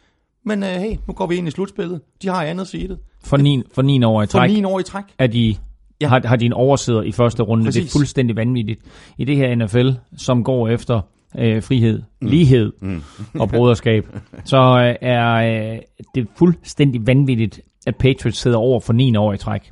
men 0.44 0.62
uh, 0.62 0.68
hey, 0.68 0.96
nu 1.06 1.12
går 1.14 1.26
vi 1.26 1.36
ind 1.36 1.48
i 1.48 1.50
slutspillet. 1.50 2.00
De 2.22 2.28
har 2.28 2.42
andet 2.44 2.68
seedet. 2.68 2.98
For 3.24 3.36
9, 3.36 3.62
for 3.74 3.82
9 3.82 4.02
år 4.04 4.22
i 4.22 4.26
For 4.26 4.38
træk 4.38 4.50
9 4.50 4.64
år 4.64 4.80
i 4.80 4.82
træk. 4.82 5.04
er 5.18 5.26
de, 5.26 5.56
Ja. 6.00 6.08
har, 6.08 6.22
har 6.26 6.36
de 6.36 6.46
en 6.46 6.52
oversider 6.52 7.02
i 7.02 7.12
første 7.12 7.42
runde. 7.42 7.64
Det 7.64 7.74
Præcis. 7.74 7.94
er 7.94 7.98
fuldstændig 7.98 8.36
vanvittigt. 8.36 8.80
I 9.18 9.24
det 9.24 9.36
her 9.36 9.54
NFL, 9.54 9.88
som 10.16 10.44
går 10.44 10.68
efter 10.68 11.00
øh, 11.38 11.62
frihed, 11.62 12.02
mm. 12.20 12.28
lighed 12.28 12.72
mm. 12.80 13.02
og 13.34 13.48
broderskab, 13.48 14.06
så 14.44 14.56
øh, 14.56 14.94
er 15.00 15.34
øh, 15.34 15.78
det 16.14 16.28
fuldstændig 16.38 17.06
vanvittigt, 17.06 17.60
at 17.86 17.96
Patriots 17.96 18.38
sidder 18.38 18.58
over 18.58 18.80
for 18.80 18.92
9 18.92 19.16
år 19.16 19.32
i 19.32 19.36
træk. 19.36 19.70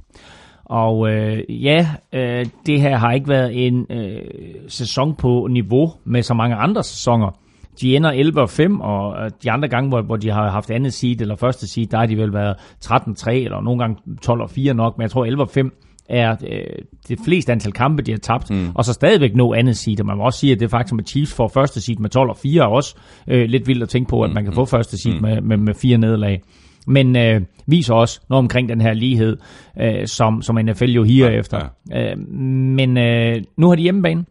Og 0.64 1.10
øh, 1.10 1.64
ja, 1.64 1.88
øh, 2.12 2.46
det 2.66 2.80
her 2.80 2.96
har 2.96 3.12
ikke 3.12 3.28
været 3.28 3.66
en 3.66 3.86
øh, 3.90 4.22
sæson 4.68 5.14
på 5.14 5.48
niveau 5.50 5.92
med 6.04 6.22
så 6.22 6.34
mange 6.34 6.56
andre 6.56 6.84
sæsoner. 6.84 7.38
De 7.80 7.96
ender 7.96 8.10
11 8.10 8.40
og 8.40 8.50
5, 8.50 8.80
og 8.80 9.24
øh, 9.24 9.30
de 9.42 9.50
andre 9.50 9.68
gange, 9.68 9.88
hvor, 9.88 10.02
hvor 10.02 10.16
de 10.16 10.30
har 10.30 10.50
haft 10.50 10.70
andet 10.70 10.92
seed 10.92 11.20
eller 11.20 11.36
første 11.36 11.68
seed, 11.68 11.86
der 11.86 11.98
har 11.98 12.06
de 12.06 12.16
vel 12.16 12.32
været 12.32 12.56
13-3, 12.84 13.30
eller 13.30 13.60
nogle 13.60 13.78
gange 13.78 13.96
12 14.22 14.40
og 14.40 14.50
4 14.50 14.74
nok, 14.74 14.98
men 14.98 15.02
jeg 15.02 15.10
tror 15.10 15.24
11 15.24 15.42
og 15.42 15.50
5 15.50 15.72
er 16.08 16.36
øh, 16.50 16.60
det 17.08 17.18
fleste 17.24 17.52
antal 17.52 17.72
kampe, 17.72 18.02
de 18.02 18.10
har 18.10 18.18
tabt, 18.18 18.50
mm. 18.50 18.70
og 18.74 18.84
så 18.84 18.92
stadigvæk 18.92 19.34
nå 19.34 19.54
andet 19.54 19.76
seed. 19.76 20.00
Og 20.00 20.06
man 20.06 20.16
må 20.16 20.24
også 20.24 20.38
sige, 20.38 20.52
at 20.52 20.60
det 20.60 20.70
faktum, 20.70 20.98
at 20.98 21.08
Chiefs 21.08 21.34
får 21.34 21.48
første 21.48 21.80
seed 21.80 21.96
med 21.96 22.10
12 22.10 22.30
og 22.30 22.36
4, 22.36 22.62
er 22.62 22.66
også 22.66 22.96
øh, 23.28 23.48
lidt 23.48 23.68
vildt 23.68 23.82
at 23.82 23.88
tænke 23.88 24.08
på, 24.08 24.22
at 24.22 24.32
man 24.32 24.44
kan 24.44 24.52
få 24.52 24.64
første 24.64 24.98
seed 24.98 25.20
med, 25.20 25.40
med, 25.40 25.56
med 25.56 25.74
fire 25.74 25.98
nederlag. 25.98 26.42
Men 26.86 27.16
øh, 27.16 27.40
viser 27.66 27.94
også 27.94 28.20
noget 28.28 28.38
omkring 28.38 28.68
den 28.68 28.80
her 28.80 28.92
lighed, 28.92 29.36
øh, 29.80 30.06
som, 30.06 30.42
som 30.42 30.58
NFL 30.62 30.84
jo 30.84 31.02
higer 31.02 31.30
ja, 31.30 31.38
efter. 31.38 31.68
Ja. 31.90 32.10
Øh, 32.10 32.18
men 32.28 32.98
øh, 32.98 33.42
nu 33.56 33.68
har 33.68 33.74
de 33.74 33.82
hjemmebane. 33.82 34.24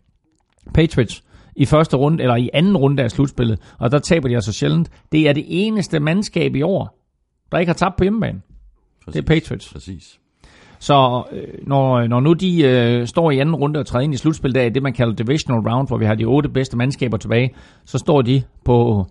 Patriots 0.73 1.23
i 1.55 1.65
første 1.65 1.97
runde, 1.97 2.23
eller 2.23 2.35
i 2.35 2.49
anden 2.53 2.77
runde 2.77 3.03
af 3.03 3.11
slutspillet, 3.11 3.59
og 3.79 3.91
der 3.91 3.99
taber 3.99 4.27
de 4.27 4.35
altså 4.35 4.53
sjældent. 4.53 4.89
Det 5.11 5.29
er 5.29 5.33
det 5.33 5.45
eneste 5.47 5.99
mandskab 5.99 6.55
i 6.55 6.61
år, 6.61 6.99
der 7.51 7.57
ikke 7.57 7.69
har 7.69 7.73
tabt 7.77 7.95
på 7.95 8.03
hjemmebane. 8.03 8.41
Det 9.05 9.15
er 9.15 9.21
Patriots. 9.21 9.73
Præcis. 9.73 10.19
Så 10.79 11.23
øh, 11.31 11.67
når, 11.67 11.93
øh, 11.93 12.09
når 12.09 12.19
nu 12.19 12.33
de 12.33 12.63
øh, 12.63 13.07
står 13.07 13.31
i 13.31 13.39
anden 13.39 13.55
runde 13.55 13.79
og 13.79 13.85
træder 13.85 14.03
ind 14.03 14.13
i 14.13 14.17
slutspillet 14.17 14.61
af 14.61 14.73
det, 14.73 14.83
man 14.83 14.93
kalder 14.93 15.15
divisional 15.15 15.69
round, 15.69 15.87
hvor 15.87 15.97
vi 15.97 16.05
har 16.05 16.15
de 16.15 16.25
otte 16.25 16.49
bedste 16.49 16.77
mandskaber 16.77 17.17
tilbage, 17.17 17.53
så 17.85 17.97
står 17.97 18.21
de 18.21 18.43
på 18.65 19.05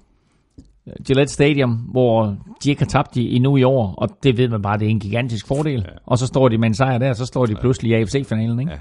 Gillette 1.07 1.33
Stadium, 1.33 1.71
hvor 1.71 2.37
de 2.65 2.71
ikke 2.71 2.81
har 2.81 2.87
tabt 2.87 3.17
i, 3.17 3.37
endnu 3.37 3.57
i 3.57 3.63
år, 3.63 3.95
og 3.99 4.09
det 4.23 4.39
ved 4.39 4.49
man 4.49 4.63
bare, 4.63 4.79
det 4.79 4.87
er 4.87 4.91
en 4.91 5.01
gigantisk 5.01 5.49
fordel. 5.49 5.81
Ja. 5.87 5.91
Og 6.07 6.19
så 6.19 6.27
står 6.27 6.49
de 6.49 6.59
med 6.59 6.69
en 6.69 6.75
sejr 6.75 6.99
der, 6.99 7.13
så 7.13 7.27
står 7.27 7.47
de 7.47 7.55
pludselig 7.55 7.91
i 7.91 7.95
AFC-finalen, 7.95 8.61
ikke? 8.61 8.73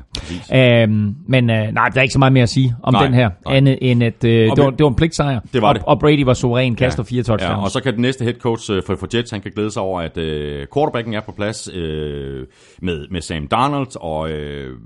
Ja. 0.52 0.84
Øhm, 0.84 1.16
men 1.28 1.50
øh, 1.50 1.72
nej, 1.74 1.90
der 1.90 1.98
er 1.98 2.02
ikke 2.02 2.14
så 2.14 2.20
meget 2.20 2.34
mere 2.34 2.44
at 2.44 2.50
sige 2.50 2.76
om 2.84 2.94
Nej, 2.94 3.06
den 3.06 3.14
her, 3.14 3.30
nej. 3.46 3.56
andet 3.58 3.78
end 3.82 4.04
at 4.04 4.24
øh, 4.24 4.52
Og 4.52 4.58
det, 4.58 4.66
var, 4.66 4.72
det 4.72 4.84
var 4.84 4.90
en 4.90 4.96
pligtsejr. 4.96 5.40
Det 5.54 5.62
var 5.62 5.68
og, 5.70 5.76
det. 5.76 5.84
Og 5.84 6.00
Brady 6.00 6.24
var 6.24 6.34
suveræn, 6.34 6.76
kaster 6.76 7.04
fire 7.04 7.18
Ja, 7.18 7.24
touchdowns. 7.24 7.64
og 7.64 7.72
så 7.72 7.84
kan 7.84 7.94
den 7.94 8.02
næste 8.02 8.24
head 8.24 8.36
coach 8.36 8.72
øh, 8.72 8.84
for, 8.86 8.96
for 8.96 9.08
Jets, 9.18 9.32
han 9.32 9.42
kan 9.42 9.52
glæde 9.56 9.72
sig 9.72 9.82
over, 9.82 10.02
at 10.02 10.18
øh, 10.18 10.68
quarterbacken 10.74 11.14
er 11.14 11.22
på 11.22 11.32
plads 11.32 11.70
øh, 11.74 12.46
med, 12.82 13.08
med 13.12 13.22
Sam 13.22 13.48
Darnold, 13.48 14.02
og 14.02 14.32
øh, 14.32 14.78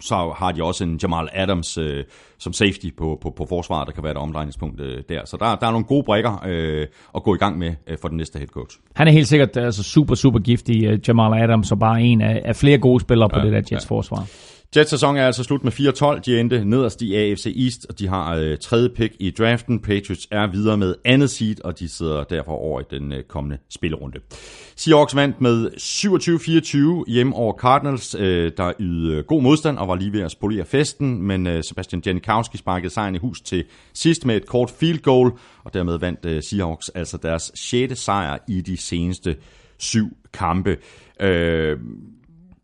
så 0.00 0.34
har 0.36 0.52
de 0.52 0.62
også 0.62 0.84
en 0.84 0.98
Jamal 1.02 1.28
Adams 1.32 1.78
øh, 1.78 2.04
som 2.38 2.52
safety 2.52 2.86
på, 2.98 3.18
på, 3.22 3.30
på 3.30 3.46
forsvaret, 3.48 3.86
der 3.86 3.92
kan 3.92 4.02
være 4.02 4.12
et 4.12 4.18
omdrejningspunkt 4.18 4.80
øh, 4.80 5.02
der. 5.08 5.20
Så 5.24 5.36
der, 5.40 5.56
der 5.56 5.66
er 5.66 5.70
nogle 5.70 5.84
gode 5.86 6.02
brækker 6.02 6.45
øh, 6.46 6.86
at 7.14 7.22
gå 7.22 7.34
i 7.34 7.38
gang 7.38 7.58
med 7.58 7.74
øh, 7.86 7.98
for 8.00 8.08
den 8.08 8.16
næste 8.16 8.38
head 8.38 8.48
coach. 8.48 8.78
Han 8.94 9.08
er 9.08 9.12
helt 9.12 9.28
sikkert 9.28 9.56
altså, 9.56 9.82
super, 9.82 10.14
super 10.14 10.38
giftig, 10.38 10.92
uh, 10.92 11.08
Jamal 11.08 11.42
Adams, 11.42 11.72
og 11.72 11.78
bare 11.78 12.02
en 12.02 12.20
af, 12.20 12.42
af 12.44 12.56
flere 12.56 12.78
gode 12.78 13.00
spillere 13.00 13.28
på 13.28 13.40
det 13.40 13.52
der 13.52 13.62
Jets-forsvar. 13.72 14.26
Jets 14.76 14.90
sæson 14.90 15.16
er 15.16 15.26
altså 15.26 15.42
slut 15.42 15.64
med 15.64 15.72
4-12. 15.72 16.20
De 16.20 16.40
endte 16.40 16.64
nederst 16.64 17.02
i 17.02 17.14
AFC 17.14 17.54
East, 17.64 17.86
og 17.88 17.98
de 17.98 18.08
har 18.08 18.34
øh, 18.34 18.58
tredje 18.58 18.88
pick 18.88 19.14
i 19.20 19.30
draften. 19.30 19.80
Patriots 19.80 20.28
er 20.30 20.46
videre 20.46 20.76
med 20.76 20.94
andet 21.04 21.30
seed, 21.30 21.64
og 21.64 21.78
de 21.78 21.88
sidder 21.88 22.24
derfor 22.24 22.52
over 22.52 22.80
i 22.80 22.84
den 22.90 23.12
øh, 23.12 23.22
kommende 23.22 23.58
spillerunde. 23.74 24.18
Seahawks 24.76 25.16
vandt 25.16 25.40
med 25.40 25.70
27-24 27.06 27.12
hjemme 27.12 27.34
over 27.34 27.52
Cardinals, 27.52 28.16
øh, 28.18 28.52
der 28.56 28.72
ydede 28.80 29.16
øh, 29.16 29.24
god 29.24 29.42
modstand 29.42 29.78
og 29.78 29.88
var 29.88 29.94
lige 29.94 30.12
ved 30.12 30.20
at 30.20 30.30
spolere 30.30 30.64
festen, 30.64 31.22
men 31.22 31.46
øh, 31.46 31.64
Sebastian 31.64 32.02
Janikowski 32.06 32.56
sparkede 32.56 32.92
sejren 32.92 33.14
i 33.14 33.18
hus 33.18 33.40
til 33.40 33.64
sidst 33.94 34.26
med 34.26 34.36
et 34.36 34.46
kort 34.46 34.70
field 34.70 34.98
goal, 35.02 35.32
og 35.64 35.74
dermed 35.74 35.98
vandt 35.98 36.24
øh, 36.24 36.42
Seahawks 36.42 36.88
altså 36.88 37.16
deres 37.16 37.52
6. 37.54 37.98
sejr 37.98 38.38
i 38.48 38.60
de 38.60 38.76
seneste 38.76 39.36
syv 39.78 40.08
kampe. 40.32 40.76
Øh, 41.20 41.78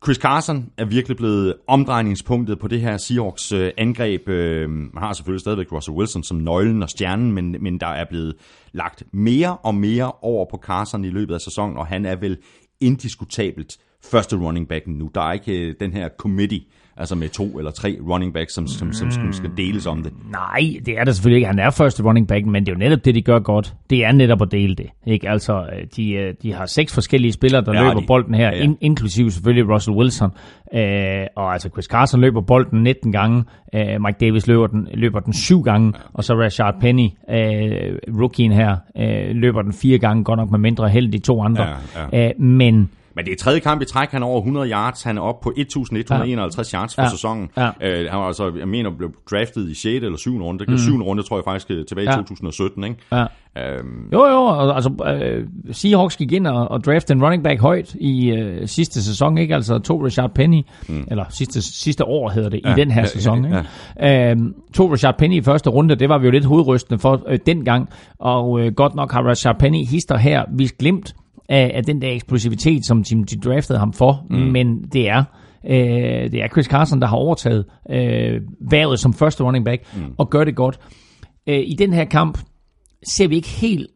Chris 0.03 0.17
Carson 0.17 0.71
er 0.77 0.85
virkelig 0.85 1.17
blevet 1.17 1.55
omdrejningspunktet 1.67 2.59
på 2.59 2.67
det 2.67 2.81
her 2.81 2.97
Seahawks 2.97 3.51
øh, 3.51 3.71
angreb. 3.77 4.29
Øh, 4.29 4.69
man 4.69 5.03
har 5.03 5.13
selvfølgelig 5.13 5.41
stadigvæk 5.41 5.71
Russell 5.71 5.97
Wilson 5.97 6.23
som 6.23 6.37
nøglen 6.37 6.83
og 6.83 6.89
stjernen, 6.89 7.31
men, 7.31 7.55
men 7.59 7.79
der 7.79 7.87
er 7.87 8.05
blevet 8.09 8.35
lagt 8.71 9.03
mere 9.11 9.57
og 9.57 9.75
mere 9.75 10.11
over 10.11 10.45
på 10.51 10.57
Carson 10.57 11.05
i 11.05 11.09
løbet 11.09 11.33
af 11.33 11.41
sæsonen, 11.41 11.77
og 11.77 11.87
han 11.87 12.05
er 12.05 12.15
vel 12.15 12.37
indiskutabelt 12.79 13.77
første 14.03 14.35
running 14.35 14.67
back 14.67 14.87
nu. 14.87 15.11
Der 15.15 15.21
er 15.21 15.33
ikke 15.33 15.59
øh, 15.59 15.75
den 15.79 15.93
her 15.93 16.09
committee, 16.19 16.61
altså 16.97 17.15
med 17.15 17.29
to 17.29 17.57
eller 17.57 17.71
tre 17.71 17.97
running 18.09 18.33
backs, 18.33 18.53
som, 18.53 18.67
som, 18.67 18.93
som, 18.93 19.11
som 19.11 19.33
skal 19.33 19.49
deles 19.57 19.85
om 19.87 20.03
det. 20.03 20.13
Nej, 20.31 20.79
det 20.85 20.97
er 20.99 21.03
det 21.03 21.15
selvfølgelig 21.15 21.37
ikke. 21.37 21.47
Han 21.47 21.59
er 21.59 21.69
første 21.69 22.03
running 22.03 22.27
back, 22.27 22.45
men 22.45 22.65
det 22.65 22.71
er 22.71 22.75
jo 22.75 22.79
netop 22.79 23.05
det, 23.05 23.15
de 23.15 23.21
gør 23.21 23.39
godt. 23.39 23.73
Det 23.89 24.05
er 24.05 24.11
netop 24.11 24.41
at 24.41 24.51
dele 24.51 24.75
det. 24.75 24.85
Ikke? 25.07 25.29
Altså, 25.29 25.53
øh, 25.59 25.87
de, 25.97 26.11
øh, 26.11 26.33
de 26.43 26.53
har 26.53 26.65
seks 26.65 26.93
forskellige 26.93 27.31
spillere, 27.31 27.61
der 27.65 27.73
Ja, 27.73 27.81
ja, 27.81 27.87
løber 27.87 27.99
de- 27.99 28.07
bolden 28.07 28.33
her, 28.35 28.49
ja, 28.49 28.57
ja. 28.57 28.63
In, 28.63 28.77
inklusive 28.81 29.31
selvfølgelig 29.31 29.73
Russell 29.73 29.97
Wilson. 29.97 30.31
Øh, 30.73 31.25
og 31.35 31.53
altså, 31.53 31.69
Chris 31.69 31.85
Carson 31.85 32.21
løber 32.21 32.41
bolden 32.41 32.83
19 32.83 33.11
gange. 33.11 33.43
Øh, 33.75 34.01
Mike 34.01 34.17
Davis 34.19 34.47
løber 34.47 34.67
den, 34.67 34.87
løber 34.93 35.19
den 35.19 35.33
syv 35.33 35.61
gange. 35.61 35.93
Og 36.13 36.23
så 36.23 36.33
Rashard 36.33 36.75
Penny, 36.81 37.07
øh, 37.29 37.95
rookien 38.21 38.51
her, 38.51 38.77
øh, 38.97 39.35
løber 39.35 39.61
den 39.61 39.73
fire 39.73 39.97
gange. 39.97 40.23
Godt 40.23 40.37
nok 40.39 40.51
med 40.51 40.59
mindre 40.59 40.89
held 40.89 41.11
de 41.11 41.19
to 41.19 41.41
andre. 41.41 41.67
Ja, 42.11 42.27
Øh, 42.27 42.41
men 42.41 42.89
Men 43.15 43.25
det 43.25 43.31
er 43.31 43.35
tredje 43.37 43.59
kamp 43.59 43.81
i 43.81 43.85
træk, 43.85 44.09
han 44.11 44.21
er 44.23 44.27
over 44.27 44.37
100 44.39 44.69
yards. 44.71 45.03
Han 45.03 45.17
er 45.17 45.21
oppe 45.21 45.43
på 45.43 45.53
1151 45.57 46.71
yards 46.71 46.95
for 46.95 47.01
Ja. 47.01 47.09
sæsonen. 47.09 47.49
Ja. 47.57 47.69
Øh, 47.81 48.09
han 48.11 48.19
var 48.19 48.25
altså, 48.27 48.51
jeg 48.59 48.67
mener, 48.67 48.89
blev 48.97 49.11
draftet 49.31 49.69
i 49.69 49.73
6. 49.73 49.85
eller 49.85 50.17
7. 50.17 50.41
runde. 50.43 50.59
Det 50.59 50.69
mm. 50.69 50.77
7. 50.77 51.03
runde, 51.03 51.23
tror 51.23 51.37
jeg 51.37 51.43
faktisk, 51.43 51.71
øh, 51.71 51.85
tilbage 51.85 52.05
i 52.05 52.09
Ja. 52.09 52.15
2017. 52.15 52.83
Ikke? 52.83 52.95
ja. 53.11 53.25
Øhm, 53.57 54.09
Jo, 54.13 54.25
jo, 54.25 54.71
altså 54.71 55.19
øh, 55.23 55.47
Seahawks 55.71 56.17
gik 56.17 56.31
ind 56.31 56.47
og, 56.47 56.67
og 56.71 56.83
draftede 56.83 57.17
en 57.17 57.23
running 57.23 57.43
back 57.43 57.61
højt 57.61 57.95
i 57.99 58.31
øh, 58.31 58.67
sidste 58.67 59.03
sæson, 59.03 59.37
ikke? 59.37 59.55
Altså 59.55 59.79
to 59.79 60.03
Rashard 60.05 60.31
Penny, 60.35 60.61
mm. 60.89 61.03
eller 61.11 61.25
sidste, 61.29 61.61
sidste 61.61 62.05
år 62.05 62.29
hedder 62.29 62.49
det, 62.49 62.61
ja, 62.65 62.71
i 62.73 62.75
den 62.75 62.91
her 62.91 63.01
ja, 63.01 63.07
sæson, 63.07 63.45
ja, 63.45 63.63
ikke? 63.99 64.31
Øh, 64.31 64.37
to 64.73 64.91
Rashard 64.91 65.17
Penny 65.17 65.35
i 65.35 65.41
første 65.41 65.69
runde, 65.69 65.95
det 65.95 66.09
var 66.09 66.17
vi 66.17 66.25
jo 66.25 66.31
lidt 66.31 66.45
hovedrystende 66.45 66.99
for 66.99 67.21
øh, 67.27 67.39
dengang, 67.45 67.89
og 68.19 68.59
øh, 68.59 68.73
godt 68.73 68.95
nok 68.95 69.11
har 69.11 69.21
Rashard 69.21 69.59
Penny 69.59 69.85
hister 69.85 70.17
her 70.17 70.43
vist 70.57 70.77
glimt 70.77 71.15
af, 71.49 71.71
af 71.75 71.83
den 71.83 72.01
der 72.01 72.11
eksplosivitet, 72.11 72.85
som 72.85 73.03
de, 73.03 73.25
de 73.25 73.39
draftede 73.39 73.79
ham 73.79 73.93
for, 73.93 74.25
mm. 74.29 74.37
men 74.37 74.83
det 74.83 75.09
er 75.09 75.23
Øh, 75.65 76.31
det 76.31 76.43
er 76.43 76.47
Chris 76.47 76.65
Carson, 76.65 77.01
der 77.01 77.07
har 77.07 77.15
overtaget 77.15 77.65
øh, 77.89 78.41
været 78.71 78.99
som 78.99 79.13
første 79.13 79.43
running 79.43 79.65
back, 79.65 79.95
mm. 79.95 80.15
og 80.17 80.29
gør 80.29 80.43
det 80.43 80.55
godt. 80.55 80.79
Øh, 81.47 81.59
I 81.59 81.75
den 81.79 81.93
her 81.93 82.05
kamp 82.05 82.39
ser 83.07 83.27
vi 83.27 83.35
ikke 83.35 83.49
helt 83.49 83.87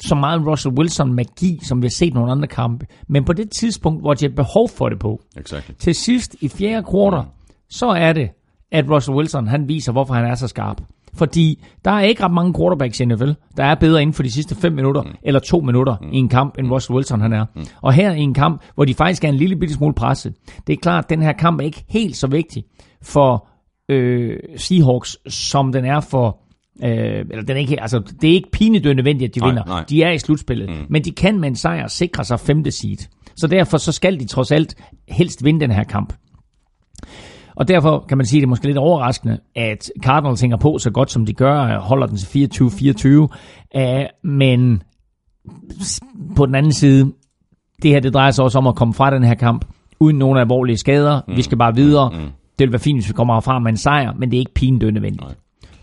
så 0.00 0.14
meget 0.14 0.46
Russell 0.46 0.74
Wilson 0.78 1.14
magi, 1.14 1.58
som 1.62 1.82
vi 1.82 1.86
har 1.86 1.90
set 1.90 2.14
nogle 2.14 2.32
andre 2.32 2.48
kampe. 2.48 2.86
Men 3.08 3.24
på 3.24 3.32
det 3.32 3.50
tidspunkt, 3.50 4.02
hvor 4.02 4.14
de 4.14 4.24
har 4.24 4.34
behov 4.36 4.68
for 4.68 4.88
det 4.88 4.98
på, 4.98 5.20
exactly. 5.36 5.74
til 5.78 5.94
sidst 5.94 6.36
i 6.40 6.48
fjerde 6.48 6.86
kvartal, 6.90 7.24
så 7.70 7.86
er 7.86 8.12
det, 8.12 8.30
at 8.72 8.90
Russell 8.90 9.16
Wilson 9.16 9.46
han 9.46 9.68
viser, 9.68 9.92
hvorfor 9.92 10.14
han 10.14 10.24
er 10.24 10.34
så 10.34 10.48
skarp. 10.48 10.82
Fordi 11.14 11.64
der 11.84 11.90
er 11.90 12.00
ikke 12.00 12.24
ret 12.24 12.32
mange 12.32 12.54
quarterbacks 12.54 13.00
i 13.00 13.04
NFL, 13.04 13.30
der 13.56 13.64
er 13.64 13.74
bedre 13.74 14.02
inden 14.02 14.14
for 14.14 14.22
de 14.22 14.30
sidste 14.30 14.54
5 14.54 14.72
minutter, 14.72 15.02
mm. 15.02 15.10
eller 15.22 15.40
2 15.40 15.60
minutter 15.60 15.96
mm. 16.00 16.08
i 16.12 16.16
en 16.16 16.28
kamp, 16.28 16.58
end 16.58 16.70
Russell 16.70 16.94
Wilson 16.96 17.20
han 17.20 17.32
er. 17.32 17.44
Mm. 17.56 17.66
Og 17.82 17.92
her 17.92 18.12
i 18.12 18.20
en 18.20 18.34
kamp, 18.34 18.62
hvor 18.74 18.84
de 18.84 18.94
faktisk 18.94 19.24
er 19.24 19.28
en 19.28 19.34
lille 19.34 19.56
bitte 19.56 19.74
smule 19.74 19.94
presset. 19.94 20.34
Det 20.66 20.72
er 20.72 20.76
klart, 20.76 21.04
at 21.04 21.10
den 21.10 21.22
her 21.22 21.32
kamp 21.32 21.60
er 21.60 21.64
ikke 21.64 21.84
helt 21.88 22.16
så 22.16 22.26
vigtig 22.26 22.64
for 23.02 23.48
øh, 23.88 24.36
Seahawks, 24.56 25.16
som 25.28 25.72
den 25.72 25.84
er 25.84 26.00
for 26.00 26.40
Øh, 26.84 27.24
eller 27.30 27.42
den 27.42 27.56
er 27.56 27.60
ikke, 27.60 27.80
altså, 27.80 28.02
det 28.20 28.30
er 28.30 28.34
ikke 28.34 28.50
pinedød 28.50 28.94
nødvendigt, 28.94 29.28
at 29.28 29.34
de 29.34 29.40
Nej, 29.40 29.48
vinder. 29.48 29.64
nej. 29.66 29.84
De 29.88 30.02
er 30.02 30.10
i 30.10 30.18
slutspillet. 30.18 30.68
Mm. 30.68 30.86
Men 30.88 31.04
de 31.04 31.12
kan 31.12 31.40
med 31.40 31.48
en 31.48 31.56
sejr 31.56 31.86
sikre 31.86 32.24
sig 32.24 32.40
femte 32.40 32.70
seed. 32.70 32.96
Så 33.36 33.46
derfor 33.46 33.78
så 33.78 33.92
skal 33.92 34.20
de 34.20 34.26
trods 34.26 34.52
alt 34.52 34.74
helst 35.08 35.44
vinde 35.44 35.60
den 35.60 35.70
her 35.70 35.84
kamp. 35.84 36.12
Og 37.60 37.68
derfor 37.68 38.04
kan 38.08 38.18
man 38.18 38.26
sige, 38.26 38.38
at 38.38 38.40
det 38.40 38.46
er 38.46 38.48
måske 38.48 38.66
lidt 38.66 38.78
overraskende, 38.78 39.38
at 39.54 39.90
Cardinals 40.02 40.40
hænger 40.40 40.56
på 40.56 40.78
så 40.78 40.90
godt, 40.90 41.10
som 41.10 41.26
de 41.26 41.32
gør, 41.32 41.78
holder 41.78 42.06
den 42.06 42.16
til 42.16 42.50
24-24. 42.54 43.08
Uh, 43.78 44.30
men 44.30 44.82
på 46.36 46.46
den 46.46 46.54
anden 46.54 46.72
side, 46.72 47.12
det 47.82 47.90
her 47.90 48.00
det 48.00 48.14
drejer 48.14 48.30
sig 48.30 48.44
også 48.44 48.58
om 48.58 48.66
at 48.66 48.74
komme 48.74 48.94
fra 48.94 49.10
den 49.10 49.24
her 49.24 49.34
kamp, 49.34 49.64
uden 50.00 50.18
nogen 50.18 50.38
alvorlige 50.38 50.76
skader. 50.76 51.20
Mm. 51.28 51.36
Vi 51.36 51.42
skal 51.42 51.58
bare 51.58 51.74
videre. 51.74 52.10
Mm. 52.10 52.18
Det 52.58 52.66
vil 52.66 52.72
være 52.72 52.80
fint, 52.80 52.96
hvis 52.96 53.08
vi 53.08 53.12
kommer 53.12 53.34
herfra 53.34 53.58
med 53.58 53.70
en 53.70 53.76
sejr, 53.76 54.12
men 54.18 54.30
det 54.30 54.36
er 54.36 54.40
ikke 54.40 54.54
pinedød 54.54 54.90
nødvendigt. 54.90 55.22
Nej. 55.22 55.34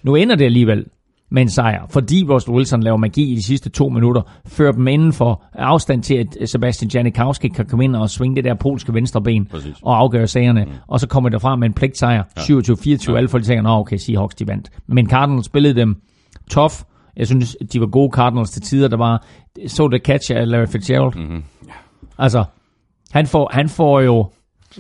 Nu 0.03 0.15
ender 0.15 0.35
det 0.35 0.45
alligevel 0.45 0.85
med 1.31 1.41
en 1.41 1.49
sejr, 1.49 1.85
fordi 1.89 2.25
Russell 2.29 2.55
Wilson 2.55 2.83
laver 2.83 2.97
magi 2.97 3.31
i 3.31 3.35
de 3.35 3.43
sidste 3.43 3.69
to 3.69 3.89
minutter, 3.89 4.21
fører 4.45 4.71
dem 4.71 4.87
inden 4.87 5.13
for 5.13 5.43
afstand 5.53 6.03
til, 6.03 6.27
at 6.41 6.49
Sebastian 6.49 6.91
Janikowski 6.93 7.47
kan 7.47 7.65
komme 7.65 7.83
ind 7.83 7.95
og 7.95 8.09
svinge 8.09 8.35
det 8.35 8.43
der 8.43 8.53
polske 8.53 8.93
venstre 8.93 9.21
ben 9.21 9.45
Præcis. 9.45 9.75
og 9.81 9.97
afgøre 9.97 10.27
sagerne. 10.27 10.65
Mm. 10.65 10.71
Og 10.87 10.99
så 10.99 11.07
kommer 11.07 11.29
der 11.29 11.39
frem 11.39 11.59
med 11.59 11.67
en 11.67 11.73
pligtsejr, 11.73 12.23
27-24, 12.39 13.11
ja. 13.11 13.17
alle 13.17 13.29
folk 13.29 13.43
tænker, 13.43 13.61
nå 13.61 13.69
okay, 13.69 13.97
Seahawks 13.97 14.35
de 14.35 14.47
vandt. 14.47 14.69
Men 14.87 15.09
Cardinals 15.09 15.45
spillede 15.45 15.75
dem 15.75 16.01
tough, 16.49 16.73
Jeg 17.17 17.27
synes, 17.27 17.57
de 17.73 17.79
var 17.79 17.87
gode 17.87 18.11
Cardinals 18.13 18.49
til 18.49 18.61
tider. 18.61 18.87
Der 18.87 18.97
var, 18.97 19.25
så 19.67 19.87
det 19.87 20.01
catch 20.01 20.31
af 20.35 20.49
Larry 20.49 20.67
Fitzgerald. 20.67 21.15
Mm-hmm. 21.15 21.43
Altså, 22.17 22.43
han 23.11 23.27
får, 23.27 23.49
han 23.53 23.69
får 23.69 24.01
jo 24.01 24.29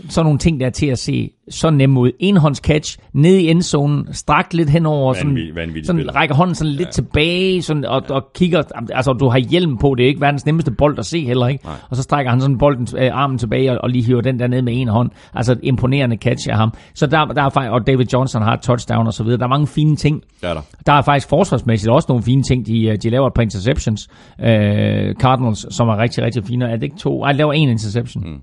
sådan 0.09 0.25
nogle 0.25 0.39
ting 0.39 0.59
der 0.59 0.69
til 0.69 0.85
at 0.87 0.99
se 0.99 1.29
så 1.49 1.69
nemme 1.69 1.99
ud. 1.99 2.11
Enhånds 2.19 2.57
catch, 2.57 2.97
ned 3.13 3.35
i 3.35 3.49
endzonen, 3.49 4.07
strakt 4.13 4.53
lidt 4.53 4.69
henover, 4.69 5.13
Vanvittig- 5.13 5.17
sådan, 5.19 5.55
vanvittig 5.55 5.85
sådan 5.85 6.15
rækker 6.15 6.35
hånden 6.35 6.55
sådan 6.55 6.71
lidt 6.73 6.87
ja. 6.87 6.91
tilbage, 6.91 7.61
sådan, 7.61 7.85
og, 7.85 8.03
og 8.09 8.25
kigger, 8.35 8.63
altså 8.93 9.13
du 9.13 9.27
har 9.29 9.37
hjelm 9.37 9.77
på, 9.77 9.95
det 9.95 10.03
er 10.03 10.07
ikke 10.07 10.21
verdens 10.21 10.45
nemmeste 10.45 10.71
bold 10.71 10.99
at 10.99 11.05
se 11.05 11.25
heller 11.25 11.47
ikke, 11.47 11.65
Nej. 11.65 11.73
og 11.89 11.95
så 11.95 12.03
strækker 12.03 12.31
han 12.31 12.41
sådan 12.41 12.57
bolden, 12.57 12.87
øh, 12.97 13.09
armen 13.13 13.37
tilbage, 13.37 13.71
og, 13.71 13.77
og 13.83 13.89
lige 13.89 14.03
hiver 14.05 14.21
den 14.21 14.39
der 14.39 14.47
ned 14.47 14.61
med 14.61 14.81
en 14.81 14.87
hånd, 14.87 15.09
altså 15.33 15.51
et 15.51 15.59
imponerende 15.63 16.15
catch 16.15 16.49
af 16.49 16.57
ham. 16.57 16.73
Så 16.93 17.07
der, 17.07 17.25
der 17.25 17.43
er 17.43 17.49
faktisk, 17.49 17.71
og 17.71 17.87
David 17.87 18.05
Johnson 18.13 18.41
har 18.41 18.53
et 18.53 18.61
touchdown 18.61 19.07
og 19.07 19.13
så 19.13 19.23
videre, 19.23 19.37
der 19.37 19.43
er 19.45 19.49
mange 19.49 19.67
fine 19.67 19.95
ting. 19.95 20.21
Er 20.43 20.53
der. 20.53 20.61
Der 20.85 20.93
er 20.93 21.01
faktisk 21.01 21.29
forsvarsmæssigt 21.29 21.91
også 21.91 22.05
nogle 22.09 22.23
fine 22.23 22.43
ting. 22.43 22.65
De, 22.67 22.85
øh, 22.87 22.97
de 23.03 23.09
laver 23.09 23.27
et 23.27 23.33
par 23.33 23.41
interceptions. 23.41 24.07
Øh, 24.43 25.15
Cardinals, 25.15 25.75
som 25.75 25.87
er 25.89 25.97
rigtig, 25.97 26.23
rigtig 26.23 26.43
fine. 26.45 26.65
Er 26.65 26.75
det 26.75 26.83
ikke 26.83 26.97
to? 26.97 27.23
Ej, 27.23 27.31
laver 27.33 27.53
en 27.53 27.69
interception. 27.69 28.23
Mm. 28.23 28.39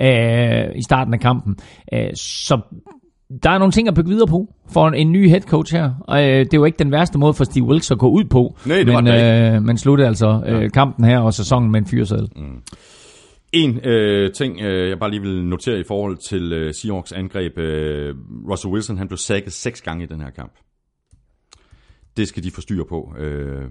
Øh, 0.00 0.76
I 0.76 0.82
starten 0.82 1.14
af 1.14 1.20
kampen. 1.20 1.56
Øh, 1.92 2.10
så 2.14 2.60
der 3.42 3.50
er 3.50 3.58
nogle 3.58 3.72
ting 3.72 3.88
at 3.88 3.94
bygge 3.94 4.10
videre 4.10 4.26
på 4.26 4.54
for 4.72 4.88
en, 4.88 4.94
en 4.94 5.12
ny 5.12 5.28
head 5.28 5.40
coach 5.40 5.74
her. 5.74 5.90
Og, 6.00 6.22
øh, 6.22 6.38
det 6.38 6.54
er 6.54 6.58
jo 6.58 6.64
ikke 6.64 6.78
den 6.78 6.92
værste 6.92 7.18
måde 7.18 7.34
for 7.34 7.44
Steve 7.44 7.64
Wilkes 7.64 7.90
at 7.90 7.98
gå 7.98 8.08
ud 8.08 8.24
på. 8.24 8.56
Nej, 8.66 8.76
det 8.76 8.86
men, 8.86 9.06
det 9.06 9.54
øh, 9.54 9.62
men 9.62 9.78
sluttede 9.78 10.08
altså 10.08 10.42
øh, 10.46 10.70
kampen 10.70 11.04
her 11.04 11.18
og 11.18 11.34
sæsonen 11.34 11.70
med 11.70 11.80
en 11.80 11.86
fyrsædel. 11.86 12.28
Mm. 12.36 12.62
En 13.52 13.80
øh, 13.84 14.32
ting, 14.32 14.60
øh, 14.60 14.88
jeg 14.88 14.98
bare 14.98 15.10
lige 15.10 15.22
vil 15.22 15.44
notere 15.44 15.80
i 15.80 15.84
forhold 15.88 16.16
til 16.28 16.52
øh, 16.52 16.74
Seahawks 16.74 17.12
angreb. 17.12 17.58
Øh, 17.58 18.14
Russell 18.50 18.74
Wilson, 18.74 18.98
han 18.98 19.08
blev 19.08 19.18
sækket 19.18 19.52
seks 19.52 19.82
gange 19.82 20.04
i 20.04 20.06
den 20.06 20.20
her 20.20 20.30
kamp. 20.30 20.52
Det 22.16 22.28
skal 22.28 22.44
de 22.44 22.50
få 22.50 22.60
styr 22.60 22.84
på, 22.88 23.14
øh, 23.18 23.64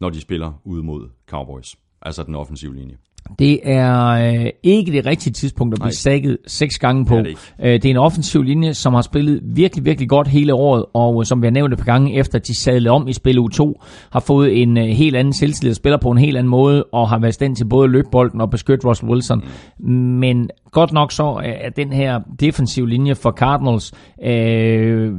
når 0.00 0.10
de 0.10 0.20
spiller 0.20 0.60
ude 0.64 0.82
mod 0.82 1.08
Cowboys. 1.28 1.76
Altså 2.02 2.22
den 2.22 2.34
offensive 2.34 2.74
linje. 2.74 2.96
Det 3.38 3.60
er 3.62 4.06
øh, 4.06 4.46
ikke 4.62 4.92
det 4.92 5.06
rigtige 5.06 5.32
tidspunkt 5.32 5.74
at 5.74 5.80
blive 5.80 5.86
Nej. 5.86 5.92
sækket 5.92 6.38
seks 6.46 6.78
gange 6.78 7.04
på. 7.04 7.14
Det 7.14 7.20
er 7.20 7.24
det. 7.24 7.54
Øh, 7.60 7.72
det 7.72 7.84
er 7.84 7.90
en 7.90 7.96
offensiv 7.96 8.42
linje, 8.42 8.74
som 8.74 8.94
har 8.94 9.02
spillet 9.02 9.40
virkelig, 9.44 9.84
virkelig 9.84 10.08
godt 10.08 10.28
hele 10.28 10.54
året, 10.54 10.84
og 10.94 11.20
øh, 11.22 11.26
som 11.26 11.42
vi 11.42 11.46
har 11.46 11.52
nævnt 11.52 11.72
et 11.72 11.78
par 11.78 11.86
gange, 11.86 12.14
efter 12.14 12.38
de 12.38 12.56
sadlede 12.56 12.90
om 12.90 13.08
i 13.08 13.12
spil 13.12 13.38
u 13.38 13.48
2, 13.48 13.80
har 14.10 14.20
fået 14.20 14.62
en 14.62 14.78
øh, 14.78 14.84
helt 14.84 15.16
anden 15.16 15.32
selvtillid, 15.32 15.74
spiller 15.74 15.98
på 15.98 16.10
en 16.10 16.18
helt 16.18 16.36
anden 16.36 16.50
måde, 16.50 16.84
og 16.84 17.08
har 17.08 17.18
været 17.18 17.34
stand 17.34 17.56
til 17.56 17.64
både 17.64 17.84
at 17.84 17.90
løbe 17.90 18.08
bolden 18.12 18.40
og 18.40 18.50
beskytte 18.50 18.88
Russell 18.88 19.10
Wilson. 19.10 19.42
Mm. 19.78 19.92
Men 19.92 20.50
godt 20.70 20.92
nok 20.92 21.12
så 21.12 21.40
er 21.44 21.68
er 21.68 21.70
den 21.70 21.92
her 21.92 22.20
defensiv 22.40 22.86
linje 22.86 23.14
for 23.14 23.30
Cardinals 23.30 23.92
øh, 24.22 25.12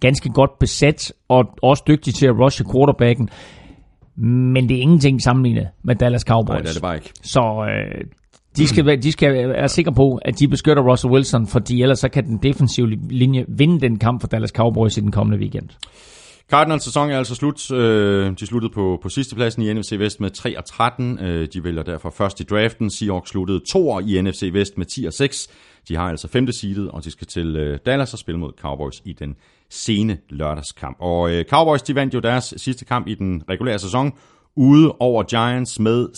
ganske 0.00 0.28
godt 0.28 0.58
besat, 0.58 1.12
og 1.28 1.44
også 1.62 1.82
dygtig 1.88 2.14
til 2.14 2.26
at 2.26 2.38
rushe 2.38 2.64
quarterbacken. 2.72 3.28
Men 4.20 4.68
det 4.68 4.76
er 4.76 4.80
ingenting 4.80 5.22
sammenlignet 5.22 5.68
med 5.84 5.96
Dallas 5.96 6.22
Cowboys. 6.22 6.48
Nej, 6.54 6.60
det 6.60 6.68
er 6.68 6.72
det 6.72 6.82
bare 6.82 6.94
ikke. 6.94 7.12
Så 7.22 7.66
øh, 7.68 8.04
de, 8.56 8.66
skal, 8.66 8.86
være, 8.86 8.96
de 8.96 9.12
skal 9.12 9.48
være 9.48 9.68
sikre 9.68 9.92
på, 9.92 10.18
at 10.22 10.38
de 10.38 10.48
beskytter 10.48 10.82
Russell 10.90 11.12
Wilson, 11.12 11.46
fordi 11.46 11.82
ellers 11.82 11.98
så 11.98 12.08
kan 12.08 12.24
den 12.24 12.38
defensive 12.42 12.90
linje 13.10 13.44
vinde 13.48 13.80
den 13.80 13.98
kamp 13.98 14.20
for 14.20 14.28
Dallas 14.28 14.50
Cowboys 14.50 14.96
i 14.96 15.00
den 15.00 15.12
kommende 15.12 15.38
weekend. 15.38 15.68
Cardinals 16.50 16.84
sæson 16.84 17.10
er 17.10 17.18
altså 17.18 17.34
slut. 17.34 17.70
Øh, 17.70 18.32
De 18.40 18.46
sluttede 18.46 18.72
på, 18.74 18.98
på 19.02 19.08
sidste 19.08 19.34
pladsen 19.34 19.62
i 19.62 19.72
NFC 19.72 19.92
Vest 19.98 20.20
med 20.20 20.30
3 20.30 20.58
og 20.58 20.64
13. 20.64 21.18
Øh, 21.18 21.48
De 21.54 21.64
vælger 21.64 21.82
derfor 21.82 22.10
først 22.10 22.40
i 22.40 22.42
draften. 22.42 22.90
Seahawks 22.90 23.30
sluttede 23.30 23.60
to 23.72 23.98
i 24.00 24.22
NFC 24.22 24.50
Vest 24.52 24.78
med 24.78 24.86
10 24.86 25.04
og 25.04 25.12
6. 25.12 25.48
De 25.88 25.96
har 25.96 26.04
altså 26.04 26.28
femte 26.28 26.52
seedet, 26.52 26.90
og 26.90 27.04
de 27.04 27.10
skal 27.10 27.26
til 27.26 27.56
øh, 27.56 27.78
Dallas 27.86 28.12
og 28.12 28.18
spille 28.18 28.38
mod 28.38 28.52
Cowboys 28.60 29.02
i 29.04 29.12
den 29.12 29.36
sene 29.70 30.18
lørdagskamp. 30.28 30.96
Og 31.00 31.30
øh, 31.30 31.44
Cowboys 31.44 31.82
de 31.82 31.94
vandt 31.94 32.14
jo 32.14 32.20
deres 32.20 32.54
sidste 32.56 32.84
kamp 32.84 33.06
i 33.06 33.14
den 33.14 33.42
regulære 33.48 33.78
sæson 33.78 34.12
ude 34.58 34.92
over 34.92 35.22
Giants 35.22 35.80
med 35.80 36.08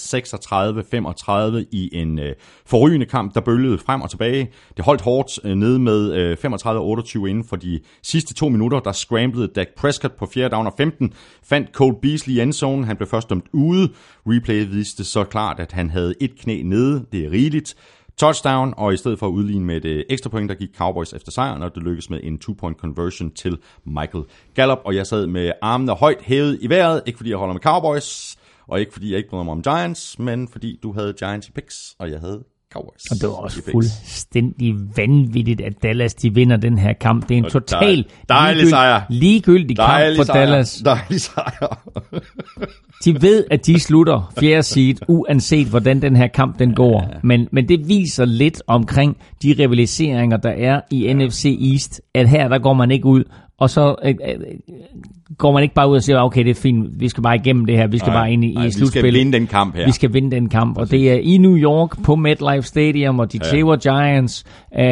36-35 1.65 1.69
i 1.73 1.91
en 1.93 2.19
øh, 2.19 2.35
forrygende 2.67 3.07
kamp, 3.07 3.35
der 3.35 3.41
bølgede 3.41 3.79
frem 3.79 4.01
og 4.01 4.11
tilbage. 4.11 4.51
Det 4.77 4.85
holdt 4.85 5.01
hårdt 5.01 5.39
øh, 5.45 5.55
nede 5.55 5.79
med 5.79 6.13
øh, 6.13 6.37
35-28 6.45 7.27
inden 7.27 7.45
for 7.45 7.57
de 7.57 7.81
sidste 8.03 8.35
to 8.35 8.49
minutter. 8.49 8.81
Der 8.81 8.93
scramblede 8.93 9.47
Dak 9.47 9.69
Prescott 9.77 10.17
på 10.17 10.27
4. 10.27 10.49
down 10.49 10.67
og 10.67 10.75
15, 10.77 11.13
fandt 11.43 11.71
Cole 11.73 11.97
Beasley 12.03 12.35
i 12.35 12.41
endzone. 12.41 12.87
Han 12.87 12.97
blev 12.97 13.09
først 13.09 13.31
dømt 13.31 13.47
ude. 13.53 13.89
Replay 14.27 14.67
viste 14.67 15.05
så 15.05 15.25
klart, 15.25 15.61
at 15.61 15.73
han 15.73 15.91
havde 15.91 16.15
et 16.21 16.39
knæ 16.39 16.63
nede. 16.63 17.07
Det 17.13 17.27
er 17.27 17.31
rigeligt 17.31 17.75
touchdown, 18.21 18.75
og 18.77 18.95
i 18.95 18.97
stedet 18.97 19.19
for 19.19 19.27
at 19.27 19.31
udligne 19.31 19.65
med 19.65 19.77
et 19.77 19.85
øh, 19.85 20.05
ekstra 20.11 20.31
point, 20.31 20.49
der 20.49 20.55
gik 20.55 20.69
Cowboys 20.77 21.13
efter 21.13 21.33
sejren, 21.33 21.63
og 21.63 21.75
det 21.75 21.83
lykkedes 21.83 22.11
med 22.11 22.21
en 22.23 22.39
two-point 22.39 22.79
conversion 22.79 23.31
til 23.31 23.59
Michael 23.85 24.25
Gallup, 24.55 24.79
og 24.85 24.95
jeg 24.95 25.07
sad 25.07 25.27
med 25.27 25.53
armene 25.63 25.93
højt 25.93 26.23
hævet 26.23 26.59
i 26.61 26.69
vejret, 26.69 27.03
ikke 27.07 27.17
fordi 27.17 27.31
jeg 27.31 27.39
holder 27.39 27.53
med 27.53 27.61
Cowboys, 27.61 28.37
og 28.67 28.81
ikke 28.81 28.93
fordi 28.93 29.11
jeg 29.11 29.19
ikke 29.19 29.31
bryder 29.31 29.45
mig 29.45 29.53
om 29.53 29.63
Giants, 29.63 30.19
men 30.19 30.49
fordi 30.49 30.79
du 30.83 30.93
havde 30.93 31.13
Giants 31.13 31.49
i 31.49 31.53
picks, 31.53 31.97
og 31.99 32.11
jeg 32.11 32.21
havde 32.21 32.45
Cowboys 32.73 33.07
Og 33.11 33.17
det 33.21 33.29
var 33.29 33.35
også 33.35 33.63
fuldstændig 33.73 34.75
vanvittigt, 34.97 35.61
at 35.61 35.73
Dallas 35.83 36.15
de 36.15 36.35
vinder 36.35 36.57
den 36.57 36.79
her 36.79 36.93
kamp. 36.93 37.29
Det 37.29 37.35
er 37.35 37.39
en 37.39 37.45
Og 37.45 37.51
total 37.53 37.97
dej- 37.97 38.05
dejlig 38.29 38.57
ligegyldig- 38.63 38.71
sejr. 38.71 39.01
ligegyldig 39.11 39.77
kamp 39.77 39.89
Dejlig 39.89 40.17
for 40.17 40.25
sejr. 40.25 40.39
Dallas. 40.41 40.83
Dejlig 40.85 41.21
sejr. 41.21 41.91
De 43.05 43.23
ved, 43.23 43.45
at 43.51 43.67
de 43.67 43.81
slutter 43.81 44.33
fjerde 44.41 44.63
seed, 44.63 44.95
uanset 45.09 45.67
hvordan 45.67 46.03
den 46.03 46.17
her 46.17 46.27
kamp 46.27 46.59
den 46.59 46.75
går. 46.75 47.15
Men, 47.23 47.49
men 47.53 47.69
det 47.69 47.89
viser 47.89 48.25
lidt 48.25 48.63
omkring 48.67 49.17
de 49.43 49.55
rivaliseringer, 49.59 50.37
der 50.37 50.51
er 50.51 50.81
i 50.91 51.13
NFC 51.15 51.59
East, 51.73 52.01
at 52.15 52.29
her 52.29 52.49
der 52.49 52.59
går 52.59 52.73
man 52.75 52.91
ikke 52.91 53.07
ud, 53.07 53.25
og 53.59 53.71
så 53.71 53.95
øh, 54.05 54.15
øh, 54.29 54.37
går 55.39 55.53
man 55.53 55.63
ikke 55.63 55.75
bare 55.75 55.91
ud 55.91 55.97
og 55.97 56.03
siger, 56.03 56.21
okay, 56.21 56.45
det 56.45 56.51
er 56.51 56.55
fint, 56.55 57.01
vi 57.01 57.09
skal 57.09 57.23
bare 57.23 57.37
igennem 57.37 57.65
det 57.67 57.77
her, 57.77 57.87
vi 57.87 57.99
skal 57.99 58.11
Nej, 58.11 58.21
bare 58.21 58.33
ind 58.33 58.45
i, 58.45 58.55
nej, 58.55 58.63
i 58.63 58.67
vi 58.67 58.71
skal 58.73 58.79
slutspillet. 58.79 59.15
vinde 59.15 59.33
den 59.33 59.47
kamp 59.47 59.77
her. 59.77 59.87
Vi 59.87 59.93
skal 59.93 60.13
vinde 60.13 60.31
den 60.31 60.49
kamp, 60.49 60.79
og 60.79 60.91
det 60.91 61.11
er 61.13 61.17
i 61.23 61.39
New 61.39 61.57
York 61.57 62.03
på 62.03 62.17
MetLife 62.17 62.63
Stadium, 62.63 63.19
og 63.19 63.33
de 63.33 63.39
tæver 63.39 63.77
Giants. 63.77 64.45
Uh, 64.79 64.83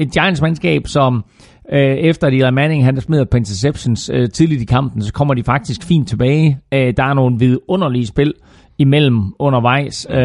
et 0.00 0.12
Giants-mandskab, 0.12 0.86
som 0.86 1.24
uh, 1.72 1.78
efter 1.78 2.26
at 2.26 2.32
Eli 2.32 2.50
Manning 2.50 2.84
han 2.84 3.00
smider 3.00 3.24
på 3.24 3.36
interceptions 3.36 4.10
uh, 4.10 4.24
tidligt 4.34 4.62
i 4.62 4.64
kampen, 4.64 5.02
så 5.02 5.12
kommer 5.12 5.34
de 5.34 5.42
faktisk 5.44 5.84
fint 5.84 6.08
tilbage. 6.08 6.58
Uh, 6.72 6.78
der 6.78 7.04
er 7.04 7.14
nogle 7.14 7.38
vidunderlige 7.38 8.06
spil 8.06 8.34
imellem 8.78 9.20
undervejs 9.38 10.06
uh, 10.10 10.16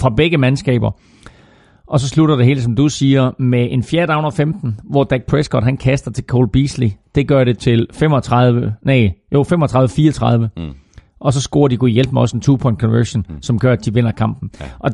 fra 0.00 0.10
begge 0.16 0.38
mandskaber. 0.38 0.90
Og 1.92 2.00
så 2.00 2.08
slutter 2.08 2.36
det 2.36 2.46
hele, 2.46 2.62
som 2.62 2.76
du 2.76 2.88
siger, 2.88 3.30
med 3.38 3.68
en 3.70 3.82
fjerde 3.82 4.12
down 4.12 4.24
og 4.24 4.32
15, 4.34 4.80
hvor 4.90 5.04
Dak 5.04 5.20
Prescott 5.28 5.64
han 5.64 5.76
kaster 5.76 6.10
til 6.10 6.24
Cole 6.24 6.48
Beasley. 6.52 6.90
Det 7.14 7.28
gør 7.28 7.44
det 7.44 7.58
til 7.58 7.86
35, 7.92 8.74
nej, 8.84 9.12
jo 9.34 9.42
35-34. 9.42 10.48
Mm. 10.56 10.70
Og 11.20 11.32
så 11.32 11.40
scorer 11.40 11.68
de, 11.68 11.76
kunne 11.76 11.90
hjælpe 11.90 12.12
med 12.12 12.20
også 12.20 12.36
en 12.36 12.42
two-point 12.42 12.76
conversion, 12.80 13.24
mm. 13.28 13.42
som 13.42 13.58
gør, 13.58 13.72
at 13.72 13.84
de 13.84 13.94
vinder 13.94 14.10
kampen. 14.12 14.50
Ja. 14.60 14.64
Og 14.78 14.90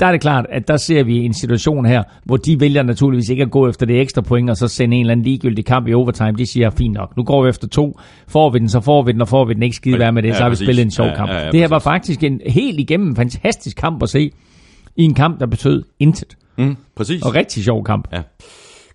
der 0.00 0.06
er 0.06 0.12
det 0.12 0.20
klart, 0.20 0.46
at 0.48 0.68
der 0.68 0.76
ser 0.76 1.04
vi 1.04 1.16
en 1.18 1.34
situation 1.34 1.86
her, 1.86 2.02
hvor 2.24 2.36
de 2.36 2.60
vælger 2.60 2.82
naturligvis 2.82 3.28
ikke 3.28 3.42
at 3.42 3.50
gå 3.50 3.68
efter 3.68 3.86
det 3.86 4.00
ekstra 4.00 4.22
point, 4.22 4.50
og 4.50 4.56
så 4.56 4.68
sende 4.68 4.96
en 4.96 5.00
eller 5.00 5.12
anden 5.12 5.24
ligegyldig 5.24 5.64
kamp 5.64 5.88
i 5.88 5.94
overtime. 5.94 6.32
De 6.32 6.46
siger, 6.46 6.70
fint 6.70 6.94
nok, 6.94 7.16
nu 7.16 7.22
går 7.24 7.42
vi 7.42 7.48
efter 7.48 7.68
to. 7.68 7.98
Får 8.28 8.50
vi 8.50 8.58
den, 8.58 8.68
så 8.68 8.80
får 8.80 9.02
vi 9.02 9.12
den, 9.12 9.20
og 9.20 9.28
får 9.28 9.44
vi 9.44 9.54
den 9.54 9.62
ikke 9.62 9.76
skide 9.76 9.98
være 9.98 10.12
med 10.12 10.22
det, 10.22 10.28
Ja, 10.28 10.34
så 10.34 10.42
har 10.42 10.48
vi 10.48 10.52
præcis. 10.52 10.66
spillet 10.66 10.84
en 10.84 10.90
sjov 10.90 11.06
Ja, 11.06 11.16
kamp. 11.16 11.30
ja, 11.30 11.44
ja, 11.44 11.50
det 11.50 11.60
her 11.60 11.68
var 11.68 11.78
præcis. 11.78 11.84
faktisk 11.84 12.22
en 12.24 12.40
helt 12.46 12.80
igennem 12.80 13.16
fantastisk 13.16 13.76
kamp 13.76 14.02
at 14.02 14.08
se, 14.08 14.30
i 14.96 15.02
en 15.04 15.14
kamp, 15.14 15.40
der 15.40 15.46
betød 15.46 15.82
intet. 15.98 16.36
Mm, 16.58 16.76
præcis. 16.96 17.22
Og 17.22 17.34
rigtig 17.34 17.64
sjov 17.64 17.84
kamp. 17.84 18.08
Ja. 18.12 18.22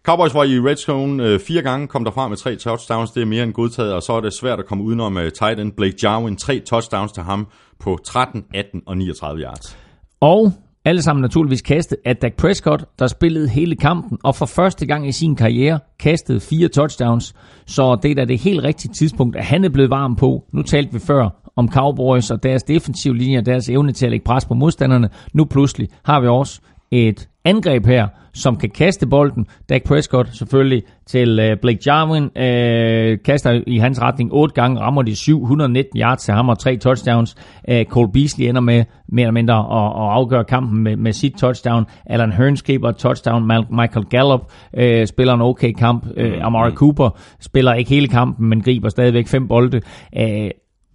Cowboys 0.06 0.34
var 0.34 0.44
i 0.44 0.60
red 0.60 0.76
zone 0.76 1.24
øh, 1.24 1.40
fire 1.40 1.62
gange, 1.62 1.88
kom 1.88 2.04
derfra 2.04 2.28
med 2.28 2.38
tre 2.38 2.56
touchdowns, 2.56 3.12
det 3.12 3.22
er 3.22 3.26
mere 3.26 3.44
end 3.44 3.54
godtaget, 3.54 3.94
og 3.94 4.04
så 4.04 4.14
er 4.14 4.22
det 4.22 4.34
svært 4.34 4.60
at 4.60 4.66
komme 4.66 4.84
udenom 4.84 5.18
øh, 5.18 5.32
tight 5.32 5.60
end 5.60 5.72
Blake 5.72 5.96
Jarwin, 6.04 6.36
tre 6.36 6.60
touchdowns 6.60 7.12
til 7.12 7.24
ham 7.24 7.48
på 7.80 8.00
13, 8.06 8.44
18 8.54 8.82
og 8.86 8.98
39 8.98 9.42
yards. 9.42 9.78
Og 10.22 10.54
alle 10.86 11.02
sammen 11.02 11.22
naturligvis 11.22 11.62
kastet 11.62 11.98
af 12.06 12.18
Dak 12.18 12.34
Prescott, 12.34 12.86
der 13.00 13.08
spillede 13.08 13.50
hele 13.50 13.76
kampen, 13.76 14.18
og 14.24 14.36
for 14.36 14.46
første 14.46 14.86
gang 14.86 15.08
i 15.08 15.12
sin 15.12 15.36
karriere 15.36 15.80
kastede 16.00 16.40
fire 16.40 16.68
touchdowns. 16.68 17.36
Så 17.66 18.00
det 18.04 18.12
er 18.12 18.16
da 18.16 18.26
det 18.26 18.40
helt 18.40 18.64
rigtige 18.64 18.94
tidspunkt, 18.94 19.36
at 19.36 19.46
han 19.46 19.64
er 19.64 19.70
blevet 19.70 19.90
varm 19.90 20.16
på. 20.16 20.44
Nu 20.54 20.62
talte 20.62 20.94
vi 20.94 21.00
før 21.00 21.30
om 21.56 21.72
Cowboys 21.72 22.32
og 22.32 22.44
deres 22.44 22.64
defensive 22.64 23.18
linje 23.18 23.38
og 23.38 23.46
deres 23.46 23.70
evne 23.70 23.92
til 23.92 24.06
at 24.06 24.12
lægge 24.12 24.24
pres 24.24 24.46
på 24.46 24.54
modstanderne. 24.54 25.10
Nu 25.34 25.46
pludselig 25.46 25.90
har 26.04 26.20
vi 26.22 26.28
også 26.28 26.62
et 26.96 27.30
angreb 27.46 27.86
her, 27.86 28.08
som 28.34 28.56
kan 28.56 28.70
kaste 28.70 29.08
bolden. 29.08 29.46
Dak 29.70 29.84
Prescott 29.84 30.38
selvfølgelig 30.38 30.84
til 31.06 31.40
øh, 31.40 31.58
Blake 31.62 31.80
Jarwin, 31.88 32.24
øh, 32.38 33.18
kaster 33.26 33.62
i 33.68 33.78
hans 33.78 34.02
retning 34.02 34.34
otte 34.34 34.56
gange, 34.56 34.80
rammer 34.80 35.02
de 35.02 35.16
719 35.16 36.00
yards 36.00 36.24
til 36.24 36.34
ham 36.34 36.50
og 36.50 36.60
tre 36.60 36.78
touchdowns. 36.78 37.36
Øh, 37.70 37.86
Cole 37.86 38.12
Beasley 38.12 38.48
ender 38.48 38.62
med 38.62 38.84
mere 39.10 39.24
eller 39.24 39.34
mindre 39.34 39.56
at, 39.56 40.04
at 40.04 40.12
afgøre 40.12 40.44
kampen 40.44 40.84
med, 40.84 40.96
med 40.96 41.14
sit 41.14 41.34
touchdown. 41.34 41.86
Alan 42.06 42.32
Hearns 42.32 42.64
griber 42.64 42.92
touchdown. 42.92 43.52
Michael 43.70 44.06
Gallup 44.06 44.52
øh, 44.78 45.08
spiller 45.08 45.34
en 45.34 45.42
okay 45.42 45.72
kamp. 45.72 46.08
Øh, 46.18 46.46
Amari 46.46 46.72
Cooper 46.72 47.10
spiller 47.40 47.74
ikke 47.74 47.90
hele 47.90 48.08
kampen, 48.08 48.50
men 48.50 48.62
griber 48.62 48.90
stadigvæk 48.90 49.28
fem 49.28 49.48
bolde. 49.48 49.82
Øh, 50.20 50.50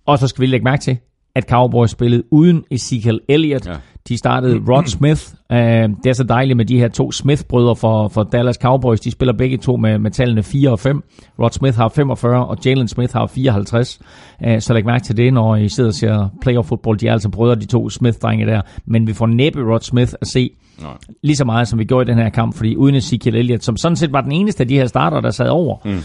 og 0.06 0.18
så 0.18 0.26
skal 0.26 0.42
vi 0.42 0.46
lægge 0.46 0.64
mærke 0.64 0.80
til, 0.80 0.98
at 1.34 1.48
Cowboys 1.48 1.90
spillede 1.90 2.22
uden 2.30 2.64
Ezekiel 2.70 3.20
Elliott. 3.28 3.66
Ja. 3.66 3.72
De 4.10 4.18
startede 4.18 4.60
Rod 4.68 4.84
Smith. 4.86 5.22
Uh, 5.50 5.56
det 6.04 6.06
er 6.06 6.12
så 6.12 6.24
dejligt 6.24 6.56
med 6.56 6.64
de 6.64 6.78
her 6.78 6.88
to 6.88 7.12
Smith-brødre 7.12 7.76
for, 7.76 8.08
for 8.08 8.22
Dallas 8.22 8.56
Cowboys. 8.56 9.00
De 9.00 9.10
spiller 9.10 9.32
begge 9.32 9.56
to 9.56 9.76
med, 9.76 9.98
med 9.98 10.10
tallene 10.10 10.42
4 10.42 10.70
og 10.70 10.78
5. 10.78 11.02
Rod 11.38 11.50
Smith 11.50 11.76
har 11.76 11.88
45, 11.88 12.46
og 12.46 12.56
Jalen 12.66 12.88
Smith 12.88 13.12
har 13.14 13.26
54. 13.26 14.00
Uh, 14.46 14.58
så 14.58 14.74
læg 14.74 14.84
mærke 14.84 15.04
til 15.04 15.16
det, 15.16 15.32
når 15.32 15.56
I 15.56 15.68
sidder 15.68 15.90
og 15.90 15.94
ser 15.94 16.28
playoff 16.42 16.68
football. 16.68 17.00
De 17.00 17.08
er 17.08 17.12
altså 17.12 17.28
brødre, 17.28 17.54
de 17.54 17.66
to 17.66 17.88
Smith-drenge 17.90 18.46
der. 18.46 18.62
Men 18.86 19.06
vi 19.06 19.12
får 19.12 19.26
næppe 19.26 19.60
Rod 19.60 19.80
Smith 19.80 20.12
at 20.20 20.26
se 20.26 20.50
Nej. 20.82 20.92
lige 21.22 21.36
så 21.36 21.44
meget, 21.44 21.68
som 21.68 21.78
vi 21.78 21.84
gjorde 21.84 22.10
i 22.10 22.14
den 22.14 22.22
her 22.22 22.30
kamp. 22.30 22.56
Fordi 22.56 22.76
uden 22.76 22.94
Ezekiel 22.94 23.36
Elliott, 23.36 23.64
som 23.64 23.76
sådan 23.76 23.96
set 23.96 24.12
var 24.12 24.20
den 24.20 24.32
eneste 24.32 24.62
af 24.62 24.68
de 24.68 24.76
her 24.76 24.86
starter, 24.86 25.20
der 25.20 25.30
sad 25.30 25.48
over, 25.48 25.76
mm. 25.84 25.98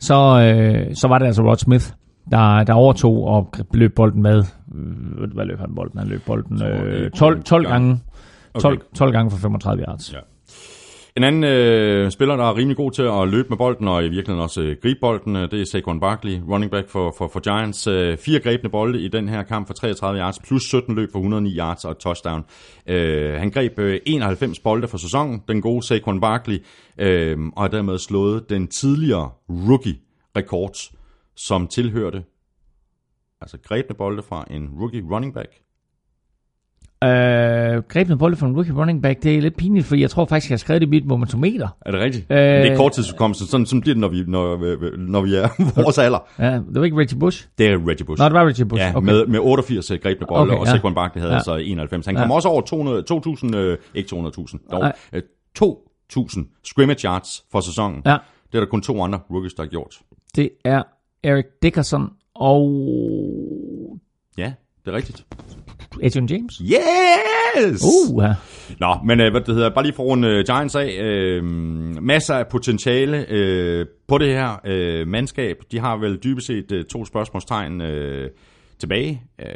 så, 0.00 0.14
uh, 0.14 0.94
så 0.94 1.08
var 1.08 1.18
det 1.18 1.26
altså 1.26 1.42
Rod 1.42 1.56
Smith, 1.56 1.84
der, 2.30 2.64
der 2.64 2.72
overtog 2.72 3.24
og 3.24 3.54
løb 3.74 3.94
bolden 3.94 4.22
med. 4.22 4.44
Øh, 4.74 5.32
hvad 5.34 5.44
løb 5.44 5.58
han 5.58 5.74
bolden? 5.74 5.98
Han 5.98 6.08
løb 6.08 6.20
bolden 6.26 6.62
øh, 6.62 7.10
12, 7.10 7.42
12 7.42 7.66
gange. 7.66 8.00
12, 8.60 8.74
okay. 8.74 8.84
12 8.96 9.12
gange 9.12 9.30
for 9.30 9.38
35 9.38 9.84
yards. 9.88 10.12
Ja. 10.12 10.18
En 11.16 11.24
anden 11.24 11.44
øh, 11.44 12.10
spiller, 12.10 12.36
der 12.36 12.44
er 12.44 12.56
rimelig 12.56 12.76
god 12.76 12.90
til 12.90 13.02
at 13.02 13.28
løbe 13.28 13.48
med 13.48 13.56
bolden, 13.56 13.88
og 13.88 14.04
i 14.04 14.08
virkeligheden 14.08 14.40
også 14.40 14.62
øh, 14.62 14.76
gribe 14.82 15.00
bolden, 15.00 15.36
øh, 15.36 15.50
det 15.50 15.60
er 15.60 15.64
Saquon 15.64 16.00
Barkley, 16.00 16.40
running 16.48 16.70
back 16.70 16.88
for, 16.88 17.14
for, 17.18 17.28
for 17.28 17.40
Giants. 17.40 17.86
Øh, 17.86 18.18
fire 18.18 18.40
grebne 18.40 18.70
bolde 18.70 19.00
i 19.00 19.08
den 19.08 19.28
her 19.28 19.42
kamp 19.42 19.66
for 19.66 19.74
33 19.74 20.20
yards, 20.20 20.38
plus 20.38 20.62
17 20.62 20.94
løb 20.94 21.12
for 21.12 21.18
109 21.18 21.58
yards 21.58 21.84
og 21.84 21.98
touchdown. 21.98 22.44
Øh, 22.86 23.34
han 23.34 23.50
greb 23.50 23.78
øh, 23.78 24.00
91 24.06 24.58
bolde 24.58 24.88
for 24.88 24.98
sæsonen, 24.98 25.42
den 25.48 25.62
gode 25.62 25.86
Saquon 25.86 26.20
Barkley, 26.20 26.64
øh, 26.98 27.38
og 27.56 27.62
har 27.62 27.68
dermed 27.68 27.98
slået 27.98 28.50
den 28.50 28.68
tidligere 28.68 29.30
rookie-rekord 29.48 30.74
som 31.34 31.66
tilhørte, 31.66 32.24
altså 33.40 33.58
grebne 33.58 33.96
bolde 33.96 34.22
fra 34.22 34.44
en 34.50 34.68
rookie 34.80 35.04
running 35.10 35.34
back. 35.34 35.50
Øh, 37.04 37.82
grebne 37.88 38.18
bolde 38.18 38.36
fra 38.36 38.46
en 38.46 38.54
rookie 38.56 38.74
running 38.74 39.02
back, 39.02 39.22
det 39.22 39.36
er 39.36 39.40
lidt 39.40 39.56
pinligt, 39.56 39.86
for 39.86 39.96
jeg 39.96 40.10
tror 40.10 40.24
faktisk, 40.24 40.50
jeg 40.50 40.54
har 40.54 40.58
skrevet 40.58 40.80
det 40.80 40.86
i 40.86 40.90
mit 40.90 41.06
momentometer. 41.06 41.68
Er 41.80 41.90
det 41.90 42.00
rigtigt? 42.00 42.26
Øh, 42.30 42.38
det 42.38 42.72
er 42.72 42.76
korttidsudkommelsen, 42.76 43.46
sådan, 43.46 43.66
sådan 43.66 43.80
bliver 43.80 43.94
det, 43.94 44.00
når 44.00 44.08
vi, 44.08 44.24
når, 44.26 44.96
når 44.96 45.20
vi 45.20 45.34
er 45.34 45.48
vores 45.82 45.98
alder. 45.98 46.18
Ja, 46.38 46.52
det 46.52 46.74
var 46.74 46.84
ikke 46.84 46.96
Reggie 46.96 47.18
Bush? 47.18 47.46
Det 47.58 47.66
er 47.66 47.88
Reggie 47.88 48.06
Bush. 48.06 48.20
Nå, 48.20 48.24
det 48.24 48.34
var 48.34 48.46
Reggie 48.46 48.64
Bush. 48.64 48.82
Ja, 48.82 48.92
okay. 48.96 49.06
med, 49.06 49.26
med 49.26 49.40
88 49.40 49.90
øh, 49.90 49.98
grebne 50.02 50.26
bolde, 50.26 50.42
okay, 50.42 50.60
og 50.60 50.66
ja. 50.66 50.72
Saquon 50.72 50.94
Barkley 50.94 51.20
havde 51.20 51.32
ja. 51.32 51.38
altså 51.38 51.54
91. 51.54 52.06
Han 52.06 52.14
kom 52.14 52.28
ja. 52.28 52.34
også 52.34 52.48
over 52.48 52.60
200, 52.60 53.04
2.000, 53.12 53.56
øh, 53.56 53.78
ikke 53.94 54.16
200.000, 54.16 54.70
dog, 54.70 54.92
øh, 55.12 55.22
2.000 55.62 56.60
scrimmage 56.64 57.00
yards 57.04 57.44
for 57.52 57.60
sæsonen. 57.60 58.02
Ja. 58.06 58.16
Det 58.52 58.58
er 58.58 58.60
der 58.60 58.70
kun 58.70 58.82
to 58.82 59.02
andre 59.02 59.20
rookies, 59.30 59.54
der 59.54 59.62
har 59.62 59.68
gjort. 59.68 59.98
Det 60.36 60.50
er 60.64 60.82
Eric 61.22 61.44
Dickerson 61.62 62.10
og... 62.34 62.68
Ja, 64.38 64.52
det 64.84 64.92
er 64.92 64.96
rigtigt. 64.96 65.26
Adrian 66.02 66.26
James? 66.26 66.62
Yes! 66.62 67.82
Uh, 67.84 68.22
ja. 68.22 68.34
Nå, 68.80 68.94
men 69.04 69.20
uh, 69.20 69.30
hvad 69.30 69.40
det 69.40 69.54
hedder, 69.54 69.74
bare 69.74 69.84
lige 69.84 69.94
for 69.94 70.14
en 70.14 70.24
uh, 70.24 70.30
Giants 70.30 70.74
af. 70.74 71.40
Uh, 71.40 71.44
masser 72.02 72.34
af 72.34 72.48
potentiale 72.48 73.18
uh, 73.18 73.86
på 74.06 74.18
det 74.18 74.28
her 74.28 74.50
uh, 75.02 75.08
mandskab. 75.08 75.56
De 75.70 75.78
har 75.78 75.96
vel 75.96 76.16
dybest 76.24 76.46
set 76.46 76.72
uh, 76.72 76.84
to 76.84 77.04
spørgsmålstegn 77.04 77.80
uh, 77.80 78.30
tilbage. 78.78 79.22
Uh, 79.38 79.46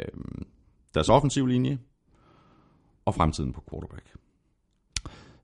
deres 0.93 1.09
offensiv 1.09 1.45
linje 1.45 1.77
og 3.05 3.15
fremtiden 3.15 3.53
på 3.53 3.63
quarterback. 3.71 4.16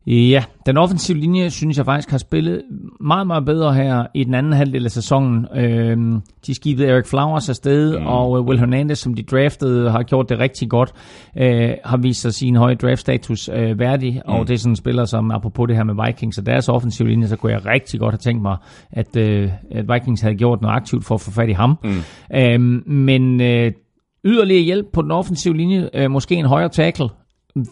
Ja, 0.07 0.43
den 0.65 0.77
offensive 0.77 1.17
linje 1.17 1.49
synes 1.49 1.77
jeg 1.77 1.85
faktisk 1.85 2.11
har 2.11 2.17
spillet 2.17 2.61
meget, 2.99 3.27
meget 3.27 3.45
bedre 3.45 3.73
her 3.73 4.05
i 4.13 4.23
den 4.23 4.33
anden 4.33 4.53
halvdel 4.53 4.85
af 4.85 4.91
sæsonen. 4.91 5.47
Øhm, 5.55 6.21
de 6.47 6.55
skibede 6.55 6.87
Eric 6.87 7.07
Flowers 7.07 7.49
afsted, 7.49 7.99
mm. 7.99 8.05
og 8.05 8.37
øh, 8.37 8.45
Will 8.45 8.59
Hernandez, 8.59 8.99
som 8.99 9.13
de 9.13 9.23
draftede, 9.23 9.91
har 9.91 10.03
gjort 10.03 10.29
det 10.29 10.39
rigtig 10.39 10.69
godt. 10.69 10.93
Øh, 11.37 11.71
har 11.85 11.97
vist 11.97 12.21
sig 12.21 12.33
sin 12.33 12.55
høje 12.55 12.75
draftstatus 12.75 13.49
øh, 13.49 13.79
værdig, 13.79 14.13
mm. 14.25 14.33
og 14.33 14.47
det 14.47 14.53
er 14.53 14.57
sådan 14.57 14.71
en 14.71 14.75
spiller, 14.75 15.05
som 15.05 15.31
apropos 15.31 15.67
det 15.67 15.75
her 15.75 15.83
med 15.83 16.05
Vikings 16.05 16.37
og 16.37 16.45
deres 16.45 16.69
offensive 16.69 17.07
linje, 17.07 17.27
så 17.27 17.35
kunne 17.35 17.51
jeg 17.51 17.65
rigtig 17.65 17.99
godt 17.99 18.13
have 18.13 18.17
tænkt 18.17 18.41
mig, 18.41 18.57
at, 18.91 19.17
øh, 19.17 19.49
at 19.71 19.85
Vikings 19.93 20.21
havde 20.21 20.35
gjort 20.35 20.61
noget 20.61 20.75
aktivt 20.75 21.05
for 21.05 21.15
at 21.15 21.21
få 21.21 21.31
fat 21.31 21.49
i 21.49 21.53
ham. 21.53 21.77
Mm. 21.83 22.35
Øhm, 22.35 22.83
men 22.85 23.41
øh, 23.41 23.71
yderligere 24.25 24.63
hjælp 24.63 24.85
på 24.93 25.01
den 25.01 25.11
offensive 25.11 25.57
linje, 25.57 25.89
øh, 25.93 26.11
måske 26.11 26.35
en 26.35 26.45
højere 26.45 26.69
tackle, 26.69 27.09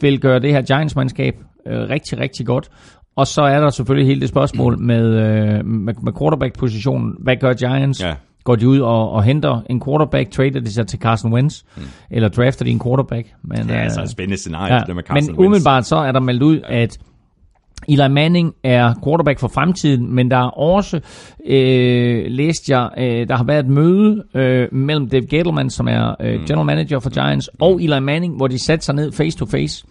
vil 0.01 0.19
gøre 0.19 0.39
det 0.39 0.51
her 0.51 0.61
Giants-mandskab 0.61 1.35
øh, 1.67 1.89
rigtig, 1.89 2.19
rigtig 2.19 2.45
godt. 2.45 2.69
Og 3.15 3.27
så 3.27 3.41
er 3.41 3.59
der 3.59 3.69
selvfølgelig 3.69 4.07
hele 4.07 4.21
det 4.21 4.29
spørgsmål 4.29 4.79
med, 4.79 5.05
øh, 5.05 5.65
med, 5.65 5.93
med 6.03 6.13
quarterback-positionen. 6.19 7.15
Hvad 7.19 7.35
gør 7.35 7.53
Giants? 7.53 8.03
Ja. 8.03 8.13
Går 8.43 8.55
de 8.55 8.67
ud 8.67 8.79
og, 8.79 9.11
og 9.11 9.23
henter 9.23 9.61
en 9.69 9.81
quarterback, 9.85 10.31
trader 10.31 10.59
de 10.59 10.73
sig 10.73 10.87
til 10.87 10.99
Carson 10.99 11.33
Wentz, 11.33 11.61
mm. 11.77 11.83
eller 12.11 12.29
drafter 12.29 12.65
de 12.65 12.71
en 12.71 12.79
quarterback? 12.79 13.27
Men, 13.43 13.69
ja, 13.69 13.75
altså 13.75 14.01
et 14.01 14.09
spændende 14.09 14.37
scenarie, 14.37 14.73
ja, 14.73 14.79
det 14.87 14.95
med 14.95 15.03
Carson 15.03 15.15
Men 15.15 15.35
Wentz. 15.35 15.47
umiddelbart 15.47 15.85
så 15.85 15.95
er 15.95 16.11
der 16.11 16.19
meldt 16.19 16.43
ud, 16.43 16.59
at 16.65 16.97
Eli 17.87 18.07
Manning 18.07 18.53
er 18.63 18.93
quarterback 19.03 19.39
for 19.39 19.47
fremtiden, 19.47 20.15
men 20.15 20.31
der 20.31 20.37
er 20.37 20.49
også, 20.49 20.99
øh, 21.47 22.25
læst 22.27 22.69
jeg, 22.69 22.89
øh, 22.97 23.27
der 23.27 23.37
har 23.37 23.43
været 23.43 23.59
et 23.59 23.71
møde 23.71 24.23
øh, 24.35 24.67
mellem 24.71 25.09
Dave 25.09 25.25
Gettleman, 25.25 25.69
som 25.69 25.87
er 25.87 26.15
øh, 26.19 26.39
mm. 26.39 26.45
general 26.45 26.65
manager 26.65 26.99
for 26.99 27.09
Giants, 27.09 27.49
mm. 27.53 27.57
og 27.61 27.81
Eli 27.81 27.99
Manning, 27.99 28.37
hvor 28.37 28.47
de 28.47 28.63
satte 28.65 28.85
sig 28.85 28.95
ned 28.95 29.11
face 29.11 29.37
to 29.37 29.45
face 29.45 29.85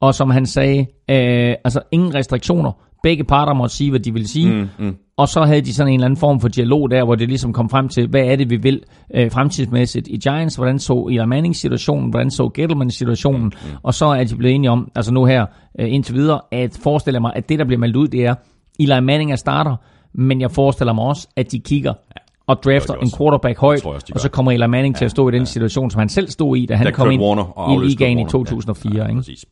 og 0.00 0.14
som 0.14 0.30
han 0.30 0.46
sagde, 0.46 0.80
øh, 1.10 1.54
altså 1.64 1.80
ingen 1.90 2.14
restriktioner. 2.14 2.72
Begge 3.02 3.24
parter 3.24 3.54
måtte 3.54 3.76
sige, 3.76 3.90
hvad 3.90 4.00
de 4.00 4.12
ville 4.12 4.28
sige. 4.28 4.52
Mm, 4.52 4.68
mm. 4.78 4.96
Og 5.16 5.28
så 5.28 5.42
havde 5.42 5.60
de 5.60 5.74
sådan 5.74 5.92
en 5.92 5.94
eller 5.94 6.04
anden 6.04 6.20
form 6.20 6.40
for 6.40 6.48
dialog 6.48 6.90
der, 6.90 7.04
hvor 7.04 7.14
det 7.14 7.28
ligesom 7.28 7.52
kom 7.52 7.68
frem 7.70 7.88
til, 7.88 8.08
hvad 8.08 8.20
er 8.20 8.36
det, 8.36 8.50
vi 8.50 8.56
vil 8.56 8.82
øh, 9.14 9.30
fremtidsmæssigt 9.30 10.08
i 10.08 10.16
Giants, 10.16 10.56
hvordan 10.56 10.78
så 10.78 11.06
Eli 11.10 11.26
Manning 11.26 11.56
situationen, 11.56 12.10
hvordan 12.10 12.30
så 12.30 12.50
Gettleman 12.54 12.90
situationen, 12.90 13.42
mm, 13.42 13.70
mm. 13.70 13.76
og 13.82 13.94
så 13.94 14.06
er 14.06 14.24
de 14.24 14.36
blevet 14.36 14.54
enige 14.54 14.70
om, 14.70 14.90
altså 14.94 15.12
nu 15.12 15.24
her 15.24 15.46
øh, 15.80 15.92
indtil 15.92 16.14
videre, 16.14 16.40
at 16.52 16.78
forestille 16.82 17.20
mig, 17.20 17.32
at 17.36 17.48
det, 17.48 17.58
der 17.58 17.64
bliver 17.64 17.80
meldt 17.80 17.96
ud, 17.96 18.08
det 18.08 18.24
er, 18.24 18.34
Eli 18.80 19.00
Manning 19.00 19.32
er 19.32 19.36
starter, 19.36 19.76
men 20.14 20.40
jeg 20.40 20.50
forestiller 20.50 20.92
mig 20.92 21.04
også, 21.04 21.28
at 21.36 21.52
de 21.52 21.60
kigger 21.60 21.92
og 22.46 22.62
drafter 22.64 22.94
en 22.94 23.10
quarterback 23.18 23.58
højt, 23.58 23.86
også, 23.86 24.06
og 24.14 24.20
så 24.20 24.28
kommer 24.28 24.52
Eli 24.52 24.66
Manning 24.66 24.94
ja, 24.94 24.98
til 24.98 25.04
at 25.04 25.10
stå 25.10 25.28
i 25.28 25.32
den 25.32 25.40
ja. 25.40 25.44
situation, 25.44 25.90
som 25.90 25.98
han 25.98 26.08
selv 26.08 26.30
stod 26.30 26.56
i, 26.56 26.66
da 26.66 26.74
han 26.74 26.92
kom 26.92 27.10
ind 27.10 27.22
i 27.22 27.86
ligaen 27.86 28.18
i 28.18 28.24
2004. 28.30 28.94
Ja, 28.94 29.02
ja, 29.02 29.08
ikke? 29.08 29.18
Præcis. 29.18 29.44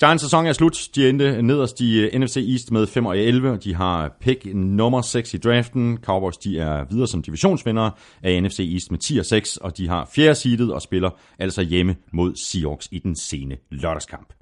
Giants 0.00 0.22
sæson 0.22 0.46
er 0.46 0.52
slut. 0.52 0.88
De 0.94 1.08
endte 1.08 1.42
nederst 1.42 1.80
i 1.80 2.04
uh, 2.04 2.20
NFC 2.20 2.36
East 2.36 2.70
med 2.70 2.86
5 2.86 3.06
og 3.06 3.18
11, 3.18 3.50
og 3.50 3.64
de 3.64 3.74
har 3.74 4.16
pick 4.20 4.46
nummer 4.54 5.02
6 5.02 5.34
i 5.34 5.36
draften. 5.36 5.98
Cowboys 6.02 6.36
de 6.36 6.58
er 6.58 6.84
videre 6.90 7.06
som 7.06 7.22
divisionsvindere 7.22 7.90
af 8.22 8.42
NFC 8.42 8.70
East 8.72 8.90
med 8.90 8.98
10 8.98 9.18
og 9.18 9.24
6, 9.24 9.56
og 9.56 9.76
de 9.76 9.88
har 9.88 10.10
fjerde 10.14 10.34
seedet 10.34 10.72
og 10.72 10.82
spiller 10.82 11.10
altså 11.38 11.62
hjemme 11.62 11.96
mod 12.12 12.34
Seahawks 12.34 12.88
i 12.92 12.98
den 12.98 13.16
sene 13.16 13.56
lørdagskamp. 13.70 14.32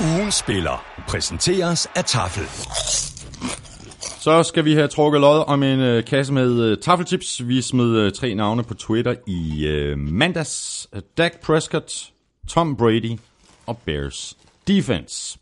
Ugen 0.00 0.32
spiller 0.32 0.84
præsenteres 1.08 1.88
af 1.94 2.04
Tafel. 2.04 2.44
Så 4.20 4.42
skal 4.42 4.64
vi 4.64 4.74
have 4.74 4.88
trukket 4.88 5.20
lod 5.20 5.44
om 5.46 5.62
en 5.62 5.80
øh, 5.80 6.04
kasse 6.04 6.32
med 6.32 6.62
øh, 6.62 6.78
taffelchips. 6.78 7.48
Vi 7.48 7.62
smed 7.62 7.96
øh, 7.96 8.12
tre 8.12 8.34
navne 8.34 8.64
på 8.64 8.74
Twitter 8.74 9.14
i 9.26 9.66
øh, 9.66 9.98
mandags. 9.98 10.88
Dak 11.18 11.40
Prescott, 11.42 12.10
Tom 12.48 12.76
Brady 12.76 13.18
og 13.66 13.78
Bears 13.78 14.36
Defense. 14.68 15.38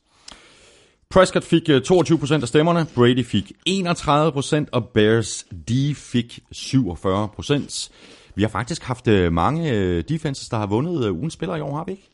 Prescott 1.11 1.45
fik 1.45 1.69
øh, 1.69 1.83
22% 1.91 2.35
af 2.35 2.49
stemmerne, 2.49 2.87
Brady 2.95 3.25
fik 3.25 3.53
31%, 3.69 4.65
og 4.73 4.89
Bears 4.89 5.45
D 5.69 5.95
fik 5.97 6.39
47%. 6.55 7.91
Vi 8.35 8.43
har 8.43 8.49
faktisk 8.49 8.83
haft 8.83 9.09
øh, 9.09 9.33
mange 9.33 9.73
øh, 9.73 10.05
defenses, 10.09 10.49
der 10.49 10.57
har 10.57 10.67
vundet 10.67 11.11
ugens 11.11 11.33
spiller 11.33 11.57
i 11.57 11.61
år, 11.61 11.77
har 11.77 11.85
vi 11.85 11.93
ikke? 11.93 12.14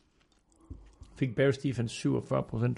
Fik 1.21 1.35
Bears 1.35 1.57
defense 1.57 2.09
47%. 2.09 2.73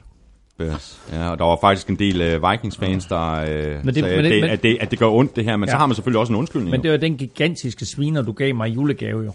Bears. 0.58 1.02
Ja, 1.14 1.30
og 1.30 1.38
der 1.40 1.46
var 1.46 1.58
faktisk 1.62 1.90
en 1.90 1.96
del 1.96 2.36
uh, 2.36 2.52
Vikings-fans, 2.52 3.06
der 3.06 3.42
uh, 3.42 3.86
men 3.86 3.96
det, 3.96 4.04
sagde, 4.04 4.16
men 4.16 4.26
det, 4.26 4.32
at, 4.32 4.44
det, 4.44 4.50
at, 4.50 4.64
det, 4.64 4.78
at 4.82 4.92
det 4.92 5.00
gør 5.00 5.08
ondt 5.08 5.36
det 5.36 5.44
her, 5.44 5.58
men 5.58 5.70
ja. 5.70 5.72
så 5.72 5.78
har 5.78 5.86
man 5.86 5.96
selvfølgelig 5.96 6.20
også 6.20 6.34
en 6.34 6.40
undskyldning. 6.40 6.72
Men 6.72 6.84
det 6.84 6.92
var 6.92 6.98
den 6.98 7.18
gigantiske 7.18 7.86
sviner, 7.86 8.22
du 8.22 8.32
gav 8.32 8.56
mig 8.56 8.70
i 8.70 8.74
julegave 8.74 9.24
jo. 9.24 9.32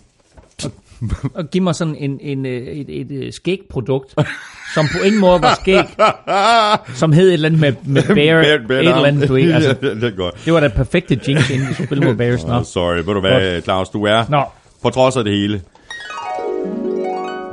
Og, 0.64 0.70
og 1.34 1.50
giv 1.50 1.62
mig 1.62 1.74
sådan 1.74 1.94
en, 1.94 2.20
en, 2.20 2.46
øh, 2.46 2.52
et, 2.52 3.00
et, 3.00 3.10
et 3.10 3.34
skægprodukt, 3.34 4.14
som 4.74 4.86
på 4.92 5.04
ingen 5.04 5.20
måde 5.20 5.42
var 5.42 5.54
skæg, 5.54 5.84
som 7.00 7.12
hed 7.12 7.28
et 7.28 7.32
eller 7.32 7.48
andet 7.48 7.60
med, 7.60 7.72
med 7.84 8.02
bear, 8.02 8.42
bear, 8.42 8.66
bear 8.68 8.80
et 8.80 8.88
eller 8.88 9.04
andet, 9.04 9.28
du 9.28 9.34
ikke, 9.34 9.54
altså, 9.54 9.76
det, 9.82 10.16
godt. 10.16 10.44
det 10.44 10.52
var 10.52 10.60
da 10.60 10.68
perfekte 10.68 11.20
jinx, 11.28 11.50
inden 11.50 11.68
vi 11.68 11.74
spille 11.74 12.04
mod 12.04 12.14
Bears. 12.14 12.44
Oh, 12.44 12.64
sorry, 12.64 12.96
ved 12.96 13.14
du 13.14 13.20
hvad, 13.20 13.62
Claus, 13.62 13.88
du 13.88 14.04
er, 14.04 14.24
Nå. 14.28 14.42
på 14.82 14.90
trods 14.90 15.16
af 15.16 15.24
det 15.24 15.32
hele, 15.32 15.62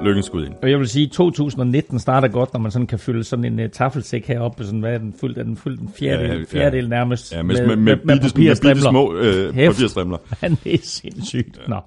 lykkens 0.05 0.25
skud 0.25 0.45
ind. 0.45 0.53
Og 0.61 0.71
jeg 0.71 0.79
vil 0.79 0.89
sige, 0.89 1.07
2019 1.07 1.99
starter 1.99 2.27
godt, 2.27 2.53
når 2.53 2.59
man 2.59 2.71
sådan 2.71 2.87
kan 2.87 2.99
fylde 2.99 3.23
sådan 3.23 3.45
en 3.45 3.59
uh, 3.59 3.65
taffelsæk 3.73 4.27
heroppe, 4.27 4.65
sådan, 4.65 4.79
hvad 4.79 4.93
er 4.93 4.97
den 4.97 5.13
fyldt? 5.21 5.37
Er 5.37 5.43
den 5.43 5.57
fyldt 5.57 5.81
en 5.81 5.89
fjerdedel, 5.99 6.39
ja, 6.39 6.59
fjerdedel 6.59 6.83
ja. 6.83 6.89
nærmest? 6.89 7.33
Ja, 7.33 7.43
med, 7.43 7.55
med, 7.55 7.75
med, 7.75 7.75
med, 7.75 7.95
med, 8.05 8.55
med, 8.63 8.75
med 8.75 8.81
små 8.81 9.15
øh, 9.15 9.53
papirstrimler. 9.53 10.17
Han 10.41 10.57
er 10.65 10.77
sindssygt. 10.83 11.57
Ja. 11.57 11.69
Nå. 11.69 11.79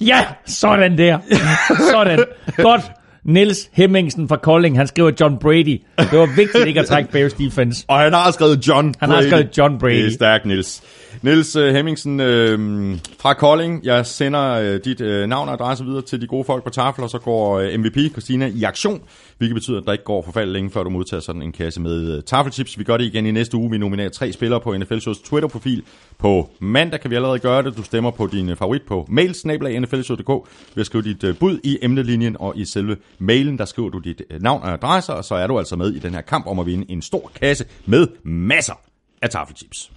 Ja, 0.00 0.26
sådan 0.46 0.98
der. 0.98 1.18
sådan. 1.92 2.24
Godt. 2.56 2.82
Niels 3.24 3.68
Hemmingsen 3.72 4.28
fra 4.28 4.36
Kolding, 4.36 4.76
han 4.76 4.86
skriver 4.86 5.12
John 5.20 5.38
Brady. 5.38 5.80
Det 5.98 6.18
var 6.18 6.36
vigtigt 6.36 6.66
ikke 6.66 6.80
at 6.80 6.86
trække 6.86 7.10
Bears 7.12 7.32
defense. 7.32 7.84
Og 7.88 7.98
han 7.98 8.12
har 8.12 8.30
skrevet 8.30 8.68
John 8.68 8.94
Han 9.00 9.08
Brady. 9.08 9.22
har 9.22 9.22
skrevet 9.30 9.58
John 9.58 9.78
Brady. 9.78 9.96
Det 9.96 10.06
er 10.06 10.10
stærkt, 10.10 10.46
Nils. 10.46 10.82
Nils 11.22 11.56
uh, 11.56 11.64
Hemmingsen 11.64 12.20
øh, 12.20 12.96
fra 13.20 13.34
Kolding. 13.34 13.84
Jeg 13.84 14.06
sender 14.06 14.60
uh, 14.74 14.80
dit 14.84 15.00
uh, 15.00 15.28
navn 15.28 15.48
og 15.48 15.54
adresse 15.54 15.84
videre 15.84 16.02
til 16.02 16.20
de 16.20 16.26
gode 16.26 16.44
folk 16.44 16.64
på 16.64 16.70
tafel, 16.70 17.04
og 17.04 17.10
så 17.10 17.18
går 17.18 17.58
uh, 17.60 17.80
MVP 17.80 18.12
Christina 18.12 18.46
i 18.54 18.62
aktion, 18.62 19.00
hvilket 19.38 19.54
betyder, 19.54 19.78
at 19.78 19.86
der 19.86 19.92
ikke 19.92 20.04
går 20.04 20.22
forfald 20.22 20.50
længe, 20.50 20.70
før 20.70 20.82
du 20.82 20.90
modtager 20.90 21.20
sådan 21.20 21.42
en 21.42 21.52
kasse 21.52 21.80
med 21.80 22.16
øh, 22.16 22.22
taffelchips. 22.22 22.78
Vi 22.78 22.84
gør 22.84 22.96
det 22.96 23.04
igen 23.04 23.26
i 23.26 23.30
næste 23.30 23.56
uge. 23.56 23.70
Vi 23.70 23.78
nominerer 23.78 24.08
tre 24.08 24.32
spillere 24.32 24.60
på 24.60 24.76
NFL 24.76 24.98
Shows 24.98 25.18
Twitter-profil. 25.18 25.82
På 26.18 26.50
mandag 26.58 27.00
kan 27.00 27.10
vi 27.10 27.16
allerede 27.16 27.38
gøre 27.38 27.62
det. 27.62 27.76
Du 27.76 27.82
stemmer 27.82 28.10
på 28.10 28.26
din 28.26 28.48
øh, 28.48 28.56
favorit 28.56 28.82
på 28.82 29.06
mailsnablag.nflshow.dk 29.08 30.48
ved 30.74 30.80
at 30.80 30.86
skrive 30.86 31.02
dit 31.02 31.24
øh, 31.24 31.38
bud 31.38 31.58
i 31.64 31.78
emnelinjen, 31.82 32.36
og 32.40 32.52
i 32.56 32.64
selve 32.64 32.96
mailen, 33.18 33.58
der 33.58 33.64
skriver 33.64 33.88
du 33.88 33.98
dit 33.98 34.22
navn 34.40 34.62
og 34.62 34.72
adresse, 34.72 35.12
og 35.14 35.24
så 35.24 35.34
er 35.34 35.46
du 35.46 35.58
altså 35.58 35.76
med 35.76 35.92
i 35.92 35.98
den 35.98 36.14
her 36.14 36.20
kamp 36.20 36.46
om 36.46 36.58
at 36.58 36.66
vinde 36.66 36.90
en 36.90 37.02
stor 37.02 37.30
kasse 37.40 37.64
med 37.86 38.06
masser 38.24 38.74
af 39.22 39.30
tafelchips. 39.30 39.90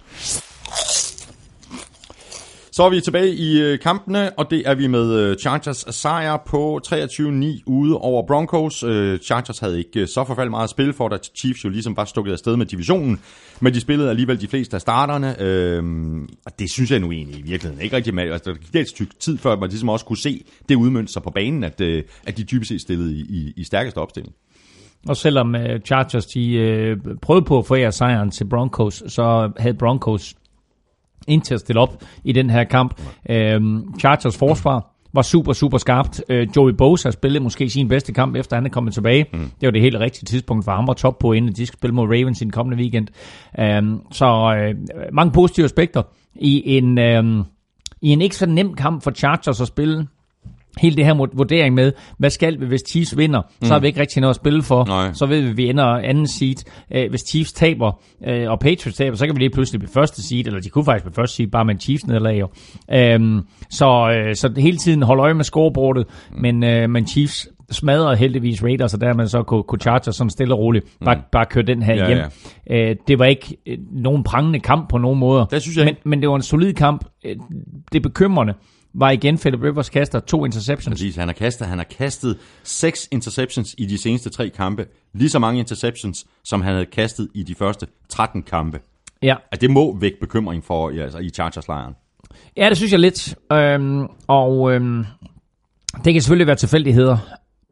Så 2.74 2.82
er 2.82 2.90
vi 2.90 3.00
tilbage 3.00 3.34
i 3.34 3.60
øh, 3.60 3.78
kampene, 3.78 4.38
og 4.38 4.50
det 4.50 4.62
er 4.66 4.74
vi 4.74 4.86
med 4.86 5.14
øh, 5.14 5.36
Chargers 5.36 5.84
sejr 5.90 6.36
på 6.46 6.80
23-9 6.86 7.62
ude 7.66 7.98
over 7.98 8.26
Broncos. 8.26 8.82
Øh, 8.82 9.18
Chargers 9.18 9.58
havde 9.58 9.78
ikke 9.78 10.06
så 10.06 10.24
forfaldt 10.24 10.50
meget 10.50 10.64
at 10.64 10.70
spille 10.70 10.92
for, 10.92 11.08
da 11.08 11.18
Chiefs 11.36 11.64
jo 11.64 11.68
ligesom 11.68 11.94
bare 11.94 12.06
stukket 12.06 12.32
afsted 12.32 12.56
med 12.56 12.66
divisionen, 12.66 13.20
men 13.60 13.74
de 13.74 13.80
spillede 13.80 14.10
alligevel 14.10 14.40
de 14.40 14.48
fleste 14.48 14.74
af 14.74 14.80
starterne, 14.80 15.42
øh, 15.42 15.82
og 16.46 16.58
det 16.58 16.70
synes 16.70 16.90
jeg 16.90 17.00
nu 17.00 17.12
egentlig 17.12 17.38
i 17.38 17.42
virkeligheden 17.42 17.84
ikke 17.84 17.96
rigtig 17.96 18.14
meget. 18.14 18.32
Altså, 18.32 18.50
der 18.50 18.56
gik 18.56 18.80
et 18.80 18.88
stykke 18.88 19.14
tid 19.20 19.38
før, 19.38 19.56
man 19.56 19.68
ligesom 19.68 19.88
også 19.88 20.04
kunne 20.04 20.18
se 20.18 20.44
det 20.68 20.74
udmønte 20.74 21.12
sig 21.12 21.22
på 21.22 21.30
banen, 21.30 21.64
at, 21.64 21.80
at 22.26 22.36
de 22.36 22.44
typisk 22.44 22.68
set 22.68 22.80
stillede 22.80 23.14
i, 23.14 23.20
i, 23.20 23.52
i 23.56 23.64
stærkeste 23.64 23.98
opstilling. 23.98 24.34
Og 25.08 25.16
selvom 25.16 25.54
Chargers 25.86 26.26
de 26.26 26.52
øh, 26.52 26.96
prøvede 27.22 27.44
på 27.44 27.58
at 27.58 27.66
forære 27.66 27.92
sejren 27.92 28.30
til 28.30 28.44
Broncos, 28.44 29.02
så 29.06 29.52
havde 29.58 29.74
Broncos 29.74 30.34
ind 31.28 31.42
til 31.42 31.54
at 31.54 31.60
stille 31.60 31.80
op 31.80 32.04
i 32.24 32.32
den 32.32 32.50
her 32.50 32.64
kamp. 32.64 33.00
Uh, 33.30 33.34
Chargers 34.00 34.36
forsvar 34.36 34.88
var 35.14 35.22
super, 35.22 35.52
super 35.52 35.78
skarpt. 35.78 36.22
Uh, 36.30 36.56
Joey 36.56 36.72
Bosa 36.72 37.10
spillede 37.10 37.44
måske 37.44 37.70
sin 37.70 37.88
bedste 37.88 38.12
kamp, 38.12 38.36
efter 38.36 38.56
han 38.56 38.66
er 38.66 38.70
kommet 38.70 38.94
tilbage. 38.94 39.26
Mm. 39.32 39.38
Det 39.38 39.66
var 39.66 39.70
det 39.70 39.80
helt 39.80 39.96
rigtige 39.96 40.24
tidspunkt 40.24 40.64
for 40.64 40.72
ham 40.72 40.86
var 40.86 40.94
top 40.94 41.18
på, 41.18 41.32
inden 41.32 41.52
de 41.52 41.66
skal 41.66 41.78
spille 41.78 41.94
mod 41.94 42.06
Ravens 42.06 42.40
i 42.40 42.44
den 42.44 42.52
kommende 42.52 42.78
weekend. 42.78 43.08
Uh, 43.58 44.00
så 44.12 44.26
uh, 44.26 45.14
mange 45.14 45.32
positive 45.32 45.64
aspekter 45.64 46.02
i 46.34 46.76
en, 46.76 46.98
uh, 46.98 47.44
i 48.02 48.08
en 48.08 48.20
ikke 48.20 48.36
så 48.36 48.46
nem 48.46 48.74
kamp 48.74 49.02
for 49.02 49.10
Chargers 49.10 49.60
at 49.60 49.66
spille 49.66 50.06
hele 50.80 50.96
det 50.96 51.04
her 51.04 51.14
vurdering 51.36 51.74
med, 51.74 51.92
hvad 52.18 52.30
skal 52.30 52.60
vi, 52.60 52.66
hvis 52.66 52.80
Chiefs 52.90 53.16
vinder, 53.16 53.40
mm. 53.40 53.66
så 53.66 53.72
har 53.72 53.80
vi 53.80 53.86
ikke 53.86 54.00
rigtig 54.00 54.20
noget 54.20 54.30
at 54.30 54.36
spille 54.36 54.62
for. 54.62 54.84
Nej. 54.84 55.12
Så 55.12 55.26
ved 55.26 55.40
vi, 55.40 55.50
at 55.50 55.56
vi 55.56 55.68
ender 55.68 55.84
anden 55.84 56.26
seed. 56.26 56.56
Øh, 56.94 57.10
hvis 57.10 57.20
Chiefs 57.30 57.52
taber, 57.52 58.02
øh, 58.26 58.50
og 58.50 58.60
Patriots 58.60 58.96
taber, 58.96 59.16
så 59.16 59.26
kan 59.26 59.34
vi 59.36 59.40
lige 59.40 59.50
pludselig 59.50 59.80
blive 59.80 59.92
første 59.94 60.22
seed, 60.22 60.46
eller 60.46 60.60
de 60.60 60.68
kunne 60.68 60.84
faktisk 60.84 61.04
blive 61.04 61.14
første 61.14 61.36
seed, 61.36 61.48
bare 61.48 61.64
med 61.64 61.74
en 61.74 61.80
Chiefs 61.80 62.06
nederlag. 62.06 62.40
jo. 62.40 62.48
Øhm, 62.94 63.40
så, 63.70 64.10
øh, 64.16 64.34
så 64.36 64.52
hele 64.56 64.76
tiden 64.76 65.02
holde 65.02 65.22
øje 65.22 65.34
med 65.34 65.44
scorebordet, 65.44 66.06
mm. 66.30 66.40
men, 66.42 66.64
øh, 66.64 66.90
men 66.90 67.06
Chiefs 67.06 67.48
smadrede 67.70 68.16
heldigvis 68.16 68.62
Raiders, 68.64 68.94
og 68.94 69.00
dermed 69.00 69.26
så 69.26 69.42
kunne, 69.42 69.62
kunne 69.62 69.78
Chargers 69.78 70.16
sådan 70.16 70.30
stille 70.30 70.54
og 70.54 70.58
roligt 70.60 70.84
bare, 71.04 71.14
mm. 71.14 71.20
bare 71.32 71.46
køre 71.46 71.64
den 71.64 71.82
her 71.82 71.94
Ja, 71.94 72.06
hjem. 72.06 72.18
Øh, 72.70 72.96
det 73.08 73.18
var 73.18 73.24
ikke 73.24 73.56
øh, 73.66 73.78
nogen 73.92 74.22
prangende 74.24 74.60
kamp 74.60 74.88
på 74.88 74.98
nogen 74.98 75.18
måder. 75.18 75.44
Det 75.44 75.62
synes 75.62 75.76
jeg 75.76 75.84
men, 75.84 75.94
men 76.04 76.20
det 76.20 76.28
var 76.28 76.36
en 76.36 76.42
solid 76.42 76.72
kamp. 76.72 77.04
Øh, 77.24 77.36
Det 77.92 78.02
bekymrende 78.02 78.54
var 78.94 79.10
igen 79.10 79.38
Philip 79.38 79.62
Rivers 79.62 79.90
kaster 79.90 80.20
to 80.20 80.44
interceptions. 80.44 80.94
Præcis, 80.94 81.16
han 81.16 81.28
har 81.28 81.32
kastet, 81.32 81.66
han 81.66 81.78
har 81.78 81.84
kastet 81.84 82.38
seks 82.62 83.08
interceptions 83.10 83.74
i 83.78 83.86
de 83.86 83.98
seneste 83.98 84.30
tre 84.30 84.48
kampe. 84.48 84.86
Lige 85.14 85.30
så 85.30 85.38
mange 85.38 85.60
interceptions, 85.60 86.26
som 86.44 86.62
han 86.62 86.72
havde 86.72 86.86
kastet 86.86 87.28
i 87.34 87.42
de 87.42 87.54
første 87.54 87.86
13 88.08 88.42
kampe. 88.42 88.80
Ja. 89.22 89.36
At 89.52 89.60
det 89.60 89.70
må 89.70 89.96
vække 89.96 90.20
bekymring 90.20 90.64
for 90.64 90.90
ja, 90.90 91.02
altså, 91.02 91.18
i 91.18 91.28
Chargers-lejren. 91.28 91.94
Ja, 92.56 92.68
det 92.68 92.76
synes 92.76 92.92
jeg 92.92 93.00
lidt. 93.00 93.34
Øhm, 93.52 94.06
og 94.26 94.72
øhm, 94.72 95.04
det 96.04 96.12
kan 96.12 96.22
selvfølgelig 96.22 96.46
være 96.46 96.56
tilfældigheder. 96.56 97.18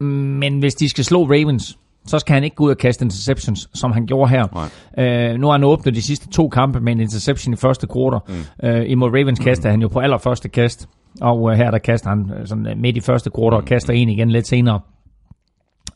Men 0.04 0.58
hvis 0.58 0.74
de 0.74 0.88
skal 0.88 1.04
slå 1.04 1.24
Ravens, 1.24 1.78
så 2.06 2.18
skal 2.18 2.34
han 2.34 2.44
ikke 2.44 2.56
gå 2.56 2.64
ud 2.64 2.70
og 2.70 2.78
kaste 2.78 3.04
interceptions, 3.04 3.68
som 3.74 3.92
han 3.92 4.06
gjorde 4.06 4.30
her. 4.30 4.68
Øh, 4.98 5.40
nu 5.40 5.46
har 5.46 5.52
han 5.52 5.64
åbnet 5.64 5.94
de 5.94 6.02
sidste 6.02 6.28
to 6.28 6.48
kampe 6.48 6.80
med 6.80 6.92
en 6.92 7.00
interception 7.00 7.52
i 7.52 7.56
første 7.56 7.86
kvartal. 7.86 8.36
Mm. 8.62 8.68
Øh, 8.68 8.90
imod 8.90 9.08
Ravens 9.08 9.38
kaster 9.38 9.70
han 9.70 9.82
jo 9.82 9.88
på 9.88 10.00
allerførste 10.00 10.48
kast. 10.48 10.88
Og 11.20 11.50
øh, 11.50 11.56
her 11.56 11.70
der 11.70 11.78
kaster 11.78 12.08
han 12.08 12.30
øh, 12.40 12.46
sådan, 12.46 12.66
øh, 12.66 12.78
midt 12.78 12.96
i 12.96 13.00
første 13.00 13.30
kvartal 13.30 13.56
og 13.56 13.64
kaster 13.64 13.92
en 13.92 14.08
igen 14.08 14.30
lidt 14.30 14.46
senere. 14.46 14.80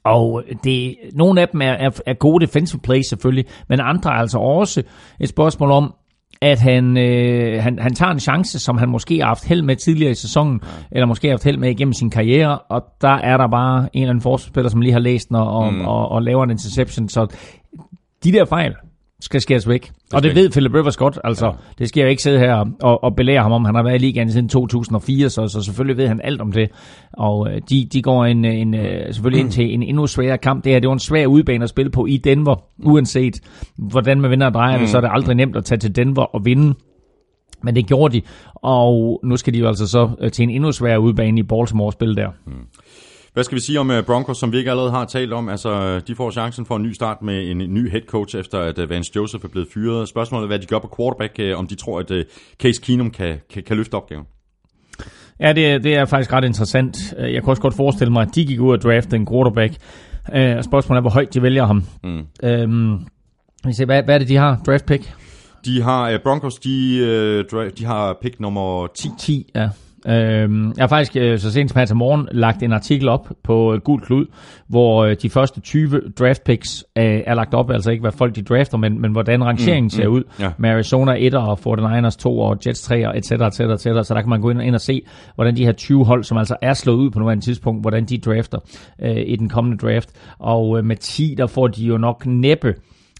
Og 0.04 0.42
det, 0.64 0.96
nogle 1.12 1.40
af 1.40 1.48
dem 1.48 1.60
er, 1.60 1.72
er, 1.72 1.90
er 2.06 2.14
gode 2.14 2.46
defensive 2.46 2.80
plays 2.80 3.08
selvfølgelig, 3.08 3.44
men 3.68 3.80
andre 3.82 4.10
er 4.10 4.14
altså 4.14 4.38
også 4.38 4.82
et 5.20 5.28
spørgsmål 5.28 5.70
om, 5.70 5.94
at 6.40 6.60
han, 6.60 6.96
øh, 6.96 7.62
han, 7.62 7.78
han 7.78 7.94
tager 7.94 8.12
en 8.12 8.20
chance, 8.20 8.58
som 8.58 8.78
han 8.78 8.88
måske 8.88 9.18
har 9.18 9.26
haft 9.26 9.48
held 9.48 9.62
med 9.62 9.76
tidligere 9.76 10.10
i 10.10 10.14
sæsonen, 10.14 10.60
ja. 10.62 10.68
eller 10.92 11.06
måske 11.06 11.28
har 11.28 11.32
haft 11.32 11.44
held 11.44 11.58
med 11.58 11.70
igennem 11.70 11.92
sin 11.92 12.10
karriere, 12.10 12.58
og 12.58 12.82
der 13.00 13.16
er 13.16 13.36
der 13.36 13.48
bare 13.48 13.78
en 13.92 14.02
eller 14.02 14.10
anden 14.10 14.22
forsvarsspiller, 14.22 14.70
som 14.70 14.80
lige 14.80 14.92
har 14.92 15.00
læst 15.00 15.28
den 15.28 15.36
og, 15.36 15.50
og, 15.50 15.72
mm. 15.72 15.84
og, 15.84 16.08
og 16.08 16.22
laver 16.22 16.44
en 16.44 16.50
interception, 16.50 17.08
så 17.08 17.26
de 18.24 18.32
der 18.32 18.44
fejl 18.44 18.74
skal 19.24 19.40
skæres 19.40 19.68
væk. 19.68 19.92
Og 20.12 20.22
det 20.22 20.34
ved 20.34 20.50
Philip 20.50 20.74
Rivers 20.74 20.96
godt, 20.96 21.18
altså. 21.24 21.46
Ja. 21.46 21.52
Det 21.78 21.88
skal 21.88 22.00
jeg 22.00 22.10
ikke 22.10 22.22
sidde 22.22 22.38
her 22.38 22.64
og, 22.82 23.04
og 23.04 23.16
belære 23.16 23.42
ham 23.42 23.52
om. 23.52 23.64
Han 23.64 23.74
har 23.74 23.82
været 23.82 23.94
i 23.94 23.98
ligaen 23.98 24.32
siden 24.32 24.48
2004, 24.48 25.30
så, 25.30 25.48
så 25.48 25.62
selvfølgelig 25.62 25.96
ved 25.96 26.08
han 26.08 26.20
alt 26.24 26.40
om 26.40 26.52
det. 26.52 26.70
Og 27.12 27.48
øh, 27.50 27.60
de, 27.70 27.88
de 27.92 28.02
går 28.02 28.24
en, 28.24 28.44
en, 28.44 28.74
øh, 28.74 29.14
selvfølgelig 29.14 29.40
ind 29.40 29.50
til 29.50 29.74
en 29.74 29.82
endnu 29.82 30.06
sværere 30.06 30.38
kamp. 30.38 30.64
Det 30.64 30.72
her 30.72 30.80
det 30.80 30.88
var 30.88 30.92
en 30.92 30.98
svær 30.98 31.26
udbane 31.26 31.62
at 31.62 31.70
spille 31.70 31.90
på 31.90 32.06
i 32.06 32.16
Denver, 32.16 32.56
uanset 32.84 33.40
hvordan 33.76 34.20
man 34.20 34.30
vinder 34.30 34.46
og 34.46 34.54
drejer 34.54 34.78
det, 34.78 34.88
så 34.88 34.96
er 34.96 35.00
det 35.00 35.10
aldrig 35.12 35.36
nemt 35.36 35.56
at 35.56 35.64
tage 35.64 35.78
til 35.78 35.96
Denver 35.96 36.22
og 36.34 36.44
vinde. 36.44 36.74
Men 37.62 37.76
det 37.76 37.86
gjorde 37.86 38.14
de, 38.16 38.22
og 38.54 39.20
nu 39.24 39.36
skal 39.36 39.54
de 39.54 39.58
jo 39.58 39.68
altså 39.68 39.86
så 39.86 40.10
øh, 40.20 40.30
til 40.30 40.42
en 40.42 40.50
endnu 40.50 40.72
sværere 40.72 41.00
udbane 41.00 41.40
i 41.40 41.42
Baltimore 41.42 41.92
spil 41.92 42.16
der. 42.16 42.28
Hvad 43.34 43.44
skal 43.44 43.56
vi 43.56 43.60
sige 43.60 43.80
om 43.80 43.90
uh, 43.90 44.00
Broncos, 44.06 44.38
som 44.38 44.52
vi 44.52 44.58
ikke 44.58 44.70
allerede 44.70 44.90
har 44.90 45.04
talt 45.04 45.32
om? 45.32 45.48
Altså, 45.48 46.00
de 46.00 46.14
får 46.14 46.30
chancen 46.30 46.66
for 46.66 46.76
en 46.76 46.82
ny 46.82 46.92
start 46.92 47.22
med 47.22 47.50
en 47.50 47.58
ny 47.58 47.90
head 47.90 48.02
coach, 48.06 48.36
efter 48.36 48.58
at 48.58 48.78
uh, 48.78 48.90
Vance 48.90 49.12
Joseph 49.16 49.44
er 49.44 49.48
blevet 49.48 49.68
fyret. 49.74 50.08
Spørgsmålet 50.08 50.44
er, 50.44 50.46
hvad 50.46 50.58
de 50.58 50.66
gør 50.66 50.78
på 50.78 50.94
quarterback, 50.96 51.38
uh, 51.38 51.58
om 51.58 51.66
de 51.66 51.74
tror, 51.74 52.00
at 52.00 52.26
Case 52.62 52.82
Keenum 52.82 53.10
kan, 53.10 53.40
kan, 53.50 53.62
kan 53.62 53.76
løfte 53.76 53.94
opgaven. 53.94 54.24
Ja, 55.40 55.52
det, 55.52 55.84
det 55.84 55.94
er 55.94 56.04
faktisk 56.04 56.32
ret 56.32 56.44
interessant. 56.44 56.96
Jeg 57.18 57.42
kan 57.42 57.50
også 57.50 57.62
godt 57.62 57.74
forestille 57.74 58.12
mig, 58.12 58.22
at 58.22 58.34
de 58.34 58.46
gik 58.46 58.60
ud 58.60 58.72
og 58.72 58.82
draftede 58.82 59.16
en 59.16 59.26
quarterback. 59.26 59.72
Uh, 60.28 60.62
spørgsmålet 60.62 60.98
er, 60.98 61.00
hvor 61.00 61.10
højt 61.10 61.34
de 61.34 61.42
vælger 61.42 61.66
ham. 61.66 61.84
Mm. 62.04 62.18
Uh, 62.42 63.00
vi 63.66 63.72
se, 63.72 63.84
hvad, 63.84 64.02
hvad 64.02 64.14
er 64.14 64.18
det, 64.18 64.28
de 64.28 64.36
har? 64.36 64.60
Draft 64.66 64.86
pick? 64.86 65.12
De 65.64 65.82
har 65.82 66.14
uh, 66.14 66.20
Broncos, 66.24 66.54
de, 66.54 67.44
uh, 67.52 67.70
de 67.78 67.84
har 67.84 68.18
pick 68.22 68.40
nummer 68.40 68.86
10. 68.86 69.08
10, 69.18 69.50
ja. 69.54 69.68
Øhm, 70.08 70.66
jeg 70.76 70.82
har 70.82 70.86
faktisk 70.88 71.16
øh, 71.16 71.38
så 71.38 71.52
sent 71.52 71.70
som 71.70 71.78
her 71.78 71.86
til 71.86 71.96
morgen 71.96 72.28
lagt 72.32 72.62
en 72.62 72.72
artikel 72.72 73.08
op 73.08 73.28
på 73.44 73.76
Gul 73.84 74.00
Klud, 74.00 74.26
hvor 74.68 75.04
øh, 75.04 75.16
de 75.22 75.30
første 75.30 75.60
20 75.60 76.00
draft 76.18 76.44
picks 76.44 76.84
øh, 76.98 77.20
er 77.26 77.34
lagt 77.34 77.54
op, 77.54 77.70
altså 77.70 77.90
ikke 77.90 78.00
hvad 78.00 78.12
folk 78.12 78.36
de 78.36 78.42
drafter, 78.42 78.78
men, 78.78 79.00
men 79.00 79.12
hvordan 79.12 79.44
rangeringen 79.44 79.84
mm, 79.84 79.90
ser 79.90 80.08
mm, 80.08 80.14
ud. 80.14 80.22
ja. 80.40 80.50
Med 80.58 80.70
Arizona 80.70 81.14
1 81.18 81.34
og 81.34 81.58
49ers 81.58 82.16
2 82.18 82.38
og 82.38 82.58
Jets 82.66 82.82
3 82.82 83.08
og 83.08 83.18
et 83.18 83.26
cetera, 83.26 83.46
et 83.46 83.54
cetera, 83.54 83.74
et 83.74 83.80
cetera. 83.80 84.04
Så 84.04 84.14
der 84.14 84.20
kan 84.20 84.30
man 84.30 84.40
gå 84.40 84.50
ind, 84.50 84.62
ind 84.62 84.74
og 84.74 84.80
se, 84.80 85.02
hvordan 85.34 85.56
de 85.56 85.64
her 85.64 85.72
20 85.72 86.04
hold, 86.04 86.24
som 86.24 86.38
altså 86.38 86.56
er 86.62 86.72
slået 86.72 86.96
ud 86.96 87.10
på 87.10 87.18
nuværende 87.18 87.44
tidspunkt, 87.44 87.82
hvordan 87.82 88.04
de 88.04 88.18
drafter 88.18 88.58
øh, 89.02 89.22
i 89.26 89.36
den 89.36 89.48
kommende 89.48 89.86
draft. 89.86 90.10
Og 90.38 90.78
øh, 90.78 90.84
med 90.84 90.96
10, 90.96 91.34
der 91.38 91.46
får 91.46 91.66
de 91.66 91.84
jo 91.84 91.98
nok 91.98 92.26
næppe 92.26 92.74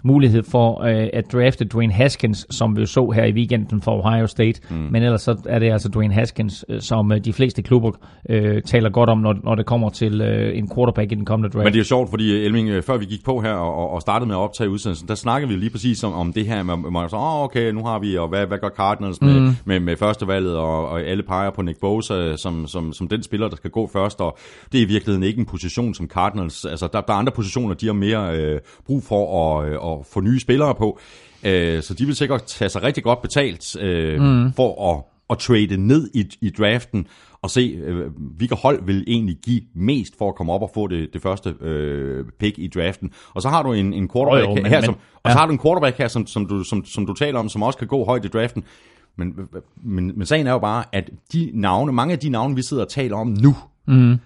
mulighed 0.05 0.43
for 0.43 0.83
øh, 0.83 1.09
at 1.13 1.33
drafte 1.33 1.65
Dwayne 1.65 1.93
Haskins, 1.93 2.47
som 2.51 2.77
vi 2.77 2.87
så 2.87 3.11
her 3.11 3.25
i 3.25 3.33
weekenden 3.33 3.83
for 3.83 4.05
Ohio 4.05 4.27
State. 4.27 4.61
Mm. 4.71 4.77
Men 4.77 5.03
ellers 5.03 5.23
så 5.23 5.37
er 5.47 5.59
det 5.59 5.73
altså 5.73 5.89
Dwayne 5.89 6.15
Haskins, 6.15 6.65
øh, 6.69 6.81
som 6.81 7.13
øh, 7.13 7.25
de 7.25 7.33
fleste 7.33 7.63
klubber 7.63 7.91
øh, 8.29 8.63
taler 8.63 8.91
godt 8.91 9.11
om, 9.11 9.19
når, 9.19 9.35
når 9.45 9.55
det 9.55 9.67
kommer 9.67 9.91
til 9.91 10.21
øh, 10.21 10.59
en 10.59 10.71
quarterback 10.75 11.13
i 11.13 11.15
den 11.15 11.25
kommende 11.25 11.53
draft. 11.53 11.65
Men 11.65 11.73
det 11.73 11.79
er 11.79 11.81
jo 11.81 11.85
sjovt, 11.85 12.11
fordi 12.11 12.45
Elming, 12.45 12.69
øh, 12.69 12.83
før 12.83 12.97
vi 12.97 13.05
gik 13.05 13.25
på 13.25 13.41
her 13.41 13.53
og, 13.53 13.91
og 13.91 14.01
startede 14.01 14.27
med 14.27 14.37
at 14.37 14.41
optage 14.41 14.71
udsendelsen, 14.71 15.09
der 15.09 15.15
snakkede 15.15 15.53
vi 15.53 15.57
lige 15.57 15.71
præcis 15.71 16.05
om, 16.05 16.13
om 16.13 16.33
det 16.33 16.47
her 16.47 16.63
med, 16.63 17.09
så, 17.09 17.17
oh, 17.17 17.43
okay, 17.43 17.73
nu 17.73 17.85
har 17.85 17.99
vi, 17.99 18.17
og 18.17 18.29
hvad, 18.29 18.47
hvad 18.47 18.59
gør 18.59 18.69
Cardinals 18.77 19.21
med, 19.21 19.41
mm. 19.41 19.57
med, 19.65 19.81
med 19.81 19.97
førstevalget, 19.97 20.57
og, 20.57 20.89
og 20.89 21.01
alle 21.01 21.23
peger 21.23 21.51
på 21.51 21.63
Nick 21.63 21.81
Bosa 21.81 22.37
som, 22.37 22.67
som, 22.67 22.93
som 22.93 23.09
den 23.09 23.23
spiller, 23.23 23.49
der 23.49 23.57
skal 23.57 23.71
gå 23.71 23.91
først, 23.93 24.21
og 24.21 24.39
det 24.73 24.79
er 24.79 24.83
i 24.83 24.89
virkeligheden 24.89 25.23
ikke 25.23 25.39
en 25.39 25.47
position 25.47 25.95
som 25.95 26.09
Cardinals, 26.09 26.65
altså 26.65 26.89
der, 26.93 27.01
der 27.01 27.13
er 27.13 27.19
andre 27.19 27.33
positioner, 27.33 27.75
de 27.75 27.87
har 27.87 27.93
mere 27.93 28.37
øh, 28.37 28.61
brug 28.87 29.03
for 29.03 29.55
at, 29.59 29.69
øh, 29.69 29.79
at 30.01 30.07
få 30.13 30.21
nye 30.21 30.41
spillere 30.41 30.75
på, 30.75 30.99
øh, 31.45 31.83
så 31.83 31.95
de 31.95 32.07
vil 32.07 32.15
sikkert 32.17 32.45
tage 32.45 32.69
sig 32.69 32.83
rigtig 32.83 33.05
godt 33.05 33.23
betalt 33.23 33.77
øh, 33.81 34.21
mm. 34.23 34.53
for 34.53 34.93
at, 34.95 35.03
at 35.31 35.39
trade 35.39 35.77
ned 35.77 36.11
i, 36.15 36.25
i 36.41 36.51
draften, 36.51 37.07
og 37.43 37.51
se, 37.51 37.61
øh, 37.85 38.11
hvilket 38.37 38.59
hold 38.59 38.85
vil 38.87 39.05
egentlig 39.07 39.37
give 39.45 39.61
mest 39.75 40.19
for 40.19 40.29
at 40.29 40.35
komme 40.35 40.53
op 40.53 40.63
og 40.63 40.71
få 40.75 40.87
det, 40.87 41.09
det 41.13 41.23
første 41.23 41.55
øh, 41.61 42.25
pick 42.41 42.59
i 42.59 42.69
draften. 42.75 43.11
Og 43.35 43.43
så 43.43 43.49
har 43.49 43.63
du 43.63 43.73
en, 43.73 43.93
en 43.93 44.09
quarterback 44.09 44.45
Jo, 44.45 44.49
jo, 44.49 44.55
men- 44.55 44.67
her, 44.67 44.77
men- 44.79 44.85
som, 44.85 44.95
og 44.95 45.21
ja. 45.25 45.33
så 45.33 45.39
har 45.39 45.47
du 45.47 45.53
en 45.53 45.59
quarterback 45.59 45.99
her, 45.99 46.09
som, 46.09 46.27
som, 46.27 46.47
du, 46.47 46.63
som, 46.65 46.85
som 46.85 47.07
du 47.07 47.13
taler 47.15 47.39
om, 47.39 47.49
som 47.49 47.63
også 47.63 47.79
kan 47.79 47.89
gå 47.89 48.05
højt 48.05 48.25
i 48.25 48.29
draften. 48.29 48.65
Men, 49.17 49.35
men, 49.85 50.13
men 50.19 50.27
sagen 50.27 50.47
er 50.47 50.51
jo 50.53 50.59
bare, 50.59 50.85
at 50.93 51.11
de 51.33 51.51
navne, 51.55 51.93
mange 51.93 52.13
af 52.13 52.19
de 52.19 52.29
navne, 52.29 52.55
vi 52.57 52.63
sidder 52.63 52.83
og 52.85 52.89
taler 52.91 53.17
om 53.17 53.27
nu, 53.27 53.57
Mm. 53.87 54.17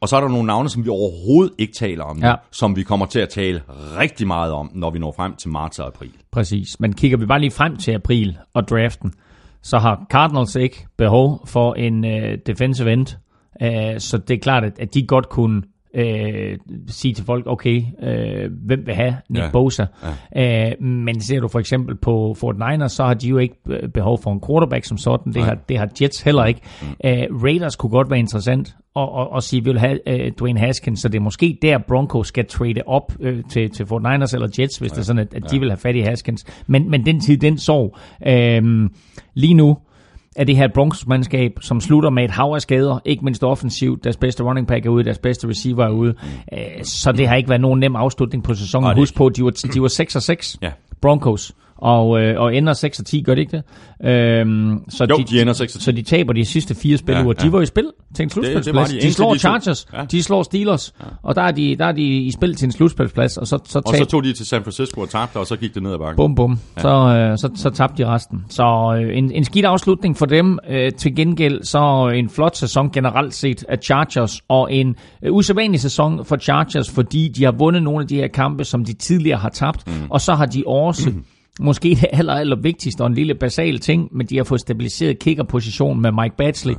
Og 0.00 0.08
så 0.08 0.16
er 0.16 0.20
der 0.20 0.28
nogle 0.28 0.46
navne, 0.46 0.68
som 0.68 0.84
vi 0.84 0.88
overhovedet 0.88 1.54
ikke 1.58 1.72
taler 1.72 2.04
om, 2.04 2.16
nu, 2.16 2.26
Ja. 2.26 2.34
som 2.50 2.76
vi 2.76 2.82
kommer 2.82 3.06
til 3.06 3.20
at 3.20 3.28
tale 3.28 3.62
rigtig 3.98 4.26
meget 4.26 4.52
om, 4.52 4.70
når 4.74 4.90
vi 4.90 4.98
når 4.98 5.12
frem 5.16 5.34
til 5.36 5.50
marts 5.50 5.78
og 5.78 5.86
april. 5.86 6.10
Præcis. 6.30 6.80
Men 6.80 6.92
kigger 6.92 7.18
vi 7.18 7.26
bare 7.26 7.40
lige 7.40 7.50
frem 7.50 7.76
til 7.76 7.92
april 7.92 8.38
og 8.54 8.68
draften, 8.68 9.12
så 9.62 9.78
har 9.78 10.06
Cardinals 10.10 10.56
ikke 10.56 10.86
behov 10.96 11.46
for 11.46 11.74
en 11.74 12.04
øh, 12.04 12.38
defensive 12.46 12.92
end. 12.92 13.06
Øh, 13.62 14.00
så 14.00 14.18
det 14.18 14.34
er 14.34 14.38
klart, 14.38 14.64
at, 14.64 14.78
at 14.78 14.94
de 14.94 15.06
godt 15.06 15.28
kunne 15.28 15.62
øh, 15.94 16.58
sige 16.88 17.14
til 17.14 17.24
folk, 17.24 17.46
okay, 17.46 17.82
øh, 18.02 18.50
hvem 18.66 18.86
vil 18.86 18.94
have 18.94 19.16
Nick 19.30 19.40
Ja. 19.40 19.44
ja. 19.44 19.50
Bosa? 19.50 19.84
Ja. 20.34 20.70
Øh, 20.70 20.82
men 20.82 21.20
ser 21.20 21.40
du 21.40 21.48
for 21.48 21.58
eksempel 21.58 21.96
på 21.96 22.34
Fort 22.40 22.56
Niners, 22.58 22.92
så 22.92 23.04
har 23.04 23.14
de 23.14 23.28
jo 23.28 23.38
ikke 23.38 23.56
øh, 23.68 23.88
behov 23.88 24.22
for 24.22 24.32
en 24.32 24.40
quarterback 24.48 24.84
som 24.84 24.98
sådan. 24.98 25.32
Det, 25.32 25.42
har, 25.42 25.54
det 25.68 25.78
har 25.78 25.88
Jets 26.02 26.22
heller 26.22 26.44
ikke. 26.44 26.60
Mm. 26.82 26.88
Øh, 27.04 27.42
Raiders 27.44 27.76
kunne 27.76 27.90
godt 27.90 28.10
være 28.10 28.18
interessant 28.18 28.76
og, 28.94 29.12
og, 29.12 29.32
og 29.32 29.42
sige, 29.42 29.64
vi 29.64 29.70
vil 29.70 29.78
have 29.80 30.08
øh, 30.08 30.32
Dwayne 30.38 30.60
Haskins, 30.60 31.00
så 31.00 31.08
det 31.08 31.18
er 31.18 31.22
måske 31.22 31.58
der 31.62 31.78
Broncos 31.78 32.28
skal 32.28 32.46
trade 32.46 32.82
op 32.86 33.12
øh, 33.20 33.44
til, 33.50 33.70
til 33.70 33.86
Fort 33.86 34.02
Niners 34.02 34.34
eller 34.34 34.48
Jets, 34.58 34.78
hvis 34.78 34.90
ja. 34.90 34.94
det 34.94 35.00
er 35.00 35.04
sådan, 35.04 35.18
at, 35.20 35.34
at 35.34 35.50
de 35.50 35.60
vil 35.60 35.70
have 35.70 35.78
fat 35.78 35.96
i 35.96 36.00
Haskins. 36.00 36.44
Men, 36.66 36.90
men 36.90 37.06
den 37.06 37.20
tid, 37.20 37.36
den 37.36 37.58
sov. 37.58 37.96
Øh, 38.26 38.90
lige 39.34 39.54
nu, 39.54 39.76
af 40.38 40.46
det 40.46 40.56
her 40.56 40.68
Broncos-mandskab, 40.74 41.52
som 41.60 41.80
slutter 41.80 42.10
med 42.10 42.24
et 42.24 42.30
hav 42.30 42.52
af 42.54 42.60
skader, 42.62 42.98
ikke 43.04 43.24
mindst 43.24 43.44
offensivt. 43.44 44.04
Deres 44.04 44.16
bedste 44.16 44.42
running 44.42 44.66
back 44.66 44.86
er 44.86 44.90
ude, 44.90 45.04
deres 45.04 45.18
bedste 45.18 45.48
receiver 45.48 45.84
er 45.84 45.90
ude. 45.90 46.14
Øh, 46.52 46.58
Så 46.82 47.12
det 47.12 47.28
har 47.28 47.36
ikke 47.36 47.48
været 47.48 47.60
nogen 47.60 47.80
nem 47.80 47.96
afslutning 47.96 48.44
på 48.44 48.54
sæsonen. 48.54 48.96
Husk 48.96 49.14
på, 49.16 49.28
de 49.28 49.44
var, 49.44 49.50
de 49.74 49.82
var 49.82 49.88
6 49.88 50.16
og 50.16 50.22
6, 50.22 50.56
Ja. 50.62 50.70
Broncos, 51.00 51.52
og, 51.78 52.20
øh, 52.20 52.40
og 52.40 52.54
ender 52.56 52.72
6 52.72 52.98
og 52.98 53.06
10, 53.06 53.20
gør 53.22 53.34
det 53.34 53.40
ikke 53.42 53.56
det? 53.56 53.62
Øhm, 54.08 54.90
så 54.90 55.06
Jo, 55.10 55.16
de 55.30 55.40
ender 55.40 55.52
6 55.52 55.74
og 55.74 55.80
10. 55.80 55.84
Så 55.84 55.92
de 55.92 56.02
taber 56.02 56.32
de 56.32 56.44
sidste 56.44 56.74
fire 56.74 56.98
spil 56.98 57.12
Ja, 57.12 57.18
ja, 57.18 57.28
De 57.32 57.34
ja. 57.44 57.50
var 57.50 57.60
i 57.60 57.66
spil 57.66 57.90
til 58.14 58.22
en 58.22 58.26
det 58.28 58.32
slutspilsplads. 58.32 58.88
de. 58.90 58.96
De, 58.96 59.00
de 59.00 59.12
slår 59.12 59.32
de 59.32 59.38
Chargers, 59.38 59.86
Ja. 59.92 60.04
de 60.10 60.22
slår 60.22 60.42
Steelers, 60.42 60.94
og 61.22 61.34
der 61.34 61.42
er, 61.42 61.50
de, 61.50 61.76
der 61.78 61.84
er 61.84 61.92
de 61.92 62.02
i 62.02 62.30
spil 62.30 62.54
til 62.54 62.66
en 62.66 62.72
slutspilsplads, 62.72 63.36
og 63.36 63.46
så, 63.46 63.58
så, 63.64 63.78
Og 63.78 63.92
så 63.94 63.98
tab, 63.98 64.08
tog 64.08 64.24
de 64.24 64.32
til 64.32 64.46
San 64.46 64.62
Francisco 64.62 65.00
og 65.00 65.08
tabte, 65.08 65.36
og 65.36 65.46
så 65.46 65.56
gik 65.56 65.74
det 65.74 65.82
ned 65.82 65.92
ad 65.92 65.98
bakken. 65.98 66.16
Bum, 66.16 66.34
bum. 66.34 66.58
Ja. 66.76 66.82
Så, 66.82 66.88
øh, 66.88 67.38
så, 67.38 67.50
så 67.54 67.70
tabte 67.70 68.02
de 68.02 68.08
resten. 68.08 68.44
Så 68.48 68.98
øh, 69.02 69.18
en, 69.18 69.32
en 69.32 69.44
skidt 69.44 69.64
afslutning 69.66 70.16
for 70.16 70.26
dem. 70.26 70.58
Øh, 70.70 70.92
til 70.92 71.14
gengæld 71.16 71.62
så 71.64 72.10
en 72.14 72.30
flot 72.30 72.56
sæson 72.56 72.90
generelt 72.90 73.34
set 73.34 73.64
af 73.68 73.78
Chargers, 73.84 74.40
og 74.48 74.72
en 74.72 74.96
øh, 75.22 75.32
usædvanlig 75.34 75.80
sæson 75.80 76.24
for 76.24 76.36
Chargers, 76.36 76.90
fordi 76.90 77.28
de 77.28 77.44
har 77.44 77.52
vundet 77.52 77.82
nogle 77.82 78.00
af 78.00 78.08
de 78.08 78.16
her 78.16 78.28
kampe, 78.28 78.64
som 78.64 78.84
de 78.84 78.92
tidligere 78.92 79.38
har 79.38 79.48
tabt, 79.48 79.86
mm. 79.86 79.92
og 80.10 80.20
så 80.20 80.34
har 80.34 80.46
de 80.46 80.62
også... 80.66 81.10
Mm. 81.10 81.24
Måske 81.60 81.88
det 81.88 82.06
aller, 82.12 82.32
aller 82.32 82.56
vigtigste 82.56 83.00
og 83.00 83.06
en 83.06 83.14
lille 83.14 83.34
basal 83.34 83.78
ting, 83.78 84.08
men 84.12 84.26
de 84.26 84.36
har 84.36 84.44
fået 84.44 84.60
stabiliseret 84.60 85.18
kickerposition 85.18 86.00
med 86.00 86.12
Mike 86.12 86.36
Batchley. 86.36 86.74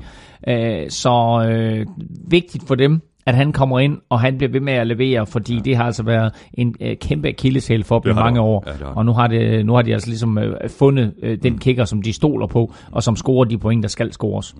Ja. 0.47 0.81
Øh, 0.83 0.89
så 0.89 1.45
øh, 1.49 1.85
vigtigt 2.29 2.67
for 2.67 2.75
dem, 2.75 3.01
at 3.25 3.35
han 3.35 3.51
kommer 3.51 3.79
ind, 3.79 3.97
og 4.09 4.19
han 4.19 4.37
bliver 4.37 4.51
ved 4.51 4.59
med 4.59 4.73
at 4.73 4.87
levere, 4.87 5.25
fordi 5.25 5.53
ja. 5.53 5.59
det 5.59 5.75
har 5.75 5.83
altså 5.83 6.03
været 6.03 6.33
en 6.53 6.75
øh, 6.81 6.97
kæmpe 6.97 7.27
akilleshæl 7.27 7.83
for 7.83 7.99
dem 7.99 8.11
i 8.11 8.15
mange 8.15 8.41
år. 8.41 8.63
Ja, 8.67 8.85
og 8.95 9.05
nu 9.05 9.13
har, 9.13 9.27
det, 9.27 9.65
nu 9.65 9.73
har 9.73 9.81
de 9.81 9.93
altså 9.93 10.07
ligesom 10.07 10.37
øh, 10.37 10.69
fundet 10.69 11.13
øh, 11.23 11.37
den 11.43 11.57
kicker, 11.57 11.85
som 11.85 12.01
de 12.01 12.13
stoler 12.13 12.47
på, 12.47 12.73
og 12.91 13.03
som 13.03 13.15
scorer 13.15 13.45
de 13.45 13.57
point, 13.57 13.83
der 13.83 13.89
skal 13.89 14.13
scores. 14.13 14.55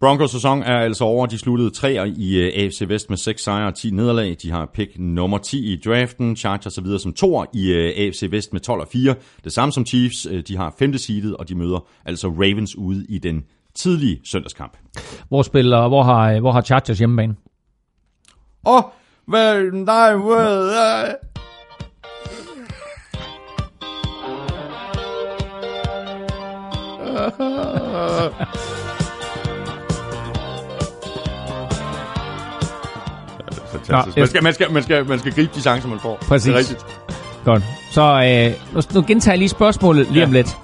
Broncos 0.00 0.30
sæson 0.30 0.62
er 0.62 0.78
altså 0.78 1.04
over. 1.04 1.26
De 1.26 1.38
sluttede 1.38 1.70
tre 1.70 2.08
i 2.08 2.48
uh, 2.48 2.64
AFC 2.64 2.82
Vest 2.88 3.10
med 3.10 3.16
6 3.16 3.42
sejre 3.42 3.66
og 3.66 3.74
10 3.74 3.90
nederlag. 3.90 4.36
De 4.42 4.50
har 4.50 4.70
pick 4.74 4.98
nummer 4.98 5.38
10 5.38 5.72
i 5.72 5.80
draften. 5.84 6.36
Chargers 6.36 6.74
så 6.74 6.80
videre 6.80 6.98
som 6.98 7.12
toer 7.12 7.44
i 7.52 7.72
uh, 7.72 8.06
AFC 8.06 8.28
Vest 8.30 8.52
med 8.52 8.60
12 8.60 8.80
og 8.80 8.88
4. 8.92 9.14
Det 9.44 9.52
samme 9.52 9.72
som 9.72 9.86
Chiefs. 9.86 10.26
Uh, 10.26 10.38
de 10.48 10.56
har 10.56 10.74
femte 10.78 10.98
seedet, 10.98 11.36
og 11.36 11.48
de 11.48 11.54
møder 11.54 11.86
altså 12.04 12.28
Ravens 12.28 12.76
ude 12.76 13.06
i 13.08 13.18
den 13.18 13.44
tidlige 13.74 14.20
søndagskamp. 14.24 14.76
Hvor 15.28 15.42
spiller, 15.42 15.88
hvor 15.88 16.02
har, 16.02 16.40
hvor 16.40 16.52
har 16.52 16.60
Chargers 16.60 16.98
hjemmebane? 16.98 17.36
Åh, 18.66 18.76
oh, 18.76 18.82
hvad, 19.26 19.62
nej, 19.72 20.16
hvad, 20.16 20.66
nej. 20.66 21.16
Fantastisk. 33.86 34.16
Nå, 34.16 34.20
Man 34.22 34.28
skal, 34.28 34.42
man, 34.42 34.54
skal, 34.54 34.72
man, 34.72 34.82
skal, 34.82 35.06
man 35.06 35.18
skal 35.18 35.32
gribe 35.32 35.50
de 35.54 35.60
chancer, 35.60 35.88
man 35.88 36.00
får. 36.00 36.18
Præcis. 36.28 36.44
Det 36.46 36.54
er 36.54 36.58
rigtigt. 36.58 36.86
Godt. 37.44 37.62
Så 37.90 38.02
øh, 38.02 38.74
nu, 38.74 38.80
nu 39.00 39.04
gentager 39.06 39.32
jeg 39.32 39.38
lige 39.38 39.48
spørgsmålet 39.48 40.06
lige 40.10 40.24
om 40.24 40.30
Ja. 40.30 40.36
lidt. 40.36 40.56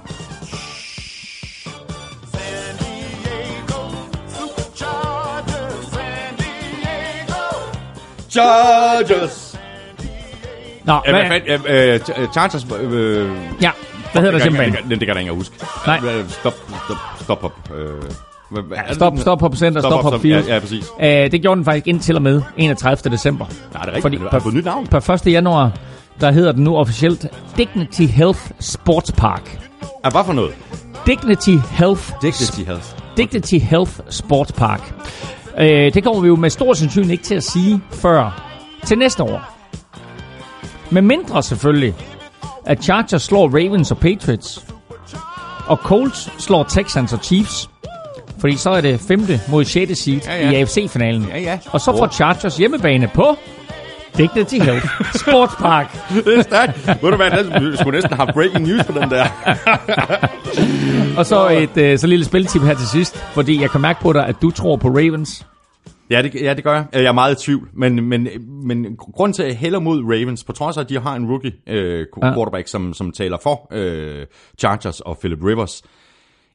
Chargers! 8.29 9.59
Nå, 10.83 11.01
Ja, 11.05 11.11
hvad, 11.11 11.25
hvad? 11.27 11.39
Ja, 11.67 11.93
øh, 11.93 11.99
Chargers... 12.33 12.65
Øh, 12.81 13.29
ja, 13.61 13.71
hvad 14.11 14.21
hedder 14.21 14.37
der 14.37 14.43
hjemmebane? 14.43 14.77
Den, 14.89 14.99
det 14.99 15.07
kan 15.07 15.15
der 15.15 15.19
ikke 15.19 15.31
huske. 15.33 15.55
Nej. 15.87 15.99
Øh, 16.05 16.29
Stop, 16.29 16.53
stop, 16.85 16.97
stop 17.21 17.43
op. 17.43 17.69
Øh, 17.75 18.01
Ja, 18.75 18.93
stop, 18.93 19.13
stop 19.17 19.39
på 19.39 19.51
center, 19.55 19.81
stop, 19.81 19.91
stop 20.01 20.11
på 20.13 20.19
field. 20.19 20.45
Ja, 20.47 20.53
ja, 20.53 20.59
præcis. 20.59 20.85
Øh, 21.01 21.07
det 21.31 21.41
gjorde 21.41 21.55
den 21.57 21.65
faktisk 21.65 21.87
indtil 21.87 22.15
og 22.15 22.21
med 22.21 22.41
31. 22.57 23.11
december. 23.11 23.45
Nej, 23.45 23.81
det 23.85 23.89
er 23.91 23.95
rigtigt. 23.95 24.01
Fordi 24.01 24.15
det 24.17 24.27
har 24.31 24.39
på- 24.39 24.49
nyt 24.49 24.65
navn. 24.65 24.87
Per 24.87 25.09
1. 25.09 25.31
januar, 25.31 25.71
der 26.21 26.31
hedder 26.31 26.51
den 26.51 26.63
nu 26.63 26.77
officielt 26.77 27.25
Dignity 27.57 28.01
Health 28.01 28.39
Sports 28.59 29.11
Park. 29.11 29.59
Ja, 30.05 30.09
hvad 30.09 30.21
for 30.25 30.33
noget? 30.33 30.51
Dignity 31.05 31.55
Health 31.71 32.11
Dignity 32.21 32.61
Health. 32.65 32.85
Dignity 33.17 33.55
Health 33.57 33.91
Sports 34.09 34.51
Park. 34.51 34.93
Øh, 35.59 35.93
det 35.93 36.03
kommer 36.03 36.21
vi 36.21 36.27
jo 36.27 36.35
med 36.35 36.49
stor 36.49 36.73
sandsynlighed 36.73 37.11
ikke 37.11 37.23
til 37.23 37.35
at 37.35 37.43
sige 37.43 37.81
før 37.91 38.49
til 38.85 38.97
næste 38.97 39.23
år. 39.23 39.41
Med 40.89 41.01
mindre 41.01 41.43
selvfølgelig, 41.43 41.93
at 42.65 42.83
Chargers 42.83 43.21
slår 43.21 43.47
Ravens 43.49 43.91
og 43.91 43.97
Patriots, 43.97 44.65
og 45.67 45.77
Colts 45.77 46.29
slår 46.43 46.63
Texans 46.63 47.13
og 47.13 47.19
Chiefs. 47.23 47.69
Fordi 48.43 48.57
så 48.57 48.69
er 48.69 48.81
det 48.81 48.99
femte 48.99 49.39
mod 49.49 49.65
6. 49.65 49.99
seed 49.99 50.21
Ja, 50.25 50.35
ja, 50.35 50.39
ja. 50.45 50.51
ja. 50.51 50.57
i 50.57 50.61
AFC-finalen. 50.61 51.27
Ja, 51.27 51.39
ja. 51.39 51.59
Og 51.71 51.81
så 51.81 51.97
får 51.97 52.07
Chargers 52.07 52.57
hjemmebane 52.57 53.09
på 53.13 53.35
Dignity 54.17 54.55
Health 54.55 54.85
Sports 55.21 55.55
Park. 55.55 55.97
Det 56.25 56.37
er 56.37 56.41
stærkt. 56.41 56.87
Ved 56.87 57.11
du 57.11 57.15
hvad, 57.15 57.25
jeg 57.31 57.77
skulle 57.77 57.97
næsten 57.97 58.13
have 58.13 58.27
breaking 58.33 58.67
news 58.67 58.83
på 58.85 58.99
den 58.99 59.09
der. 59.09 59.25
Og 61.17 61.25
så 61.25 61.49
et 61.49 61.77
øh, 61.77 61.97
så 61.99 62.07
lille 62.07 62.25
spiltip 62.25 62.61
her 62.61 62.73
til 62.73 62.87
sidst, 62.87 63.17
fordi 63.17 63.61
jeg 63.61 63.69
kan 63.71 63.81
mærke 63.81 64.01
på 64.01 64.13
dig, 64.13 64.27
at 64.27 64.35
du 64.41 64.51
tror 64.51 64.75
på 64.75 64.87
Ravens. 64.87 65.47
Ja, 66.09 66.21
det, 66.21 66.35
ja, 66.35 66.53
det 66.53 66.63
gør 66.63 66.73
jeg. 66.73 66.85
Jeg 66.93 67.03
er 67.05 67.11
meget 67.11 67.41
i 67.41 67.45
tvivl. 67.45 67.69
Men, 67.73 68.03
men, 68.03 68.27
men 68.65 68.85
grunden 69.13 69.33
til, 69.33 69.43
at 69.43 69.49
jeg 69.49 69.57
hælder 69.57 69.79
mod 69.79 70.03
Ravens, 70.03 70.43
på 70.43 70.51
trods 70.51 70.77
af, 70.77 70.81
at 70.81 70.89
de 70.89 70.99
har 70.99 71.15
en 71.15 71.25
rookie 71.29 71.51
øh, 71.69 71.99
Ja. 71.99 72.33
quarterback, 72.33 72.67
som, 72.67 72.93
som 72.93 73.11
taler 73.11 73.37
for 73.43 73.67
øh, 73.73 74.25
Chargers 74.59 74.99
og 74.99 75.17
Philip 75.17 75.39
Rivers, 75.45 75.81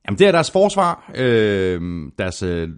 jamen 0.08 0.18
det 0.18 0.26
er 0.26 0.32
deres 0.32 0.50
forsvar, 0.50 1.10
øh, 1.14 1.80
deres 2.18 2.42
øh, 2.42 2.68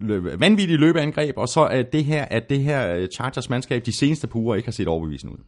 vanvittige 0.40 0.76
løbeangreb, 0.76 1.34
og 1.36 1.48
så 1.48 1.60
er 1.60 1.82
det 1.82 2.04
her, 2.04 2.24
at 2.24 2.50
det 2.50 2.60
her 2.60 2.94
øh, 2.94 3.08
Chargers-mandskab 3.08 3.86
de 3.86 3.96
seneste 3.96 4.26
par 4.26 4.38
uger 4.38 4.54
ikke 4.54 4.66
har 4.66 4.72
set 4.72 4.88
overbevisende 4.88 5.32
ud. 5.32 5.38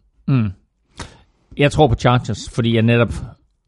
Jeg 1.56 1.72
tror 1.72 1.86
på 1.86 1.94
Chargers, 1.94 2.50
fordi 2.54 2.74
jeg 2.74 2.82
netop 2.82 3.12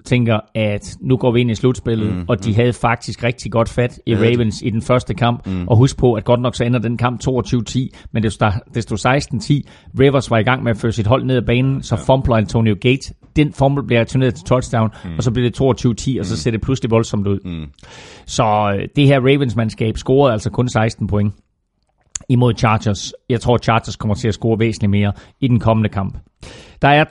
tænker, 0.04 0.40
at 0.54 0.96
nu 1.00 1.16
går 1.16 1.32
vi 1.32 1.40
ind 1.40 1.50
i 1.50 1.54
slutspillet, 1.54 2.16
mm, 2.16 2.24
og 2.28 2.44
de 2.44 2.50
mm. 2.50 2.54
havde 2.54 2.72
faktisk 2.72 3.24
rigtig 3.24 3.52
godt 3.52 3.68
fat 3.68 4.00
i. 4.06 4.16
Ravens 4.16 4.62
i 4.62 4.70
den 4.70 4.82
første 4.82 5.14
kamp. 5.14 5.46
Mm. 5.46 5.68
Og 5.68 5.76
husk 5.76 5.98
på, 5.98 6.14
at 6.14 6.24
godt 6.24 6.40
nok 6.40 6.54
så 6.54 6.64
ender 6.64 6.78
den 6.78 6.96
kamp 6.96 7.20
22-10, 7.28 7.88
men 8.12 8.22
det 8.22 8.32
stod, 8.32 8.50
det 8.74 8.82
stod 8.82 8.98
16-10. 8.98 10.00
Rivers 10.00 10.30
var 10.30 10.38
i 10.38 10.42
gang 10.42 10.62
med 10.62 10.70
at 10.70 10.76
føre 10.76 10.92
sit 10.92 11.06
hold 11.06 11.24
ned 11.24 11.36
ad 11.36 11.42
banen, 11.42 11.82
så 11.82 11.94
ja. 11.94 12.14
fumbler 12.14 12.36
Antonio 12.36 12.76
Gates. 12.80 13.12
Den 13.36 13.52
fumble 13.52 13.84
bliver 13.86 14.00
returneret 14.00 14.34
til 14.34 14.44
touchdown, 14.44 14.90
mm. 15.04 15.16
og 15.16 15.22
så 15.22 15.30
bliver 15.30 15.50
det 15.50 15.60
22-10, 16.16 16.20
og 16.20 16.26
så 16.26 16.36
ser 16.36 16.50
det 16.50 16.60
pludselig 16.60 16.90
voldsomt 16.90 17.26
ud. 17.26 17.38
Mm. 17.44 17.66
Så 18.26 18.74
øh, 18.78 18.88
det 18.96 19.06
her 19.06 19.20
Ravens-mandskab 19.20 19.96
scorede 19.98 20.32
altså 20.32 20.50
kun 20.50 20.68
16 20.68 21.06
point 21.06 21.34
imod 22.28 22.54
Chargers. 22.54 23.12
Jeg 23.28 23.40
tror, 23.40 23.58
Chargers 23.58 23.96
kommer 23.96 24.14
til 24.14 24.28
at 24.28 24.34
score 24.34 24.58
væsentligt 24.58 24.90
mere 24.90 25.12
i 25.40 25.48
den 25.48 25.60
kommende 25.60 25.88
kamp. 25.88 26.18
Der 26.82 26.88
er 26.88 27.04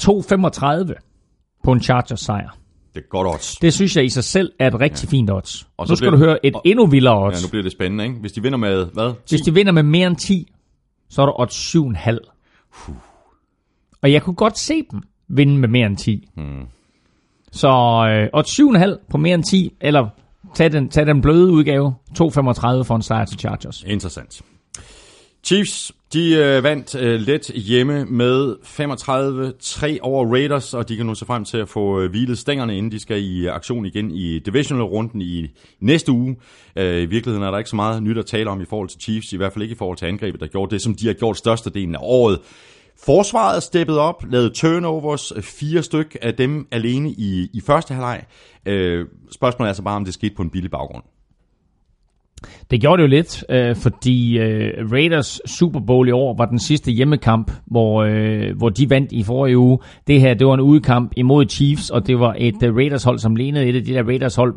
2,35 0.94 1.60
på 1.64 1.72
en 1.72 1.82
Chargers 1.82 2.20
sejr. 2.20 2.58
Det 2.94 3.00
er 3.04 3.08
godt 3.10 3.28
odds. 3.28 3.56
Det 3.56 3.74
synes 3.74 3.96
jeg 3.96 4.06
i 4.06 4.10
sig 4.10 4.24
selv 4.24 4.52
er 4.60 4.68
et 4.68 4.80
rigtig 4.80 5.08
ja. 5.08 5.12
fint 5.18 5.32
odds. 5.32 5.62
Og 5.64 5.70
Og 5.78 5.88
så 5.88 5.92
nu 5.92 5.96
skal 5.96 6.10
bliver- 6.12 6.20
du 6.20 6.26
høre 6.26 6.46
et 6.46 6.56
og- 6.56 6.62
endnu 6.66 6.86
vildere 6.86 7.26
odds. 7.26 7.42
Ja, 7.42 7.48
nu 7.48 7.50
bliver 7.50 7.64
det 7.64 7.72
spændende, 7.72 8.04
ikke? 8.04 8.16
Hvis 8.20 8.32
de 8.32 8.42
vinder 8.42 8.58
med, 8.58 8.86
hvad? 8.94 9.14
10? 9.26 9.36
Hvis 9.36 9.42
de 9.42 9.54
vinder 9.54 9.72
med 9.72 9.84
mere 9.84 10.08
end 10.08 10.16
10, 10.16 10.52
så 11.10 11.22
er 11.22 11.26
der 11.26 11.40
odds 11.42 11.54
7,5. 11.76 12.18
Og 14.02 14.12
jeg 14.12 14.22
kunne 14.22 14.36
godt 14.36 14.58
se 14.60 14.74
dem 14.92 15.02
vinde 15.28 15.58
med 15.58 15.70
mere 15.70 15.86
end 15.86 15.98
10. 15.98 16.28
Hmm. 16.36 16.66
Så 17.52 17.68
øh, 18.10 18.30
odds 18.34 18.60
7,5 18.60 19.06
på 19.10 19.18
mere 19.18 19.36
end 19.36 19.44
10, 19.44 19.74
eller 19.82 20.08
tag 20.56 20.72
den, 20.72 20.90
tag 20.90 21.06
den 21.06 21.22
bløde 21.22 21.52
udgave, 21.52 21.96
2,35 22.20 22.24
for 22.84 22.96
en 22.96 23.02
sejr 23.02 23.26
til 23.26 23.40
Chargers. 23.40 23.84
Interessant. 23.88 24.42
Chiefs, 25.44 25.92
de 26.14 26.36
øh, 26.36 26.64
vandt 26.64 26.96
øh, 26.96 27.22
let 27.22 27.52
hjemme 27.56 28.06
med 28.06 28.56
35-3 28.64 29.98
over 30.02 30.32
Raiders, 30.32 30.74
og 30.74 30.90
de 30.90 30.98
kan 30.98 31.06
nu 31.06 31.16
se 31.16 31.26
frem 31.26 31.46
til 31.46 31.58
at 31.58 31.70
få 31.70 32.02
øh, 32.02 32.10
hvilet 32.10 32.38
stængerne, 32.38 32.78
inden 32.78 32.92
de 32.92 33.00
skal 33.00 33.24
i 33.24 33.46
aktion 33.46 33.86
igen 33.86 34.12
i 34.12 34.40
divisional-runden 34.40 35.22
i 35.22 35.48
næste 35.80 36.12
uge. 36.12 36.36
Øh, 36.76 37.02
I 37.02 37.06
virkeligheden 37.06 37.48
er 37.48 37.52
der 37.52 37.58
ikke 37.58 37.70
så 37.70 37.76
meget 37.76 38.04
nyt 38.04 38.18
at 38.18 38.26
tale 38.26 38.50
om 38.50 38.62
i 38.62 38.66
forhold 38.66 38.90
til 38.90 39.02
Chiefs, 39.02 39.34
i 39.34 39.38
hvert 39.38 39.54
fald 39.54 39.64
ikke 39.64 39.74
i 39.74 39.78
forhold 39.78 39.98
til 39.98 40.06
angrebet, 40.06 40.42
der 40.42 40.48
gjorde 40.48 40.72
det, 40.72 40.82
som 40.82 40.96
de 40.96 41.08
har 41.08 41.14
gjort 41.14 41.38
størstedelen 41.38 41.96
af 41.96 42.00
året. 42.02 42.40
Forsvaret 42.98 43.64
steppede 43.64 44.00
op, 44.00 44.24
lavede 44.30 44.50
turnovers, 44.50 45.32
øh, 45.32 45.44
fire 45.44 45.84
styk 45.84 46.18
af 46.22 46.36
dem 46.36 46.68
alene 46.72 47.10
i, 47.10 47.50
i 47.54 47.62
første 47.62 47.94
halvleg. 47.94 48.24
Øh, 48.66 49.08
spørgsmålet 49.32 49.68
er 49.68 49.70
altså 49.70 49.84
bare, 49.84 49.96
om 49.96 50.06
det 50.06 50.14
skete 50.14 50.36
på 50.36 50.42
en 50.42 50.50
billig 50.50 50.72
baggrund. 50.72 51.04
Det 52.72 52.82
gjorde 52.82 53.02
det 53.02 53.08
jo 53.08 53.10
lidt, 53.10 53.44
øh, 53.50 53.76
fordi 53.76 54.38
øh, 54.38 54.92
Raiders 54.92 55.42
Super 55.46 55.80
Bowl 55.80 56.08
i 56.08 56.12
år 56.12 56.36
var 56.38 56.46
den 56.46 56.60
sidste 56.60 56.92
hjemmekamp, 56.92 57.52
hvor, 57.66 58.04
øh, 58.04 58.58
hvor 58.58 58.70
de 58.70 58.90
vandt 58.90 59.12
i 59.12 59.24
forrige 59.24 59.58
uge. 59.58 59.80
Det 60.08 60.22
her, 60.22 60.34
det 60.34 60.48
var 60.48 60.54
en 60.54 60.60
udekamp 60.60 61.12
imod 61.18 61.46
Chiefs, 61.50 61.90
og 61.90 62.08
det 62.08 62.20
var 62.20 62.36
et 62.38 62.70
uh, 62.70 62.76
Raiders 62.76 63.04
hold, 63.04 63.20
som 63.20 63.36
lignede 63.36 63.66
et 63.66 63.76
af 63.76 63.84
de 63.84 63.94
der 63.94 64.04
Raiders 64.04 64.36
hold, 64.36 64.54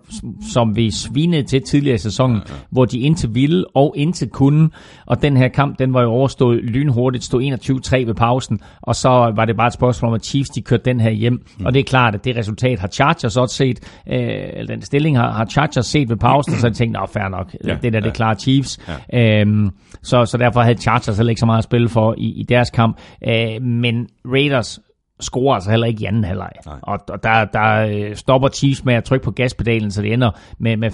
som 0.52 0.76
vi 0.76 0.90
svinede 0.90 1.42
til 1.42 1.62
tidligere 1.62 1.94
i 1.94 1.98
sæsonen, 1.98 2.36
ja, 2.36 2.42
ja. 2.48 2.60
hvor 2.70 2.84
de 2.84 2.98
indtil 2.98 3.34
ville 3.34 3.64
og 3.74 3.94
indtil 3.96 4.28
kunne. 4.28 4.70
Og 5.06 5.22
den 5.22 5.36
her 5.36 5.48
kamp, 5.48 5.78
den 5.78 5.94
var 5.94 6.02
jo 6.02 6.10
overstået 6.10 6.64
lynhurtigt, 6.64 7.24
stod 7.24 7.42
21-3 7.42 8.06
ved 8.06 8.14
pausen, 8.14 8.60
og 8.82 8.94
så 8.94 9.08
var 9.08 9.44
det 9.44 9.56
bare 9.56 9.66
et 9.66 9.72
spørgsmål 9.72 10.08
om, 10.08 10.14
at 10.14 10.24
Chiefs 10.24 10.50
de 10.50 10.62
kørte 10.62 10.84
den 10.84 11.00
her 11.00 11.10
hjem. 11.10 11.32
Mm. 11.58 11.66
Og 11.66 11.74
det 11.74 11.80
er 11.80 11.84
klart, 11.84 12.14
at 12.14 12.24
det 12.24 12.36
resultat 12.36 12.78
har 12.78 12.88
Chargers 12.88 13.36
også 13.36 13.54
set, 13.54 14.02
øh, 14.08 14.18
eller 14.52 14.74
den 14.74 14.82
stilling 14.82 15.18
har, 15.18 15.32
har 15.32 15.44
Chargers 15.44 15.86
set 15.86 16.08
ved 16.08 16.16
pausen, 16.16 16.54
så 16.54 16.66
jeg 16.66 16.74
tænkte, 16.74 17.00
nå, 17.00 17.06
fair 17.06 17.28
nok. 17.28 17.54
Ja 17.64 17.75
det 17.82 17.92
der, 17.92 18.00
det 18.00 18.14
klarer 18.14 18.34
Chiefs. 18.34 18.78
Ja. 19.12 19.40
Øhm, 19.40 19.70
så, 20.02 20.24
så 20.24 20.38
derfor 20.38 20.60
havde 20.60 20.78
Chargers 20.78 21.16
heller 21.16 21.30
ikke 21.30 21.40
så 21.40 21.46
meget 21.46 21.58
at 21.58 21.64
spille 21.64 21.88
for 21.88 22.14
i, 22.18 22.40
i 22.40 22.42
deres 22.42 22.70
kamp. 22.70 23.00
Øh, 23.28 23.62
men 23.62 24.08
Raiders 24.24 24.80
scorer 25.20 25.54
altså 25.54 25.70
heller 25.70 25.86
ikke 25.86 26.02
i 26.02 26.06
anden 26.06 26.24
halvleg. 26.24 26.50
Og, 26.82 26.98
og 27.08 27.22
der, 27.22 27.44
der 27.44 27.86
øh, 27.86 28.16
stopper 28.16 28.48
Chiefs 28.48 28.84
med 28.84 28.94
at 28.94 29.04
trykke 29.04 29.24
på 29.24 29.30
gaspedalen, 29.30 29.90
så 29.90 30.02
det 30.02 30.12
ender 30.12 30.30
med, 30.58 30.76
med 30.76 30.90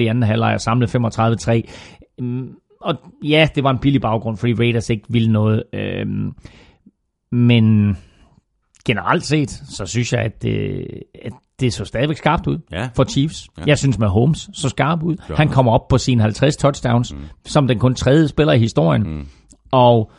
14-0 0.00 0.02
i 0.02 0.06
anden 0.06 0.22
halvleg 0.22 0.54
og 0.54 0.60
samlet 0.60 0.94
35-3. 0.94 1.62
Øhm, 2.20 2.48
og 2.80 2.94
ja, 3.24 3.48
det 3.54 3.64
var 3.64 3.70
en 3.70 3.78
billig 3.78 4.00
baggrund, 4.00 4.36
fordi 4.36 4.54
Raiders 4.54 4.90
ikke 4.90 5.04
ville 5.08 5.32
noget. 5.32 5.62
Øhm, 5.72 6.32
men 7.32 7.96
generelt 8.86 9.24
set, 9.24 9.50
så 9.50 9.86
synes 9.86 10.12
jeg, 10.12 10.20
at, 10.20 10.44
øh, 10.46 10.86
at 11.24 11.32
det 11.60 11.72
så 11.72 11.84
stadigvæk 11.84 12.16
skarpt 12.16 12.46
ud 12.46 12.58
ja. 12.72 12.88
for 12.94 13.04
Chiefs. 13.04 13.48
Ja. 13.58 13.62
Jeg 13.66 13.78
synes 13.78 13.98
med 13.98 14.08
Holmes 14.08 14.50
så 14.52 14.68
skarp 14.68 15.02
ud. 15.02 15.16
Ja. 15.28 15.34
Han 15.34 15.48
kommer 15.48 15.72
op 15.72 15.88
på 15.88 15.98
sine 15.98 16.22
50 16.22 16.56
touchdowns, 16.56 17.14
mm. 17.14 17.20
som 17.44 17.68
den 17.68 17.78
kun 17.78 17.94
tredje 17.94 18.28
spiller 18.28 18.52
i 18.52 18.58
historien. 18.58 19.02
Mm. 19.02 19.26
Og 19.70 20.10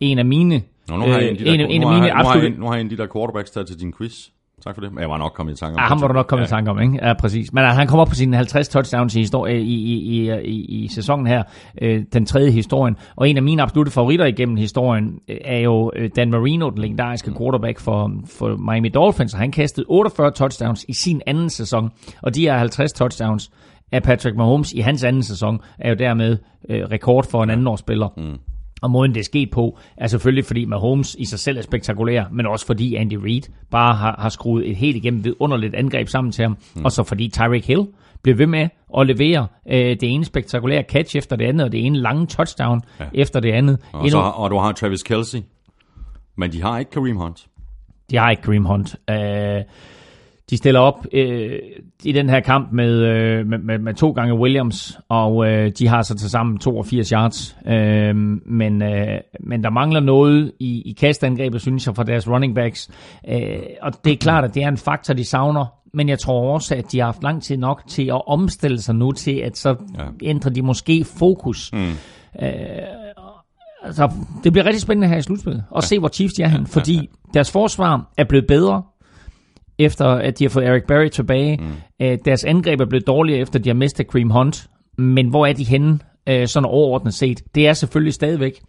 en 0.00 0.18
af 0.18 0.24
mine... 0.24 0.62
Nå, 0.88 0.96
nu 0.96 1.06
har 1.06 1.18
jeg 1.18 1.30
en, 1.30 1.38
de 1.38 1.44
der, 1.44 1.52
en, 1.52 1.60
en 1.60 1.82
af 1.82 1.94
mine 1.94 2.12
absolut... 2.12 2.58
Nu 2.58 2.66
har 2.66 2.72
jeg 2.72 2.80
en 2.80 2.86
af 2.86 2.90
de 2.90 2.96
der 2.96 3.06
quarterbacks 3.12 3.50
taget 3.50 3.66
til 3.66 3.80
din 3.80 3.92
quiz. 3.98 4.28
Tak 4.64 4.74
for 4.74 4.80
det. 4.80 4.90
Jeg 5.00 5.08
var 5.08 5.18
nok 5.18 5.32
kommet 5.32 5.52
i 5.52 5.56
tanke 5.56 5.74
om 5.74 5.80
ja, 5.80 5.86
ham 5.86 6.00
var 6.00 6.08
du 6.08 6.14
nok 6.14 6.26
kommet 6.26 6.42
ja. 6.42 6.46
i 6.46 6.48
tanke 6.48 6.70
om, 6.70 6.80
ikke? 6.80 7.06
Ja, 7.06 7.14
præcis. 7.14 7.52
Men 7.52 7.64
altså, 7.64 7.78
han 7.78 7.86
kommer 7.86 8.02
op 8.02 8.08
på 8.08 8.14
sine 8.14 8.36
50 8.36 8.68
touchdowns 8.68 9.14
i, 9.14 9.18
historie, 9.18 9.60
i, 9.60 9.74
i, 9.74 9.96
i, 9.96 10.32
i, 10.44 10.84
i 10.84 10.88
sæsonen 10.88 11.26
her, 11.26 11.42
øh, 11.82 12.04
den 12.12 12.26
tredje 12.26 12.50
historien. 12.50 12.96
Og 13.16 13.28
en 13.28 13.36
af 13.36 13.42
mine 13.42 13.62
absolutte 13.62 13.92
favoritter 13.92 14.26
igennem 14.26 14.56
historien 14.56 15.18
øh, 15.28 15.36
er 15.44 15.58
jo 15.58 15.92
øh, 15.96 16.10
Dan 16.16 16.30
Marino, 16.30 16.70
den 16.70 16.78
legendariske 16.78 17.32
quarterback 17.38 17.80
for, 17.80 18.12
for 18.38 18.56
Miami 18.72 18.88
Dolphins. 18.88 19.34
Og 19.34 19.40
han 19.40 19.50
kastede 19.50 19.86
48 19.88 20.30
touchdowns 20.30 20.84
i 20.88 20.92
sin 20.92 21.22
anden 21.26 21.50
sæson, 21.50 21.90
og 22.22 22.34
de 22.34 22.48
er 22.48 22.58
50 22.58 22.92
touchdowns 22.92 23.50
af 23.92 24.02
Patrick 24.02 24.36
Mahomes 24.36 24.72
i 24.72 24.80
hans 24.80 25.04
anden 25.04 25.22
sæson, 25.22 25.60
er 25.78 25.88
jo 25.88 25.94
dermed 25.98 26.38
øh, 26.68 26.82
rekord 26.82 27.30
for 27.30 27.42
en 27.42 27.50
anden 27.50 27.66
årsspiller. 27.66 28.08
Mm. 28.16 28.38
Og 28.82 28.90
måden 28.90 29.14
det 29.14 29.20
er 29.20 29.24
sket 29.24 29.50
på, 29.50 29.78
er 29.96 30.06
selvfølgelig 30.06 30.44
fordi 30.44 30.64
Mahomes 30.64 31.16
i 31.18 31.24
sig 31.24 31.38
selv 31.38 31.58
er 31.58 31.62
spektakulær, 31.62 32.24
men 32.32 32.46
også 32.46 32.66
fordi 32.66 32.94
Andy 32.94 33.14
Reid 33.14 33.42
bare 33.70 33.94
har, 33.94 34.16
har 34.18 34.28
skruet 34.28 34.70
et 34.70 34.76
helt 34.76 34.96
igennem 34.96 35.24
vidunderligt 35.24 35.74
angreb 35.74 36.08
sammen 36.08 36.32
til 36.32 36.42
ham. 36.42 36.56
Mm. 36.74 36.84
Og 36.84 36.92
så 36.92 37.02
fordi 37.02 37.28
Tyreek 37.28 37.66
Hill 37.66 37.86
blev 38.22 38.38
ved 38.38 38.46
med 38.46 38.68
at 38.98 39.06
levere 39.06 39.46
øh, 39.70 39.78
det 39.78 40.02
ene 40.02 40.24
spektakulære 40.24 40.82
catch 40.82 41.16
efter 41.16 41.36
det 41.36 41.44
andet, 41.44 41.64
og 41.66 41.72
det 41.72 41.86
ene 41.86 41.98
lange 41.98 42.26
touchdown 42.26 42.82
ja. 43.00 43.04
efter 43.14 43.40
det 43.40 43.52
andet. 43.52 43.78
Og, 43.92 44.00
Endnu... 44.00 44.10
så, 44.10 44.18
og 44.18 44.50
du 44.50 44.58
har 44.58 44.72
Travis 44.72 45.02
Kelsey, 45.02 45.38
men 46.36 46.52
de 46.52 46.62
har 46.62 46.78
ikke 46.78 46.90
Kareem 46.90 47.16
Hunt. 47.16 47.46
De 48.10 48.16
har 48.16 48.30
ikke 48.30 48.42
Kareem 48.42 48.64
Hunt. 48.64 48.96
Øh, 49.10 49.62
de 50.50 50.56
stiller 50.56 50.80
op 50.80 51.06
øh, 51.12 51.58
i 52.04 52.12
den 52.12 52.28
her 52.28 52.40
kamp 52.40 52.72
med, 52.72 52.92
øh, 52.92 53.46
med, 53.46 53.58
med, 53.58 53.78
med 53.78 53.94
to 53.94 54.10
gange 54.10 54.34
Williams, 54.34 54.98
og 55.08 55.46
øh, 55.46 55.72
de 55.78 55.88
har 55.88 56.02
så 56.02 56.14
til 56.14 56.30
sammen 56.30 56.58
82 56.58 57.08
yards. 57.08 57.56
Øh, 57.66 58.16
men, 58.46 58.82
øh, 58.82 59.20
men 59.40 59.62
der 59.62 59.70
mangler 59.70 60.00
noget 60.00 60.52
i, 60.60 60.82
i 60.86 60.92
kastangrebet, 60.92 61.60
synes 61.60 61.86
jeg, 61.86 61.96
fra 61.96 62.04
deres 62.04 62.28
running 62.28 62.54
backs. 62.54 62.90
Øh, 63.28 63.58
og 63.82 64.04
det 64.04 64.12
er 64.12 64.16
klart, 64.16 64.44
at 64.44 64.54
det 64.54 64.62
er 64.62 64.68
en 64.68 64.76
faktor, 64.76 65.14
de 65.14 65.24
savner. 65.24 65.66
Men 65.94 66.08
jeg 66.08 66.18
tror 66.18 66.54
også, 66.54 66.74
at 66.74 66.92
de 66.92 66.98
har 66.98 67.06
haft 67.06 67.22
lang 67.22 67.42
tid 67.42 67.56
nok 67.56 67.82
til 67.88 68.06
at 68.06 68.28
omstille 68.28 68.80
sig 68.80 68.94
nu 68.94 69.12
til, 69.12 69.36
at 69.36 69.56
så 69.56 69.76
ja. 69.98 70.04
ændrer 70.22 70.50
de 70.50 70.62
måske 70.62 71.04
fokus. 71.18 71.72
Mm. 71.72 71.78
Øh, 72.42 72.48
altså, 73.84 74.10
det 74.44 74.52
bliver 74.52 74.66
rigtig 74.66 74.80
spændende 74.80 75.08
her 75.08 75.16
i 75.16 75.22
slutspillet, 75.22 75.64
at 75.76 75.82
ja. 75.82 75.86
se, 75.86 75.98
hvor 75.98 76.08
Chiefs 76.08 76.34
de 76.34 76.42
er 76.42 76.48
hen, 76.48 76.66
fordi 76.66 77.10
deres 77.34 77.50
forsvar 77.50 78.12
er 78.16 78.24
blevet 78.24 78.46
bedre, 78.46 78.82
efter 79.78 80.06
at 80.06 80.38
de 80.38 80.44
har 80.44 80.48
fået 80.48 80.66
Eric 80.66 80.82
Berry 80.88 81.08
tilbage. 81.08 81.56
Mm. 81.56 82.06
Øh, 82.06 82.18
deres 82.24 82.44
angreb 82.44 82.80
er 82.80 82.86
blevet 82.86 83.06
dårligere, 83.06 83.40
efter 83.40 83.58
de 83.58 83.68
har 83.68 83.74
mistet 83.74 84.06
Cream 84.06 84.30
Hunt. 84.30 84.66
Men 84.98 85.28
hvor 85.28 85.46
er 85.46 85.52
de 85.52 85.64
henne, 85.64 85.98
øh, 86.28 86.48
sådan 86.48 86.68
overordnet 86.68 87.14
set? 87.14 87.42
Det 87.54 87.68
er 87.68 87.72
selvfølgelig 87.72 88.14
stadigvæk 88.14 88.60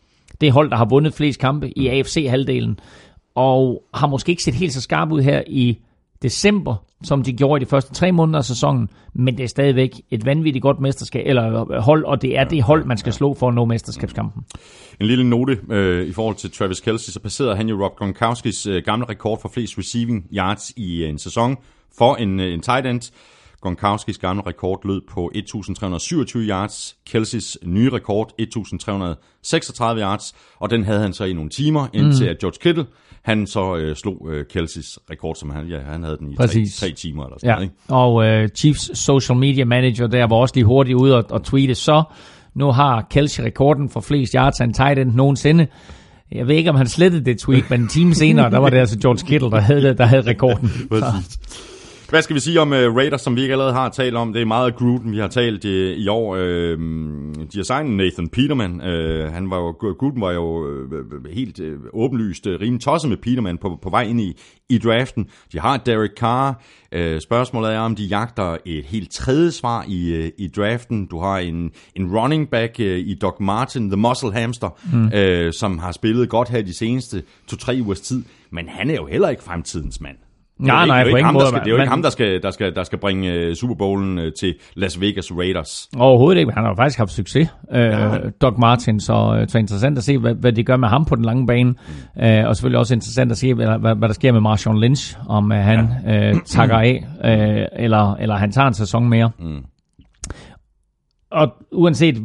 det 0.41 0.51
hold, 0.51 0.69
der 0.69 0.75
har 0.77 0.85
vundet 0.85 1.13
flest 1.13 1.39
kampe 1.39 1.77
i 1.77 1.87
AFC-halvdelen, 1.87 2.79
og 3.35 3.83
har 3.93 4.07
måske 4.07 4.29
ikke 4.29 4.43
set 4.43 4.53
helt 4.53 4.73
så 4.73 4.81
skarp 4.81 5.11
ud 5.11 5.21
her 5.21 5.43
i 5.47 5.77
december, 6.21 6.75
som 7.05 7.23
de 7.23 7.33
gjorde 7.33 7.61
i 7.61 7.65
de 7.65 7.69
første 7.69 7.93
tre 7.93 8.11
måneder 8.11 8.37
af 8.37 8.45
sæsonen, 8.45 8.89
men 9.13 9.37
det 9.37 9.43
er 9.43 9.47
stadigvæk 9.47 10.01
et 10.11 10.25
vanvittigt 10.25 10.63
godt 10.63 10.79
mesterskab, 10.79 11.23
eller 11.25 11.81
hold, 11.81 12.05
og 12.05 12.21
det 12.21 12.37
er 12.37 12.43
det 12.43 12.63
hold, 12.63 12.85
man 12.85 12.97
skal 12.97 13.13
slå 13.13 13.33
for 13.33 13.47
at 13.47 13.53
nå 13.53 13.65
mesterskabskampen. 13.65 14.43
En 14.99 15.07
lille 15.07 15.29
note 15.29 15.59
øh, 15.71 16.07
i 16.07 16.11
forhold 16.11 16.35
til 16.35 16.51
Travis 16.51 16.79
Kelsey, 16.79 17.11
så 17.11 17.19
passerede 17.19 17.55
han 17.55 17.69
jo 17.69 17.83
Rob 17.83 17.95
Gronkowskis 17.95 18.65
øh, 18.67 18.83
gamle 18.85 19.05
rekord 19.09 19.41
for 19.41 19.49
flest 19.49 19.77
receiving 19.77 20.25
yards 20.33 20.71
i 20.77 21.03
øh, 21.03 21.09
en 21.09 21.19
sæson 21.19 21.57
for 21.97 22.15
en, 22.15 22.39
øh, 22.39 22.53
en 22.53 22.61
tight 22.61 22.87
end. 22.87 23.11
Gronkowskis 23.61 24.17
gamle 24.17 24.43
rekord 24.47 24.87
lød 24.87 25.01
på 25.09 25.31
1.327 25.35 26.37
yards, 26.37 26.97
Kelseys 27.05 27.57
nye 27.63 27.89
rekord 27.89 28.31
1.336 28.41 29.99
yards, 29.99 30.35
og 30.59 30.69
den 30.69 30.83
havde 30.83 30.99
han 30.99 31.13
så 31.13 31.23
i 31.23 31.33
nogle 31.33 31.49
timer, 31.49 31.87
indtil 31.93 32.25
mm. 32.25 32.29
at 32.29 32.39
George 32.39 32.57
Kittle 32.61 32.85
han 33.25 33.47
så 33.47 33.75
øh, 33.75 33.95
slog 33.95 34.27
øh, 34.31 34.45
Kelseys 34.45 34.99
rekord, 35.11 35.35
som 35.35 35.49
han, 35.49 35.67
ja, 35.67 35.79
han 35.79 36.03
havde 36.03 36.17
den 36.17 36.31
i 36.31 36.35
tre, 36.35 36.65
tre 36.87 36.91
timer 36.91 37.23
eller 37.25 37.37
sådan 37.39 37.49
ja. 37.49 37.55
noget. 37.55 37.63
Ikke? 37.63 37.75
Og 37.87 38.25
øh, 38.25 38.49
Chiefs 38.49 38.97
social 38.99 39.37
media 39.37 39.65
manager 39.65 40.07
der 40.07 40.27
var 40.27 40.35
også 40.35 40.55
lige 40.55 40.65
hurtigt 40.65 40.95
ude 40.95 41.17
og, 41.17 41.23
og 41.29 41.43
tweete, 41.43 41.75
så 41.75 42.03
nu 42.55 42.71
har 42.71 43.07
Kelsey 43.09 43.43
rekorden 43.43 43.89
for 43.89 43.99
flest 43.99 44.33
yards 44.33 44.61
en 44.61 44.73
tight 44.73 44.99
end 44.99 45.13
nogensinde. 45.13 45.67
Jeg 46.31 46.47
ved 46.47 46.55
ikke, 46.55 46.69
om 46.69 46.75
han 46.75 46.87
slettede 46.87 47.25
det 47.25 47.39
tweet, 47.39 47.69
men 47.69 47.81
en 47.81 47.87
time 47.87 48.15
senere, 48.15 48.51
der 48.51 48.57
var 48.57 48.69
det 48.69 48.77
altså 48.77 48.99
George 48.99 49.27
Kittle, 49.27 49.51
der 49.51 49.59
havde, 49.59 49.97
der 49.97 50.05
havde 50.05 50.21
rekorden. 50.21 50.71
Hvad 52.09 52.21
skal 52.21 52.35
vi 52.35 52.39
sige 52.39 52.61
om 52.61 52.71
uh, 52.71 52.77
Raiders, 52.77 53.21
som 53.21 53.35
vi 53.35 53.41
ikke 53.41 53.51
allerede 53.51 53.73
har 53.73 53.89
talt 53.89 54.15
om? 54.15 54.33
Det 54.33 54.41
er 54.41 54.45
meget 54.45 54.75
Gruden, 54.75 55.11
vi 55.11 55.17
har 55.17 55.27
talt 55.27 55.63
i, 55.63 55.93
i 55.93 56.07
år. 56.07 56.35
Uh, 56.35 56.41
de 56.41 57.55
har 57.55 57.63
signet 57.63 57.91
Nathan 57.97 58.29
Peterman. 58.29 58.71
Uh, 58.71 59.33
han 59.33 59.49
var 59.49 59.57
jo, 59.57 59.71
Gruden 59.71 60.21
var 60.21 60.31
jo 60.31 60.65
uh, 60.65 61.31
helt 61.33 61.59
uh, 61.59 61.67
åbenlyst 61.93 62.47
uh, 62.47 62.53
rimelig 62.61 62.81
tosset 62.81 63.09
med 63.09 63.17
Peterman 63.17 63.57
på, 63.57 63.79
på 63.81 63.89
vej 63.89 64.01
ind 64.03 64.21
i, 64.21 64.37
i 64.69 64.77
draften. 64.77 65.25
De 65.51 65.59
har 65.59 65.77
Derek 65.77 66.11
Carr. 66.17 66.63
Uh, 66.95 67.19
spørgsmålet 67.19 67.73
er, 67.73 67.79
om 67.79 67.95
de 67.95 68.03
jagter 68.03 68.57
et 68.65 68.85
helt 68.85 69.11
tredje 69.11 69.51
svar 69.51 69.85
i, 69.87 70.19
uh, 70.19 70.29
i 70.37 70.47
draften. 70.47 71.05
Du 71.05 71.19
har 71.19 71.37
en, 71.37 71.71
en 71.95 72.17
running 72.17 72.49
back 72.49 72.75
uh, 72.79 72.85
i 72.85 73.17
Doc 73.21 73.35
Martin, 73.39 73.89
the 73.89 73.97
muscle 73.97 74.33
hamster, 74.33 74.69
mm. 74.93 75.05
uh, 75.05 75.51
som 75.53 75.79
har 75.79 75.91
spillet 75.91 76.29
godt 76.29 76.49
her 76.49 76.61
de 76.61 76.77
seneste 76.77 77.23
to-tre 77.47 77.79
ugers 77.81 78.01
tid. 78.01 78.23
Men 78.51 78.69
han 78.69 78.89
er 78.89 78.95
jo 78.95 79.05
heller 79.05 79.29
ikke 79.29 79.43
fremtidens 79.43 80.01
mand. 80.01 80.17
Nej, 80.59 80.87
nej, 80.87 81.11
på 81.11 81.17
ingen 81.17 81.33
måde. 81.33 81.47
Skal, 81.47 81.59
det 81.59 81.67
er 81.67 81.71
jo 81.71 81.77
ikke 81.77 81.89
ham, 81.89 82.01
der 82.01 82.09
skal, 82.09 82.41
der 82.41 82.51
skal, 82.51 82.75
der 82.75 82.83
skal 82.83 82.99
bringe 82.99 83.49
uh, 83.49 83.53
Super 83.53 83.75
Bowlen 83.75 84.17
uh, 84.17 84.25
til 84.39 84.55
Las 84.75 85.01
Vegas 85.01 85.31
Raiders. 85.31 85.89
Overhovedet 85.97 86.39
ikke, 86.39 86.51
han 86.51 86.63
har 86.63 86.75
faktisk 86.75 86.97
haft 86.97 87.11
succes, 87.11 87.49
uh, 87.71 87.77
ja. 87.77 88.17
Doc 88.41 88.53
Martin, 88.57 88.99
så, 88.99 89.13
uh, 89.41 89.47
så 89.47 89.57
interessant 89.57 89.97
at 89.97 90.03
se, 90.03 90.17
hvad, 90.17 90.33
hvad 90.33 90.53
de 90.53 90.63
gør 90.63 90.77
med 90.77 90.87
ham 90.87 91.05
på 91.05 91.15
den 91.15 91.25
lange 91.25 91.47
bane. 91.47 91.69
Uh, 92.15 92.49
og 92.49 92.55
selvfølgelig 92.55 92.79
også 92.79 92.93
interessant 92.93 93.31
at 93.31 93.37
se, 93.37 93.53
hvad, 93.53 93.79
hvad, 93.79 93.95
hvad 93.95 94.07
der 94.07 94.13
sker 94.13 94.31
med 94.31 94.41
Marshawn 94.41 94.79
Lynch, 94.79 95.17
om 95.27 95.45
uh, 95.45 95.57
han 95.57 95.89
ja. 96.05 96.31
uh, 96.31 96.37
takker 96.45 96.77
af, 96.77 97.05
uh, 97.23 97.83
eller, 97.83 98.15
eller 98.15 98.35
han 98.35 98.51
tager 98.51 98.67
en 98.67 98.73
sæson 98.73 99.09
mere. 99.09 99.31
Mm 99.39 99.63
og 101.35 101.53
uanset 101.71 102.21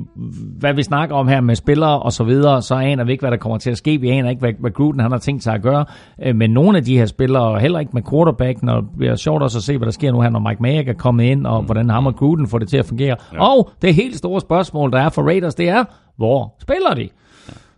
hvad 0.58 0.74
vi 0.74 0.82
snakker 0.82 1.16
om 1.16 1.28
her 1.28 1.40
med 1.40 1.54
spillere 1.54 2.02
og 2.02 2.12
så 2.12 2.24
videre, 2.24 2.62
så 2.62 2.74
aner 2.74 3.04
vi 3.04 3.12
ikke, 3.12 3.22
hvad 3.22 3.30
der 3.30 3.36
kommer 3.36 3.58
til 3.58 3.70
at 3.70 3.78
ske. 3.78 4.00
Vi 4.00 4.10
aner 4.10 4.30
ikke, 4.30 4.40
hvad, 4.40 4.52
hvad 4.58 4.70
Gruden 4.70 5.00
han 5.00 5.10
har 5.10 5.18
tænkt 5.18 5.42
sig 5.42 5.54
at 5.54 5.62
gøre 5.62 5.84
øh, 6.22 6.36
med 6.36 6.48
nogle 6.48 6.78
af 6.78 6.84
de 6.84 6.98
her 6.98 7.06
spillere, 7.06 7.42
og 7.42 7.60
heller 7.60 7.80
ikke 7.80 7.90
med 7.94 8.02
quarterback, 8.10 8.62
når 8.62 8.80
det 8.80 8.90
bliver 8.98 9.16
sjovt 9.16 9.42
også 9.42 9.58
at 9.58 9.62
se, 9.62 9.78
hvad 9.78 9.86
der 9.86 9.92
sker 9.92 10.12
nu 10.12 10.20
her, 10.20 10.30
når 10.30 10.48
Mike 10.48 10.62
Mayock 10.62 10.88
er 10.88 10.92
kommet 10.92 11.24
ind, 11.24 11.46
og 11.46 11.60
mm. 11.60 11.66
hvordan 11.66 11.90
ham 11.90 12.06
og 12.06 12.16
Gruden 12.16 12.46
får 12.46 12.58
det 12.58 12.68
til 12.68 12.76
at 12.76 12.86
fungere. 12.86 13.16
Ja. 13.32 13.44
Og 13.44 13.70
det 13.82 13.94
helt 13.94 14.16
store 14.16 14.40
spørgsmål, 14.40 14.92
der 14.92 15.00
er 15.00 15.08
for 15.08 15.22
Raiders, 15.22 15.54
det 15.54 15.68
er, 15.68 15.84
hvor 16.16 16.54
spiller 16.60 16.94
de? 16.94 17.08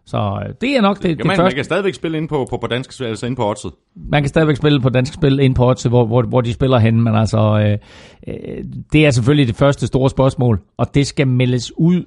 Så 0.04 0.42
øh, 0.46 0.54
det 0.60 0.76
er 0.76 0.80
nok 0.80 0.96
det, 0.96 1.02
Kan 1.02 1.10
det 1.10 1.18
man, 1.18 1.26
man 1.26 1.36
første. 1.36 1.54
kan 1.54 1.64
stadigvæk 1.64 1.94
spille 1.94 2.18
ind 2.18 2.28
på, 2.28 2.46
på, 2.50 2.56
på 2.56 2.66
dansk, 2.66 3.00
altså 3.00 3.26
ind 3.26 3.36
på 3.36 3.50
oddset. 3.50 3.72
Man 3.96 4.22
kan 4.22 4.28
stadigvæk 4.28 4.56
spille 4.56 4.80
på 4.80 4.88
dansk 4.88 5.14
spil 5.14 5.40
ind 5.40 5.54
på 5.54 5.68
odds, 5.68 5.82
hvor, 5.82 6.04
hvor, 6.06 6.22
hvor 6.22 6.40
de 6.40 6.52
spiller 6.52 6.78
hen, 6.78 7.00
men 7.00 7.14
altså, 7.14 7.38
øh, 7.66 7.78
øh, 8.34 8.64
det 8.92 9.06
er 9.06 9.10
selvfølgelig 9.10 9.46
det 9.46 9.56
første 9.56 9.86
store 9.86 10.10
spørgsmål, 10.10 10.60
og 10.76 10.94
det 10.94 11.06
skal 11.06 11.28
meldes 11.28 11.72
ud, 11.78 12.04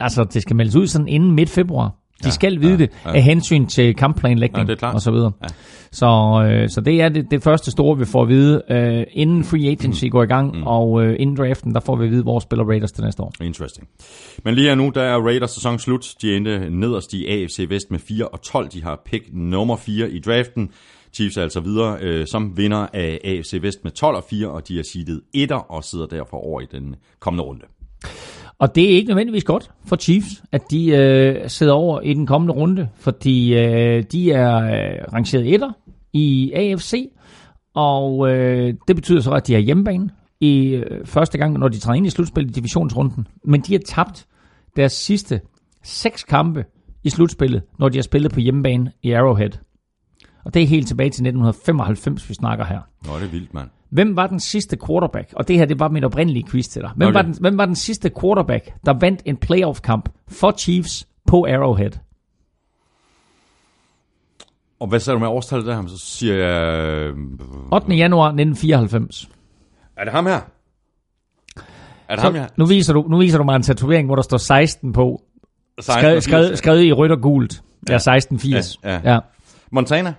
altså 0.00 0.24
det 0.24 0.42
skal 0.42 0.56
meldes 0.56 0.76
ud 0.76 0.86
sådan 0.86 1.08
inden 1.08 1.32
midt 1.32 1.50
februar. 1.50 1.92
De 2.24 2.28
Ja, 2.28 2.30
skal 2.30 2.60
vide 2.60 2.70
ja, 2.72 2.76
det 2.76 2.90
ja. 3.06 3.12
af 3.12 3.22
hensyn 3.22 3.66
til 3.66 3.94
kampplanlægning 3.94 4.68
Ja, 4.82 4.92
og 4.92 5.00
så 5.00 5.10
videre. 5.10 5.32
Ja. 5.42 5.48
Så, 5.92 6.06
øh, 6.50 6.68
så 6.68 6.80
det 6.80 7.00
er 7.02 7.08
det, 7.08 7.26
det 7.30 7.42
første 7.42 7.70
store, 7.70 7.98
vi 7.98 8.04
får 8.04 8.22
at 8.22 8.28
vide, 8.28 8.62
øh, 8.70 9.04
inden 9.12 9.44
free 9.44 9.70
agency 9.70 10.04
går 10.10 10.22
i 10.22 10.26
gang, 10.26 10.56
Mm. 10.56 10.62
og 10.66 11.02
øh, 11.04 11.16
inden 11.18 11.36
draften, 11.36 11.74
der 11.74 11.80
får 11.80 11.96
vi 11.96 12.04
at 12.04 12.10
vide, 12.10 12.22
hvor 12.22 12.38
spiller 12.38 12.64
Raiders 12.64 12.92
til 12.92 13.04
næste 13.04 13.22
år. 13.22 13.32
Interesting. 13.40 13.88
Men 14.44 14.54
lige 14.54 14.76
nu, 14.76 14.92
der 14.94 15.02
er 15.02 15.18
Raiders 15.18 15.50
sæson 15.50 15.78
slut. 15.78 16.14
De 16.22 16.36
endte 16.36 16.70
nederst 16.70 17.12
i 17.14 17.26
AFC 17.26 17.66
Vest 17.68 17.90
med 17.90 17.98
4 17.98 18.28
og 18.28 18.42
12. 18.42 18.68
De 18.68 18.82
har 18.82 19.02
pick 19.06 19.24
nummer 19.32 19.76
4 19.76 20.10
i 20.10 20.18
draften. 20.20 20.70
Chiefs 21.12 21.36
er 21.36 21.42
altså 21.42 21.60
videre 21.60 21.96
øh, 22.00 22.26
som 22.26 22.56
vinder 22.56 22.86
af 22.92 23.18
AFC 23.24 23.58
Vest 23.62 23.78
med 23.84 23.92
12 23.92 24.16
og 24.16 24.24
4, 24.30 24.48
og 24.48 24.68
de 24.68 24.78
er 24.78 24.82
seedet 24.92 25.20
etter 25.34 25.56
og 25.56 25.84
sidder 25.84 26.06
derfor 26.06 26.36
over 26.36 26.60
i 26.60 26.66
den 26.72 26.94
kommende 27.20 27.44
runde. 27.44 27.62
Og 28.58 28.74
det 28.74 28.84
er 28.84 28.96
ikke 28.96 29.08
nødvendigvis 29.08 29.44
godt 29.44 29.70
for 29.86 29.96
Chiefs, 29.96 30.42
at 30.52 30.70
de 30.70 30.88
øh, 30.88 31.50
sidder 31.50 31.72
over 31.72 32.00
i 32.00 32.14
den 32.14 32.26
kommende 32.26 32.54
runde, 32.54 32.88
fordi 32.96 33.54
øh, 33.54 34.02
de 34.12 34.32
er 34.32 34.56
øh, 34.56 35.12
rangeret 35.12 35.54
etter 35.54 35.72
i 36.12 36.52
AFC, 36.52 37.10
og 37.74 38.30
øh, 38.30 38.74
det 38.88 38.96
betyder 38.96 39.20
så, 39.20 39.30
at 39.30 39.46
de 39.46 39.54
er 39.54 39.58
hjemmebane 39.58 40.10
i 40.40 40.68
øh, 40.68 41.06
første 41.06 41.38
gang, 41.38 41.58
når 41.58 41.68
de 41.68 41.78
træder 41.78 41.96
ind 41.96 42.06
i 42.06 42.10
slutspillet 42.10 42.50
i 42.50 42.54
divisionsrunden. 42.54 43.26
Men 43.44 43.60
de 43.60 43.72
har 43.72 43.80
tabt 43.86 44.26
deres 44.76 44.92
sidste 44.92 45.40
seks 45.82 46.24
kampe 46.24 46.64
i 47.04 47.10
slutspillet, 47.10 47.62
når 47.78 47.88
de 47.88 47.98
har 47.98 48.02
spillet 48.02 48.32
på 48.32 48.40
hjemmebane 48.40 48.92
i 49.02 49.12
Arrowhead. 49.12 49.50
Og 50.44 50.54
det 50.54 50.62
er 50.62 50.66
helt 50.66 50.88
tilbage 50.88 51.10
til 51.10 51.22
1995, 51.26 52.28
vi 52.28 52.34
snakker 52.34 52.64
her. 52.64 52.80
Nå, 53.06 53.14
det 53.18 53.24
er 53.24 53.30
vildt, 53.30 53.54
mand. 53.54 53.68
Hvem 53.94 54.16
var 54.16 54.26
den 54.26 54.40
sidste 54.40 54.76
quarterback? 54.86 55.32
Og 55.36 55.48
det 55.48 55.56
her, 55.58 55.64
det 55.64 55.80
var 55.80 55.88
mit 55.88 56.04
oprindelige 56.04 56.44
quiz 56.50 56.66
til 56.66 56.82
dig. 56.82 56.90
Hvem, 56.96 57.08
Okay. 57.08 57.14
var, 57.16 57.22
den, 57.22 57.34
hvem 57.40 57.58
var 57.58 57.66
den 57.66 57.76
sidste 57.76 58.10
quarterback, 58.20 58.70
der 58.86 58.92
vandt 59.00 59.22
en 59.24 59.36
playoff-kamp 59.36 60.08
for 60.28 60.52
Chiefs 60.58 61.08
på 61.26 61.44
Arrowhead? 61.46 61.90
Og 64.80 64.88
hvad 64.88 65.00
sagde 65.00 65.14
du 65.14 65.20
med 65.20 65.28
årstallet 65.28 65.66
der? 65.66 65.86
Så 65.86 65.98
siger 65.98 66.34
jeg... 66.34 66.72
øh, 66.72 67.16
8. 67.72 67.94
januar 67.94 68.26
1994. 68.28 69.28
Er 69.96 70.04
det 70.04 70.12
ham 70.12 70.26
her? 70.26 70.32
Er 70.32 70.40
det 72.10 72.20
Så 72.20 72.24
ham 72.26 72.34
her? 72.34 72.46
nu, 72.56 72.66
viser 72.66 72.92
du, 72.92 73.06
nu 73.10 73.18
viser 73.18 73.38
du 73.38 73.44
mig 73.44 73.56
en 73.56 73.62
tatovering, 73.62 74.06
hvor 74.06 74.14
der 74.16 74.22
står 74.22 74.36
16 74.36 74.92
på. 74.92 75.22
16 75.80 76.00
Skrevet, 76.00 76.16
og 76.16 76.22
80. 76.22 76.24
skrevet, 76.24 76.58
skrevet 76.58 76.82
i 76.84 76.92
rødt 76.92 77.12
og 77.12 77.20
gult. 77.20 77.62
Ja, 77.88 77.94
1680. 77.94 78.78
Ja, 78.84 78.92
ja. 79.04 79.12
ja. 79.12 79.18
Montana? 79.70 80.14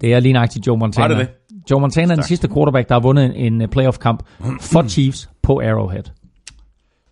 Det 0.00 0.14
er 0.14 0.20
lige 0.20 0.32
nøjagtigt 0.32 0.66
Joe 0.66 0.76
Montana. 0.78 1.14
Var 1.14 1.22
det 1.22 1.28
Joe 1.70 1.80
Montana 1.80 2.12
er 2.12 2.16
den 2.16 2.24
sidste 2.24 2.48
quarterback, 2.48 2.88
der 2.88 2.94
har 2.94 3.00
vundet 3.00 3.32
en, 3.36 3.60
en 3.60 3.68
playoff-kamp 3.68 4.22
for 4.60 4.88
Chiefs 4.94 5.30
på 5.42 5.60
Arrowhead. 5.60 6.02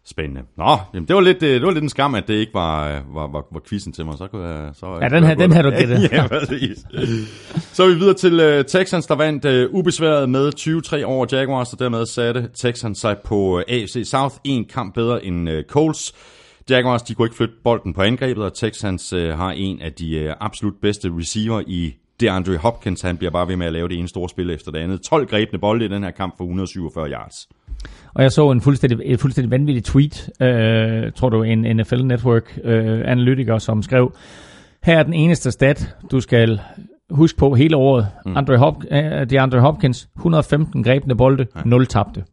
Spændende. 0.06 0.40
Nå, 0.56 0.76
jamen, 0.94 1.08
det 1.08 1.14
var 1.16 1.20
lidt, 1.22 1.42
øh, 1.42 1.54
det 1.54 1.62
var 1.62 1.70
lidt 1.70 1.82
en 1.82 1.88
skam, 1.88 2.14
at 2.14 2.28
det 2.28 2.34
ikke 2.34 2.54
var, 2.54 2.88
øh, 2.88 3.14
var, 3.14 3.26
var, 3.26 3.44
var 3.52 3.60
quizzen 3.68 3.92
til 3.92 4.04
mig. 4.04 4.18
Så 4.18 4.26
kunne 4.26 4.48
jeg, 4.48 4.70
så 4.74 4.98
Ja, 5.02 5.08
den 5.08 5.24
her- 5.24 5.34
den 5.34 5.52
her, 5.52 5.62
du 5.62 5.70
gættede. 5.70 6.08
ja, 6.16 6.26
præcis. 6.28 6.78
Så 7.72 7.82
er 7.84 7.88
vi 7.88 7.94
videre 7.94 8.14
til 8.14 8.58
uh, 8.58 8.64
Texans, 8.64 9.06
der 9.06 9.14
vandt 9.14 9.44
uh, 9.44 9.74
ubesværet 9.78 10.28
med 10.28 10.52
20-3 11.00 11.04
over 11.04 11.26
Jaguars, 11.32 11.72
og 11.72 11.78
dermed 11.78 12.06
satte 12.06 12.48
Texans 12.54 12.98
sig 12.98 13.16
på 13.24 13.36
uh, 13.36 13.60
AFC 13.68 14.02
South 14.04 14.34
en 14.44 14.64
kamp 14.64 14.94
bedre 14.94 15.24
end 15.24 15.50
uh, 15.50 15.54
Colts. 15.68 16.12
Jaguars, 16.70 17.02
de 17.02 17.14
kunne 17.14 17.26
ikke 17.26 17.36
flytte 17.36 17.54
bolden 17.64 17.94
på 17.94 18.02
angrebet, 18.02 18.44
og 18.44 18.54
Texans 18.54 19.12
uh, 19.12 19.20
har 19.28 19.50
en 19.50 19.80
af 19.82 19.92
de 19.92 20.24
uh, 20.26 20.32
absolut 20.46 20.74
bedste 20.82 21.10
receiver 21.18 21.62
i 21.66 21.94
DeAndre 22.20 22.56
Hopkins. 22.56 23.02
Han 23.02 23.16
bliver 23.16 23.30
bare 23.30 23.48
ved 23.48 23.56
med 23.56 23.66
at 23.66 23.72
lave 23.72 23.88
det 23.88 23.98
ene 23.98 24.08
store 24.08 24.28
spil 24.28 24.50
efter 24.50 24.70
det 24.70 24.78
andet. 24.78 25.00
12 25.02 25.26
grebne 25.26 25.58
bolde 25.58 25.84
i 25.84 25.88
den 25.88 26.02
her 26.02 26.10
kamp 26.10 26.36
for 26.36 26.44
147 26.44 27.10
yards. 27.10 27.48
Og 28.14 28.22
jeg 28.22 28.32
så 28.32 28.50
en 28.50 28.60
fuldstændig, 28.60 28.98
et 29.04 29.20
fuldstændig 29.20 29.50
vanvittig 29.50 29.84
tweet, 29.84 30.30
øh, 30.40 31.12
tror 31.12 31.28
du, 31.28 31.42
en 31.42 31.76
NFL 31.76 32.02
Network 32.04 32.58
øh, 32.64 33.02
analytiker, 33.04 33.58
som 33.58 33.82
skrev, 33.82 34.14
her 34.82 34.98
er 34.98 35.02
den 35.02 35.14
eneste 35.14 35.50
stat, 35.50 35.96
du 36.10 36.20
skal 36.20 36.60
huske 37.10 37.38
på 37.38 37.54
hele 37.54 37.76
året. 37.76 38.08
Mm. 38.26 38.36
Andre 38.36 38.56
Hop, 38.56 38.84
øh, 38.90 39.30
DeAndre 39.30 39.60
Hopkins, 39.60 40.08
115 40.16 40.84
grebne 40.84 41.16
bolde, 41.16 41.46
0 41.64 41.86
tabte. 41.86 42.24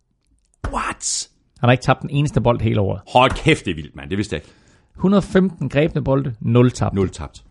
What? 0.74 1.30
Han 1.60 1.68
har 1.68 1.72
ikke 1.72 1.84
tabt 1.84 2.02
den 2.02 2.10
eneste 2.10 2.41
bold 2.41 2.62
hele 2.62 2.82
året. 2.82 3.02
Hold 3.14 3.32
kæft, 3.32 3.66
det 3.66 3.72
er 3.72 3.76
vildt, 3.76 3.95
mand. 3.95 4.10
Det 4.10 4.18
vidste 4.18 4.34
jeg 4.34 4.41
ikke. 4.44 4.53
115 4.95 5.70
grebne 5.70 6.03
bolde, 6.03 6.34
0 6.40 6.72
tabte. 6.72 6.95
0 6.95 7.10
tabt. 7.10 7.44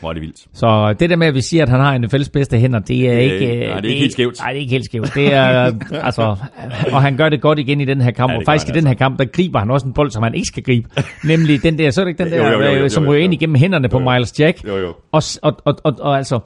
Hvor 0.00 0.08
er 0.08 0.12
det 0.12 0.22
vildt. 0.22 0.46
Så 0.52 0.94
det 1.00 1.10
der 1.10 1.16
med, 1.16 1.26
at 1.26 1.34
vi 1.34 1.40
siger, 1.40 1.62
at 1.62 1.68
han 1.68 1.80
har 1.80 1.98
NFL's 1.98 2.30
bedste 2.32 2.58
hænder, 2.58 2.78
det 2.78 3.08
er 3.10 3.14
Det- 3.14 3.22
ikke... 3.22 3.66
nej, 3.66 3.80
det 3.80 3.84
er 3.84 3.88
ikke 3.88 4.00
helt 4.00 4.12
skævt. 4.12 4.38
Nej, 4.40 4.48
det 4.52 4.56
er 4.56 4.60
ikke 4.60 4.70
helt 4.70 4.84
skævt. 4.84 5.14
Det 5.14 5.32
er, 5.34 5.72
altså, 6.06 6.36
og 6.92 7.02
han 7.02 7.16
gør 7.16 7.28
det 7.28 7.40
godt 7.40 7.58
igen 7.58 7.80
i 7.80 7.84
den 7.84 8.00
her 8.00 8.10
kamp. 8.10 8.30
Ja, 8.30 8.34
det 8.34 8.42
og 8.42 8.46
faktisk 8.46 8.66
gør 8.66 8.72
i 8.72 8.76
han 8.76 8.82
den 8.84 8.86
her 8.88 8.94
kamp, 8.94 9.18
der 9.18 9.24
griber 9.24 9.58
han 9.58 9.70
også 9.70 9.86
en 9.86 9.92
bold, 9.92 10.10
som 10.10 10.22
han 10.22 10.34
ikke 10.34 10.46
skal 10.46 10.62
gribe. 10.62 10.88
Nemlig 11.24 11.62
den 11.62 11.78
der, 11.78 11.90
så 11.90 12.00
er 12.00 12.04
det 12.04 12.10
ikke 12.10 12.24
den 12.24 12.32
Jo, 12.32 12.38
der, 12.38 12.52
jo, 12.52 12.60
jo, 12.60 12.70
jo, 12.70 12.84
øh, 12.84 12.90
som 12.90 13.04
jo, 13.04 13.10
ryger 13.10 13.18
jo. 13.20 13.24
ind 13.24 13.34
igennem 13.34 13.54
hænderne 13.56 13.88
på 13.88 13.98
Jo, 14.00 14.04
jo. 14.04 14.10
Miles 14.12 14.40
Jack. 14.40 14.64
Jo, 14.66 14.76
jo. 14.76 14.94
Og, 15.12 15.22
og, 15.42 15.56
og, 15.64 15.76
og, 15.84 15.94
og 16.00 16.16
altså, 16.16 16.40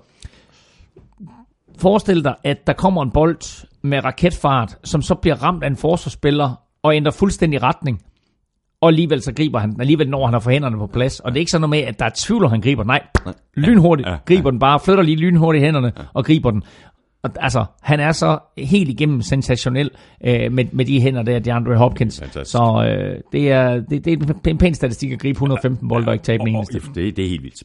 forestil 1.78 2.24
dig, 2.24 2.34
at 2.44 2.66
der 2.66 2.72
kommer 2.72 3.02
en 3.02 3.10
bold 3.10 3.66
med 3.82 4.04
raketfart, 4.04 4.76
som 4.84 5.02
så 5.02 5.14
bliver 5.14 5.42
ramt 5.42 5.62
af 5.64 5.66
en 5.66 5.76
forsvarsspiller 5.76 6.60
og 6.82 6.96
ændrer 6.96 7.12
fuldstændig 7.12 7.62
retning. 7.62 8.02
Og 8.80 8.88
alligevel 8.88 9.22
så 9.22 9.32
griber 9.34 9.58
han 9.58 9.72
den, 9.72 9.80
alligevel 9.80 10.08
når 10.10 10.24
han 10.24 10.32
har 10.32 10.40
for 10.40 10.50
hænderne 10.50 10.76
på 10.78 10.86
plads. 10.86 11.20
Og 11.20 11.30
det 11.32 11.36
er 11.36 11.40
ikke 11.40 11.50
sådan 11.50 11.60
noget 11.60 11.70
med, 11.70 11.78
at 11.78 11.98
der 11.98 12.04
er 12.04 12.10
tvivl, 12.16 12.48
han 12.48 12.60
griber. 12.60 12.84
Nej, 12.84 13.02
lynhurtigt 13.56 14.06
Ja, 14.06 14.12
ja. 14.12 14.18
griber 14.26 14.50
den 14.50 14.58
bare, 14.60 14.80
flytter 14.80 15.02
lige 15.04 15.16
lynhurtigt 15.16 15.64
hænderne 15.64 15.92
og 16.14 16.24
griber 16.24 16.50
den. 16.50 16.62
Og, 17.22 17.30
altså, 17.40 17.64
han 17.82 18.00
er 18.00 18.12
så 18.12 18.38
helt 18.58 18.88
igennem 18.88 19.22
sensationel 19.22 19.90
øh, 20.26 20.52
med, 20.52 20.64
med 20.72 20.84
de 20.84 21.00
hænder 21.00 21.22
der, 21.22 21.38
DeAndre 21.38 21.76
Hopkins. 21.76 22.18
Fantastisk. 22.20 22.50
Så 22.50 22.84
øh, 22.88 23.20
det, 23.32 23.50
er, 23.50 23.74
det, 23.90 24.04
det 24.04 24.30
er 24.46 24.50
en 24.50 24.58
pæn 24.58 24.74
statistik 24.74 25.12
at 25.12 25.18
gribe 25.20 25.36
115 25.36 25.88
bolde 25.88 26.06
og 26.08 26.12
ikke 26.14 26.24
tabe 26.24 26.42
den 26.44 26.56
Og- 26.56 26.66
det, 26.94 27.16
det 27.16 27.24
er 27.24 27.28
helt 27.28 27.42
vildt. 27.42 27.62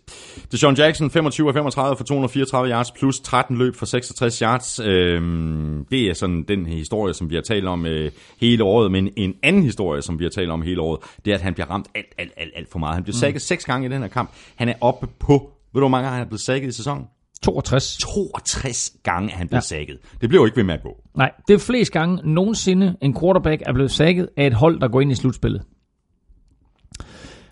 Deshaun 0.51 0.75
Jackson, 0.75 1.09
25 1.09 1.47
af 1.47 1.53
35 1.53 1.97
for 1.97 2.03
234 2.03 2.69
yards, 2.71 2.91
plus 2.91 3.19
13 3.19 3.57
løb 3.57 3.75
for 3.75 3.85
66 3.85 4.39
yards. 4.39 4.79
Øhm, 4.79 5.85
det 5.91 6.01
er 6.09 6.13
sådan 6.13 6.43
den 6.47 6.65
historie, 6.65 7.13
som 7.13 7.29
vi 7.29 7.35
har 7.35 7.41
talt 7.41 7.65
om 7.67 7.85
øh, 7.85 8.11
hele 8.41 8.63
året. 8.63 8.91
Men 8.91 9.09
en 9.15 9.33
anden 9.43 9.63
historie, 9.63 10.01
som 10.01 10.19
vi 10.19 10.23
har 10.25 10.29
talt 10.29 10.49
om 10.49 10.61
hele 10.61 10.81
året, 10.81 10.99
det 11.25 11.31
er, 11.31 11.35
at 11.35 11.41
han 11.41 11.53
bliver 11.53 11.67
ramt 11.71 11.87
alt, 11.95 12.05
alt, 12.17 12.31
alt, 12.37 12.51
alt 12.55 12.71
for 12.71 12.79
meget. 12.79 12.93
Han 12.95 13.03
bliver 13.03 13.15
sækket 13.15 13.41
seks 13.41 13.65
gange 13.65 13.87
i 13.87 13.91
den 13.91 14.01
her 14.01 14.07
kamp. 14.09 14.29
Han 14.55 14.69
er 14.69 14.73
oppe 14.81 15.07
på, 15.19 15.33
ved 15.33 15.39
du 15.73 15.79
hvor 15.79 15.87
mange 15.87 16.03
gange 16.05 16.17
han 16.17 16.25
er 16.25 16.29
blevet 16.29 16.41
sækket 16.41 16.67
i 16.67 16.71
sæsonen? 16.71 17.05
62. 17.45 17.97
62 17.97 18.91
gange 19.03 19.31
er 19.31 19.37
han 19.37 19.47
blevet 19.47 19.71
ja. 19.71 19.77
sækket. 19.77 19.97
Det 20.21 20.29
bliver 20.29 20.41
jo 20.41 20.45
ikke 20.45 20.57
ved 20.57 20.63
med 20.63 20.73
at 20.73 20.83
gå. 20.83 21.01
Nej, 21.17 21.31
det 21.47 21.53
er 21.53 21.59
flest 21.59 21.91
gange 21.91 22.33
nogensinde 22.33 22.95
en 23.01 23.19
quarterback 23.19 23.61
er 23.65 23.73
blevet 23.73 23.91
sækket 23.91 24.29
af 24.37 24.47
et 24.47 24.53
hold, 24.53 24.79
der 24.79 24.87
går 24.87 25.01
ind 25.01 25.11
i 25.11 25.15
slutspillet. 25.15 25.61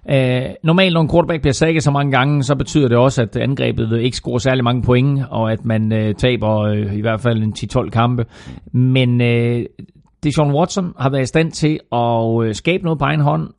Uh, 0.10 0.15
normalt, 0.64 0.94
når 0.94 1.02
en 1.02 1.10
quarterback 1.10 1.41
bliver 1.41 1.53
sækket 1.53 1.84
så 1.84 1.91
mange 1.91 2.11
gange, 2.11 2.44
så 2.44 2.56
betyder 2.56 2.88
det 2.88 2.98
også, 2.98 3.22
at 3.22 3.36
angrebet 3.36 4.02
ikke 4.02 4.18
score 4.18 4.40
særlig 4.40 4.64
mange 4.64 4.82
point, 4.82 5.24
og 5.30 5.52
at 5.52 5.65
man 5.65 5.91
uh, 5.91 6.15
taber 6.18 6.72
uh, 6.72 6.95
i 6.98 7.02
hvert 7.02 7.22
fald 7.22 7.44
en 7.44 7.53
10-12 7.60 7.90
kampe. 7.90 8.26
Men 8.74 9.22
uh, 9.22 9.64
Deshaun 10.24 10.56
Watson 10.56 10.94
har 10.99 11.10
været 11.10 11.24
i 11.24 11.26
stand 11.26 11.52
til 11.52 11.80
at 11.91 12.48
uh, 12.48 12.53
skabe 12.53 12.84
noget 12.84 12.99
på 12.99 13.06
egen 13.06 13.20
hånd. 13.20 13.49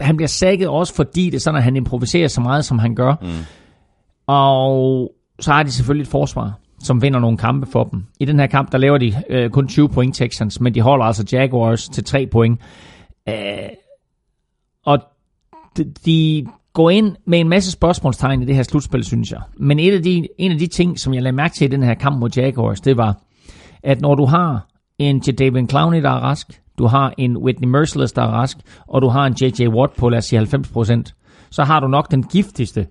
Han 0.00 0.16
bliver 0.16 0.28
sækket 0.28 0.68
også, 0.68 0.94
fordi 0.94 1.24
det 1.24 1.34
er 1.34 1.40
sådan, 1.40 1.58
at 1.58 1.64
han 1.64 1.76
improviserer 1.76 2.28
så 2.28 2.40
meget, 2.40 2.64
som 2.64 2.78
han 2.78 2.94
gør. 2.94 3.14
Mm. 3.22 3.28
Og 4.26 5.12
så 5.44 5.52
har 5.52 5.62
de 5.62 5.70
selvfølgelig 5.70 6.02
et 6.02 6.08
forsvar, 6.08 6.52
som 6.78 7.02
vinder 7.02 7.20
nogle 7.20 7.36
kampe 7.36 7.66
for 7.66 7.84
dem. 7.84 8.04
I 8.20 8.24
den 8.24 8.38
her 8.40 8.46
kamp, 8.46 8.72
der 8.72 8.78
laver 8.78 8.98
de 8.98 9.14
øh, 9.30 9.50
kun 9.50 9.68
20 9.68 9.88
point 9.88 10.14
Texans, 10.14 10.60
men 10.60 10.74
de 10.74 10.80
holder 10.80 11.04
altså 11.04 11.24
Jaguars 11.32 11.88
til 11.88 12.04
3 12.04 12.26
point. 12.26 12.60
Øh, 13.28 13.34
og 14.84 14.98
de, 15.76 15.92
de 16.06 16.46
går 16.72 16.90
ind 16.90 17.16
med 17.26 17.40
en 17.40 17.48
masse 17.48 17.70
spørgsmålstegn 17.70 18.42
i 18.42 18.44
det 18.44 18.54
her 18.54 18.62
slutspil, 18.62 19.04
synes 19.04 19.30
jeg. 19.30 19.40
Men 19.56 19.78
et 19.78 19.94
af 19.94 20.02
de, 20.02 20.28
en 20.38 20.52
af 20.52 20.58
de 20.58 20.66
ting, 20.66 20.98
som 20.98 21.14
jeg 21.14 21.22
lagde 21.22 21.36
mærke 21.36 21.54
til 21.54 21.64
i 21.64 21.68
den 21.68 21.82
her 21.82 21.94
kamp 21.94 22.18
mod 22.18 22.30
Jaguars, 22.36 22.80
det 22.80 22.96
var, 22.96 23.16
at 23.82 24.00
når 24.00 24.14
du 24.14 24.24
har 24.24 24.66
en 24.98 25.22
Jadavion 25.26 25.68
Clowney, 25.68 26.02
der 26.02 26.10
er 26.10 26.20
rask, 26.20 26.60
du 26.78 26.86
har 26.86 27.14
en 27.18 27.36
Whitney 27.36 27.68
Merciless, 27.68 28.12
der 28.12 28.22
er 28.22 28.26
rask, 28.26 28.56
og 28.86 29.02
du 29.02 29.08
har 29.08 29.26
en 29.26 29.34
J.J. 29.40 29.68
Watt 29.68 29.96
på, 29.96 30.08
lad 30.08 30.18
os 30.18 30.24
sige 30.24 30.40
90%, 30.42 31.48
så 31.50 31.64
har 31.64 31.80
du 31.80 31.86
nok 31.86 32.10
den 32.10 32.22
giftigste 32.22 32.86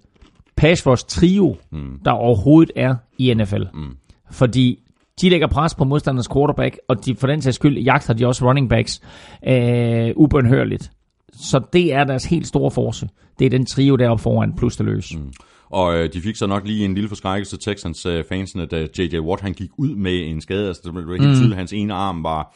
pass 0.56 1.04
trio, 1.04 1.58
mm. 1.72 2.00
der 2.06 2.12
overhovedet 2.12 2.72
er 2.76 2.96
i 3.18 3.34
NFL. 3.34 3.64
Mm. 3.74 3.98
Fordi 4.32 4.80
de 5.22 5.30
lægger 5.30 5.48
pres 5.48 5.76
på 5.76 5.84
modstanders 5.84 6.28
quarterback, 6.28 6.80
og 6.88 7.06
de, 7.06 7.16
for 7.16 7.28
den 7.28 7.42
sags 7.42 7.56
skyld 7.56 7.78
jagter 7.78 8.14
de 8.14 8.28
også 8.28 8.46
running 8.46 8.70
backs 8.70 9.02
øh, 9.48 10.12
ubønhørligt. 10.16 10.92
Så 11.34 11.62
det 11.74 11.94
er 11.94 12.04
deres 12.04 12.26
helt 12.26 12.48
store 12.48 12.72
force. 12.72 13.10
Det 13.40 13.46
er 13.46 13.50
den 13.50 13.66
trio 13.66 13.96
deroppe 13.96 14.22
foran, 14.22 14.56
plus 14.56 14.78
det 14.78 14.86
løs. 14.86 15.16
Mm. 15.16 15.34
Og 15.70 15.96
øh, 15.96 16.14
de 16.14 16.22
fik 16.22 16.36
så 16.36 16.48
nok 16.48 16.68
lige 16.68 16.86
en 16.86 16.94
lille 16.94 17.10
forskrækkelse, 17.10 17.58
Texans 17.58 18.06
øh, 18.06 18.24
fansene, 18.30 18.66
da 18.66 18.88
J.J. 18.98 19.20
Watt 19.20 19.42
han 19.42 19.54
gik 19.54 19.70
ud 19.78 19.96
med 19.96 20.28
en 20.28 20.42
skade. 20.42 20.68
Altså, 20.68 20.82
det 20.86 20.94
blev 20.94 21.10
helt 21.10 21.30
mm. 21.30 21.36
tydeligt, 21.36 21.52
at 21.52 21.58
hans 21.58 21.74
ene 21.74 21.94
arm 21.94 22.24
var, 22.24 22.56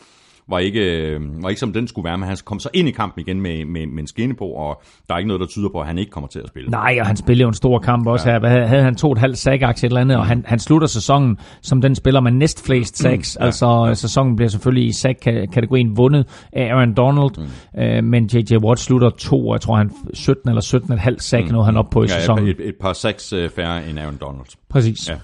var 0.49 0.59
ikke, 0.59 1.07
øh, 1.07 1.43
var 1.43 1.49
ikke 1.49 1.59
som 1.59 1.73
den 1.73 1.87
skulle 1.87 2.05
være, 2.05 2.17
men 2.17 2.27
han 2.27 2.37
kom 2.45 2.59
så 2.59 2.69
ind 2.73 2.87
i 2.87 2.91
kampen 2.91 3.21
igen 3.27 3.41
med, 3.41 3.65
med, 3.65 3.87
med 3.87 3.99
en 3.99 4.07
skinne 4.07 4.35
på, 4.35 4.45
og 4.45 4.81
der 5.07 5.13
er 5.13 5.17
ikke 5.17 5.27
noget, 5.27 5.41
der 5.41 5.47
tyder 5.47 5.69
på, 5.69 5.79
at 5.79 5.87
han 5.87 5.97
ikke 5.97 6.11
kommer 6.11 6.27
til 6.27 6.39
at 6.39 6.47
spille. 6.47 6.69
Nej, 6.69 6.97
og 6.99 7.07
han 7.07 7.15
spillede 7.15 7.41
jo 7.41 7.47
en 7.47 7.53
stor 7.53 7.79
kamp 7.79 8.07
også 8.07 8.29
ja. 8.29 8.39
her. 8.39 8.67
Havde 8.67 8.83
han 8.83 8.95
to 8.95 9.11
et 9.11 9.17
halvt 9.17 9.37
sack 9.37 9.63
et 9.63 9.83
eller 9.83 10.01
andet, 10.01 10.17
og 10.17 10.25
han, 10.25 10.43
han 10.47 10.59
slutter 10.59 10.87
sæsonen 10.87 11.37
som 11.61 11.81
den 11.81 11.95
spiller 11.95 12.21
med 12.21 12.31
næstflest 12.31 12.97
sacks. 12.97 13.37
Mm, 13.39 13.41
ja, 13.41 13.45
altså 13.45 13.85
ja. 13.87 13.93
sæsonen 13.93 14.35
bliver 14.35 14.49
selvfølgelig 14.49 14.89
i 14.89 14.91
sack-kategorien 14.91 15.97
vundet 15.97 16.47
af 16.53 16.73
Aaron 16.73 16.93
Donald, 16.93 17.31
mm. 17.37 17.81
øh, 17.81 18.03
men 18.03 18.25
J.J. 18.33 18.57
Watt 18.57 18.79
slutter 18.79 19.09
to, 19.09 19.47
og 19.47 19.53
jeg 19.53 19.61
tror 19.61 19.75
han 19.75 19.91
17 20.13 20.49
eller 20.49 20.61
17 20.61 20.93
et 20.93 20.99
halvt 20.99 21.23
sack 21.23 21.45
mm. 21.45 21.51
nåede 21.51 21.65
han 21.65 21.77
op 21.77 21.89
på 21.91 22.03
i 22.03 22.07
ja, 22.09 22.19
sæsonen. 22.19 22.47
Et, 22.47 22.59
et 22.59 22.75
par 22.81 22.93
sacks 22.93 23.33
øh, 23.33 23.49
færre 23.49 23.89
end 23.89 23.99
Aaron 23.99 24.17
Donald. 24.21 24.47
Præcis. 24.69 25.09
Ja. 25.09 25.15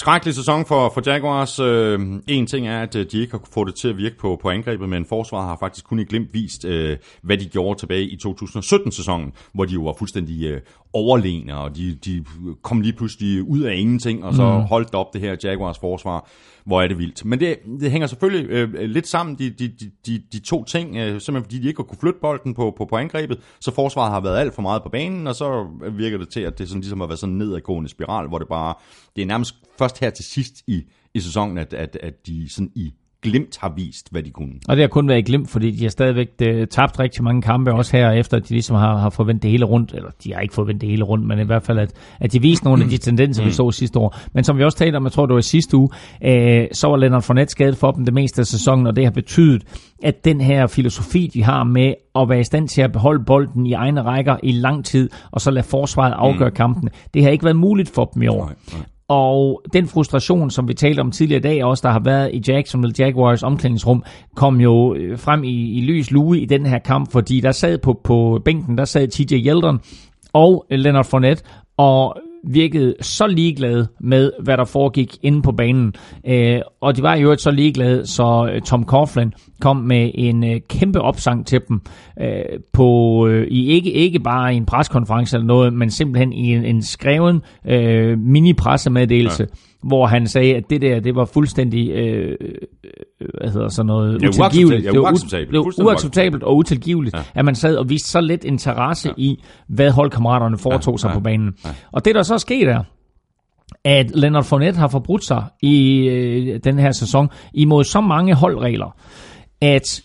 Skrækkelig 0.00 0.34
sæson 0.34 0.66
for, 0.66 0.90
for 0.94 1.10
Jaguars. 1.10 1.58
Øh, 1.58 2.00
en 2.28 2.46
ting 2.46 2.68
er, 2.68 2.82
at 2.82 2.96
øh, 2.96 3.06
de 3.12 3.20
ikke 3.20 3.32
har 3.32 3.40
fået 3.54 3.66
det 3.66 3.74
til 3.74 3.88
at 3.88 3.96
virke 3.96 4.18
på, 4.18 4.38
på 4.42 4.50
angrebet, 4.50 4.88
men 4.88 5.06
forsvaret 5.06 5.46
har 5.46 5.56
faktisk 5.60 5.84
kun 5.84 5.98
i 5.98 6.04
glimt 6.04 6.34
vist, 6.34 6.64
øh, 6.64 6.96
hvad 7.22 7.36
de 7.36 7.46
gjorde 7.46 7.78
tilbage 7.78 8.04
i 8.04 8.18
2017-sæsonen, 8.26 9.32
hvor 9.54 9.64
de 9.64 9.74
jo 9.74 9.82
var 9.82 9.94
fuldstændig 9.98 10.44
øh, 10.44 10.60
overlegne, 10.92 11.58
og 11.58 11.76
de, 11.76 11.94
de 11.94 12.24
kom 12.62 12.80
lige 12.80 12.92
pludselig 12.92 13.42
ud 13.42 13.60
af 13.60 13.74
ingenting, 13.74 14.24
og 14.24 14.34
så 14.34 14.42
mm. 14.42 14.64
holdt 14.64 14.94
op 14.94 15.12
det 15.12 15.20
her 15.20 15.36
Jaguars 15.44 15.78
forsvar. 15.78 16.28
Hvor 16.70 16.82
er 16.82 16.88
det 16.88 16.98
vildt. 16.98 17.24
Men 17.24 17.40
det, 17.40 17.58
det 17.80 17.90
hænger 17.90 18.06
selvfølgelig 18.06 18.50
øh, 18.50 18.74
lidt 18.74 19.06
sammen, 19.06 19.38
de, 19.38 19.50
de, 19.50 19.72
de, 20.06 20.22
de 20.32 20.38
to 20.38 20.64
ting, 20.64 20.96
øh, 20.96 21.20
simpelthen 21.20 21.42
fordi 21.42 21.58
de 21.58 21.68
ikke 21.68 21.78
har 21.78 21.84
kunne 21.84 21.98
flytte 22.00 22.18
bolden 22.20 22.54
på, 22.54 22.74
på, 22.76 22.84
på 22.84 22.96
angrebet, 22.96 23.40
så 23.60 23.74
forsvaret 23.74 24.12
har 24.12 24.20
været 24.20 24.38
alt 24.38 24.54
for 24.54 24.62
meget 24.62 24.82
på 24.82 24.88
banen, 24.88 25.26
og 25.26 25.34
så 25.34 25.66
virker 25.92 26.18
det 26.18 26.28
til, 26.28 26.40
at 26.40 26.58
det 26.58 26.68
sådan, 26.68 26.80
ligesom 26.80 27.00
har 27.00 27.06
været 27.06 27.18
sådan 27.18 27.32
en 27.32 27.38
nedadgående 27.38 27.88
spiral, 27.88 28.28
hvor 28.28 28.38
det 28.38 28.48
bare, 28.48 28.74
det 29.16 29.22
er 29.22 29.26
nærmest 29.26 29.54
først 29.78 30.00
her 30.00 30.10
til 30.10 30.24
sidst 30.24 30.54
i, 30.66 30.82
i 31.14 31.20
sæsonen, 31.20 31.58
at, 31.58 31.74
at, 31.74 31.98
at 32.02 32.26
de 32.26 32.48
sådan 32.50 32.72
i 32.74 32.94
glimt 33.22 33.58
har 33.60 33.72
vist, 33.76 34.08
hvad 34.10 34.22
de 34.22 34.30
kunne. 34.30 34.52
Og 34.68 34.76
det 34.76 34.82
har 34.82 34.88
kun 34.88 35.08
været 35.08 35.24
glimt, 35.24 35.50
fordi 35.50 35.70
de 35.70 35.82
har 35.82 35.90
stadigvæk 35.90 36.28
det, 36.38 36.70
tabt 36.70 37.00
rigtig 37.00 37.24
mange 37.24 37.42
kampe, 37.42 37.72
også 37.72 37.96
her 37.96 38.10
efter, 38.10 38.36
at 38.36 38.48
de 38.48 38.54
ligesom 38.54 38.76
har, 38.76 38.96
har 38.96 39.10
forventet 39.10 39.42
det 39.42 39.50
hele 39.50 39.64
rundt, 39.64 39.94
eller 39.94 40.10
de 40.24 40.34
har 40.34 40.40
ikke 40.40 40.54
forventet 40.54 40.80
det 40.80 40.88
hele 40.88 41.04
rundt, 41.04 41.26
men 41.26 41.38
i 41.38 41.42
hvert 41.44 41.62
fald, 41.62 41.78
at, 41.78 41.92
at 42.20 42.32
de 42.32 42.40
viste 42.40 42.64
nogle 42.64 42.84
af 42.84 42.90
de 42.90 42.98
tendenser, 42.98 43.42
vi 43.42 43.48
mm. 43.48 43.52
så 43.52 43.70
sidste 43.70 43.98
år. 43.98 44.18
Men 44.32 44.44
som 44.44 44.58
vi 44.58 44.64
også 44.64 44.78
talte 44.78 44.96
om, 44.96 45.04
jeg 45.04 45.12
tror 45.12 45.26
det 45.26 45.34
var 45.34 45.40
sidste 45.40 45.76
uge, 45.76 45.88
øh, 46.24 46.66
så 46.72 46.88
var 46.88 46.96
Leonard 46.96 47.22
Fournette 47.22 47.50
skadet 47.50 47.76
for 47.76 47.90
dem 47.90 48.04
det 48.04 48.14
meste 48.14 48.40
af 48.40 48.46
sæsonen, 48.46 48.86
og 48.86 48.96
det 48.96 49.04
har 49.04 49.10
betydet, 49.10 49.64
at 50.02 50.24
den 50.24 50.40
her 50.40 50.66
filosofi, 50.66 51.30
de 51.34 51.42
har 51.42 51.64
med 51.64 51.94
at 52.14 52.28
være 52.28 52.40
i 52.40 52.44
stand 52.44 52.68
til 52.68 52.82
at 52.82 52.92
beholde 52.92 53.24
bolden 53.24 53.66
i 53.66 53.72
egne 53.72 54.02
rækker 54.02 54.36
i 54.42 54.52
lang 54.52 54.84
tid, 54.84 55.10
og 55.30 55.40
så 55.40 55.50
lade 55.50 55.66
forsvaret 55.66 56.12
afgøre 56.16 56.48
mm. 56.48 56.54
kampen, 56.54 56.88
det 57.14 57.22
har 57.22 57.30
ikke 57.30 57.44
været 57.44 57.56
muligt 57.56 57.90
for 57.90 58.04
dem 58.04 58.22
i 58.22 58.26
år. 58.26 58.44
Nej, 58.44 58.54
nej. 58.72 58.86
Og 59.10 59.62
den 59.72 59.86
frustration, 59.86 60.50
som 60.50 60.68
vi 60.68 60.74
talte 60.74 61.00
om 61.00 61.10
tidligere 61.10 61.38
i 61.38 61.42
dag, 61.42 61.64
også 61.64 61.80
der 61.86 61.92
har 61.92 62.00
været 62.04 62.30
i 62.34 62.42
Jacksonville 62.48 62.94
Jaguars 62.98 63.42
omklædningsrum, 63.42 64.04
kom 64.36 64.60
jo 64.60 64.94
øh, 64.94 65.18
frem 65.18 65.44
i, 65.44 65.78
i 65.78 65.80
lys 65.80 66.10
lue 66.10 66.38
i 66.38 66.44
den 66.44 66.66
her 66.66 66.78
kamp, 66.78 67.12
fordi 67.12 67.40
der 67.40 67.52
sad 67.52 67.78
på, 67.78 68.00
på 68.04 68.40
bænken, 68.44 68.78
der 68.78 68.84
sad 68.84 69.08
TJ 69.08 69.34
Yeldon 69.34 69.80
og 70.32 70.66
Leonard 70.70 71.04
Fournette, 71.04 71.44
og 71.76 72.16
virkede 72.48 72.94
så 73.00 73.26
ligeglade 73.26 73.88
med, 74.00 74.32
hvad 74.42 74.56
der 74.56 74.64
foregik 74.64 75.16
inde 75.22 75.42
på 75.42 75.52
banen. 75.52 75.94
Øh, 76.26 76.60
og 76.80 76.96
de 76.96 77.02
var 77.02 77.16
jo 77.16 77.36
så 77.36 77.50
ligeglade, 77.50 78.06
så 78.06 78.50
øh, 78.54 78.62
Tom 78.62 78.84
Coughlin 78.84 79.32
kom 79.60 79.76
med 79.76 80.10
en 80.14 80.44
øh, 80.44 80.60
kæmpe 80.68 81.00
opsang 81.00 81.46
til 81.46 81.60
dem, 81.68 81.80
øh, 82.20 82.60
på, 82.72 83.26
øh, 83.26 83.46
i 83.50 83.66
ikke, 83.66 83.92
ikke 83.92 84.20
bare 84.20 84.54
i 84.54 84.56
en 84.56 84.66
preskonference 84.66 85.36
eller 85.36 85.46
noget, 85.46 85.72
men 85.72 85.90
simpelthen 85.90 86.32
i 86.32 86.54
en, 86.54 86.64
en 86.64 86.82
skreven 86.82 87.42
øh, 87.66 88.18
mini-pressemeddelelse, 88.18 89.42
ja 89.42 89.69
hvor 89.82 90.06
han 90.06 90.26
sagde, 90.26 90.56
at 90.56 90.70
det 90.70 90.82
der, 90.82 91.00
det 91.00 91.14
var 91.14 91.24
fuldstændig, 91.24 91.90
øh, 91.90 92.36
hvad 93.38 93.50
hedder 93.50 93.68
sådan 93.68 93.86
noget, 93.86 94.14
utilgiveligt. 94.14 94.84
Det 94.84 94.94
var 94.94 95.00
uacceptabelt. 95.00 95.52
Det 95.52 95.58
var 95.58 95.84
uacceptabelt 95.84 96.42
og 96.42 96.56
utilgiveligt, 96.56 97.16
ja. 97.16 97.22
at 97.34 97.44
man 97.44 97.54
sad 97.54 97.76
og 97.76 97.88
viste 97.88 98.08
så 98.08 98.20
lidt 98.20 98.44
interesse 98.44 99.08
ja. 99.08 99.14
i, 99.16 99.42
hvad 99.68 99.90
holdkammeraterne 99.90 100.58
foretog 100.58 100.94
ja. 100.94 100.98
sig 100.98 101.08
ja. 101.08 101.14
på 101.14 101.20
banen. 101.20 101.54
Ja. 101.64 101.70
Og 101.92 102.04
det, 102.04 102.14
der 102.14 102.22
så 102.22 102.34
er 102.34 102.38
sket 102.38 102.68
er, 102.68 102.82
at 103.84 104.10
Leonard 104.10 104.44
Fournette 104.44 104.80
har 104.80 104.88
forbrudt 104.88 105.24
sig 105.24 105.44
i 105.62 106.08
øh, 106.08 106.60
den 106.64 106.78
her 106.78 106.92
sæson 106.92 107.28
imod 107.54 107.84
så 107.84 108.00
mange 108.00 108.34
holdregler, 108.34 108.96
at 109.60 110.02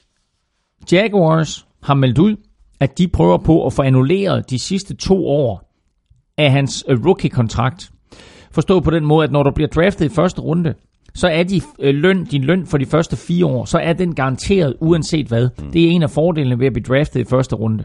Jaguars 0.91 1.67
har 1.83 1.93
meldt 1.93 2.17
ud, 2.17 2.35
at 2.79 2.97
de 2.97 3.07
prøver 3.07 3.37
på 3.37 3.65
at 3.65 3.73
få 3.73 3.81
annulleret 3.81 4.49
de 4.49 4.59
sidste 4.59 4.95
to 4.95 5.27
år 5.27 5.71
af 6.37 6.51
hans 6.51 6.85
øh, 6.87 7.05
rookie-kontrakt 7.05 7.91
Forstå 8.55 8.79
på 8.79 8.91
den 8.91 9.05
måde, 9.05 9.23
at 9.23 9.31
når 9.31 9.43
du 9.43 9.51
bliver 9.51 9.67
draftet 9.67 10.05
i 10.05 10.09
første 10.09 10.41
runde, 10.41 10.73
så 11.13 11.27
er 11.27 11.43
de, 11.43 11.61
øh, 11.79 11.95
løn, 11.95 12.25
din 12.25 12.43
løn 12.43 12.65
for 12.65 12.77
de 12.77 12.85
første 12.85 13.15
fire 13.15 13.45
år, 13.45 13.65
så 13.65 13.77
er 13.77 13.93
den 13.93 14.15
garanteret 14.15 14.75
uanset 14.79 15.27
hvad. 15.27 15.49
Mm. 15.59 15.71
Det 15.71 15.85
er 15.85 15.89
en 15.89 16.03
af 16.03 16.09
fordelene 16.09 16.59
ved 16.59 16.67
at 16.67 16.73
blive 16.73 16.83
draftet 16.83 17.19
i 17.19 17.23
første 17.29 17.55
runde. 17.55 17.83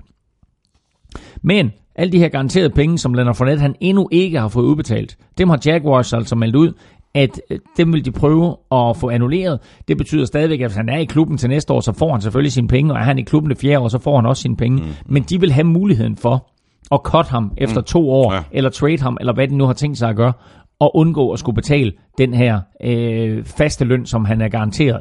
Men 1.42 1.72
alle 1.94 2.12
de 2.12 2.18
her 2.18 2.28
garanterede 2.28 2.70
penge, 2.70 2.98
som 2.98 3.14
Leonard 3.14 3.34
Fournette 3.34 3.60
han 3.60 3.74
endnu 3.80 4.08
ikke 4.12 4.40
har 4.40 4.48
fået 4.48 4.64
udbetalt, 4.64 5.16
dem 5.38 5.48
har 5.48 5.60
Jaguars 5.66 6.12
altså 6.12 6.36
meldt 6.36 6.56
ud, 6.56 6.72
at 7.14 7.40
øh, 7.50 7.58
dem 7.76 7.92
vil 7.92 8.04
de 8.04 8.10
prøve 8.10 8.56
at 8.72 8.96
få 8.96 9.10
annulleret. 9.10 9.58
Det 9.88 9.96
betyder 9.98 10.24
stadigvæk, 10.24 10.60
at 10.60 10.66
hvis 10.66 10.76
han 10.76 10.88
er 10.88 10.98
i 10.98 11.04
klubben 11.04 11.38
til 11.38 11.48
næste 11.48 11.72
år, 11.72 11.80
så 11.80 11.92
får 11.92 12.12
han 12.12 12.20
selvfølgelig 12.20 12.52
sine 12.52 12.68
penge, 12.68 12.92
og 12.92 12.98
er 12.98 13.04
han 13.04 13.18
i 13.18 13.22
klubben 13.22 13.50
det 13.50 13.58
fjerde 13.58 13.78
år, 13.78 13.88
så 13.88 13.98
får 13.98 14.16
han 14.16 14.26
også 14.26 14.42
sine 14.42 14.56
penge. 14.56 14.82
Mm. 14.82 14.88
Men 15.06 15.22
de 15.22 15.40
vil 15.40 15.52
have 15.52 15.64
muligheden 15.64 16.16
for 16.16 16.50
at 16.92 17.00
cut 17.04 17.28
ham 17.28 17.52
efter 17.56 17.80
mm. 17.80 17.84
to 17.84 18.10
år, 18.10 18.32
ja. 18.32 18.42
eller 18.52 18.70
trade 18.70 19.00
ham, 19.00 19.16
eller 19.20 19.32
hvad 19.32 19.48
de 19.48 19.56
nu 19.56 19.66
har 19.66 19.72
tænkt 19.72 19.98
sig 19.98 20.08
at 20.08 20.16
gøre 20.16 20.32
og 20.80 20.96
undgå 20.96 21.30
at 21.32 21.38
skulle 21.38 21.56
betale 21.56 21.92
den 22.18 22.34
her 22.34 22.60
øh, 22.84 23.44
faste 23.44 23.84
løn, 23.84 24.06
som 24.06 24.24
han 24.24 24.40
er 24.40 24.48
garanteret. 24.48 25.00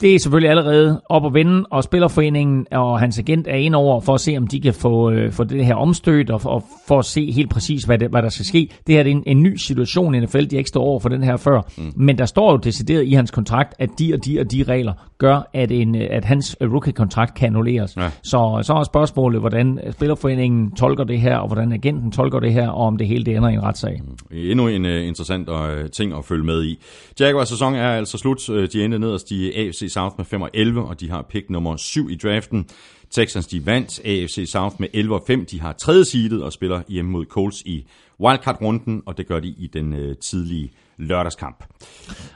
Det 0.00 0.14
er 0.14 0.18
selvfølgelig 0.18 0.50
allerede 0.50 1.00
op 1.08 1.26
at 1.26 1.34
vende, 1.34 1.64
og 1.70 1.84
Spillerforeningen 1.84 2.66
og 2.72 3.00
hans 3.00 3.18
agent 3.18 3.46
er 3.46 3.54
ind 3.54 3.74
over 3.74 4.00
for 4.00 4.14
at 4.14 4.20
se, 4.20 4.36
om 4.36 4.46
de 4.46 4.60
kan 4.60 4.74
få, 4.74 5.10
øh, 5.10 5.32
få 5.32 5.44
det 5.44 5.66
her 5.66 5.74
omstødt, 5.74 6.30
og, 6.30 6.40
og 6.44 6.64
for 6.88 6.98
at 6.98 7.04
se 7.04 7.32
helt 7.32 7.50
præcis, 7.50 7.84
hvad, 7.84 7.98
det, 7.98 8.10
hvad 8.10 8.22
der 8.22 8.28
skal 8.28 8.46
ske. 8.46 8.68
Det 8.86 8.94
her 8.94 9.02
er 9.02 9.04
en, 9.04 9.22
en 9.26 9.42
ny 9.42 9.56
situation 9.56 10.14
i 10.14 10.20
NFL, 10.20 10.44
de 10.44 10.56
ikke 10.56 10.68
står 10.68 10.82
over 10.82 11.00
for 11.00 11.08
den 11.08 11.22
her 11.22 11.36
før. 11.36 11.60
Mm. 11.78 11.92
Men 11.96 12.18
der 12.18 12.26
står 12.26 12.50
jo 12.50 12.56
decideret 12.56 13.04
i 13.04 13.12
hans 13.12 13.30
kontrakt, 13.30 13.74
at 13.78 13.90
de 13.98 14.14
og 14.14 14.24
de 14.24 14.40
og 14.40 14.52
de 14.52 14.62
regler 14.62 14.92
gør, 15.18 15.50
at, 15.52 15.70
en, 15.70 15.94
at 15.94 16.24
hans 16.24 16.56
rookie-kontrakt 16.60 17.34
kan 17.34 17.46
annulleres. 17.46 17.96
Ja. 17.96 18.10
Så, 18.22 18.60
så 18.62 18.72
er 18.72 18.84
spørgsmålet, 18.84 19.40
hvordan 19.40 19.80
Spillerforeningen 19.90 20.70
tolker 20.70 21.04
det 21.04 21.20
her, 21.20 21.36
og 21.36 21.46
hvordan 21.46 21.72
agenten 21.72 22.12
tolker 22.12 22.40
det 22.40 22.52
her, 22.52 22.68
og 22.68 22.86
om 22.86 22.96
det 22.96 23.06
hele 23.06 23.24
det 23.24 23.36
ender 23.36 23.48
i 23.48 23.54
en 23.54 23.62
retssag. 23.62 24.02
Mm. 24.04 24.36
Endnu 24.36 24.68
en 24.68 24.84
uh, 24.84 25.06
interessant 25.06 25.48
uh, 25.48 25.90
ting 25.92 26.12
at 26.12 26.24
følge 26.24 26.44
med 26.44 26.64
i. 26.64 26.78
Jaguars 27.20 27.48
sæson 27.48 27.74
er 27.74 27.88
altså 27.88 28.18
slut. 28.18 28.70
De 28.72 28.84
endte 28.84 28.98
nederst 28.98 29.30
i 29.30 29.52
AFC 29.52 29.92
South 29.92 30.14
med 30.18 30.24
5 30.24 30.42
og 30.42 30.50
11, 30.54 30.84
og 30.84 31.00
de 31.00 31.10
har 31.10 31.26
pick 31.30 31.50
nummer 31.50 31.76
7 31.76 32.08
i 32.10 32.14
draften. 32.14 32.66
Texans 33.10 33.46
de 33.46 33.66
vandt 33.66 34.00
AFC 34.04 34.44
South 34.46 34.76
med 34.78 34.88
11 34.94 35.14
og 35.14 35.24
5. 35.26 35.46
De 35.46 35.60
har 35.60 35.72
tredje 35.72 36.04
seedet 36.04 36.42
og 36.42 36.52
spiller 36.52 36.82
hjemme 36.88 37.10
mod 37.10 37.24
Colts 37.24 37.62
i 37.62 37.86
wildcard-runden, 38.20 39.02
og 39.06 39.18
det 39.18 39.26
gør 39.26 39.40
de 39.40 39.48
i 39.48 39.70
den 39.72 39.92
uh, 39.92 40.16
tidlige 40.20 40.72
lørdagskamp. 40.96 41.64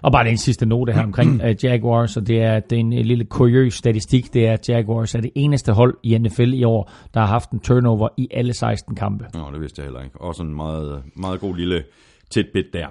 Og 0.03 0.13
bare 0.13 0.25
den 0.25 0.39
sidste 0.39 0.67
note 0.67 0.93
her 0.93 1.03
omkring 1.03 1.43
uh, 1.45 1.51
Jaguars, 1.65 2.17
og 2.17 2.27
det 2.27 2.43
er, 2.43 2.61
det 2.61 2.77
er 2.77 2.81
en 2.81 2.93
lille 2.93 3.25
kuriøs 3.25 3.75
statistik, 3.75 4.35
det 4.35 4.47
er, 4.47 4.53
at 4.53 4.69
Jaguars 4.69 5.15
er 5.15 5.21
det 5.21 5.31
eneste 5.35 5.73
hold 5.73 5.97
i 6.03 6.19
NFL 6.19 6.53
i 6.55 6.65
år, 6.65 6.91
der 7.15 7.21
har 7.21 7.27
haft 7.27 7.51
en 7.51 7.61
turnover 7.61 8.09
i 8.17 8.29
alle 8.31 8.53
16 8.53 8.95
kampe. 8.95 9.27
Nå, 9.35 9.51
det 9.53 9.61
vidste 9.61 9.81
jeg 9.81 9.87
heller 9.87 10.03
ikke. 10.03 10.21
Også 10.21 10.43
en 10.43 10.55
meget, 10.55 11.03
meget 11.15 11.41
god 11.41 11.57
lille 11.57 11.85
tidbit 12.31 12.65
der. 12.73 12.87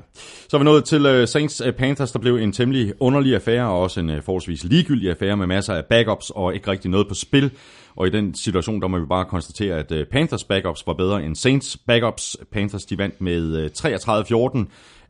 Så 0.49 0.57
er 0.57 0.59
vi 0.59 0.63
nået 0.63 0.83
til 0.83 1.05
øh, 1.05 1.27
Saints 1.27 1.61
øh, 1.61 1.73
Panthers, 1.73 2.11
der 2.11 2.19
blev 2.19 2.35
en 2.35 2.51
temmelig 2.51 2.93
underlig 2.99 3.35
affære, 3.35 3.69
og 3.69 3.81
også 3.81 3.99
en 3.99 4.09
uh, 4.09 4.23
forholdsvis 4.23 4.63
ligegyldig 4.63 5.09
affære 5.09 5.37
med 5.37 5.47
masser 5.47 5.73
af 5.73 5.85
backups 5.85 6.29
og 6.29 6.55
ikke 6.55 6.71
rigtig 6.71 6.91
noget 6.91 7.07
på 7.07 7.13
spil. 7.13 7.51
Og 7.95 8.07
i 8.07 8.09
den 8.09 8.35
situation, 8.35 8.81
der 8.81 8.87
må 8.87 8.99
vi 8.99 9.05
bare 9.05 9.25
konstatere, 9.25 9.75
at 9.75 10.07
Panthers 10.11 10.43
backups 10.43 10.87
var 10.87 10.93
bedre 10.93 11.23
end 11.23 11.35
Saints 11.35 11.77
backups. 11.77 12.37
Panthers 12.51 12.85
de 12.85 12.97
vandt 12.97 13.21
med 13.21 13.69
33-14. 13.77 14.59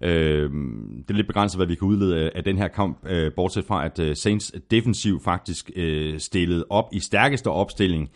Uh, 0.01 0.09
øhm, 0.09 1.03
det 1.07 1.13
er 1.13 1.15
lidt 1.15 1.27
begrænset, 1.27 1.59
hvad 1.59 1.67
vi 1.67 1.75
kan 1.75 1.87
udlede 1.87 2.29
af 2.35 2.43
den 2.43 2.57
her 2.57 2.67
kamp, 2.67 3.07
bortset 3.35 3.65
fra, 3.65 3.85
at 3.85 4.17
Saints 4.17 4.51
defensiv 4.71 5.21
faktisk 5.23 5.71
stillede 6.17 6.65
op 6.69 6.85
i 6.93 6.99
stærkeste 6.99 7.47
opstilling 7.47 8.09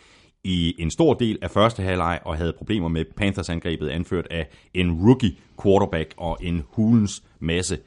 i 0.44 0.76
en 0.80 0.91
stor 0.91 1.14
del 1.14 1.38
af 1.41 1.52
første 1.52 1.84
halvleg 1.84 2.20
og 2.26 2.38
havde 2.38 2.53
problemer 2.57 2.88
med 2.88 3.06
Panthers 3.18 3.49
angrebet 3.49 3.90
anført 3.90 4.28
af 4.32 4.48
en 4.74 4.91
rookie 4.91 5.36
quarterback 5.64 6.14
og 6.18 6.38
en 6.41 6.64
hulens 6.68 7.24
masse 7.40 7.80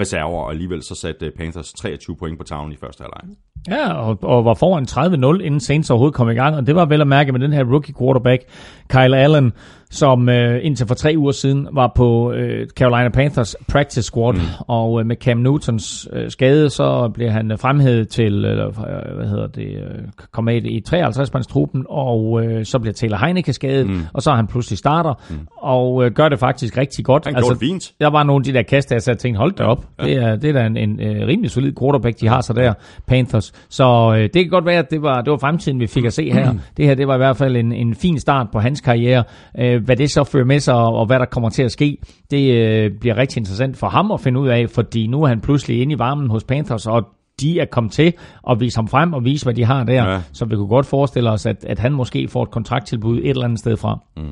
reserver, 0.00 0.42
og 0.42 0.50
alligevel 0.50 0.82
så 0.82 0.94
satte 0.94 1.30
Panthers 1.30 1.72
23 1.72 2.16
point 2.16 2.38
på 2.38 2.44
tavlen 2.44 2.72
i 2.72 2.76
første 2.76 3.02
halvleg. 3.02 3.36
Ja, 3.70 3.92
og, 3.92 4.18
og 4.22 4.44
var 4.44 4.54
foran 4.54 4.86
30-0, 5.38 5.44
inden 5.44 5.60
Saints 5.60 5.90
overhovedet 5.90 6.14
kom 6.14 6.30
i 6.30 6.34
gang, 6.34 6.56
og 6.56 6.66
det 6.66 6.74
var 6.74 6.84
vel 6.84 7.00
at 7.00 7.06
mærke 7.06 7.32
med 7.32 7.40
den 7.40 7.52
her 7.52 7.64
rookie 7.64 7.94
quarterback, 7.98 8.42
Kyle 8.88 9.16
Allen, 9.16 9.52
som 9.90 10.28
øh, 10.28 10.60
indtil 10.62 10.86
for 10.86 10.94
tre 10.94 11.14
uger 11.16 11.32
siden 11.32 11.68
var 11.72 11.92
på 11.96 12.32
øh, 12.32 12.68
Carolina 12.68 13.08
Panthers 13.08 13.56
practice 13.68 14.02
squad, 14.02 14.34
mm. 14.34 14.40
og 14.68 15.00
øh, 15.00 15.06
med 15.06 15.16
Cam 15.16 15.38
Newtons 15.38 16.08
øh, 16.12 16.30
skade, 16.30 16.70
så 16.70 17.10
blev 17.14 17.30
han 17.30 17.52
øh, 17.52 17.58
fremhævet 17.58 18.08
til, 18.08 18.44
eller, 18.44 18.66
øh, 18.66 19.16
hvad 19.16 19.28
hedder 19.28 19.46
det, 19.46 19.66
øh, 19.66 20.02
kom 20.32 20.44
med 20.44 20.62
i 20.62 20.82
53-mandstruppen, 20.88 21.84
og 21.88 22.44
øh, 22.44 22.64
så 22.64 22.78
bliver 22.78 22.92
Taylor 22.92 23.18
Heineke 23.24 23.52
skadet, 23.52 23.86
mm. 23.86 24.00
og 24.12 24.22
så 24.22 24.30
er 24.30 24.34
han 24.34 24.46
pludselig 24.46 24.78
starter, 24.78 25.14
mm. 25.30 25.36
og 25.56 26.04
øh, 26.04 26.12
gør 26.12 26.28
det 26.28 26.38
faktisk 26.38 26.76
rigtig 26.76 27.04
godt. 27.04 27.24
Han 27.24 27.36
altså, 27.36 27.56
fint. 27.60 27.92
Der 28.00 28.10
var 28.10 28.22
nogle 28.22 28.40
af 28.40 28.44
de 28.44 28.52
der 28.52 28.62
kast, 28.62 28.90
der 28.90 29.04
jeg 29.06 29.18
tænkte, 29.18 29.38
hold 29.38 29.52
da 29.52 29.64
op, 29.64 29.84
ja. 29.98 30.04
det, 30.04 30.16
er, 30.16 30.36
det 30.36 30.48
er 30.48 30.52
da 30.52 30.66
en, 30.66 30.76
en, 30.76 31.00
en 31.00 31.26
rimelig 31.26 31.50
solid 31.50 31.72
quarterback, 31.80 32.20
de 32.20 32.28
har 32.28 32.40
så 32.40 32.52
der, 32.52 32.72
Panthers. 33.06 33.52
Så 33.68 34.14
øh, 34.16 34.22
det 34.22 34.34
kan 34.34 34.48
godt 34.48 34.66
være, 34.66 34.78
at 34.78 34.90
det 34.90 35.02
var, 35.02 35.20
det 35.20 35.30
var 35.30 35.38
fremtiden, 35.38 35.80
vi 35.80 35.86
fik 35.86 36.04
at 36.04 36.12
se 36.12 36.32
her. 36.32 36.52
Mm. 36.52 36.60
Det 36.76 36.84
her, 36.84 36.94
det 36.94 37.08
var 37.08 37.14
i 37.14 37.18
hvert 37.18 37.36
fald 37.36 37.56
en, 37.56 37.72
en 37.72 37.94
fin 37.94 38.18
start 38.18 38.46
på 38.52 38.58
hans 38.58 38.80
karriere. 38.80 39.24
Øh, 39.58 39.84
hvad 39.84 39.96
det 39.96 40.10
så 40.10 40.24
fører 40.24 40.44
med 40.44 40.60
sig, 40.60 40.74
og, 40.74 40.94
og 40.94 41.06
hvad 41.06 41.18
der 41.18 41.24
kommer 41.24 41.50
til 41.50 41.62
at 41.62 41.72
ske, 41.72 41.98
det 42.30 42.54
øh, 42.54 42.90
bliver 43.00 43.16
rigtig 43.16 43.38
interessant 43.38 43.76
for 43.76 43.88
ham 43.88 44.12
at 44.12 44.20
finde 44.20 44.40
ud 44.40 44.48
af, 44.48 44.70
fordi 44.70 45.06
nu 45.06 45.22
er 45.22 45.26
han 45.26 45.40
pludselig 45.40 45.82
inde 45.82 45.92
i 45.92 45.98
varmen 45.98 46.30
hos 46.30 46.44
Panthers, 46.44 46.86
og 46.86 47.06
de 47.40 47.60
er 47.60 47.64
kommet 47.64 47.92
til 47.92 48.12
at 48.50 48.60
vise 48.60 48.76
ham 48.78 48.88
frem 48.88 49.12
og 49.12 49.24
vise, 49.24 49.44
hvad 49.44 49.54
de 49.54 49.64
har 49.64 49.84
der. 49.84 50.10
Ja. 50.10 50.20
Så 50.32 50.44
vi 50.44 50.56
kunne 50.56 50.68
godt 50.68 50.86
forestille 50.86 51.30
os, 51.30 51.46
at, 51.46 51.64
at 51.64 51.78
han 51.78 51.92
måske 51.92 52.28
får 52.28 52.42
et 52.42 52.50
kontrakttilbud 52.50 53.18
et 53.18 53.30
eller 53.30 53.44
andet 53.44 53.58
sted 53.58 53.76
fra. 53.76 53.98
Mm. 54.16 54.22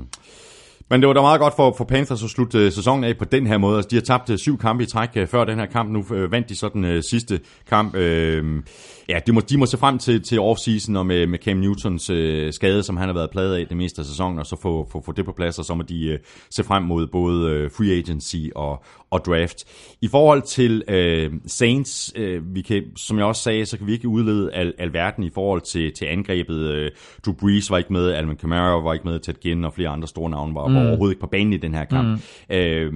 Men 0.90 1.00
det 1.00 1.08
var 1.08 1.14
da 1.14 1.20
meget 1.20 1.40
godt 1.40 1.54
for, 1.56 1.74
for 1.76 1.84
Panthers 1.84 2.24
at 2.24 2.30
slutte 2.30 2.70
sæsonen 2.70 3.04
af 3.04 3.18
på 3.18 3.24
den 3.24 3.46
her 3.46 3.58
måde. 3.58 3.76
Altså, 3.76 3.88
de 3.90 3.96
har 3.96 4.02
tabt 4.02 4.30
øh, 4.30 4.38
syv 4.38 4.58
kampe 4.58 4.82
i 4.82 4.86
træk 4.86 5.08
øh, 5.16 5.26
før 5.26 5.44
den 5.44 5.58
her 5.58 5.66
kamp. 5.66 5.90
Nu 5.90 6.04
øh, 6.14 6.32
vandt 6.32 6.48
de 6.48 6.56
så 6.56 6.68
den 6.68 7.02
sidste 7.02 7.40
kamp. 7.70 7.96
Øh, 7.96 8.62
ja, 9.08 9.18
de 9.26 9.32
må, 9.32 9.40
de 9.40 9.58
må 9.58 9.66
se 9.66 9.78
frem 9.78 9.98
til, 9.98 10.22
til 10.22 10.40
offseason 10.40 10.96
og 10.96 11.06
med, 11.06 11.26
med 11.26 11.38
Cam 11.38 11.56
Newtons 11.56 12.10
øh, 12.10 12.52
skade, 12.52 12.82
som 12.82 12.96
han 12.96 13.08
har 13.08 13.14
været 13.14 13.30
pladet 13.30 13.56
af 13.56 13.66
det 13.66 13.76
meste 13.76 14.00
af 14.00 14.06
sæsonen, 14.06 14.38
og 14.38 14.46
så 14.46 14.56
få, 14.62 14.88
få, 14.92 15.02
få 15.06 15.12
det 15.12 15.24
på 15.24 15.32
plads, 15.32 15.58
og 15.58 15.64
så 15.64 15.74
må 15.74 15.82
de 15.82 16.06
øh, 16.06 16.18
se 16.50 16.64
frem 16.64 16.82
mod 16.82 17.06
både 17.06 17.50
øh, 17.50 17.70
free 17.70 17.98
agency 17.98 18.36
og, 18.54 18.84
og 19.10 19.24
draft. 19.26 19.64
I 20.00 20.08
forhold 20.08 20.42
til 20.42 20.82
øh, 20.88 21.32
Saints, 21.46 22.12
øh, 22.16 22.54
vi 22.54 22.62
kan, 22.62 22.82
som 22.96 23.18
jeg 23.18 23.26
også 23.26 23.42
sagde, 23.42 23.66
så 23.66 23.78
kan 23.78 23.86
vi 23.86 23.92
ikke 23.92 24.08
udlede 24.08 24.52
al, 24.52 24.74
alverden 24.78 25.24
i 25.24 25.30
forhold 25.34 25.60
til, 25.60 25.92
til 25.92 26.04
angrebet. 26.04 26.58
Øh, 26.58 26.90
Drew 27.26 27.34
Brees 27.34 27.70
var 27.70 27.78
ikke 27.78 27.92
med, 27.92 28.10
Alvin 28.12 28.36
Kamara 28.36 28.80
var 28.80 28.92
ikke 28.92 29.08
med, 29.08 29.18
Ted 29.18 29.34
Ginn 29.34 29.64
og 29.64 29.72
flere 29.72 29.88
andre 29.88 30.08
store 30.08 30.30
navne 30.30 30.54
var, 30.54 30.68
mm. 30.68 30.74
var 30.74 30.86
overhovedet 30.88 31.12
ikke 31.12 31.20
på 31.20 31.26
banen 31.26 31.52
i 31.52 31.56
den 31.56 31.74
her 31.74 31.84
kamp. 31.84 32.08
Mm. 32.50 32.56
Øh, 32.56 32.92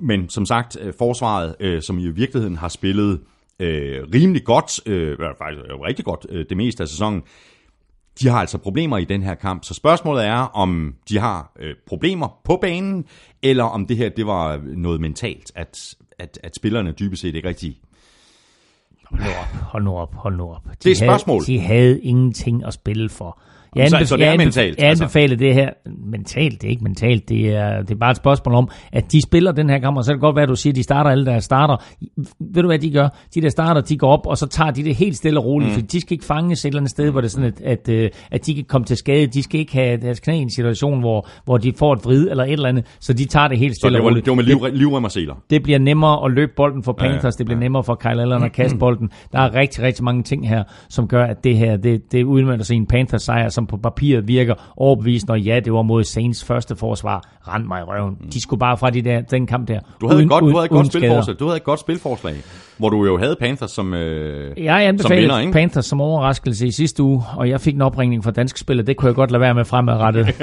men 0.00 0.28
som 0.28 0.46
sagt, 0.46 0.76
øh, 0.80 0.92
forsvaret, 0.98 1.54
øh, 1.60 1.82
som 1.82 1.98
i 1.98 2.08
virkeligheden 2.08 2.56
har 2.56 2.68
spillet 2.68 3.20
øh, 3.60 4.06
rimelig 4.14 4.44
godt, 4.44 4.86
øh, 4.86 5.18
faktisk 5.18 5.62
rigtig 5.86 6.04
godt 6.04 6.26
øh, 6.28 6.44
det 6.48 6.56
meste 6.56 6.82
af 6.82 6.88
sæsonen, 6.88 7.22
de 8.20 8.28
har 8.28 8.40
altså 8.40 8.58
problemer 8.58 8.98
i 8.98 9.04
den 9.04 9.22
her 9.22 9.34
kamp. 9.34 9.64
Så 9.64 9.74
spørgsmålet 9.74 10.26
er, 10.26 10.38
om 10.38 10.94
de 11.08 11.18
har 11.18 11.52
øh, 11.60 11.74
problemer 11.86 12.40
på 12.44 12.58
banen, 12.60 13.04
eller 13.42 13.64
om 13.64 13.86
det 13.86 13.96
her 13.96 14.08
det 14.08 14.26
var 14.26 14.60
noget 14.64 15.00
mentalt, 15.00 15.52
at, 15.54 15.94
at, 16.18 16.38
at 16.42 16.56
spillerne 16.56 16.92
dybest 16.92 17.22
set 17.22 17.34
ikke 17.34 17.48
rigtig 17.48 17.80
Hold 19.10 19.22
nu 19.22 19.28
op, 19.28 19.46
hold 19.46 19.84
nu 19.84 19.96
op, 19.96 20.14
hold 20.14 20.36
nu 20.36 20.50
op. 20.50 20.64
De 20.64 20.70
det 20.70 20.86
er 20.86 20.90
et 20.90 20.96
spørgsmål. 20.96 21.42
Havde, 21.46 21.58
de 21.58 21.60
havde 21.60 22.00
ingenting 22.00 22.64
at 22.64 22.74
spille 22.74 23.08
for. 23.08 23.40
Jeg 23.76 23.84
anbef- 23.84 23.98
så, 23.98 24.06
så 24.06 24.16
det 24.16 24.26
er 24.26 24.36
mentalt? 24.36 24.78
Jeg 24.78 24.90
anbefaler 24.90 25.32
altså. 25.32 25.44
det 25.44 25.54
her. 25.54 25.70
Mentalt, 26.10 26.62
det 26.62 26.66
er 26.66 26.70
ikke 26.70 26.84
mentalt. 26.84 27.28
Det 27.28 27.56
er, 27.56 27.82
det 27.82 27.90
er 27.90 27.98
bare 27.98 28.10
et 28.10 28.16
spørgsmål 28.16 28.54
om, 28.54 28.68
at 28.92 29.12
de 29.12 29.22
spiller 29.22 29.52
den 29.52 29.70
her 29.70 29.78
kamp, 29.78 29.96
og 29.96 30.04
så 30.04 30.10
kan 30.10 30.14
det 30.16 30.20
godt 30.20 30.36
være, 30.36 30.42
at 30.42 30.48
du 30.48 30.56
siger, 30.56 30.72
at 30.72 30.76
de 30.76 30.82
starter 30.82 31.10
alle 31.10 31.26
der 31.26 31.38
starter. 31.38 31.76
Ved 32.40 32.62
du 32.62 32.68
hvad 32.68 32.78
de 32.78 32.90
gør? 32.90 33.08
De 33.34 33.40
der 33.40 33.48
starter, 33.48 33.80
de 33.80 33.96
går 33.98 34.08
op, 34.08 34.26
og 34.26 34.38
så 34.38 34.46
tager 34.46 34.70
de 34.70 34.84
det 34.84 34.94
helt 34.94 35.16
stille 35.16 35.40
og 35.40 35.44
roligt, 35.44 35.70
mm. 35.70 35.74
for 35.74 35.80
de 35.80 36.00
skal 36.00 36.12
ikke 36.12 36.24
fanges 36.24 36.64
et 36.64 36.68
eller 36.68 36.80
andet 36.80 36.90
sted, 36.90 37.10
hvor 37.10 37.20
det 37.20 37.28
er 37.28 37.30
sådan, 37.30 37.52
at, 37.60 37.60
at, 37.60 37.88
øh, 37.88 38.10
at 38.30 38.46
de 38.46 38.54
kan 38.54 38.64
komme 38.64 38.84
til 38.84 38.96
skade. 38.96 39.26
De 39.26 39.42
skal 39.42 39.60
ikke 39.60 39.72
have 39.72 39.96
deres 39.96 40.20
knæ 40.20 40.34
i 40.34 40.38
en 40.38 40.50
situation, 40.50 41.00
hvor, 41.00 41.28
hvor 41.44 41.56
de 41.56 41.72
får 41.78 41.92
et 41.92 42.04
vrid 42.04 42.30
eller 42.30 42.44
et 42.44 42.52
eller 42.52 42.68
andet, 42.68 42.96
så 43.00 43.12
de 43.12 43.24
tager 43.24 43.48
det 43.48 43.58
helt 43.58 43.76
stille 43.76 43.98
og 43.98 44.04
roligt. 44.04 44.24
det 44.24 44.30
var 44.30 44.34
med 44.34 44.44
liv, 44.44 44.58
livrem 44.72 45.04
og 45.04 45.10
seler. 45.10 45.34
Det 45.50 45.62
bliver 45.62 45.78
nemmere 45.78 46.24
at 46.24 46.32
løbe 46.32 46.52
bolden 46.56 46.82
for 46.82 46.92
Panthers, 46.92 47.24
ja, 47.24 47.28
ja. 47.28 47.30
det 47.38 47.46
bliver 47.46 47.60
nemmere 47.60 47.84
for 47.84 47.94
Kyle 47.94 48.22
Allen 48.22 48.42
at 48.42 48.52
kaste 48.62 48.78
bolden. 48.78 49.10
Der 49.32 49.38
er 49.38 49.54
rigtig, 49.54 49.82
rigtig 49.82 50.04
mange 50.04 50.22
ting 50.22 50.48
her, 50.48 50.64
som 50.88 51.08
gør, 51.08 51.24
at 51.24 51.44
det 51.44 51.56
her, 51.56 51.76
det, 51.76 52.12
det 52.12 52.24
udmønter 52.24 52.64
sig 52.64 52.76
en 52.76 52.86
Panthers 52.86 53.22
sejr, 53.22 53.48
som 53.58 53.66
på 53.66 53.76
papiret 53.76 54.28
virker 54.28 54.54
overbevisende, 54.76 55.32
og 55.32 55.40
ja, 55.40 55.60
det 55.60 55.72
var 55.72 55.82
mod 55.82 56.04
Saints 56.04 56.44
første 56.44 56.76
forsvar. 56.76 57.22
Rand 57.48 57.64
mig 57.64 57.80
i 57.80 57.82
røven. 57.82 58.16
Mm. 58.20 58.30
De 58.30 58.40
skulle 58.40 58.60
bare 58.60 58.76
fra 58.76 58.90
de 58.90 59.02
der, 59.02 59.20
den 59.20 59.46
kamp 59.46 59.68
der. 59.68 59.80
Du 60.00 60.06
havde, 60.06 60.16
uden, 60.16 60.26
et, 60.26 60.30
godt, 60.30 60.42
du 60.42 60.50
havde 60.50 60.64
et 60.64 60.70
godt 60.70 60.86
spilforslag. 60.86 61.36
Du 61.38 61.44
havde 61.44 61.56
et 61.56 61.64
godt 61.64 61.80
spilforslag, 61.80 62.34
hvor 62.76 62.88
du 62.88 63.04
jo 63.06 63.18
havde 63.18 63.36
Panthers 63.40 63.70
som, 63.70 63.94
øh, 63.94 64.64
jeg 64.64 64.94
som 64.98 65.10
vinder, 65.10 65.38
ikke? 65.38 65.52
Panthers 65.52 65.86
som 65.86 66.00
overraskelse 66.00 66.66
i 66.66 66.70
sidste 66.70 67.02
uge, 67.02 67.22
og 67.36 67.48
jeg 67.48 67.60
fik 67.60 67.74
en 67.74 67.82
opringning 67.82 68.24
fra 68.24 68.30
dansk 68.30 68.58
spiller. 68.58 68.84
Det 68.84 68.96
kunne 68.96 69.06
jeg 69.06 69.14
godt 69.14 69.30
lade 69.30 69.40
være 69.40 69.54
med 69.54 69.64
fremadrettet. 69.64 70.24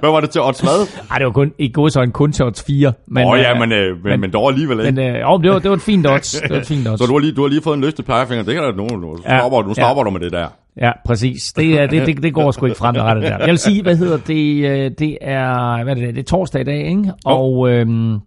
hvad 0.00 0.10
var 0.10 0.20
det 0.20 0.30
til 0.30 0.40
odds 0.40 0.60
hvad? 0.60 0.88
Ej, 1.10 1.18
det 1.18 1.26
var 1.26 1.32
kun, 1.32 1.52
i 1.58 1.72
god 1.72 1.90
så 1.90 2.00
en 2.02 2.12
kun 2.12 2.32
til 2.32 2.44
odds 2.44 2.62
4. 2.62 2.92
Men, 3.06 3.24
oh, 3.26 3.38
ja, 3.38 3.58
men, 3.58 3.72
øh, 3.72 3.96
men, 3.96 4.02
men, 4.04 4.20
men 4.20 4.32
dog 4.32 4.48
alligevel 4.48 4.80
ikke. 4.80 4.92
Men, 4.92 5.16
øh, 5.16 5.32
oh, 5.32 5.42
det, 5.42 5.50
var, 5.50 5.58
det 5.58 5.70
var 5.70 5.76
et 5.76 5.82
fint 5.82 6.06
odds. 6.06 6.40
Det 6.40 6.50
var 6.50 6.56
et 6.56 6.66
fint 6.66 6.88
odds. 6.88 7.00
så 7.00 7.06
du 7.06 7.12
har 7.12 7.18
lige, 7.18 7.32
du 7.32 7.42
har 7.42 7.48
lige 7.48 7.62
fået 7.62 7.74
en 7.74 7.80
løstet 7.80 8.04
pegefinger. 8.06 8.44
Det 8.44 8.54
kan 8.54 8.62
der 8.62 8.72
nogen. 8.72 9.00
Nu 9.00 9.16
ja, 9.24 9.38
stopper, 9.38 9.62
nu 9.62 9.74
stopper 9.74 10.02
ja. 10.02 10.04
du 10.04 10.10
med 10.10 10.20
det 10.20 10.32
der. 10.32 10.48
Ja, 10.80 10.92
præcis. 11.04 11.52
Det, 11.52 11.90
det, 11.90 12.06
det, 12.06 12.22
det 12.22 12.34
går 12.34 12.50
sgu 12.50 12.66
ikke 12.66 12.78
fremadrettet 12.78 13.24
der. 13.24 13.38
Jeg 13.38 13.48
vil 13.48 13.58
sige, 13.58 13.82
hvad 13.82 13.96
hedder 13.96 14.18
det? 14.26 14.70
Øh, 14.70 14.90
det 14.98 15.18
er, 15.20 15.84
hvad 15.84 15.96
er 15.96 16.00
det, 16.00 16.14
det 16.14 16.20
er 16.20 16.24
torsdag 16.24 16.60
i 16.60 16.64
dag, 16.64 16.86
ikke? 16.88 17.12
Og 17.24 17.70
øhm, 17.70 18.18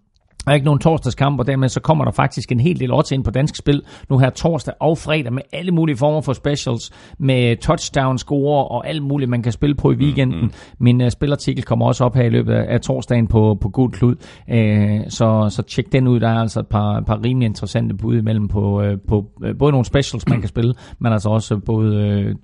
der 0.45 0.51
er 0.51 0.53
ikke 0.53 0.65
nogen 0.65 0.79
torsdagskamp, 0.79 1.39
og 1.39 1.47
dermed 1.47 1.69
så 1.69 1.79
kommer 1.79 2.05
der 2.05 2.11
faktisk 2.11 2.51
en 2.51 2.59
hel 2.59 2.79
del 2.79 2.93
odds 2.93 3.11
ind 3.11 3.23
på 3.23 3.31
dansk 3.31 3.55
spil 3.55 3.81
nu 4.09 4.17
her 4.17 4.29
torsdag 4.29 4.73
og 4.79 4.97
fredag 4.97 5.33
med 5.33 5.41
alle 5.53 5.71
mulige 5.71 5.97
former 5.97 6.21
for 6.21 6.33
specials, 6.33 6.91
med 7.19 7.57
touchdown 7.57 8.17
score 8.17 8.67
og 8.67 8.87
alt 8.87 9.03
muligt, 9.03 9.29
man 9.29 9.43
kan 9.43 9.51
spille 9.51 9.75
på 9.75 9.91
i 9.91 9.95
weekenden. 9.95 10.37
Mm-hmm. 10.37 10.53
Min 10.79 11.01
uh, 11.01 11.09
spilartikel 11.09 11.63
kommer 11.63 11.85
også 11.85 12.05
op 12.05 12.15
her 12.15 12.23
i 12.23 12.29
løbet 12.29 12.53
af, 12.53 12.73
af 12.73 12.81
torsdagen 12.81 13.27
på, 13.27 13.57
på 13.61 13.69
Gud 13.69 13.89
Klud, 13.89 14.15
uh, 14.51 15.09
så, 15.09 15.47
så 15.49 15.61
tjek 15.61 15.91
den 15.91 16.07
ud. 16.07 16.19
Der 16.19 16.29
er 16.29 16.39
altså 16.39 16.59
et 16.59 16.67
par, 16.67 17.01
par 17.01 17.23
rimelig 17.25 17.45
interessante 17.45 17.95
bud 17.95 18.17
imellem 18.17 18.47
på, 18.47 18.81
uh, 18.81 18.93
på 19.07 19.25
uh, 19.43 19.49
både 19.59 19.71
nogle 19.71 19.85
specials, 19.85 20.27
man 20.27 20.39
kan 20.39 20.49
spille, 20.49 20.73
men 20.99 21.13
altså 21.13 21.29
også 21.29 21.57
både... 21.57 22.25
Uh, 22.25 22.35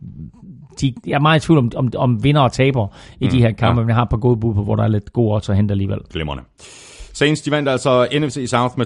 de, 0.81 0.93
jeg 1.07 1.13
er 1.13 1.19
meget 1.19 1.43
i 1.43 1.45
tvivl 1.45 1.57
om, 1.57 1.71
om, 1.75 1.91
om 1.97 2.23
vinder 2.23 2.41
og 2.41 2.51
taber 2.51 2.87
i 3.19 3.25
mm, 3.25 3.31
de 3.31 3.41
her 3.41 3.51
kampe, 3.51 3.79
ja. 3.79 3.83
men 3.83 3.87
jeg 3.87 3.95
har 3.95 4.03
et 4.03 4.09
par 4.09 4.17
gode 4.17 4.39
bud 4.39 4.53
på, 4.53 4.63
hvor 4.63 4.75
der 4.75 4.83
er 4.83 4.87
lidt 4.87 5.13
gode 5.13 5.35
odds 5.35 5.49
at 5.49 5.55
hente 5.55 5.71
alligevel. 5.71 5.99
Glimrende. 6.11 6.43
Saints 7.19 7.41
de 7.41 7.51
vandt 7.51 7.69
altså 7.69 8.07
NFC 8.19 8.45
South 8.47 8.77
med 8.77 8.85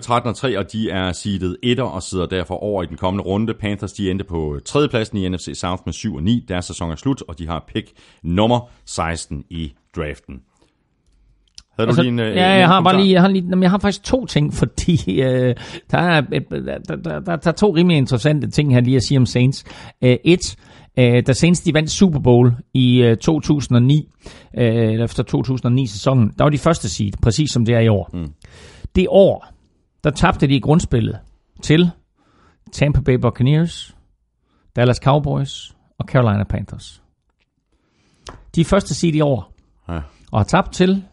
13-3, 0.56 0.58
og 0.58 0.72
de 0.72 0.90
er 0.90 1.12
seedet 1.12 1.58
1 1.64 1.80
og 1.80 2.04
sidder 2.04 2.26
derfor 2.26 2.56
over 2.56 2.84
i 2.84 2.86
den 2.86 2.98
kommende 2.98 3.24
runde. 3.24 3.54
Panthers 3.54 3.94
de 3.94 4.12
endte 4.12 4.26
på 4.26 4.60
tredjepladsen 4.66 5.18
i 5.18 5.30
NFC 5.30 5.50
South 5.56 5.82
med 5.86 5.94
7 5.94 6.16
og 6.16 6.24
9. 6.24 6.46
Deres 6.48 6.66
sæson 6.66 6.92
er 6.92 6.96
slut, 6.96 7.24
og 7.28 7.40
de 7.40 7.48
har 7.48 7.66
pick 7.74 7.92
nummer 8.24 8.70
16 8.86 9.44
i 9.50 9.74
draften. 9.96 10.42
Havde 11.78 11.88
altså, 11.88 12.02
du 12.02 12.10
lige 12.10 12.30
en, 12.30 12.36
ja, 12.36 12.50
jeg 12.50 12.68
har 12.68 12.82
bare 12.82 13.02
lige, 13.02 13.14
jeg 13.14 13.22
har 13.22 13.28
lige, 13.28 13.62
jeg 13.62 13.72
har 13.72 13.80
faktisk 13.80 14.04
to 14.04 14.26
ting, 14.26 14.54
fordi 14.54 15.22
øh, 15.22 15.56
der, 15.92 15.98
er, 15.98 16.22
der, 16.22 16.78
der, 16.88 16.96
der, 16.96 17.20
der, 17.20 17.48
er 17.48 17.52
to 17.52 17.76
rimelig 17.76 17.98
interessante 17.98 18.50
ting 18.50 18.74
her 18.74 18.82
lige 18.82 18.98
at 18.98 19.04
sige 19.04 19.18
om 19.18 19.26
Saints. 19.26 19.64
Øh, 20.02 20.18
et, 20.24 20.56
Øh, 20.56 20.73
da 20.98 21.34
Saints 21.34 21.62
de 21.62 21.74
vandt 21.74 21.92
Super 21.92 22.20
Bowl 22.20 22.52
i 22.74 23.02
øh, 23.02 23.18
2009, 23.18 24.10
øh, 24.58 24.66
efter 25.04 25.24
2009-sæsonen, 25.24 26.34
der 26.38 26.44
var 26.44 26.50
de 26.50 26.58
første 26.58 26.90
seed, 26.90 27.12
præcis 27.22 27.52
som 27.52 27.66
det 27.66 27.76
er 27.76 27.80
i 27.80 27.88
år. 27.88 28.10
Mm. 28.14 28.34
Det 28.96 29.08
år, 29.10 29.48
der 30.04 30.10
tabte 30.10 30.48
de 30.48 30.56
i 30.56 30.60
grundspillet 30.60 31.20
til 31.62 31.92
Tampa 32.72 33.02
Bay 33.02 33.14
Buccaneers, 33.14 33.96
Dallas 34.76 34.98
Cowboys 34.98 35.76
og 35.98 36.06
Carolina 36.06 36.44
Panthers. 36.44 37.02
De 38.56 38.66
første 38.66 38.96
seed 38.96 39.14
i 39.14 39.22
år, 39.22 39.54
ja. 39.90 40.00
og 40.32 40.40
har 40.40 40.44
tabt 40.44 40.74
til 40.74 41.04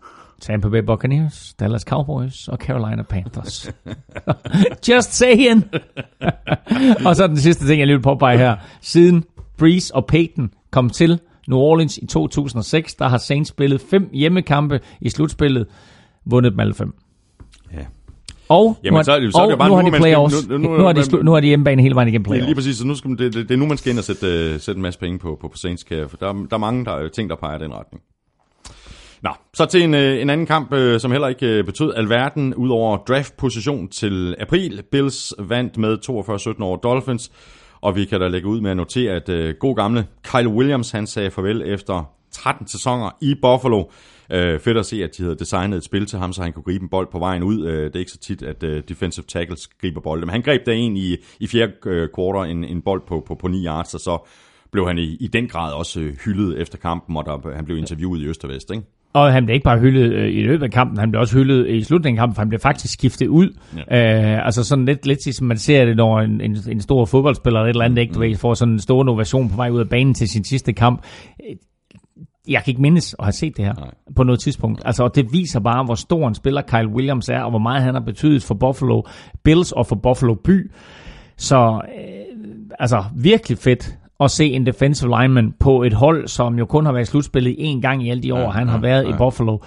Tampa 0.41 0.69
Bay 0.69 0.83
Buccaneers, 0.87 1.55
Dallas 1.61 1.83
Cowboys 1.83 2.49
og 2.49 2.59
Carolina 2.59 3.03
Panthers. 3.03 3.71
Just 4.89 5.13
saying! 5.13 5.71
og 7.07 7.17
så 7.17 7.27
den 7.27 7.37
sidste 7.37 7.67
ting, 7.67 7.79
jeg 7.79 7.87
lige 7.87 7.97
vil 7.97 8.03
påpege 8.03 8.39
her. 8.39 8.57
Siden 8.81 9.25
Breeze 9.61 9.95
og 9.95 10.07
Peyton 10.07 10.51
kom 10.71 10.91
til 10.91 11.21
New 11.49 11.59
Orleans 11.59 11.99
i 11.99 12.07
2006. 12.07 12.95
Der 12.95 13.09
har 13.09 13.19
Saints 13.19 13.51
spillet 13.51 13.81
fem 13.81 14.11
hjemmekampe 14.13 14.81
i 15.01 15.09
slutspillet, 15.09 15.67
vundet 16.25 16.53
dem 16.53 16.61
alle 16.61 16.75
fem. 16.75 16.95
Ja. 17.73 17.85
Og, 18.49 18.79
Jamen, 18.85 18.99
nu, 18.99 19.03
så, 19.05 19.31
så 19.33 19.43
er 19.43 19.49
det 19.49 19.59
bare 19.59 19.69
nu, 19.69 19.75
har 19.75 19.83
de 19.83 19.91
playoffs. 19.91 20.49
Nu, 20.49 20.59
nu, 20.59 20.69
nu, 20.69 20.77
nu, 20.77 20.85
har 20.85 20.93
de, 20.93 21.25
nu 21.25 21.33
har 21.33 21.41
de 21.41 21.47
hjemmebane 21.47 21.83
hele 21.83 21.95
vejen 21.95 22.09
igennem 22.09 22.25
playoffs. 22.25 22.47
Lige 22.47 22.55
præcis, 22.55 22.77
så 22.77 22.87
nu 22.87 22.95
skal, 22.95 23.11
det, 23.11 23.19
det, 23.19 23.35
det 23.35 23.51
er 23.51 23.59
nu, 23.59 23.67
man 23.67 23.77
skal 23.77 23.91
ind 23.91 23.99
og 23.99 24.05
sætte, 24.05 24.27
uh, 24.55 24.61
sætte 24.61 24.79
en 24.79 24.83
masse 24.83 25.01
penge 25.01 25.19
på, 25.19 25.39
på, 25.41 25.49
på 25.49 25.57
Saints, 25.57 25.85
for 26.09 26.17
der, 26.17 26.33
der 26.33 26.57
er 26.57 26.59
mange 26.59 26.85
der, 26.85 27.09
ting, 27.09 27.31
der 27.31 27.37
peger 27.37 27.59
i 27.59 27.63
den 27.63 27.73
retning. 27.75 28.03
Nå, 29.23 29.31
så 29.55 29.67
til 29.67 29.83
en, 29.83 29.95
øh, 29.95 30.23
en 30.23 30.31
anden 30.31 30.47
kamp, 30.47 30.73
øh, 30.73 31.01
som 31.01 31.11
heller 31.11 31.29
ikke 31.29 31.65
betød 31.65 31.93
alverden, 31.97 32.55
udover 32.55 32.97
draft-position 32.97 33.89
til 33.89 34.37
april. 34.39 34.83
Bills 34.93 35.35
vandt 35.39 35.79
med 35.79 35.99
42-17 36.59 36.63
over 36.63 36.77
Dolphins. 36.77 37.31
Og 37.81 37.97
vi 37.97 38.05
kan 38.05 38.21
da 38.21 38.29
lægge 38.29 38.49
ud 38.49 38.61
med 38.61 38.71
at 38.71 38.77
notere, 38.77 39.13
at 39.13 39.29
øh, 39.29 39.55
god 39.55 39.77
gamle 39.77 40.07
Kyle 40.23 40.49
Williams, 40.49 40.91
han 40.91 41.07
sagde 41.07 41.31
farvel 41.31 41.63
efter 41.67 42.05
13 42.31 42.69
sæsoner 42.69 43.11
i 43.21 43.35
Buffalo. 43.43 43.85
Øh, 44.33 44.61
fedt 44.61 44.79
at 44.79 44.87
se, 44.87 45.05
at 45.05 45.11
de 45.17 45.23
havde 45.23 45.37
designet 45.37 45.77
et 45.77 45.85
spil 45.85 46.07
til 46.07 46.19
ham, 46.19 46.33
så 46.33 46.43
han 46.43 46.53
kunne 46.53 46.63
gribe 46.63 46.83
en 46.83 46.89
bold 46.89 47.09
på 47.13 47.19
vejen 47.19 47.43
ud. 47.43 47.67
Øh, 47.67 47.85
det 47.85 47.95
er 47.95 47.99
ikke 47.99 48.11
så 48.11 48.19
tit, 48.19 48.43
at 48.43 48.63
øh, 48.63 48.83
defensive 48.89 49.25
tackles 49.29 49.67
griber 49.67 50.01
bolden. 50.01 50.27
Men 50.27 50.31
han 50.31 50.43
greb 50.43 50.67
der 50.67 50.73
en 50.73 50.97
i, 50.97 51.17
i 51.41 51.47
fjerde 51.47 51.73
øh, 51.87 52.09
quarter, 52.17 52.45
en, 52.45 52.65
en 52.65 52.83
bold 52.83 53.03
på, 53.07 53.25
på, 53.27 53.35
på 53.35 53.49
9 53.49 53.67
yards, 53.67 53.95
og 53.95 54.01
så 54.01 54.31
blev 54.73 54.87
han 54.87 54.99
i, 54.99 55.17
i 55.21 55.27
den 55.27 55.49
grad 55.49 55.73
også 55.73 56.01
øh, 56.01 56.17
hyldet 56.25 56.61
efter 56.61 56.79
kampen, 56.79 57.17
og 57.17 57.25
der, 57.25 57.55
han 57.55 57.65
blev 57.65 57.77
interviewet 57.79 58.21
i 58.21 58.27
Øst 58.27 58.45
og 58.45 58.51
Vest, 58.51 58.71
ikke? 58.71 58.83
Og 59.13 59.33
han 59.33 59.45
blev 59.45 59.55
ikke 59.55 59.65
bare 59.65 59.79
hyldet 59.79 60.13
øh, 60.13 60.35
i 60.35 60.43
løbet 60.43 60.65
af 60.65 60.71
kampen, 60.71 60.99
han 60.99 61.11
blev 61.11 61.21
også 61.21 61.39
hyldet 61.39 61.69
i 61.69 61.83
slutningen 61.83 62.19
af 62.19 62.23
kampen, 62.23 62.35
for 62.35 62.43
han 62.43 62.49
blev 62.49 62.61
faktisk 62.61 62.93
skiftet 62.93 63.27
ud. 63.27 63.49
Ja. 63.91 64.35
Øh, 64.37 64.47
altså 64.47 64.65
sådan 64.65 64.85
lidt, 64.85 65.07
lidt 65.07 65.35
som 65.35 65.47
man 65.47 65.59
ser 65.59 65.85
det, 65.85 65.97
når 65.97 66.21
en, 66.21 66.41
en, 66.41 66.57
en 66.69 66.81
stor 66.81 67.05
fodboldspiller 67.05 67.61
eller 67.61 67.67
et 67.67 67.75
eller 67.75 67.85
andet, 67.85 67.99
ikke, 67.99 68.15
du 68.15 68.21
ved, 68.21 68.37
får 68.37 68.55
sådan 68.55 68.75
en 68.75 68.81
stor 68.81 69.03
innovation 69.03 69.49
på 69.49 69.57
vej 69.57 69.71
ud 69.71 69.81
af 69.81 69.89
banen 69.89 70.15
til 70.15 70.29
sin 70.29 70.45
sidste 70.45 70.73
kamp. 70.73 71.03
Jeg 72.49 72.65
kan 72.65 72.71
ikke 72.71 72.83
mindes 72.83 73.17
at 73.19 73.25
have 73.25 73.33
set 73.33 73.57
det 73.57 73.65
her 73.65 73.75
Nej. 73.75 73.91
på 74.17 74.23
noget 74.23 74.41
tidspunkt. 74.41 74.83
Altså, 74.85 75.03
og 75.05 75.15
det 75.15 75.33
viser 75.33 75.61
bare, 75.61 75.85
hvor 75.85 75.95
stor 75.95 76.29
en 76.29 76.35
spiller 76.35 76.63
Kyle 76.63 76.89
Williams 76.89 77.29
er, 77.29 77.41
og 77.41 77.51
hvor 77.51 77.59
meget 77.59 77.83
han 77.83 77.95
har 77.95 78.03
betydet 78.03 78.43
for 78.43 78.55
Buffalo 78.55 79.03
Bills 79.45 79.73
og 79.73 79.87
for 79.87 79.97
Buffalo 79.97 80.35
by. 80.35 80.71
Så 81.37 81.81
øh, 81.99 82.47
altså 82.79 83.05
virkelig 83.17 83.59
fedt 83.59 83.97
at 84.21 84.31
se 84.31 84.45
en 84.45 84.67
defensive 84.67 85.21
lineman 85.21 85.55
på 85.61 85.83
et 85.83 85.93
hold, 85.93 86.29
som 86.29 86.59
jo 86.59 86.67
kun 86.67 86.87
har 86.87 86.93
været 86.93 87.09
slutspillet 87.09 87.55
en 87.59 87.81
gang 87.81 88.07
i 88.07 88.11
alle 88.11 88.23
de 88.23 88.35
år, 88.35 88.39
ja, 88.39 88.49
han 88.49 88.69
har 88.69 88.79
været 88.79 89.05
ja. 89.05 89.09
i 89.09 89.13
Buffalo 89.19 89.59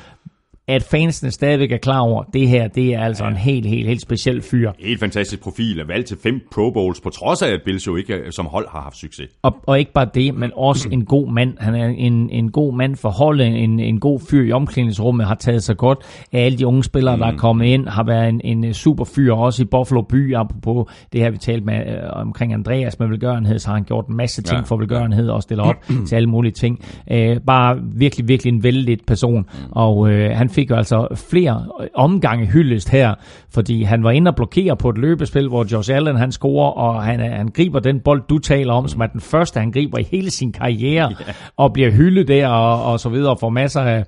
at 0.68 0.84
fansene 0.84 1.32
stadigvæk 1.32 1.72
er 1.72 1.78
klar 1.78 2.00
over, 2.00 2.22
at 2.22 2.28
det 2.34 2.48
her, 2.48 2.68
det 2.68 2.94
er 2.94 3.00
altså 3.00 3.24
ja. 3.24 3.30
en 3.30 3.38
helt, 3.38 3.66
helt, 3.66 3.88
helt 3.88 4.02
speciel 4.02 4.42
fyr. 4.42 4.72
Helt 4.80 5.00
fantastisk 5.00 5.42
profil, 5.42 5.80
er 5.80 5.86
valgt 5.86 6.08
til 6.08 6.18
fem 6.24 6.42
Pro 6.52 6.72
Bowls, 6.72 7.02
på 7.02 7.10
trods 7.10 7.42
af, 7.42 7.48
at 7.48 7.62
Bills 7.66 7.88
jo 7.88 7.96
ikke 7.96 8.22
som 8.30 8.46
hold 8.46 8.68
har 8.70 8.82
haft 8.82 8.98
succes. 8.98 9.30
Og, 9.42 9.56
og 9.68 9.80
ikke 9.80 9.94
bare 9.94 10.08
det, 10.14 10.36
men 10.36 10.52
også 10.56 10.90
en 10.92 11.06
god 11.06 11.32
mand. 11.32 11.54
Han 11.60 11.76
er 11.76 11.88
en, 11.88 12.30
en 12.30 12.52
god 12.52 12.76
mand 12.76 12.96
for 12.96 13.10
holdet, 13.10 13.48
en, 13.48 13.80
en 13.80 14.00
god 14.00 14.20
fyr 14.30 14.44
i 14.44 14.52
omklædningsrummet, 14.52 15.28
har 15.28 15.36
taget 15.36 15.64
sig 15.64 15.78
godt 15.78 16.00
af 16.32 16.46
alle 16.46 16.58
de 16.58 16.68
unge 16.68 16.84
spillere, 16.84 17.16
mm. 17.16 17.20
der 17.20 17.28
er 17.28 17.32
mm. 17.32 17.38
kommet 17.38 17.66
ind, 17.66 17.88
har 17.88 18.04
været 18.04 18.30
en, 18.30 18.42
en 18.44 18.74
super 18.74 19.06
fyr, 19.16 19.34
også 19.34 19.62
i 19.62 19.66
Buffalo 19.66 20.02
by, 20.02 20.36
apropos 20.36 20.86
det 21.14 21.22
her, 21.22 21.32
vi 21.32 21.38
talte 21.38 21.66
med 21.66 21.80
øh, 21.88 22.10
omkring 22.12 22.54
Andreas 22.54 23.00
med 23.00 23.08
velgørenhed, 23.08 23.60
så 23.60 23.68
har 23.68 23.76
han 23.76 23.84
gjort 23.84 24.08
en 24.08 24.18
masse 24.18 24.42
ting 24.42 24.58
ja. 24.58 24.64
for 24.64 24.78
velgørenhed 24.78 25.30
og 25.30 25.44
stiller 25.44 25.64
op 25.64 25.76
til 26.08 26.16
alle 26.16 26.30
mulige 26.30 26.52
ting. 26.52 26.80
Øh, 27.12 27.40
bare 27.48 27.80
virkelig, 27.96 28.28
virkelig 28.28 28.54
en 28.54 28.64
vældig 28.64 28.98
person, 29.08 29.38
mm. 29.38 29.72
og 29.72 30.10
øh, 30.10 30.38
han 30.38 30.50
fik 30.54 30.70
jo 30.70 30.76
altså 30.76 31.08
flere 31.30 31.66
omgange 31.94 32.46
hyldest 32.46 32.90
her, 32.90 33.16
fordi 33.54 33.84
han 33.84 34.04
var 34.04 34.12
inde 34.12 34.30
og 34.30 34.36
blokere 34.36 34.78
på 34.78 34.90
et 34.90 34.98
løbespil, 34.98 35.48
hvor 35.48 35.66
Josh 35.72 35.96
Allen 35.96 36.16
han 36.16 36.32
scorer, 36.32 36.72
og 36.72 37.04
han, 37.04 37.20
han 37.20 37.48
griber 37.48 37.80
den 37.80 38.00
bold, 38.00 38.24
du 38.30 38.38
taler 38.38 38.74
om, 38.74 38.88
som 38.88 39.02
er 39.02 39.08
den 39.08 39.22
første, 39.22 39.60
han 39.60 39.72
griber 39.72 39.98
i 39.98 40.08
hele 40.12 40.32
sin 40.32 40.52
karriere, 40.52 41.12
yeah. 41.12 41.34
og 41.58 41.74
bliver 41.74 41.92
hyldet 41.92 42.28
der, 42.28 42.48
og, 42.48 42.92
og 42.92 43.00
så 43.00 43.10
videre, 43.10 43.32
og 43.32 43.40
får 43.40 43.50
masser 43.50 43.82
af, 43.82 44.04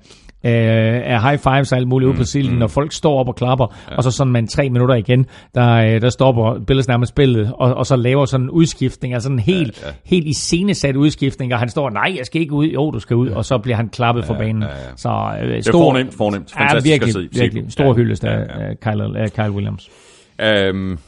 øh, 0.46 1.12
af 1.12 1.22
high 1.22 1.38
fives 1.38 1.72
og 1.72 1.78
alt 1.78 1.88
muligt 1.88 2.06
mm, 2.06 2.10
ude 2.10 2.18
på 2.18 2.24
silden, 2.24 2.52
mm. 2.52 2.58
når 2.58 2.66
folk 2.66 2.92
står 2.92 3.20
op 3.20 3.28
og 3.28 3.34
klapper, 3.34 3.74
ja. 3.90 3.96
og 3.96 4.04
så 4.04 4.10
sådan 4.10 4.36
en 4.36 4.48
tre 4.48 4.70
minutter 4.70 4.94
igen, 4.94 5.26
der, 5.54 5.72
øh, 5.74 6.00
der 6.00 6.10
stopper 6.10 6.64
Bills 6.66 6.88
nærmest 6.88 7.08
spillet, 7.08 7.52
og, 7.54 7.74
og 7.74 7.86
så 7.86 7.96
laver 7.96 8.24
sådan 8.24 8.46
en 8.46 8.50
udskiftning, 8.50 9.14
altså 9.14 9.30
en 9.30 9.38
helt, 9.38 9.82
ja, 9.82 9.88
ja. 9.88 9.94
helt 10.04 10.26
iscenesat 10.26 10.96
udskiftning, 10.96 11.52
og 11.52 11.58
han 11.58 11.68
står, 11.68 11.90
nej, 11.90 12.14
jeg 12.18 12.26
skal 12.26 12.40
ikke 12.40 12.52
ud, 12.52 12.66
jo, 12.66 12.90
du 12.90 12.98
skal 12.98 13.16
ud, 13.16 13.28
og 13.28 13.44
så 13.44 13.58
bliver 13.58 13.76
han 13.76 13.88
klappet 13.88 14.22
ja, 14.22 14.28
for 14.28 14.34
banen. 14.34 14.62
Ja, 14.62 14.68
ja. 14.68 14.74
Så, 14.96 15.08
øh, 15.42 15.46
stor, 15.46 15.50
det 15.52 15.66
er 15.66 15.72
fornemt, 15.72 16.14
fornemt. 16.14 16.52
Fantastisk 16.52 16.86
ja, 16.86 16.92
virkelig, 16.92 17.24
at 17.24 17.34
se. 17.34 17.40
virkelig. 17.40 17.72
Stor 17.72 17.84
ja, 17.84 17.92
hyldest 17.92 18.24
af 18.24 18.46
ja, 18.58 18.66
ja. 18.68 18.74
Kyle, 18.74 19.30
Kyle 19.30 19.50
Williams. 19.50 19.90
Um, 20.70 20.98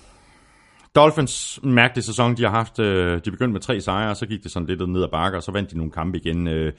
Dolphins, 0.99 1.61
en 1.65 1.73
mærkelig 1.73 2.05
sæson, 2.05 2.37
de 2.37 2.43
har 2.43 2.51
haft. 2.51 2.79
Øh, 2.79 3.21
de 3.25 3.31
begyndte 3.31 3.53
med 3.53 3.61
tre 3.61 3.81
sejre, 3.81 4.15
så 4.15 4.27
gik 4.27 4.43
det 4.43 4.53
sådan 4.53 4.69
lidt 4.69 4.89
ned 4.89 5.03
ad 5.03 5.09
bakke, 5.13 5.39
og 5.39 5.43
så 5.43 5.53
vandt 5.53 5.71
de 5.71 5.77
nogle 5.77 5.93
kampe 5.93 6.19
igen. 6.19 6.49
Øh, 6.49 6.73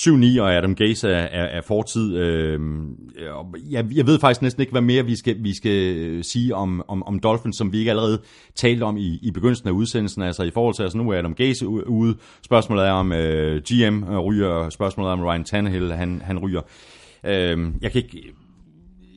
7-9, 0.00 0.40
og 0.40 0.54
Adam 0.54 0.74
Gase 0.74 1.08
er, 1.08 1.22
er, 1.22 1.44
er 1.44 1.60
fortid. 1.60 2.16
Øh, 2.16 2.60
jeg, 3.70 3.86
jeg 3.94 4.06
ved 4.06 4.18
faktisk 4.18 4.42
næsten 4.42 4.60
ikke, 4.60 4.70
hvad 4.70 4.80
mere 4.80 5.04
vi 5.04 5.16
skal, 5.16 5.36
vi 5.38 5.54
skal 5.54 5.96
øh, 5.96 6.24
sige 6.24 6.54
om, 6.54 6.82
om, 6.88 7.02
om 7.02 7.18
Dolphins, 7.18 7.56
som 7.56 7.72
vi 7.72 7.78
ikke 7.78 7.90
allerede 7.90 8.22
talte 8.54 8.82
om 8.82 8.96
i, 8.96 9.18
i 9.22 9.30
begyndelsen 9.30 9.68
af 9.68 9.72
udsendelsen. 9.72 10.22
Altså 10.22 10.42
i 10.42 10.50
forhold 10.50 10.74
til, 10.74 10.82
altså 10.82 10.98
nu 10.98 11.10
er 11.10 11.18
Adam 11.18 11.34
Gase 11.34 11.68
ude. 11.68 12.16
Spørgsmålet 12.44 12.86
er 12.86 12.92
om 12.92 13.12
øh, 13.12 13.62
GM 13.62 14.04
øh, 14.04 14.18
ryger, 14.18 14.70
spørgsmålet 14.70 15.08
er 15.08 15.12
om 15.12 15.22
Ryan 15.22 15.44
Tannehill, 15.44 15.92
han, 15.92 16.22
han 16.24 16.38
ryger. 16.38 16.60
Øh, 17.24 17.58
jeg 17.82 17.92
kan 17.92 18.02
ikke 18.02 18.32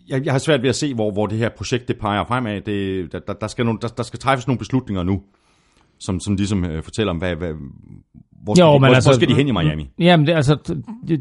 jeg, 0.09 0.25
jeg 0.25 0.33
har 0.33 0.39
svært 0.39 0.61
ved 0.61 0.69
at 0.69 0.75
se, 0.75 0.93
hvor, 0.93 1.11
hvor 1.11 1.27
det 1.27 1.37
her 1.37 1.49
projekt 1.49 1.87
det 1.87 1.99
peger 1.99 2.25
fremad. 2.25 2.61
Det, 2.61 3.11
der, 3.11 3.33
der, 3.33 3.47
skal 3.47 3.65
nogle, 3.65 3.79
der, 3.81 3.87
der 3.87 4.03
skal 4.03 4.19
træffes 4.19 4.47
nogle 4.47 4.59
beslutninger 4.59 5.03
nu, 5.03 5.23
som, 5.99 6.19
som 6.19 6.35
ligesom 6.35 6.65
øh, 6.65 6.83
fortæller 6.83 7.11
om, 7.11 7.17
hvad, 7.17 7.35
hvad, 7.35 7.53
hvor 8.43 8.55
skal, 8.55 8.63
jo, 8.63 8.73
de, 8.73 8.79
men 8.79 8.87
hvor, 8.87 8.95
altså, 8.95 9.09
hvor 9.09 9.15
skal 9.15 9.29
de 9.29 9.35
hen 9.35 9.47
i 9.47 9.51
Miami? 9.51 9.89
Jamen, 9.99 10.27
det, 10.27 10.33
altså, 10.33 10.57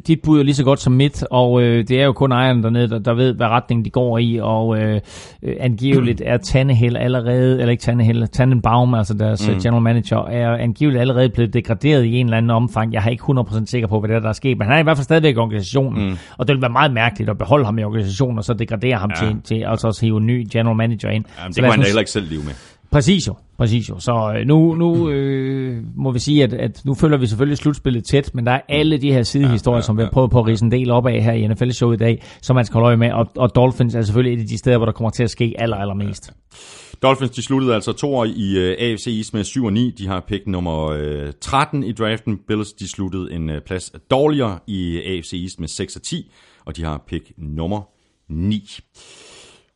dit 0.06 0.22
bud 0.22 0.38
er 0.38 0.42
lige 0.42 0.54
så 0.54 0.64
godt 0.64 0.80
som 0.80 0.92
mit, 0.92 1.24
og 1.30 1.62
øh, 1.62 1.88
det 1.88 2.00
er 2.00 2.04
jo 2.04 2.12
kun 2.12 2.32
ejeren 2.32 2.62
dernede, 2.62 2.90
der, 2.90 2.98
der 2.98 3.14
ved, 3.14 3.34
hvad 3.34 3.46
retning 3.46 3.84
de 3.84 3.90
går 3.90 4.18
i, 4.18 4.38
og 4.42 4.78
øh, 4.78 5.00
øh 5.42 5.54
angiveligt 5.60 6.22
er 6.24 6.36
Tannehill 6.36 6.96
allerede, 6.96 7.60
eller 7.60 7.70
ikke 7.70 7.80
Tannehill, 7.80 8.28
Tannenbaum, 8.28 8.94
altså 8.94 9.14
deres 9.14 9.48
mm. 9.48 9.54
Øh, 9.54 9.62
general 9.62 9.82
manager, 9.82 10.26
er 10.26 10.56
angiveligt 10.56 11.00
allerede 11.00 11.28
blevet 11.28 11.54
degraderet 11.54 12.04
i 12.04 12.16
en 12.16 12.26
eller 12.26 12.36
anden 12.36 12.50
omfang. 12.50 12.92
Jeg 12.92 13.04
er 13.06 13.10
ikke 13.10 13.24
100% 13.24 13.66
sikker 13.66 13.88
på, 13.88 14.00
hvad 14.00 14.08
det 14.08 14.16
er, 14.16 14.20
der 14.20 14.28
er 14.28 14.32
sket, 14.32 14.58
men 14.58 14.66
han 14.66 14.76
er 14.76 14.80
i 14.80 14.82
hvert 14.82 14.96
fald 14.96 15.04
stadigvæk 15.04 15.34
i 15.34 15.38
organisationen, 15.38 16.08
mm. 16.08 16.16
og 16.38 16.48
det 16.48 16.54
vil 16.54 16.62
være 16.62 16.72
meget 16.72 16.92
mærkeligt 16.92 17.30
at 17.30 17.38
beholde 17.38 17.64
ham 17.64 17.78
i 17.78 17.84
organisationen, 17.84 18.38
og 18.38 18.44
så 18.44 18.54
degradere 18.54 18.96
ham 18.96 19.10
ja. 19.10 19.26
til, 19.26 19.36
til 19.44 19.64
altså 19.66 19.86
også 19.86 20.06
hive 20.06 20.16
en 20.16 20.26
ny 20.26 20.46
general 20.52 20.76
manager 20.76 21.10
ind. 21.10 21.24
Jamen, 21.38 21.52
det 21.52 21.62
kan 21.62 21.70
han 21.72 21.82
heller 21.82 21.98
ikke 21.98 22.10
selv 22.10 22.30
leve 22.30 22.42
med. 22.44 22.52
Præcis 22.90 23.26
jo, 23.26 23.34
præcis 23.58 23.88
jo. 23.88 24.00
Så 24.00 24.34
øh, 24.36 24.46
nu, 24.46 24.74
nu 24.74 25.10
øh, 25.10 25.82
må 25.96 26.12
vi 26.12 26.18
sige, 26.18 26.44
at, 26.44 26.52
at 26.52 26.84
nu 26.84 26.94
følger 26.94 27.18
vi 27.18 27.26
selvfølgelig 27.26 27.58
slutspillet 27.58 28.04
tæt, 28.04 28.34
men 28.34 28.46
der 28.46 28.52
er 28.52 28.60
alle 28.68 28.98
de 28.98 29.12
her 29.12 29.22
sidehistorier, 29.22 29.74
ja, 29.74 29.76
ja, 29.76 29.82
ja. 29.82 29.86
som 29.86 29.96
vi 29.96 30.02
har 30.02 30.10
prøvet 30.10 30.30
på 30.30 30.38
at 30.38 30.46
rise 30.46 30.64
en 30.64 30.70
del 30.70 30.90
op 30.90 31.06
af 31.06 31.22
her 31.22 31.32
i 31.32 31.46
NFL-showet 31.46 31.94
i 31.94 31.98
dag, 31.98 32.22
som 32.42 32.56
man 32.56 32.64
skal 32.64 32.72
holde 32.72 32.86
øje 32.86 32.96
med, 32.96 33.12
og, 33.12 33.26
og 33.36 33.54
Dolphins 33.54 33.94
er 33.94 34.02
selvfølgelig 34.02 34.38
et 34.38 34.42
af 34.42 34.48
de 34.48 34.58
steder, 34.58 34.76
hvor 34.76 34.86
der 34.86 34.92
kommer 34.92 35.10
til 35.10 35.22
at 35.22 35.30
ske 35.30 35.54
aller, 35.58 35.76
allermest. 35.76 36.28
Ja. 36.28 36.56
Dolphins, 37.02 37.30
de 37.30 37.42
sluttede 37.42 37.74
altså 37.74 37.92
to 37.92 38.14
år 38.14 38.24
i 38.24 38.56
øh, 38.56 38.76
AFC 38.78 39.06
East 39.06 39.34
med 39.34 39.44
7 39.44 39.64
og 39.64 39.72
9. 39.72 39.90
De 39.90 40.06
har 40.06 40.24
pick 40.28 40.46
nummer 40.46 40.86
uh, 41.26 41.30
13 41.40 41.84
i 41.84 41.92
draften. 41.92 42.38
Bills, 42.48 42.72
de 42.72 42.88
sluttede 42.88 43.32
en 43.32 43.50
uh, 43.50 43.56
plads 43.66 43.92
dårligere 44.10 44.58
i 44.66 44.98
AFC 44.98 45.32
East 45.32 45.60
med 45.60 45.68
6 45.68 45.96
og 45.96 46.02
10, 46.02 46.30
og 46.64 46.76
de 46.76 46.84
har 46.84 47.04
pick 47.08 47.32
nummer 47.36 47.82
9. 48.28 48.78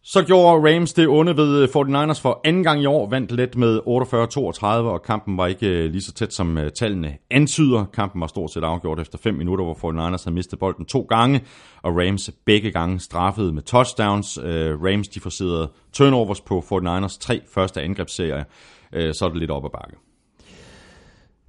Så 0.05 0.23
gjorde 0.23 0.75
Rams 0.75 0.93
det 0.93 1.09
onde 1.09 1.37
ved 1.37 1.63
øh, 1.63 1.69
49ers 1.69 2.21
for 2.23 2.41
anden 2.45 2.63
gang 2.63 2.83
i 2.83 2.87
år, 2.87 3.09
vandt 3.09 3.33
let 3.33 3.57
med 3.57 3.81
48-32, 3.81 4.67
og 4.67 5.03
kampen 5.03 5.37
var 5.37 5.47
ikke 5.47 5.67
øh, 5.67 5.91
lige 5.91 6.03
så 6.03 6.13
tæt 6.13 6.33
som 6.33 6.59
øh, 6.59 6.71
tallene 6.71 7.17
antyder. 7.31 7.85
Kampen 7.85 8.21
var 8.21 8.27
stort 8.27 8.51
set 8.51 8.65
afgjort 8.65 9.01
efter 9.01 9.19
5 9.19 9.35
minutter, 9.35 9.65
hvor 9.65 9.75
49ers 9.75 10.25
havde 10.25 10.35
mistet 10.35 10.59
bolden 10.59 10.85
to 10.85 11.07
gange, 11.09 11.41
og 11.83 11.93
Rams 11.97 12.31
begge 12.45 12.71
gange 12.71 13.01
straffede 13.01 13.53
med 13.53 13.63
touchdowns. 13.63 14.39
Rams 14.85 15.09
de 15.09 15.21
forserede 15.21 15.71
turnovers 15.93 16.41
på 16.41 16.59
49ers 16.59 17.19
tre 17.21 17.41
første 17.55 17.83
angrebsserier, 17.83 18.45
så 18.93 19.25
er 19.25 19.29
det 19.29 19.39
lidt 19.39 19.51
op 19.51 19.65
ad 19.65 19.71
bakke. 19.71 19.97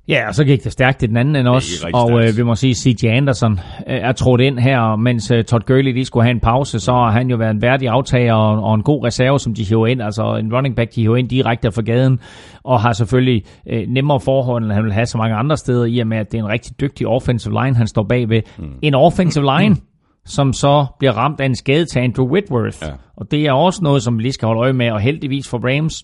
Ja, 0.07 0.27
og 0.27 0.35
så 0.35 0.43
gik 0.43 0.63
det 0.63 0.71
stærkt 0.71 1.03
i 1.03 1.07
den 1.07 1.17
anden 1.17 1.35
ende 1.35 1.51
også, 1.51 1.87
og 1.93 2.23
øh, 2.23 2.37
vi 2.37 2.43
må 2.43 2.55
sige, 2.55 2.75
C.J. 2.75 3.05
Anderson 3.05 3.51
øh, 3.53 3.59
er 3.85 4.11
trådt 4.11 4.41
ind 4.41 4.59
her, 4.59 4.95
mens 4.95 5.31
øh, 5.31 5.43
Todd 5.43 5.63
Gurley 5.65 5.93
lige 5.93 6.05
skulle 6.05 6.23
have 6.23 6.31
en 6.31 6.39
pause, 6.39 6.79
så 6.79 6.91
har 6.91 7.11
han 7.11 7.29
jo 7.29 7.37
været 7.37 7.51
en 7.51 7.61
værdig 7.61 7.89
aftager 7.89 8.33
og, 8.33 8.63
og 8.63 8.75
en 8.75 8.83
god 8.83 9.05
reserve, 9.05 9.39
som 9.39 9.53
de 9.53 9.63
hiver 9.63 9.87
ind, 9.87 10.01
altså 10.01 10.35
en 10.35 10.53
running 10.53 10.75
back, 10.75 10.95
de 10.95 11.01
hiver 11.01 11.15
ind 11.15 11.29
direkte 11.29 11.71
fra 11.71 11.81
gaden, 11.81 12.19
og 12.63 12.81
har 12.81 12.93
selvfølgelig 12.93 13.43
øh, 13.69 13.87
nemmere 13.87 14.19
forhold, 14.19 14.63
end 14.63 14.71
han 14.71 14.83
vil 14.83 14.93
have 14.93 15.05
så 15.05 15.17
mange 15.17 15.35
andre 15.35 15.57
steder, 15.57 15.85
i 15.85 15.99
og 15.99 16.07
med, 16.07 16.17
at 16.17 16.31
det 16.31 16.37
er 16.37 16.43
en 16.43 16.49
rigtig 16.49 16.81
dygtig 16.81 17.07
offensive 17.07 17.63
line, 17.63 17.75
han 17.75 17.87
står 17.87 18.03
bagved. 18.03 18.41
Mm. 18.57 18.65
En 18.81 18.93
offensive 18.93 19.45
line, 19.57 19.75
som 20.25 20.53
så 20.53 20.85
bliver 20.99 21.11
ramt 21.11 21.39
af 21.39 21.45
en 21.45 21.55
skade 21.55 21.85
til 21.85 21.99
Andrew 21.99 22.27
Whitworth, 22.27 22.77
ja. 22.81 22.91
og 23.17 23.31
det 23.31 23.45
er 23.45 23.51
også 23.51 23.79
noget, 23.83 24.03
som 24.03 24.17
vi 24.17 24.21
lige 24.23 24.33
skal 24.33 24.45
holde 24.45 24.61
øje 24.61 24.73
med, 24.73 24.91
og 24.91 24.99
heldigvis 24.99 25.49
for 25.49 25.57
Rams, 25.57 26.03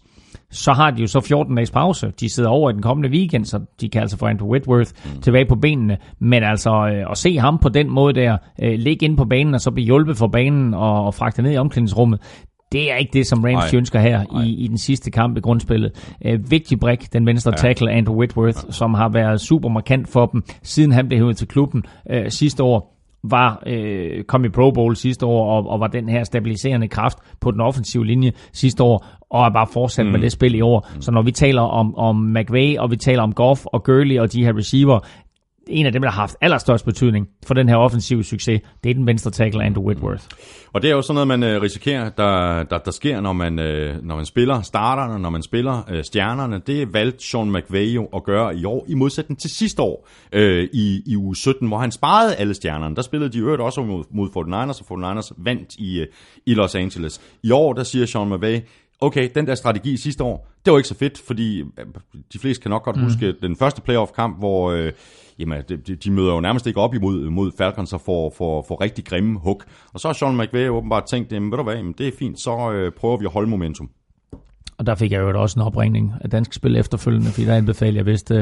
så 0.52 0.74
har 0.74 0.92
de 0.92 1.02
jo 1.02 1.08
så 1.08 1.22
14 1.22 1.56
dages 1.56 1.72
pause. 1.72 2.12
De 2.20 2.30
sidder 2.30 2.50
over 2.50 2.70
i 2.70 2.74
den 2.74 2.82
kommende 2.82 3.10
weekend, 3.10 3.46
så 3.46 3.60
de 3.82 3.90
kan 3.90 4.02
altså 4.02 4.18
få 4.18 4.26
Andrew 4.26 4.50
Whitworth 4.50 4.92
mm. 5.06 5.22
tilbage 5.22 5.46
på 5.46 5.56
benene. 5.56 5.98
Men 6.20 6.44
altså 6.44 6.70
øh, 6.70 7.12
at 7.12 7.18
se 7.18 7.38
ham 7.38 7.58
på 7.58 7.70
den 7.70 7.90
måde 7.90 8.14
der, 8.14 8.38
øh, 8.64 8.80
ligge 8.80 9.06
ind 9.06 9.18
på 9.18 9.26
banen 9.26 9.54
og 9.54 9.62
så 9.62 9.72
blive 9.72 9.86
hjulpet 9.86 10.18
for 10.18 10.28
banen 10.28 10.74
og, 10.74 11.06
og 11.06 11.14
fragte 11.14 11.42
ned 11.42 11.52
i 11.52 11.58
omklædningsrummet, 11.58 12.20
det 12.72 12.92
er 12.92 12.96
ikke 12.96 13.14
det, 13.14 13.28
som 13.28 13.44
Rams 13.44 13.74
ønsker 13.74 14.00
her 14.00 14.44
i, 14.44 14.50
i 14.50 14.68
den 14.68 14.78
sidste 14.78 15.12
kamp 15.12 15.38
i 15.38 15.40
grundspillet. 15.40 16.16
Øh, 16.26 16.52
vigtig 16.52 16.80
brik, 16.80 17.14
den 17.14 17.26
venstre 17.26 17.52
ja. 17.52 17.58
tackle, 17.58 17.92
Andrew 17.92 18.16
Whitworth, 18.16 18.60
ja. 18.68 18.72
som 18.72 18.94
har 18.94 19.10
været 19.10 19.42
super 19.42 19.70
markant 19.70 20.10
for 20.10 20.26
dem, 20.26 20.44
siden 20.64 20.92
han 20.92 21.08
blev 21.08 21.20
hævet 21.20 21.38
til 21.38 21.48
klubben 21.48 21.84
øh, 22.12 22.32
sidste 22.32 22.64
år 22.64 22.99
var 23.24 23.64
øh, 23.68 24.24
kom 24.24 24.46
i 24.46 24.50
Pro 24.50 24.72
Bowl 24.72 24.96
sidste 24.96 25.26
år, 25.26 25.58
og, 25.58 25.70
og 25.70 25.80
var 25.80 25.88
den 25.88 26.10
her 26.10 26.24
stabiliserende 26.24 26.88
kraft 26.88 27.18
på 27.42 27.52
den 27.52 27.62
offensive 27.62 28.06
linje 28.06 28.32
sidste 28.54 28.84
år, 28.84 29.06
og 29.30 29.46
er 29.46 29.50
bare 29.50 29.68
fortsat 29.74 30.06
mm. 30.06 30.12
med 30.12 30.20
det 30.20 30.32
spil 30.32 30.56
i 30.56 30.62
år. 30.62 30.88
Mm. 30.96 31.02
Så 31.02 31.12
når 31.12 31.22
vi 31.22 31.32
taler 31.32 31.62
om, 31.62 31.96
om 31.96 32.16
McVay, 32.16 32.78
og 32.78 32.92
vi 32.92 32.96
taler 32.96 33.24
om 33.24 33.34
Goff 33.34 33.66
og 33.66 33.84
Gurley 33.84 34.20
og 34.20 34.34
de 34.34 34.46
her 34.46 34.58
receiver, 34.58 35.00
en 35.70 35.86
af 35.86 35.92
dem, 35.92 36.02
der 36.02 36.10
har 36.10 36.22
haft 36.22 36.36
allerstørst 36.42 36.86
betydning 36.86 37.28
for 37.46 37.54
den 37.54 37.70
her 37.70 37.76
offensive 37.76 38.24
succes, 38.24 38.62
det 38.84 38.90
er 38.90 38.94
den 38.94 39.08
venstre 39.08 39.32
tackle, 39.32 39.64
Andrew 39.64 39.86
Whitworth. 39.86 40.24
Mm. 40.32 40.60
Og 40.74 40.82
det 40.82 40.90
er 40.90 40.96
jo 40.96 41.02
sådan 41.02 41.14
noget, 41.14 41.28
man 41.28 41.44
øh, 41.44 41.62
risikerer, 41.62 42.10
der, 42.10 42.64
der, 42.64 42.78
der 42.78 42.92
sker, 42.92 43.22
når 43.22 43.34
man, 43.34 43.60
øh, 43.60 44.04
når 44.04 44.16
man 44.16 44.26
spiller 44.26 44.62
starterne, 44.62 45.20
når 45.20 45.30
man 45.30 45.44
spiller 45.44 45.82
øh, 45.90 46.04
stjernerne. 46.04 46.62
Det 46.68 46.94
valgte 46.94 47.26
Sean 47.26 47.52
McVay 47.52 47.86
jo 47.86 48.06
at 48.06 48.24
gøre 48.24 48.56
i 48.56 48.66
år, 48.66 48.86
i 48.88 48.94
modsætning 48.94 49.40
til 49.40 49.50
sidste 49.50 49.82
år 49.82 50.08
øh, 50.34 50.70
i, 50.74 51.02
i 51.06 51.16
uge 51.16 51.36
17, 51.36 51.68
hvor 51.68 51.78
han 51.78 51.92
sparede 51.92 52.36
alle 52.36 52.54
stjernerne. 52.54 52.96
Der 52.96 53.02
spillede 53.02 53.32
de 53.32 53.40
øvrigt 53.40 53.62
også 53.62 53.82
mod, 53.82 54.04
mod 54.12 54.30
49ers, 54.30 54.92
og 54.92 55.18
49ers 55.18 55.32
vandt 55.38 55.76
i, 55.76 56.00
øh, 56.00 56.08
i 56.46 56.54
Los 56.54 56.76
Angeles. 56.76 57.22
I 57.44 57.52
år, 57.52 57.74
der 57.74 57.84
siger 57.84 58.06
Sean 58.06 58.30
McVay, 58.30 58.60
okay, 59.02 59.30
den 59.36 59.48
der 59.48 59.56
strategi 59.56 59.98
sidste 59.98 60.24
år, 60.24 60.48
det 60.66 60.72
var 60.72 60.80
ikke 60.80 60.90
så 60.90 60.96
fedt, 60.96 61.18
fordi 61.18 61.60
øh, 61.60 61.86
de 62.34 62.40
fleste 62.40 62.62
kan 62.62 62.70
nok 62.70 62.84
godt 62.84 62.96
mm. 62.96 63.04
huske 63.04 63.34
den 63.42 63.56
første 63.56 63.82
playoff-kamp, 63.82 64.40
hvor 64.40 64.72
øh, 64.72 64.92
jamen, 65.40 65.64
de, 65.70 65.96
de 65.96 66.12
møder 66.12 66.34
jo 66.34 66.42
nærmest 66.42 66.68
ikke 66.68 66.80
op 66.80 66.94
imod 66.94 67.30
mod 67.30 67.52
Falcons 67.58 67.94
og 67.94 68.02
får, 68.02 68.34
får, 68.38 68.66
får 68.68 68.82
rigtig 68.82 69.06
grimme 69.06 69.40
hug. 69.40 69.64
Og 69.94 70.00
så 70.00 70.08
har 70.08 70.14
Sean 70.14 70.38
McVay 70.38 70.70
åbenbart 70.70 71.04
tænkt, 71.12 71.32
jamen, 71.32 71.52
ved 71.52 71.58
du 71.58 71.64
hvad, 71.64 71.76
jamen, 71.76 71.94
det 71.98 72.08
er 72.08 72.12
fint, 72.20 72.40
så 72.42 72.72
øh, 72.72 72.92
prøver 72.92 73.18
vi 73.18 73.26
at 73.26 73.32
holde 73.32 73.50
momentum. 73.50 73.90
Og 74.78 74.86
der 74.86 74.96
fik 74.96 75.12
jeg 75.12 75.20
jo 75.20 75.42
også 75.42 75.60
en 75.60 75.66
opringning 75.66 76.14
af 76.22 76.30
dansk 76.30 76.54
spil 76.54 76.76
efterfølgende, 76.76 77.32
fordi 77.32 77.46
der 77.46 77.56
anbefalede 77.56 77.98
jeg 77.98 78.06
vist 78.06 78.32
uh, 78.32 78.38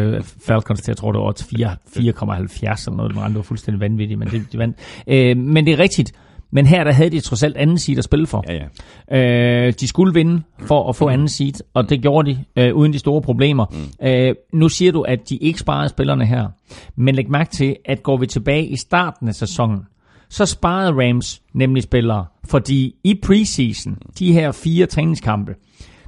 Falcons 0.48 0.82
til, 0.82 0.92
jeg 0.92 0.98
tror 0.98 1.12
det 1.12 1.22
var 1.22 1.32
4,70 1.32 1.98
eller 1.98 2.96
noget, 2.96 3.16
det 3.16 3.36
var 3.36 3.42
fuldstændig 3.42 3.80
vanvittigt, 3.80 4.20
men 4.20 4.28
det, 4.28 4.52
de 4.52 4.58
vandt. 4.58 4.78
Uh, 5.08 5.44
men 5.44 5.66
det 5.66 5.74
er 5.74 5.80
rigtigt, 5.80 6.14
men 6.52 6.66
her 6.66 6.84
der 6.84 6.92
havde 6.92 7.10
de 7.10 7.20
trods 7.20 7.44
alt 7.44 7.58
anden 7.58 7.78
seed 7.78 7.98
at 7.98 8.04
spille 8.04 8.28
for. 8.28 8.44
Ja, 8.48 8.68
ja. 9.12 9.68
Øh, 9.68 9.74
de 9.80 9.88
skulle 9.88 10.14
vinde 10.14 10.42
for 10.60 10.90
at 10.90 10.96
få 10.96 11.10
anden 11.10 11.28
seed, 11.28 11.54
og 11.74 11.90
det 11.90 12.02
gjorde 12.02 12.32
de 12.32 12.46
øh, 12.56 12.76
uden 12.76 12.94
de 12.94 13.00
store 13.00 13.22
problemer. 13.22 13.66
Mm. 13.72 14.08
Øh, 14.08 14.36
nu 14.54 14.70
siger 14.70 14.92
du, 14.92 15.02
at 15.02 15.30
de 15.30 15.38
ikke 15.38 15.60
sparede 15.60 15.90
spillerne 15.90 16.26
her. 16.26 16.48
Men 16.96 17.16
læg 17.16 17.30
mærke 17.30 17.50
til, 17.50 17.76
at 17.86 18.04
går 18.04 18.18
vi 18.18 18.28
tilbage 18.28 18.68
i 18.68 18.76
starten 18.76 19.28
af 19.28 19.36
sæsonen, 19.36 19.80
så 20.30 20.46
sparede 20.46 20.92
Rams 20.92 21.42
nemlig 21.54 21.84
spillere, 21.84 22.26
fordi 22.46 22.96
i 23.04 23.20
preseason, 23.24 23.98
de 24.20 24.34
her 24.34 24.52
fire 24.52 24.86
træningskampe, 24.86 25.56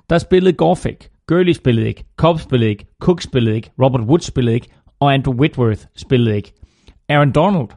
der 0.09 0.18
spillede 0.18 0.53
Goff 0.53 0.85
ikke, 0.85 1.09
Gurley 1.27 1.53
spillede 1.53 1.88
ikke, 1.88 2.03
Cobb 2.18 2.40
spillede 2.40 2.69
ikke, 2.69 2.85
Cook 3.01 3.22
spillede 3.22 3.56
ikke, 3.56 3.72
Robert 3.84 4.01
Woods 4.01 4.26
spillede 4.26 4.56
ikke, 4.56 4.68
og 5.00 5.14
Andrew 5.14 5.35
Whitworth 5.35 5.82
spillede 5.95 6.35
ikke. 6.35 6.53
Aaron 7.09 7.32
Donald 7.32 7.68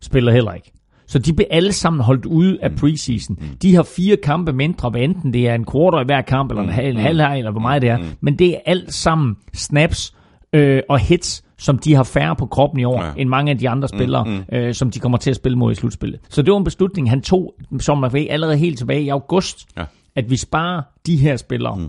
spillede 0.00 0.34
heller 0.34 0.52
ikke. 0.52 0.72
Så 1.12 1.18
de 1.18 1.32
blev 1.32 1.46
alle 1.50 1.72
sammen 1.72 2.02
holdt 2.02 2.26
ude 2.26 2.58
af 2.62 2.72
preseason. 2.76 3.38
De 3.62 3.74
har 3.74 3.82
fire 3.82 4.16
kampe 4.16 4.52
mindre, 4.52 4.90
hvad 4.90 5.00
enten 5.00 5.32
det 5.32 5.48
er 5.48 5.54
en 5.54 5.66
quarter 5.72 6.00
i 6.00 6.04
hver 6.04 6.22
kamp, 6.22 6.50
eller 6.50 6.62
en 6.62 6.68
halv, 6.68 6.98
halvleg, 6.98 7.38
eller 7.38 7.50
hvor 7.50 7.60
meget 7.60 7.82
det 7.82 7.90
er. 7.90 7.98
Men 8.20 8.38
det 8.38 8.54
er 8.54 8.58
alt 8.66 8.94
sammen 8.94 9.36
snaps 9.54 10.14
øh, 10.52 10.82
og 10.88 10.98
hits, 10.98 11.44
som 11.58 11.78
de 11.78 11.94
har 11.94 12.02
færre 12.02 12.36
på 12.36 12.46
kroppen 12.46 12.80
i 12.80 12.84
år, 12.84 13.04
ja. 13.04 13.10
end 13.16 13.28
mange 13.28 13.50
af 13.50 13.58
de 13.58 13.68
andre 13.68 13.88
spillere, 13.88 14.24
mm, 14.24 14.30
mm. 14.30 14.56
Øh, 14.56 14.74
som 14.74 14.90
de 14.90 15.00
kommer 15.00 15.18
til 15.18 15.30
at 15.30 15.36
spille 15.36 15.58
mod 15.58 15.72
i 15.72 15.74
slutspillet. 15.74 16.20
Så 16.28 16.42
det 16.42 16.52
var 16.52 16.58
en 16.58 16.64
beslutning, 16.64 17.10
han 17.10 17.22
tog, 17.22 17.54
som 17.80 17.98
man 17.98 18.12
ved, 18.12 18.26
allerede 18.30 18.56
helt 18.56 18.78
tilbage 18.78 19.02
i 19.02 19.08
august, 19.08 19.66
ja. 19.76 19.84
at 20.16 20.30
vi 20.30 20.36
sparer 20.36 20.82
de 21.06 21.16
her 21.16 21.36
spillere. 21.36 21.76
Mm. 21.76 21.88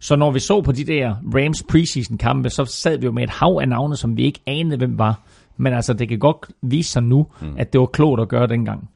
Så 0.00 0.16
når 0.16 0.30
vi 0.30 0.38
så 0.38 0.60
på 0.60 0.72
de 0.72 0.84
der 0.84 1.14
Rams 1.34 1.62
preseason 1.62 2.18
kampe, 2.18 2.50
så 2.50 2.64
sad 2.64 2.98
vi 2.98 3.04
jo 3.06 3.12
med 3.12 3.22
et 3.22 3.30
hav 3.30 3.58
af 3.60 3.68
navne, 3.68 3.96
som 3.96 4.16
vi 4.16 4.22
ikke 4.22 4.40
anede, 4.46 4.76
hvem 4.76 4.98
var. 4.98 5.20
Men 5.56 5.72
altså, 5.72 5.92
det 5.92 6.08
kan 6.08 6.18
godt 6.18 6.46
vise 6.62 6.90
sig 6.90 7.02
nu, 7.02 7.26
mm. 7.40 7.54
at 7.56 7.72
det 7.72 7.80
var 7.80 7.86
klogt 7.86 8.20
at 8.20 8.28
gøre 8.28 8.46
dengang. 8.46 8.90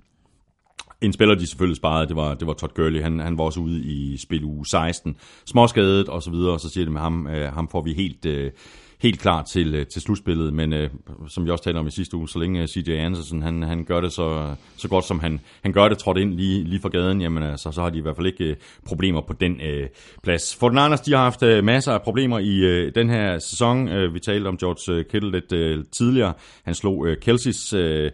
En 1.01 1.13
spiller, 1.13 1.35
de 1.35 1.47
selvfølgelig 1.47 1.77
sparede, 1.77 2.09
det 2.09 2.17
var, 2.17 2.35
det 2.35 2.47
var 2.47 2.53
Todd 2.53 2.75
Gurley. 2.75 3.03
Han, 3.03 3.21
han 3.21 3.39
var 3.39 3.45
også 3.45 3.61
ude 3.61 3.81
i 3.85 4.17
spil 4.17 4.45
uge 4.45 4.67
16. 4.67 5.17
Småskadet 5.47 6.09
og 6.09 6.23
så 6.23 6.31
videre, 6.31 6.53
og 6.53 6.61
så 6.61 6.71
siger 6.71 6.85
de 6.85 6.91
med 6.91 7.01
ham, 7.01 7.27
øh, 7.27 7.53
ham 7.53 7.69
får 7.69 7.83
vi 7.83 7.93
helt... 7.93 8.27
Øh, 8.27 8.51
helt 8.99 9.21
klar 9.21 9.43
til, 9.43 9.75
øh, 9.75 9.87
til 9.87 10.03
slutspillet, 10.03 10.53
men 10.53 10.73
øh, 10.73 10.91
som 11.29 11.45
vi 11.47 11.51
også 11.51 11.65
talte 11.65 11.79
om 11.79 11.87
i 11.87 11.91
sidste 11.91 12.17
uge, 12.17 12.29
så 12.29 12.39
længe 12.39 12.63
øh, 12.63 12.69
CJ 12.69 12.91
Andersen 12.91 13.43
han, 13.43 13.63
han 13.63 13.85
gør 13.85 14.01
det 14.01 14.13
så, 14.13 14.55
så 14.77 14.89
godt, 14.89 15.05
som 15.05 15.21
han, 15.21 15.41
han 15.63 15.73
gør 15.73 15.89
det, 15.89 15.99
trådt 15.99 16.19
ind 16.19 16.35
lige, 16.35 16.65
lige 16.65 16.81
for 16.81 16.89
gaden, 16.89 17.21
jamen 17.21 17.43
altså, 17.43 17.73
så 17.73 17.83
har 17.83 17.91
de 17.91 17.99
i 17.99 18.01
hvert 18.01 18.17
fald 18.17 18.27
ikke 18.27 18.45
øh, 18.45 18.57
problemer 18.87 19.21
på 19.21 19.33
den 19.33 19.61
øh, 19.61 19.89
plads. 20.23 20.57
For 20.57 20.69
den 20.69 20.79
Anders, 20.79 21.01
de 21.01 21.13
har 21.13 21.23
haft 21.23 21.43
øh, 21.43 21.65
masser 21.65 21.93
af 21.93 22.03
problemer 22.03 22.39
i 22.39 22.59
øh, 22.59 22.95
den 22.95 23.11
her 23.11 23.39
sæson. 23.39 23.89
Øh, 23.89 24.15
vi 24.15 24.21
talte 24.21 24.49
om 24.49 24.57
George 24.57 25.05
Kittle 25.05 25.31
lidt 25.31 25.53
øh, 25.53 25.85
tidligere. 25.93 26.33
Han 26.65 26.75
slog 26.75 27.07
øh, 27.07 27.17
Kelseys... 27.17 27.73
Øh, 27.73 28.11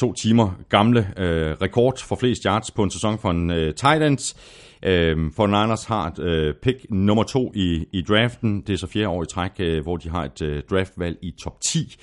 to 0.00 0.12
timer 0.12 0.50
gamle 0.68 1.12
øh, 1.16 1.52
rekord 1.62 1.98
for 1.98 2.16
flest 2.16 2.42
yards 2.42 2.70
på 2.70 2.82
en 2.82 2.90
sæson 2.90 3.18
for 3.18 3.30
en 3.30 3.50
øh, 3.50 3.74
Titans. 3.74 4.36
Øh, 4.82 5.32
for 5.32 5.46
Niners 5.46 5.84
har 5.84 6.14
øh, 6.18 6.54
pick 6.54 6.86
nummer 6.90 7.22
to 7.22 7.52
i, 7.54 7.86
i 7.92 8.02
draften. 8.02 8.60
Det 8.60 8.72
er 8.72 8.76
så 8.76 8.86
fjerde 8.86 9.08
år 9.08 9.22
i 9.22 9.26
træk, 9.26 9.50
øh, 9.58 9.82
hvor 9.82 9.96
de 9.96 10.08
har 10.08 10.24
et 10.24 10.42
øh, 10.42 10.62
draftvalg 10.70 11.18
i 11.22 11.30
top 11.30 11.60
10. 11.60 11.96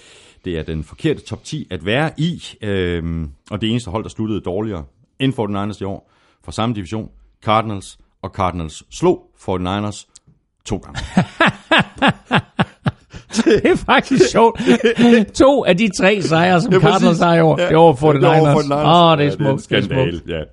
Det 0.46 0.58
er 0.58 0.64
den 0.64 0.84
forkerte 0.84 1.20
top 1.20 1.44
10 1.44 1.68
at 1.72 1.86
være 1.86 2.12
i, 2.18 2.44
øh, 2.62 3.28
og 3.52 3.62
det 3.62 3.70
eneste 3.70 3.92
hold, 3.92 4.04
der 4.04 4.10
sluttede 4.10 4.42
dårligere 4.42 4.86
end 5.20 5.34
for 5.34 5.48
Niners 5.48 5.82
i 5.82 5.84
år, 5.84 6.12
fra 6.44 6.52
samme 6.52 6.76
division, 6.76 7.10
Cardinals, 7.44 8.00
og 8.22 8.30
Cardinals 8.30 8.84
slog 8.92 9.32
for 9.38 9.58
Niners 9.58 10.08
to 10.66 10.78
gange. 10.78 11.00
det 13.46 13.66
er 13.66 13.76
faktisk 13.76 14.30
sjovt. 14.32 14.62
to 15.42 15.66
af 15.66 15.78
de 15.78 15.90
tre 15.98 16.22
sejre, 16.22 16.62
som 16.62 16.74
ja, 16.74 16.80
Cardinals 16.80 17.20
har 17.20 17.36
i 17.36 17.42
år, 17.42 17.62
ja, 17.62 17.68
det 17.68 17.76
over 17.76 17.96
for 17.96 18.14
ja, 18.14 18.20
Niners. 18.20 18.72
Åh, 18.72 19.12
oh, 19.12 19.18
det 19.18 19.26
er 19.26 19.32
smukt. 19.32 19.72
Ja, 19.72 19.80
det 19.80 19.92
er, 19.92 20.06
det 20.06 20.36
er 20.36 20.38
ja. 20.38 20.44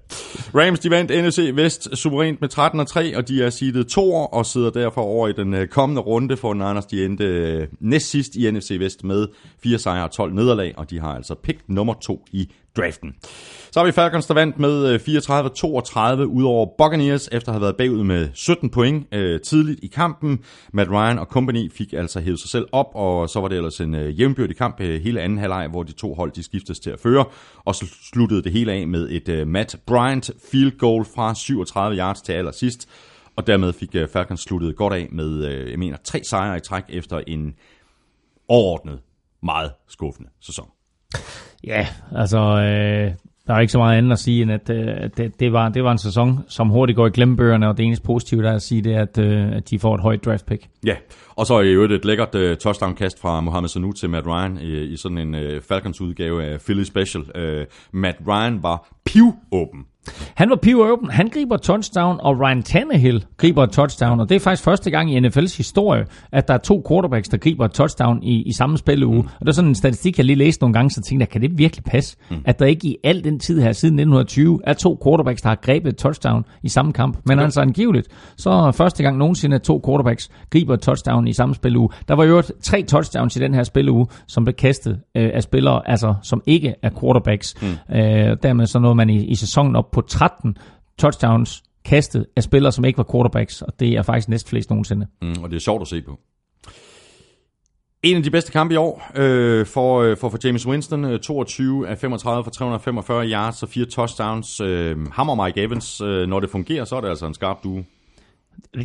Rams, 0.61 0.81
de 0.81 0.91
vandt 0.91 1.27
NFC 1.27 1.51
Vest 1.55 1.97
suverænt 1.99 2.41
med 2.41 2.49
13 2.49 2.81
og 2.81 2.87
3, 2.87 3.17
og 3.17 3.29
de 3.29 3.43
er 3.43 3.51
seedet 3.51 3.87
to 3.87 4.15
år 4.15 4.27
og 4.27 4.47
sidder 4.47 4.71
derfor 4.71 5.01
over 5.01 5.29
i 5.29 5.33
den 5.33 5.55
øh, 5.55 5.69
kommende 5.69 6.03
runde 6.03 6.37
for 6.37 6.55
Niners. 6.55 6.87
De 6.87 7.05
endte 7.05 7.25
øh, 7.25 7.67
næst 7.81 8.11
sidst 8.11 8.37
i 8.37 8.51
NFC 8.51 8.77
Vest 8.81 9.05
med 9.05 9.27
4 9.63 9.79
sejre 9.79 10.05
og 10.05 10.11
12 10.11 10.35
nederlag, 10.35 10.75
og 10.77 10.91
de 10.91 11.01
har 11.01 11.15
altså 11.15 11.35
pick 11.35 11.59
nummer 11.69 11.95
2 11.95 12.25
i 12.33 12.51
draften. 12.77 13.15
Så 13.75 13.81
har 13.81 13.87
vi 13.87 13.93
Falcons, 13.93 14.27
der 14.27 14.35
vandt 14.35 14.59
med 14.59 14.89
øh, 14.89 15.01
34-32 16.21 16.23
ud 16.23 16.45
over 16.45 16.67
Buccaneers, 16.79 17.29
efter 17.33 17.49
at 17.49 17.55
have 17.55 17.61
været 17.61 17.77
bagud 17.77 18.03
med 18.03 18.29
17 18.35 18.71
point 18.71 19.07
øh, 19.13 19.41
tidligt 19.41 19.81
i 19.83 19.87
kampen. 19.87 20.45
Matt 20.73 20.91
Ryan 20.91 21.19
og 21.19 21.27
company 21.27 21.73
fik 21.73 21.93
altså 21.93 22.21
hævet 22.21 22.41
sig 22.41 22.51
selv 22.51 22.67
op, 22.73 22.87
og 22.95 23.29
så 23.31 23.41
var 23.41 23.49
det 23.49 23.57
ellers 23.57 23.81
en 23.81 23.95
øh, 23.95 24.21
jævnbyrdig 24.21 24.57
kamp 24.57 24.81
øh, 24.81 25.03
hele 25.03 25.21
anden 25.21 25.39
halvleg, 25.39 25.69
hvor 25.69 25.83
de 25.83 25.93
to 25.93 26.15
hold 26.15 26.33
de 26.33 26.43
skiftes 26.43 26.81
til 26.81 26.91
at 26.91 27.01
føre, 27.01 27.25
og 27.65 27.75
så 27.75 27.87
sluttede 28.11 28.43
det 28.43 28.53
hele 28.53 28.73
af 28.73 28.89
med 28.89 29.09
et 29.11 29.29
øh, 29.29 29.47
Matt 29.47 29.77
Bryant 29.87 30.31
field 30.51 30.79
goal 30.79 31.05
fra 31.15 31.35
37 31.35 31.99
yards 31.99 32.23
til 32.23 32.33
allersidst, 32.33 32.89
og 33.37 33.47
dermed 33.47 33.73
fik 33.73 33.95
øh, 33.95 34.09
Falcons 34.09 34.41
sluttet 34.41 34.77
godt 34.77 34.93
af 34.93 35.09
med, 35.13 35.45
øh, 35.45 35.71
jeg 35.71 35.79
mener, 35.79 35.97
tre 36.05 36.21
sejre 36.25 36.57
i 36.57 36.61
træk 36.61 36.85
efter 36.89 37.21
en 37.27 37.55
overordnet 38.49 38.99
meget 39.43 39.73
skuffende 39.89 40.31
sæson. 40.41 40.69
Ja, 41.65 41.87
altså, 42.13 42.39
øh, 42.39 43.15
der 43.47 43.55
er 43.55 43.61
ikke 43.61 43.73
så 43.73 43.79
meget 43.79 43.99
andet 43.99 44.13
at 44.13 44.19
sige, 44.19 44.43
end 44.43 44.53
at, 44.53 44.71
øh, 44.71 44.87
at 44.87 45.17
det, 45.17 45.41
det, 45.41 45.53
var, 45.53 45.69
det 45.69 45.85
var 45.85 45.93
en 45.93 45.99
sæson, 45.99 46.39
som 46.49 46.69
hurtigt 46.69 46.97
går 46.97 47.07
i 47.07 47.11
glemmebøgerne, 47.11 47.69
og 47.69 47.77
det 47.77 47.87
eneste 47.87 48.05
positive, 48.05 48.43
der 48.43 48.51
er 48.51 48.55
at 48.55 48.63
sige, 48.63 48.83
det 48.83 48.95
er, 48.95 49.03
at, 49.03 49.19
øh, 49.19 49.57
at 49.57 49.71
de 49.71 49.79
får 49.79 49.95
et 49.95 50.01
højt 50.01 50.25
draft 50.25 50.47
pick. 50.47 50.69
Ja, 50.87 50.97
og 51.37 51.47
så 51.47 51.55
er 51.55 51.63
jo 51.63 51.83
et 51.83 52.05
lækkert 52.05 52.35
uh, 52.35 52.57
touchdown-kast 52.57 53.21
fra 53.21 53.41
Mohamed 53.41 53.69
Sanu 53.69 53.93
til 53.93 54.11
Matt 54.11 54.27
Ryan 54.27 54.59
i, 54.59 54.83
i 54.83 54.97
sådan 54.97 55.19
en 55.19 55.35
øh, 55.35 55.57
uh, 55.57 55.63
Falcons-udgave 55.63 56.45
af 56.45 56.61
Philly 56.61 56.83
Special. 56.83 57.23
Uh, 57.23 57.65
Matt 57.93 58.19
Ryan 58.27 58.63
var 58.63 58.89
piv-åben 59.07 59.85
han 60.35 60.51
var 60.51 60.93
open. 60.93 61.11
Han 61.11 61.29
griber 61.29 61.57
touchdown, 61.57 62.17
og 62.21 62.41
Ryan 62.41 62.63
Tannehill 62.63 63.25
griber 63.37 63.67
touchdown. 63.67 64.21
Og 64.21 64.29
det 64.29 64.35
er 64.35 64.41
faktisk 64.41 64.65
første 64.65 64.91
gang 64.91 65.13
i 65.13 65.19
NFL's 65.19 65.57
historie, 65.57 66.05
at 66.33 66.49
der 66.49 66.55
er 66.55 66.59
to 66.59 66.85
quarterbacks, 66.89 67.29
der 67.29 67.37
griber 67.37 67.67
touchdown 67.67 68.23
i, 68.23 68.43
i 68.43 68.53
samme 68.53 68.79
spilleuge. 68.79 69.23
Mm. 69.23 69.29
Og 69.41 69.41
det 69.41 69.49
er 69.49 69.53
sådan 69.53 69.69
en 69.69 69.75
statistik, 69.75 70.19
jeg 70.19 70.27
lige 70.27 70.37
læste 70.37 70.63
nogle 70.63 70.73
gange, 70.73 70.91
så 70.91 71.01
tænkte 71.09 71.23
jeg, 71.23 71.29
kan 71.29 71.41
det 71.41 71.59
virkelig 71.59 71.85
passe? 71.85 72.17
Mm. 72.31 72.37
At 72.45 72.59
der 72.59 72.67
ikke 72.67 72.89
i 72.89 72.97
al 73.05 73.25
den 73.25 73.39
tid 73.39 73.61
her, 73.61 73.73
siden 73.73 73.95
1920, 73.95 74.61
er 74.65 74.73
to 74.73 75.01
quarterbacks, 75.05 75.43
der 75.43 75.49
har 75.49 75.59
grebet 75.63 75.93
et 75.93 75.97
touchdown 75.97 76.45
i 76.63 76.69
samme 76.69 76.93
kamp. 76.93 77.19
Men 77.25 77.39
okay. 77.39 77.45
altså 77.45 77.61
angiveligt, 77.61 78.09
så 78.37 78.73
første 78.73 79.03
gang 79.03 79.19
nogensinde, 79.19 79.55
at 79.55 79.63
to 79.63 79.83
quarterbacks 79.87 80.31
griber 80.51 80.77
touchdown 80.77 81.29
i 81.29 81.33
samme 81.33 81.55
spilleuge. 81.55 81.89
Der 82.09 82.15
var 82.15 82.25
jo 82.25 82.43
tre 82.63 82.83
touchdowns 82.83 83.37
i 83.37 83.39
den 83.39 83.55
her 83.55 83.63
spilleuge, 83.63 84.07
som 84.27 84.45
blev 84.45 84.55
kastet 84.55 85.01
øh, 85.17 85.31
af 85.35 85.43
spillere, 85.43 85.89
altså 85.89 86.15
som 86.23 86.43
ikke 86.47 86.75
er 86.83 86.91
quarterbacks. 87.01 87.55
Mm. 87.63 87.97
Øh, 87.97 88.37
dermed 88.43 88.67
så 88.67 88.79
nåede 88.79 88.95
man 88.95 89.11
i, 89.11 89.25
i 89.25 89.35
sæsonen 89.35 89.77
op 89.77 89.91
på 89.95 90.01
13 90.01 90.57
touchdowns 90.99 91.63
kastet 91.85 92.27
af 92.37 92.43
spillere, 92.43 92.73
som 92.73 92.85
ikke 92.85 92.97
var 92.97 93.07
quarterbacks, 93.13 93.63
og 93.63 93.81
det 93.81 93.89
er 93.89 94.03
faktisk 94.03 94.29
næst 94.29 94.49
flest 94.49 94.71
nogensinde. 94.71 95.07
Mm, 95.23 95.43
og 95.43 95.51
det 95.51 95.57
er 95.57 95.61
sjovt 95.61 95.83
at 95.83 95.89
se 95.89 96.03
på. 96.03 96.21
En 98.03 98.17
af 98.17 98.23
de 98.23 98.31
bedste 98.31 98.53
kampe 98.53 98.75
i 98.75 98.77
år 98.77 99.11
øh, 99.17 99.67
for, 99.67 100.03
øh, 100.03 100.17
for, 100.17 100.29
for 100.29 100.39
James 100.45 100.67
Winston. 100.67 101.05
Øh, 101.05 101.21
22 101.21 101.89
af 101.89 101.99
35 101.99 102.45
for 102.45 102.51
345 102.51 103.27
yards 103.27 103.63
og 103.63 103.69
fire 103.69 103.85
touchdowns. 103.85 104.61
Øh, 104.61 105.07
hammer 105.13 105.45
Mike 105.45 105.63
Evans, 105.63 106.01
øh, 106.01 106.29
når 106.29 106.41
det 106.41 106.51
fungerer, 106.51 106.85
så 106.85 106.97
er 106.97 107.01
det 107.01 107.09
altså 107.09 107.27
en 107.27 107.35
skarp 107.35 107.65
due. 107.65 107.85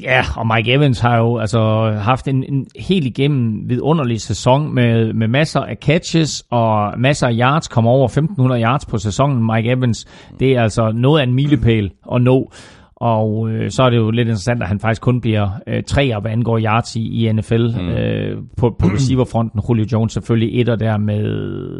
Ja, 0.01 0.23
og 0.37 0.47
Mike 0.55 0.73
Evans 0.73 0.99
har 0.99 1.17
jo 1.17 1.37
altså 1.37 1.91
haft 2.01 2.27
en, 2.27 2.43
en 2.53 2.67
helt 2.79 3.05
igennem 3.05 3.69
vidunderlig 3.69 4.21
sæson 4.21 4.75
med, 4.75 5.13
med 5.13 5.27
masser 5.27 5.59
af 5.59 5.77
catches 5.81 6.43
og 6.49 6.99
masser 6.99 7.27
af 7.27 7.33
yards, 7.39 7.67
kommer 7.67 7.91
over 7.91 8.05
1500 8.05 8.61
yards 8.61 8.85
på 8.85 8.97
sæsonen. 8.97 9.51
Mike 9.53 9.71
Evans, 9.71 10.05
det 10.39 10.51
er 10.55 10.61
altså 10.61 10.91
noget 10.91 11.19
af 11.19 11.23
en 11.23 11.33
milepæl 11.33 11.91
at 12.13 12.21
nå. 12.21 12.51
Og 12.99 13.49
øh, 13.49 13.71
så 13.71 13.83
er 13.83 13.89
det 13.89 13.97
jo 13.97 14.11
lidt 14.11 14.27
interessant, 14.27 14.61
at 14.61 14.67
han 14.67 14.79
faktisk 14.79 15.01
kun 15.01 15.21
bliver 15.21 15.49
øh, 15.67 15.83
tre 15.83 16.19
hvad 16.21 16.31
angår 16.31 16.59
yards 16.59 16.95
i, 16.95 17.27
i 17.27 17.31
NFL 17.31 17.67
mm. 17.79 17.89
øh, 17.89 18.37
på, 18.57 18.75
på 18.79 18.87
receiverfronten. 18.87 19.61
Julio 19.69 19.85
Jones 19.91 20.13
selvfølgelig 20.13 20.61
etter 20.61 20.75
der 20.75 20.97
med, 20.97 21.23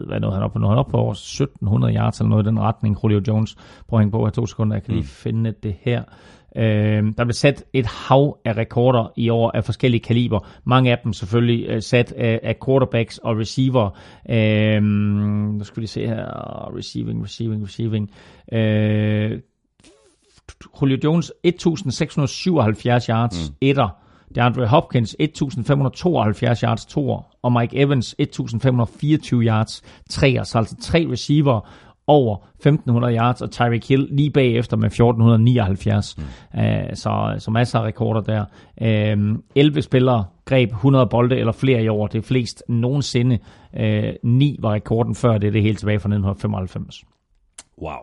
hvad 0.08 0.20
nåede 0.20 0.36
han 0.36 0.44
op 0.44 0.54
på? 0.54 0.60
Nåede 0.60 0.72
han 0.72 0.80
op 0.80 0.88
på 0.88 0.98
over 0.98 1.12
1700 1.12 1.96
yards 1.96 2.20
eller 2.20 2.30
noget 2.30 2.44
i 2.46 2.48
den 2.48 2.60
retning. 2.60 2.98
Julio 3.04 3.22
Jones, 3.28 3.56
prøv 3.88 4.00
at 4.00 4.02
hænge 4.02 4.12
på 4.12 4.26
her 4.26 4.32
to 4.32 4.46
sekunder, 4.46 4.76
jeg 4.76 4.84
kan 4.84 4.94
lige 4.94 5.02
mm. 5.02 5.08
finde 5.08 5.54
det 5.64 5.76
her. 5.82 6.04
Øh, 6.56 7.04
der 7.18 7.24
blev 7.24 7.34
sat 7.34 7.64
et 7.74 7.86
hav 7.86 8.38
af 8.46 8.58
rekorder 8.58 9.14
i 9.16 9.30
år 9.30 9.52
af 9.52 9.64
forskellige 9.64 10.02
kaliber. 10.02 10.48
Mange 10.64 10.92
af 10.92 10.98
dem 11.04 11.14
selvfølgelig 11.14 11.66
øh, 11.70 11.82
sat 11.82 12.12
af, 12.12 12.40
af 12.44 12.56
quarterbacks 12.66 13.18
og 13.18 13.38
receiver. 13.38 13.90
Øh, 14.30 14.84
nu 14.84 15.64
skal 15.64 15.82
vi 15.82 15.88
se 15.88 16.08
her. 16.08 16.26
Receiving, 16.78 17.24
receiving, 17.24 17.64
receiving. 17.64 18.12
Øh, 18.52 19.40
Julio 20.82 20.98
Jones 21.04 21.34
1677 21.44 23.06
yards, 23.06 23.50
mm. 23.50 23.56
etter. 23.62 23.90
DeAndre 24.36 24.68
Hopkins 24.68 25.16
1572 25.20 26.60
yards, 26.60 26.86
toer. 26.86 27.24
Og 27.42 27.52
Mike 27.52 27.78
Evans 27.78 28.16
1524 28.20 29.44
yards, 29.44 29.82
treer. 30.10 30.44
Så 30.44 30.58
altså 30.58 30.76
tre 30.82 31.08
receiver 31.12 31.70
over 32.10 32.38
1500 32.56 33.16
yards, 33.16 33.42
og 33.42 33.52
Tyreek 33.52 33.90
Hill 33.90 34.08
lige 34.12 34.32
bagefter 34.32 34.78
med 34.78 34.88
1479. 34.88 36.18
Mm. 36.18 36.24
Uh, 36.60 36.64
så, 36.94 37.36
så 37.40 37.52
masser 37.52 37.80
af 37.80 37.86
rekorder 37.86 38.22
der. 38.22 38.46
Uh, 39.16 39.40
11 39.56 39.82
spillere 39.82 40.26
greb 40.46 40.70
100 40.70 41.08
bolde 41.08 41.38
eller 41.38 41.52
flere 41.52 41.84
i 41.84 41.88
år. 41.88 42.08
Det 42.08 42.18
er 42.18 42.24
flest 42.24 42.64
nogensinde. 42.70 43.40
Uh, 43.80 43.84
9 44.24 44.58
var 44.60 44.74
rekorden 44.74 45.16
før 45.16 45.38
det, 45.38 45.54
det 45.54 45.60
er 45.60 45.64
helt 45.64 45.80
tilbage 45.80 46.00
fra 46.00 46.10
1995. 46.10 47.04
Wow. 47.82 48.00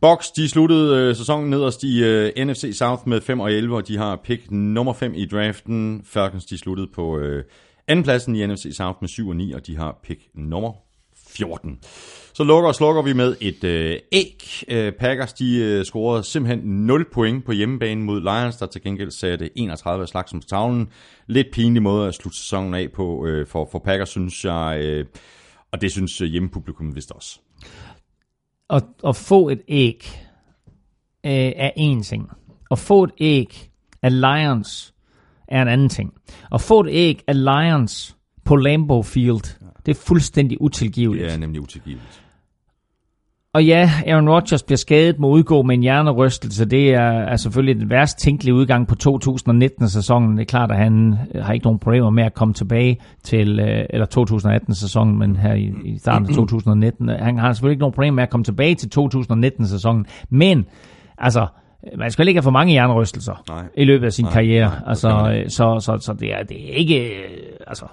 Box, 0.00 0.26
de 0.36 0.48
sluttede 0.48 0.96
øh, 0.96 1.16
sæsonen 1.16 1.50
nederst 1.50 1.82
i 1.82 2.04
øh, 2.04 2.32
NFC 2.44 2.76
South 2.78 3.08
med 3.08 3.20
5 3.20 3.40
og 3.40 3.52
11, 3.52 3.76
og 3.76 3.88
de 3.88 3.98
har 3.98 4.16
pick 4.16 4.50
nummer 4.50 4.92
5 4.92 5.12
i 5.14 5.26
draften. 5.26 6.02
Falcons, 6.04 6.44
de 6.44 6.58
sluttede 6.58 6.88
på 6.94 7.18
øh, 7.18 7.44
andenpladsen 7.88 8.36
i 8.36 8.46
NFC 8.46 8.66
South 8.76 8.98
med 9.00 9.08
7 9.08 9.28
og 9.28 9.36
9, 9.36 9.52
og 9.52 9.66
de 9.66 9.76
har 9.76 9.98
pick 10.02 10.20
nummer 10.34 10.72
14. 11.36 11.78
Så 12.34 12.44
lukker 12.44 12.68
og 12.68 12.74
slukker 12.74 13.02
vi 13.02 13.12
med 13.12 13.36
et 13.40 13.64
øh, 13.64 13.98
æg. 14.12 14.64
Øh, 14.68 14.92
Packers, 14.92 15.32
de 15.32 15.56
øh, 15.56 15.84
scorede 15.84 16.24
simpelthen 16.24 16.86
0 16.86 17.06
point 17.12 17.44
på 17.44 17.52
hjemmebane 17.52 18.02
mod 18.02 18.20
Lions, 18.20 18.56
der 18.56 18.66
til 18.66 18.82
gengæld 18.82 19.10
satte 19.10 19.58
31 19.58 20.06
slag 20.06 20.28
som 20.28 20.40
tavlen. 20.40 20.88
Lidt 21.26 21.46
pinlig 21.52 21.82
måde 21.82 22.08
at 22.08 22.14
slutte 22.14 22.38
sæsonen 22.38 22.74
af 22.74 22.92
på 22.92 23.26
øh, 23.26 23.46
for, 23.46 23.68
for 23.72 23.78
Packers, 23.78 24.08
synes 24.08 24.44
jeg. 24.44 24.80
Øh, 24.82 25.04
og 25.72 25.80
det 25.80 25.92
synes 25.92 26.20
øh, 26.20 26.28
hjemmepublikum 26.28 26.94
vist 26.94 27.12
også 27.12 27.40
at, 28.70 28.84
at 29.06 29.16
få 29.16 29.48
et 29.48 29.62
æg 29.68 30.04
øh, 31.26 31.52
er 31.56 31.70
en 31.76 32.02
ting. 32.02 32.30
At 32.70 32.78
få 32.78 33.04
et 33.04 33.10
æg 33.18 33.70
af 34.02 34.20
Lions 34.20 34.94
er 35.48 35.62
en 35.62 35.68
anden 35.68 35.88
ting. 35.88 36.14
At 36.52 36.60
få 36.60 36.80
et 36.80 36.88
æg 36.90 37.22
af 37.26 37.44
Lions 37.44 38.16
på 38.44 38.56
Lambeau 38.56 39.02
Field, 39.02 39.65
det 39.86 39.96
er 39.96 40.00
fuldstændig 40.06 40.60
utilgiveligt. 40.60 41.24
Det 41.24 41.34
er 41.34 41.38
nemlig 41.38 41.60
utilgiveligt. 41.60 42.22
Og 43.56 43.64
ja, 43.64 43.90
Aaron 44.06 44.28
Rodgers 44.28 44.62
bliver 44.62 44.76
skadet, 44.76 45.18
må 45.18 45.28
udgå 45.28 45.62
med 45.62 45.74
en 45.74 45.82
hjernerystelse. 45.82 46.64
Det 46.64 46.94
er, 46.94 47.10
er 47.10 47.36
selvfølgelig 47.36 47.76
den 47.80 47.90
værst 47.90 48.18
tænkelige 48.18 48.54
udgang 48.54 48.88
på 48.88 48.94
2019-sæsonen. 49.08 50.36
Det 50.36 50.40
er 50.40 50.46
klart, 50.46 50.70
at 50.70 50.76
han 50.76 51.18
øh, 51.34 51.44
har 51.44 51.52
ikke 51.52 51.64
nogen 51.64 51.78
problemer 51.78 52.10
med 52.10 52.24
at 52.24 52.34
komme 52.34 52.54
tilbage 52.54 53.00
til, 53.22 53.60
øh, 53.60 53.86
eller 53.90 54.06
2018-sæsonen, 54.18 55.18
men 55.18 55.36
her 55.36 55.54
i, 55.54 55.72
i 55.84 55.98
starten 55.98 56.28
af 56.28 56.34
2019. 56.34 57.08
Han 57.08 57.38
har 57.38 57.52
selvfølgelig 57.52 57.72
ikke 57.72 57.80
nogen 57.80 57.92
problemer 57.92 58.14
med 58.14 58.22
at 58.22 58.30
komme 58.30 58.44
tilbage 58.44 58.74
til 58.74 58.90
2019-sæsonen. 59.00 60.06
Men, 60.30 60.66
altså, 61.18 61.46
man 61.98 62.10
skal 62.10 62.28
ikke 62.28 62.38
have 62.38 62.42
for 62.42 62.50
mange 62.50 62.72
hjernerystelser 62.72 63.44
nej. 63.48 63.64
i 63.76 63.84
løbet 63.84 64.06
af 64.06 64.12
sin 64.12 64.24
nej, 64.24 64.32
karriere. 64.32 64.68
Nej, 64.68 64.82
altså, 64.86 65.08
øh, 65.08 65.50
så, 65.50 65.80
så, 65.80 65.98
så 66.00 66.12
det, 66.12 66.34
er, 66.34 66.42
det 66.42 66.70
er 66.70 66.74
ikke, 66.74 67.12
altså, 67.66 67.86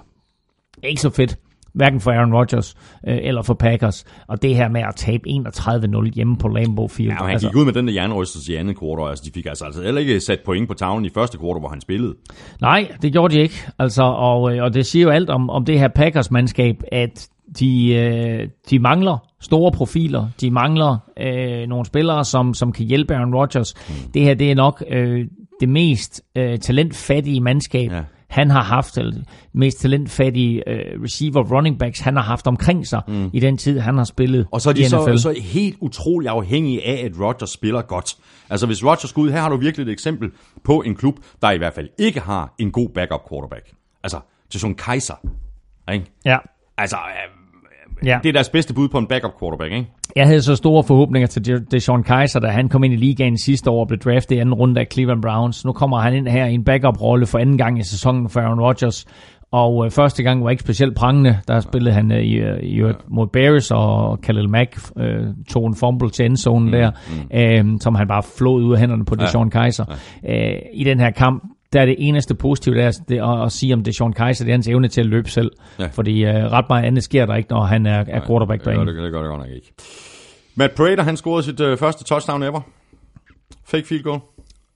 ikke 0.82 1.00
så 1.00 1.10
fedt 1.10 1.38
hverken 1.74 2.00
for 2.00 2.10
Aaron 2.10 2.34
Rodgers 2.34 2.74
øh, 3.08 3.18
eller 3.22 3.42
for 3.42 3.54
Packers. 3.54 4.04
Og 4.28 4.42
det 4.42 4.56
her 4.56 4.68
med 4.68 4.80
at 4.80 4.94
tabe 4.96 5.28
31-0 5.28 6.10
hjemme 6.14 6.36
på 6.36 6.48
Lambeau 6.48 6.88
Field. 6.88 7.10
Ja, 7.10 7.18
og 7.18 7.24
han 7.24 7.32
altså, 7.32 7.48
gik 7.48 7.56
ud 7.56 7.64
med 7.64 7.72
den 7.72 7.88
der 7.88 7.94
jernrystelse 7.94 8.52
i 8.52 8.56
andet 8.56 8.78
kvartal. 8.78 9.10
Altså, 9.10 9.24
de 9.24 9.30
fik 9.34 9.46
altså, 9.46 9.64
altså 9.64 9.82
heller 9.82 10.00
ikke 10.00 10.20
sat 10.20 10.40
point 10.44 10.68
på 10.68 10.74
tavlen 10.74 11.04
i 11.04 11.10
første 11.14 11.38
kvartal, 11.38 11.60
hvor 11.60 11.68
han 11.68 11.80
spillede. 11.80 12.14
Nej, 12.60 12.92
det 13.02 13.12
gjorde 13.12 13.34
de 13.34 13.40
ikke. 13.40 13.54
Altså, 13.78 14.02
og, 14.02 14.56
øh, 14.56 14.62
og 14.62 14.74
det 14.74 14.86
siger 14.86 15.02
jo 15.02 15.10
alt 15.10 15.30
om, 15.30 15.50
om 15.50 15.64
det 15.64 15.78
her 15.78 15.88
Packers-mandskab, 15.88 16.82
at 16.92 17.28
de, 17.60 17.94
øh, 17.94 18.48
de 18.70 18.78
mangler 18.78 19.18
store 19.40 19.72
profiler. 19.72 20.28
De 20.40 20.50
mangler 20.50 20.98
øh, 21.20 21.68
nogle 21.68 21.84
spillere, 21.84 22.24
som, 22.24 22.54
som 22.54 22.72
kan 22.72 22.86
hjælpe 22.86 23.14
Aaron 23.14 23.34
Rodgers. 23.34 23.74
Mm. 23.88 24.12
Det 24.14 24.22
her 24.22 24.34
det 24.34 24.50
er 24.50 24.54
nok 24.54 24.84
øh, 24.90 25.26
det 25.60 25.68
mest 25.68 26.22
øh, 26.36 26.58
talentfattige 26.58 27.40
mandskab, 27.40 27.90
ja 27.92 28.02
han 28.34 28.50
har 28.50 28.62
haft, 28.62 28.98
eller 28.98 29.22
mest 29.52 29.80
talentfattige 29.80 30.62
uh, 30.66 31.02
receiver 31.02 31.42
running 31.42 31.78
backs, 31.78 32.00
han 32.00 32.16
har 32.16 32.22
haft 32.22 32.46
omkring 32.46 32.86
sig 32.86 33.02
mm. 33.08 33.30
i 33.32 33.40
den 33.40 33.56
tid, 33.56 33.78
han 33.78 33.96
har 33.96 34.04
spillet 34.04 34.46
Og 34.50 34.60
så 34.60 34.70
er 34.70 34.74
de 34.74 34.88
så, 34.88 35.18
så 35.18 35.40
helt 35.42 35.76
utrolig 35.80 36.28
afhængige 36.28 36.86
af, 36.86 37.04
at 37.04 37.12
Rodgers 37.20 37.50
spiller 37.50 37.82
godt. 37.82 38.16
Altså 38.50 38.66
hvis 38.66 38.84
Rodgers 38.84 39.12
går 39.12 39.22
ud, 39.22 39.30
her 39.30 39.40
har 39.40 39.48
du 39.48 39.56
virkelig 39.56 39.86
et 39.86 39.92
eksempel 39.92 40.30
på 40.64 40.82
en 40.82 40.94
klub, 40.96 41.14
der 41.42 41.50
i 41.50 41.58
hvert 41.58 41.74
fald 41.74 41.88
ikke 41.98 42.20
har 42.20 42.54
en 42.58 42.72
god 42.72 42.88
backup 42.88 43.28
quarterback. 43.28 43.70
Altså, 44.02 44.20
til 44.50 44.60
sådan 44.60 44.72
en 44.72 44.76
Kaiser. 44.76 45.14
Ikke? 45.92 46.06
Ja. 46.24 46.38
Altså, 46.78 46.96
Ja. 48.04 48.18
Det 48.22 48.28
er 48.28 48.32
deres 48.32 48.48
bedste 48.48 48.74
bud 48.74 48.88
på 48.88 48.98
en 48.98 49.06
backup 49.06 49.32
quarterback, 49.40 49.72
ikke? 49.72 49.86
Jeg 50.16 50.26
havde 50.26 50.42
så 50.42 50.56
store 50.56 50.84
forhåbninger 50.84 51.26
til 51.26 51.70
Deshaun 51.70 52.02
Kaiser, 52.02 52.40
da 52.40 52.48
han 52.48 52.68
kom 52.68 52.84
ind 52.84 52.94
i 52.94 52.96
ligaen 52.96 53.38
sidste 53.38 53.70
år 53.70 53.80
og 53.80 53.88
blev 53.88 53.98
draftet 53.98 54.36
i 54.36 54.38
anden 54.38 54.54
runde 54.54 54.80
af 54.80 54.86
Cleveland 54.92 55.22
Browns. 55.22 55.64
Nu 55.64 55.72
kommer 55.72 55.98
han 55.98 56.14
ind 56.14 56.28
her 56.28 56.46
i 56.46 56.54
en 56.54 56.64
backup-rolle 56.64 57.26
for 57.26 57.38
anden 57.38 57.58
gang 57.58 57.78
i 57.78 57.82
sæsonen 57.82 58.28
for 58.28 58.40
Aaron 58.40 58.60
Rodgers. 58.60 59.06
Og 59.54 59.84
øh, 59.84 59.90
første 59.90 60.22
gang 60.22 60.44
var 60.44 60.50
ikke 60.50 60.62
specielt 60.62 60.96
prangende. 60.96 61.38
Der 61.48 61.60
spillede 61.60 61.94
han 61.94 62.12
øh, 62.12 62.18
i, 62.18 62.34
øh, 62.34 62.62
i, 62.62 62.80
i, 62.80 62.92
mod 63.08 63.26
Bears, 63.26 63.70
og 63.70 64.20
Khalil 64.20 64.50
Mack 64.50 64.78
øh, 64.98 65.26
tog 65.48 65.66
en 65.66 65.74
fumble 65.74 66.10
til 66.10 66.26
endzonen 66.26 66.66
mm, 66.66 66.72
der, 66.72 66.90
mm. 67.60 67.72
Øh, 67.72 67.80
som 67.80 67.94
han 67.94 68.08
bare 68.08 68.22
flåede 68.38 68.66
ud 68.66 68.72
af 68.72 68.80
hænderne 68.80 69.04
på 69.04 69.14
Deshaun 69.14 69.50
ja. 69.54 69.60
Kaiser. 69.60 69.84
Ja. 70.24 70.54
Øh, 70.54 70.58
I 70.72 70.84
den 70.84 71.00
her 71.00 71.10
kamp, 71.10 71.42
der 71.74 71.80
er 71.80 71.86
det 71.86 71.96
eneste 71.98 72.34
positive, 72.34 72.74
der 72.74 72.86
er 72.86 72.92
det 73.08 73.18
at, 73.18 73.44
at 73.44 73.52
sige 73.52 73.74
om 73.74 73.84
det 73.84 73.96
Sean 73.96 74.12
Kaiser, 74.12 74.44
det 74.44 74.50
er 74.50 74.54
hans 74.54 74.68
evne 74.68 74.88
til 74.88 75.00
at 75.00 75.06
løbe 75.06 75.30
selv. 75.30 75.50
Ja. 75.78 75.86
Fordi 75.86 76.24
uh, 76.24 76.30
ret 76.30 76.64
meget 76.68 76.84
andet 76.84 77.04
sker 77.04 77.26
der 77.26 77.34
ikke, 77.34 77.50
når 77.50 77.64
han 77.64 77.86
er, 77.86 78.04
er 78.08 78.26
quarterback 78.26 78.64
derinde. 78.64 78.86
Det, 78.86 78.94
det, 78.94 79.02
det 79.02 79.12
gør 79.12 79.20
det 79.20 79.30
godt 79.30 79.40
nok 79.40 79.50
ikke. 79.56 79.72
Matt 80.54 80.74
Prater, 80.74 81.02
han 81.02 81.16
scorede 81.16 81.42
sit 81.42 81.60
uh, 81.60 81.78
første 81.78 82.04
touchdown 82.04 82.42
ever. 82.42 82.60
Fake 83.66 83.86
field 83.86 84.02
goal. 84.02 84.20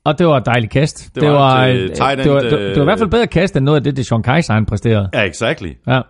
Og 0.04 0.18
det 0.18 0.26
var 0.26 0.36
et 0.36 0.46
dejligt 0.46 0.72
kast. 0.72 1.14
Det, 1.14 1.22
det 1.22 1.30
var, 1.30 1.36
var, 1.36 1.66
øh, 1.66 1.74
det, 1.74 1.98
var, 2.00 2.14
det, 2.14 2.30
var, 2.30 2.40
det 2.40 2.76
var 2.76 2.82
i 2.82 2.84
hvert 2.84 2.98
fald 2.98 3.10
bedre 3.10 3.26
kast 3.26 3.56
end 3.56 3.64
noget 3.64 3.76
af 3.76 3.84
det, 3.84 3.96
det 3.96 4.06
Sean 4.06 4.22
Kaiser 4.22 4.54
han 4.54 4.66
præsterede. 4.66 5.08
Ja, 5.14 5.22
exactly. 5.22 5.72
Ja. 5.86 6.00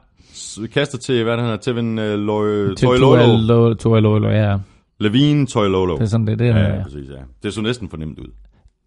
Kastet 0.75 1.01
til, 1.01 1.25
hvad 1.25 1.33
det 1.33 1.43
hedder, 1.43 1.57
Tevin 1.57 1.99
uh, 1.99 2.05
Loy, 2.05 2.75
Toilolo. 2.75 3.75
Toilolo, 3.75 4.31
ja. 4.31 4.57
Levine 5.01 5.47
Toilolo. 5.47 5.95
Det 5.95 6.03
er 6.03 6.07
sådan, 6.07 6.27
det 6.27 6.33
er 6.33 6.37
det. 6.37 6.47
Ja, 6.47 6.77
ja, 6.77 6.83
præcis, 6.83 7.09
ja. 7.11 7.23
Det 7.43 7.55
så 7.55 7.61
næsten 7.61 7.91
fornemt 7.91 8.19
ud. 8.19 8.27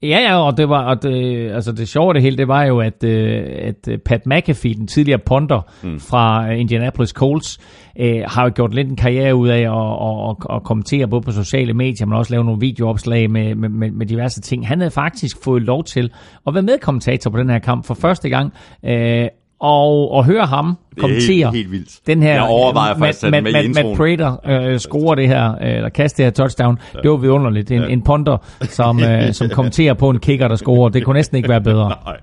Ja, 0.03 0.19
ja, 0.19 0.45
og 0.45 0.57
det 0.57 0.69
var, 0.69 0.83
og 0.83 1.03
det, 1.03 1.49
altså 1.51 1.71
det 1.71 1.87
sjove 1.87 2.13
det 2.13 2.21
hele, 2.21 2.37
det 2.37 2.47
var 2.47 2.63
jo, 2.63 2.79
at, 2.79 3.03
øh, 3.03 3.43
at 3.57 3.87
øh, 3.87 3.97
Pat 3.97 4.21
McAfee, 4.25 4.73
den 4.73 4.87
tidligere 4.87 5.19
ponder 5.19 5.61
mm. 5.83 5.99
fra 5.99 6.51
Indianapolis 6.51 7.09
Colts, 7.09 7.59
øh, 7.99 8.23
har 8.27 8.43
jo 8.43 8.51
gjort 8.55 8.73
lidt 8.73 8.89
en 8.89 8.95
karriere 8.95 9.35
ud 9.35 9.47
af 9.47 9.59
at, 9.59 9.65
at, 9.67 10.29
at, 10.29 10.55
at 10.55 10.63
kommentere 10.63 11.07
både 11.07 11.21
på 11.21 11.31
sociale 11.31 11.73
medier, 11.73 12.05
men 12.05 12.17
også 12.17 12.33
lave 12.33 12.43
nogle 12.43 12.59
videoopslag 12.59 13.31
med, 13.31 13.55
med, 13.55 13.69
med, 13.69 13.91
med 13.91 14.05
diverse 14.05 14.41
ting. 14.41 14.67
Han 14.67 14.79
havde 14.79 14.91
faktisk 14.91 15.43
fået 15.43 15.61
lov 15.61 15.83
til 15.83 16.11
at 16.47 16.53
være 16.53 16.63
medkommentator 16.63 17.31
på 17.31 17.37
den 17.37 17.49
her 17.49 17.59
kamp 17.59 17.85
for 17.85 17.93
første 17.93 18.29
gang, 18.29 18.53
øh, 18.85 19.27
og, 19.61 20.11
og 20.11 20.25
høre 20.25 20.45
ham 20.45 20.77
kommentere 20.99 21.35
helt, 21.35 21.55
helt 21.55 21.71
vildt. 21.71 21.99
den 22.07 22.23
her 22.23 22.33
jeg 22.33 22.43
overvejer 22.43 22.97
faktisk 22.97 23.23
Matt, 23.23 23.43
Matt, 23.43 23.53
Matt, 23.53 23.75
Matt 23.75 23.97
Prater 23.97 24.37
øh, 24.45 24.79
scorer 24.79 25.15
det 25.15 25.27
her, 25.27 25.51
øh, 25.51 25.75
eller 25.75 25.89
kaster 25.89 26.17
det 26.17 26.25
her 26.25 26.31
touchdown. 26.31 26.79
Ja. 26.93 26.99
Det 26.99 27.11
var 27.11 27.17
vidunderligt. 27.17 27.71
En, 27.71 27.81
ja. 27.81 27.87
en 27.87 28.01
ponder, 28.01 28.37
som, 28.61 29.03
øh, 29.03 29.33
som 29.33 29.49
kommenterer 29.49 29.93
på 29.93 30.09
en 30.09 30.19
kicker, 30.19 30.47
der 30.47 30.55
scorer. 30.55 30.89
Det 30.89 31.05
kunne 31.05 31.13
næsten 31.13 31.37
ikke 31.37 31.49
være 31.49 31.61
bedre. 31.61 31.89
Nej. 32.05 32.17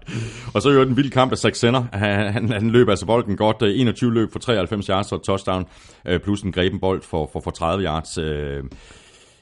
Og 0.55 0.63
så 0.63 0.69
er 0.69 0.73
jo 0.73 0.85
den 0.85 0.97
vild 0.97 1.11
kamp 1.11 1.33
af 1.33 1.39
Zach 1.39 1.61
Senner. 1.61 1.85
Han, 1.93 2.33
han, 2.33 2.53
han 2.53 2.71
løb 2.71 2.89
altså 2.89 3.07
bolden 3.07 3.37
godt. 3.37 3.57
21 3.63 4.09
øh, 4.09 4.15
løb 4.15 4.33
for 4.33 4.39
93 4.39 4.87
yards 4.87 5.13
og 5.13 5.23
touchdown, 5.23 5.67
øh, 6.07 6.21
plus 6.21 6.43
en 6.43 6.53
greben 6.53 6.81
bold 6.81 7.03
for, 7.03 7.31
for, 7.33 7.41
for 7.41 7.51
30 7.51 7.85
yards. 7.85 8.19
Øh, 8.19 8.63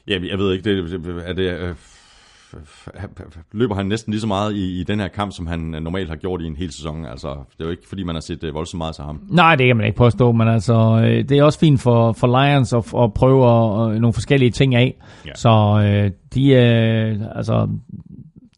jeg, 0.07 0.21
jeg 0.29 0.37
ved 0.37 0.53
ikke, 0.53 0.69
det, 0.69 1.01
er 1.25 1.33
det... 1.33 1.43
Øh, 1.43 1.69
løber 3.53 3.75
han 3.75 3.85
næsten 3.85 4.11
lige 4.11 4.21
så 4.21 4.27
meget 4.27 4.53
i, 4.53 4.79
i 4.79 4.83
den 4.83 4.99
her 4.99 5.07
kamp, 5.07 5.31
som 5.31 5.47
han 5.47 5.59
normalt 5.59 6.09
har 6.09 6.15
gjort 6.15 6.41
i 6.41 6.45
en 6.45 6.55
hel 6.55 6.71
sæson. 6.71 7.05
Altså, 7.05 7.27
det 7.27 7.59
er 7.59 7.65
jo 7.65 7.71
ikke, 7.71 7.87
fordi 7.89 8.03
man 8.03 8.15
har 8.15 8.21
set 8.21 8.43
uh, 8.43 8.53
voldsomt 8.53 8.77
meget 8.77 8.95
til 8.95 9.03
ham. 9.03 9.21
Nej, 9.29 9.55
det 9.55 9.67
kan 9.67 9.77
man 9.77 9.85
ikke 9.85 9.97
påstå, 9.97 10.31
men 10.31 10.47
altså, 10.47 11.01
øh, 11.03 11.29
det 11.29 11.31
er 11.31 11.43
også 11.43 11.59
fint 11.59 11.81
for, 11.81 12.11
for 12.11 12.27
Lions 12.27 12.73
at, 12.73 12.93
at 13.03 13.13
prøve 13.13 13.41
uh, 13.41 13.91
nogle 13.91 14.13
forskellige 14.13 14.51
ting 14.51 14.75
af. 14.75 14.95
Ja. 15.25 15.31
Så 15.35 15.49
uh, 15.49 16.11
de, 16.35 16.51
uh, 16.51 17.37
altså, 17.37 17.69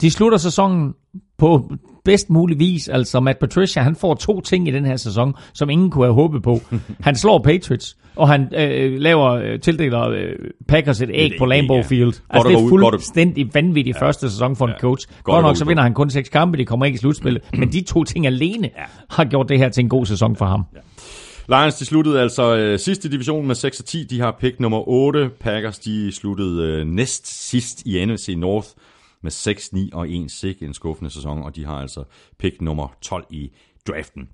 de 0.01 0.11
slutter 0.11 0.37
sæsonen 0.37 0.93
på 1.37 1.71
bedst 2.05 2.29
mulig 2.29 2.59
vis. 2.59 2.87
Altså 2.87 3.19
Matt 3.19 3.39
Patricia, 3.39 3.83
han 3.83 3.95
får 3.95 4.13
to 4.13 4.41
ting 4.41 4.67
i 4.67 4.71
den 4.71 4.85
her 4.85 4.95
sæson, 4.95 5.33
som 5.53 5.69
ingen 5.69 5.91
kunne 5.91 6.05
have 6.05 6.13
håbet 6.13 6.43
på. 6.43 6.59
Han 7.07 7.15
slår 7.15 7.39
Patriots, 7.39 7.97
og 8.15 8.27
han 8.27 8.47
øh, 8.55 8.99
laver, 8.99 9.29
øh, 9.31 9.59
tildeler 9.59 10.09
øh, 10.09 10.35
Packers 10.67 11.01
et 11.01 11.09
æg 11.13 11.31
på 11.39 11.45
Lambeau 11.45 11.77
ja. 11.77 11.83
Field. 11.83 12.13
Altså 12.29 12.49
det 12.49 12.55
er 12.55 12.69
fuldstændig 12.69 13.49
vanvittigt 13.53 13.97
ja. 14.01 14.05
første 14.05 14.29
sæson 14.29 14.55
for 14.55 14.65
en 14.65 14.71
ja. 14.71 14.79
coach. 14.79 15.07
Godt, 15.07 15.23
godt 15.23 15.43
nok 15.45 15.57
så 15.57 15.65
vinder 15.65 15.83
han 15.83 15.93
kun 15.93 16.09
seks 16.09 16.29
kampe, 16.29 16.57
de 16.57 16.65
kommer 16.65 16.85
ikke 16.85 16.95
i 16.95 16.99
slutspillet, 16.99 17.43
men 17.59 17.71
de 17.71 17.81
to 17.81 18.03
ting 18.03 18.27
alene 18.27 18.69
har 19.09 19.25
gjort 19.25 19.49
det 19.49 19.57
her 19.57 19.69
til 19.69 19.83
en 19.83 19.89
god 19.89 20.05
sæson 20.05 20.35
for 20.35 20.45
ham. 20.45 20.65
Ja. 20.75 20.79
Lions 21.49 21.75
de 21.75 21.85
sluttede 21.85 22.21
altså 22.21 22.55
øh, 22.55 22.79
sidste 22.79 23.11
division 23.11 23.47
med 23.47 23.55
6 23.55 23.79
og 23.79 23.85
10. 23.85 24.03
De 24.03 24.19
har 24.19 24.37
pick 24.39 24.59
nummer 24.59 24.89
8. 24.89 25.29
Packers 25.39 25.79
de 25.79 26.11
sluttede 26.11 26.63
øh, 26.63 26.87
næst 26.87 27.49
sidst 27.49 27.81
i 27.85 28.05
NFC 28.05 28.33
North 28.37 28.67
med 29.23 29.31
6, 29.31 29.73
9 29.73 29.89
og 29.93 30.09
1 30.09 30.31
sig 30.31 30.61
en 30.61 30.73
skuffende 30.73 31.09
sæson, 31.09 31.43
og 31.43 31.55
de 31.55 31.65
har 31.65 31.75
altså 31.75 32.03
pick 32.39 32.61
nummer 32.61 32.87
12 33.01 33.25
i 33.29 33.51
draften. 33.87 34.27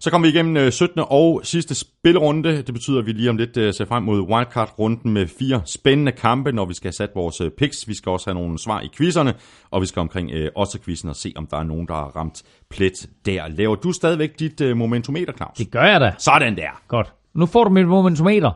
Så 0.00 0.10
kommer 0.10 0.28
vi 0.28 0.34
igennem 0.34 0.56
øh, 0.56 0.72
17. 0.72 1.02
og 1.08 1.40
sidste 1.44 1.74
spillerunde. 1.74 2.62
Det 2.62 2.74
betyder, 2.74 2.98
at 2.98 3.06
vi 3.06 3.12
lige 3.12 3.30
om 3.30 3.36
lidt 3.36 3.56
øh, 3.56 3.74
ser 3.74 3.84
frem 3.84 4.02
mod 4.02 4.20
wildcard-runden 4.20 5.10
med 5.10 5.26
fire 5.26 5.62
spændende 5.64 6.12
kampe, 6.12 6.52
når 6.52 6.64
vi 6.64 6.74
skal 6.74 6.88
have 6.88 6.92
sat 6.92 7.10
vores 7.14 7.40
øh, 7.40 7.50
picks. 7.50 7.88
Vi 7.88 7.94
skal 7.94 8.10
også 8.10 8.30
have 8.30 8.34
nogle 8.34 8.58
svar 8.58 8.80
i 8.80 8.88
quizzerne, 8.96 9.34
og 9.70 9.80
vi 9.80 9.86
skal 9.86 10.00
omkring 10.00 10.30
øh, 10.30 10.50
også 10.56 10.80
quizzen 10.80 11.08
og 11.08 11.16
se, 11.16 11.32
om 11.36 11.46
der 11.46 11.56
er 11.56 11.64
nogen, 11.64 11.86
der 11.86 11.94
har 11.94 12.16
ramt 12.16 12.42
plet 12.70 13.08
der. 13.26 13.48
Laver 13.48 13.74
du 13.74 13.92
stadigvæk 13.92 14.38
dit 14.38 14.60
øh, 14.60 14.76
momentometer, 14.76 15.32
Claus? 15.32 15.56
Det 15.58 15.70
gør 15.70 15.84
jeg 15.84 16.00
da. 16.00 16.14
Sådan 16.18 16.56
der. 16.56 16.82
Godt. 16.88 17.12
Nu 17.34 17.46
får 17.46 17.64
du 17.64 17.70
mit 17.70 17.88
momentometer. 17.88 18.52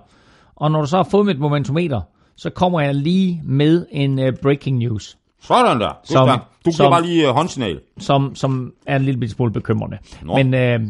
Og 0.57 0.71
når 0.71 0.81
du 0.81 0.87
så 0.87 0.97
har 0.97 1.09
fået 1.11 1.27
mit 1.27 1.39
momentometer, 1.39 2.01
så 2.37 2.51
kommer 2.51 2.81
jeg 2.81 2.95
lige 2.95 3.41
med 3.45 3.87
en 3.91 4.37
breaking 4.43 4.79
news, 4.79 5.19
Sådan 5.47 5.81
der. 5.81 5.89
Du, 5.89 5.95
Som- 6.05 6.29
som, 6.29 6.39
du 6.39 6.71
giver 6.71 6.73
som- 6.75 6.91
bare 6.93 7.03
lige 7.07 7.29
uh, 7.29 7.35
håndsignal. 7.35 7.81
som, 7.99 8.35
som 8.35 8.73
er 8.87 8.97
en 8.97 9.03
lille 9.03 9.29
smule 9.29 9.53
bekymrende. 9.53 9.99
Nå. 10.23 10.37
Men 10.37 10.55
øh, 10.55 10.81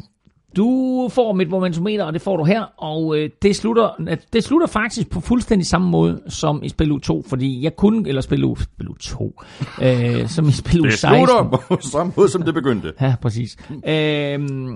du 0.56 1.08
får 1.12 1.32
mit 1.32 1.48
momentometer, 1.50 2.04
og 2.04 2.12
det 2.12 2.22
får 2.22 2.36
du 2.36 2.44
her, 2.44 2.62
og 2.76 3.16
øh, 3.18 3.30
det, 3.42 3.56
slutter, 3.56 3.90
det 4.32 4.44
slutter 4.44 4.66
faktisk 4.66 5.10
på 5.10 5.20
fuldstændig 5.20 5.66
samme 5.66 5.90
måde 5.90 6.20
som 6.28 6.60
i 6.62 6.68
spil 6.68 6.92
U2, 6.92 7.22
fordi 7.28 7.62
jeg 7.64 7.76
kunne, 7.76 8.08
eller 8.08 8.20
spil, 8.22 8.44
U, 8.44 8.56
spil 8.56 8.86
U2, 8.88 9.42
øh, 9.82 10.28
som 10.28 10.48
i 10.48 10.52
spil 10.52 10.82
Det 10.82 10.88
U16. 10.92 10.96
slutter 11.08 11.60
på 11.68 11.78
samme 11.92 12.12
måde, 12.16 12.28
som 12.28 12.42
det 12.42 12.54
begyndte. 12.54 12.92
Ja, 13.00 13.14
præcis. 13.22 13.56
Øhm, 13.70 14.68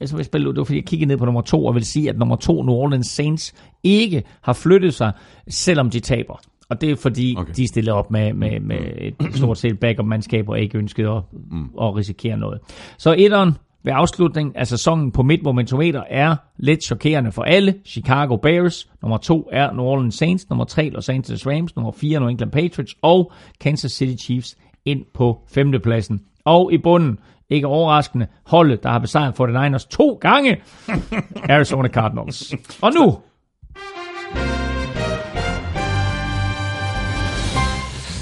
jeg 0.00 0.08
vil 0.16 0.24
spille, 0.24 0.48
det 0.48 0.56
var 0.56 0.64
fordi, 0.64 0.78
jeg 0.78 0.86
kiggede 0.86 1.08
ned 1.08 1.16
på 1.16 1.24
nummer 1.24 1.40
to, 1.40 1.64
og 1.66 1.74
vil 1.74 1.84
sige, 1.84 2.08
at 2.08 2.18
nummer 2.18 2.36
to, 2.36 2.62
New 2.62 2.74
Orleans 2.74 3.06
Saints, 3.06 3.54
ikke 3.82 4.22
har 4.42 4.52
flyttet 4.52 4.94
sig, 4.94 5.12
selvom 5.48 5.90
de 5.90 6.00
taber. 6.00 6.40
Og 6.70 6.80
det 6.80 6.90
er 6.90 6.96
fordi, 6.96 7.34
Okay. 7.38 7.52
de 7.56 7.66
stiller 7.68 7.92
op 7.92 8.10
med, 8.10 8.32
med, 8.32 8.60
med 8.60 8.78
et 9.00 9.14
stort 9.34 9.58
set 9.58 9.80
backup-mandskab, 9.80 10.48
og 10.48 10.60
ikke 10.60 10.78
ønskede 10.78 11.08
at, 11.10 11.22
mm. 11.50 11.64
at 11.80 11.96
risikere 11.96 12.36
noget. 12.36 12.60
Så 12.98 13.14
etteren 13.18 13.52
ved 13.84 13.92
afslutningen 13.96 14.56
af 14.56 14.66
sæsonen 14.66 15.12
på 15.12 15.22
mit 15.22 15.42
momentometer 15.42 16.02
er 16.10 16.36
lidt 16.56 16.84
chokerende 16.84 17.32
for 17.32 17.42
alle. 17.42 17.74
Chicago 17.86 18.36
Bears. 18.36 18.88
Nummer 19.02 19.16
to 19.16 19.48
er 19.52 19.72
New 19.72 19.84
Orleans 19.84 20.14
Saints. 20.14 20.50
Nummer 20.50 20.64
tre 20.64 20.88
Los 20.88 21.08
Angeles 21.08 21.46
Rams. 21.46 21.76
Nummer 21.76 21.92
fire 21.92 22.20
New 22.20 22.28
England 22.28 22.50
Patriots. 22.50 22.94
Og 23.02 23.32
Kansas 23.60 23.92
City 23.92 24.24
Chiefs 24.24 24.56
ind 24.84 25.04
på 25.14 25.38
femtepladsen. 25.54 26.20
Og 26.44 26.72
i 26.72 26.78
bunden, 26.78 27.18
ikke 27.50 27.66
overraskende, 27.66 28.26
holdet, 28.46 28.82
der 28.82 28.88
har 28.90 28.98
besejret 28.98 29.40
49ers 29.40 29.88
to 29.90 30.18
gange, 30.20 30.56
Arizona 31.54 31.88
Cardinals. 31.88 32.54
Og 32.82 32.92
nu, 32.92 33.18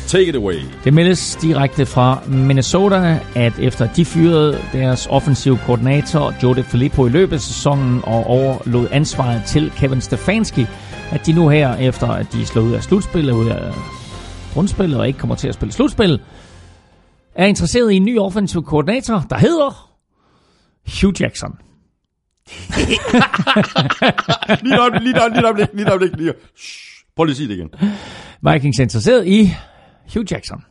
Take 0.07 0.28
it 0.28 0.36
away. 0.36 0.60
det 0.85 0.94
meldes 0.94 1.39
direkte 1.43 1.86
fra 1.86 2.23
Minnesota, 2.26 3.20
at 3.35 3.59
efter 3.59 3.89
de 3.93 4.05
fyrede 4.05 4.59
deres 4.73 5.07
offensive 5.10 5.59
koordinator 5.67 6.35
Joe 6.43 6.55
DeFilippo 6.55 7.07
i 7.07 7.10
løbet 7.10 7.33
af 7.33 7.41
sæsonen 7.41 8.01
og 8.05 8.26
overlod 8.26 8.89
ansvaret 8.93 9.43
til 9.47 9.73
Kevin 9.76 10.01
Stefanski, 10.01 10.67
at 11.10 11.26
de 11.26 11.33
nu 11.33 11.49
her, 11.49 11.76
efter 11.76 12.09
at 12.09 12.33
de 12.33 12.43
er 12.43 12.47
slået 12.47 12.67
ud 12.67 12.73
af 12.73 12.83
slutspillet, 12.83 13.33
ud 13.33 13.49
af 13.49 13.73
grundspillet 14.55 15.01
og 15.01 15.07
ikke 15.07 15.18
kommer 15.18 15.36
til 15.36 15.49
at 15.49 15.55
spille 15.55 15.73
slutspil, 15.73 16.20
er 17.35 17.47
interesseret 17.47 17.93
i 17.93 17.97
en 17.97 18.05
ny 18.05 18.18
offensiv 18.18 18.65
koordinator, 18.65 19.26
der 19.31 19.39
hedder 19.39 19.93
Hugh 21.01 21.20
Jackson. 21.20 21.51
Lige 24.62 24.75
et 24.75 24.81
øjeblik, 24.81 25.02
lige 25.02 25.17
et 25.17 25.44
øjeblik, 25.44 25.68
lige 25.73 25.86
et 25.86 25.89
øjeblik, 25.89 26.17
lige 26.17 26.28
et 26.28 26.35
øjeblik. 26.35 26.35
Prøv 27.17 27.25
lige 27.25 27.33
at 27.33 27.36
sige 27.36 27.49
det 27.49 27.55
igen. 27.55 27.70
Vikings 28.43 28.78
er 28.78 28.83
interesseret 28.83 29.26
i 29.26 29.55
Hugh 30.15 30.33
Jackson. 30.33 30.65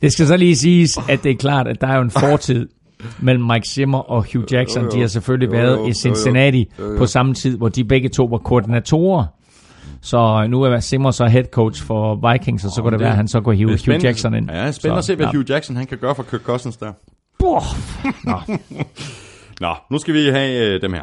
Det 0.00 0.12
skal 0.12 0.26
så 0.26 0.36
lige 0.36 0.56
siges, 0.56 0.98
at 1.08 1.22
det 1.22 1.30
er 1.32 1.36
klart, 1.36 1.68
at 1.68 1.80
der 1.80 1.86
er 1.86 1.96
jo 1.96 2.02
en 2.02 2.10
fortid 2.10 2.68
mellem 3.20 3.44
Mike 3.44 3.68
Zimmer 3.68 3.98
og 3.98 4.26
Hugh 4.32 4.52
Jackson. 4.52 4.90
De 4.92 5.00
har 5.00 5.06
selvfølgelig 5.06 5.52
været 5.52 5.88
i 5.88 5.92
Cincinnati 5.92 6.72
på 6.98 7.06
samme 7.06 7.34
tid, 7.34 7.56
hvor 7.58 7.68
de 7.68 7.84
begge 7.84 8.08
to 8.08 8.24
var 8.24 8.38
koordinatorer. 8.38 9.24
Så 10.02 10.46
nu 10.48 10.62
er 10.62 10.80
Zimmer 10.80 11.10
så 11.10 11.26
head 11.26 11.44
coach 11.44 11.82
for 11.84 12.32
Vikings, 12.32 12.64
og 12.64 12.70
så 12.70 12.82
kan 12.82 12.92
det 12.92 12.98
det- 12.98 13.00
være, 13.04 13.10
at 13.10 13.16
han 13.16 13.28
så 13.28 13.40
går 13.40 13.52
er 13.52 13.56
Hugh. 13.56 14.04
Jackson 14.04 14.34
ind. 14.34 14.50
Ja, 14.50 14.72
spændende 14.72 14.98
at 14.98 15.04
Så, 15.04 15.06
se, 15.06 15.16
hvad 15.16 15.26
ja. 15.26 15.32
Hugh 15.32 15.50
Jackson 15.50 15.76
han 15.76 15.86
kan 15.86 15.98
gøre 15.98 16.14
for 16.14 16.22
Kirk 16.22 16.40
Cousins 16.40 16.76
der. 16.76 16.92
Boah. 17.38 17.62
Nå, 19.60 19.74
nu 19.90 19.98
skal 19.98 20.14
vi 20.14 20.28
have 20.28 20.74
øh, 20.74 20.82
dem 20.82 20.92
her. 20.92 21.02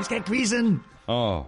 Vi 0.00 0.04
skal 0.04 0.16
have 0.18 0.26
quizzen. 0.26 0.80
Åh. 1.08 1.36
Oh. 1.38 1.44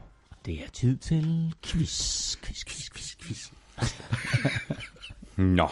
Det 0.46 0.54
er 0.54 0.70
tid 0.72 0.96
til 0.96 1.54
quiz, 1.66 2.36
quiz, 2.36 2.64
quiz, 2.64 2.90
quiz, 2.90 3.16
quiz. 3.22 3.50
Nå. 5.36 5.68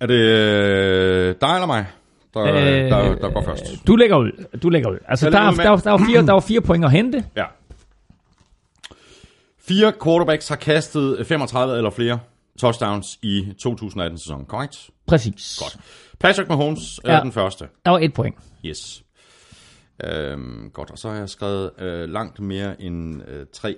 Er 0.00 0.06
det 0.06 0.14
øh, 0.14 1.34
dig 1.40 1.54
eller 1.54 1.66
mig, 1.66 1.86
der, 2.34 2.42
øh, 2.44 2.54
der, 2.54 3.14
der 3.14 3.30
går 3.32 3.42
først? 3.44 3.62
Du 3.86 3.96
lægger 3.96 4.16
ud. 4.16 4.58
Du 4.62 4.68
lægger 4.68 4.90
ud. 4.90 4.98
Altså, 5.08 5.30
der, 5.30 5.30
lægger 5.30 5.48
er, 5.48 5.52
ud 5.52 5.56
der, 5.56 5.70
er, 5.70 5.76
der, 5.96 6.04
er 6.04 6.06
fire, 6.06 6.26
der 6.26 6.34
er 6.34 6.40
fire 6.40 6.60
point 6.60 6.84
at 6.84 6.90
hente. 6.92 7.24
Ja. 7.36 7.44
Fire 9.68 9.92
quarterbacks 10.04 10.48
har 10.48 10.56
kastet 10.56 11.26
35 11.26 11.76
eller 11.76 11.90
flere 11.90 12.18
touchdowns 12.58 13.18
i 13.22 13.54
2018-sæsonen, 13.66 14.46
korrekt? 14.46 14.90
Præcis. 15.06 15.58
Godt. 15.62 15.76
Patrick 16.20 16.48
Mahomes 16.48 17.00
er 17.04 17.14
Ja. 17.14 17.20
den 17.20 17.32
første. 17.32 17.68
Der 17.84 17.90
var 17.90 17.98
et 17.98 18.14
point. 18.14 18.36
Yes. 18.64 19.02
Øhm, 20.04 20.70
godt, 20.72 20.90
og 20.90 20.98
så 20.98 21.08
har 21.08 21.16
jeg 21.16 21.28
skrevet 21.28 21.70
øh, 21.80 22.08
langt 22.10 22.40
mere 22.40 22.82
end 22.82 23.20
øh, 23.28 23.46
tre, 23.52 23.76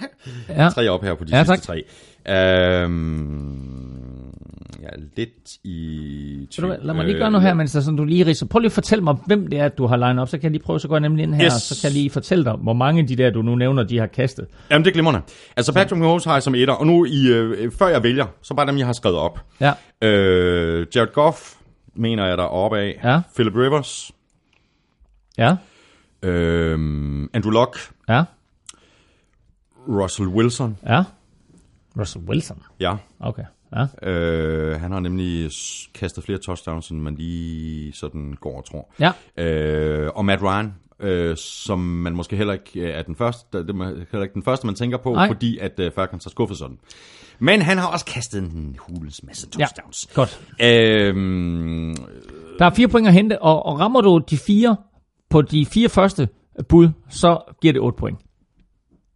Ja. 0.48 0.68
tre 0.68 0.88
op 0.88 1.02
her 1.04 1.14
på 1.14 1.24
de 1.24 1.36
Ja, 1.36 1.44
sidste 1.44 1.54
tak. 1.56 1.62
tre. 1.62 1.84
Øhm, 2.28 4.30
er 4.82 4.96
lidt 5.16 5.50
i 5.64 6.48
Ved 6.60 6.68
du 6.68 6.76
Lad 6.86 6.94
mig 6.94 7.04
lige 7.04 7.18
gøre 7.18 7.30
noget 7.30 7.46
her, 7.46 7.54
mens 7.54 7.72
der 7.72 7.80
sådan, 7.80 7.96
du 7.96 8.04
lige 8.04 8.26
ridser. 8.26 8.46
Prøv 8.46 8.58
lige 8.58 8.66
at 8.68 8.72
fortælle 8.72 9.04
mig, 9.04 9.16
hvem 9.26 9.46
det 9.46 9.58
er, 9.58 9.68
du 9.68 9.86
har 9.86 9.96
legnet 9.96 10.22
op. 10.22 10.28
Så 10.28 10.38
kan 10.38 10.42
jeg 10.44 10.50
lige 10.50 10.62
prøve, 10.62 10.80
så 10.80 10.88
går 10.88 10.94
jeg 10.96 11.00
nemlig 11.00 11.22
ind 11.22 11.34
her, 11.34 11.44
Yes. 11.46 11.54
og 11.54 11.60
så 11.60 11.80
kan 11.82 11.88
jeg 11.88 11.94
lige 11.94 12.10
fortælle 12.10 12.44
dig, 12.44 12.52
hvor 12.52 12.72
mange 12.72 13.00
af 13.00 13.06
de 13.06 13.16
der, 13.16 13.30
du 13.30 13.42
nu 13.42 13.54
nævner, 13.54 13.82
de 13.82 13.98
har 13.98 14.06
kastet. 14.06 14.46
Jamen, 14.70 14.84
det 14.84 14.90
er 14.90 14.94
glimrende. 14.94 15.20
Altså, 15.56 15.72
Patrick 15.74 15.98
Mahomes 16.00 16.24
har 16.24 16.32
jeg 16.32 16.42
som 16.42 16.54
etter, 16.54 16.74
og 16.74 16.86
nu, 16.86 17.04
i, 17.04 17.26
øh, 17.32 17.72
før 17.72 17.88
jeg 17.88 18.02
vælger, 18.02 18.26
så 18.42 18.54
bare 18.54 18.66
dem, 18.66 18.78
jeg 18.78 18.86
har 18.86 18.92
skrevet 18.92 19.18
op. 19.18 19.40
Ja. 19.60 19.72
Øh, 20.08 20.86
Jared 20.94 21.12
Goff, 21.12 21.38
mener 21.96 22.26
jeg, 22.26 22.38
der 22.38 22.44
er 22.44 22.48
oppe 22.48 22.78
af. 22.78 23.00
Ja. 23.04 23.20
Philip 23.34 23.54
Rivers. 23.56 24.10
Ja. 25.40 25.56
Øh, 26.28 26.78
Andrew 27.34 27.50
Luck. 27.52 27.78
Ja. 28.08 28.24
Russell 29.88 30.28
Wilson. 30.28 30.76
Ja. 30.86 31.02
Russell 31.98 32.24
Wilson. 32.24 32.62
Ja. 32.80 32.94
Okay. 33.20 33.44
Ja. 33.76 34.08
Øh, 34.10 34.80
han 34.80 34.92
har 34.92 35.00
nemlig 35.00 35.50
kastet 35.94 36.24
flere 36.24 36.38
touchdowns, 36.38 36.88
end 36.90 37.00
man 37.00 37.14
lige 37.14 37.92
sådan 37.92 38.36
går 38.40 38.56
og 38.56 38.64
tror. 38.64 38.92
Ja. 39.00 39.12
Øh, 39.44 40.10
og 40.14 40.24
Matt 40.24 40.42
Ryan, 40.42 40.74
øh, 41.00 41.36
som 41.36 41.78
man 41.78 42.12
måske 42.16 42.36
heller 42.36 42.52
ikke 42.52 42.80
øh, 42.80 42.90
er 42.94 43.02
den 43.02 43.16
første, 43.16 43.58
det 43.62 43.70
er 43.70 43.84
heller 43.86 44.22
ikke 44.22 44.34
den 44.34 44.42
første, 44.42 44.66
man 44.66 44.74
tænker 44.74 44.98
på, 44.98 45.12
Nej. 45.12 45.26
fordi 45.28 45.58
at 45.58 45.80
øh, 45.80 45.92
Falcons 45.94 46.24
har 46.24 46.30
skuffet 46.30 46.56
sådan. 46.58 46.78
Men 47.38 47.62
han 47.62 47.78
har 47.78 47.86
også 47.86 48.04
kastet 48.04 48.42
en 48.42 48.76
hulens 48.78 49.22
masse 49.22 49.48
Ja. 49.58 49.64
touchdowns. 49.64 50.08
Godt. 50.14 50.40
Øhm, 50.62 51.96
Der 52.58 52.64
er 52.66 52.70
fire 52.70 52.88
point 52.88 53.06
at 53.08 53.12
hente, 53.14 53.42
og, 53.42 53.66
og 53.66 53.80
rammer 53.80 54.00
du 54.00 54.20
de 54.30 54.38
fire 54.38 54.76
på 55.30 55.42
de 55.42 55.66
fire 55.66 55.88
første 55.88 56.28
bud, 56.68 56.88
så 57.08 57.54
giver 57.60 57.72
det 57.72 57.82
8 57.82 57.96
point. 57.98 58.18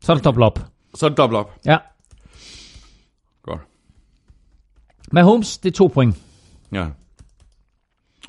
Så 0.00 0.12
er 0.12 0.16
det 0.16 0.24
dobbelt 0.24 0.44
op. 0.44 0.58
så 0.94 1.06
er 1.06 1.08
det 1.10 1.18
dobbelt 1.18 1.38
op. 1.38 1.54
Ja. 1.66 1.76
Godt. 3.42 3.60
Mahomes, 5.12 5.58
det 5.58 5.70
er 5.70 5.74
to 5.74 5.86
point. 5.86 6.16
Ja. 6.72 6.86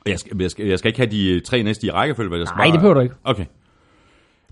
Jeg 0.06 0.20
skal, 0.20 0.38
jeg, 0.42 0.52
skal, 0.52 0.66
jeg 0.66 0.80
skal 0.80 0.90
ikke 0.90 1.00
have 1.00 1.12
de 1.12 1.40
tre 1.40 1.64
næste 1.64 1.88
i 1.88 1.92
rækkefølge, 1.92 2.32
vel? 2.32 2.40
Jeg 2.40 2.48
skal 2.48 2.58
Nej, 2.58 2.66
det 2.66 2.74
behøver 2.80 2.94
du 2.94 3.00
ikke. 3.00 3.16
Okay. 3.24 3.46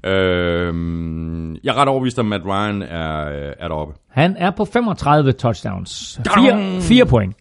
Øhm, 0.05 1.53
jeg 1.55 1.59
er 1.65 1.73
ret 1.73 1.87
overbevist 1.87 2.19
om, 2.19 2.33
at 2.33 2.41
Matt 2.41 2.45
Ryan 2.45 2.81
er, 2.81 3.29
øh, 3.29 3.53
er 3.59 3.67
deroppe. 3.67 3.93
Han 4.09 4.35
er 4.37 4.51
på 4.51 4.65
35 4.65 5.31
touchdowns. 5.31 6.19
Fire, 6.35 6.81
fire 6.81 7.05
point. 7.05 7.35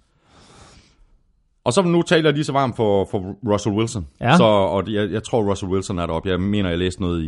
Og 1.65 1.73
så 1.73 1.83
nu 1.83 2.03
taler 2.03 2.25
jeg 2.29 2.35
lige 2.35 2.45
så 2.45 2.53
varmt 2.53 2.77
for, 2.77 3.09
for 3.11 3.37
Russell 3.53 3.75
Wilson. 3.77 4.07
Ja. 4.21 4.37
Så, 4.37 4.45
og 4.45 4.93
jeg, 4.93 5.11
jeg 5.13 5.23
tror, 5.23 5.51
Russell 5.51 5.73
Wilson 5.73 5.99
er 5.99 6.07
deroppe. 6.07 6.29
Jeg 6.29 6.41
mener, 6.41 6.69
jeg 6.69 6.79
læste 6.79 7.01
noget 7.03 7.23
i, 7.23 7.27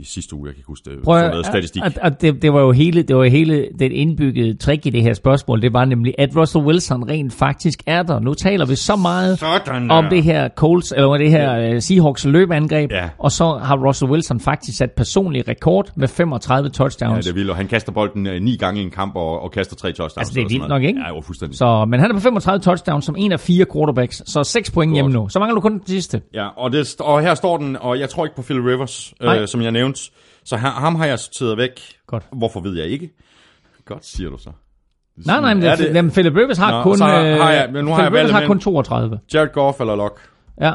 i 0.00 0.04
sidste 0.04 0.36
uge. 0.36 0.46
Jeg 0.46 0.54
kan 0.54 0.58
ikke 0.60 0.66
huske 0.66 0.90
det. 0.90 0.98
Prøv 1.04 1.28
noget 1.30 1.46
statistik. 1.46 1.82
at, 1.84 1.98
at 2.02 2.20
det, 2.22 2.42
det 2.42 2.52
var 2.52 2.60
jo 2.60 2.72
hele, 2.72 3.02
det 3.02 3.16
var 3.16 3.24
hele 3.24 3.66
den 3.78 3.92
indbyggede 3.92 4.54
trick 4.56 4.86
i 4.86 4.90
det 4.90 5.02
her 5.02 5.14
spørgsmål. 5.14 5.62
Det 5.62 5.72
var 5.72 5.84
nemlig, 5.84 6.14
at 6.18 6.36
Russell 6.36 6.64
Wilson 6.64 7.10
rent 7.10 7.32
faktisk 7.32 7.82
er 7.86 8.02
der. 8.02 8.20
Nu 8.20 8.34
taler 8.34 8.66
vi 8.66 8.74
så 8.74 8.96
meget 8.96 9.38
Sådan 9.38 9.90
om 9.90 10.04
det 10.10 10.22
her 10.22 10.48
Colts, 10.48 10.92
eller 10.96 11.16
det 11.16 11.30
her 11.30 11.74
uh, 11.74 11.78
Seahawks 11.80 12.24
løbeangreb, 12.24 12.90
Ja. 12.90 13.08
og 13.18 13.32
så 13.32 13.58
har 13.62 13.76
Russell 13.86 14.10
Wilson 14.10 14.40
faktisk 14.40 14.78
sat 14.78 14.90
personlig 14.92 15.48
rekord 15.48 15.90
med 15.96 16.08
35 16.08 16.66
Ja, 16.66 16.70
touchdowns. 16.72 17.24
det 17.24 17.30
er 17.30 17.34
vildt. 17.34 17.50
Og 17.50 17.56
han 17.56 17.66
kaster 17.66 17.92
bolden 17.92 18.26
øh, 18.26 18.42
ni 18.42 18.56
gange 18.56 18.80
i 18.80 18.84
en 18.84 18.90
kamp 18.90 19.16
og, 19.16 19.42
og 19.42 19.50
kaster 19.50 19.76
tre 19.76 19.88
touchdowns. 19.88 20.16
Altså, 20.16 20.32
det 20.34 20.40
er 20.40 20.42
eller 20.42 20.48
sådan 20.48 20.60
vildt 20.60 20.68
noget. 20.68 20.82
nok, 20.82 20.88
ikke? 20.88 21.00
Ja, 21.00 21.08
jo, 21.14 21.20
fuldstændig. 21.20 21.58
Så, 21.58 21.84
men 21.84 22.00
han 22.00 22.10
er 22.10 22.14
på 22.14 22.20
35 22.20 22.60
touchdowns 22.62 23.04
som 23.04 23.14
en 23.18 23.32
af 23.32 23.40
fire 23.48 23.66
quarterbacks, 23.72 24.22
så 24.26 24.44
6 24.44 24.70
point 24.70 24.94
hjemme 24.94 25.12
nu. 25.12 25.28
Så 25.28 25.38
mangler 25.38 25.54
du 25.54 25.60
kun 25.60 25.72
den 25.72 25.86
sidste. 25.86 26.22
Ja, 26.34 26.48
og, 26.56 26.72
det, 26.72 26.96
og 27.00 27.20
her 27.22 27.34
står 27.34 27.56
den, 27.58 27.76
og 27.76 27.98
jeg 28.00 28.08
tror 28.10 28.24
ikke 28.24 28.36
på 28.36 28.42
Phil 28.42 28.60
Rivers, 28.60 29.14
Nej. 29.22 29.38
øh, 29.38 29.48
som 29.48 29.62
jeg 29.62 29.72
nævnte. 29.72 30.00
Så 30.44 30.56
her, 30.56 30.68
ham 30.70 30.94
har 30.94 31.06
jeg 31.06 31.18
sorteret 31.18 31.58
væk. 31.58 31.80
Godt. 32.06 32.24
Hvorfor 32.32 32.60
ved 32.60 32.76
jeg 32.78 32.86
ikke? 32.86 33.10
Godt, 33.86 34.06
siger 34.06 34.30
du 34.30 34.38
så. 34.38 34.50
Nej, 35.26 35.40
nej, 35.40 35.54
men, 35.54 35.62
Er 35.62 35.76
det, 35.76 35.94
jamen, 35.94 36.10
Philip 36.10 36.36
Rivers 36.36 36.58
har 36.58 36.70
Nå, 36.76 36.82
kun, 36.82 36.96
så 36.98 37.04
har- 37.04 37.22
øh, 37.22 37.36
har 37.40 37.50
jeg- 37.52 37.68
men 37.72 37.84
nu 37.84 37.90
har 37.90 37.96
Philip 37.96 38.12
jeg 38.12 38.20
Rivers 38.20 38.32
har 38.40 38.46
kun 38.46 38.58
32. 38.60 39.20
Jared 39.34 39.48
Goff 39.52 39.80
eller 39.80 39.96
Locke? 39.96 40.20
Ja. 40.60 40.72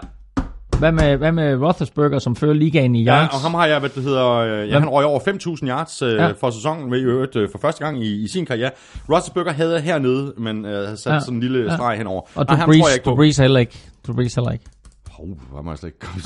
Hvad 0.84 0.92
med, 0.92 1.18
hvad 1.18 1.32
med 1.32 1.56
Roethlisberger, 1.62 2.20
som 2.20 2.36
fører 2.36 2.53
ligaen 2.53 2.95
i 2.95 3.03
Ja, 3.03 3.12
yards? 3.22 3.34
og 3.34 3.40
ham 3.40 3.53
har 3.53 3.66
jeg, 3.66 3.80
hvad 3.80 3.90
det 3.90 4.03
hedder, 4.03 4.30
øh, 4.30 4.70
ja, 4.70 4.80
han 4.80 4.90
røg 4.90 5.06
over 5.06 5.20
5.000 5.20 5.68
yards 5.68 6.02
øh, 6.02 6.14
Ja. 6.16 6.24
ja. 6.26 6.32
for 6.32 6.50
sæsonen, 6.50 6.90
med 6.90 7.00
i 7.00 7.03
øvrigt 7.03 7.36
øh, 7.36 7.50
for 7.52 7.58
første 7.58 7.86
gang 7.86 8.03
i, 8.03 8.24
i 8.24 8.28
sin 8.28 8.45
karriere. 8.45 8.72
Roethlisberger 9.10 9.52
havde 9.52 9.80
hernede, 9.82 10.34
men 10.38 10.66
øh, 10.66 10.72
havde 10.72 10.98
sat 10.98 11.10
Ja. 11.10 11.14
ja. 11.14 11.20
sådan 11.20 11.34
en 11.34 11.40
lille 11.40 11.64
Ja. 11.64 11.76
streg 11.76 11.98
henover. 11.98 12.22
og 12.36 12.50
du 12.50 12.53
ham 12.56 12.70
tror 12.70 12.74
jeg 12.88 12.94
ikke 12.95 13.06
du 13.06 13.10
på. 13.10 13.16
Breeze 13.16 13.42
heller 13.42 13.60
ikke. 13.60 13.80
Du 14.08 14.14
Breeze 14.14 14.36
heller 14.42 14.52
ikke. 14.52 14.66
Oh, 15.20 15.30
hvor 15.52 15.62
må 15.62 15.72
jeg 15.72 15.78
slet 15.78 15.88
ikke 15.90 16.00
komme 16.00 16.22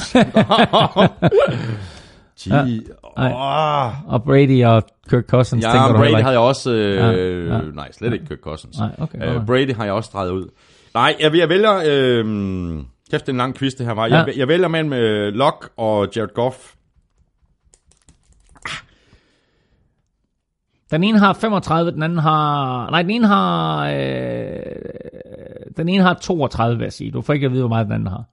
Nej. 3.18 3.32
åh. 3.34 4.14
Og 4.14 4.24
Brady 4.24 4.66
og 4.66 4.84
Kirk 5.10 5.24
Cousins 5.30 5.64
Ja, 5.66 5.72
tænker 5.72 5.88
du 5.88 5.94
Brady 5.98 6.08
ikke. 6.08 6.24
har 6.24 6.32
jeg 6.32 6.40
også... 6.40 6.72
Øh, 6.74 6.96
Ja, 6.96 7.10
ja, 7.10 7.16
ja. 7.46 7.54
ja. 7.56 7.62
Nej, 7.74 7.92
slet 7.92 8.14
ikke 8.14 8.26
Kirk 8.26 8.40
Cousins. 8.44 8.78
Nej, 8.80 8.90
okay, 8.98 9.36
Øh. 9.36 9.46
Brady 9.46 9.76
har 9.76 9.84
jeg 9.84 9.94
også 9.94 10.10
drejet 10.14 10.32
ud. 10.32 10.46
Nej, 10.94 11.16
jeg, 11.20 11.36
jeg 11.38 11.50
vælger... 11.50 11.82
Øh, 11.88 12.26
kæft, 13.12 13.26
det 13.26 13.30
er 13.30 13.34
en 13.34 13.38
lang 13.38 13.56
quiz, 13.56 13.74
det 13.74 13.86
her 13.86 13.94
var. 13.94 14.08
Jeg, 14.08 14.26
Ja. 14.28 14.34
jeg 14.38 14.48
vælger 14.48 14.68
mellem 14.68 14.94
øh, 14.94 15.34
Locke 15.34 15.68
og 15.78 16.08
Jared 16.16 16.34
Goff. 16.34 16.74
Den 20.92 21.04
ene 21.04 21.20
har 21.20 21.34
35, 21.34 21.92
den 21.92 22.04
anden 22.04 22.18
har... 22.20 22.90
Nej, 22.90 23.02
den 23.02 23.12
ene 23.12 23.28
har... 23.28 23.88
Øh, 23.88 24.62
den 25.78 25.90
ene 25.90 26.04
har 26.04 26.14
32, 26.14 26.78
vil 26.78 26.86
jeg 26.86 26.94
sige. 26.94 27.12
Du 27.12 27.22
får 27.22 27.34
ikke 27.34 27.46
at 27.46 27.52
vide, 27.52 27.62
hvor 27.62 27.70
meget 27.70 27.86
den 27.86 27.94
anden 27.94 28.08
har. 28.08 28.24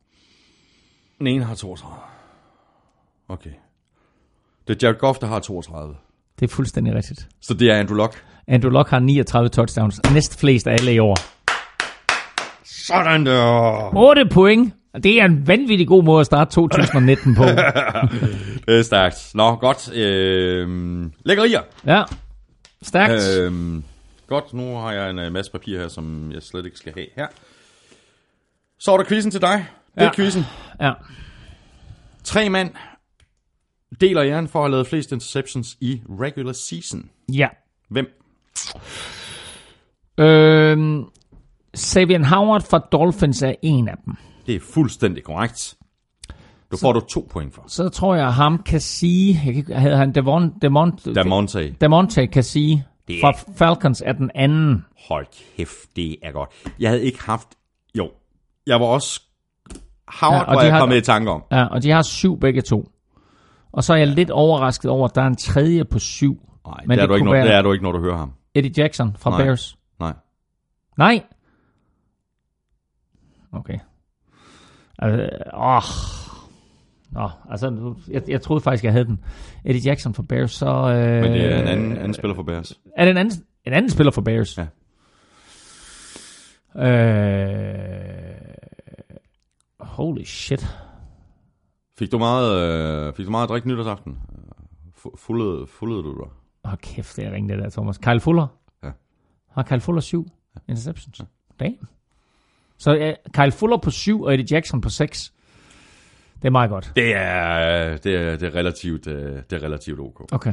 Den 1.18 1.26
ene 1.26 1.44
har 1.44 1.54
32. 1.54 1.96
Okay. 3.28 3.50
Det 4.68 4.82
er 4.82 4.86
Jared 4.86 4.98
Goff, 4.98 5.18
der 5.18 5.26
har 5.26 5.40
32. 5.40 5.96
Det 6.40 6.50
er 6.50 6.54
fuldstændig 6.54 6.94
rigtigt. 6.94 7.28
Så 7.40 7.54
det 7.54 7.70
er 7.70 7.76
Andrew 7.78 7.96
Luck. 7.96 8.24
Andrew 8.48 8.70
Luck 8.72 8.88
har 8.90 8.98
39 8.98 9.48
touchdowns. 9.48 10.00
Næst 10.12 10.40
flest 10.40 10.66
af 10.66 10.72
alle 10.72 10.94
i 10.94 10.98
år. 10.98 11.16
Sådan 12.86 13.26
der. 13.26 13.90
8 13.96 14.26
point. 14.26 14.74
Det 15.02 15.20
er 15.20 15.24
en 15.24 15.46
vanvittig 15.46 15.88
god 15.88 16.04
måde 16.04 16.20
at 16.20 16.26
starte 16.26 16.50
2019 16.54 17.34
på. 17.34 17.44
Det 18.68 18.78
er 18.78 18.82
stærkt. 18.82 19.30
Nå, 19.34 19.54
godt. 19.54 19.92
Øh, 19.94 20.68
lækkerier. 21.24 21.60
Ja. 21.86 22.02
Stærkt. 22.82 23.38
Øh, 23.40 23.52
godt, 24.26 24.52
nu 24.54 24.76
har 24.76 24.92
jeg 24.92 25.10
en 25.10 25.18
øh, 25.18 25.32
masse 25.32 25.52
papir 25.52 25.78
her, 25.78 25.88
som 25.88 26.32
jeg 26.32 26.42
slet 26.42 26.64
ikke 26.64 26.76
skal 26.78 26.92
have 26.96 27.06
her. 27.16 27.26
Så 28.78 28.92
er 28.92 28.96
der 28.96 29.04
quizzen 29.04 29.30
til 29.30 29.40
dig. 29.40 29.66
Det 29.94 30.00
er 30.00 30.04
Ja. 30.04 30.14
quizzen. 30.14 30.42
Ja. 30.80 30.92
Tre 32.24 32.48
mand 32.50 32.70
deler 34.00 34.24
æren 34.24 34.48
for 34.48 34.58
at 34.58 34.62
have 34.64 34.70
lavet 34.70 34.86
flest 34.86 35.12
interceptions 35.12 35.76
i 35.80 36.02
regular 36.20 36.52
season. 36.52 37.08
Ja. 37.32 37.48
Hvem? 37.90 38.06
Øhm, 40.18 41.04
Savian 41.74 42.24
Howard 42.24 42.62
fra 42.62 42.78
Dolphins 42.78 43.42
er 43.42 43.54
en 43.62 43.88
af 43.88 43.94
dem. 44.04 44.14
Det 44.46 44.54
er 44.54 44.60
fuldstændig 44.74 45.24
korrekt. 45.24 45.74
Du 46.72 46.76
får 46.76 46.92
du 46.92 47.00
to 47.00 47.28
point 47.30 47.54
for. 47.54 47.64
Så 47.66 47.88
tror 47.88 48.14
jeg, 48.14 48.26
at 48.26 48.32
ham 48.32 48.62
kan 48.62 48.80
sige... 48.80 49.40
Jeg 49.46 49.64
kan, 49.64 49.76
havde 49.76 49.96
han 49.96 50.14
Devon, 50.14 50.54
Devon, 50.62 50.96
Damonte. 51.14 51.72
Demonte 51.80 52.26
kan 52.26 52.42
sige 52.44 52.84
Det 53.08 53.16
er- 53.16 53.20
fra 53.20 53.32
Falcons 53.56 54.02
er 54.06 54.12
den 54.12 54.30
anden. 54.34 54.84
Hold 55.08 55.26
kæft, 55.56 55.96
det 55.96 56.16
er 56.22 56.32
godt. 56.32 56.50
Jeg 56.80 56.90
havde 56.90 57.02
ikke 57.04 57.22
haft... 57.22 57.48
Jo, 57.98 58.10
jeg 58.66 58.80
var 58.80 58.86
også... 58.86 59.20
Howard 60.08 60.34
Ja, 60.34 60.38
ja, 60.40 60.44
og 60.50 60.54
var 60.56 60.62
jeg 60.62 60.72
har- 60.72 60.80
kommet 60.80 60.96
i 60.96 61.00
tanke 61.00 61.30
om. 61.30 61.42
Ja, 61.52 61.64
og 61.64 61.82
de 61.82 61.90
har 61.90 62.02
syv 62.02 62.40
begge 62.40 62.62
to. 62.62 62.88
Og 63.72 63.84
så 63.84 63.92
er 63.92 63.96
jeg 63.96 64.06
lidt 64.06 64.30
overrasket 64.30 64.90
over, 64.90 65.08
at 65.08 65.14
der 65.14 65.22
er 65.22 65.26
en 65.26 65.36
tredje 65.36 65.84
på 65.84 65.98
syv. 65.98 66.38
Nej, 66.66 66.76
det, 66.96 67.02
er 67.02 67.06
du 67.06 67.14
ikke, 67.14 67.24
når, 67.24 67.32
være- 67.32 67.46
det 67.46 67.54
er 67.54 67.62
du 67.62 67.72
ikke, 67.72 67.84
når 67.84 67.92
du 67.92 68.00
hører 68.00 68.16
ham. 68.16 68.32
Eddie 68.54 68.72
Jackson 68.76 69.16
fra 69.18 69.30
Nej. 69.30 69.44
Bears. 69.44 69.76
Nej. 70.00 70.12
Nej. 70.98 71.22
Okay. 73.54 73.78
Øh, 75.02 75.28
åh. 75.54 75.82
Nå, 77.10 77.30
altså, 77.50 77.70
nu- 77.70 77.96
jeg, 78.08 78.22
jeg 78.28 78.42
troede 78.42 78.60
faktisk, 78.60 78.84
jeg 78.84 78.92
havde 78.92 79.04
den. 79.04 79.24
Eddie 79.64 79.82
Jackson 79.90 80.14
fra 80.14 80.22
Bears, 80.28 80.52
så... 80.52 80.66
Øh, 80.66 81.22
Men 81.22 81.32
det 81.32 81.52
er 81.52 81.60
en 81.62 81.68
anden, 81.68 81.96
anden 81.96 82.14
spiller 82.14 82.34
for 82.34 82.42
Bears. 82.42 82.80
Er 82.96 83.04
det 83.04 83.10
en 83.10 83.16
anden, 83.16 83.44
en 83.64 83.72
anden 83.72 83.90
spiller 83.90 84.10
for 84.12 84.20
Bears? 84.22 84.58
Ja. 84.58 84.66
Øh, 86.76 88.34
holy 89.80 90.22
shit. 90.24 90.66
Fik 91.98 92.12
du 92.12 92.18
meget, 92.18 92.60
øh, 93.08 93.12
fik 93.14 93.26
du 93.26 93.30
meget 93.30 93.42
at 93.42 93.48
drikke 93.48 93.68
nytårsaften? 93.68 94.18
Fu- 94.96 95.16
Fuldede, 95.16 95.66
fuldede 95.66 96.02
du 96.02 96.14
dig? 96.14 96.30
Åh, 96.72 96.78
kæft, 96.78 97.16
det 97.16 97.24
er 97.26 97.32
ringe 97.32 97.54
det 97.54 97.62
der, 97.62 97.70
Thomas. 97.70 97.98
Kyle 97.98 98.20
Fuller? 98.20 98.46
Ja. 98.82 98.90
Har 99.50 99.62
Kyle 99.62 99.80
Fuller 99.80 100.00
syv 100.00 100.26
interceptions? 100.68 101.20
Ja. 101.20 101.24
Damn. 101.64 101.88
Så 102.84 102.96
uh, 102.96 103.32
Kyle 103.32 103.52
Fuller 103.52 103.76
på 103.76 103.90
syv, 103.90 104.22
og 104.22 104.34
Eddie 104.34 104.46
Jackson 104.50 104.80
på 104.80 104.88
seks. 104.88 105.32
Det 106.36 106.44
er 106.44 106.50
meget 106.50 106.70
godt. 106.70 106.92
Det 106.96 107.16
er, 107.16 107.96
det 107.96 108.14
er, 108.14 108.36
det 108.36 108.42
er 108.42 108.54
relativt, 108.54 109.06
øh, 109.06 109.42
det 109.50 109.52
er 109.52 109.62
relativt 109.62 110.00
ok. 110.00 110.32
Okay. 110.32 110.52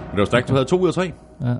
Men 0.00 0.10
det 0.10 0.18
var 0.18 0.24
stærkt, 0.24 0.48
du 0.48 0.52
havde 0.52 0.64
to 0.64 0.78
ud 0.78 0.88
af 0.88 0.94
tre. 0.94 1.12
Ja. 1.40 1.54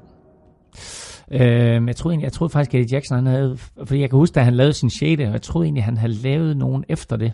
Øhm, 1.31 1.89
jeg, 1.89 1.97
troede 1.97 2.12
egentlig, 2.12 2.25
jeg 2.25 2.33
troede 2.33 2.52
faktisk, 2.52 2.75
at 2.75 2.81
Eddie 2.81 2.94
Jackson 2.94 3.17
han 3.17 3.27
havde... 3.27 3.59
Fordi 3.85 4.01
jeg 4.01 4.11
kan 4.11 4.17
huske, 4.17 4.35
da 4.35 4.41
han 4.41 4.55
lavede 4.55 4.73
sin 4.73 4.91
6. 4.91 5.02
Og 5.02 5.33
jeg 5.33 5.43
troede 5.43 5.67
egentlig, 5.67 5.85
han 5.85 5.97
havde 5.97 6.12
lavet 6.12 6.57
nogen 6.57 6.85
efter 6.89 7.17
det. 7.17 7.33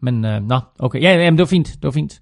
Men, 0.00 0.24
øh, 0.24 0.42
nå, 0.42 0.60
okay. 0.78 1.02
Ja, 1.02 1.16
jamen, 1.16 1.38
det 1.38 1.42
var 1.42 1.46
fint. 1.46 1.66
Det 1.66 1.82
var 1.84 1.90
fint. 1.90 2.20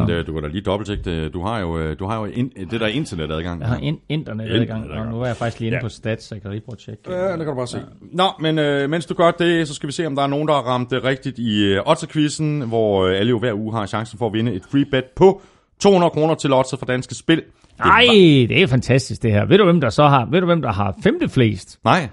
Jamen, 0.00 0.08
det, 0.16 0.26
du 0.26 0.32
kan 0.32 0.42
da 0.42 0.48
lige 0.48 0.62
dobbelttjekke 0.62 1.04
det. 1.10 1.34
Du 1.34 1.42
har 1.42 1.58
jo, 1.60 1.78
øh, 1.78 1.98
du 1.98 2.06
har 2.06 2.18
jo 2.18 2.24
in, 2.24 2.48
det 2.70 2.80
der 2.80 2.86
internetadgang. 2.86 3.60
Jeg 3.60 3.68
har 3.68 3.76
in- 3.76 3.98
internetadgang, 4.08 4.62
Internetadgang. 4.62 5.06
og 5.08 5.12
nu 5.14 5.22
er 5.22 5.26
jeg 5.26 5.36
faktisk 5.36 5.60
lige 5.60 5.66
inde 5.66 5.76
Ja. 5.76 5.82
på 5.82 5.88
stats, 5.88 6.24
så 6.24 6.34
jeg 6.34 6.42
kan 6.42 6.50
lige 6.50 6.60
prøve 6.60 6.74
at 6.74 6.78
tjekke. 6.78 7.12
Ja, 7.12 7.30
det 7.32 7.38
kan 7.38 7.46
du 7.46 7.54
bare 7.54 7.66
se. 7.66 7.78
Nå, 8.12 8.24
men 8.40 8.58
øh, 8.58 8.90
mens 8.90 9.06
du 9.06 9.14
gør 9.14 9.30
det, 9.30 9.68
så 9.68 9.74
skal 9.74 9.86
vi 9.86 9.92
se, 9.92 10.06
om 10.06 10.16
der 10.16 10.22
er 10.22 10.26
nogen, 10.26 10.48
der 10.48 10.54
har 10.54 10.60
ramt 10.62 10.90
det 10.90 11.04
rigtigt 11.04 11.38
i 11.38 11.64
øh, 11.64 11.80
Otter-quizzen, 11.86 12.62
hvor 12.68 13.04
øh, 13.06 13.18
alle 13.18 13.30
jo 13.30 13.38
hver 13.38 13.52
uge 13.54 13.72
har 13.74 13.86
chancen 13.86 14.18
for 14.18 14.26
at 14.26 14.32
vinde 14.32 14.52
et 14.52 14.62
free 14.70 14.84
bet 14.84 15.04
på 15.16 15.42
200 15.80 16.10
kroner 16.10 16.34
til 16.34 16.52
Otter 16.52 16.76
for 16.76 16.86
danske 16.86 17.14
spil. 17.14 17.36
Det 17.36 17.44
Nej, 17.78 18.04
var- 18.06 18.12
det 18.48 18.62
er 18.62 18.66
fantastisk 18.66 19.22
det 19.22 19.32
her. 19.32 19.44
Ved 19.46 19.58
du 19.58 19.64
hvem 19.64 19.80
der 19.80 19.90
så 19.90 20.06
har, 20.08 20.26
ved 20.30 20.40
du 20.40 20.46
hvem 20.46 20.62
der 20.62 20.72
har 20.72 20.96
femte 21.02 21.28
flest? 21.28 21.78
Nej. 21.84 22.08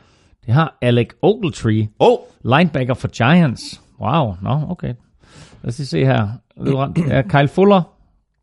Det 0.45 0.53
har 0.53 0.77
Alec 0.81 1.07
Ogletree, 1.21 1.87
oh, 1.99 2.17
linebacker 2.45 2.93
for 2.93 3.07
Giants. 3.07 3.81
Wow, 4.01 4.33
nå, 4.41 4.59
okay. 4.69 4.93
Lad 5.63 5.67
os 5.69 5.77
lige 5.77 5.87
se 5.87 6.05
her. 6.05 6.27
Er 7.07 7.21
Kyle 7.21 7.47
Fuller, 7.47 7.81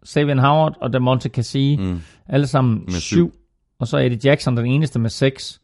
Savian 0.04 0.38
Howard 0.38 0.76
og 0.80 0.92
Damonte 0.92 1.28
Cassie. 1.28 1.76
Mm. 1.76 2.00
Alle 2.28 2.46
sammen 2.46 2.74
med 2.84 2.92
syv. 2.92 3.00
syv. 3.00 3.32
Og 3.78 3.86
så 3.88 3.96
er 3.96 4.00
Eddie 4.00 4.20
Jackson 4.24 4.56
den 4.56 4.66
eneste 4.66 4.98
med 4.98 5.10
seks. 5.10 5.60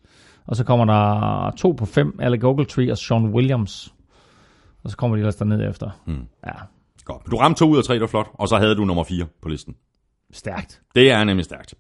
Og 0.47 0.57
så 0.57 0.65
kommer 0.65 0.85
der 0.85 1.51
to 1.57 1.71
på 1.73 1.87
fem, 1.87 2.19
Alec 2.21 2.45
Ogletree 2.45 2.91
og 2.93 2.99
Sean 2.99 3.25
Williams. 3.27 3.95
Og 4.85 4.91
så 4.91 4.97
kommer 4.97 5.17
de 5.17 5.21
ellers 5.21 5.37
derned 5.37 5.69
efter. 5.71 5.91
Mm. 6.07 6.27
Ja, 6.47 6.53
godt. 7.05 7.23
Du 7.31 7.37
ramte 7.37 7.59
to 7.59 7.69
ud 7.69 7.79
af 7.79 7.85
tre, 7.85 7.95
det 7.95 8.01
var 8.01 8.07
flot. 8.07 8.27
Og 8.35 8.49
så 8.49 8.57
havde 8.57 8.75
du 8.77 8.85
nummer 8.85 9.05
4 9.05 9.27
på 9.43 9.49
listen. 9.49 9.75
stærkt. 10.33 10.81
Det 10.95 11.11
er 11.11 11.25
nemlig 11.25 11.45
stærkt. 11.45 11.75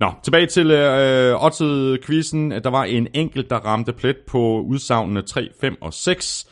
Nå, 0.00 0.12
tilbage 0.22 0.46
til 0.46 0.70
øh, 0.70 1.44
Otted-quizzen. 1.44 2.50
Der 2.50 2.70
var 2.70 2.84
en 2.84 3.08
enkelt, 3.14 3.50
der 3.50 3.56
ramte 3.56 3.92
plet 3.92 4.16
på 4.28 4.60
udsagnene 4.60 5.22
3, 5.22 5.48
5 5.60 5.76
og 5.80 5.92
6. 5.94 6.46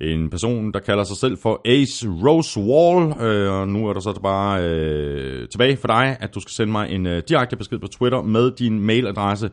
En 0.00 0.30
person, 0.30 0.72
der 0.72 0.80
kalder 0.80 1.04
sig 1.04 1.16
selv 1.16 1.38
for 1.38 1.60
Ace 1.64 2.08
Rose 2.08 2.60
Wall. 2.60 3.20
Øh, 3.20 3.52
og 3.52 3.68
nu 3.68 3.88
er 3.88 3.92
der 3.92 4.00
så 4.00 4.20
bare 4.22 4.62
øh, 4.64 5.48
tilbage 5.48 5.76
for 5.76 5.86
dig, 5.86 6.16
at 6.20 6.34
du 6.34 6.40
skal 6.40 6.52
sende 6.52 6.72
mig 6.72 6.90
en 6.90 7.06
øh, 7.06 7.22
direkte 7.28 7.56
besked 7.56 7.78
på 7.78 7.86
Twitter 7.86 8.22
med 8.22 8.50
din 8.50 8.80
mailadresse. 8.80 9.50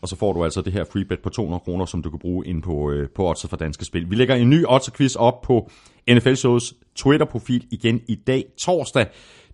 Og 0.00 0.08
så 0.08 0.16
får 0.16 0.32
du 0.32 0.44
altså 0.44 0.62
det 0.62 0.72
her 0.72 0.84
free 0.92 1.04
bet 1.04 1.18
på 1.22 1.28
200 1.28 1.60
kroner, 1.60 1.84
som 1.84 2.02
du 2.02 2.10
kan 2.10 2.18
bruge 2.18 2.46
ind 2.46 2.62
på, 2.62 2.90
øh, 2.90 3.08
på 3.14 3.28
Odds 3.28 3.46
for 3.48 3.56
Danske 3.56 3.84
Spil. 3.84 4.10
Vi 4.10 4.14
lægger 4.14 4.34
en 4.34 4.50
ny 4.50 4.64
Odds-quiz 4.66 5.16
op 5.18 5.42
på 5.42 5.70
NFL 6.10 6.34
Shows 6.34 6.74
Twitter-profil 6.96 7.66
igen 7.70 8.00
i 8.08 8.14
dag, 8.14 8.44
torsdag. 8.58 9.06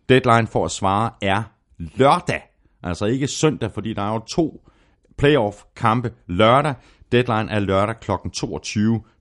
Deadline 0.09 0.47
for 0.47 0.65
at 0.65 0.71
svare 0.71 1.11
er 1.23 1.43
lørdag. 1.79 2.43
Altså 2.83 3.07
ikke 3.07 3.29
søndag, 3.29 3.71
fordi 3.73 3.95
der 3.95 4.03
er 4.03 4.13
jo 4.13 4.19
to 4.19 4.69
playoff-kampe 5.19 6.11
lørdag. 6.27 6.75
Deadline 7.13 7.51
er 7.51 7.59
lørdag 7.59 8.01
kl. 8.01 8.11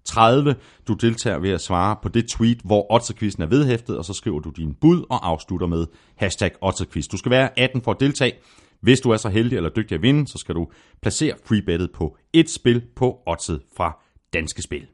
30. 0.06 0.56
Du 0.88 0.94
deltager 0.94 1.40
ved 1.40 1.50
at 1.50 1.62
svare 1.62 1.96
på 2.04 2.10
det 2.10 2.28
tweet, 2.28 2.60
hvor 2.64 2.94
Otterquizzen 2.94 3.44
er 3.44 3.48
vedhæftet, 3.48 3.98
og 3.98 4.06
så 4.06 4.14
skriver 4.14 4.40
du 4.40 4.50
din 4.50 4.74
bud 4.82 5.06
og 5.10 5.28
afslutter 5.28 5.68
med 5.68 5.86
hashtag 6.16 6.52
Otterquiz. 6.62 7.08
Du 7.08 7.18
skal 7.18 7.32
være 7.32 7.60
18 7.60 7.82
for 7.82 7.92
at 7.92 8.00
deltage. 8.00 8.34
Hvis 8.82 9.00
du 9.00 9.10
er 9.10 9.18
så 9.18 9.30
heldig 9.30 9.56
eller 9.56 9.70
dygtig 9.70 9.96
at 9.96 10.02
vinde, 10.02 10.28
så 10.28 10.38
skal 10.38 10.56
du 10.56 10.68
placere 11.02 11.34
freebettet 11.46 11.92
på 11.92 12.18
et 12.34 12.50
spil 12.50 12.82
på 12.96 13.20
Oddset 13.28 13.62
fra 13.78 14.00
Danske 14.34 14.62
Spil. 14.62 14.88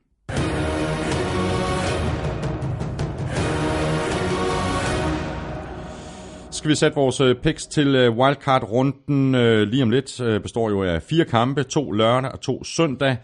skal 6.58 6.70
vi 6.70 6.76
sætte 6.76 6.96
vores 6.96 7.22
øh, 7.22 7.36
picks 7.36 7.66
til 7.66 7.96
øh, 7.96 8.18
wildcard-runden 8.18 9.36
øh, 9.36 9.68
lige 9.68 9.84
om 9.84 9.90
lidt. 9.90 10.42
Består 10.44 10.70
jo 10.70 10.84
af 10.84 11.02
fire 11.02 11.26
kampe, 11.26 11.64
to 11.64 11.92
lørdag 11.92 12.32
og 12.32 12.42
to 12.42 12.64
søndag. 12.64 13.18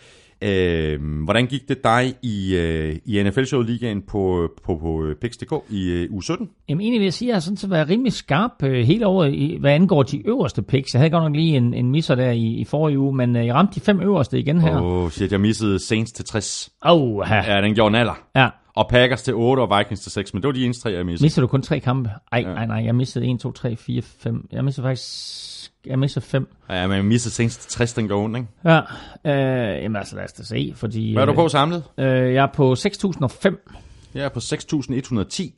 Øh, 0.44 1.00
hvordan 1.24 1.46
gik 1.48 1.70
det 1.70 1.84
dig 1.84 2.14
i, 2.22 2.56
øh, 2.56 2.96
i 3.06 3.24
NFL-show-ligaen 3.24 4.02
på, 4.02 4.50
på, 4.64 4.78
på 4.82 5.06
øh, 5.06 5.16
Pix.dk 5.16 5.54
i 5.70 5.90
øh, 5.90 6.12
uge 6.12 6.24
17? 6.24 6.50
Jamen 6.70 6.82
egentlig 6.82 7.00
vil 7.00 7.06
jeg 7.06 7.14
sige, 7.14 7.28
at 7.28 7.30
jeg 7.30 7.36
har 7.36 7.42
sådan 7.42 7.58
set 7.58 7.70
været 7.70 7.90
rimelig 7.90 8.14
skarp 8.14 8.64
øh, 8.64 8.86
hele 8.86 9.08
året, 9.08 9.34
i, 9.34 9.58
hvad 9.60 9.72
angår 9.72 10.04
de 10.04 10.28
øverste 10.28 10.62
picks. 10.62 10.94
Jeg 10.94 11.00
havde 11.00 11.10
godt 11.10 11.24
nok 11.24 11.36
lige 11.36 11.58
en, 11.58 11.74
en 11.74 11.92
misser 11.92 12.16
der 12.16 12.32
i, 12.32 12.46
i 12.46 12.66
forrige 12.66 13.00
uge, 13.00 13.16
men 13.16 13.36
øh, 13.36 13.46
jeg 13.46 13.56
ramte 13.56 13.76
de 13.76 13.80
fem 13.80 14.02
øverste 14.02 14.40
igen 14.40 14.62
her. 14.62 14.82
Åh, 14.82 15.04
oh, 15.04 15.10
shit, 15.10 15.32
jeg 15.32 15.42
missede 15.42 15.86
Saints 15.86 16.12
til 16.12 16.26
60. 16.26 16.70
Oh, 16.82 17.24
ja. 17.30 17.56
Ja, 17.56 17.62
den 17.62 17.76
gjorde 17.76 17.90
en 17.90 17.96
alder. 17.96 18.24
ja. 18.36 18.50
Og 18.76 18.88
Packers 18.90 19.22
til 19.22 19.34
8 19.34 19.62
og 19.62 19.80
Vikings 19.80 20.02
til 20.02 20.12
6, 20.12 20.34
men 20.34 20.44
det 20.44 20.48
var 20.48 20.54
de 20.54 20.66
eneste 20.66 20.84
tre, 20.84 20.90
jeg 20.94 21.06
missede. 21.06 21.26
Mister 21.26 21.42
du 21.42 21.48
kun 21.48 21.62
tre 21.62 21.80
kampe? 21.80 22.10
Ej, 22.32 22.40
ja. 22.40 22.54
nej, 22.54 22.66
nej, 22.66 22.86
jeg 22.86 22.96
missede 22.96 23.26
1, 23.32 23.40
2, 23.40 23.52
3, 23.52 23.76
4, 23.76 24.02
5. 24.02 24.48
Jeg 24.52 24.66
missede 24.66 24.86
faktisk... 24.86 25.72
Jeg 25.86 26.00
missede 26.00 26.26
5. 26.26 26.48
Ja, 26.70 26.88
men 26.88 26.96
jeg 26.96 27.06
missede 27.06 27.34
Saints 27.34 27.58
til 27.58 27.70
60, 27.70 27.94
den 27.94 28.08
går 28.08 28.24
ondt, 28.24 28.38
ikke? 28.38 28.50
Ja, 28.66 28.80
øh, 29.26 29.84
jamen 29.84 29.96
altså 29.96 30.16
lad 30.16 30.24
os 30.24 30.34
da 30.34 30.44
se, 30.44 30.74
fordi... 30.76 31.14
Hvad 31.14 31.24
er 31.24 31.26
du 31.26 31.34
på 31.34 31.50
samlet? 31.50 31.84
Øh, 31.98 32.34
jeg 32.34 32.44
er 32.44 32.52
på 32.54 32.74
6.005. 32.74 34.12
Jeg 34.14 34.26
er 34.26 34.30
på 34.30 34.40
6.110. 34.40 35.52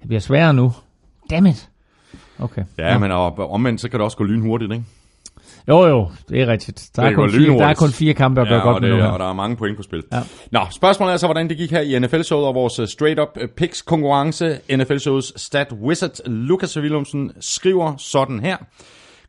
Det 0.00 0.08
bliver 0.08 0.20
sværere 0.20 0.54
nu. 0.54 0.72
Dammit. 1.30 1.68
Okay. 2.38 2.64
Ja, 2.78 2.98
men 2.98 3.10
og, 3.10 3.50
omvendt, 3.50 3.80
så 3.80 3.88
kan 3.88 4.00
det 4.00 4.04
også 4.04 4.16
gå 4.16 4.24
lynhurtigt, 4.24 4.72
ikke? 4.72 4.84
Jo, 5.68 5.86
jo, 5.86 6.10
det 6.28 6.42
er 6.42 6.46
rigtigt. 6.46 6.90
Der, 6.96 7.02
Det 7.02 7.10
er, 7.10 7.14
kun 7.14 7.30
fire, 7.30 7.58
der 7.58 7.66
er 7.66 7.74
kun 7.74 7.90
fire 7.90 8.14
kampe 8.14 8.40
at 8.40 8.48
gøre 8.48 8.58
Ja, 8.58 8.64
godt 8.64 8.76
og, 8.76 8.82
med 8.82 8.88
det, 8.90 8.96
nu 8.98 9.02
her. 9.02 9.10
og 9.10 9.18
der 9.18 9.28
er 9.28 9.32
mange 9.32 9.56
point 9.56 9.76
på 9.76 9.82
spil. 9.82 10.02
Ja. 10.12 10.20
Nå, 10.52 10.60
spørgsmålet 10.70 11.12
er 11.12 11.16
så, 11.16 11.26
hvordan 11.26 11.48
det 11.48 11.56
gik 11.56 11.70
her 11.70 11.80
i 11.80 11.98
NFL-showet 11.98 12.46
og 12.46 12.54
vores 12.54 12.78
øh, 12.78 12.88
straight-up 12.88 13.28
øh, 13.40 13.48
picks 13.48 13.82
konkurrence. 13.82 14.58
NFL-shows 14.76 15.32
stat 15.36 15.72
wizard 15.72 16.26
Lukas 16.26 16.78
Willumsen 16.78 17.32
skriver 17.40 17.96
sådan 17.96 18.40
her. 18.40 18.56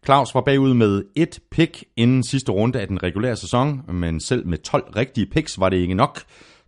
Claus 0.06 0.36
var 0.36 0.42
bagud 0.42 0.74
med 0.74 1.04
et 1.16 1.40
pick 1.52 1.84
inden 1.98 2.24
sidste 2.24 2.52
runde 2.52 2.80
af 2.82 2.88
den 2.88 3.04
regulære 3.04 3.36
sæson, 3.36 3.82
men 3.94 4.20
selv 4.20 4.48
med 4.48 4.58
12 4.58 4.84
rigtige 4.96 5.26
picks 5.26 5.60
var 5.60 5.70
det 5.70 5.78
ikke 5.78 5.94
nok. 5.94 6.20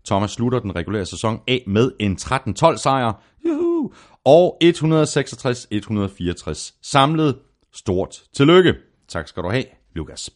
Thomas 0.07 0.31
slutter 0.31 0.59
den 0.59 0.75
regulære 0.75 1.05
sæson 1.05 1.39
af 1.47 1.63
med 1.67 1.91
en 1.99 2.17
13-12 2.21 2.77
sejr. 2.77 3.21
Juhu! 3.45 3.91
Og 4.25 4.57
166-164 4.63 6.79
samlet. 6.83 7.35
Stort 7.73 8.15
tillykke. 8.35 8.73
Tak 9.11 9.27
skal 9.27 9.43
du 9.43 9.49
have, 9.49 9.63
Lukas. 9.95 10.29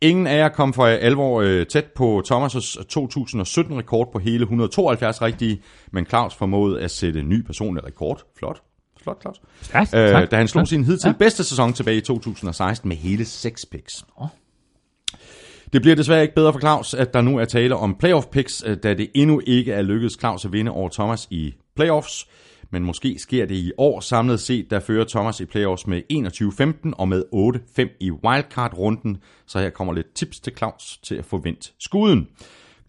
Ingen 0.00 0.26
af 0.26 0.36
jer 0.38 0.48
kom 0.48 0.72
for 0.72 0.86
alvor 0.86 1.40
øh, 1.40 1.66
tæt 1.66 1.84
på 1.84 2.22
Thomas' 2.32 2.76
2017-rekord 2.92 4.08
på 4.12 4.18
hele 4.18 4.42
172 4.42 5.22
rigtige, 5.22 5.62
men 5.92 6.06
Claus 6.06 6.34
formåede 6.34 6.80
at 6.80 6.90
sætte 6.90 7.22
ny 7.22 7.42
personlig 7.42 7.84
rekord. 7.84 8.22
Flot. 8.38 8.62
Flot, 9.02 9.22
Claus. 9.22 9.40
Ja, 9.74 9.80
Øh, 9.80 10.10
tak. 10.12 10.30
da 10.30 10.36
han 10.36 10.48
slog 10.48 10.68
sin 10.68 10.84
hidtil 10.84 11.08
Ja. 11.08 11.12
bedste 11.18 11.44
sæson 11.44 11.72
tilbage 11.72 11.96
i 11.96 12.00
2016 12.00 12.88
med 12.88 12.96
hele 12.96 13.24
6 13.24 13.66
picks. 13.66 14.04
Det 15.72 15.82
bliver 15.82 15.96
desværre 15.96 16.22
ikke 16.22 16.34
bedre 16.34 16.52
for 16.52 16.60
Claus, 16.60 16.94
at 16.94 17.14
der 17.14 17.20
nu 17.20 17.38
er 17.38 17.44
tale 17.44 17.76
om 17.76 17.94
playoff 17.94 18.26
picks, 18.26 18.62
øh, 18.66 18.76
da 18.82 18.94
det 18.94 19.10
endnu 19.14 19.40
ikke 19.46 19.72
er 19.72 19.82
lykkedes 19.82 20.16
Claus 20.20 20.44
at 20.44 20.52
vinde 20.52 20.70
over 20.70 20.88
Thomas 20.88 21.28
i 21.30 21.54
playoffs. 21.76 22.28
Men 22.72 22.84
måske 22.84 23.18
sker 23.18 23.46
det 23.46 23.54
i 23.54 23.72
år 23.78 24.00
samlet 24.00 24.40
set, 24.40 24.70
der 24.70 24.80
fører 24.80 25.04
Thomas 25.04 25.40
i 25.40 25.44
playoffs 25.44 25.86
med 25.86 26.02
21-15 26.88 26.92
og 26.98 27.08
med 27.08 27.24
8-5 27.78 27.96
i 28.00 28.10
wildcard-runden. 28.10 29.16
Så 29.46 29.58
her 29.58 29.70
kommer 29.70 29.92
lidt 29.92 30.14
tips 30.14 30.40
til 30.40 30.52
Claus 30.56 30.98
til 31.02 31.14
at 31.14 31.24
få 31.24 31.38
vendt 31.38 31.72
skuden. 31.78 32.28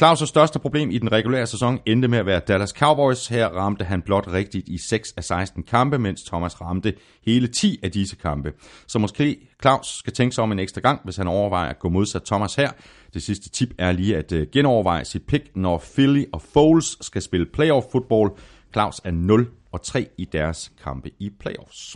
Claus' 0.04 0.26
største 0.26 0.60
problem 0.60 0.92
i 0.92 0.98
den 0.98 1.12
regulære 1.12 1.48
sæson 1.48 1.80
endte 1.86 2.08
med 2.08 2.20
at 2.20 2.26
være 2.26 2.40
Dallas 2.40 2.70
Cowboys. 2.70 3.28
Her 3.28 3.48
ramte 3.48 3.86
han 3.86 4.02
blot 4.02 4.28
rigtigt 4.28 4.68
i 4.68 4.78
6 4.78 5.14
af 5.18 5.24
16 5.24 5.64
kampe, 5.64 6.00
mens 6.00 6.24
Thomas 6.24 6.62
ramte 6.62 6.94
hele 7.26 7.48
10 7.48 7.80
af 7.84 7.92
disse 7.92 8.16
kampe. 8.16 8.54
Så 8.88 9.00
måske 9.00 9.38
Claus 9.62 9.88
skal 9.88 10.14
tænke 10.14 10.36
sig 10.36 10.44
om 10.44 10.52
en 10.52 10.60
ekstra 10.60 10.82
gang, 10.82 11.02
hvis 11.04 11.16
han 11.16 11.28
overvejer 11.28 11.70
at 11.70 11.80
gå 11.80 11.90
modsat 11.90 12.24
Thomas 12.24 12.56
her. 12.56 12.72
Det 13.14 13.24
sidste 13.24 13.50
tip 13.50 13.70
er 13.78 13.92
lige 13.92 14.18
at 14.18 14.32
øh, 14.32 14.48
genoverveje 14.52 15.06
sit 15.06 15.26
pick, 15.28 15.44
når 15.56 15.84
Philly 15.94 16.24
og 16.34 16.42
Foles 16.42 16.98
skal 17.02 17.22
spille 17.22 17.46
playoff 17.46 17.86
football. 17.92 18.30
Claus 18.74 19.02
er 19.04 19.12
0 19.12 19.48
og 19.72 19.82
3 19.82 20.08
i 20.18 20.26
deres 20.26 20.72
kampe 20.84 21.12
i 21.20 21.30
playoffs. 21.40 21.96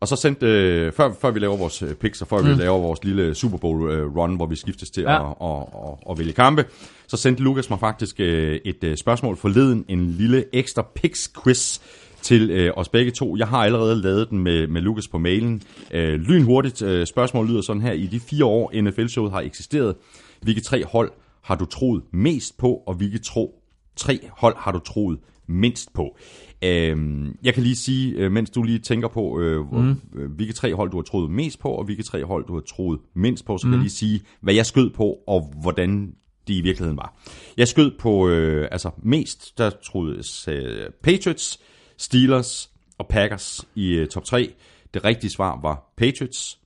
Og 0.00 0.08
så 0.08 0.16
sendte, 0.16 0.46
øh, 0.46 0.92
før, 0.92 1.12
før 1.20 1.30
vi 1.30 1.38
laver 1.38 1.56
vores 1.56 1.82
øh, 1.82 1.94
picks, 1.94 2.22
og 2.22 2.28
før 2.28 2.38
mm. 2.38 2.48
vi 2.48 2.52
laver 2.54 2.78
vores 2.78 3.04
lille 3.04 3.34
Super 3.34 3.58
Bowl 3.58 3.90
øh, 3.90 4.16
run, 4.16 4.36
hvor 4.36 4.46
vi 4.46 4.56
skiftes 4.56 4.90
til 4.90 5.02
Ja. 5.02 5.30
at, 5.30 5.36
at, 5.42 5.58
at, 5.58 6.10
at 6.10 6.18
vælge 6.18 6.32
kampe, 6.32 6.64
så 7.06 7.16
sendte 7.16 7.42
Lukas 7.42 7.70
mig 7.70 7.80
faktisk 7.80 8.20
øh, 8.20 8.60
et 8.64 8.84
øh, 8.84 8.96
spørgsmål 8.96 9.36
forleden, 9.36 9.84
en 9.88 10.10
lille 10.10 10.44
ekstra 10.52 10.86
picks 10.94 11.32
quiz 11.42 11.78
til 12.22 12.50
øh, 12.50 12.72
os 12.76 12.88
begge 12.88 13.10
to. 13.10 13.36
Jeg 13.36 13.48
har 13.48 13.58
allerede 13.58 14.02
lavet 14.02 14.30
den 14.30 14.38
med, 14.38 14.66
med 14.66 14.80
Lukas 14.80 15.08
på 15.08 15.18
mailen. 15.18 15.62
Øh, 15.90 16.20
lynhurtigt 16.20 16.82
øh, 16.82 17.06
spørgsmål 17.06 17.48
lyder 17.48 17.60
sådan 17.60 17.82
her. 17.82 17.92
I 17.92 18.06
de 18.06 18.20
fire 18.20 18.44
år 18.44 18.72
NFL-showet 18.82 19.32
har 19.32 19.40
eksisteret, 19.40 19.96
hvilke 20.40 20.60
tre 20.60 20.84
hold 20.84 21.12
har 21.42 21.54
du 21.54 21.64
troet 21.64 22.02
mest 22.12 22.58
på, 22.58 22.82
og 22.86 22.94
hvilke 22.94 23.18
tro, 23.18 23.62
tre 23.96 24.20
hold 24.30 24.54
har 24.58 24.72
du 24.72 24.78
troet 24.78 25.18
mindst 25.48 25.92
på? 25.94 26.16
Øhm, 26.64 27.38
jeg 27.42 27.54
kan 27.54 27.62
lige 27.62 27.76
sige, 27.76 28.12
øh, 28.12 28.32
mens 28.32 28.50
du 28.50 28.62
lige 28.62 28.78
tænker 28.78 29.08
på, 29.08 29.40
øh, 29.40 29.72
mm. 29.72 29.96
øh, 30.14 30.30
hvilke 30.30 30.52
tre 30.52 30.74
hold 30.74 30.90
du 30.90 30.96
har 30.96 31.02
troet 31.02 31.30
mest 31.30 31.60
på, 31.60 31.68
og 31.68 31.84
hvilke 31.84 32.02
tre 32.02 32.24
hold 32.24 32.46
du 32.46 32.54
har 32.54 32.60
troet 32.60 33.00
mindst 33.14 33.44
på, 33.44 33.58
så 33.58 33.62
kan 33.62 33.72
jeg 33.72 33.80
lige 33.80 33.90
sige, 33.90 34.20
hvad 34.40 34.54
jeg 34.54 34.66
skød 34.66 34.90
på, 34.90 35.16
og 35.26 35.52
hvordan 35.62 36.14
de 36.48 36.54
i 36.54 36.60
virkeligheden 36.60 36.96
var. 36.96 37.16
Jeg 37.56 37.68
skød 37.68 37.90
på, 37.98 38.28
øh, 38.28 38.68
altså 38.70 38.90
mest, 39.02 39.58
der 39.58 39.70
troede 39.70 40.22
øh, 40.48 40.90
Patriots, 41.02 41.60
Steelers 41.96 42.70
og 42.98 43.08
Packers 43.08 43.68
i 43.74 43.92
øh, 43.92 44.08
top 44.08 44.24
3. 44.24 44.54
Det 44.94 45.04
rigtige 45.04 45.30
svar 45.30 45.60
var 45.62 45.92
Patriots, 45.96 46.58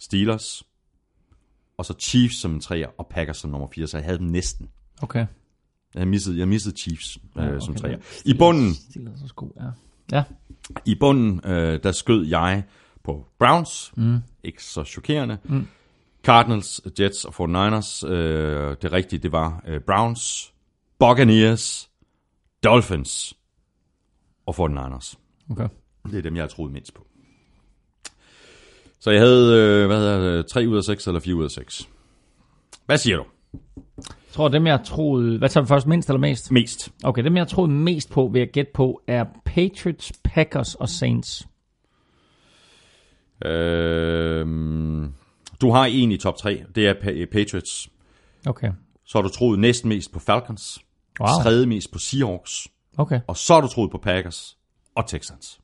Steelers, 0.00 0.62
og 1.78 1.84
så 1.84 1.94
Chiefs 2.00 2.40
som 2.40 2.52
en 2.52 2.60
træer, 2.60 2.88
og 2.98 3.06
Packers 3.06 3.36
som 3.36 3.50
nummer 3.50 3.68
4, 3.74 3.86
så 3.86 3.96
jeg 3.96 4.04
havde 4.04 4.18
dem 4.18 4.26
næsten. 4.26 4.68
Okay. 5.02 5.26
Jeg 5.94 6.08
missede, 6.08 6.38
jeg 6.38 6.48
missede 6.48 6.76
Chiefs 6.76 7.18
øh, 7.38 7.44
Ja, 7.44 7.60
som 7.60 7.70
okay. 7.70 7.80
træer. 7.80 7.98
I 8.24 8.34
bunden, 8.34 8.74
Steelers 8.74 9.22
er 9.22 9.26
så 9.26 9.34
god, 9.34 9.50
ja. 9.60 9.66
Ja, 10.16 10.24
i 10.84 10.94
bunden, 10.94 11.40
øh, 11.44 11.82
der 11.82 11.92
skød 11.92 12.26
jeg 12.26 12.64
på 13.04 13.26
Browns. 13.38 13.92
Mm. 13.96 14.18
Ikke 14.44 14.64
så 14.64 14.84
chokerende. 14.84 15.38
Mm. 15.44 15.66
Cardinals, 16.24 16.80
Jets 17.00 17.24
og 17.24 17.34
49ers. 17.34 18.06
Øh, 18.08 18.76
det 18.82 18.92
rigtige, 18.92 19.20
det 19.20 19.32
var 19.32 19.62
øh, 19.66 19.80
Browns, 19.80 20.52
Buccaneers, 20.98 21.90
Dolphins 22.64 23.34
og 24.46 24.54
49ers. 24.70 25.14
okay. 25.50 25.68
Det 26.10 26.18
er 26.18 26.22
dem, 26.22 26.36
jeg 26.36 26.42
har 26.42 26.48
troet 26.48 26.72
mindst 26.72 26.94
på. 26.94 27.06
Så 29.00 29.10
jeg 29.10 29.20
havde, 29.20 29.56
øh, 29.56 29.86
hvad 29.86 29.98
hedder 29.98 30.36
det, 30.36 30.46
3 30.46 30.68
ud 30.68 30.76
af 30.76 30.84
6 30.84 31.06
eller 31.06 31.20
4 31.20 31.34
ud 31.34 31.44
af 31.44 31.50
6. 31.50 31.88
Hvad 32.86 32.98
siger 32.98 33.16
du? 33.16 33.24
Tror, 34.32 34.48
dem 34.48 34.66
jeg 34.66 34.80
troede... 34.84 35.38
Hvad 35.38 35.48
tager 35.48 35.64
vi 35.64 35.68
først, 35.68 35.86
mindst 35.86 36.08
eller 36.08 36.20
mest? 36.20 36.50
Mest. 36.52 36.92
Okay, 37.04 37.24
dem 37.24 37.36
jeg 37.36 37.48
troede 37.48 37.72
mest 37.72 38.10
på, 38.10 38.28
vil 38.32 38.38
jeg 38.38 38.48
gætte 38.50 38.70
på, 38.74 39.02
er 39.06 39.24
Patriots, 39.44 40.12
Packers 40.24 40.74
og 40.74 40.88
Saints. 40.88 41.48
Øh, 43.44 44.46
du 45.60 45.70
har 45.70 45.84
en 45.84 46.12
i 46.12 46.16
top 46.16 46.36
3. 46.36 46.64
Det 46.74 46.88
er 46.88 46.94
Pa- 46.94 47.24
Patriots. 47.32 47.88
Okay. 48.46 48.72
Så 49.04 49.18
har 49.18 49.22
du 49.22 49.28
troet 49.28 49.58
næsten 49.58 49.88
mest 49.88 50.12
på 50.12 50.18
Falcons. 50.18 50.78
Wow. 51.20 51.42
Tredje 51.42 51.66
mest 51.66 51.92
på 51.92 51.98
Seahawks. 51.98 52.68
Okay. 52.98 53.20
Og 53.26 53.36
så 53.36 53.54
har 53.54 53.60
du 53.60 53.68
troet 53.68 53.90
på 53.90 53.98
Packers 53.98 54.56
og 54.94 55.06
Texans. 55.08 55.60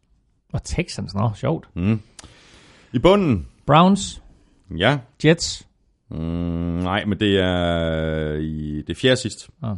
Og 0.52 0.62
Texans, 0.64 1.14
nå, 1.14 1.30
sjovt. 1.34 1.68
I 2.92 2.98
bunden, 2.98 3.46
Browns, 3.66 4.22
ja. 4.78 4.98
Jets, 5.24 5.67
Mm, 6.10 6.16
nej, 6.18 7.04
men 7.04 7.20
det 7.20 7.38
er 7.38 8.34
i 8.34 8.82
det 8.86 8.90
er 8.90 8.94
fjerde 8.94 9.16
sidst. 9.16 9.50
Ah. 9.62 9.76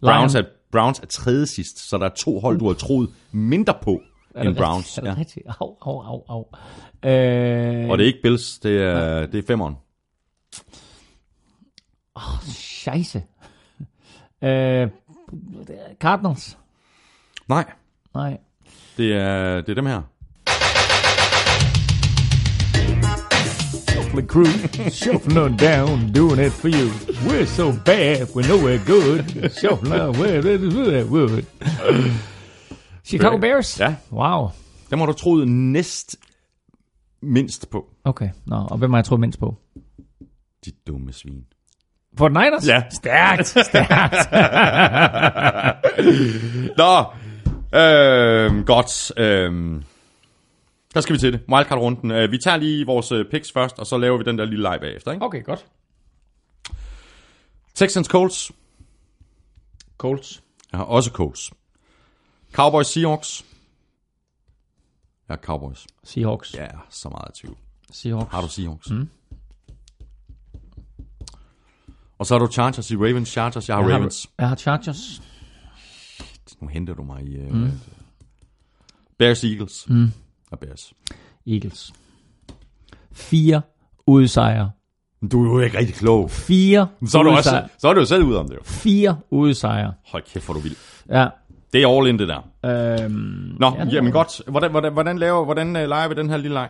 Browns 0.00 0.34
er, 0.34 0.42
Browns 0.72 0.98
er 0.98 1.06
tredje 1.06 1.46
sidst, 1.46 1.88
så 1.88 1.98
der 1.98 2.04
er 2.04 2.14
to 2.16 2.40
hold, 2.40 2.58
du 2.58 2.66
har 2.66 2.74
troet 2.74 3.10
mindre 3.32 3.74
på 3.82 4.00
end 4.36 4.48
det 4.48 4.56
Browns. 4.56 4.98
rigtigt? 4.98 4.98
Er 4.98 5.02
det 5.02 5.16
Ja. 5.16 5.20
rigtigt? 5.20 5.46
Au, 5.60 5.76
au, 5.80 6.00
au, 6.02 6.24
au. 6.28 6.44
Øh, 7.10 7.88
Og 7.90 7.98
det 7.98 8.04
er 8.04 8.06
ikke 8.06 8.22
Bills, 8.22 8.58
det 8.58 8.82
er, 8.82 9.26
det 9.26 9.38
er 9.38 9.42
femeren. 9.46 9.74
Scheisse. 12.42 13.22
øh, 14.42 14.88
Cardinals. 16.00 16.58
Nej, 17.48 17.72
Nej. 18.14 18.38
det 18.96 19.12
er, 19.12 19.60
det 19.60 19.68
er 19.68 19.74
dem 19.74 19.86
her. 19.86 20.02
Shuffling 24.14 24.28
crew, 24.28 24.90
shuffling 24.90 25.38
on 25.38 25.56
down, 25.56 26.12
doing 26.12 26.38
it 26.38 26.52
for 26.52 26.68
you. 26.68 26.92
We're 27.26 27.46
so 27.46 27.72
bad, 27.72 28.28
we're 28.32 28.78
good. 28.78 29.52
Shuffling 29.52 29.92
on, 29.92 30.12
we're 30.18 30.40
good. 31.04 31.46
Chicago 33.02 33.38
Bears? 33.38 33.80
Ja. 33.80 33.94
Wow. 34.12 34.50
Dem 34.90 34.98
har 34.98 35.06
du 35.06 35.12
troet 35.12 35.48
næst 35.48 36.16
mindst 37.22 37.70
på. 37.70 37.86
Okay, 38.04 38.28
Nå, 38.46 38.56
og 38.56 38.78
hvem 38.78 38.92
har 38.92 38.98
jeg 38.98 39.04
troet 39.04 39.20
mindst 39.20 39.38
på? 39.40 39.56
De 40.64 40.70
dumme 40.86 41.12
svin. 41.12 41.44
For 42.18 42.28
Niners? 42.28 42.66
Ja. 42.68 42.82
Stærkt, 42.90 43.48
stærkt. 43.70 44.32
Nå, 46.76 47.04
øh, 47.78 48.64
godt. 48.66 49.18
Øh, 49.18 49.82
der 50.94 51.00
skal 51.00 51.12
vi 51.12 51.18
til 51.18 51.32
det. 51.32 51.40
Wildcard-runden. 51.48 52.10
Øh, 52.10 52.30
vi 52.30 52.38
tager 52.38 52.56
lige 52.56 52.86
vores 52.86 53.12
øh, 53.12 53.30
picks 53.30 53.52
først, 53.52 53.78
og 53.78 53.86
så 53.86 53.98
laver 53.98 54.18
vi 54.18 54.24
den 54.24 54.38
der 54.38 54.44
lille 54.44 54.62
leg 54.62 54.78
bagefter. 54.80 55.12
Ikke? 55.12 55.24
okay, 55.24 55.44
godt. 55.44 55.66
Texans 57.74 58.06
Colts. 58.06 58.52
Colts. 59.98 60.42
Jeg 60.72 60.78
har 60.78 60.84
også 60.84 61.10
Colts. 61.10 61.52
Cowboys 62.52 62.86
Seahawks. 62.86 63.44
Jeg 65.28 65.36
har 65.36 65.42
Cowboys. 65.42 65.86
Seahawks. 66.04 66.54
Ja, 66.54 66.66
så 66.90 67.08
meget 67.08 67.34
tvivl. 67.34 67.56
Seahawks. 67.92 68.30
Har 68.30 68.40
du 68.40 68.48
Seahawks? 68.48 68.90
Mm. 68.90 69.08
Og 72.18 72.26
så 72.26 72.34
har 72.34 72.38
du 72.38 72.52
Chargers 72.52 72.90
i 72.90 72.96
Ravens. 72.96 73.28
Chargers, 73.28 73.68
jeg 73.68 73.76
har 73.76 73.82
jeg 73.82 73.90
har, 73.90 73.98
Ravens. 73.98 74.30
jeg 74.38 74.48
har 74.48 74.56
Chargers. 74.56 75.22
Nu 76.60 76.68
henter 76.68 76.94
du 76.94 77.02
mig 77.02 77.22
i... 77.22 77.38
Uh, 77.38 77.54
mm. 77.54 77.70
Bears 79.18 79.44
Eagles. 79.44 79.88
Mm. 79.88 80.12
Og 80.54 80.58
Bears. 80.60 80.92
Eagles. 81.46 81.92
Fire 83.12 83.62
udsejre. 84.06 84.70
Du 85.32 85.44
er 85.44 85.52
jo 85.52 85.58
ikke 85.60 85.78
rigtig 85.78 85.94
klog. 85.94 86.30
Fire 86.30 86.86
Så 87.06 87.18
er, 87.18 87.22
du 87.22 87.30
udsejre. 87.36 87.62
også, 87.62 87.74
så 87.78 87.88
er 87.88 87.94
du 87.94 88.00
jo 88.00 88.06
selv 88.06 88.22
ude 88.24 88.40
om 88.40 88.48
det. 88.48 88.54
jo. 88.54 88.60
Fire 88.64 89.16
udsejre. 89.30 89.92
Hold 90.06 90.22
kæft, 90.32 90.44
hvor 90.44 90.54
du 90.54 90.60
vild. 90.60 90.76
Ja. 91.10 91.26
Det 91.72 91.82
er 91.82 91.88
all 91.98 92.08
in, 92.08 92.18
det 92.18 92.28
der. 92.28 92.48
Øhm, 93.04 93.12
Nå, 93.60 93.72
ja, 93.78 93.84
jamen 93.84 94.12
godt. 94.12 94.42
Hvordan, 94.48 94.70
hvordan, 94.70 94.92
hvordan, 94.92 95.18
laver, 95.18 95.44
hvordan 95.44 95.66
uh, 95.76 95.82
leger 95.82 96.08
vi 96.08 96.14
den 96.14 96.30
her 96.30 96.36
lille 96.36 96.54
leg? 96.54 96.68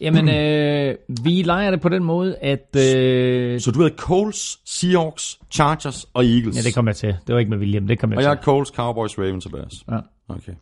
Jamen, 0.00 0.28
øh, 0.28 0.94
vi 1.24 1.42
leger 1.42 1.70
det 1.70 1.80
på 1.80 1.88
den 1.88 2.04
måde, 2.04 2.36
at... 2.36 2.76
Øh, 2.76 3.60
Så 3.60 3.70
du 3.70 3.78
havde 3.80 3.94
Colts, 3.96 4.58
Seahawks, 4.64 5.38
Chargers 5.50 6.06
og 6.14 6.24
Eagles. 6.26 6.56
ja, 6.56 6.62
det 6.62 6.74
kom 6.74 6.86
jeg 6.86 6.96
til. 6.96 7.16
Det 7.26 7.32
var 7.34 7.38
ikke 7.38 7.50
med 7.50 7.58
William, 7.58 7.86
det 7.86 7.98
kom 7.98 8.10
jeg 8.10 8.16
og 8.18 8.22
til. 8.22 8.28
jeg 8.28 8.36
har 8.36 8.42
Colts, 8.42 8.70
Cowboys, 8.70 9.18
Ravens 9.18 9.46
og 9.46 9.52
Bears. 9.52 9.84
Ja. 9.90 9.98
Okay. 10.28 10.52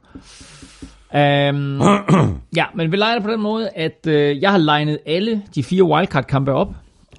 Um, 1.15 1.81
ja, 2.57 2.65
men 2.75 2.93
vi 2.93 2.97
leger 2.97 3.15
det 3.15 3.25
på 3.25 3.31
den 3.31 3.41
måde, 3.41 3.69
at 3.75 4.07
øh, 4.07 4.43
jeg 4.43 4.51
har 4.51 4.59
legnet 4.59 4.99
alle 5.07 5.43
de 5.55 5.63
fire 5.63 5.83
wildcard-kampe 5.85 6.53
op, 6.53 6.69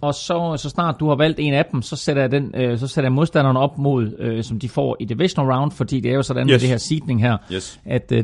og 0.01 0.13
så, 0.13 0.53
så 0.57 0.69
snart 0.69 0.95
du 0.99 1.07
har 1.07 1.15
valgt 1.15 1.39
en 1.39 1.53
af 1.53 1.65
dem, 1.71 1.81
så 1.81 1.95
sætter 1.95 2.21
jeg, 2.21 2.31
den, 2.31 2.51
øh, 2.55 2.77
så 2.79 2.87
sætter 2.87 3.05
jeg 3.05 3.13
modstanderen 3.13 3.57
op 3.57 3.77
mod, 3.77 4.15
øh, 4.19 4.43
som 4.43 4.59
de 4.59 4.69
får 4.69 4.97
i 4.99 5.05
divisional 5.05 5.51
round, 5.51 5.71
fordi 5.71 5.99
det 5.99 6.11
er 6.11 6.15
jo 6.15 6.21
sådan 6.23 6.47
yes. 6.47 6.51
med 6.51 6.59
det 6.59 6.69
her 6.69 6.77
seedning 6.77 7.21
her, 7.21 7.37
Yes. 7.53 7.79
at 7.85 8.11
øh, 8.11 8.23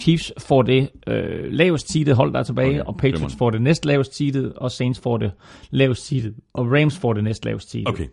Chiefs 0.00 0.32
får 0.38 0.62
det 0.62 0.88
øh, 1.06 1.52
lavest 1.52 1.92
seedet 1.92 2.16
hold, 2.16 2.32
der 2.32 2.38
er 2.38 2.42
tilbage, 2.42 2.70
Okay, 2.80 2.80
og 2.88 2.94
Patriots 2.96 3.18
glimrende. 3.18 3.36
får 3.38 3.50
det 3.50 3.62
næst 3.62 3.84
lavest 3.84 4.16
seedet, 4.16 4.52
og 4.56 4.70
Saints 4.70 5.00
får 5.00 5.16
det 5.16 5.30
lavest 5.70 6.06
seedet, 6.06 6.34
og 6.54 6.66
Rams 6.72 6.98
får 6.98 7.12
det 7.12 7.24
næst 7.24 7.44
lavest 7.44 7.70
seedet. 7.70 7.88
Okay. 7.88 8.06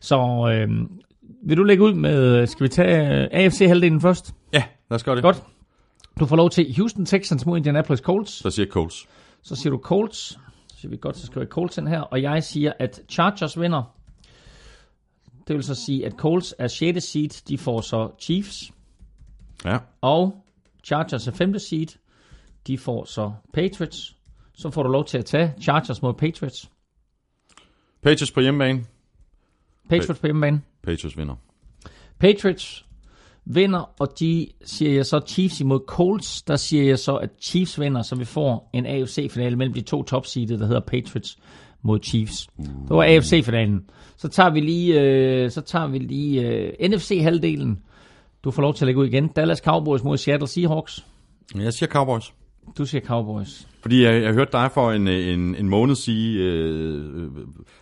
Så 0.00 0.16
øh, 0.52 0.68
vil 1.46 1.56
du 1.56 1.62
lægge 1.62 1.82
ud 1.84 1.94
med, 1.94 2.46
skal 2.46 2.64
vi 2.64 2.68
tage 2.68 3.22
øh, 3.22 3.28
AFC-halvdelen 3.32 4.00
først? 4.00 4.34
Ja, 4.52 4.62
lad 4.90 4.94
os 4.96 5.04
gøre 5.04 5.14
det. 5.14 5.22
Godt. 5.22 5.42
Du 6.20 6.26
får 6.26 6.36
lov 6.36 6.50
til 6.50 6.76
Houston 6.76 7.04
Texans 7.04 7.46
mod 7.46 7.56
Indianapolis 7.56 8.00
Colts. 8.00 8.32
Så 8.32 8.50
siger 8.50 8.66
Colts. 8.66 9.06
Så 9.42 9.56
siger 9.56 9.70
du 9.70 9.78
Colts. 9.78 10.18
Så 10.18 10.76
siger 10.76 10.90
vi 10.90 10.96
godt, 10.96 11.16
så 11.16 11.26
skriver 11.26 11.42
jeg 11.42 11.48
Colts 11.48 11.78
ind 11.78 11.88
her. 11.88 12.00
Og 12.00 12.22
jeg 12.22 12.44
siger, 12.44 12.72
at 12.78 13.00
Chargers 13.08 13.60
vinder. 13.60 13.96
Det 15.48 15.56
vil 15.56 15.62
så 15.62 15.74
sige, 15.74 16.06
at 16.06 16.12
Colts 16.12 16.54
er 16.58 16.66
6. 16.66 17.04
seed. 17.04 17.28
De 17.48 17.58
får 17.58 17.80
så 17.80 18.10
Chiefs. 18.20 18.72
Ja. 19.64 19.78
Og 20.00 20.44
Chargers 20.84 21.26
er 21.26 21.32
5. 21.32 21.58
seed. 21.58 21.86
De 22.66 22.78
får 22.78 23.04
så 23.04 23.32
Patriots. 23.52 24.16
Så 24.52 24.70
får 24.70 24.82
du 24.82 24.88
lov 24.88 25.04
til 25.04 25.18
at 25.18 25.24
tage 25.24 25.54
Chargers 25.60 26.02
mod 26.02 26.14
Patriots. 26.14 26.70
Patriots 28.02 28.32
på 28.32 28.40
hjemmebane. 28.40 28.84
Patriots 29.88 30.20
på 30.20 30.26
hjemmebane. 30.26 30.62
Patriots 30.82 31.16
vinder. 31.16 31.34
Patriots 32.18 32.86
vinder, 33.44 33.90
og 34.00 34.08
de 34.20 34.46
siger 34.64 34.92
jeg 34.92 35.06
så 35.06 35.20
Chiefs 35.26 35.60
imod 35.60 35.80
Colts. 35.86 36.42
Der 36.42 36.56
siger 36.56 36.84
jeg 36.84 36.98
så, 36.98 37.16
at 37.16 37.30
Chiefs 37.42 37.80
vinder, 37.80 38.02
så 38.02 38.16
vi 38.16 38.24
får 38.24 38.70
en 38.72 38.86
AFC-finale 38.86 39.56
mellem 39.56 39.74
de 39.74 39.80
to 39.80 40.02
topseedede, 40.02 40.58
der 40.58 40.66
hedder 40.66 40.80
Patriots 40.80 41.38
mod 41.82 41.98
Chiefs. 42.02 42.48
Det 42.56 42.90
var 42.90 43.04
AFC-finalen. 43.04 43.84
Så 44.16 44.28
tager 44.28 44.50
vi 44.50 44.60
lige, 44.60 45.00
øh, 45.00 45.50
så 45.50 45.60
tager 45.60 45.86
vi 45.86 45.98
lige 45.98 46.48
øh, 46.48 46.72
NFC-halvdelen. 46.90 47.82
Du 48.44 48.50
får 48.50 48.62
lov 48.62 48.74
til 48.74 48.84
at 48.84 48.86
lægge 48.86 49.00
ud 49.00 49.06
igen. 49.06 49.28
Dallas 49.28 49.58
Cowboys 49.58 50.02
mod 50.02 50.16
Seattle 50.16 50.48
Seahawks. 50.48 51.06
Jeg 51.54 51.72
siger 51.72 51.90
Cowboys. 51.90 52.32
Du 52.78 52.84
siger 52.86 53.02
Cowboys. 53.02 53.68
Fordi 53.82 54.02
jeg, 54.02 54.22
jeg 54.22 54.32
hørte 54.32 54.52
dig 54.52 54.70
for 54.74 54.92
en, 54.92 55.08
en, 55.08 55.54
en 55.54 55.68
måned 55.68 55.94
sige, 55.94 56.38
øh, 56.38 57.30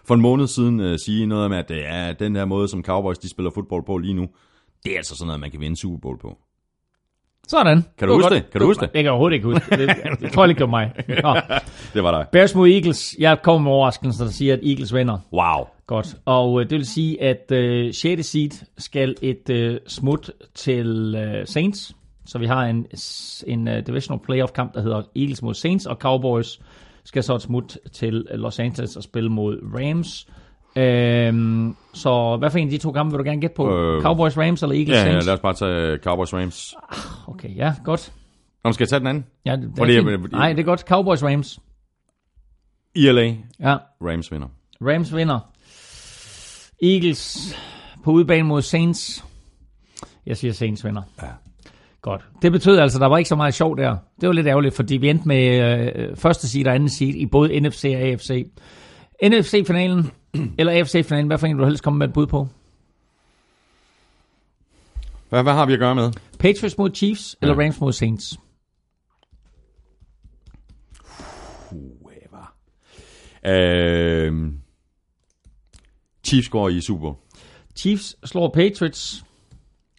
for 0.05 0.15
en 0.15 0.21
måned 0.21 0.47
siden 0.47 0.81
øh, 0.81 0.99
sige 1.05 1.27
noget 1.27 1.45
om, 1.45 1.53
at 1.53 1.69
det 1.69 1.87
er 1.87 2.13
den 2.13 2.35
der 2.35 2.45
måde, 2.45 2.69
som 2.69 2.85
Cowboys 2.85 3.19
de 3.19 3.31
spiller 3.31 3.51
fodbold 3.55 3.85
på 3.87 3.99
lige 3.99 4.15
nu, 4.15 4.29
det 4.85 4.93
er 4.93 4.97
altså 4.97 5.17
sådan 5.17 5.27
noget, 5.27 5.41
man 5.41 5.51
kan 5.51 5.61
vinde 5.61 5.77
Super 5.77 5.99
Bowl 5.99 6.19
på. 6.19 6.39
Sådan. 7.49 7.85
Kan 7.99 8.09
du 8.09 8.15
huske 8.15 8.35
det? 8.35 8.51
Kan 8.51 8.61
du 8.61 8.67
huske 8.67 8.81
det? 8.81 8.91
Jeg 8.95 9.03
kan 9.03 9.11
overhovedet 9.11 9.35
ikke 9.35 9.47
huske 9.47 9.77
det. 9.77 9.89
Det 10.21 10.33
tror 10.33 10.45
jeg 10.45 10.51
ikke, 10.51 10.59
det 10.59 10.71
var 10.71 10.71
mig. 10.71 10.93
Nå. 11.23 11.41
Det 11.95 12.03
var 12.03 12.19
dig. 12.19 12.27
Bears 12.33 12.55
mod 12.55 12.69
Eagles. 12.69 13.17
Jeg 13.19 13.43
kommer 13.43 13.61
med 13.61 13.73
overraskelsen, 13.73 14.27
der 14.27 14.33
siger, 14.33 14.55
at 14.55 14.61
Eagles 14.63 14.95
vinder. 14.95 15.19
Wow. 15.33 15.67
Godt, 15.87 16.17
og 16.25 16.61
øh, 16.61 16.71
det 16.71 16.79
vil 16.79 16.87
sige, 16.87 17.23
at 17.23 17.53
øh, 17.53 17.95
6. 17.95 18.27
seed 18.27 18.51
skal 18.79 19.15
et 19.23 19.51
øh, 19.51 19.79
smut 19.87 20.31
til 20.55 21.15
øh, 21.15 21.47
Saints. 21.47 21.97
Så 22.27 22.39
vi 22.39 22.47
har 22.47 22.65
en, 22.65 22.87
en 23.47 23.69
uh, 23.69 23.75
divisional 23.87 24.21
playoff 24.25 24.53
kamp, 24.53 24.75
der 24.75 24.83
hedder 24.83 25.03
Eagles 25.17 25.43
mod 25.43 25.55
Saints, 25.55 25.87
og 25.87 25.97
Cowboys 25.97 26.61
skal 27.05 27.23
så 27.23 27.35
et 27.35 27.43
smut 27.43 27.79
til 27.93 28.27
øh, 28.31 28.39
Los 28.39 28.59
Angeles 28.59 28.97
og 28.97 29.03
spille 29.03 29.31
mod 29.31 29.59
Rams. 29.75 30.27
Øhm, 30.77 31.77
så 31.95 32.37
hvad 32.37 32.51
for 32.51 32.59
en 32.59 32.67
af 32.67 32.71
de 32.71 32.79
to 32.79 32.93
kampe 32.93 33.11
vil 33.13 33.19
du 33.19 33.25
gerne 33.31 33.41
gætte 33.41 33.57
på? 33.57 33.77
Øh, 33.79 33.97
Øh, 33.97 34.03
Cowboys 34.03 34.39
Rams 34.39 34.63
eller 34.63 34.77
Eagles 34.77 34.89
Ja, 34.97 34.99
ja, 35.05 35.11
Saints? 35.11 35.27
lad 35.27 35.35
os 35.35 35.41
bare 35.41 35.55
tage 35.55 35.99
Cowboys 35.99 36.35
Rams. 36.35 36.75
Okay, 37.27 37.57
ja, 37.57 37.75
godt. 37.85 38.13
Nå, 38.65 38.73
skal 38.73 38.85
jeg 38.85 38.89
tage 38.89 39.01
den 39.01 39.07
anden? 39.07 39.25
Ja, 39.47 39.57
det, 39.57 39.73
Fordi- 39.79 39.95
fint. 39.97 40.33
Nej, 40.33 40.53
det 40.53 40.61
er 40.61 40.65
godt. 40.65 40.81
Cowboys 40.81 41.23
Rams. 41.25 41.59
I 42.95 43.07
LA. 43.11 43.23
Ja, 43.61 43.77
Rams 44.03 44.33
vinder. 44.33 44.49
Rams 44.81 45.15
vinder. 45.17 45.39
Eagles 46.83 47.55
på 48.05 48.11
udebane 48.11 48.43
mod 48.49 48.63
Saints. 48.63 49.25
Jeg 50.27 50.37
siger 50.37 50.53
Saints 50.53 50.85
vinder. 50.85 51.03
Ja. 51.23 51.27
Godt. 52.03 52.25
Det 52.43 52.53
betød 52.53 52.79
altså, 52.79 52.99
at 52.99 53.01
der 53.01 53.07
var 53.09 53.19
ikke 53.19 53.29
så 53.29 53.37
meget 53.37 53.55
sjov 53.55 53.77
der. 53.77 53.97
Det 54.21 54.27
var 54.27 54.33
lidt 54.33 54.47
ærgerligt, 54.47 54.77
fordi 54.77 54.97
vi 54.97 55.09
endte 55.11 55.29
med 55.29 55.47
øh, 55.97 56.17
første 56.17 56.49
seed 56.49 56.67
og 56.67 56.75
anden 56.75 56.89
seed 56.89 57.15
i 57.15 57.27
både 57.27 57.61
NFC 57.61 57.85
og 57.97 58.01
AFC. 58.01 58.47
NFC-finalen, 59.23 60.11
eller 60.59 60.73
AFC-finalen, 60.73 61.27
hvad 61.27 61.39
for 61.39 61.47
en 61.47 61.57
vil 61.57 61.63
du 61.63 61.67
helst 61.67 61.83
komme 61.83 61.99
med 61.99 62.09
et 62.09 62.15
bud 62.15 62.27
på? 62.27 62.49
Hvad, 65.29 65.43
hvad 65.43 65.53
har 65.53 65.67
vi 65.67 65.73
at 65.73 65.79
gøre 65.79 65.95
med? 65.95 66.13
Patriots 66.39 66.79
mod 66.79 66.91
Chiefs, 66.95 67.37
eller 67.43 67.55
Rams 67.55 67.81
mod 67.81 67.93
Saints? 67.93 68.39
Øh, 73.47 74.53
Chiefs 76.25 76.49
går 76.49 76.69
i 76.69 76.81
Super 76.81 77.01
Bowl. 77.01 77.17
Chiefs 77.77 78.17
slår 78.25 78.49
Patriots. 78.49 79.25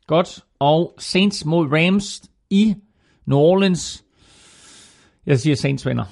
Godt. 0.07 0.39
Og 0.59 0.95
Saints 0.97 1.45
mod 1.45 1.67
Rams 1.71 2.21
i 2.49 2.75
New 3.25 3.37
Orleans. 3.37 4.03
Jeg 5.25 5.39
siger 5.39 5.55
Saints 5.55 5.85
vinder. 5.85 6.05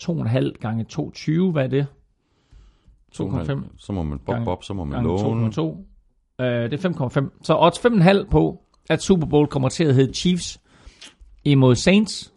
2,5 0.52 0.58
gange 0.60 0.86
2,20. 0.92 1.52
Hvad 1.52 1.65
er 1.65 1.68
det? 1.68 1.86
2,5 3.20 3.60
Så 3.78 3.92
må 3.92 4.02
man 4.02 4.18
Gange- 4.26 4.44
bop, 4.44 4.64
så 4.64 4.74
må 4.74 4.84
man 4.84 5.04
låne. 5.04 5.50
2,2. 5.50 5.86
Øh, 6.40 6.70
det 6.70 6.84
er 6.84 6.88
5,5. 6.88 7.38
Så 7.42 7.56
odds 7.58 7.78
5,5 7.78 8.30
på, 8.30 8.62
at 8.90 9.02
Super 9.02 9.26
Bowl 9.26 9.46
kommer 9.46 9.68
til 9.68 9.84
at 9.84 9.94
hedde 9.94 10.14
Chiefs 10.14 10.60
imod 11.44 11.74
Saints. 11.74 12.32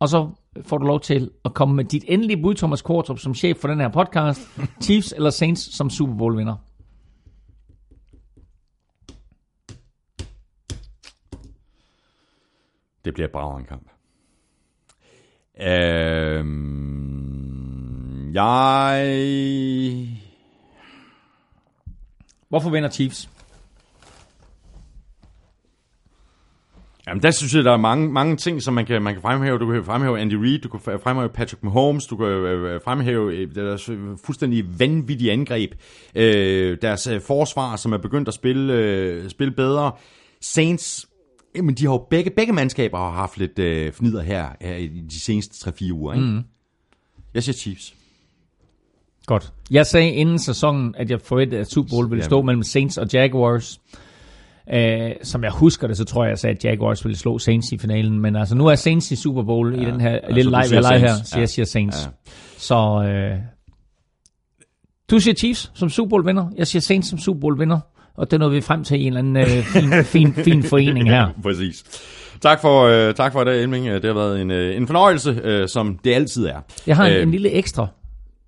Og 0.00 0.08
så 0.08 0.30
får 0.62 0.78
du 0.78 0.86
lov 0.86 1.00
til 1.00 1.30
at 1.44 1.54
komme 1.54 1.74
med 1.74 1.84
dit 1.84 2.04
endelige 2.08 2.42
bud, 2.42 2.54
Thomas 2.54 2.82
Kortrup, 2.82 3.18
som 3.18 3.34
chef 3.34 3.56
for 3.56 3.68
den 3.68 3.80
her 3.80 3.88
podcast. 3.88 4.40
Chiefs 4.84 5.12
eller 5.16 5.30
Saints 5.30 5.76
som 5.76 5.90
Super 5.90 6.14
Bowl 6.14 6.36
vinder. 6.36 6.56
Det 13.04 13.14
bliver 13.14 13.26
et 13.26 13.32
brav 13.32 13.56
en 13.56 13.64
kamp. 13.64 13.88
Øhm, 16.62 17.22
jeg... 18.34 20.11
Hvorfor 22.52 22.70
vinder 22.70 22.90
Chiefs? 22.90 23.28
Jamen, 27.06 27.22
der 27.22 27.30
synes 27.30 27.54
jeg, 27.54 27.64
der 27.64 27.72
er 27.72 27.76
mange, 27.76 28.12
mange 28.12 28.36
ting, 28.36 28.62
som 28.62 28.74
man 28.74 28.86
kan, 28.86 29.02
man 29.02 29.14
kan 29.14 29.22
fremhæve. 29.22 29.58
Du 29.58 29.72
kan 29.72 29.84
fremhæve 29.84 30.20
Andy 30.20 30.34
Reid, 30.34 30.58
du 30.58 30.68
kan 30.68 30.80
fremhæve 30.80 31.28
Patrick 31.28 31.62
Mahomes, 31.62 32.06
du 32.06 32.16
kan 32.16 32.26
øh, 32.26 32.80
fremhæve 32.84 33.36
øh, 33.36 33.54
deres 33.54 33.88
øh, 33.88 33.98
fuldstændig 34.24 34.80
vanvittige 34.80 35.32
angreb. 35.32 35.74
Øh, 36.14 36.78
deres 36.82 37.06
øh, 37.06 37.20
forsvar, 37.20 37.76
som 37.76 37.92
er 37.92 37.98
begyndt 37.98 38.28
at 38.28 38.34
spille, 38.34 38.72
øh, 38.72 39.30
spille 39.30 39.54
bedre. 39.54 39.92
Saints 40.40 41.08
Jamen, 41.54 41.74
de 41.74 41.84
har 41.84 41.92
jo 41.92 42.06
begge, 42.10 42.30
begge 42.30 42.52
mandskaber 42.52 42.98
har 42.98 43.10
haft 43.10 43.38
lidt 43.38 43.58
øh, 43.58 43.92
fnider 43.92 44.22
her, 44.22 44.48
her 44.60 44.76
i 44.76 44.86
de 44.86 45.20
seneste 45.20 45.70
3-4 45.70 45.92
uger, 45.92 46.14
ikke? 46.14 46.26
Mm. 46.26 46.42
Jeg 47.34 47.42
siger 47.42 47.56
Chiefs. 47.56 47.94
Godt. 49.26 49.52
Jeg 49.70 49.86
sagde 49.86 50.10
inden 50.10 50.38
sæsonen, 50.38 50.94
at 50.98 51.10
jeg 51.10 51.20
forventede, 51.20 51.60
at 51.60 51.70
Super 51.70 51.90
Bowl 51.90 52.04
ville 52.10 52.20
Jamen. 52.20 52.30
stå 52.30 52.42
mellem 52.42 52.62
Saints 52.62 52.98
og 52.98 53.06
Jaguars. 53.12 53.80
Uh, 54.74 54.78
som 55.22 55.44
jeg 55.44 55.50
husker 55.52 55.86
det, 55.86 55.96
så 55.96 56.04
tror 56.04 56.24
jeg, 56.24 56.30
jeg 56.30 56.38
sagde, 56.38 56.56
at 56.56 56.64
Jaguars 56.64 57.04
ville 57.04 57.18
slå 57.18 57.38
Saints 57.38 57.72
i 57.72 57.78
finalen. 57.78 58.20
Men 58.20 58.36
altså, 58.36 58.54
nu 58.54 58.66
er 58.66 58.74
Saints 58.74 59.10
i 59.10 59.16
Super 59.16 59.42
Bowl 59.42 59.74
ja, 59.74 59.82
i 59.82 59.84
den 59.84 60.00
her 60.00 60.10
ja, 60.10 60.34
lille 60.34 60.50
leg, 60.50 60.64
vi 60.70 60.76
har 60.76 60.98
her, 60.98 61.14
så 61.14 61.32
Ja. 61.34 61.40
jeg 61.40 61.48
siger 61.48 61.66
Saints. 61.66 61.96
Ja. 62.04 62.10
Så 62.58 62.76
uh, 63.34 63.42
du 65.10 65.18
siger 65.18 65.34
Chiefs 65.34 65.70
som 65.74 65.88
Super 65.88 66.08
Bowl 66.10 66.26
vinder. 66.26 66.46
Jeg 66.56 66.66
siger 66.66 66.80
Saints 66.82 67.08
som 67.08 67.18
Super 67.18 67.40
Bowl 67.40 67.58
vinder. 67.58 67.80
Og 68.16 68.30
det 68.30 68.38
nåede 68.38 68.54
vi 68.54 68.60
frem 68.60 68.84
til 68.84 69.00
i 69.00 69.04
en 69.06 69.16
eller 69.16 69.18
anden 69.40 69.58
uh, 69.58 69.64
fin, 69.64 70.04
fin, 70.14 70.34
fin 70.44 70.62
forening 70.62 71.10
her. 71.10 71.28
Præcis. 71.42 71.84
Tak 72.42 72.60
for, 72.60 72.82
øh, 73.08 73.14
tak 73.14 73.32
for 73.32 73.44
det, 73.44 73.62
Elming. 73.62 73.86
Det 73.86 74.04
har 74.04 74.12
været 74.14 74.40
en, 74.40 74.50
øh, 74.50 74.76
en 74.76 74.86
fornøjelse, 74.86 75.40
øh, 75.44 75.68
som 75.68 75.98
det 76.04 76.14
altid 76.14 76.46
er. 76.46 76.60
Jeg 76.86 76.96
har 76.96 77.06
en, 77.06 77.12
Øh, 77.12 77.22
en 77.22 77.30
lille 77.30 77.50
ekstra 77.50 77.86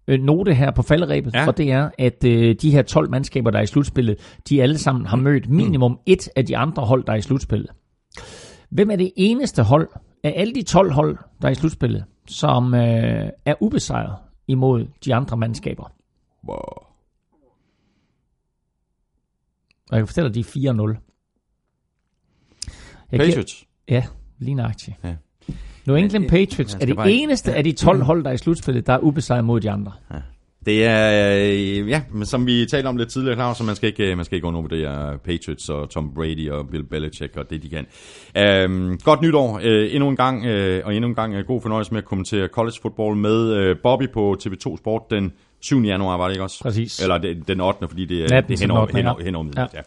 øh, 0.08 0.20
note 0.20 0.54
her 0.54 0.70
på 0.70 0.82
falderæbet, 0.82 1.34
Ja. 1.34 1.46
og 1.46 1.56
det 1.56 1.70
er, 1.72 1.90
at 1.98 2.24
øh, 2.24 2.54
de 2.62 2.70
her 2.70 2.82
12 2.82 3.10
mandskaber, 3.10 3.50
der 3.50 3.58
er 3.58 3.62
i 3.62 3.66
slutspillet, 3.66 4.38
de 4.48 4.62
alle 4.62 4.78
sammen 4.78 5.06
har 5.06 5.16
mødt 5.16 5.48
minimum 5.50 5.98
et 6.06 6.28
af 6.36 6.46
de 6.46 6.56
andre 6.56 6.86
hold, 6.86 7.04
der 7.04 7.12
er 7.12 7.16
i 7.16 7.20
slutspillet. 7.22 7.70
Hvem 8.70 8.90
er 8.90 8.96
det 8.96 9.12
eneste 9.16 9.62
hold 9.62 9.88
af 10.24 10.32
alle 10.36 10.54
de 10.54 10.62
12 10.62 10.92
hold, 10.92 11.18
der 11.42 11.48
er 11.48 11.52
i 11.52 11.54
slutspillet, 11.54 12.04
som 12.26 12.74
øh, 12.74 13.28
er 13.44 13.54
ubesejret 13.62 14.16
imod 14.48 14.86
de 15.04 15.14
andre 15.14 15.36
mandskaber? 15.36 15.92
Wow. 16.48 16.56
Og 19.90 19.96
jeg 19.96 20.00
kan 20.00 20.06
fortælle 20.06 20.28
dig, 20.28 20.34
de 20.34 20.40
er 20.40 20.72
4-0. 20.74 21.00
Jeg 23.12 23.20
giver- 23.20 23.26
Patriots. 23.32 23.66
Ja, 23.88 24.04
lige 24.38 24.54
nøjagtigt. 24.54 24.96
Ja. 25.04 25.14
New 25.86 25.96
England 25.96 26.28
Patriots 26.28 26.74
er 26.80 26.86
det 26.86 26.96
bare 26.96 27.10
ikke- 27.10 27.22
eneste 27.22 27.54
af 27.54 27.64
de 27.64 27.72
12 27.72 28.02
hold, 28.02 28.24
der 28.24 28.30
er 28.30 28.34
i 28.34 28.38
slutspillet, 28.38 28.86
der 28.86 28.92
er 28.92 28.98
ubesejret 28.98 29.44
mod 29.44 29.60
de 29.60 29.70
andre. 29.70 29.92
Det 30.66 30.84
er, 30.84 31.36
øh, 31.82 31.88
ja, 31.88 32.02
men 32.12 32.26
som 32.26 32.46
vi 32.46 32.66
talte 32.70 32.86
om 32.86 32.96
lidt 32.96 33.08
tidligere, 33.08 33.36
Claus, 33.36 33.56
så 33.56 33.64
man 33.64 33.76
skal 33.76 33.86
ikke, 33.88 34.10
øh, 34.10 34.16
man 34.16 34.24
skal 34.24 34.36
ikke 34.36 34.46
undervurdere 34.46 35.18
Patriots 35.18 35.68
og 35.68 35.90
Tom 35.90 36.14
Brady 36.14 36.50
og 36.50 36.68
Bill 36.68 36.84
Belichick 36.84 37.36
og 37.36 37.50
det, 37.50 37.62
de 37.62 37.68
kan. 37.68 37.86
Øhm, 38.36 38.98
godt 38.98 39.22
nytår 39.22 39.60
øh, 39.62 39.94
endnu 39.94 40.08
en 40.08 40.16
gang, 40.16 40.46
øh, 40.46 40.82
og 40.84 40.94
endnu 40.94 41.08
en 41.08 41.14
gang 41.14 41.34
øh, 41.34 41.46
god 41.46 41.60
fornøjelse 41.62 41.92
med 41.92 41.98
at 41.98 42.04
kommentere 42.04 42.48
college 42.48 42.76
football 42.82 43.16
med 43.16 43.52
øh, 43.52 43.76
Bobby 43.82 44.10
på 44.14 44.36
TV2 44.42 44.76
Sport 44.76 45.02
den 45.10 45.32
7. 45.60 45.82
januar, 45.82 46.16
var 46.16 46.24
det 46.24 46.34
ikke 46.34 46.42
også? 46.44 46.58
Præcis. 46.62 47.00
Eller 47.02 47.18
det, 47.18 47.48
den 47.48 47.60
8. 47.60 47.88
fordi 47.88 48.04
det 48.04 48.24
er 48.24 48.28
Natten 48.28 48.48
det 48.48 48.54
er 48.54 48.58
til 48.58 48.68
den 48.68 48.76
henover, 48.90 49.14
8., 49.14 49.24
henover, 49.24 49.46
ja. 49.56 49.66
ja. 49.74 49.80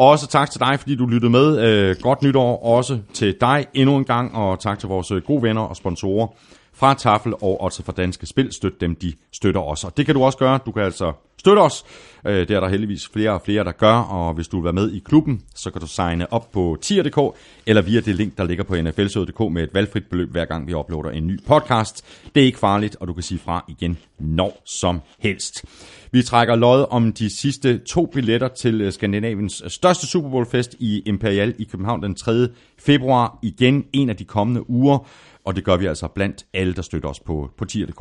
Også 0.00 0.26
tak 0.26 0.50
til 0.50 0.60
dig, 0.60 0.80
fordi 0.80 0.96
du 0.96 1.06
lyttede 1.06 1.30
med. 1.30 1.60
Øh, 1.60 1.96
godt 2.00 2.22
nytår 2.22 2.64
også 2.64 2.98
til 3.12 3.36
dig 3.40 3.66
endnu 3.74 3.96
en 3.96 4.04
gang, 4.04 4.34
og 4.34 4.60
tak 4.60 4.78
til 4.78 4.88
vores 4.88 5.10
øh, 5.10 5.22
gode 5.22 5.42
venner 5.42 5.62
og 5.62 5.76
sponsorer 5.76 6.26
fra 6.72 6.94
Tafel 6.94 7.34
og 7.34 7.60
også 7.60 7.82
fra 7.82 7.92
Danske 7.92 8.26
Spil. 8.26 8.52
Støt 8.52 8.80
dem, 8.80 8.94
de 8.94 9.12
støtter 9.32 9.60
os. 9.60 9.84
Og 9.84 9.96
det 9.96 10.06
kan 10.06 10.14
du 10.14 10.24
også 10.24 10.38
gøre. 10.38 10.58
Du 10.66 10.72
kan 10.72 10.82
altså 10.82 11.12
støtte 11.38 11.60
os. 11.60 11.84
Øh, 12.26 12.48
det 12.48 12.50
er 12.50 12.60
der 12.60 12.68
heldigvis 12.68 13.08
flere 13.12 13.30
og 13.30 13.42
flere, 13.44 13.64
der 13.64 13.72
gør. 13.72 13.94
Og 13.94 14.34
hvis 14.34 14.48
du 14.48 14.56
vil 14.56 14.64
være 14.64 14.72
med 14.72 14.92
i 14.92 14.98
klubben, 14.98 15.42
så 15.54 15.70
kan 15.70 15.80
du 15.80 15.86
signe 15.86 16.32
op 16.32 16.52
på 16.52 16.76
tier.dk 16.82 17.36
eller 17.66 17.82
via 17.82 18.00
det 18.00 18.14
link, 18.14 18.38
der 18.38 18.44
ligger 18.44 18.64
på 18.64 18.76
nflsød.dk 18.76 19.52
med 19.52 19.62
et 19.62 19.70
valgfrit 19.74 20.06
beløb, 20.10 20.30
hver 20.30 20.44
gang 20.44 20.66
vi 20.66 20.74
uploader 20.74 21.10
en 21.10 21.26
ny 21.26 21.40
podcast. 21.46 22.04
Det 22.34 22.40
er 22.40 22.44
ikke 22.44 22.58
farligt, 22.58 22.96
og 23.00 23.08
du 23.08 23.12
kan 23.12 23.22
sige 23.22 23.38
fra 23.38 23.64
igen 23.68 23.98
når 24.18 24.62
som 24.64 25.00
helst. 25.18 25.64
Vi 26.12 26.22
trækker 26.22 26.54
lod 26.56 26.86
om 26.90 27.12
de 27.12 27.30
sidste 27.30 27.78
to 27.78 28.06
billetter 28.06 28.48
til 28.48 28.80
øh, 28.80 28.92
Skandinaviens 28.92 29.62
øh, 29.64 29.70
største 29.70 30.06
Super 30.06 30.30
Bowl 30.30 30.46
fest 30.46 30.76
i 30.78 31.02
Imperial 31.06 31.54
i 31.58 31.64
København 31.64 32.02
den 32.02 32.14
3. 32.14 32.48
februar. 32.78 33.38
Igen 33.42 33.84
en 33.92 34.08
af 34.10 34.16
de 34.16 34.24
kommende 34.24 34.70
uger. 34.70 35.08
Og 35.44 35.56
det 35.56 35.64
gør 35.64 35.76
vi 35.76 35.86
altså 35.86 36.08
blandt 36.08 36.46
alle, 36.54 36.74
der 36.74 36.82
støtter 36.82 37.08
os 37.08 37.20
på, 37.20 37.50
på 37.58 37.64
tier.dk. 37.64 38.00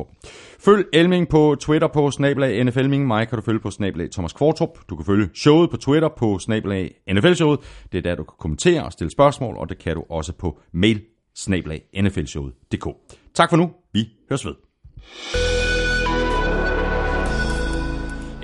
Følg 0.59 0.85
Elming 0.93 1.27
på 1.27 1.55
Twitter 1.59 1.87
på 1.87 2.11
snabelag 2.11 2.63
NFLming. 2.63 3.07
Mig 3.07 3.27
kan 3.27 3.35
du 3.35 3.41
følge 3.41 3.59
på 3.59 3.71
snabelag 3.71 4.11
Thomas 4.11 4.33
Kvartrup. 4.33 4.79
Du 4.89 4.95
kan 4.95 5.05
følge 5.05 5.29
showet 5.35 5.69
på 5.69 5.77
Twitter 5.77 6.09
på 6.17 6.39
snabelag 6.39 6.93
NFL-showet. 7.11 7.59
Det 7.91 7.97
er 7.97 8.01
der, 8.01 8.15
du 8.15 8.23
kan 8.23 8.35
kommentere 8.39 8.83
og 8.83 8.91
stille 8.91 9.11
spørgsmål, 9.11 9.57
og 9.57 9.69
det 9.69 9.77
kan 9.77 9.95
du 9.95 10.03
også 10.09 10.33
på 10.33 10.59
mail 10.73 11.01
snabelag 11.35 11.81
nflshowet.dk. 12.01 12.87
Tak 13.33 13.49
for 13.49 13.57
nu. 13.57 13.71
Vi 13.93 14.09
høres 14.29 14.45
ved. 14.45 15.48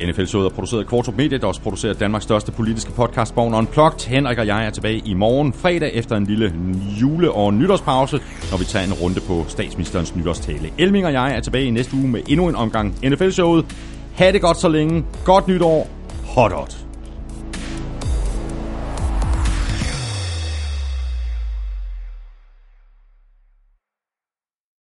NFL-showet 0.08 0.46
er 0.46 0.50
produceret 0.50 0.82
af 0.82 0.88
Kvartrup 0.88 1.18
Media, 1.18 1.38
der 1.38 1.48
også 1.48 1.62
producerer 1.62 1.94
Danmarks 1.94 2.24
største 2.24 2.52
politiske 2.52 2.92
podcast, 2.92 3.36
Born 3.36 3.54
Unplugged. 3.54 4.08
Henrik 4.08 4.38
og 4.38 4.48
jeg 4.48 4.66
er 4.66 4.70
tilbage 4.70 5.02
i 5.06 5.14
morgen 5.14 5.54
fredag 5.54 5.92
efter 5.94 6.16
en 6.16 6.26
lille 6.26 6.54
jule- 7.02 7.32
og 7.32 7.54
nytårspause, 7.54 8.20
når 8.52 8.58
vi 8.58 8.66
tager 8.66 8.86
en 8.86 8.94
runde 8.94 9.20
på 9.20 9.46
statsministerens 9.48 10.16
nytårstale. 10.16 10.70
Elming 10.78 11.06
og 11.06 11.14
jeg 11.14 11.36
er 11.36 11.40
tilbage 11.40 11.66
i 11.66 11.70
næste 11.70 11.96
uge 11.96 12.08
med 12.08 12.22
endnu 12.28 12.50
en 12.50 12.56
omgang 12.56 12.96
NFL-showet. 13.04 13.66
Ha' 14.16 14.32
det 14.32 14.42
godt 14.42 14.58
så 14.58 14.70
længe. 14.70 15.06
Godt 15.26 15.48
nytår. 15.48 15.88
Hot 16.26 16.52
hot. 16.52 16.85